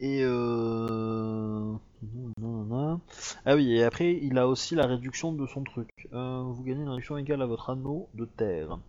Et 0.00 0.22
euh... 0.24 1.74
Ah 3.46 3.54
oui, 3.54 3.76
et 3.76 3.84
après, 3.84 4.18
il 4.20 4.36
a 4.38 4.48
aussi 4.48 4.74
la 4.74 4.86
réduction 4.86 5.32
de 5.32 5.46
son 5.46 5.62
truc. 5.62 5.90
Euh, 6.12 6.42
vous 6.42 6.64
gagnez 6.64 6.82
une 6.82 6.88
réduction 6.88 7.16
égale 7.18 7.42
à 7.42 7.46
votre 7.46 7.70
anneau 7.70 8.08
de 8.14 8.24
terre. 8.24 8.80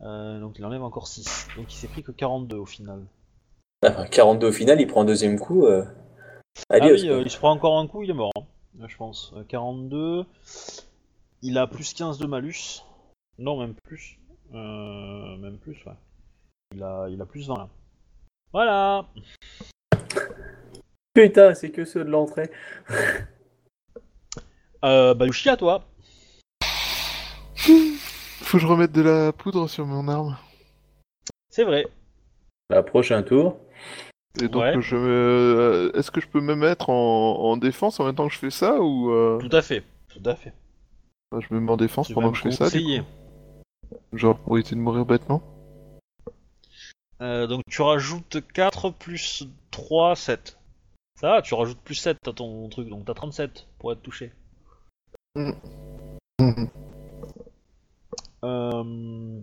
Euh, 0.00 0.40
donc 0.40 0.58
il 0.58 0.64
enlève 0.64 0.82
encore 0.82 1.06
6. 1.06 1.46
Donc 1.56 1.72
il 1.72 1.76
s'est 1.76 1.86
pris 1.88 2.02
que 2.02 2.10
42 2.10 2.56
au 2.56 2.66
final. 2.66 3.04
Ah, 3.82 4.06
42 4.10 4.48
au 4.48 4.52
final, 4.52 4.80
il 4.80 4.86
prend 4.88 5.02
un 5.02 5.04
deuxième 5.04 5.38
coup. 5.38 5.66
Euh... 5.66 5.84
Ah 6.70 6.78
oui, 6.80 7.06
quoi. 7.06 7.16
euh, 7.16 7.22
il 7.24 7.30
se 7.30 7.38
prend 7.38 7.50
encore 7.50 7.78
un 7.78 7.86
coup, 7.86 8.02
il 8.02 8.10
est 8.10 8.14
mort, 8.14 8.32
hein, 8.36 8.86
je 8.86 8.96
pense. 8.96 9.32
Euh, 9.36 9.44
42. 9.44 10.24
Il 11.42 11.58
a 11.58 11.66
plus 11.66 11.92
15 11.92 12.18
de 12.18 12.26
malus. 12.26 12.82
Non, 13.38 13.58
même 13.58 13.74
plus. 13.74 14.18
Euh, 14.54 15.36
même 15.36 15.58
plus, 15.58 15.84
ouais. 15.84 15.92
Il 16.74 16.82
a, 16.82 17.06
il 17.08 17.20
a 17.20 17.26
plus 17.26 17.48
20 17.48 17.56
là. 17.56 17.68
Voilà 18.52 19.06
Putain, 21.12 21.54
c'est 21.54 21.70
que 21.70 21.84
ceux 21.84 22.04
de 22.04 22.10
l'entrée. 22.10 22.50
euh, 24.84 25.14
Bayushi 25.14 25.48
à 25.48 25.56
toi. 25.56 25.84
Faut 27.56 28.58
que 28.58 28.62
je 28.62 28.66
remette 28.66 28.92
de 28.92 29.02
la 29.02 29.32
poudre 29.32 29.68
sur 29.68 29.86
mon 29.86 30.06
arme. 30.08 30.36
C'est 31.50 31.64
vrai. 31.64 31.86
Bah, 32.70 32.82
prochain 32.82 33.22
tour. 33.22 33.58
Et 34.42 34.48
donc, 34.48 34.62
Ouais. 34.62 34.80
je 34.80 34.96
me... 34.96 35.92
est-ce 35.94 36.10
que 36.10 36.20
je 36.20 36.26
peux 36.28 36.40
me 36.40 36.54
mettre 36.56 36.90
en... 36.90 37.38
en 37.40 37.56
défense 37.56 38.00
en 38.00 38.04
même 38.06 38.14
temps 38.14 38.26
que 38.26 38.34
je 38.34 38.38
fais 38.38 38.50
ça 38.50 38.80
ou 38.80 39.10
euh, 39.10 39.38
Tout 39.38 39.54
à 39.56 39.62
fait. 39.62 39.84
Tout 40.08 40.22
à 40.28 40.34
fait. 40.34 40.52
enfin, 41.30 41.44
je 41.48 41.54
me 41.54 41.60
mets 41.60 41.70
en 41.70 41.76
défense 41.76 42.08
Tu 42.08 42.14
pendant 42.14 42.30
que 42.32 42.38
je 42.38 42.42
fais 42.42 42.50
ça 42.50 42.68
du 42.70 42.80
coup 43.00 43.04
Genre 44.12 44.38
pour 44.38 44.56
éviter 44.58 44.74
de 44.74 44.80
mourir 44.80 45.04
bêtement 45.06 45.42
Euh, 47.22 47.46
donc 47.46 47.62
tu 47.70 47.80
rajoutes 47.82 48.38
4 48.52 48.90
plus 48.90 49.44
3, 49.70 50.16
7. 50.16 50.58
Ça 51.20 51.30
va, 51.30 51.42
tu 51.42 51.54
rajoutes 51.54 51.78
plus 51.78 51.94
7 51.94 52.18
à 52.26 52.32
ton 52.32 52.68
truc, 52.68 52.88
donc 52.88 53.04
t'as 53.04 53.14
37 53.14 53.66
pour 53.78 53.92
être 53.92 54.02
touché. 54.02 54.32
Mhm. 55.36 55.54
Euh, 58.44 59.40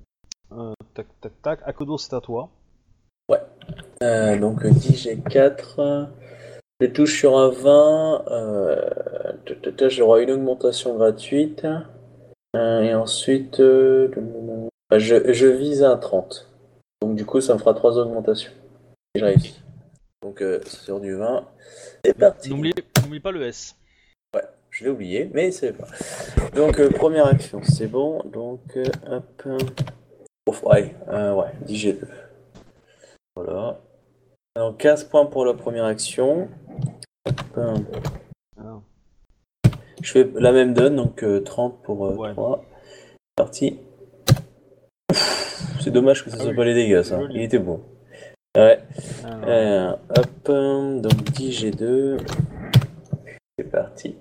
euh, 0.52 0.74
tac 0.94 1.08
tac 1.22 1.42
tac, 1.42 1.60
Akodo 1.66 1.98
c'est 1.98 2.14
à 2.14 2.22
toi. 2.22 2.50
Euh, 4.02 4.38
donc 4.38 4.66
10 4.66 5.08
G4. 5.08 6.08
Je 6.80 6.88
touche 6.88 7.20
sur 7.20 7.38
un 7.38 7.50
20. 7.50 8.26
Euh... 8.32 8.90
J'aurai 9.90 10.24
une 10.24 10.32
augmentation 10.32 10.98
gratuite. 10.98 11.68
Euh, 12.56 12.82
et 12.82 12.94
ensuite, 12.96 13.60
euh, 13.60 14.10
je, 14.92 15.32
je 15.32 15.48
vise 15.48 15.84
un 15.84 15.98
30. 15.98 16.50
Donc 17.02 17.16
du 17.16 17.26
coup, 17.26 17.42
ça 17.42 17.54
me 17.54 17.60
fera 17.60 17.74
3 17.74 17.98
augmentations. 18.00 18.52
Si 19.16 19.20
je 19.20 19.26
réussis. 19.26 19.62
Donc 20.24 20.44
sur 20.66 21.00
du 21.00 21.16
20. 21.16 21.48
C'est 22.06 22.18
parti. 22.18 22.50
N'oublie 22.50 23.20
pas 23.20 23.32
le 23.32 23.44
S. 23.44 23.76
Ouais, 24.36 24.44
je 24.70 24.84
l'ai 24.84 24.90
oublié, 24.90 25.30
mais 25.34 25.52
c'est 25.52 25.74
pas. 25.74 25.88
Donc 26.56 26.82
première 26.94 27.28
action, 27.28 27.62
c'est 27.64 27.88
bon. 27.88 28.22
Donc 28.26 28.78
hop. 29.10 29.48
Ouais, 30.64 30.96
10 31.66 31.86
G2. 31.86 32.08
Voilà. 33.36 33.80
Alors 34.56 34.76
15 34.78 35.06
points 35.06 35.26
pour 35.26 35.46
la 35.46 35.54
première 35.54 35.86
action. 35.86 36.50
Je 40.02 40.12
fais 40.12 40.30
la 40.36 40.52
même 40.52 40.74
donne, 40.74 40.96
donc 40.96 41.24
euh, 41.24 41.42
30 41.42 41.82
pour 41.84 42.06
euh, 42.06 42.16
Ouais. 42.16 42.32
3. 42.34 42.66
Parti. 43.36 43.80
C'est 45.80 45.92
dommage 45.92 46.24
que 46.24 46.30
ça 46.30 46.38
Ah 46.40 46.44
soit 46.44 46.52
oui. 46.52 46.56
pas 46.58 46.66
les 46.66 46.74
dégâts, 46.74 47.02
ça. 47.04 47.20
Il 47.32 47.42
était 47.42 47.60
beau. 47.60 47.82
Ouais. 48.58 48.80
Euh, 49.46 49.96
hop, 50.10 50.50
hum, 50.50 51.02
donc 51.02 51.14
10 51.32 51.64
G2. 51.66 52.20
C'est 53.58 53.66
parti. 53.72 54.18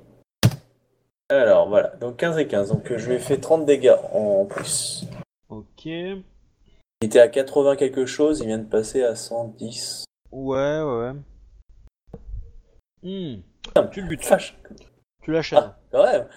Alors 1.29 1.69
voilà, 1.69 1.89
donc 2.01 2.17
15 2.19 2.39
et 2.39 2.47
15. 2.47 2.69
Donc 2.69 2.91
euh, 2.93 2.99
je 2.99 3.09
lui 3.09 3.17
ai 3.17 3.19
fait 3.19 3.39
30 3.39 3.65
dégâts 3.65 3.95
en 4.13 4.45
plus. 4.45 5.07
Ok. 5.49 5.87
Il 5.87 6.23
était 7.03 7.21
à 7.21 7.29
80 7.29 7.77
quelque 7.77 8.05
chose, 8.05 8.41
il 8.41 8.47
vient 8.47 8.59
de 8.59 8.65
passer 8.65 9.03
à 9.03 9.15
110. 9.15 10.05
Ouais, 10.33 10.81
ouais, 10.83 11.13
ouais. 11.13 11.13
Hmm, 13.03 13.41
Putain, 13.63 13.87
Tu 13.89 14.03
le 14.03 14.09
butes. 14.09 14.25
Fâche. 14.25 14.57
tu 15.23 15.33
l'achèves. 15.33 15.59
Ah, 15.63 15.79
quand 15.91 16.05
même. 16.05 16.29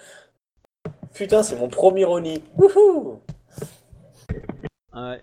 Putain, 1.14 1.42
c'est 1.42 1.56
mon 1.56 1.68
premier 1.68 2.04
Oni. 2.04 2.42
Wouhou 2.56 3.20
Ouais. 4.92 5.22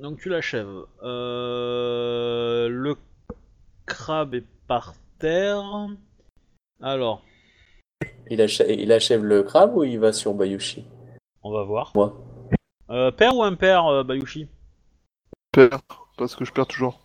Donc 0.00 0.18
tu 0.20 0.28
l'achèves. 0.28 0.68
Euh, 1.02 2.68
le 2.68 2.96
crabe 3.86 4.34
est 4.34 4.44
par 4.66 4.94
terre. 5.18 5.88
Alors, 6.80 7.22
il, 8.30 8.40
achève, 8.40 8.70
il 8.70 8.92
achève 8.92 9.24
le 9.24 9.42
crabe 9.42 9.74
ou 9.76 9.84
il 9.84 9.98
va 9.98 10.12
sur 10.12 10.34
Bayushi? 10.34 10.84
On 11.42 11.52
va 11.52 11.62
voir. 11.64 11.92
Moi. 11.94 12.16
Euh, 12.90 13.10
père 13.10 13.34
ou 13.36 13.42
impair, 13.42 13.86
euh, 13.86 14.04
Bayushi? 14.04 14.48
Perds, 15.52 15.80
parce 16.16 16.36
que 16.36 16.44
je 16.44 16.52
perds 16.52 16.66
toujours. 16.68 17.00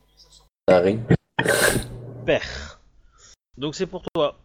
Ça 0.70 0.80
ring. 0.80 1.00
Père. 2.26 2.80
Donc 3.58 3.76
c'est 3.76 3.86
pour 3.86 4.02
toi. 4.14 4.38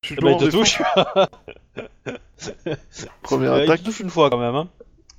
Je 0.02 0.08
suis 0.08 0.16
bah, 0.16 0.32
il 0.32 0.38
te 0.38 0.50
touche. 0.50 0.82
Première 3.22 3.52
Euh, 3.54 3.58
il 3.60 3.64
attaque. 3.64 3.82
te 3.82 3.86
touche 3.86 4.00
une 4.00 4.10
fois 4.10 4.30
quand 4.30 4.38
même. 4.38 4.56
Hein. 4.56 4.70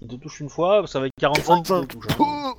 Il 0.01 0.09
te 0.09 0.15
touche 0.17 0.41
une 0.41 0.49
fois, 0.49 0.87
ça 0.87 0.99
va 1.01 1.07
être 1.07 1.13
45 1.21 1.63
qui 1.63 1.73
te 1.89 1.93
touche. 1.93 2.07
hein. 2.19 2.55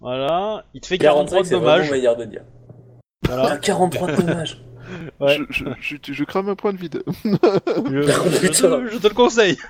Voilà, 0.00 0.64
il 0.74 0.80
te 0.82 0.86
fait 0.86 0.98
43 0.98 1.38
45, 1.38 1.38
de 1.38 1.44
c'est 1.46 1.54
vraiment 1.54 1.72
dommages. 1.76 1.90
meilleur 1.90 2.16
de 2.16 2.24
dire. 2.26 2.42
Voilà. 3.26 3.48
Ah, 3.52 3.56
43 3.58 4.12
de 4.12 4.16
dommages. 4.22 4.62
Ouais. 5.20 5.38
je, 5.50 5.64
je, 5.80 5.96
je, 6.02 6.12
je 6.12 6.24
crame 6.24 6.48
un 6.48 6.54
point 6.56 6.72
de 6.72 6.78
vide. 6.78 7.02
Je, 7.24 7.32
je 7.32 8.48
te, 8.48 8.88
je 8.88 8.98
te 8.98 9.08
le 9.08 9.14
conseille. 9.14 9.56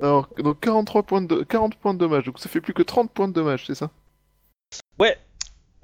Alors, 0.00 0.28
donc 0.38 0.60
43 0.60 1.02
points 1.04 1.22
de 1.22 1.42
40 1.42 1.76
points 1.76 1.94
de 1.94 1.98
dommage, 1.98 2.24
donc 2.24 2.38
ça 2.38 2.48
fait 2.48 2.60
plus 2.60 2.74
que 2.74 2.82
30 2.82 3.10
points 3.12 3.28
de 3.28 3.32
dommage, 3.32 3.64
c'est 3.66 3.74
ça? 3.74 3.90
Ouais. 4.98 5.16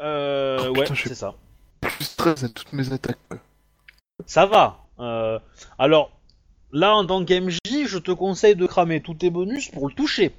Euh, 0.01 0.59
Oh, 0.69 0.73
ouais, 0.73 0.83
putain, 0.83 0.95
c'est 0.95 1.15
ça. 1.15 1.35
Plus 1.81 2.17
13 2.17 2.45
à 2.45 2.49
toutes 2.49 2.73
mes 2.73 2.93
attaques. 2.93 3.19
Ça 4.27 4.47
va. 4.47 4.85
Euh, 4.99 5.39
alors, 5.79 6.11
là, 6.73 6.95
en 6.95 7.07
tant 7.07 7.25
qu'MJ, 7.25 7.59
je 7.87 7.99
te 7.99 8.11
conseille 8.11 8.57
de 8.57 8.67
cramer 8.67 9.01
tous 9.01 9.15
tes 9.15 9.31
bonus 9.31 9.69
pour 9.71 9.89
le 9.89 9.95
toucher. 9.95 10.35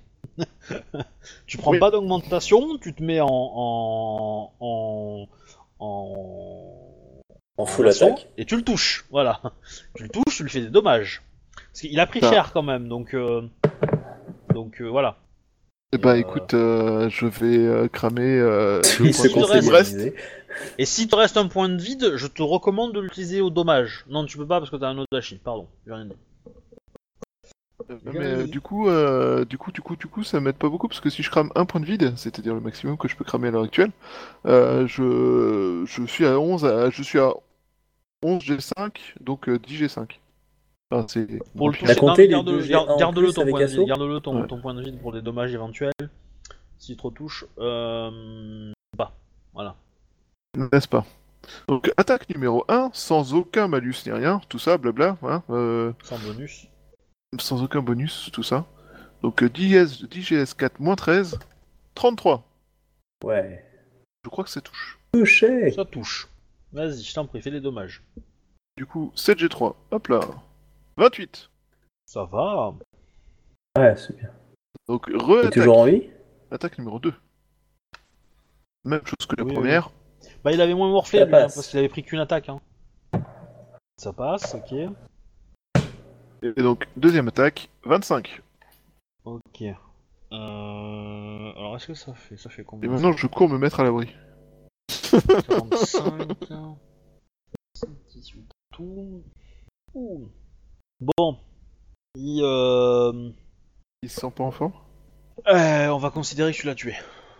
tu 1.47 1.57
prends 1.57 1.71
Oui. 1.71 1.79
pas 1.79 1.91
d'augmentation, 1.91 2.77
tu 2.77 2.93
te 2.93 3.01
mets 3.01 3.21
en 3.21 3.27
en 3.29 4.51
en 4.59 5.27
en, 5.81 7.21
En 7.57 7.65
full 7.65 7.87
attaque. 7.89 8.29
et 8.37 8.45
tu 8.45 8.55
le 8.55 8.61
touches. 8.61 9.05
Voilà, 9.11 9.41
tu 9.95 10.03
le 10.03 10.09
touches, 10.09 10.37
tu 10.37 10.43
lui 10.43 10.49
fais 10.49 10.61
des 10.61 10.69
dommages. 10.69 11.21
Parce 11.55 11.81
qu'il 11.81 11.99
a 11.99 12.07
pris 12.07 12.21
Ça. 12.21 12.29
cher 12.31 12.51
quand 12.53 12.63
même, 12.63 12.87
donc 12.87 13.13
euh, 13.13 13.41
donc 14.53 14.81
euh, 14.81 14.85
voilà. 14.87 15.17
Eh 15.93 15.97
bah 15.97 16.11
euh, 16.11 16.15
écoute, 16.15 16.53
euh, 16.53 17.09
je 17.09 17.25
vais 17.25 17.57
euh, 17.57 17.87
cramer. 17.89 18.39
Euh, 18.39 18.81
Il 18.99 19.07
le 19.07 19.11
de 19.11 19.59
vie. 19.59 19.69
reste. 19.69 19.99
Et 20.77 20.85
si 20.85 21.07
te 21.07 21.15
reste 21.15 21.35
un 21.37 21.47
point 21.47 21.67
de 21.69 21.81
vide, 21.81 22.13
je 22.15 22.27
te 22.27 22.41
recommande 22.41 22.93
de 22.93 22.99
l'utiliser 23.01 23.41
au 23.41 23.49
dommage. 23.49 24.05
Non, 24.09 24.25
tu 24.25 24.37
peux 24.37 24.47
pas 24.47 24.59
parce 24.59 24.69
que 24.69 24.75
t'as 24.77 24.87
un 24.89 24.97
Odashi. 24.97 25.39
Pardon, 25.43 25.67
j'ai 25.85 25.93
rien 25.93 26.05
dit. 26.05 26.15
Euh, 27.89 27.97
Mais 28.13 28.19
euh, 28.19 28.47
du 28.47 28.61
coup, 28.61 28.87
euh, 28.89 29.45
du 29.45 29.57
coup, 29.57 29.71
du 29.71 29.81
coup, 29.81 29.95
du 29.95 30.07
coup, 30.07 30.23
ça 30.23 30.39
m'aide 30.39 30.55
pas 30.55 30.69
beaucoup 30.69 30.87
parce 30.87 30.99
que 30.99 31.09
si 31.09 31.23
je 31.23 31.29
crame 31.29 31.51
un 31.55 31.65
point 31.65 31.81
de 31.81 31.85
vide, 31.85 32.13
c'est-à-dire 32.17 32.53
le 32.53 32.59
maximum 32.61 32.97
que 32.97 33.07
je 33.07 33.15
peux 33.15 33.23
cramer 33.25 33.47
à 33.47 33.51
l'heure 33.51 33.63
actuelle, 33.63 33.91
euh, 34.45 34.85
je, 34.87 35.83
je 35.85 36.05
suis 36.05 36.25
à 36.25 36.39
11, 36.39 36.65
à- 36.65 36.89
je 36.89 37.01
suis 37.03 37.19
à 37.19 37.31
11 38.23 38.43
G5, 38.43 39.15
donc 39.21 39.49
euh, 39.49 39.57
10 39.59 39.83
G5. 39.83 40.19
Enfin, 40.93 41.05
c'est 41.07 41.39
Pour 41.55 41.69
le 41.69 41.75
toucher, 41.77 41.93
non, 41.93 41.99
compté 41.99 42.23
mais 42.23 42.27
les 42.27 42.33
garde- 42.33 42.45
deux 42.47 42.65
garde- 42.65 42.89
G1 42.89 42.91
en 42.93 42.97
garde-le 42.97 43.23
plus 43.27 43.33
ton 43.33 43.47
point 43.47 43.61
de 43.61 43.65
vide, 43.65 43.87
garde-le 43.87 44.19
ton, 44.19 44.41
Ouais. 44.41 44.47
ton 44.47 44.59
point 44.61 44.73
de 44.73 44.81
vide 44.83 44.99
pour 45.01 45.11
des 45.13 45.21
dommages 45.21 45.53
éventuels. 45.53 45.93
S'il 46.77 46.97
te 46.97 47.03
retouche, 47.03 47.45
euh, 47.59 48.71
pas. 48.97 49.13
Voilà. 49.53 49.75
N'est-ce 50.57 50.87
pas? 50.87 51.05
Donc 51.67 51.91
attaque 51.97 52.29
numéro 52.29 52.65
1, 52.67 52.89
sans 52.93 53.33
aucun 53.33 53.67
malus 53.67 53.95
ni 54.05 54.11
rien, 54.11 54.41
tout 54.49 54.59
ça, 54.59 54.77
blabla, 54.77 55.17
hein, 55.23 55.41
euh, 55.49 55.91
Sans 56.03 56.19
bonus. 56.19 56.67
Sans 57.39 57.63
aucun 57.63 57.81
bonus, 57.81 58.29
tout 58.33 58.43
ça. 58.43 58.65
Donc 59.21 59.43
euh, 59.43 59.49
10, 59.49 60.03
10 60.09 60.21
GS 60.21 60.53
4 60.55 60.79
moins 60.79 60.95
13, 60.95 61.39
33. 61.95 62.43
Ouais. 63.23 63.63
Je 64.23 64.29
crois 64.29 64.43
que 64.43 64.49
ça 64.49 64.61
touche. 64.61 64.99
Touché 65.13 65.71
Ça 65.71 65.85
touche. 65.85 66.27
Vas-y, 66.73 67.01
je 67.03 67.13
t'en 67.13 67.25
prie, 67.25 67.41
fais 67.41 67.51
des 67.51 67.61
dommages. 67.61 68.03
Du 68.77 68.85
coup, 68.85 69.11
7 69.15 69.39
G3, 69.39 69.75
hop 69.91 70.07
là. 70.07 70.21
28. 70.97 71.49
Ça 72.05 72.23
va. 72.25 72.73
Ouais, 73.77 73.95
c'est 73.95 74.15
bien. 74.17 74.29
Donc 74.87 75.07
T'es 75.07 75.17
re-attaque. 75.17 75.53
toujours 75.53 75.79
en 75.79 75.85
vie 75.85 76.09
Attaque 76.49 76.77
numéro 76.79 76.99
2. 76.99 77.13
Même 78.85 79.05
chose 79.05 79.27
que 79.27 79.35
la 79.37 79.43
Oui, 79.43 79.53
première. 79.53 79.91
Bah, 80.43 80.51
il 80.51 80.59
avait 80.59 80.73
moins 80.73 80.89
morflé, 80.89 81.19
lui, 81.19 81.27
hein, 81.35 81.47
parce 81.53 81.67
qu'il 81.67 81.79
avait 81.79 81.87
pris 81.89 82.03
qu'une 82.03 82.19
attaque. 82.19 82.49
Hein. 82.49 82.59
Ça 83.97 84.11
passe, 84.11 84.55
ok. 84.55 84.73
Et 86.43 86.63
donc, 86.63 86.87
deuxième 86.97 87.27
attaque, 87.27 87.69
25. 87.83 88.41
Ok. 89.25 89.61
Euh... 89.61 89.75
Alors, 90.31 91.75
est-ce 91.75 91.87
que 91.87 91.93
ça 91.93 92.15
fait 92.15 92.35
Ça 92.35 92.49
fait 92.49 92.63
Et 92.63 92.65
combien 92.65 92.89
maintenant, 92.89 93.11
je 93.11 93.27
cours 93.27 93.47
me 93.47 93.59
mettre 93.59 93.79
à 93.79 93.83
l'abri. 93.83 94.07
45, 94.87 96.35
18, 98.09 98.51
tout. 98.73 99.23
Ouh. 99.93 100.29
Bon. 100.99 101.37
Il, 102.15 102.41
euh... 102.43 103.29
Il 104.01 104.09
se 104.09 104.21
sent 104.21 104.31
pas 104.35 104.43
en 104.43 104.51
forme? 104.51 104.73
Euh, 105.47 105.89
on 105.89 105.97
va 105.99 106.09
considérer 106.09 106.51
que 106.53 106.57
tu 106.57 106.65
l'as 106.65 106.75
tué. 106.75 106.95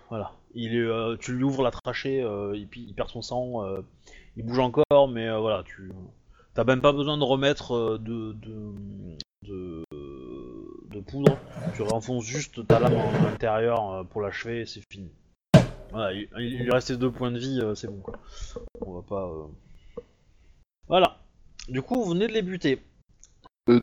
Voilà. 0.10 0.34
Il 0.54 0.76
est, 0.76 0.80
euh, 0.80 1.18
tu 1.18 1.34
lui 1.34 1.44
ouvres 1.44 1.64
la 1.64 1.72
trachée, 1.72 2.20
et 2.20 2.66
puis 2.68 2.82
il 2.88 2.94
perd 2.94 3.10
son 3.10 3.24
sang. 3.24 3.64
il 4.36 4.46
bouge 4.46 4.60
encore, 4.60 5.08
mais 5.08 5.36
voilà, 5.40 5.64
tu. 5.64 5.92
T'as 6.54 6.64
même 6.66 6.82
pas 6.82 6.92
besoin 6.92 7.18
de 7.18 7.24
remettre 7.24 7.74
euh, 7.76 7.98
de, 7.98 8.34
de, 8.34 8.74
de, 9.48 9.84
de 10.90 11.00
poudre. 11.00 11.38
Tu 11.76 11.82
renfonces 11.82 12.26
juste 12.26 12.68
ta 12.68 12.80
lame 12.80 12.96
en 12.96 13.26
intérieur 13.28 13.94
euh, 13.94 14.04
pour 14.04 14.22
l'achever 14.22 14.62
et 14.62 14.66
c'est 14.66 14.82
fini. 14.92 15.12
Voilà, 15.92 16.14
il, 16.14 16.28
il 16.40 16.64
lui 16.64 16.72
restait 16.72 16.98
deux 16.98 17.12
points 17.12 17.32
de 17.32 17.40
vie, 17.40 17.60
euh, 17.62 17.76
c'est 17.76 17.88
bon 17.88 18.00
quoi. 18.02 18.16
On 18.82 18.94
va 18.94 19.02
pas. 19.02 19.28
euh. 19.28 19.48
Voilà. 20.88 21.18
Du 21.70 21.82
coup, 21.82 21.96
vous 22.04 22.12
venez 22.12 22.28
de 22.28 22.34
les 22.34 22.42
buter. 22.42 22.82
Deux. 23.68 23.80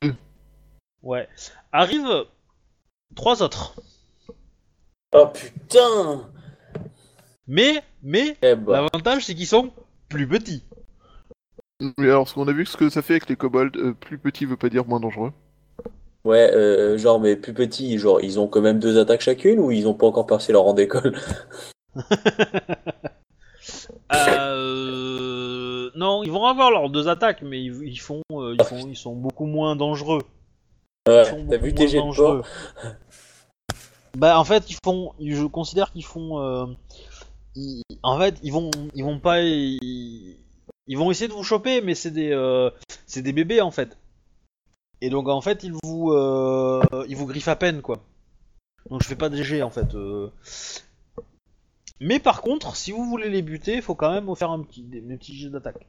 Ouais. 1.02 1.28
Arrivent 1.72 2.26
trois 3.14 3.42
autres. 3.42 3.80
Oh 5.12 5.26
putain 5.32 6.28
Mais, 7.46 7.82
mais, 8.02 8.36
Eh 8.42 8.54
bah. 8.56 8.82
l'avantage 8.82 9.24
c'est 9.24 9.34
qu'ils 9.34 9.46
sont 9.46 9.72
plus 10.10 10.28
petits. 10.28 10.64
Mais 11.80 12.06
alors, 12.10 12.28
ce 12.28 12.34
qu'on 12.34 12.48
a 12.48 12.52
vu, 12.52 12.66
ce 12.66 12.76
que 12.76 12.88
ça 12.90 13.02
fait 13.02 13.14
avec 13.14 13.28
les 13.28 13.36
kobolds, 13.36 13.76
euh, 13.76 13.92
plus 13.94 14.18
petit 14.18 14.44
veut 14.44 14.56
pas 14.56 14.68
dire 14.68 14.84
moins 14.86 14.98
dangereux. 15.00 15.32
Ouais, 16.24 16.50
euh, 16.52 16.98
genre, 16.98 17.20
mais 17.20 17.36
plus 17.36 17.54
petits, 17.54 17.96
genre, 17.98 18.20
ils 18.20 18.40
ont 18.40 18.48
quand 18.48 18.60
même 18.60 18.80
deux 18.80 18.98
attaques 18.98 19.20
chacune 19.20 19.60
ou 19.60 19.70
ils 19.70 19.86
ont 19.86 19.94
pas 19.94 20.06
encore 20.06 20.26
passé 20.26 20.52
leur 20.52 20.64
rang 20.64 20.74
d'école? 20.74 21.16
Euh, 24.10 25.90
non, 25.94 26.22
ils 26.22 26.30
vont 26.30 26.44
avoir 26.46 26.70
leurs 26.70 26.88
deux 26.90 27.08
attaques, 27.08 27.42
mais 27.42 27.62
ils, 27.62 27.74
ils 27.84 28.00
font, 28.00 28.22
euh, 28.32 28.54
ils 28.58 28.64
font, 28.64 28.88
ils 28.88 28.96
sont 28.96 29.14
beaucoup 29.14 29.44
moins 29.46 29.76
dangereux. 29.76 30.22
Ouais, 31.06 31.24
t'as 31.50 31.56
vu 31.58 31.74
tes 31.74 31.88
jets 31.88 32.00
de 32.00 32.42
Bah 34.16 34.38
en 34.38 34.44
fait, 34.44 34.70
ils 34.70 34.76
font, 34.82 35.12
je 35.20 35.44
considère 35.44 35.92
qu'ils 35.92 36.04
font, 36.04 36.40
euh, 36.40 36.66
ils- 37.54 37.82
en 38.02 38.18
fait, 38.18 38.36
ils 38.42 38.52
vont, 38.52 38.70
ils 38.94 39.04
vont 39.04 39.20
pas, 39.20 39.42
ils, 39.42 40.38
ils 40.88 40.98
vont 40.98 41.10
essayer 41.10 41.28
de 41.28 41.32
vous 41.32 41.44
choper, 41.44 41.80
mais 41.80 41.94
c'est 41.94 42.10
des, 42.10 42.32
euh, 42.32 42.70
c'est 43.06 43.22
des 43.22 43.32
bébés 43.32 43.60
en 43.60 43.70
fait. 43.70 43.96
Et 45.00 45.10
donc 45.10 45.28
en 45.28 45.40
fait, 45.40 45.62
ils 45.62 45.72
vous, 45.84 46.10
euh, 46.12 46.82
ils 47.08 47.16
vous 47.16 47.26
griffent 47.26 47.48
à 47.48 47.56
peine 47.56 47.80
quoi. 47.82 47.98
Donc 48.90 49.02
je 49.02 49.08
fais 49.08 49.14
pas 49.16 49.28
des 49.28 49.44
jets 49.44 49.62
en 49.62 49.70
fait. 49.70 49.94
euh. 49.94 50.28
Mais 52.00 52.18
par 52.20 52.42
contre, 52.42 52.76
si 52.76 52.92
vous 52.92 53.04
voulez 53.04 53.28
les 53.28 53.42
buter, 53.42 53.74
il 53.74 53.82
faut 53.82 53.94
quand 53.94 54.10
même 54.12 54.34
faire 54.36 54.50
un 54.50 54.62
petit, 54.62 54.82
des, 54.82 55.00
des 55.00 55.16
petits 55.16 55.36
jets 55.36 55.50
d'attaque. 55.50 55.86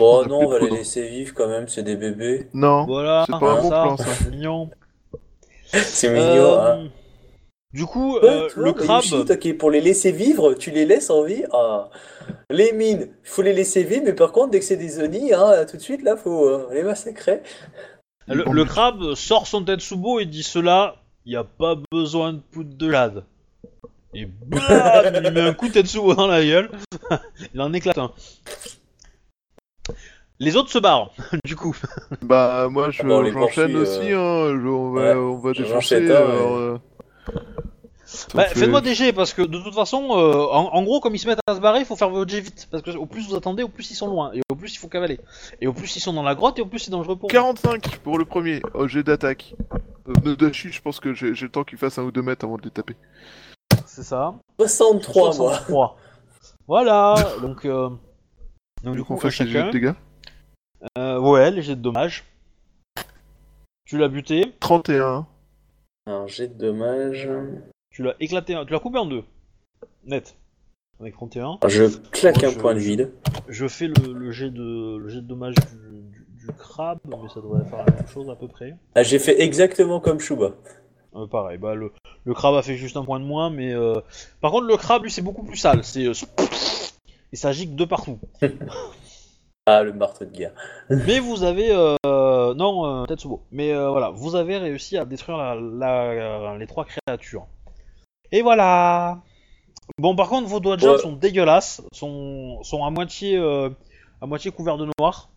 Oh 0.00 0.24
non, 0.26 0.40
on 0.40 0.48
va 0.48 0.58
les 0.58 0.66
poudre. 0.66 0.76
laisser 0.78 1.08
vivre 1.08 1.34
quand 1.34 1.46
même, 1.48 1.68
c'est 1.68 1.82
des 1.82 1.96
bébés. 1.96 2.48
Non, 2.54 2.86
Voilà, 2.86 3.24
c'est 3.26 3.32
pas 3.32 3.38
un 3.52 3.62
bon 3.62 3.68
ça, 3.70 3.82
plan, 3.82 3.96
ça. 3.96 4.04
c'est 4.14 4.30
mignon. 4.30 4.70
C'est 5.72 6.08
mignon, 6.10 6.24
Euh, 6.24 6.84
hein. 6.84 6.88
Du 7.74 7.84
coup, 7.86 8.14
Ouais, 8.20 8.28
euh, 8.28 8.48
vois, 8.56 8.64
le 8.66 8.72
crabe. 8.72 9.02
Pour 9.58 9.70
les 9.70 9.80
laisser 9.80 10.12
vivre, 10.12 10.54
tu 10.54 10.70
les 10.70 10.84
laisses 10.86 11.10
en 11.10 11.22
vie. 11.24 11.44
Ah. 11.52 11.90
Les 12.48 12.72
mines, 12.72 13.08
il 13.24 13.28
faut 13.28 13.42
les 13.42 13.52
laisser 13.52 13.82
vivre, 13.82 14.02
mais 14.06 14.12
par 14.14 14.30
contre, 14.32 14.52
dès 14.52 14.60
que 14.60 14.64
c'est 14.64 14.76
des 14.76 14.88
zombies, 14.88 15.34
hein, 15.34 15.66
tout 15.68 15.76
de 15.76 15.82
suite, 15.82 16.02
là, 16.02 16.16
faut 16.16 16.48
euh, 16.48 16.68
les 16.72 16.82
massacrer. 16.84 17.42
Le, 18.28 18.64
crabe 18.64 19.14
sort 19.14 19.46
son 19.46 19.64
Tetsubo 19.64 20.20
et 20.20 20.24
dit 20.24 20.42
cela, 20.44 20.96
y 21.26 21.36
a 21.36 21.44
pas 21.44 21.76
besoin 21.92 22.32
de 22.34 22.38
poudre 22.38 22.74
de 22.76 22.90
jade. 22.90 23.24
Et 24.14 24.26
blam, 24.26 25.12
il 25.24 25.30
met 25.32 25.40
un 25.40 25.52
coup 25.52 25.66
de 25.68 25.72
Tetsubo 25.72 26.14
dans 26.14 26.28
la 26.28 26.44
gueule. 26.44 26.70
il 27.54 27.60
en 27.60 27.72
éclate 27.72 27.98
un. 27.98 28.12
Les 30.38 30.56
autres 30.56 30.70
se 30.70 30.78
barrent, 30.78 31.12
du 31.44 31.56
coup. 31.56 31.76
Bah, 32.22 32.68
moi, 32.70 32.90
je, 32.90 33.02
Ah 33.02 33.06
on 33.08 33.20
les 33.22 33.32
j'enchaîne 33.32 33.76
aussi, 33.76 34.12
euh. 34.12 34.18
hein. 34.18 34.60
je- 34.62 34.68
on 34.68 34.90
va, 34.92 35.02
Ouais, 35.02 35.14
on 35.14 35.36
va 35.38 35.52
je- 35.52 35.62
défoncer. 35.62 35.74
j'enchaîne, 36.06 36.10
hein, 36.10 36.16
alors, 36.16 36.56
euh, 36.56 36.78
ça 37.26 37.32
Bah, 38.34 38.44
fait- 38.44 38.58
faites-moi 38.60 38.80
des 38.80 38.94
jets, 38.94 39.12
parce 39.12 39.32
que 39.32 39.42
de 39.42 39.58
toute 39.58 39.74
façon, 39.74 40.08
euh, 40.10 40.46
en, 40.50 40.74
en 40.74 40.82
gros, 40.82 41.00
comme 41.00 41.14
ils 41.14 41.18
se 41.18 41.26
mettent 41.26 41.40
à 41.46 41.54
se 41.54 41.60
barrer, 41.60 41.80
il 41.80 41.86
faut 41.86 41.96
faire 41.96 42.10
votre 42.10 42.30
jet 42.30 42.40
vite. 42.40 42.68
Parce 42.70 42.82
que 42.82 42.90
au 42.90 43.06
plus 43.06 43.28
vous 43.28 43.34
attendez, 43.34 43.62
au 43.62 43.68
plus 43.68 43.90
ils 43.90 43.94
sont 43.94 44.08
loin. 44.08 44.30
Et 44.34 44.40
au 44.50 44.54
plus 44.56 44.74
il 44.74 44.78
faut 44.78 44.88
cavaler. 44.88 45.18
Et 45.60 45.66
au 45.66 45.72
plus 45.72 45.96
ils 45.96 46.00
sont 46.00 46.12
dans 46.12 46.22
la 46.22 46.34
grotte, 46.34 46.58
et 46.58 46.62
au 46.62 46.66
plus 46.66 46.78
c'est 46.80 46.90
dangereux 46.90 47.16
pour 47.16 47.28
vous. 47.28 47.34
45 47.34 47.98
pour 47.98 48.18
le 48.18 48.24
premier. 48.24 48.60
Oh, 48.74 48.86
j'ai 48.88 49.02
d'attaque. 49.02 49.54
Euh, 50.08 50.12
de 50.20 50.34
Dashi, 50.34 50.70
je 50.70 50.82
pense 50.82 51.00
que 51.00 51.14
j'ai 51.14 51.34
j'ai 51.34 51.46
le 51.46 51.50
temps 51.50 51.64
qu'il 51.64 51.78
fasse 51.78 51.98
un 51.98 52.02
ou 52.02 52.10
deux 52.12 52.20
mètres 52.22 52.44
avant 52.44 52.56
de 52.56 52.62
les 52.62 52.70
taper. 52.70 52.94
C'est 53.86 54.02
ça. 54.02 54.34
63, 54.58 55.22
moi. 55.24 55.32
63. 55.32 55.96
Voilà, 56.66 57.14
donc... 57.40 57.64
Euh... 57.64 57.88
Donc 58.82 58.96
Du 58.96 59.04
coup, 59.04 59.14
on 59.14 59.16
fait 59.16 59.28
à 59.28 59.30
ces 59.30 59.46
jets 59.46 59.52
chacun. 59.52 59.66
de 59.68 59.72
dégâts. 59.72 59.92
Euh, 60.98 61.18
ouais, 61.18 61.50
léger 61.50 61.74
de 61.74 61.80
dommages. 61.80 62.24
Tu 63.86 63.96
l'as 63.98 64.08
buté, 64.08 64.54
31. 64.60 65.26
Un 66.06 66.26
jet 66.26 66.48
de 66.48 66.54
dommage. 66.66 67.28
Tu 67.94 68.02
l'as 68.02 68.14
éclaté, 68.20 68.54
tu 68.66 68.72
l'as 68.72 68.80
coupé 68.80 68.98
en 68.98 69.06
deux. 69.06 69.22
Net. 70.04 70.36
Avec 71.00 71.14
31. 71.14 71.58
Je 71.68 71.84
claque 72.10 72.42
Moi, 72.42 72.48
un 72.50 72.52
je- 72.52 72.58
point 72.58 72.74
de 72.74 72.78
vide. 72.80 73.12
Je 73.48 73.66
fais 73.68 73.86
le, 73.88 74.12
le 74.12 74.30
jet 74.30 74.50
de 74.50 74.96
le 74.96 75.08
jet 75.08 75.20
de 75.22 75.26
dommages 75.26 75.54
du, 75.54 76.00
du- 76.10 76.26
du 76.46 76.46
crabe, 76.58 76.98
mais 77.06 77.16
ça 77.32 77.40
devrait 77.40 77.64
faire 77.64 77.78
la 77.86 77.92
même 77.92 78.06
chose 78.08 78.28
à 78.30 78.36
peu 78.36 78.48
près. 78.48 78.76
Ah, 78.94 79.02
j'ai 79.02 79.18
fait 79.18 79.40
exactement 79.40 80.00
comme 80.00 80.20
Shuba. 80.20 80.52
Euh, 81.16 81.26
pareil, 81.26 81.58
bah 81.58 81.74
le, 81.74 81.92
le 82.24 82.34
crabe 82.34 82.54
a 82.56 82.62
fait 82.62 82.74
juste 82.76 82.96
un 82.96 83.04
point 83.04 83.20
de 83.20 83.24
moins, 83.24 83.48
mais 83.50 83.72
euh... 83.72 83.94
par 84.40 84.50
contre 84.50 84.66
le 84.66 84.76
crabe 84.76 85.04
lui 85.04 85.10
c'est 85.12 85.22
beaucoup 85.22 85.44
plus 85.44 85.56
sale, 85.56 85.84
c'est 85.84 86.06
euh, 86.06 86.12
et 87.32 87.36
ça 87.36 87.52
gicle 87.52 87.74
de 87.76 87.84
partout. 87.84 88.18
Ah, 89.66 89.82
le 89.82 89.94
marteau 89.94 90.26
de 90.26 90.30
guerre. 90.30 90.52
Mais 90.90 91.20
vous 91.20 91.42
avez 91.42 91.68
euh, 91.70 91.96
non 92.54 92.84
euh, 93.02 93.06
Tetsubo. 93.06 93.44
Mais 93.50 93.72
euh, 93.72 93.88
voilà, 93.88 94.10
vous 94.10 94.34
avez 94.36 94.58
réussi 94.58 94.98
à 94.98 95.06
détruire 95.06 95.38
la, 95.38 95.54
la- 95.54 96.58
les 96.58 96.66
trois 96.66 96.84
créatures. 96.84 97.46
Et 98.32 98.42
voilà. 98.42 99.18
Bon, 99.98 100.16
par 100.16 100.28
contre, 100.28 100.48
vos 100.48 100.60
doigts 100.60 100.76
de 100.76 100.86
Ouais. 100.86 100.98
sont 100.98 101.12
dégueulasses, 101.12 101.82
sont, 101.92 102.62
sont 102.62 102.84
à 102.84 102.90
moitié 102.90 103.36
euh, 103.36 103.68
à 104.20 104.26
moitié 104.26 104.50
couverts 104.50 104.78
de 104.78 104.88
noir. 104.98 105.28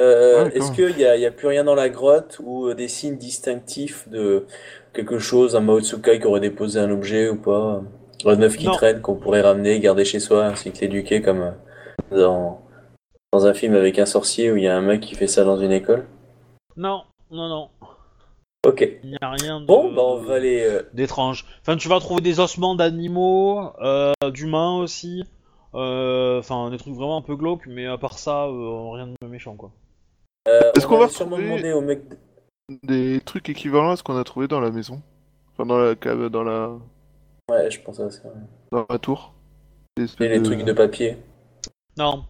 Euh, 0.00 0.44
Ouais, 0.44 0.56
Est-ce 0.56 0.72
qu'il 0.72 0.98
y 0.98 1.04
a, 1.04 1.16
y 1.16 1.26
a 1.26 1.30
plus 1.30 1.48
rien 1.48 1.64
dans 1.64 1.74
la 1.74 1.88
grotte 1.88 2.40
ou 2.42 2.68
euh, 2.68 2.74
des 2.74 2.88
signes 2.88 3.18
distinctifs 3.18 4.08
de 4.08 4.46
quelque 4.94 5.18
chose, 5.18 5.54
un 5.56 5.60
Mao 5.60 5.80
Tsukai 5.80 6.18
qui 6.20 6.26
aurait 6.26 6.40
déposé 6.40 6.80
un 6.80 6.90
objet 6.90 7.28
ou 7.28 7.36
pas? 7.36 7.82
Un 8.24 8.36
neuf 8.36 8.56
qui 8.56 8.66
Non. 8.66 8.72
traîne 8.72 9.00
qu'on 9.00 9.16
pourrait 9.16 9.40
ramener, 9.42 9.80
garder 9.80 10.04
chez 10.04 10.20
soi, 10.20 10.46
ainsi 10.46 10.70
que 10.72 10.78
l'éduquer 10.78 11.20
comme 11.22 11.54
dans, 12.12 12.60
dans 13.32 13.46
un 13.46 13.52
film 13.52 13.74
avec 13.74 13.98
un 13.98 14.06
sorcier 14.06 14.52
où 14.52 14.56
il 14.56 14.62
y 14.62 14.68
a 14.68 14.76
un 14.76 14.80
mec 14.80 15.00
qui 15.00 15.16
fait 15.16 15.26
ça 15.26 15.44
dans 15.44 15.58
une 15.58 15.72
école? 15.72 16.06
Non, 16.76 17.02
non, 17.32 17.48
non, 17.48 17.68
Ok. 18.64 18.88
il 19.02 19.10
n'y 19.10 19.16
a 19.20 19.30
rien 19.30 19.60
de 19.60 19.66
Bon, 19.66 19.92
bah 19.92 20.02
on 20.02 20.22
va 20.22 20.34
aller. 20.34 20.62
euh, 20.62 20.82
d'étrange. 20.92 21.44
Enfin, 21.62 21.76
tu 21.76 21.88
vas 21.88 21.98
trouver 21.98 22.20
des 22.20 22.38
ossements 22.38 22.74
d'animaux, 22.76 23.72
euh, 23.80 24.12
d'humains 24.32 24.76
aussi. 24.78 25.24
euh, 25.74 26.38
Enfin, 26.38 26.70
des 26.70 26.76
trucs 26.78 26.94
vraiment 26.94 27.16
un 27.16 27.22
peu 27.22 27.34
glauques, 27.34 27.66
mais 27.66 27.86
à 27.86 27.98
part 27.98 28.18
ça, 28.18 28.44
euh, 28.46 28.90
rien 28.92 29.08
de 29.08 29.26
méchant 29.26 29.56
quoi. 29.56 29.72
euh, 30.48 30.70
Est-ce 30.76 30.86
on 30.86 30.90
qu'on 30.90 30.98
va 30.98 31.08
sûrement 31.08 31.36
retrouver- 31.36 31.56
demander 31.62 31.72
au 31.72 31.80
mec. 31.80 32.02
Des 32.84 33.20
trucs 33.24 33.48
équivalents 33.48 33.90
à 33.90 33.96
ce 33.96 34.02
qu'on 34.04 34.16
a 34.16 34.22
trouvé 34.24 34.46
dans 34.46 34.60
la 34.60 34.70
maison? 34.70 35.02
Enfin, 35.52 35.66
dans 35.66 35.78
la 35.78 35.94
cave, 35.96 36.28
dans 36.28 36.44
la, 36.44 36.70
Ouais, 37.50 37.68
je 37.70 37.80
pense 37.80 37.98
à 37.98 38.10
ça. 38.10 38.28
dans 38.70 38.86
la 38.88 38.98
tour? 38.98 39.34
Des 39.96 40.04
Et 40.20 40.28
les 40.28 40.42
trucs 40.42 40.64
de 40.64 40.72
papier. 40.72 41.16
Non, 41.98 42.24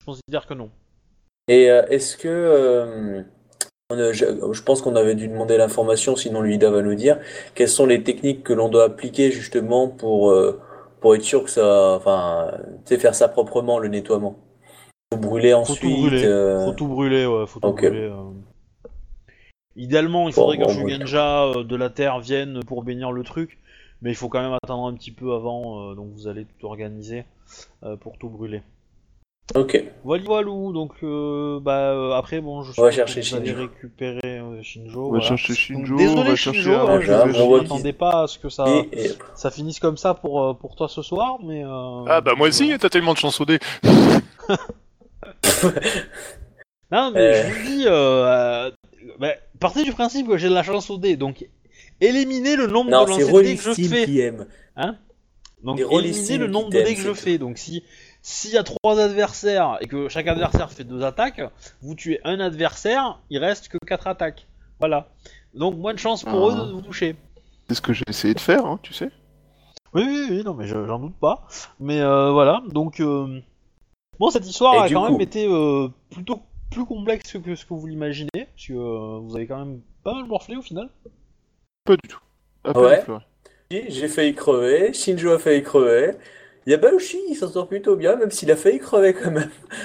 je 0.00 0.06
considère 0.06 0.46
que 0.46 0.54
non. 0.54 0.70
Et 1.48 1.70
euh, 1.70 1.86
est-ce 1.88 2.16
que. 2.18 2.28
euh, 2.28 3.22
je, 3.90 4.52
je 4.52 4.62
pense 4.62 4.80
qu'on 4.82 4.96
avait 4.96 5.14
dû 5.14 5.28
demander 5.28 5.56
l'information, 5.58 6.16
sinon 6.16 6.40
Luida 6.40 6.70
va 6.70 6.82
nous 6.82 6.94
dire. 6.94 7.18
Quelles 7.54 7.68
sont 7.68 7.86
les 7.86 8.02
techniques 8.02 8.42
que 8.42 8.52
l'on 8.52 8.68
doit 8.68 8.84
appliquer 8.84 9.30
justement 9.30 9.88
pour, 9.88 10.30
euh, 10.30 10.60
pour 11.00 11.14
être 11.14 11.22
sûr 11.22 11.44
que 11.44 11.50
ça. 11.50 11.94
Enfin, 11.96 12.50
tu 12.86 12.94
sais, 12.94 12.98
faire 12.98 13.14
ça 13.14 13.28
proprement, 13.28 13.78
le 13.78 13.88
nettoiement? 13.88 14.36
Faut 15.12 15.18
brûler 15.20 15.52
Faut 15.52 15.58
ensuite. 15.58 15.82
tout 15.82 15.90
brûler. 15.98 16.24
euh, 16.24 16.64
Faut 16.64 16.72
tout 16.72 16.88
brûler, 16.88 17.26
ouais, 17.26 17.46
faut 17.46 17.60
tout 17.60 17.72
brûler. 17.72 18.10
euh. 18.10 18.30
Idéalement, 19.76 20.28
il 20.28 20.32
faudrait 20.32 20.56
Bon, 20.56 20.66
que 20.66 20.72
bon, 20.72 20.88
Shugenja 20.88 21.44
euh, 21.46 21.64
de 21.64 21.76
la 21.76 21.90
Terre 21.90 22.20
vienne 22.20 22.60
pour 22.64 22.84
bénir 22.84 23.12
le 23.12 23.22
truc, 23.22 23.58
mais 24.02 24.10
il 24.10 24.14
faut 24.14 24.28
quand 24.28 24.40
même 24.40 24.56
attendre 24.62 24.86
un 24.86 24.94
petit 24.94 25.10
peu 25.10 25.32
avant, 25.34 25.94
donc 25.94 26.08
vous 26.14 26.26
allez 26.26 26.46
tout 26.58 26.66
organiser 26.66 27.24
pour 28.00 28.16
tout 28.16 28.28
brûler. 28.30 28.62
Ok. 29.54 29.84
Voilà, 30.04 30.24
voilou, 30.24 30.72
donc 30.72 30.92
euh, 31.02 31.60
bah 31.60 31.90
euh, 31.92 32.12
après 32.12 32.40
bon, 32.40 32.62
je 32.62 32.72
On 32.78 32.82
va 32.82 32.90
suppose 32.90 32.94
chercher 32.94 33.22
Shinjo. 33.22 33.54
récupérer 33.56 34.38
euh, 34.38 34.62
Shinjo. 34.62 35.00
On 35.00 35.02
va 35.04 35.08
voilà. 35.18 35.24
chercher 35.36 35.54
Shinjo, 35.54 35.96
désolé 35.96 36.20
on 36.20 36.24
va 36.24 36.34
Shinjo, 36.34 36.62
chercher 36.62 36.74
hein, 36.74 36.86
un 36.88 37.00
je, 37.00 37.06
Voilà, 37.12 37.44
on 37.44 37.56
m'attendais 37.62 37.92
pas 37.92 38.22
à 38.22 38.26
ce 38.26 38.38
que 38.38 38.48
ça, 38.48 38.64
Et, 38.66 38.88
et- 39.04 39.10
ça 39.34 39.50
finisse 39.50 39.80
comme 39.80 39.98
ça 39.98 40.14
pour, 40.14 40.56
pour 40.58 40.76
toi 40.76 40.88
ce 40.88 41.02
soir, 41.02 41.38
mais. 41.44 41.62
euh, 41.62 42.04
Ah 42.08 42.22
bah 42.22 42.32
moi 42.36 42.48
aussi, 42.48 42.64
voilà. 42.64 42.78
t'as 42.78 42.88
tellement 42.88 43.12
de 43.12 43.18
chance 43.18 43.38
au 43.40 43.44
dé. 43.44 43.58
Non, 46.90 47.10
mais 47.12 47.20
Euh. 47.20 47.42
je 47.48 47.54
vous 47.54 47.66
dis, 47.76 47.84
euh, 47.86 47.90
euh, 47.90 48.70
bah, 49.18 49.32
partez 49.58 49.82
du 49.82 49.92
principe 49.92 50.28
que 50.28 50.36
j'ai 50.36 50.48
de 50.48 50.54
la 50.54 50.62
chance 50.62 50.90
au 50.90 50.98
dé, 50.98 51.16
donc 51.16 51.46
éliminez 52.00 52.56
le 52.56 52.66
nombre 52.66 52.90
Non, 52.90 53.04
de 53.04 53.10
lancers 53.10 53.32
de 53.34 53.42
dés 53.42 53.56
que 53.56 53.62
je 53.62 53.72
fais. 53.72 54.04
qui 54.04 54.20
aime. 54.20 54.46
Donc 55.62 55.80
éliminez 55.80 56.38
le 56.38 56.46
nombre 56.46 56.70
de 56.70 56.80
dés 56.82 56.94
que 56.94 57.00
je 57.00 57.12
fais. 57.14 57.38
Donc 57.38 57.58
si 57.58 57.82
s'il 58.26 58.52
y 58.52 58.56
a 58.56 58.62
trois 58.62 58.98
adversaires 58.98 59.76
et 59.82 59.86
que 59.86 60.08
chaque 60.08 60.26
adversaire 60.26 60.72
fait 60.72 60.82
deux 60.84 61.02
attaques, 61.04 61.42
vous 61.82 61.94
tuez 61.94 62.20
un 62.24 62.40
adversaire, 62.40 63.20
il 63.28 63.38
reste 63.38 63.68
que 63.68 63.76
quatre 63.86 64.06
attaques. 64.06 64.46
Voilà. 64.80 65.08
Donc 65.52 65.76
moins 65.76 65.92
de 65.92 65.98
chance 65.98 66.24
pour 66.24 66.50
Ah. 66.50 66.54
eux 66.54 66.66
de 66.68 66.72
vous 66.72 66.80
toucher. 66.80 67.16
C'est 67.68 67.74
ce 67.74 67.82
que 67.82 67.92
j'ai 67.92 68.04
essayé 68.08 68.32
de 68.32 68.40
faire, 68.40 68.64
hein, 68.64 68.80
tu 68.82 68.94
sais. 68.94 69.10
Oui, 69.92 70.02
oui, 70.06 70.26
oui, 70.30 70.42
non, 70.42 70.54
mais 70.54 70.66
je- 70.66 70.86
j'en 70.86 70.98
doute 70.98 71.16
pas. 71.20 71.46
Mais 71.78 72.00
euh, 72.00 72.30
voilà, 72.32 72.62
donc 72.70 72.98
euh, 73.00 73.40
bon, 74.18 74.30
cette 74.30 74.46
histoire 74.46 74.74
Et 74.74 74.78
a 74.78 74.88
quand 74.88 75.04
coup- 75.06 75.12
même 75.12 75.20
été 75.20 75.46
euh, 75.46 75.88
plutôt 76.10 76.40
plus 76.70 76.86
complexe 76.86 77.36
que 77.38 77.54
ce 77.54 77.64
que 77.66 77.74
vous 77.74 77.86
l'imaginez, 77.86 78.30
parce 78.34 78.66
que 78.66 78.72
euh, 78.72 79.18
vous 79.22 79.36
avez 79.36 79.46
quand 79.46 79.58
même 79.58 79.82
pas 80.02 80.14
mal 80.14 80.24
morflé 80.24 80.56
au 80.56 80.62
final. 80.62 80.88
Pas 81.84 81.94
du 81.96 82.08
tout. 82.08 82.18
Ouais. 82.74 83.04
J'ai 83.70 84.08
failli 84.08 84.34
crever, 84.34 84.92
Shinjo 84.94 85.32
a 85.32 85.38
failli 85.38 85.62
crever. 85.62 86.12
Yabaoshi, 86.66 87.18
il 87.30 87.36
s'en 87.36 87.48
sort 87.48 87.68
plutôt 87.68 87.96
bien, 87.96 88.16
même 88.16 88.30
s'il 88.30 88.50
a 88.50 88.56
failli 88.56 88.78
crever 88.78 89.14
quand 89.14 89.30
même. 89.30 89.50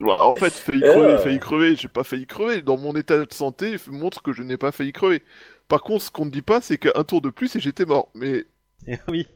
Ouais, 0.00 0.12
en 0.20 0.36
fait, 0.36 0.56
failli 0.58 0.84
Euh. 0.84 0.84
crever, 0.84 1.18
failli 1.18 1.40
crever, 1.40 1.74
j'ai 1.76 1.88
pas 1.88 2.04
failli 2.04 2.26
crever. 2.26 2.62
Dans 2.62 2.76
mon 2.76 2.94
état 2.94 3.24
de 3.24 3.32
santé, 3.32 3.76
montre 3.88 4.22
que 4.22 4.32
je 4.32 4.42
n'ai 4.44 4.56
pas 4.56 4.70
failli 4.70 4.92
crever. 4.92 5.24
Par 5.66 5.82
contre, 5.82 6.04
ce 6.04 6.10
qu'on 6.10 6.24
ne 6.26 6.30
dit 6.30 6.42
pas, 6.42 6.60
c'est 6.60 6.78
qu'un 6.78 7.02
tour 7.04 7.20
de 7.20 7.30
plus 7.30 7.56
et 7.56 7.60
j'étais 7.60 7.84
mort. 7.84 8.08
Mais 8.14 8.44
Et 8.86 8.98
oui, 9.08 9.26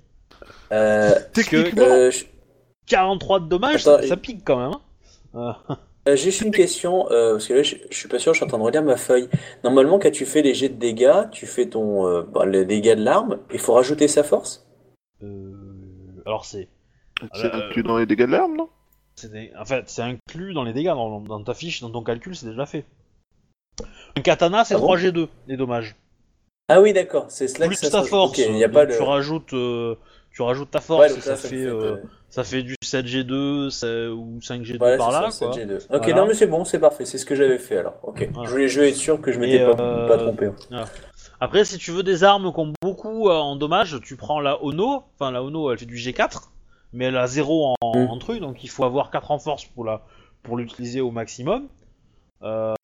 Euh, 0.72 1.14
techniquement, 1.32 1.84
euh, 1.84 2.10
je- 2.10 2.24
43 2.86 3.40
de 3.40 3.46
dommages, 3.48 3.82
Attends, 3.86 4.02
ça, 4.02 4.16
pique 4.16 4.44
quand 4.44 4.58
même. 4.58 4.72
hein. 4.72 4.80
Euh, 5.34 5.74
euh, 6.08 6.16
j'ai 6.16 6.30
juste 6.30 6.40
une 6.42 6.52
question, 6.52 7.10
euh, 7.10 7.32
parce 7.34 7.46
que 7.48 7.54
là 7.54 7.62
je, 7.62 7.76
je 7.90 7.96
suis 7.96 8.08
pas 8.08 8.18
sûr, 8.18 8.32
je 8.34 8.38
suis 8.38 8.44
en 8.44 8.48
train 8.48 8.58
de 8.58 8.62
relire 8.62 8.82
ma 8.82 8.96
feuille. 8.96 9.28
Normalement, 9.64 9.98
quand 9.98 10.10
tu 10.10 10.26
fais 10.26 10.42
les 10.42 10.54
jets 10.54 10.68
de 10.68 10.74
dégâts, 10.78 11.30
tu 11.30 11.46
fais 11.46 11.66
ton 11.68 12.06
euh, 12.06 12.22
bah, 12.22 12.44
les 12.46 12.64
dégâts 12.64 12.96
de 12.96 13.04
l'arme, 13.04 13.38
il 13.52 13.58
faut 13.58 13.74
rajouter 13.74 14.08
sa 14.08 14.22
force? 14.24 14.66
Euh, 15.22 15.71
alors 16.26 16.44
c'est, 16.44 16.68
c'est 17.34 17.52
euh, 17.54 17.68
inclus 17.68 17.82
dans 17.82 17.98
les 17.98 18.06
dégâts 18.06 18.26
de 18.26 18.32
l'arme, 18.32 18.56
non? 18.56 18.68
des- 19.24 19.52
en 19.58 19.64
fait, 19.64 19.84
c'est 19.88 20.02
inclus 20.02 20.54
dans 20.54 20.64
les 20.64 20.72
dégâts, 20.72 20.86
dans, 20.88 21.20
dans 21.20 21.42
ta 21.44 21.54
fiche, 21.54 21.80
dans 21.80 21.90
ton 21.90 22.02
calcul, 22.02 22.34
c'est 22.34 22.46
déjà 22.46 22.66
fait. 22.66 22.84
Un 24.16 24.22
katana, 24.22 24.64
c'est 24.64 24.74
Ah 24.74 24.78
bon? 24.78 24.94
3G2, 24.94 25.28
les 25.46 25.56
dommages. 25.56 25.96
Ah 26.68 26.80
oui, 26.80 26.92
d'accord, 26.92 27.26
c'est 27.28 27.48
cela 27.48 27.66
Plus 27.66 27.78
que 27.80 27.86
ça 27.86 27.90
ta 27.90 28.02
force. 28.02 28.38
Ok, 28.38 28.44
il 28.46 28.54
n'y 28.54 28.64
a 28.64 28.68
pas. 28.68 28.86
Tu 28.86 29.00
rajoutes, 29.02 29.52
euh, 29.52 29.96
tu 30.32 30.42
rajoutes 30.42 30.70
ta 30.70 30.80
force 30.80 31.16
et 31.16 31.20
ça, 31.20 31.36
fait, 31.36 31.48
fait, 31.48 31.66
euh, 31.66 31.96
euh, 31.96 31.96
ça 32.30 32.44
fait 32.44 32.62
du 32.62 32.74
7G2 32.82 33.68
ça- 33.70 34.10
ou 34.10 34.38
5G2 34.40 34.78
voilà, 34.78 34.96
par 34.96 35.10
là, 35.10 35.30
ça, 35.30 35.46
quoi. 35.46 35.54
7G2. 35.54 35.76
Ok, 35.76 35.88
Voilà. 35.90 36.14
non 36.14 36.26
mais 36.26 36.34
c'est 36.34 36.46
bon, 36.46 36.64
c'est 36.64 36.78
parfait, 36.78 37.04
c'est 37.04 37.18
ce 37.18 37.26
que 37.26 37.34
j'avais 37.34 37.58
fait 37.58 37.78
alors. 37.78 37.98
Ok, 38.02 38.28
Voilà. 38.32 38.48
je 38.48 38.52
voulais 38.52 38.68
je 38.68 38.74
voulais 38.78 38.88
être 38.90 38.96
sûr 38.96 39.20
que 39.20 39.32
je 39.32 39.38
m'étais 39.38 39.64
pas, 39.64 39.78
euh, 39.82 40.08
pas 40.08 40.18
trompé. 40.18 40.48
Après, 41.42 41.64
si 41.64 41.76
tu 41.76 41.90
veux 41.90 42.04
des 42.04 42.22
armes 42.22 42.52
qui 42.52 42.60
ont 42.60 42.72
beaucoup 42.80 43.28
euh, 43.28 43.32
en 43.34 43.56
dommages, 43.56 44.00
tu 44.00 44.14
prends 44.16 44.38
la 44.38 44.62
Ono. 44.62 45.02
Enfin, 45.14 45.32
la 45.32 45.42
Ono, 45.42 45.72
elle 45.72 45.78
fait 45.78 45.86
du 45.86 45.96
G4, 45.96 46.50
mais 46.92 47.06
elle 47.06 47.16
a 47.16 47.26
0 47.26 47.74
en, 47.80 47.98
Mm. 47.98 48.10
en 48.10 48.18
truc, 48.18 48.38
donc 48.40 48.62
il 48.62 48.70
faut 48.70 48.84
avoir 48.84 49.10
4 49.10 49.32
en 49.32 49.40
force 49.40 49.64
pour 49.64 49.84
la 49.84 50.04
pour 50.44 50.56
l'utiliser 50.56 51.00
au 51.00 51.10
maximum. 51.10 51.66
Euh, 52.44 52.74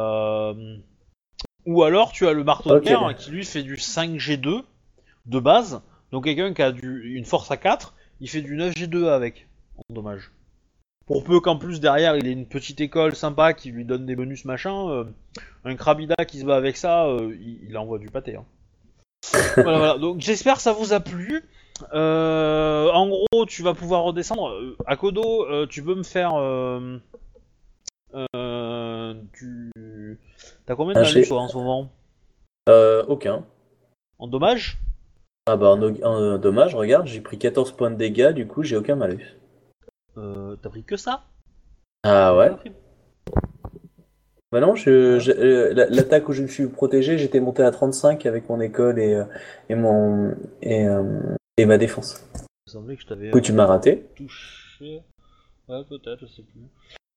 Ou 1.66 1.82
alors, 1.84 2.10
tu 2.10 2.26
as 2.26 2.32
le 2.32 2.42
marteau 2.42 2.70
de 2.70 2.80
guerre 2.80 3.14
qui 3.16 3.30
lui 3.30 3.44
fait 3.44 3.62
du 3.62 3.76
5G2 3.76 4.62
de 5.26 5.38
base. 5.38 5.80
Donc 6.10 6.24
quelqu'un 6.24 6.52
qui 6.52 6.62
a 6.62 6.72
du, 6.72 7.14
une 7.14 7.24
force 7.24 7.50
à 7.52 7.56
4, 7.56 7.94
il 8.20 8.28
fait 8.28 8.42
du 8.42 8.56
9G2 8.56 9.06
avec 9.08 9.46
en 9.76 9.94
dommage. 9.94 10.32
Pour 11.08 11.24
peu 11.24 11.40
qu'en 11.40 11.56
plus 11.56 11.80
derrière 11.80 12.16
il 12.16 12.26
ait 12.28 12.32
une 12.32 12.46
petite 12.46 12.80
école 12.80 13.16
sympa 13.16 13.54
qui 13.54 13.70
lui 13.72 13.84
donne 13.84 14.06
des 14.06 14.14
bonus 14.14 14.44
machin, 14.44 14.88
euh, 14.90 15.04
un 15.64 15.74
Krabida 15.74 16.14
qui 16.26 16.38
se 16.38 16.44
bat 16.44 16.56
avec 16.56 16.76
ça, 16.76 17.06
euh, 17.06 17.34
il, 17.40 17.64
il 17.68 17.76
envoie 17.76 17.98
du 17.98 18.08
pâté. 18.08 18.36
hein. 18.36 18.44
voilà, 19.56 19.78
voilà. 19.78 19.98
Donc 19.98 20.20
j'espère 20.20 20.54
que 20.56 20.62
ça 20.62 20.72
vous 20.72 20.92
a 20.92 21.00
plu. 21.00 21.42
Euh, 21.92 22.90
en 22.90 23.08
gros, 23.08 23.46
tu 23.46 23.62
vas 23.62 23.74
pouvoir 23.74 24.02
redescendre. 24.02 24.52
Akodo, 24.86 25.46
euh, 25.46 25.66
tu 25.66 25.82
peux 25.82 25.94
me 25.94 26.02
faire. 26.02 26.32
Tu... 29.32 29.70
T'as 30.66 30.74
combien 30.76 30.94
de 30.94 30.98
Un 30.98 31.02
malus 31.02 31.26
toi, 31.28 31.40
en 31.40 31.48
ce 31.48 31.56
moment? 31.56 31.90
Euh, 32.68 33.04
aucun. 33.08 33.44
En 34.18 34.26
dommage? 34.28 34.78
Ah 35.46 35.56
bah 35.56 35.68
en, 35.70 35.80
en 35.82 36.38
dommage, 36.38 36.74
regarde, 36.74 37.06
j'ai 37.06 37.20
pris 37.20 37.38
14 37.38 37.72
points 37.72 37.90
de 37.90 37.96
dégâts, 37.96 38.32
du 38.34 38.46
coup 38.46 38.62
j'ai 38.62 38.76
aucun 38.76 38.96
malus. 38.96 39.36
Euh, 40.18 40.56
T'as 40.62 40.68
pris 40.68 40.82
que 40.84 40.96
ça 40.96 41.24
Ah 42.04 42.36
ouais 42.36 42.50
Bah 44.50 44.60
non, 44.60 44.74
je, 44.74 45.18
je- 45.18 45.30
euh, 45.32 45.74
la- 45.74 45.86
l'attaque 45.90 46.28
où 46.28 46.32
je 46.32 46.42
me 46.42 46.48
suis 46.48 46.66
protégé, 46.68 47.18
j'étais 47.18 47.40
monté 47.40 47.62
à 47.62 47.70
35 47.70 48.24
avec 48.26 48.48
mon 48.48 48.60
école 48.60 48.98
et, 48.98 49.14
euh, 49.14 49.24
et 49.68 49.74
mon 49.74 50.34
et, 50.62 50.86
et 51.58 51.66
ma 51.66 51.76
défense. 51.78 52.24
Il 52.66 52.70
semblait 52.72 52.96
que 52.96 53.02
je 53.02 53.06
t'avais 53.06 53.30
tu 53.42 53.52
m'as 53.52 53.66
raté. 53.66 54.06
touché. 54.16 55.02
Ouais, 55.68 55.82
peut-être, 55.88 56.20
je 56.20 56.26
sais 56.26 56.42
plus. 56.42 56.62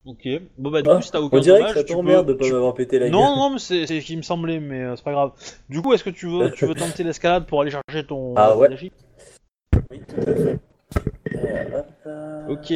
Ok. 0.04 0.28
Bon 0.58 0.70
bah 0.70 0.82
du 0.82 0.90
Ah, 0.90 0.96
coup, 0.96 1.02
si 1.02 1.10
t'as 1.10 1.20
aucun 1.20 1.38
On 1.38 1.40
dirait 1.40 1.58
dommage, 1.60 1.74
que 1.74 1.80
ça 1.80 1.86
t'emmerde 1.86 2.26
peux- 2.26 2.32
de 2.34 2.38
pas 2.38 2.44
tu- 2.46 2.52
m'avoir 2.52 2.74
pété 2.74 2.98
la 2.98 3.06
gueule. 3.06 3.12
Non, 3.12 3.36
non, 3.36 3.50
mais 3.50 3.58
c'est 3.58 3.86
ce 3.86 4.04
qui 4.04 4.16
me 4.16 4.22
semblait, 4.22 4.58
mais 4.60 4.82
euh, 4.82 4.96
c'est 4.96 5.04
pas 5.04 5.12
grave. 5.12 5.30
Du 5.70 5.80
coup, 5.80 5.94
est-ce 5.94 6.04
que 6.04 6.10
tu 6.10 6.26
veux, 6.26 6.50
tu 6.50 6.66
veux 6.66 6.74
tenter 6.74 7.02
l'escalade 7.04 7.46
pour 7.46 7.62
aller 7.62 7.70
chercher 7.70 8.04
ton 8.06 8.34
Ah 8.36 8.56
ouais. 8.56 8.68
Oui, 9.90 10.02
tout 10.06 10.20
à 10.20 10.34
fait. 10.34 10.58
Euh, 11.36 11.78
hop, 11.78 11.86
Ok. 12.04 12.72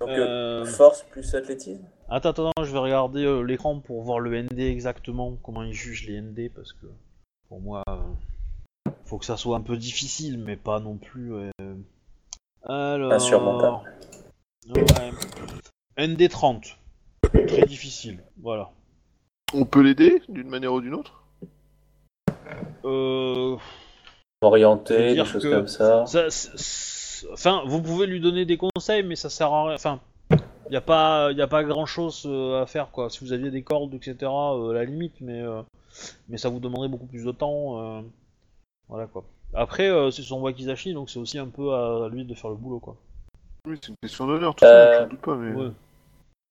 Donc 0.00 0.08
Euh, 0.08 0.62
euh, 0.62 0.64
force 0.66 1.02
plus 1.04 1.34
athlétisme. 1.34 1.84
Attends, 2.08 2.30
attends, 2.30 2.52
je 2.62 2.70
vais 2.72 2.78
regarder 2.78 3.24
euh, 3.24 3.40
l'écran 3.42 3.80
pour 3.80 4.02
voir 4.02 4.20
le 4.20 4.42
ND 4.42 4.60
exactement, 4.60 5.36
comment 5.42 5.62
il 5.62 5.72
juge 5.72 6.06
les 6.06 6.20
ND, 6.20 6.50
parce 6.54 6.72
que 6.72 6.86
pour 7.48 7.60
moi, 7.60 7.82
euh, 7.88 7.96
faut 9.04 9.18
que 9.18 9.24
ça 9.24 9.36
soit 9.36 9.56
un 9.56 9.60
peu 9.62 9.76
difficile, 9.76 10.38
mais 10.38 10.56
pas 10.56 10.78
non 10.80 10.96
plus. 10.98 11.34
euh, 11.34 11.50
Alors. 12.64 13.12
Insurmontable. 13.12 13.78
Ouais. 14.74 16.06
ND 16.06 16.28
30. 16.28 16.76
Très 17.48 17.62
difficile, 17.66 18.22
voilà. 18.40 18.70
On 19.54 19.64
peut 19.64 19.80
l'aider 19.80 20.22
d'une 20.28 20.48
manière 20.48 20.72
ou 20.72 20.80
d'une 20.80 20.94
autre? 20.94 21.22
Euh. 22.84 23.56
Orienté, 24.42 24.94
C'est-à-dire 24.94 25.24
des 25.24 25.30
choses 25.30 25.42
que- 25.42 25.50
comme 25.50 25.66
ça. 25.66 26.04
Enfin, 27.32 27.62
vous 27.66 27.80
pouvez 27.82 28.06
lui 28.06 28.20
donner 28.20 28.44
des 28.44 28.56
conseils, 28.58 29.02
mais 29.02 29.16
ça 29.16 29.30
sert 29.30 29.52
à 29.52 29.64
rien. 29.66 29.74
Enfin, 29.74 30.00
il 30.30 30.70
n'y 30.70 30.76
a 30.76 30.80
pas, 30.80 31.30
y 31.32 31.42
a 31.42 31.46
pas 31.46 31.62
grand-chose 31.64 32.24
euh, 32.26 32.62
à 32.62 32.66
faire, 32.66 32.90
quoi. 32.90 33.08
Si 33.10 33.24
vous 33.24 33.32
aviez 33.32 33.50
des 33.50 33.62
cordes, 33.62 33.94
etc., 33.94 34.16
euh, 34.22 34.70
à 34.70 34.74
la 34.74 34.84
limite, 34.84 35.14
mais, 35.20 35.40
euh, 35.40 35.62
mais 36.28 36.36
ça 36.38 36.48
vous 36.48 36.58
demanderait 36.60 36.88
beaucoup 36.88 37.06
plus 37.06 37.24
de 37.24 37.32
temps. 37.32 37.80
euh, 37.80 38.00
voilà, 38.88 39.06
quoi. 39.06 39.24
Après, 39.54 39.88
euh, 39.88 40.10
c'est 40.10 40.22
son 40.22 40.40
Wakizashi, 40.40 40.92
donc 40.94 41.08
c'est 41.10 41.18
aussi 41.20 41.38
un 41.38 41.46
peu 41.46 41.72
à 41.72 42.08
lui 42.10 42.24
de 42.24 42.34
faire 42.34 42.50
le 42.50 42.56
boulot, 42.56 42.80
quoi. 42.80 42.96
Oui, 43.66 43.78
c'est 43.80 43.88
une 43.88 43.96
question 44.02 44.26
d'honneur, 44.26 44.54
tout 44.54 44.64
ça, 44.64 44.66
Euh, 44.70 45.04
je 45.04 45.10
doute 45.10 45.20
pas, 45.20 45.34
mais... 45.36 45.54
Ouais. 45.54 45.70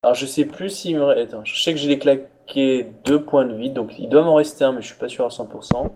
Alors 0.02 0.14
je 0.14 0.26
sais 0.26 0.44
plus 0.44 0.70
s'il 0.70 0.96
me 0.96 1.02
reste. 1.04 1.32
Attends, 1.34 1.44
je 1.44 1.60
sais 1.60 1.72
que 1.72 1.78
j'ai 1.80 1.98
claqué 1.98 2.86
deux 3.04 3.22
points 3.22 3.44
de 3.44 3.54
vie, 3.54 3.70
donc 3.70 3.98
il 3.98 4.08
doit 4.08 4.22
m'en 4.22 4.34
rester 4.36 4.64
un, 4.64 4.72
mais 4.72 4.80
je 4.80 4.86
suis 4.86 4.98
pas 4.98 5.08
sûr 5.08 5.24
à 5.24 5.30
100%. 5.30 5.90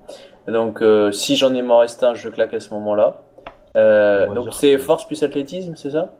Donc 0.48 0.82
euh, 0.82 1.12
si 1.12 1.36
j'en 1.36 1.54
ai 1.54 1.62
m'en 1.62 1.78
reste 1.78 2.02
un, 2.02 2.14
je 2.14 2.26
le 2.28 2.34
claque 2.34 2.54
à 2.54 2.58
ce 2.60 2.70
moment-là. 2.74 3.22
Euh, 3.76 4.32
donc 4.34 4.52
c'est 4.54 4.72
que- 4.72 4.78
force 4.78 5.06
plus 5.06 5.22
athlétisme, 5.22 5.74
c'est 5.76 5.90
ça? 5.92 6.14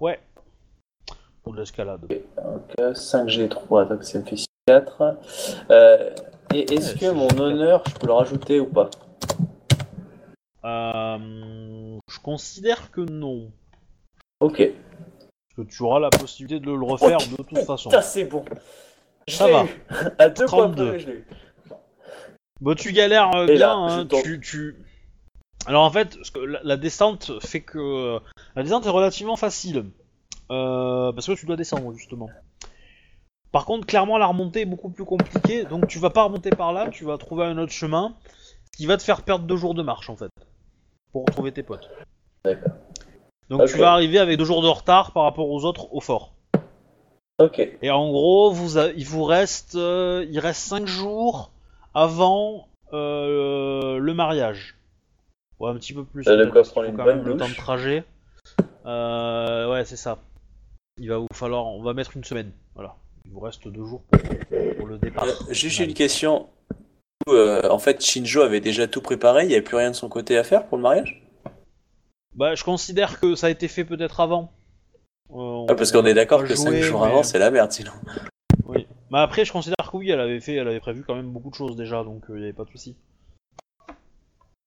Ouais. 0.00 0.20
Pour 1.42 1.52
de 1.54 1.58
l'escalade. 1.60 2.00
Donc 2.00 2.62
euh, 2.80 2.92
5G3, 2.92 3.88
donc 3.88 4.02
ça 4.04 4.18
me 4.18 4.24
fait 4.24 4.36
4. 4.66 5.16
Euh, 5.70 6.10
et 6.54 6.72
est-ce 6.74 6.94
Ouais, 6.94 6.98
que 7.00 7.10
mon 7.12 7.28
honneur, 7.40 7.82
je 7.88 7.94
peux 7.94 8.06
le 8.06 8.12
rajouter 8.12 8.60
ou 8.60 8.66
pas? 8.66 8.90
Euh, 10.64 11.98
je 12.10 12.18
considère 12.20 12.90
que 12.90 13.00
non. 13.00 13.50
Ok. 14.40 14.58
Parce 14.58 15.68
que 15.68 15.72
tu 15.74 15.82
auras 15.82 16.00
la 16.00 16.10
possibilité 16.10 16.60
de 16.60 16.70
le 16.72 16.84
refaire 16.84 17.18
de 17.18 17.42
toute 17.42 17.58
façon. 17.60 17.88
Putain, 17.90 18.02
c'est 18.02 18.24
bon. 18.24 18.44
Ça 19.28 19.48
va. 19.48 19.64
eu. 19.64 19.68
À 20.18 20.28
deux 20.28 20.46
points 20.46 20.64
32. 20.70 20.88
près, 20.88 20.98
je 20.98 21.06
l'ai 21.06 21.12
eu. 21.14 21.26
Bon, 22.60 22.74
tu 22.74 22.92
galères 22.92 23.34
euh, 23.36 23.46
bien, 23.46 23.56
là, 23.58 23.72
hein, 23.74 24.06
tu... 24.40 24.76
Alors 25.66 25.84
en 25.84 25.90
fait, 25.90 26.18
la, 26.62 26.76
descente 26.76 27.38
fait 27.40 27.60
que 27.60 28.18
la 28.56 28.62
descente 28.62 28.86
est 28.86 28.90
relativement 28.90 29.36
facile 29.36 29.84
euh, 30.50 31.12
parce 31.12 31.26
que 31.26 31.32
tu 31.32 31.46
dois 31.46 31.56
descendre 31.56 31.92
justement. 31.94 32.30
Par 33.52 33.64
contre, 33.64 33.86
clairement, 33.86 34.18
la 34.18 34.26
remontée 34.26 34.62
est 34.62 34.66
beaucoup 34.66 34.90
plus 34.90 35.04
compliquée, 35.04 35.64
donc 35.64 35.88
tu 35.88 35.98
vas 35.98 36.10
pas 36.10 36.24
remonter 36.24 36.50
par 36.50 36.72
là, 36.72 36.88
tu 36.88 37.04
vas 37.04 37.16
trouver 37.18 37.44
un 37.44 37.58
autre 37.58 37.72
chemin 37.72 38.14
qui 38.76 38.86
va 38.86 38.96
te 38.96 39.02
faire 39.02 39.22
perdre 39.22 39.46
deux 39.46 39.56
jours 39.56 39.74
de 39.74 39.82
marche 39.82 40.10
en 40.10 40.16
fait 40.16 40.30
pour 41.12 41.24
retrouver 41.26 41.52
tes 41.52 41.62
potes. 41.62 41.90
D'accord. 42.44 42.72
Donc 43.48 43.66
tu 43.66 43.78
vas 43.78 43.92
arriver 43.92 44.18
avec 44.18 44.38
deux 44.38 44.44
jours 44.44 44.62
de 44.62 44.68
retard 44.68 45.12
par 45.12 45.24
rapport 45.24 45.50
aux 45.50 45.64
autres 45.64 45.92
au 45.92 46.00
fort. 46.00 46.34
Ok. 47.38 47.60
Et 47.82 47.90
en 47.90 48.10
gros, 48.10 48.50
vous 48.50 48.78
a- 48.78 48.90
il 48.90 49.06
vous 49.06 49.24
reste, 49.24 49.76
euh, 49.76 50.26
il 50.30 50.38
reste 50.40 50.60
5 50.60 50.86
jours 50.86 51.52
avant 51.94 52.68
euh, 52.92 53.98
le 53.98 54.14
mariage. 54.14 54.77
Ouais, 55.60 55.70
un 55.70 55.74
petit 55.74 55.92
peu 55.92 56.04
plus. 56.04 56.24
Ça 56.24 56.36
de 56.36 56.44
quoi 56.46 56.62
prendre 56.62 56.86
une 56.88 56.96
quand 56.96 57.04
bonne 57.04 57.18
même 57.18 57.26
le 57.26 57.36
temps 57.36 57.48
de 57.48 57.54
trajet. 57.54 58.04
Euh, 58.86 59.70
ouais, 59.70 59.84
c'est 59.84 59.96
ça. 59.96 60.18
Il 61.00 61.08
va 61.08 61.18
vous 61.18 61.26
falloir, 61.32 61.66
on 61.66 61.82
va 61.82 61.94
mettre 61.94 62.16
une 62.16 62.24
semaine. 62.24 62.52
Voilà. 62.74 62.94
Il 63.24 63.32
vous 63.32 63.40
reste 63.40 63.66
deux 63.68 63.84
jours 63.84 64.02
pour, 64.10 64.20
pour 64.76 64.86
le 64.86 64.98
départ. 64.98 65.24
Euh, 65.24 65.52
juste 65.52 65.78
Ouais. 65.80 65.86
une 65.86 65.94
question. 65.94 66.48
Euh, 67.28 67.68
en 67.68 67.78
fait, 67.78 68.00
Shinjo 68.00 68.40
avait 68.42 68.60
déjà 68.60 68.86
tout 68.86 69.02
préparé, 69.02 69.42
il 69.44 69.48
n'y 69.48 69.54
avait 69.54 69.62
plus 69.62 69.76
rien 69.76 69.90
de 69.90 69.96
son 69.96 70.08
côté 70.08 70.38
à 70.38 70.44
faire 70.44 70.66
pour 70.66 70.78
le 70.78 70.82
mariage? 70.82 71.22
Bah, 72.34 72.54
je 72.54 72.64
considère 72.64 73.20
que 73.20 73.34
ça 73.34 73.48
a 73.48 73.50
été 73.50 73.68
fait 73.68 73.84
peut-être 73.84 74.20
avant. 74.20 74.50
Euh, 75.34 75.66
Ah, 75.68 75.74
Parce 75.74 75.92
qu'on 75.92 76.06
est 76.06 76.14
d'accord 76.14 76.44
que 76.44 76.54
5 76.54 76.70
jouer, 76.70 76.82
jours 76.82 77.00
mais- 77.00 77.08
avant, 77.08 77.22
c'est 77.22 77.38
la 77.38 77.50
merde 77.50 77.70
sinon. 77.72 77.90
Oui. 78.64 78.86
Mais 79.10 79.18
après, 79.18 79.44
je 79.44 79.52
considère 79.52 79.90
que 79.90 79.96
oui, 79.96 80.08
elle 80.10 80.20
avait 80.20 80.40
fait, 80.40 80.54
elle 80.54 80.68
avait 80.68 80.80
prévu 80.80 81.04
quand 81.06 81.14
même 81.16 81.30
beaucoup 81.30 81.50
de 81.50 81.54
choses 81.54 81.76
déjà, 81.76 82.02
donc 82.04 82.24
il 82.30 82.36
n'y 82.36 82.42
avait 82.44 82.52
pas 82.54 82.64
de 82.64 82.70
souci. 82.70 82.96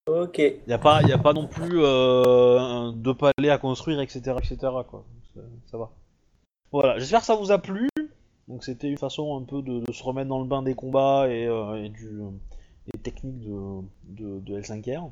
Ok. 0.07 0.37
Il 0.39 0.61
n'y 0.67 0.73
a, 0.73 0.77
pas- 0.77 1.01
y 1.03 1.13
a 1.13 1.17
pas 1.17 1.33
non 1.33 1.47
plus 1.47 1.79
euh, 1.83 2.91
deux 2.91 3.13
palais 3.15 3.49
à 3.49 3.57
construire, 3.57 4.01
etc. 4.01 4.35
etc. 4.39 4.57
Quoi. 4.89 5.05
Ça, 5.33 5.41
ça 5.71 5.77
va. 5.77 5.91
Voilà, 6.71 6.97
j'espère 6.99 7.19
que 7.19 7.25
ça 7.25 7.35
vous 7.35 7.51
a 7.51 7.59
plu. 7.59 7.87
Donc 8.47 8.63
c'était 8.63 8.87
une 8.87 8.97
façon 8.97 9.37
un 9.37 9.43
peu 9.43 9.61
de, 9.61 9.79
de 9.79 9.91
se 9.91 10.03
remettre 10.03 10.27
dans 10.29 10.39
le 10.39 10.47
bain 10.47 10.63
des 10.63 10.73
combats 10.73 11.27
et, 11.29 11.45
euh, 11.47 11.75
et 11.83 11.89
du, 11.89 12.19
des 12.91 12.99
techniques 12.99 13.39
de, 13.41 13.81
de, 14.09 14.39
de 14.39 14.59
L5R. 14.59 15.09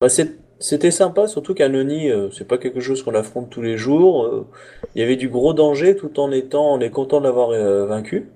Bah, 0.00 0.08
C'était 0.08 0.90
sympa, 0.90 1.26
surtout 1.28 1.54
qu'un 1.54 1.74
Oni, 1.74 2.10
euh, 2.10 2.30
c'est 2.30 2.46
pas 2.46 2.58
quelque 2.58 2.80
chose 2.80 3.02
qu'on 3.02 3.14
affronte 3.14 3.50
tous 3.50 3.62
les 3.62 3.76
jours. 3.76 4.24
euh, 4.26 4.46
Il 4.94 5.00
y 5.00 5.04
avait 5.04 5.16
du 5.16 5.28
gros 5.28 5.54
danger 5.54 5.96
tout 5.96 6.20
en 6.20 6.30
étant, 6.30 6.74
on 6.74 6.80
est 6.80 6.90
content 6.90 7.20
de 7.20 7.24
l'avoir 7.26 7.50
vaincu. 7.86 8.30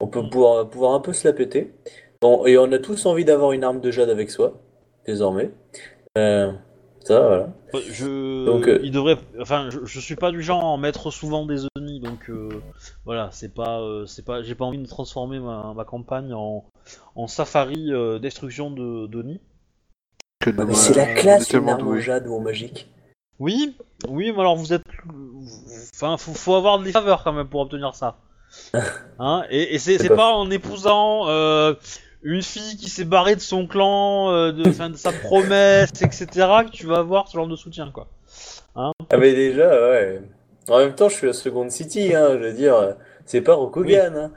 On 0.00 0.08
peut 0.08 0.28
pouvoir, 0.28 0.68
pouvoir 0.68 0.94
un 0.94 1.00
peu 1.00 1.12
se 1.12 1.26
la 1.28 1.34
péter. 1.34 1.72
Bon, 2.20 2.46
et 2.46 2.56
on 2.58 2.70
a 2.72 2.78
tous 2.78 3.06
envie 3.06 3.24
d'avoir 3.24 3.52
une 3.52 3.64
arme 3.64 3.80
de 3.80 3.90
jade 3.90 4.10
avec 4.10 4.30
soi, 4.30 4.54
désormais. 5.06 5.50
Euh, 6.18 6.52
ça, 7.04 7.20
voilà. 7.20 7.48
Je, 7.90 8.44
Donc, 8.46 8.68
euh, 8.68 8.80
il 8.82 8.90
devrait, 8.92 9.16
enfin, 9.40 9.70
je, 9.70 9.84
je 9.84 10.00
suis 10.00 10.14
pas 10.14 10.30
du 10.30 10.42
genre 10.42 10.62
à 10.62 10.66
en 10.66 10.76
mettre 10.76 11.10
souvent 11.10 11.46
des 11.46 11.64
Oni, 11.76 12.00
donc 12.00 12.30
euh, 12.30 12.48
voilà, 13.04 13.28
c'est 13.32 13.52
pas, 13.52 13.80
euh, 13.80 14.06
c'est 14.06 14.24
pas, 14.24 14.42
j'ai 14.42 14.54
pas 14.54 14.64
envie 14.64 14.78
de 14.78 14.86
transformer 14.86 15.40
ma, 15.40 15.72
ma 15.74 15.84
campagne 15.84 16.32
en, 16.34 16.64
en 17.16 17.26
safari 17.26 17.92
euh, 17.92 18.18
destruction 18.18 18.70
de 18.70 19.06
d'Oni. 19.06 19.40
Quel 20.40 20.54
Mais 20.54 20.74
c'est 20.74 20.94
la 20.94 21.14
classe, 21.14 21.50
une 21.52 21.68
arme 21.68 21.98
jade 21.98 22.26
ou 22.28 22.38
magique. 22.40 22.88
Oui, 23.38 23.76
oui, 24.08 24.32
mais 24.32 24.40
alors 24.40 24.56
vous 24.56 24.72
êtes, 24.72 24.82
enfin, 25.94 26.16
faut, 26.16 26.34
faut 26.34 26.54
avoir 26.54 26.78
des 26.78 26.92
faveurs 26.92 27.24
quand 27.24 27.32
même 27.32 27.48
pour 27.48 27.60
obtenir 27.60 27.94
ça. 27.94 28.18
Hein 29.18 29.44
et 29.50 29.74
et 29.74 29.78
c'est 29.78 30.08
pas 30.08 30.16
pas 30.16 30.34
en 30.34 30.50
épousant 30.50 31.28
euh, 31.28 31.74
une 32.22 32.42
fille 32.42 32.76
qui 32.76 32.88
s'est 32.88 33.04
barrée 33.04 33.36
de 33.36 33.40
son 33.40 33.66
clan, 33.66 34.30
euh, 34.30 34.52
de, 34.52 34.72
sa 34.96 35.12
promesse, 35.12 35.90
etc. 36.02 36.26
que 36.64 36.70
tu 36.70 36.86
vas 36.86 36.98
avoir 36.98 37.28
ce 37.28 37.36
genre 37.36 37.48
de 37.48 37.56
soutien, 37.56 37.90
quoi. 37.90 38.08
Ah 38.74 38.92
mais 39.18 39.34
déjà, 39.34 39.68
ouais. 39.68 40.22
En 40.68 40.78
même 40.78 40.94
temps, 40.94 41.08
je 41.08 41.16
suis 41.16 41.28
à 41.28 41.32
Second 41.32 41.68
City, 41.68 42.14
hein, 42.14 42.30
je 42.32 42.44
veux 42.44 42.52
dire, 42.52 42.94
c'est 43.26 43.40
pas 43.40 43.54
Rokugan. 43.54 44.14
Hein. 44.16 44.32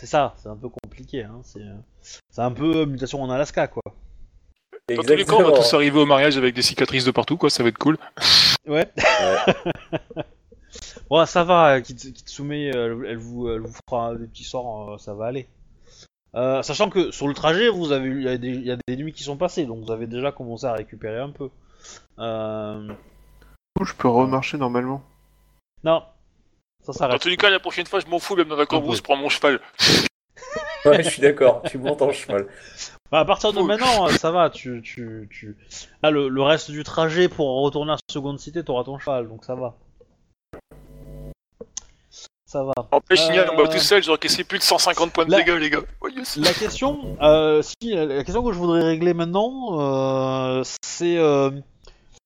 C'est 0.00 0.06
ça, 0.06 0.34
c'est 0.38 0.48
un 0.48 0.56
peu 0.56 0.68
compliqué. 0.68 1.24
Hein. 1.24 1.40
C'est 1.42 1.60
euh, 1.60 1.74
c'est 2.30 2.40
un 2.40 2.52
peu 2.52 2.86
mutation 2.86 3.22
en 3.22 3.28
Alaska, 3.30 3.68
quoi. 3.68 3.82
Dans 4.88 5.02
tous 5.02 5.14
les 5.14 5.24
cas, 5.24 5.34
on 5.34 5.42
va 5.42 5.52
tous 5.52 5.74
arriver 5.74 6.00
au 6.00 6.06
mariage 6.06 6.36
avec 6.36 6.54
des 6.54 6.62
cicatrices 6.62 7.04
de 7.04 7.10
partout, 7.10 7.36
quoi, 7.36 7.50
ça 7.50 7.62
va 7.62 7.68
être 7.68 7.78
cool. 7.78 7.98
Ouais. 8.66 8.88
ouais, 11.10 11.26
ça 11.26 11.44
va. 11.44 11.80
Kit- 11.80 12.12
Kitsume, 12.12 12.52
euh, 12.52 13.04
elle, 13.06 13.18
vous, 13.18 13.50
elle 13.50 13.60
vous 13.60 13.72
fera 13.88 14.14
des 14.16 14.26
petits 14.26 14.44
sorts, 14.44 14.98
ça 14.98 15.14
va 15.14 15.26
aller. 15.26 15.48
Euh, 16.36 16.62
sachant 16.62 16.90
que 16.90 17.10
sur 17.10 17.26
le 17.28 17.34
trajet, 17.34 17.68
vous 17.68 17.90
avez, 17.92 18.06
eu- 18.08 18.18
il 18.20 18.24
y, 18.24 18.28
a 18.28 18.38
des- 18.38 18.48
il 18.48 18.62
y 18.66 18.70
a 18.70 18.76
des 18.86 18.96
nuits 18.96 19.12
qui 19.12 19.22
sont 19.24 19.36
passées, 19.36 19.66
donc 19.66 19.84
vous 19.84 19.90
avez 19.90 20.06
déjà 20.06 20.30
commencé 20.32 20.64
à 20.66 20.72
récupérer 20.74 21.18
un 21.18 21.30
peu. 21.30 21.50
Euh, 22.18 22.86
Du 22.86 22.94
coup, 23.78 23.84
je 23.84 23.94
peux 23.94 24.08
remarcher 24.08 24.56
normalement. 24.58 25.02
non, 25.82 26.02
ça 26.82 26.86
Dans 26.88 26.92
s'arrête. 26.92 27.20
tous 27.22 27.28
les 27.28 27.36
cas, 27.36 27.50
la 27.50 27.58
prochaine 27.60 27.86
fois, 27.86 28.00
je 28.00 28.06
m'en 28.06 28.18
fous, 28.18 28.36
même 28.36 28.48
dans 28.48 28.56
la 28.56 28.62
Un 28.62 28.66
cambrousse, 28.66 28.98
je 28.98 29.02
prends 29.02 29.16
mon 29.16 29.28
cheval. 29.28 29.60
Ouais, 30.86 31.02
je 31.02 31.10
suis 31.10 31.20
d'accord, 31.20 31.60
tu 31.62 31.76
montes 31.76 32.00
en 32.00 32.10
cheval. 32.10 32.46
Bah, 33.10 33.20
à 33.20 33.24
partir 33.26 33.52
de 33.52 33.60
maintenant, 33.60 34.06
euh, 34.06 34.12
ça 34.12 34.30
va. 34.30 34.48
Tu, 34.48 34.80
tu, 34.82 35.28
tu... 35.30 35.54
Là, 36.02 36.10
le, 36.10 36.28
le 36.30 36.42
reste 36.42 36.70
du 36.70 36.84
trajet 36.84 37.28
pour 37.28 37.62
retourner 37.62 37.92
à 37.92 37.96
Seconde 38.10 38.38
Cité, 38.40 38.64
t'auras 38.64 38.84
ton 38.84 38.98
cheval, 38.98 39.28
donc 39.28 39.44
ça 39.44 39.54
va. 39.54 39.74
Ça 42.50 42.64
va. 42.64 42.72
En 42.90 43.00
plus, 43.00 43.16
Chignal, 43.16 43.46
Euh, 43.48 43.52
on 43.52 43.62
va 43.62 43.68
tout 43.68 43.78
seul, 43.78 44.02
j'ai 44.02 44.10
encaissé 44.10 44.42
plus 44.42 44.58
de 44.58 44.64
150 44.64 45.12
points 45.12 45.24
de 45.24 45.30
la- 45.30 45.36
dégâts, 45.36 45.56
les 45.60 45.70
gars. 45.70 45.82
Oh, 46.00 46.08
yes. 46.08 46.36
La 46.36 46.52
question, 46.52 47.16
euh, 47.22 47.62
si, 47.62 47.92
la 47.94 48.24
question 48.24 48.42
que 48.42 48.52
je 48.52 48.58
voudrais 48.58 48.82
régler 48.82 49.14
maintenant, 49.14 49.78
euh, 49.80 50.62
c'est 50.82 51.16
euh, 51.16 51.50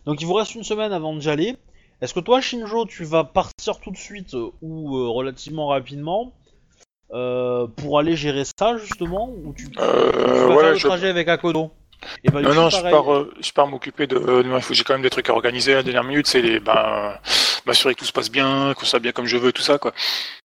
donc 0.07 0.23
il 0.23 0.27
vous 0.27 0.33
reste 0.33 0.55
une 0.55 0.65
semaine 0.65 0.95
avant 0.95 1.15
d'y 1.15 1.29
aller. 1.29 1.57
Est-ce 2.01 2.15
que 2.15 2.21
toi, 2.21 2.41
Shinjo, 2.41 2.87
tu 2.87 3.05
vas 3.05 3.25
partir 3.25 3.81
tout 3.81 3.91
de 3.91 3.99
suite 3.99 4.33
euh, 4.33 4.49
ou 4.63 4.97
euh, 4.97 5.09
relativement 5.11 5.67
rapidement 5.69 6.33
euh, 7.13 7.67
pour 7.77 7.99
aller 7.99 8.17
gérer 8.17 8.45
ça 8.59 8.79
justement, 8.79 9.29
ou 9.45 9.53
tu, 9.55 9.71
tu 9.71 9.79
Euh, 9.79 10.47
vas 10.49 10.55
ouais, 10.55 10.61
faire 10.63 10.71
le 10.73 10.79
je- 10.79 10.87
trajet 10.89 11.09
avec 11.09 11.29
Akodo? 11.29 11.71
Et 12.25 12.31
bah, 12.31 12.43
Non, 12.43 12.55
non, 12.55 12.71
je 12.71 12.81
pars, 12.91 13.13
euh, 13.13 13.33
je 13.41 13.53
pars 13.53 13.67
m'occuper 13.67 14.07
de. 14.07 14.17
euh, 14.17 14.43
non, 14.43 14.57
il 14.57 14.63
faut, 14.63 14.75
j'ai 14.75 14.85
quand 14.85 14.95
même 14.95 15.03
des 15.03 15.11
trucs 15.11 15.29
à 15.31 15.33
organiser 15.33 15.73
à 15.73 15.77
la 15.77 15.83
dernière 15.83 16.05
minute, 16.05 16.27
c'est 16.27 16.43
les, 16.43 16.61
ben, 16.61 17.19
m'assurer 17.67 17.95
que 17.95 18.01
tout 18.01 18.05
se 18.05 18.13
passe 18.13 18.31
bien, 18.31 18.75
que 18.79 18.87
ça 18.87 18.99
bien 18.99 19.13
comme 19.13 19.27
je 19.27 19.37
veux, 19.37 19.53
tout 19.53 19.63
ça, 19.63 19.79
quoi. 19.79 19.93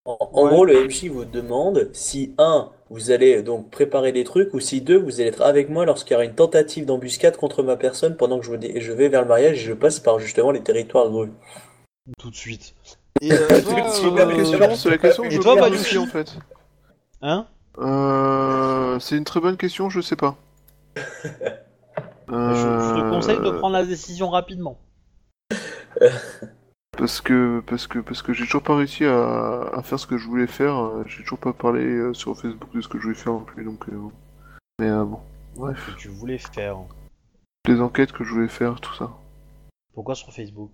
En, 0.05 0.17
en 0.33 0.45
Ouais. 0.45 0.49
gros, 0.49 0.65
le 0.65 0.75
MJ 0.85 1.09
vous 1.09 1.25
demande 1.25 1.91
si, 1.93 2.35
un, 2.39 2.70
vous 2.91 3.11
allez 3.11 3.43
donc 3.43 3.70
préparer 3.70 4.12
des 4.12 4.25
trucs, 4.25 4.55
ou 4.55 4.61
si, 4.61 4.81
deux, 4.81 4.97
vous 4.99 5.20
allez 5.20 5.28
être 5.31 5.43
avec 5.43 5.69
moi 5.69 5.85
lorsqu'il 5.85 6.12
y 6.12 6.17
aura 6.17 6.25
une 6.25 6.35
tentative 6.35 6.87
d'embuscade 6.87 7.37
contre 7.37 7.62
ma 7.62 7.77
personne 7.77 8.17
pendant 8.17 8.39
que 8.41 8.47
je, 8.47 8.53
me 8.53 8.59
dé- 8.59 8.81
je 8.81 8.93
vais 8.93 9.09
vers 9.09 9.23
le 9.23 9.28
mariage 9.28 9.59
et 9.59 9.67
je 9.67 9.73
passe 9.75 10.01
par 10.01 10.19
justement 10.19 10.51
les 10.51 10.62
territoires 10.62 11.11
grues. 11.11 11.31
tout 12.19 12.31
de 12.31 12.37
suite. 12.37 12.75
Et 13.20 13.33
euh, 13.33 13.49
C'est 13.59 14.15
la 14.15 14.25
euh, 14.25 14.99
question, 14.99 15.25
que 15.25 15.31
je 15.31 15.39
toi, 15.41 15.55
en 15.99 16.07
fait. 16.07 16.37
hein? 17.23 17.47
Euh, 17.78 18.99
c'est 18.99 19.17
une 19.17 19.25
très 19.25 19.41
bonne 19.41 19.57
question, 19.57 19.91
je 19.91 20.01
sais 20.01 20.17
pas. 20.17 20.37
Je, 22.28 22.33
je 22.35 22.94
te 23.01 23.10
conseille 23.10 23.39
de 23.39 23.47
Euh, 23.47 23.59
prendre 23.59 23.75
la 23.75 23.85
décision 23.85 24.28
rapidement. 24.31 24.78
Parce 26.97 27.20
que 27.20 27.60
parce 27.65 27.86
que 27.86 28.01
parce 28.01 28.23
que 28.23 28.33
j'ai 28.33 28.44
toujours 28.44 28.62
pas 28.65 28.75
réussi 28.77 29.05
à, 29.05 29.62
à 29.73 29.83
faire 29.85 30.01
ce 30.01 30.07
que 30.09 30.18
je 30.18 30.27
voulais 30.27 30.49
faire. 30.49 30.77
euh, 30.77 31.05
J'ai 31.07 31.23
toujours 31.23 31.39
pas 31.39 31.52
parlé 31.52 31.85
euh, 31.85 32.12
sur 32.12 32.36
Facebook 32.36 32.75
de 32.75 32.81
ce 32.81 32.89
que 32.89 32.99
je 32.99 33.05
voulais 33.05 33.15
faire 33.15 33.33
non 33.35 33.44
plus. 33.44 33.65
Donc 33.65 33.89
euh, 33.89 33.93
bon. 33.97 34.10
Mais 34.81 34.89
euh, 34.89 35.05
bon, 35.05 35.20
bref, 35.55 35.93
Que 35.94 36.01
tu 36.01 36.09
voulais 36.09 36.39
faire. 36.39 36.77
les 37.68 37.81
enquêtes 37.81 38.10
que 38.10 38.25
je 38.25 38.33
voulais 38.35 38.49
faire, 38.49 38.81
tout 38.81 38.93
ça. 38.94 39.10
Pourquoi 39.94 40.17
sur 40.17 40.33
Facebook? 40.33 40.73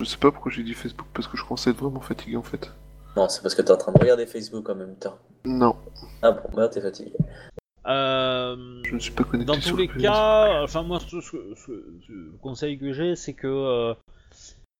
Je 0.00 0.06
sais 0.06 0.16
pas 0.16 0.32
pourquoi 0.32 0.50
j'ai 0.50 0.64
dit 0.64 0.74
Facebook 0.74 1.06
parce 1.14 1.28
que 1.28 1.36
je 1.36 1.44
commençais 1.44 1.70
à 1.70 1.72
être 1.72 1.78
vraiment 1.78 2.00
fatigué 2.00 2.36
en 2.36 2.42
fait. 2.42 2.72
Non, 3.16 3.28
c'est 3.28 3.40
parce 3.40 3.54
que 3.54 3.62
t'es 3.62 3.70
en 3.70 3.76
train 3.76 3.92
de 3.92 4.00
regarder 4.00 4.26
Facebook 4.26 4.68
en 4.68 4.74
même 4.74 4.96
temps. 4.96 5.18
Non, 5.44 5.76
Ah 6.22 6.32
bon, 6.32 6.50
bah 6.52 6.68
t'es 6.68 6.80
fatigué. 6.80 7.12
Euh... 7.86 8.80
je 8.84 8.94
ne 8.94 8.98
suis 8.98 9.12
pas 9.12 9.24
connecté. 9.24 9.52
Dans 9.52 9.60
tous 9.60 9.76
les 9.76 9.88
cas, 9.88 10.62
enfin 10.62 10.82
moi, 10.82 11.00
ce, 11.00 11.20
ce- 11.20 11.54
ce- 11.54 11.84
ce- 12.06 12.12
le 12.12 12.38
conseil 12.42 12.78
que 12.78 12.92
j'ai, 12.92 13.16
c'est 13.16 13.34
que 13.34 13.46
euh, 13.46 13.94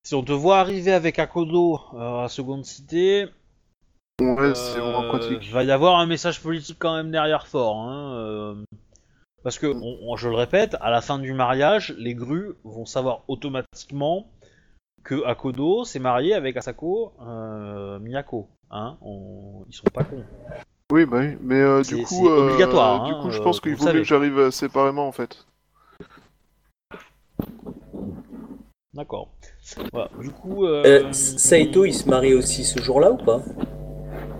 si 0.04 0.14
on 0.14 0.22
te 0.22 0.32
voit 0.32 0.58
arriver 0.58 0.92
avec 0.92 1.18
Akodo 1.18 1.80
euh, 1.94 2.24
à 2.24 2.28
Seconde 2.28 2.64
Cité, 2.64 3.26
pratique. 5.08 5.50
va 5.50 5.64
y 5.64 5.70
avoir 5.70 5.98
un 5.98 6.06
message 6.06 6.40
politique 6.40 6.76
quand 6.78 6.94
même 6.94 7.10
derrière 7.10 7.46
fort. 7.46 7.76
Hein, 7.88 8.62
parce 9.42 9.58
que, 9.58 9.66
on- 9.66 9.98
on- 10.12 10.16
je 10.16 10.28
le 10.28 10.36
répète, 10.36 10.76
à 10.80 10.90
la 10.90 11.00
fin 11.00 11.18
du 11.18 11.32
mariage, 11.34 11.94
les 11.98 12.14
grues 12.14 12.54
vont 12.64 12.86
savoir 12.86 13.22
automatiquement 13.28 14.26
que 15.02 15.22
Akodo 15.26 15.84
s'est 15.84 15.98
marié 15.98 16.32
avec 16.32 16.56
Asako 16.56 17.12
Miyako. 18.00 18.48
Hein, 18.70 18.96
on- 19.02 19.64
ils 19.68 19.74
sont 19.74 19.84
pas 19.92 20.04
cons. 20.04 20.24
Oui, 20.92 21.06
bah 21.06 21.18
oui, 21.20 21.36
mais 21.40 21.60
euh, 21.60 21.82
du 21.82 22.04
coup, 22.04 22.28
euh, 22.28 22.50
obligatoire, 22.50 23.06
du 23.06 23.12
hein, 23.12 23.18
coup, 23.22 23.30
je 23.30 23.40
euh, 23.40 23.42
pense 23.42 23.60
qu'il 23.60 23.74
vaut 23.74 23.86
mieux 23.86 23.92
que 23.94 24.04
j'arrive 24.04 24.50
séparément 24.50 25.08
en 25.08 25.12
fait. 25.12 25.46
D'accord. 28.92 29.28
Voilà. 29.92 30.10
Du 30.20 30.30
coup, 30.30 30.66
euh, 30.66 30.82
Euh, 30.86 31.12
Saito, 31.12 31.84
il 31.84 31.94
se 31.94 32.08
marie 32.08 32.34
aussi 32.34 32.64
ce 32.64 32.80
jour-là 32.80 33.10
ou 33.10 33.16
pas? 33.16 33.40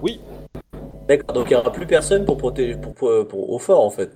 Oui. 0.03 0.21
D'accord, 1.09 1.35
donc 1.35 1.47
il 1.51 1.55
n'y 1.55 1.57
aura 1.57 1.73
plus 1.73 1.87
personne 1.87 2.25
pour 2.25 2.37
protéger 2.37 2.77
pour, 2.77 2.95
pour, 2.95 3.27
pour- 3.27 3.51
au 3.51 3.59
fort 3.59 3.83
en 3.83 3.91
fait, 3.91 4.11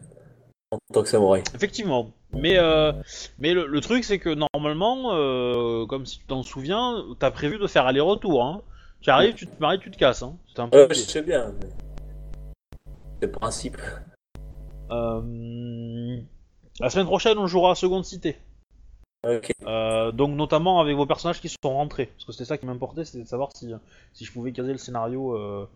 en 0.70 0.78
tant 0.92 1.02
que 1.02 1.08
samouraï. 1.08 1.42
Effectivement. 1.54 2.12
Mais, 2.34 2.58
euh, 2.58 2.92
mais 3.38 3.54
le, 3.54 3.66
le 3.66 3.80
truc, 3.80 4.04
c'est 4.04 4.18
que 4.18 4.36
normalement, 4.54 5.14
euh, 5.14 5.86
comme 5.86 6.04
si 6.04 6.18
tu 6.18 6.26
t'en 6.26 6.42
souviens, 6.42 7.04
t'as 7.18 7.30
prévu 7.30 7.58
de 7.58 7.66
faire 7.66 7.86
aller-retour. 7.86 8.44
Hein. 8.44 8.60
Tu 9.00 9.08
arrives, 9.10 9.34
tu 9.34 9.46
te 9.46 9.60
maries, 9.60 9.78
tu 9.78 9.90
te 9.90 9.96
casses. 9.96 10.22
Hein. 10.22 10.36
C'est 10.54 10.60
un 10.60 10.68
peu 10.68 10.86
je 10.90 10.94
sais 10.94 11.22
bien. 11.22 11.52
mais- 11.60 11.87
Le 13.20 13.30
principe. 13.30 13.76
Euh, 14.90 16.16
La 16.80 16.90
semaine 16.90 17.06
prochaine, 17.06 17.38
on 17.38 17.46
jouera 17.46 17.72
à 17.72 17.74
Seconde 17.74 18.04
Cité. 18.04 18.36
Ok. 19.26 19.50
Euh, 19.66 20.12
donc 20.12 20.36
notamment 20.36 20.80
avec 20.80 20.96
vos 20.96 21.04
personnages 21.06 21.40
qui 21.40 21.48
sont 21.48 21.56
rentrés. 21.70 22.06
Parce 22.06 22.24
que 22.24 22.32
c'était 22.32 22.44
ça 22.44 22.56
qui 22.56 22.66
m'importait, 22.66 23.04
c'était 23.04 23.24
de 23.24 23.28
savoir 23.28 23.50
si, 23.54 23.72
si 24.12 24.24
je 24.24 24.32
pouvais 24.32 24.52
caser 24.52 24.70
le 24.72 24.78
scénario 24.78 25.34
euh, 25.36 25.66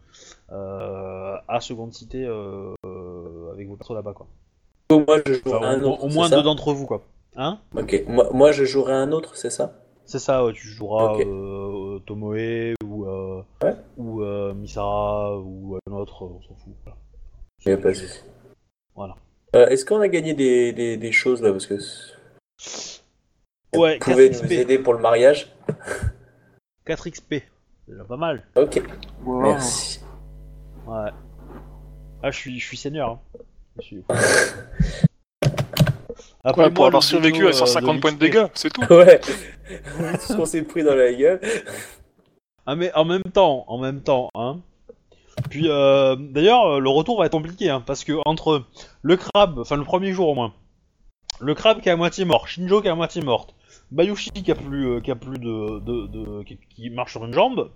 euh, 0.52 1.36
à 1.48 1.60
Seconde 1.60 1.92
Cité 1.92 2.24
avec 2.24 3.68
vos 3.68 3.76
persos 3.76 3.94
là-bas. 3.94 4.12
quoi. 4.14 4.26
Moi, 4.90 5.18
je 5.26 5.32
jouerai 5.34 5.56
Enfin, 5.56 5.66
un 5.68 5.82
au, 5.82 5.92
autre. 5.92 6.04
au 6.04 6.08
moins 6.08 6.28
deux 6.30 6.42
d'entre 6.42 6.72
vous, 6.72 6.86
quoi. 6.86 7.02
Hein? 7.36 7.58
Ok. 7.76 8.04
Moi, 8.06 8.28
moi, 8.32 8.52
je 8.52 8.64
jouerai 8.64 8.92
un 8.92 9.10
autre, 9.10 9.36
c'est 9.36 9.50
ça? 9.50 9.72
C'est 10.04 10.18
ça, 10.18 10.44
ouais, 10.44 10.52
tu 10.52 10.66
joueras 10.68 11.16
Tomoe 12.06 12.74
ou, 12.84 13.06
euh, 13.06 13.42
Ouais. 13.62 13.74
ou 13.96 14.22
euh, 14.22 14.52
Misara 14.52 15.38
ou 15.38 15.78
un 15.88 15.92
autre, 15.92 16.22
on 16.24 16.40
s'en 16.42 16.54
fout. 16.56 16.74
Voilà. 16.84 16.98
Y 17.66 17.70
a 17.72 17.76
pas 17.76 17.88
de 17.90 17.94
souci. 17.94 18.20
Voilà. 18.94 19.14
Euh, 19.54 19.66
Est-ce 19.68 19.84
qu'on 19.84 20.00
a 20.00 20.08
gagné 20.08 20.34
des, 20.34 20.72
des, 20.72 20.96
des 20.96 21.12
choses 21.12 21.42
là 21.42 21.50
Parce 21.52 21.66
que 21.66 21.74
Ouais, 23.74 23.98
vous 23.98 24.10
pouvez 24.12 24.30
4 24.30 24.42
nous 24.42 24.48
XP. 24.48 24.52
aider 24.52 24.78
pour 24.78 24.92
le 24.94 24.98
mariage 25.00 25.50
4 26.84 27.08
XP. 27.10 27.34
C'est 27.86 27.92
déjà 27.92 28.04
pas 28.04 28.16
mal. 28.16 28.42
Ok. 28.56 28.82
Wow. 29.24 29.42
Merci. 29.42 30.00
Ouais. 30.86 31.10
Ah, 32.22 32.30
je 32.30 32.36
suis, 32.36 32.58
je 32.60 32.66
suis 32.66 32.76
seigneur. 32.76 33.10
Hein. 33.10 33.20
Je 33.78 33.82
suis... 33.82 34.04
Après, 36.44 36.64
Ouais, 36.64 36.70
pour 36.70 36.80
moi, 36.82 36.88
avoir 36.88 37.00
le 37.02 37.06
survécu 37.06 37.44
à 37.46 37.50
euh, 37.50 37.52
150 37.52 38.00
points 38.00 38.10
de 38.12 38.16
l'XP. 38.16 38.32
dégâts, 38.32 38.46
c'est 38.54 38.70
tout. 38.72 38.82
Ouais. 38.92 39.20
Tout 39.20 40.20
ce 40.20 40.36
qu'on 40.36 40.44
s'est 40.44 40.62
pris 40.62 40.82
dans 40.82 40.94
la 40.96 41.12
gueule. 41.12 41.40
Ah 42.66 42.74
mais 42.76 42.92
en 42.94 43.04
même 43.04 43.22
temps, 43.22 43.64
en 43.68 43.78
même 43.78 44.02
temps, 44.02 44.28
hein. 44.34 44.60
Puis 45.50 45.68
euh, 45.68 46.16
d'ailleurs, 46.16 46.80
le 46.80 46.88
retour 46.90 47.18
va 47.18 47.26
être 47.26 47.32
compliqué, 47.32 47.70
hein, 47.70 47.82
parce 47.84 48.04
que 48.04 48.12
entre 48.26 48.64
le 49.02 49.16
crabe, 49.16 49.58
enfin 49.58 49.76
le 49.76 49.84
premier 49.84 50.12
jour 50.12 50.28
au 50.28 50.34
moins, 50.34 50.52
le 51.40 51.54
crabe 51.54 51.80
qui 51.80 51.88
est 51.88 51.92
à 51.92 51.96
moitié 51.96 52.24
mort, 52.24 52.48
Shinjo 52.48 52.80
qui 52.82 52.88
est 52.88 52.90
à 52.90 52.94
moitié 52.94 53.22
morte, 53.22 53.54
Bayushi 53.90 54.30
qui 54.30 54.50
a 54.50 54.54
plus, 54.54 54.88
euh, 54.88 55.00
qui 55.00 55.10
a 55.10 55.16
plus 55.16 55.38
de, 55.38 55.80
de, 55.80 56.06
de- 56.06 56.42
qui, 56.44 56.58
qui 56.74 56.90
marche 56.90 57.12
sur 57.12 57.24
une 57.24 57.32
jambe, 57.34 57.70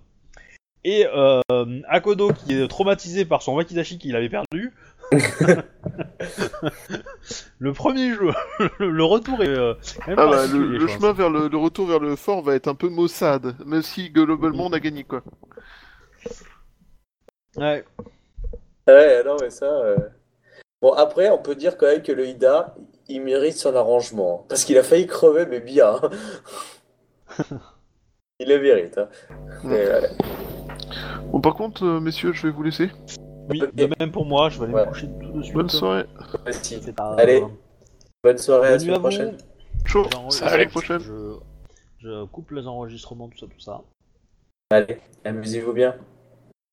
et 0.83 1.05
euh, 1.13 1.41
Akodo 1.89 2.31
qui 2.31 2.53
est 2.53 2.67
traumatisé 2.67 3.25
par 3.25 3.41
son 3.41 3.55
wakizashi 3.55 3.97
qu'il 3.97 4.15
avait 4.15 4.29
perdu. 4.29 4.71
le 7.59 7.73
premier 7.73 8.13
jour, 8.13 8.33
le 8.79 9.03
retour 9.03 9.41
est 9.43 9.47
euh, 9.47 9.73
Ah 10.07 10.15
bah, 10.15 10.45
le, 10.47 10.87
chemin 10.87 11.13
vers 11.13 11.29
le, 11.29 11.47
le 11.47 11.57
retour 11.57 11.87
vers 11.87 11.99
le 11.99 12.15
fort 12.15 12.41
va 12.41 12.55
être 12.55 12.67
un 12.67 12.75
peu 12.75 12.89
maussade, 12.89 13.55
même 13.65 13.81
si 13.81 14.09
globalement 14.09 14.65
on 14.67 14.73
a 14.73 14.79
gagné 14.79 15.03
quoi. 15.03 15.23
Ouais. 17.57 17.83
Ouais, 18.87 19.23
non, 19.23 19.35
mais 19.41 19.49
ça. 19.49 19.65
euh, 19.65 19.97
Bon, 20.81 20.91
après, 20.93 21.29
on 21.29 21.39
peut 21.39 21.55
dire 21.55 21.75
quand 21.77 21.87
même 21.87 22.03
que 22.03 22.11
le 22.11 22.27
Ida, 22.27 22.75
il 23.07 23.21
mérite 23.21 23.57
son 23.57 23.75
arrangement. 23.75 24.41
hein, 24.41 24.45
Parce 24.49 24.63
qu'il 24.63 24.77
a 24.77 24.83
failli 24.83 25.07
crever, 25.07 25.45
mais 25.47 25.59
bien. 25.59 25.99
hein. 26.01 26.09
il 28.39 28.47
le 28.49 28.59
mérite. 28.59 28.97
Hein. 28.97 29.09
Mais, 29.63 29.85
euh, 29.85 30.01
Bon 31.31 31.41
par 31.41 31.55
contre, 31.55 31.83
euh, 31.83 31.99
messieurs, 31.99 32.31
je 32.33 32.47
vais 32.47 32.53
vous 32.53 32.63
laisser. 32.63 32.89
Oui, 33.49 33.61
de 33.73 33.89
même 33.99 34.11
pour 34.11 34.25
moi, 34.25 34.49
je 34.49 34.59
vais 34.59 34.65
aller 34.65 34.73
Ouais. 34.73 34.85
me 34.85 34.89
coucher 34.89 35.07
tout 35.07 35.31
de 35.31 35.41
suite. 35.41 35.55
Bonne 35.55 35.69
soirée. 35.69 36.05
merci. 36.45 36.79
C'est 36.81 36.93
pas- 36.95 37.15
Allez. 37.17 37.43
Bonne 38.23 38.37
soirée, 38.37 38.67
à 38.67 38.71
la 38.71 38.79
semaine 38.79 38.99
prochaine. 38.99 39.37
Ciao. 39.85 40.03
À 40.43 40.57
la 40.57 40.65
prochaine. 40.67 40.99
Je, 40.99 41.33
je 41.99 42.25
coupe 42.25 42.51
les 42.51 42.67
enregistrements, 42.67 43.27
tout 43.29 43.37
ça, 43.37 43.45
tout 43.47 43.59
ça. 43.59 43.81
Allez, 44.69 44.99
amusez-vous 45.25 45.73
bien. 45.73 45.95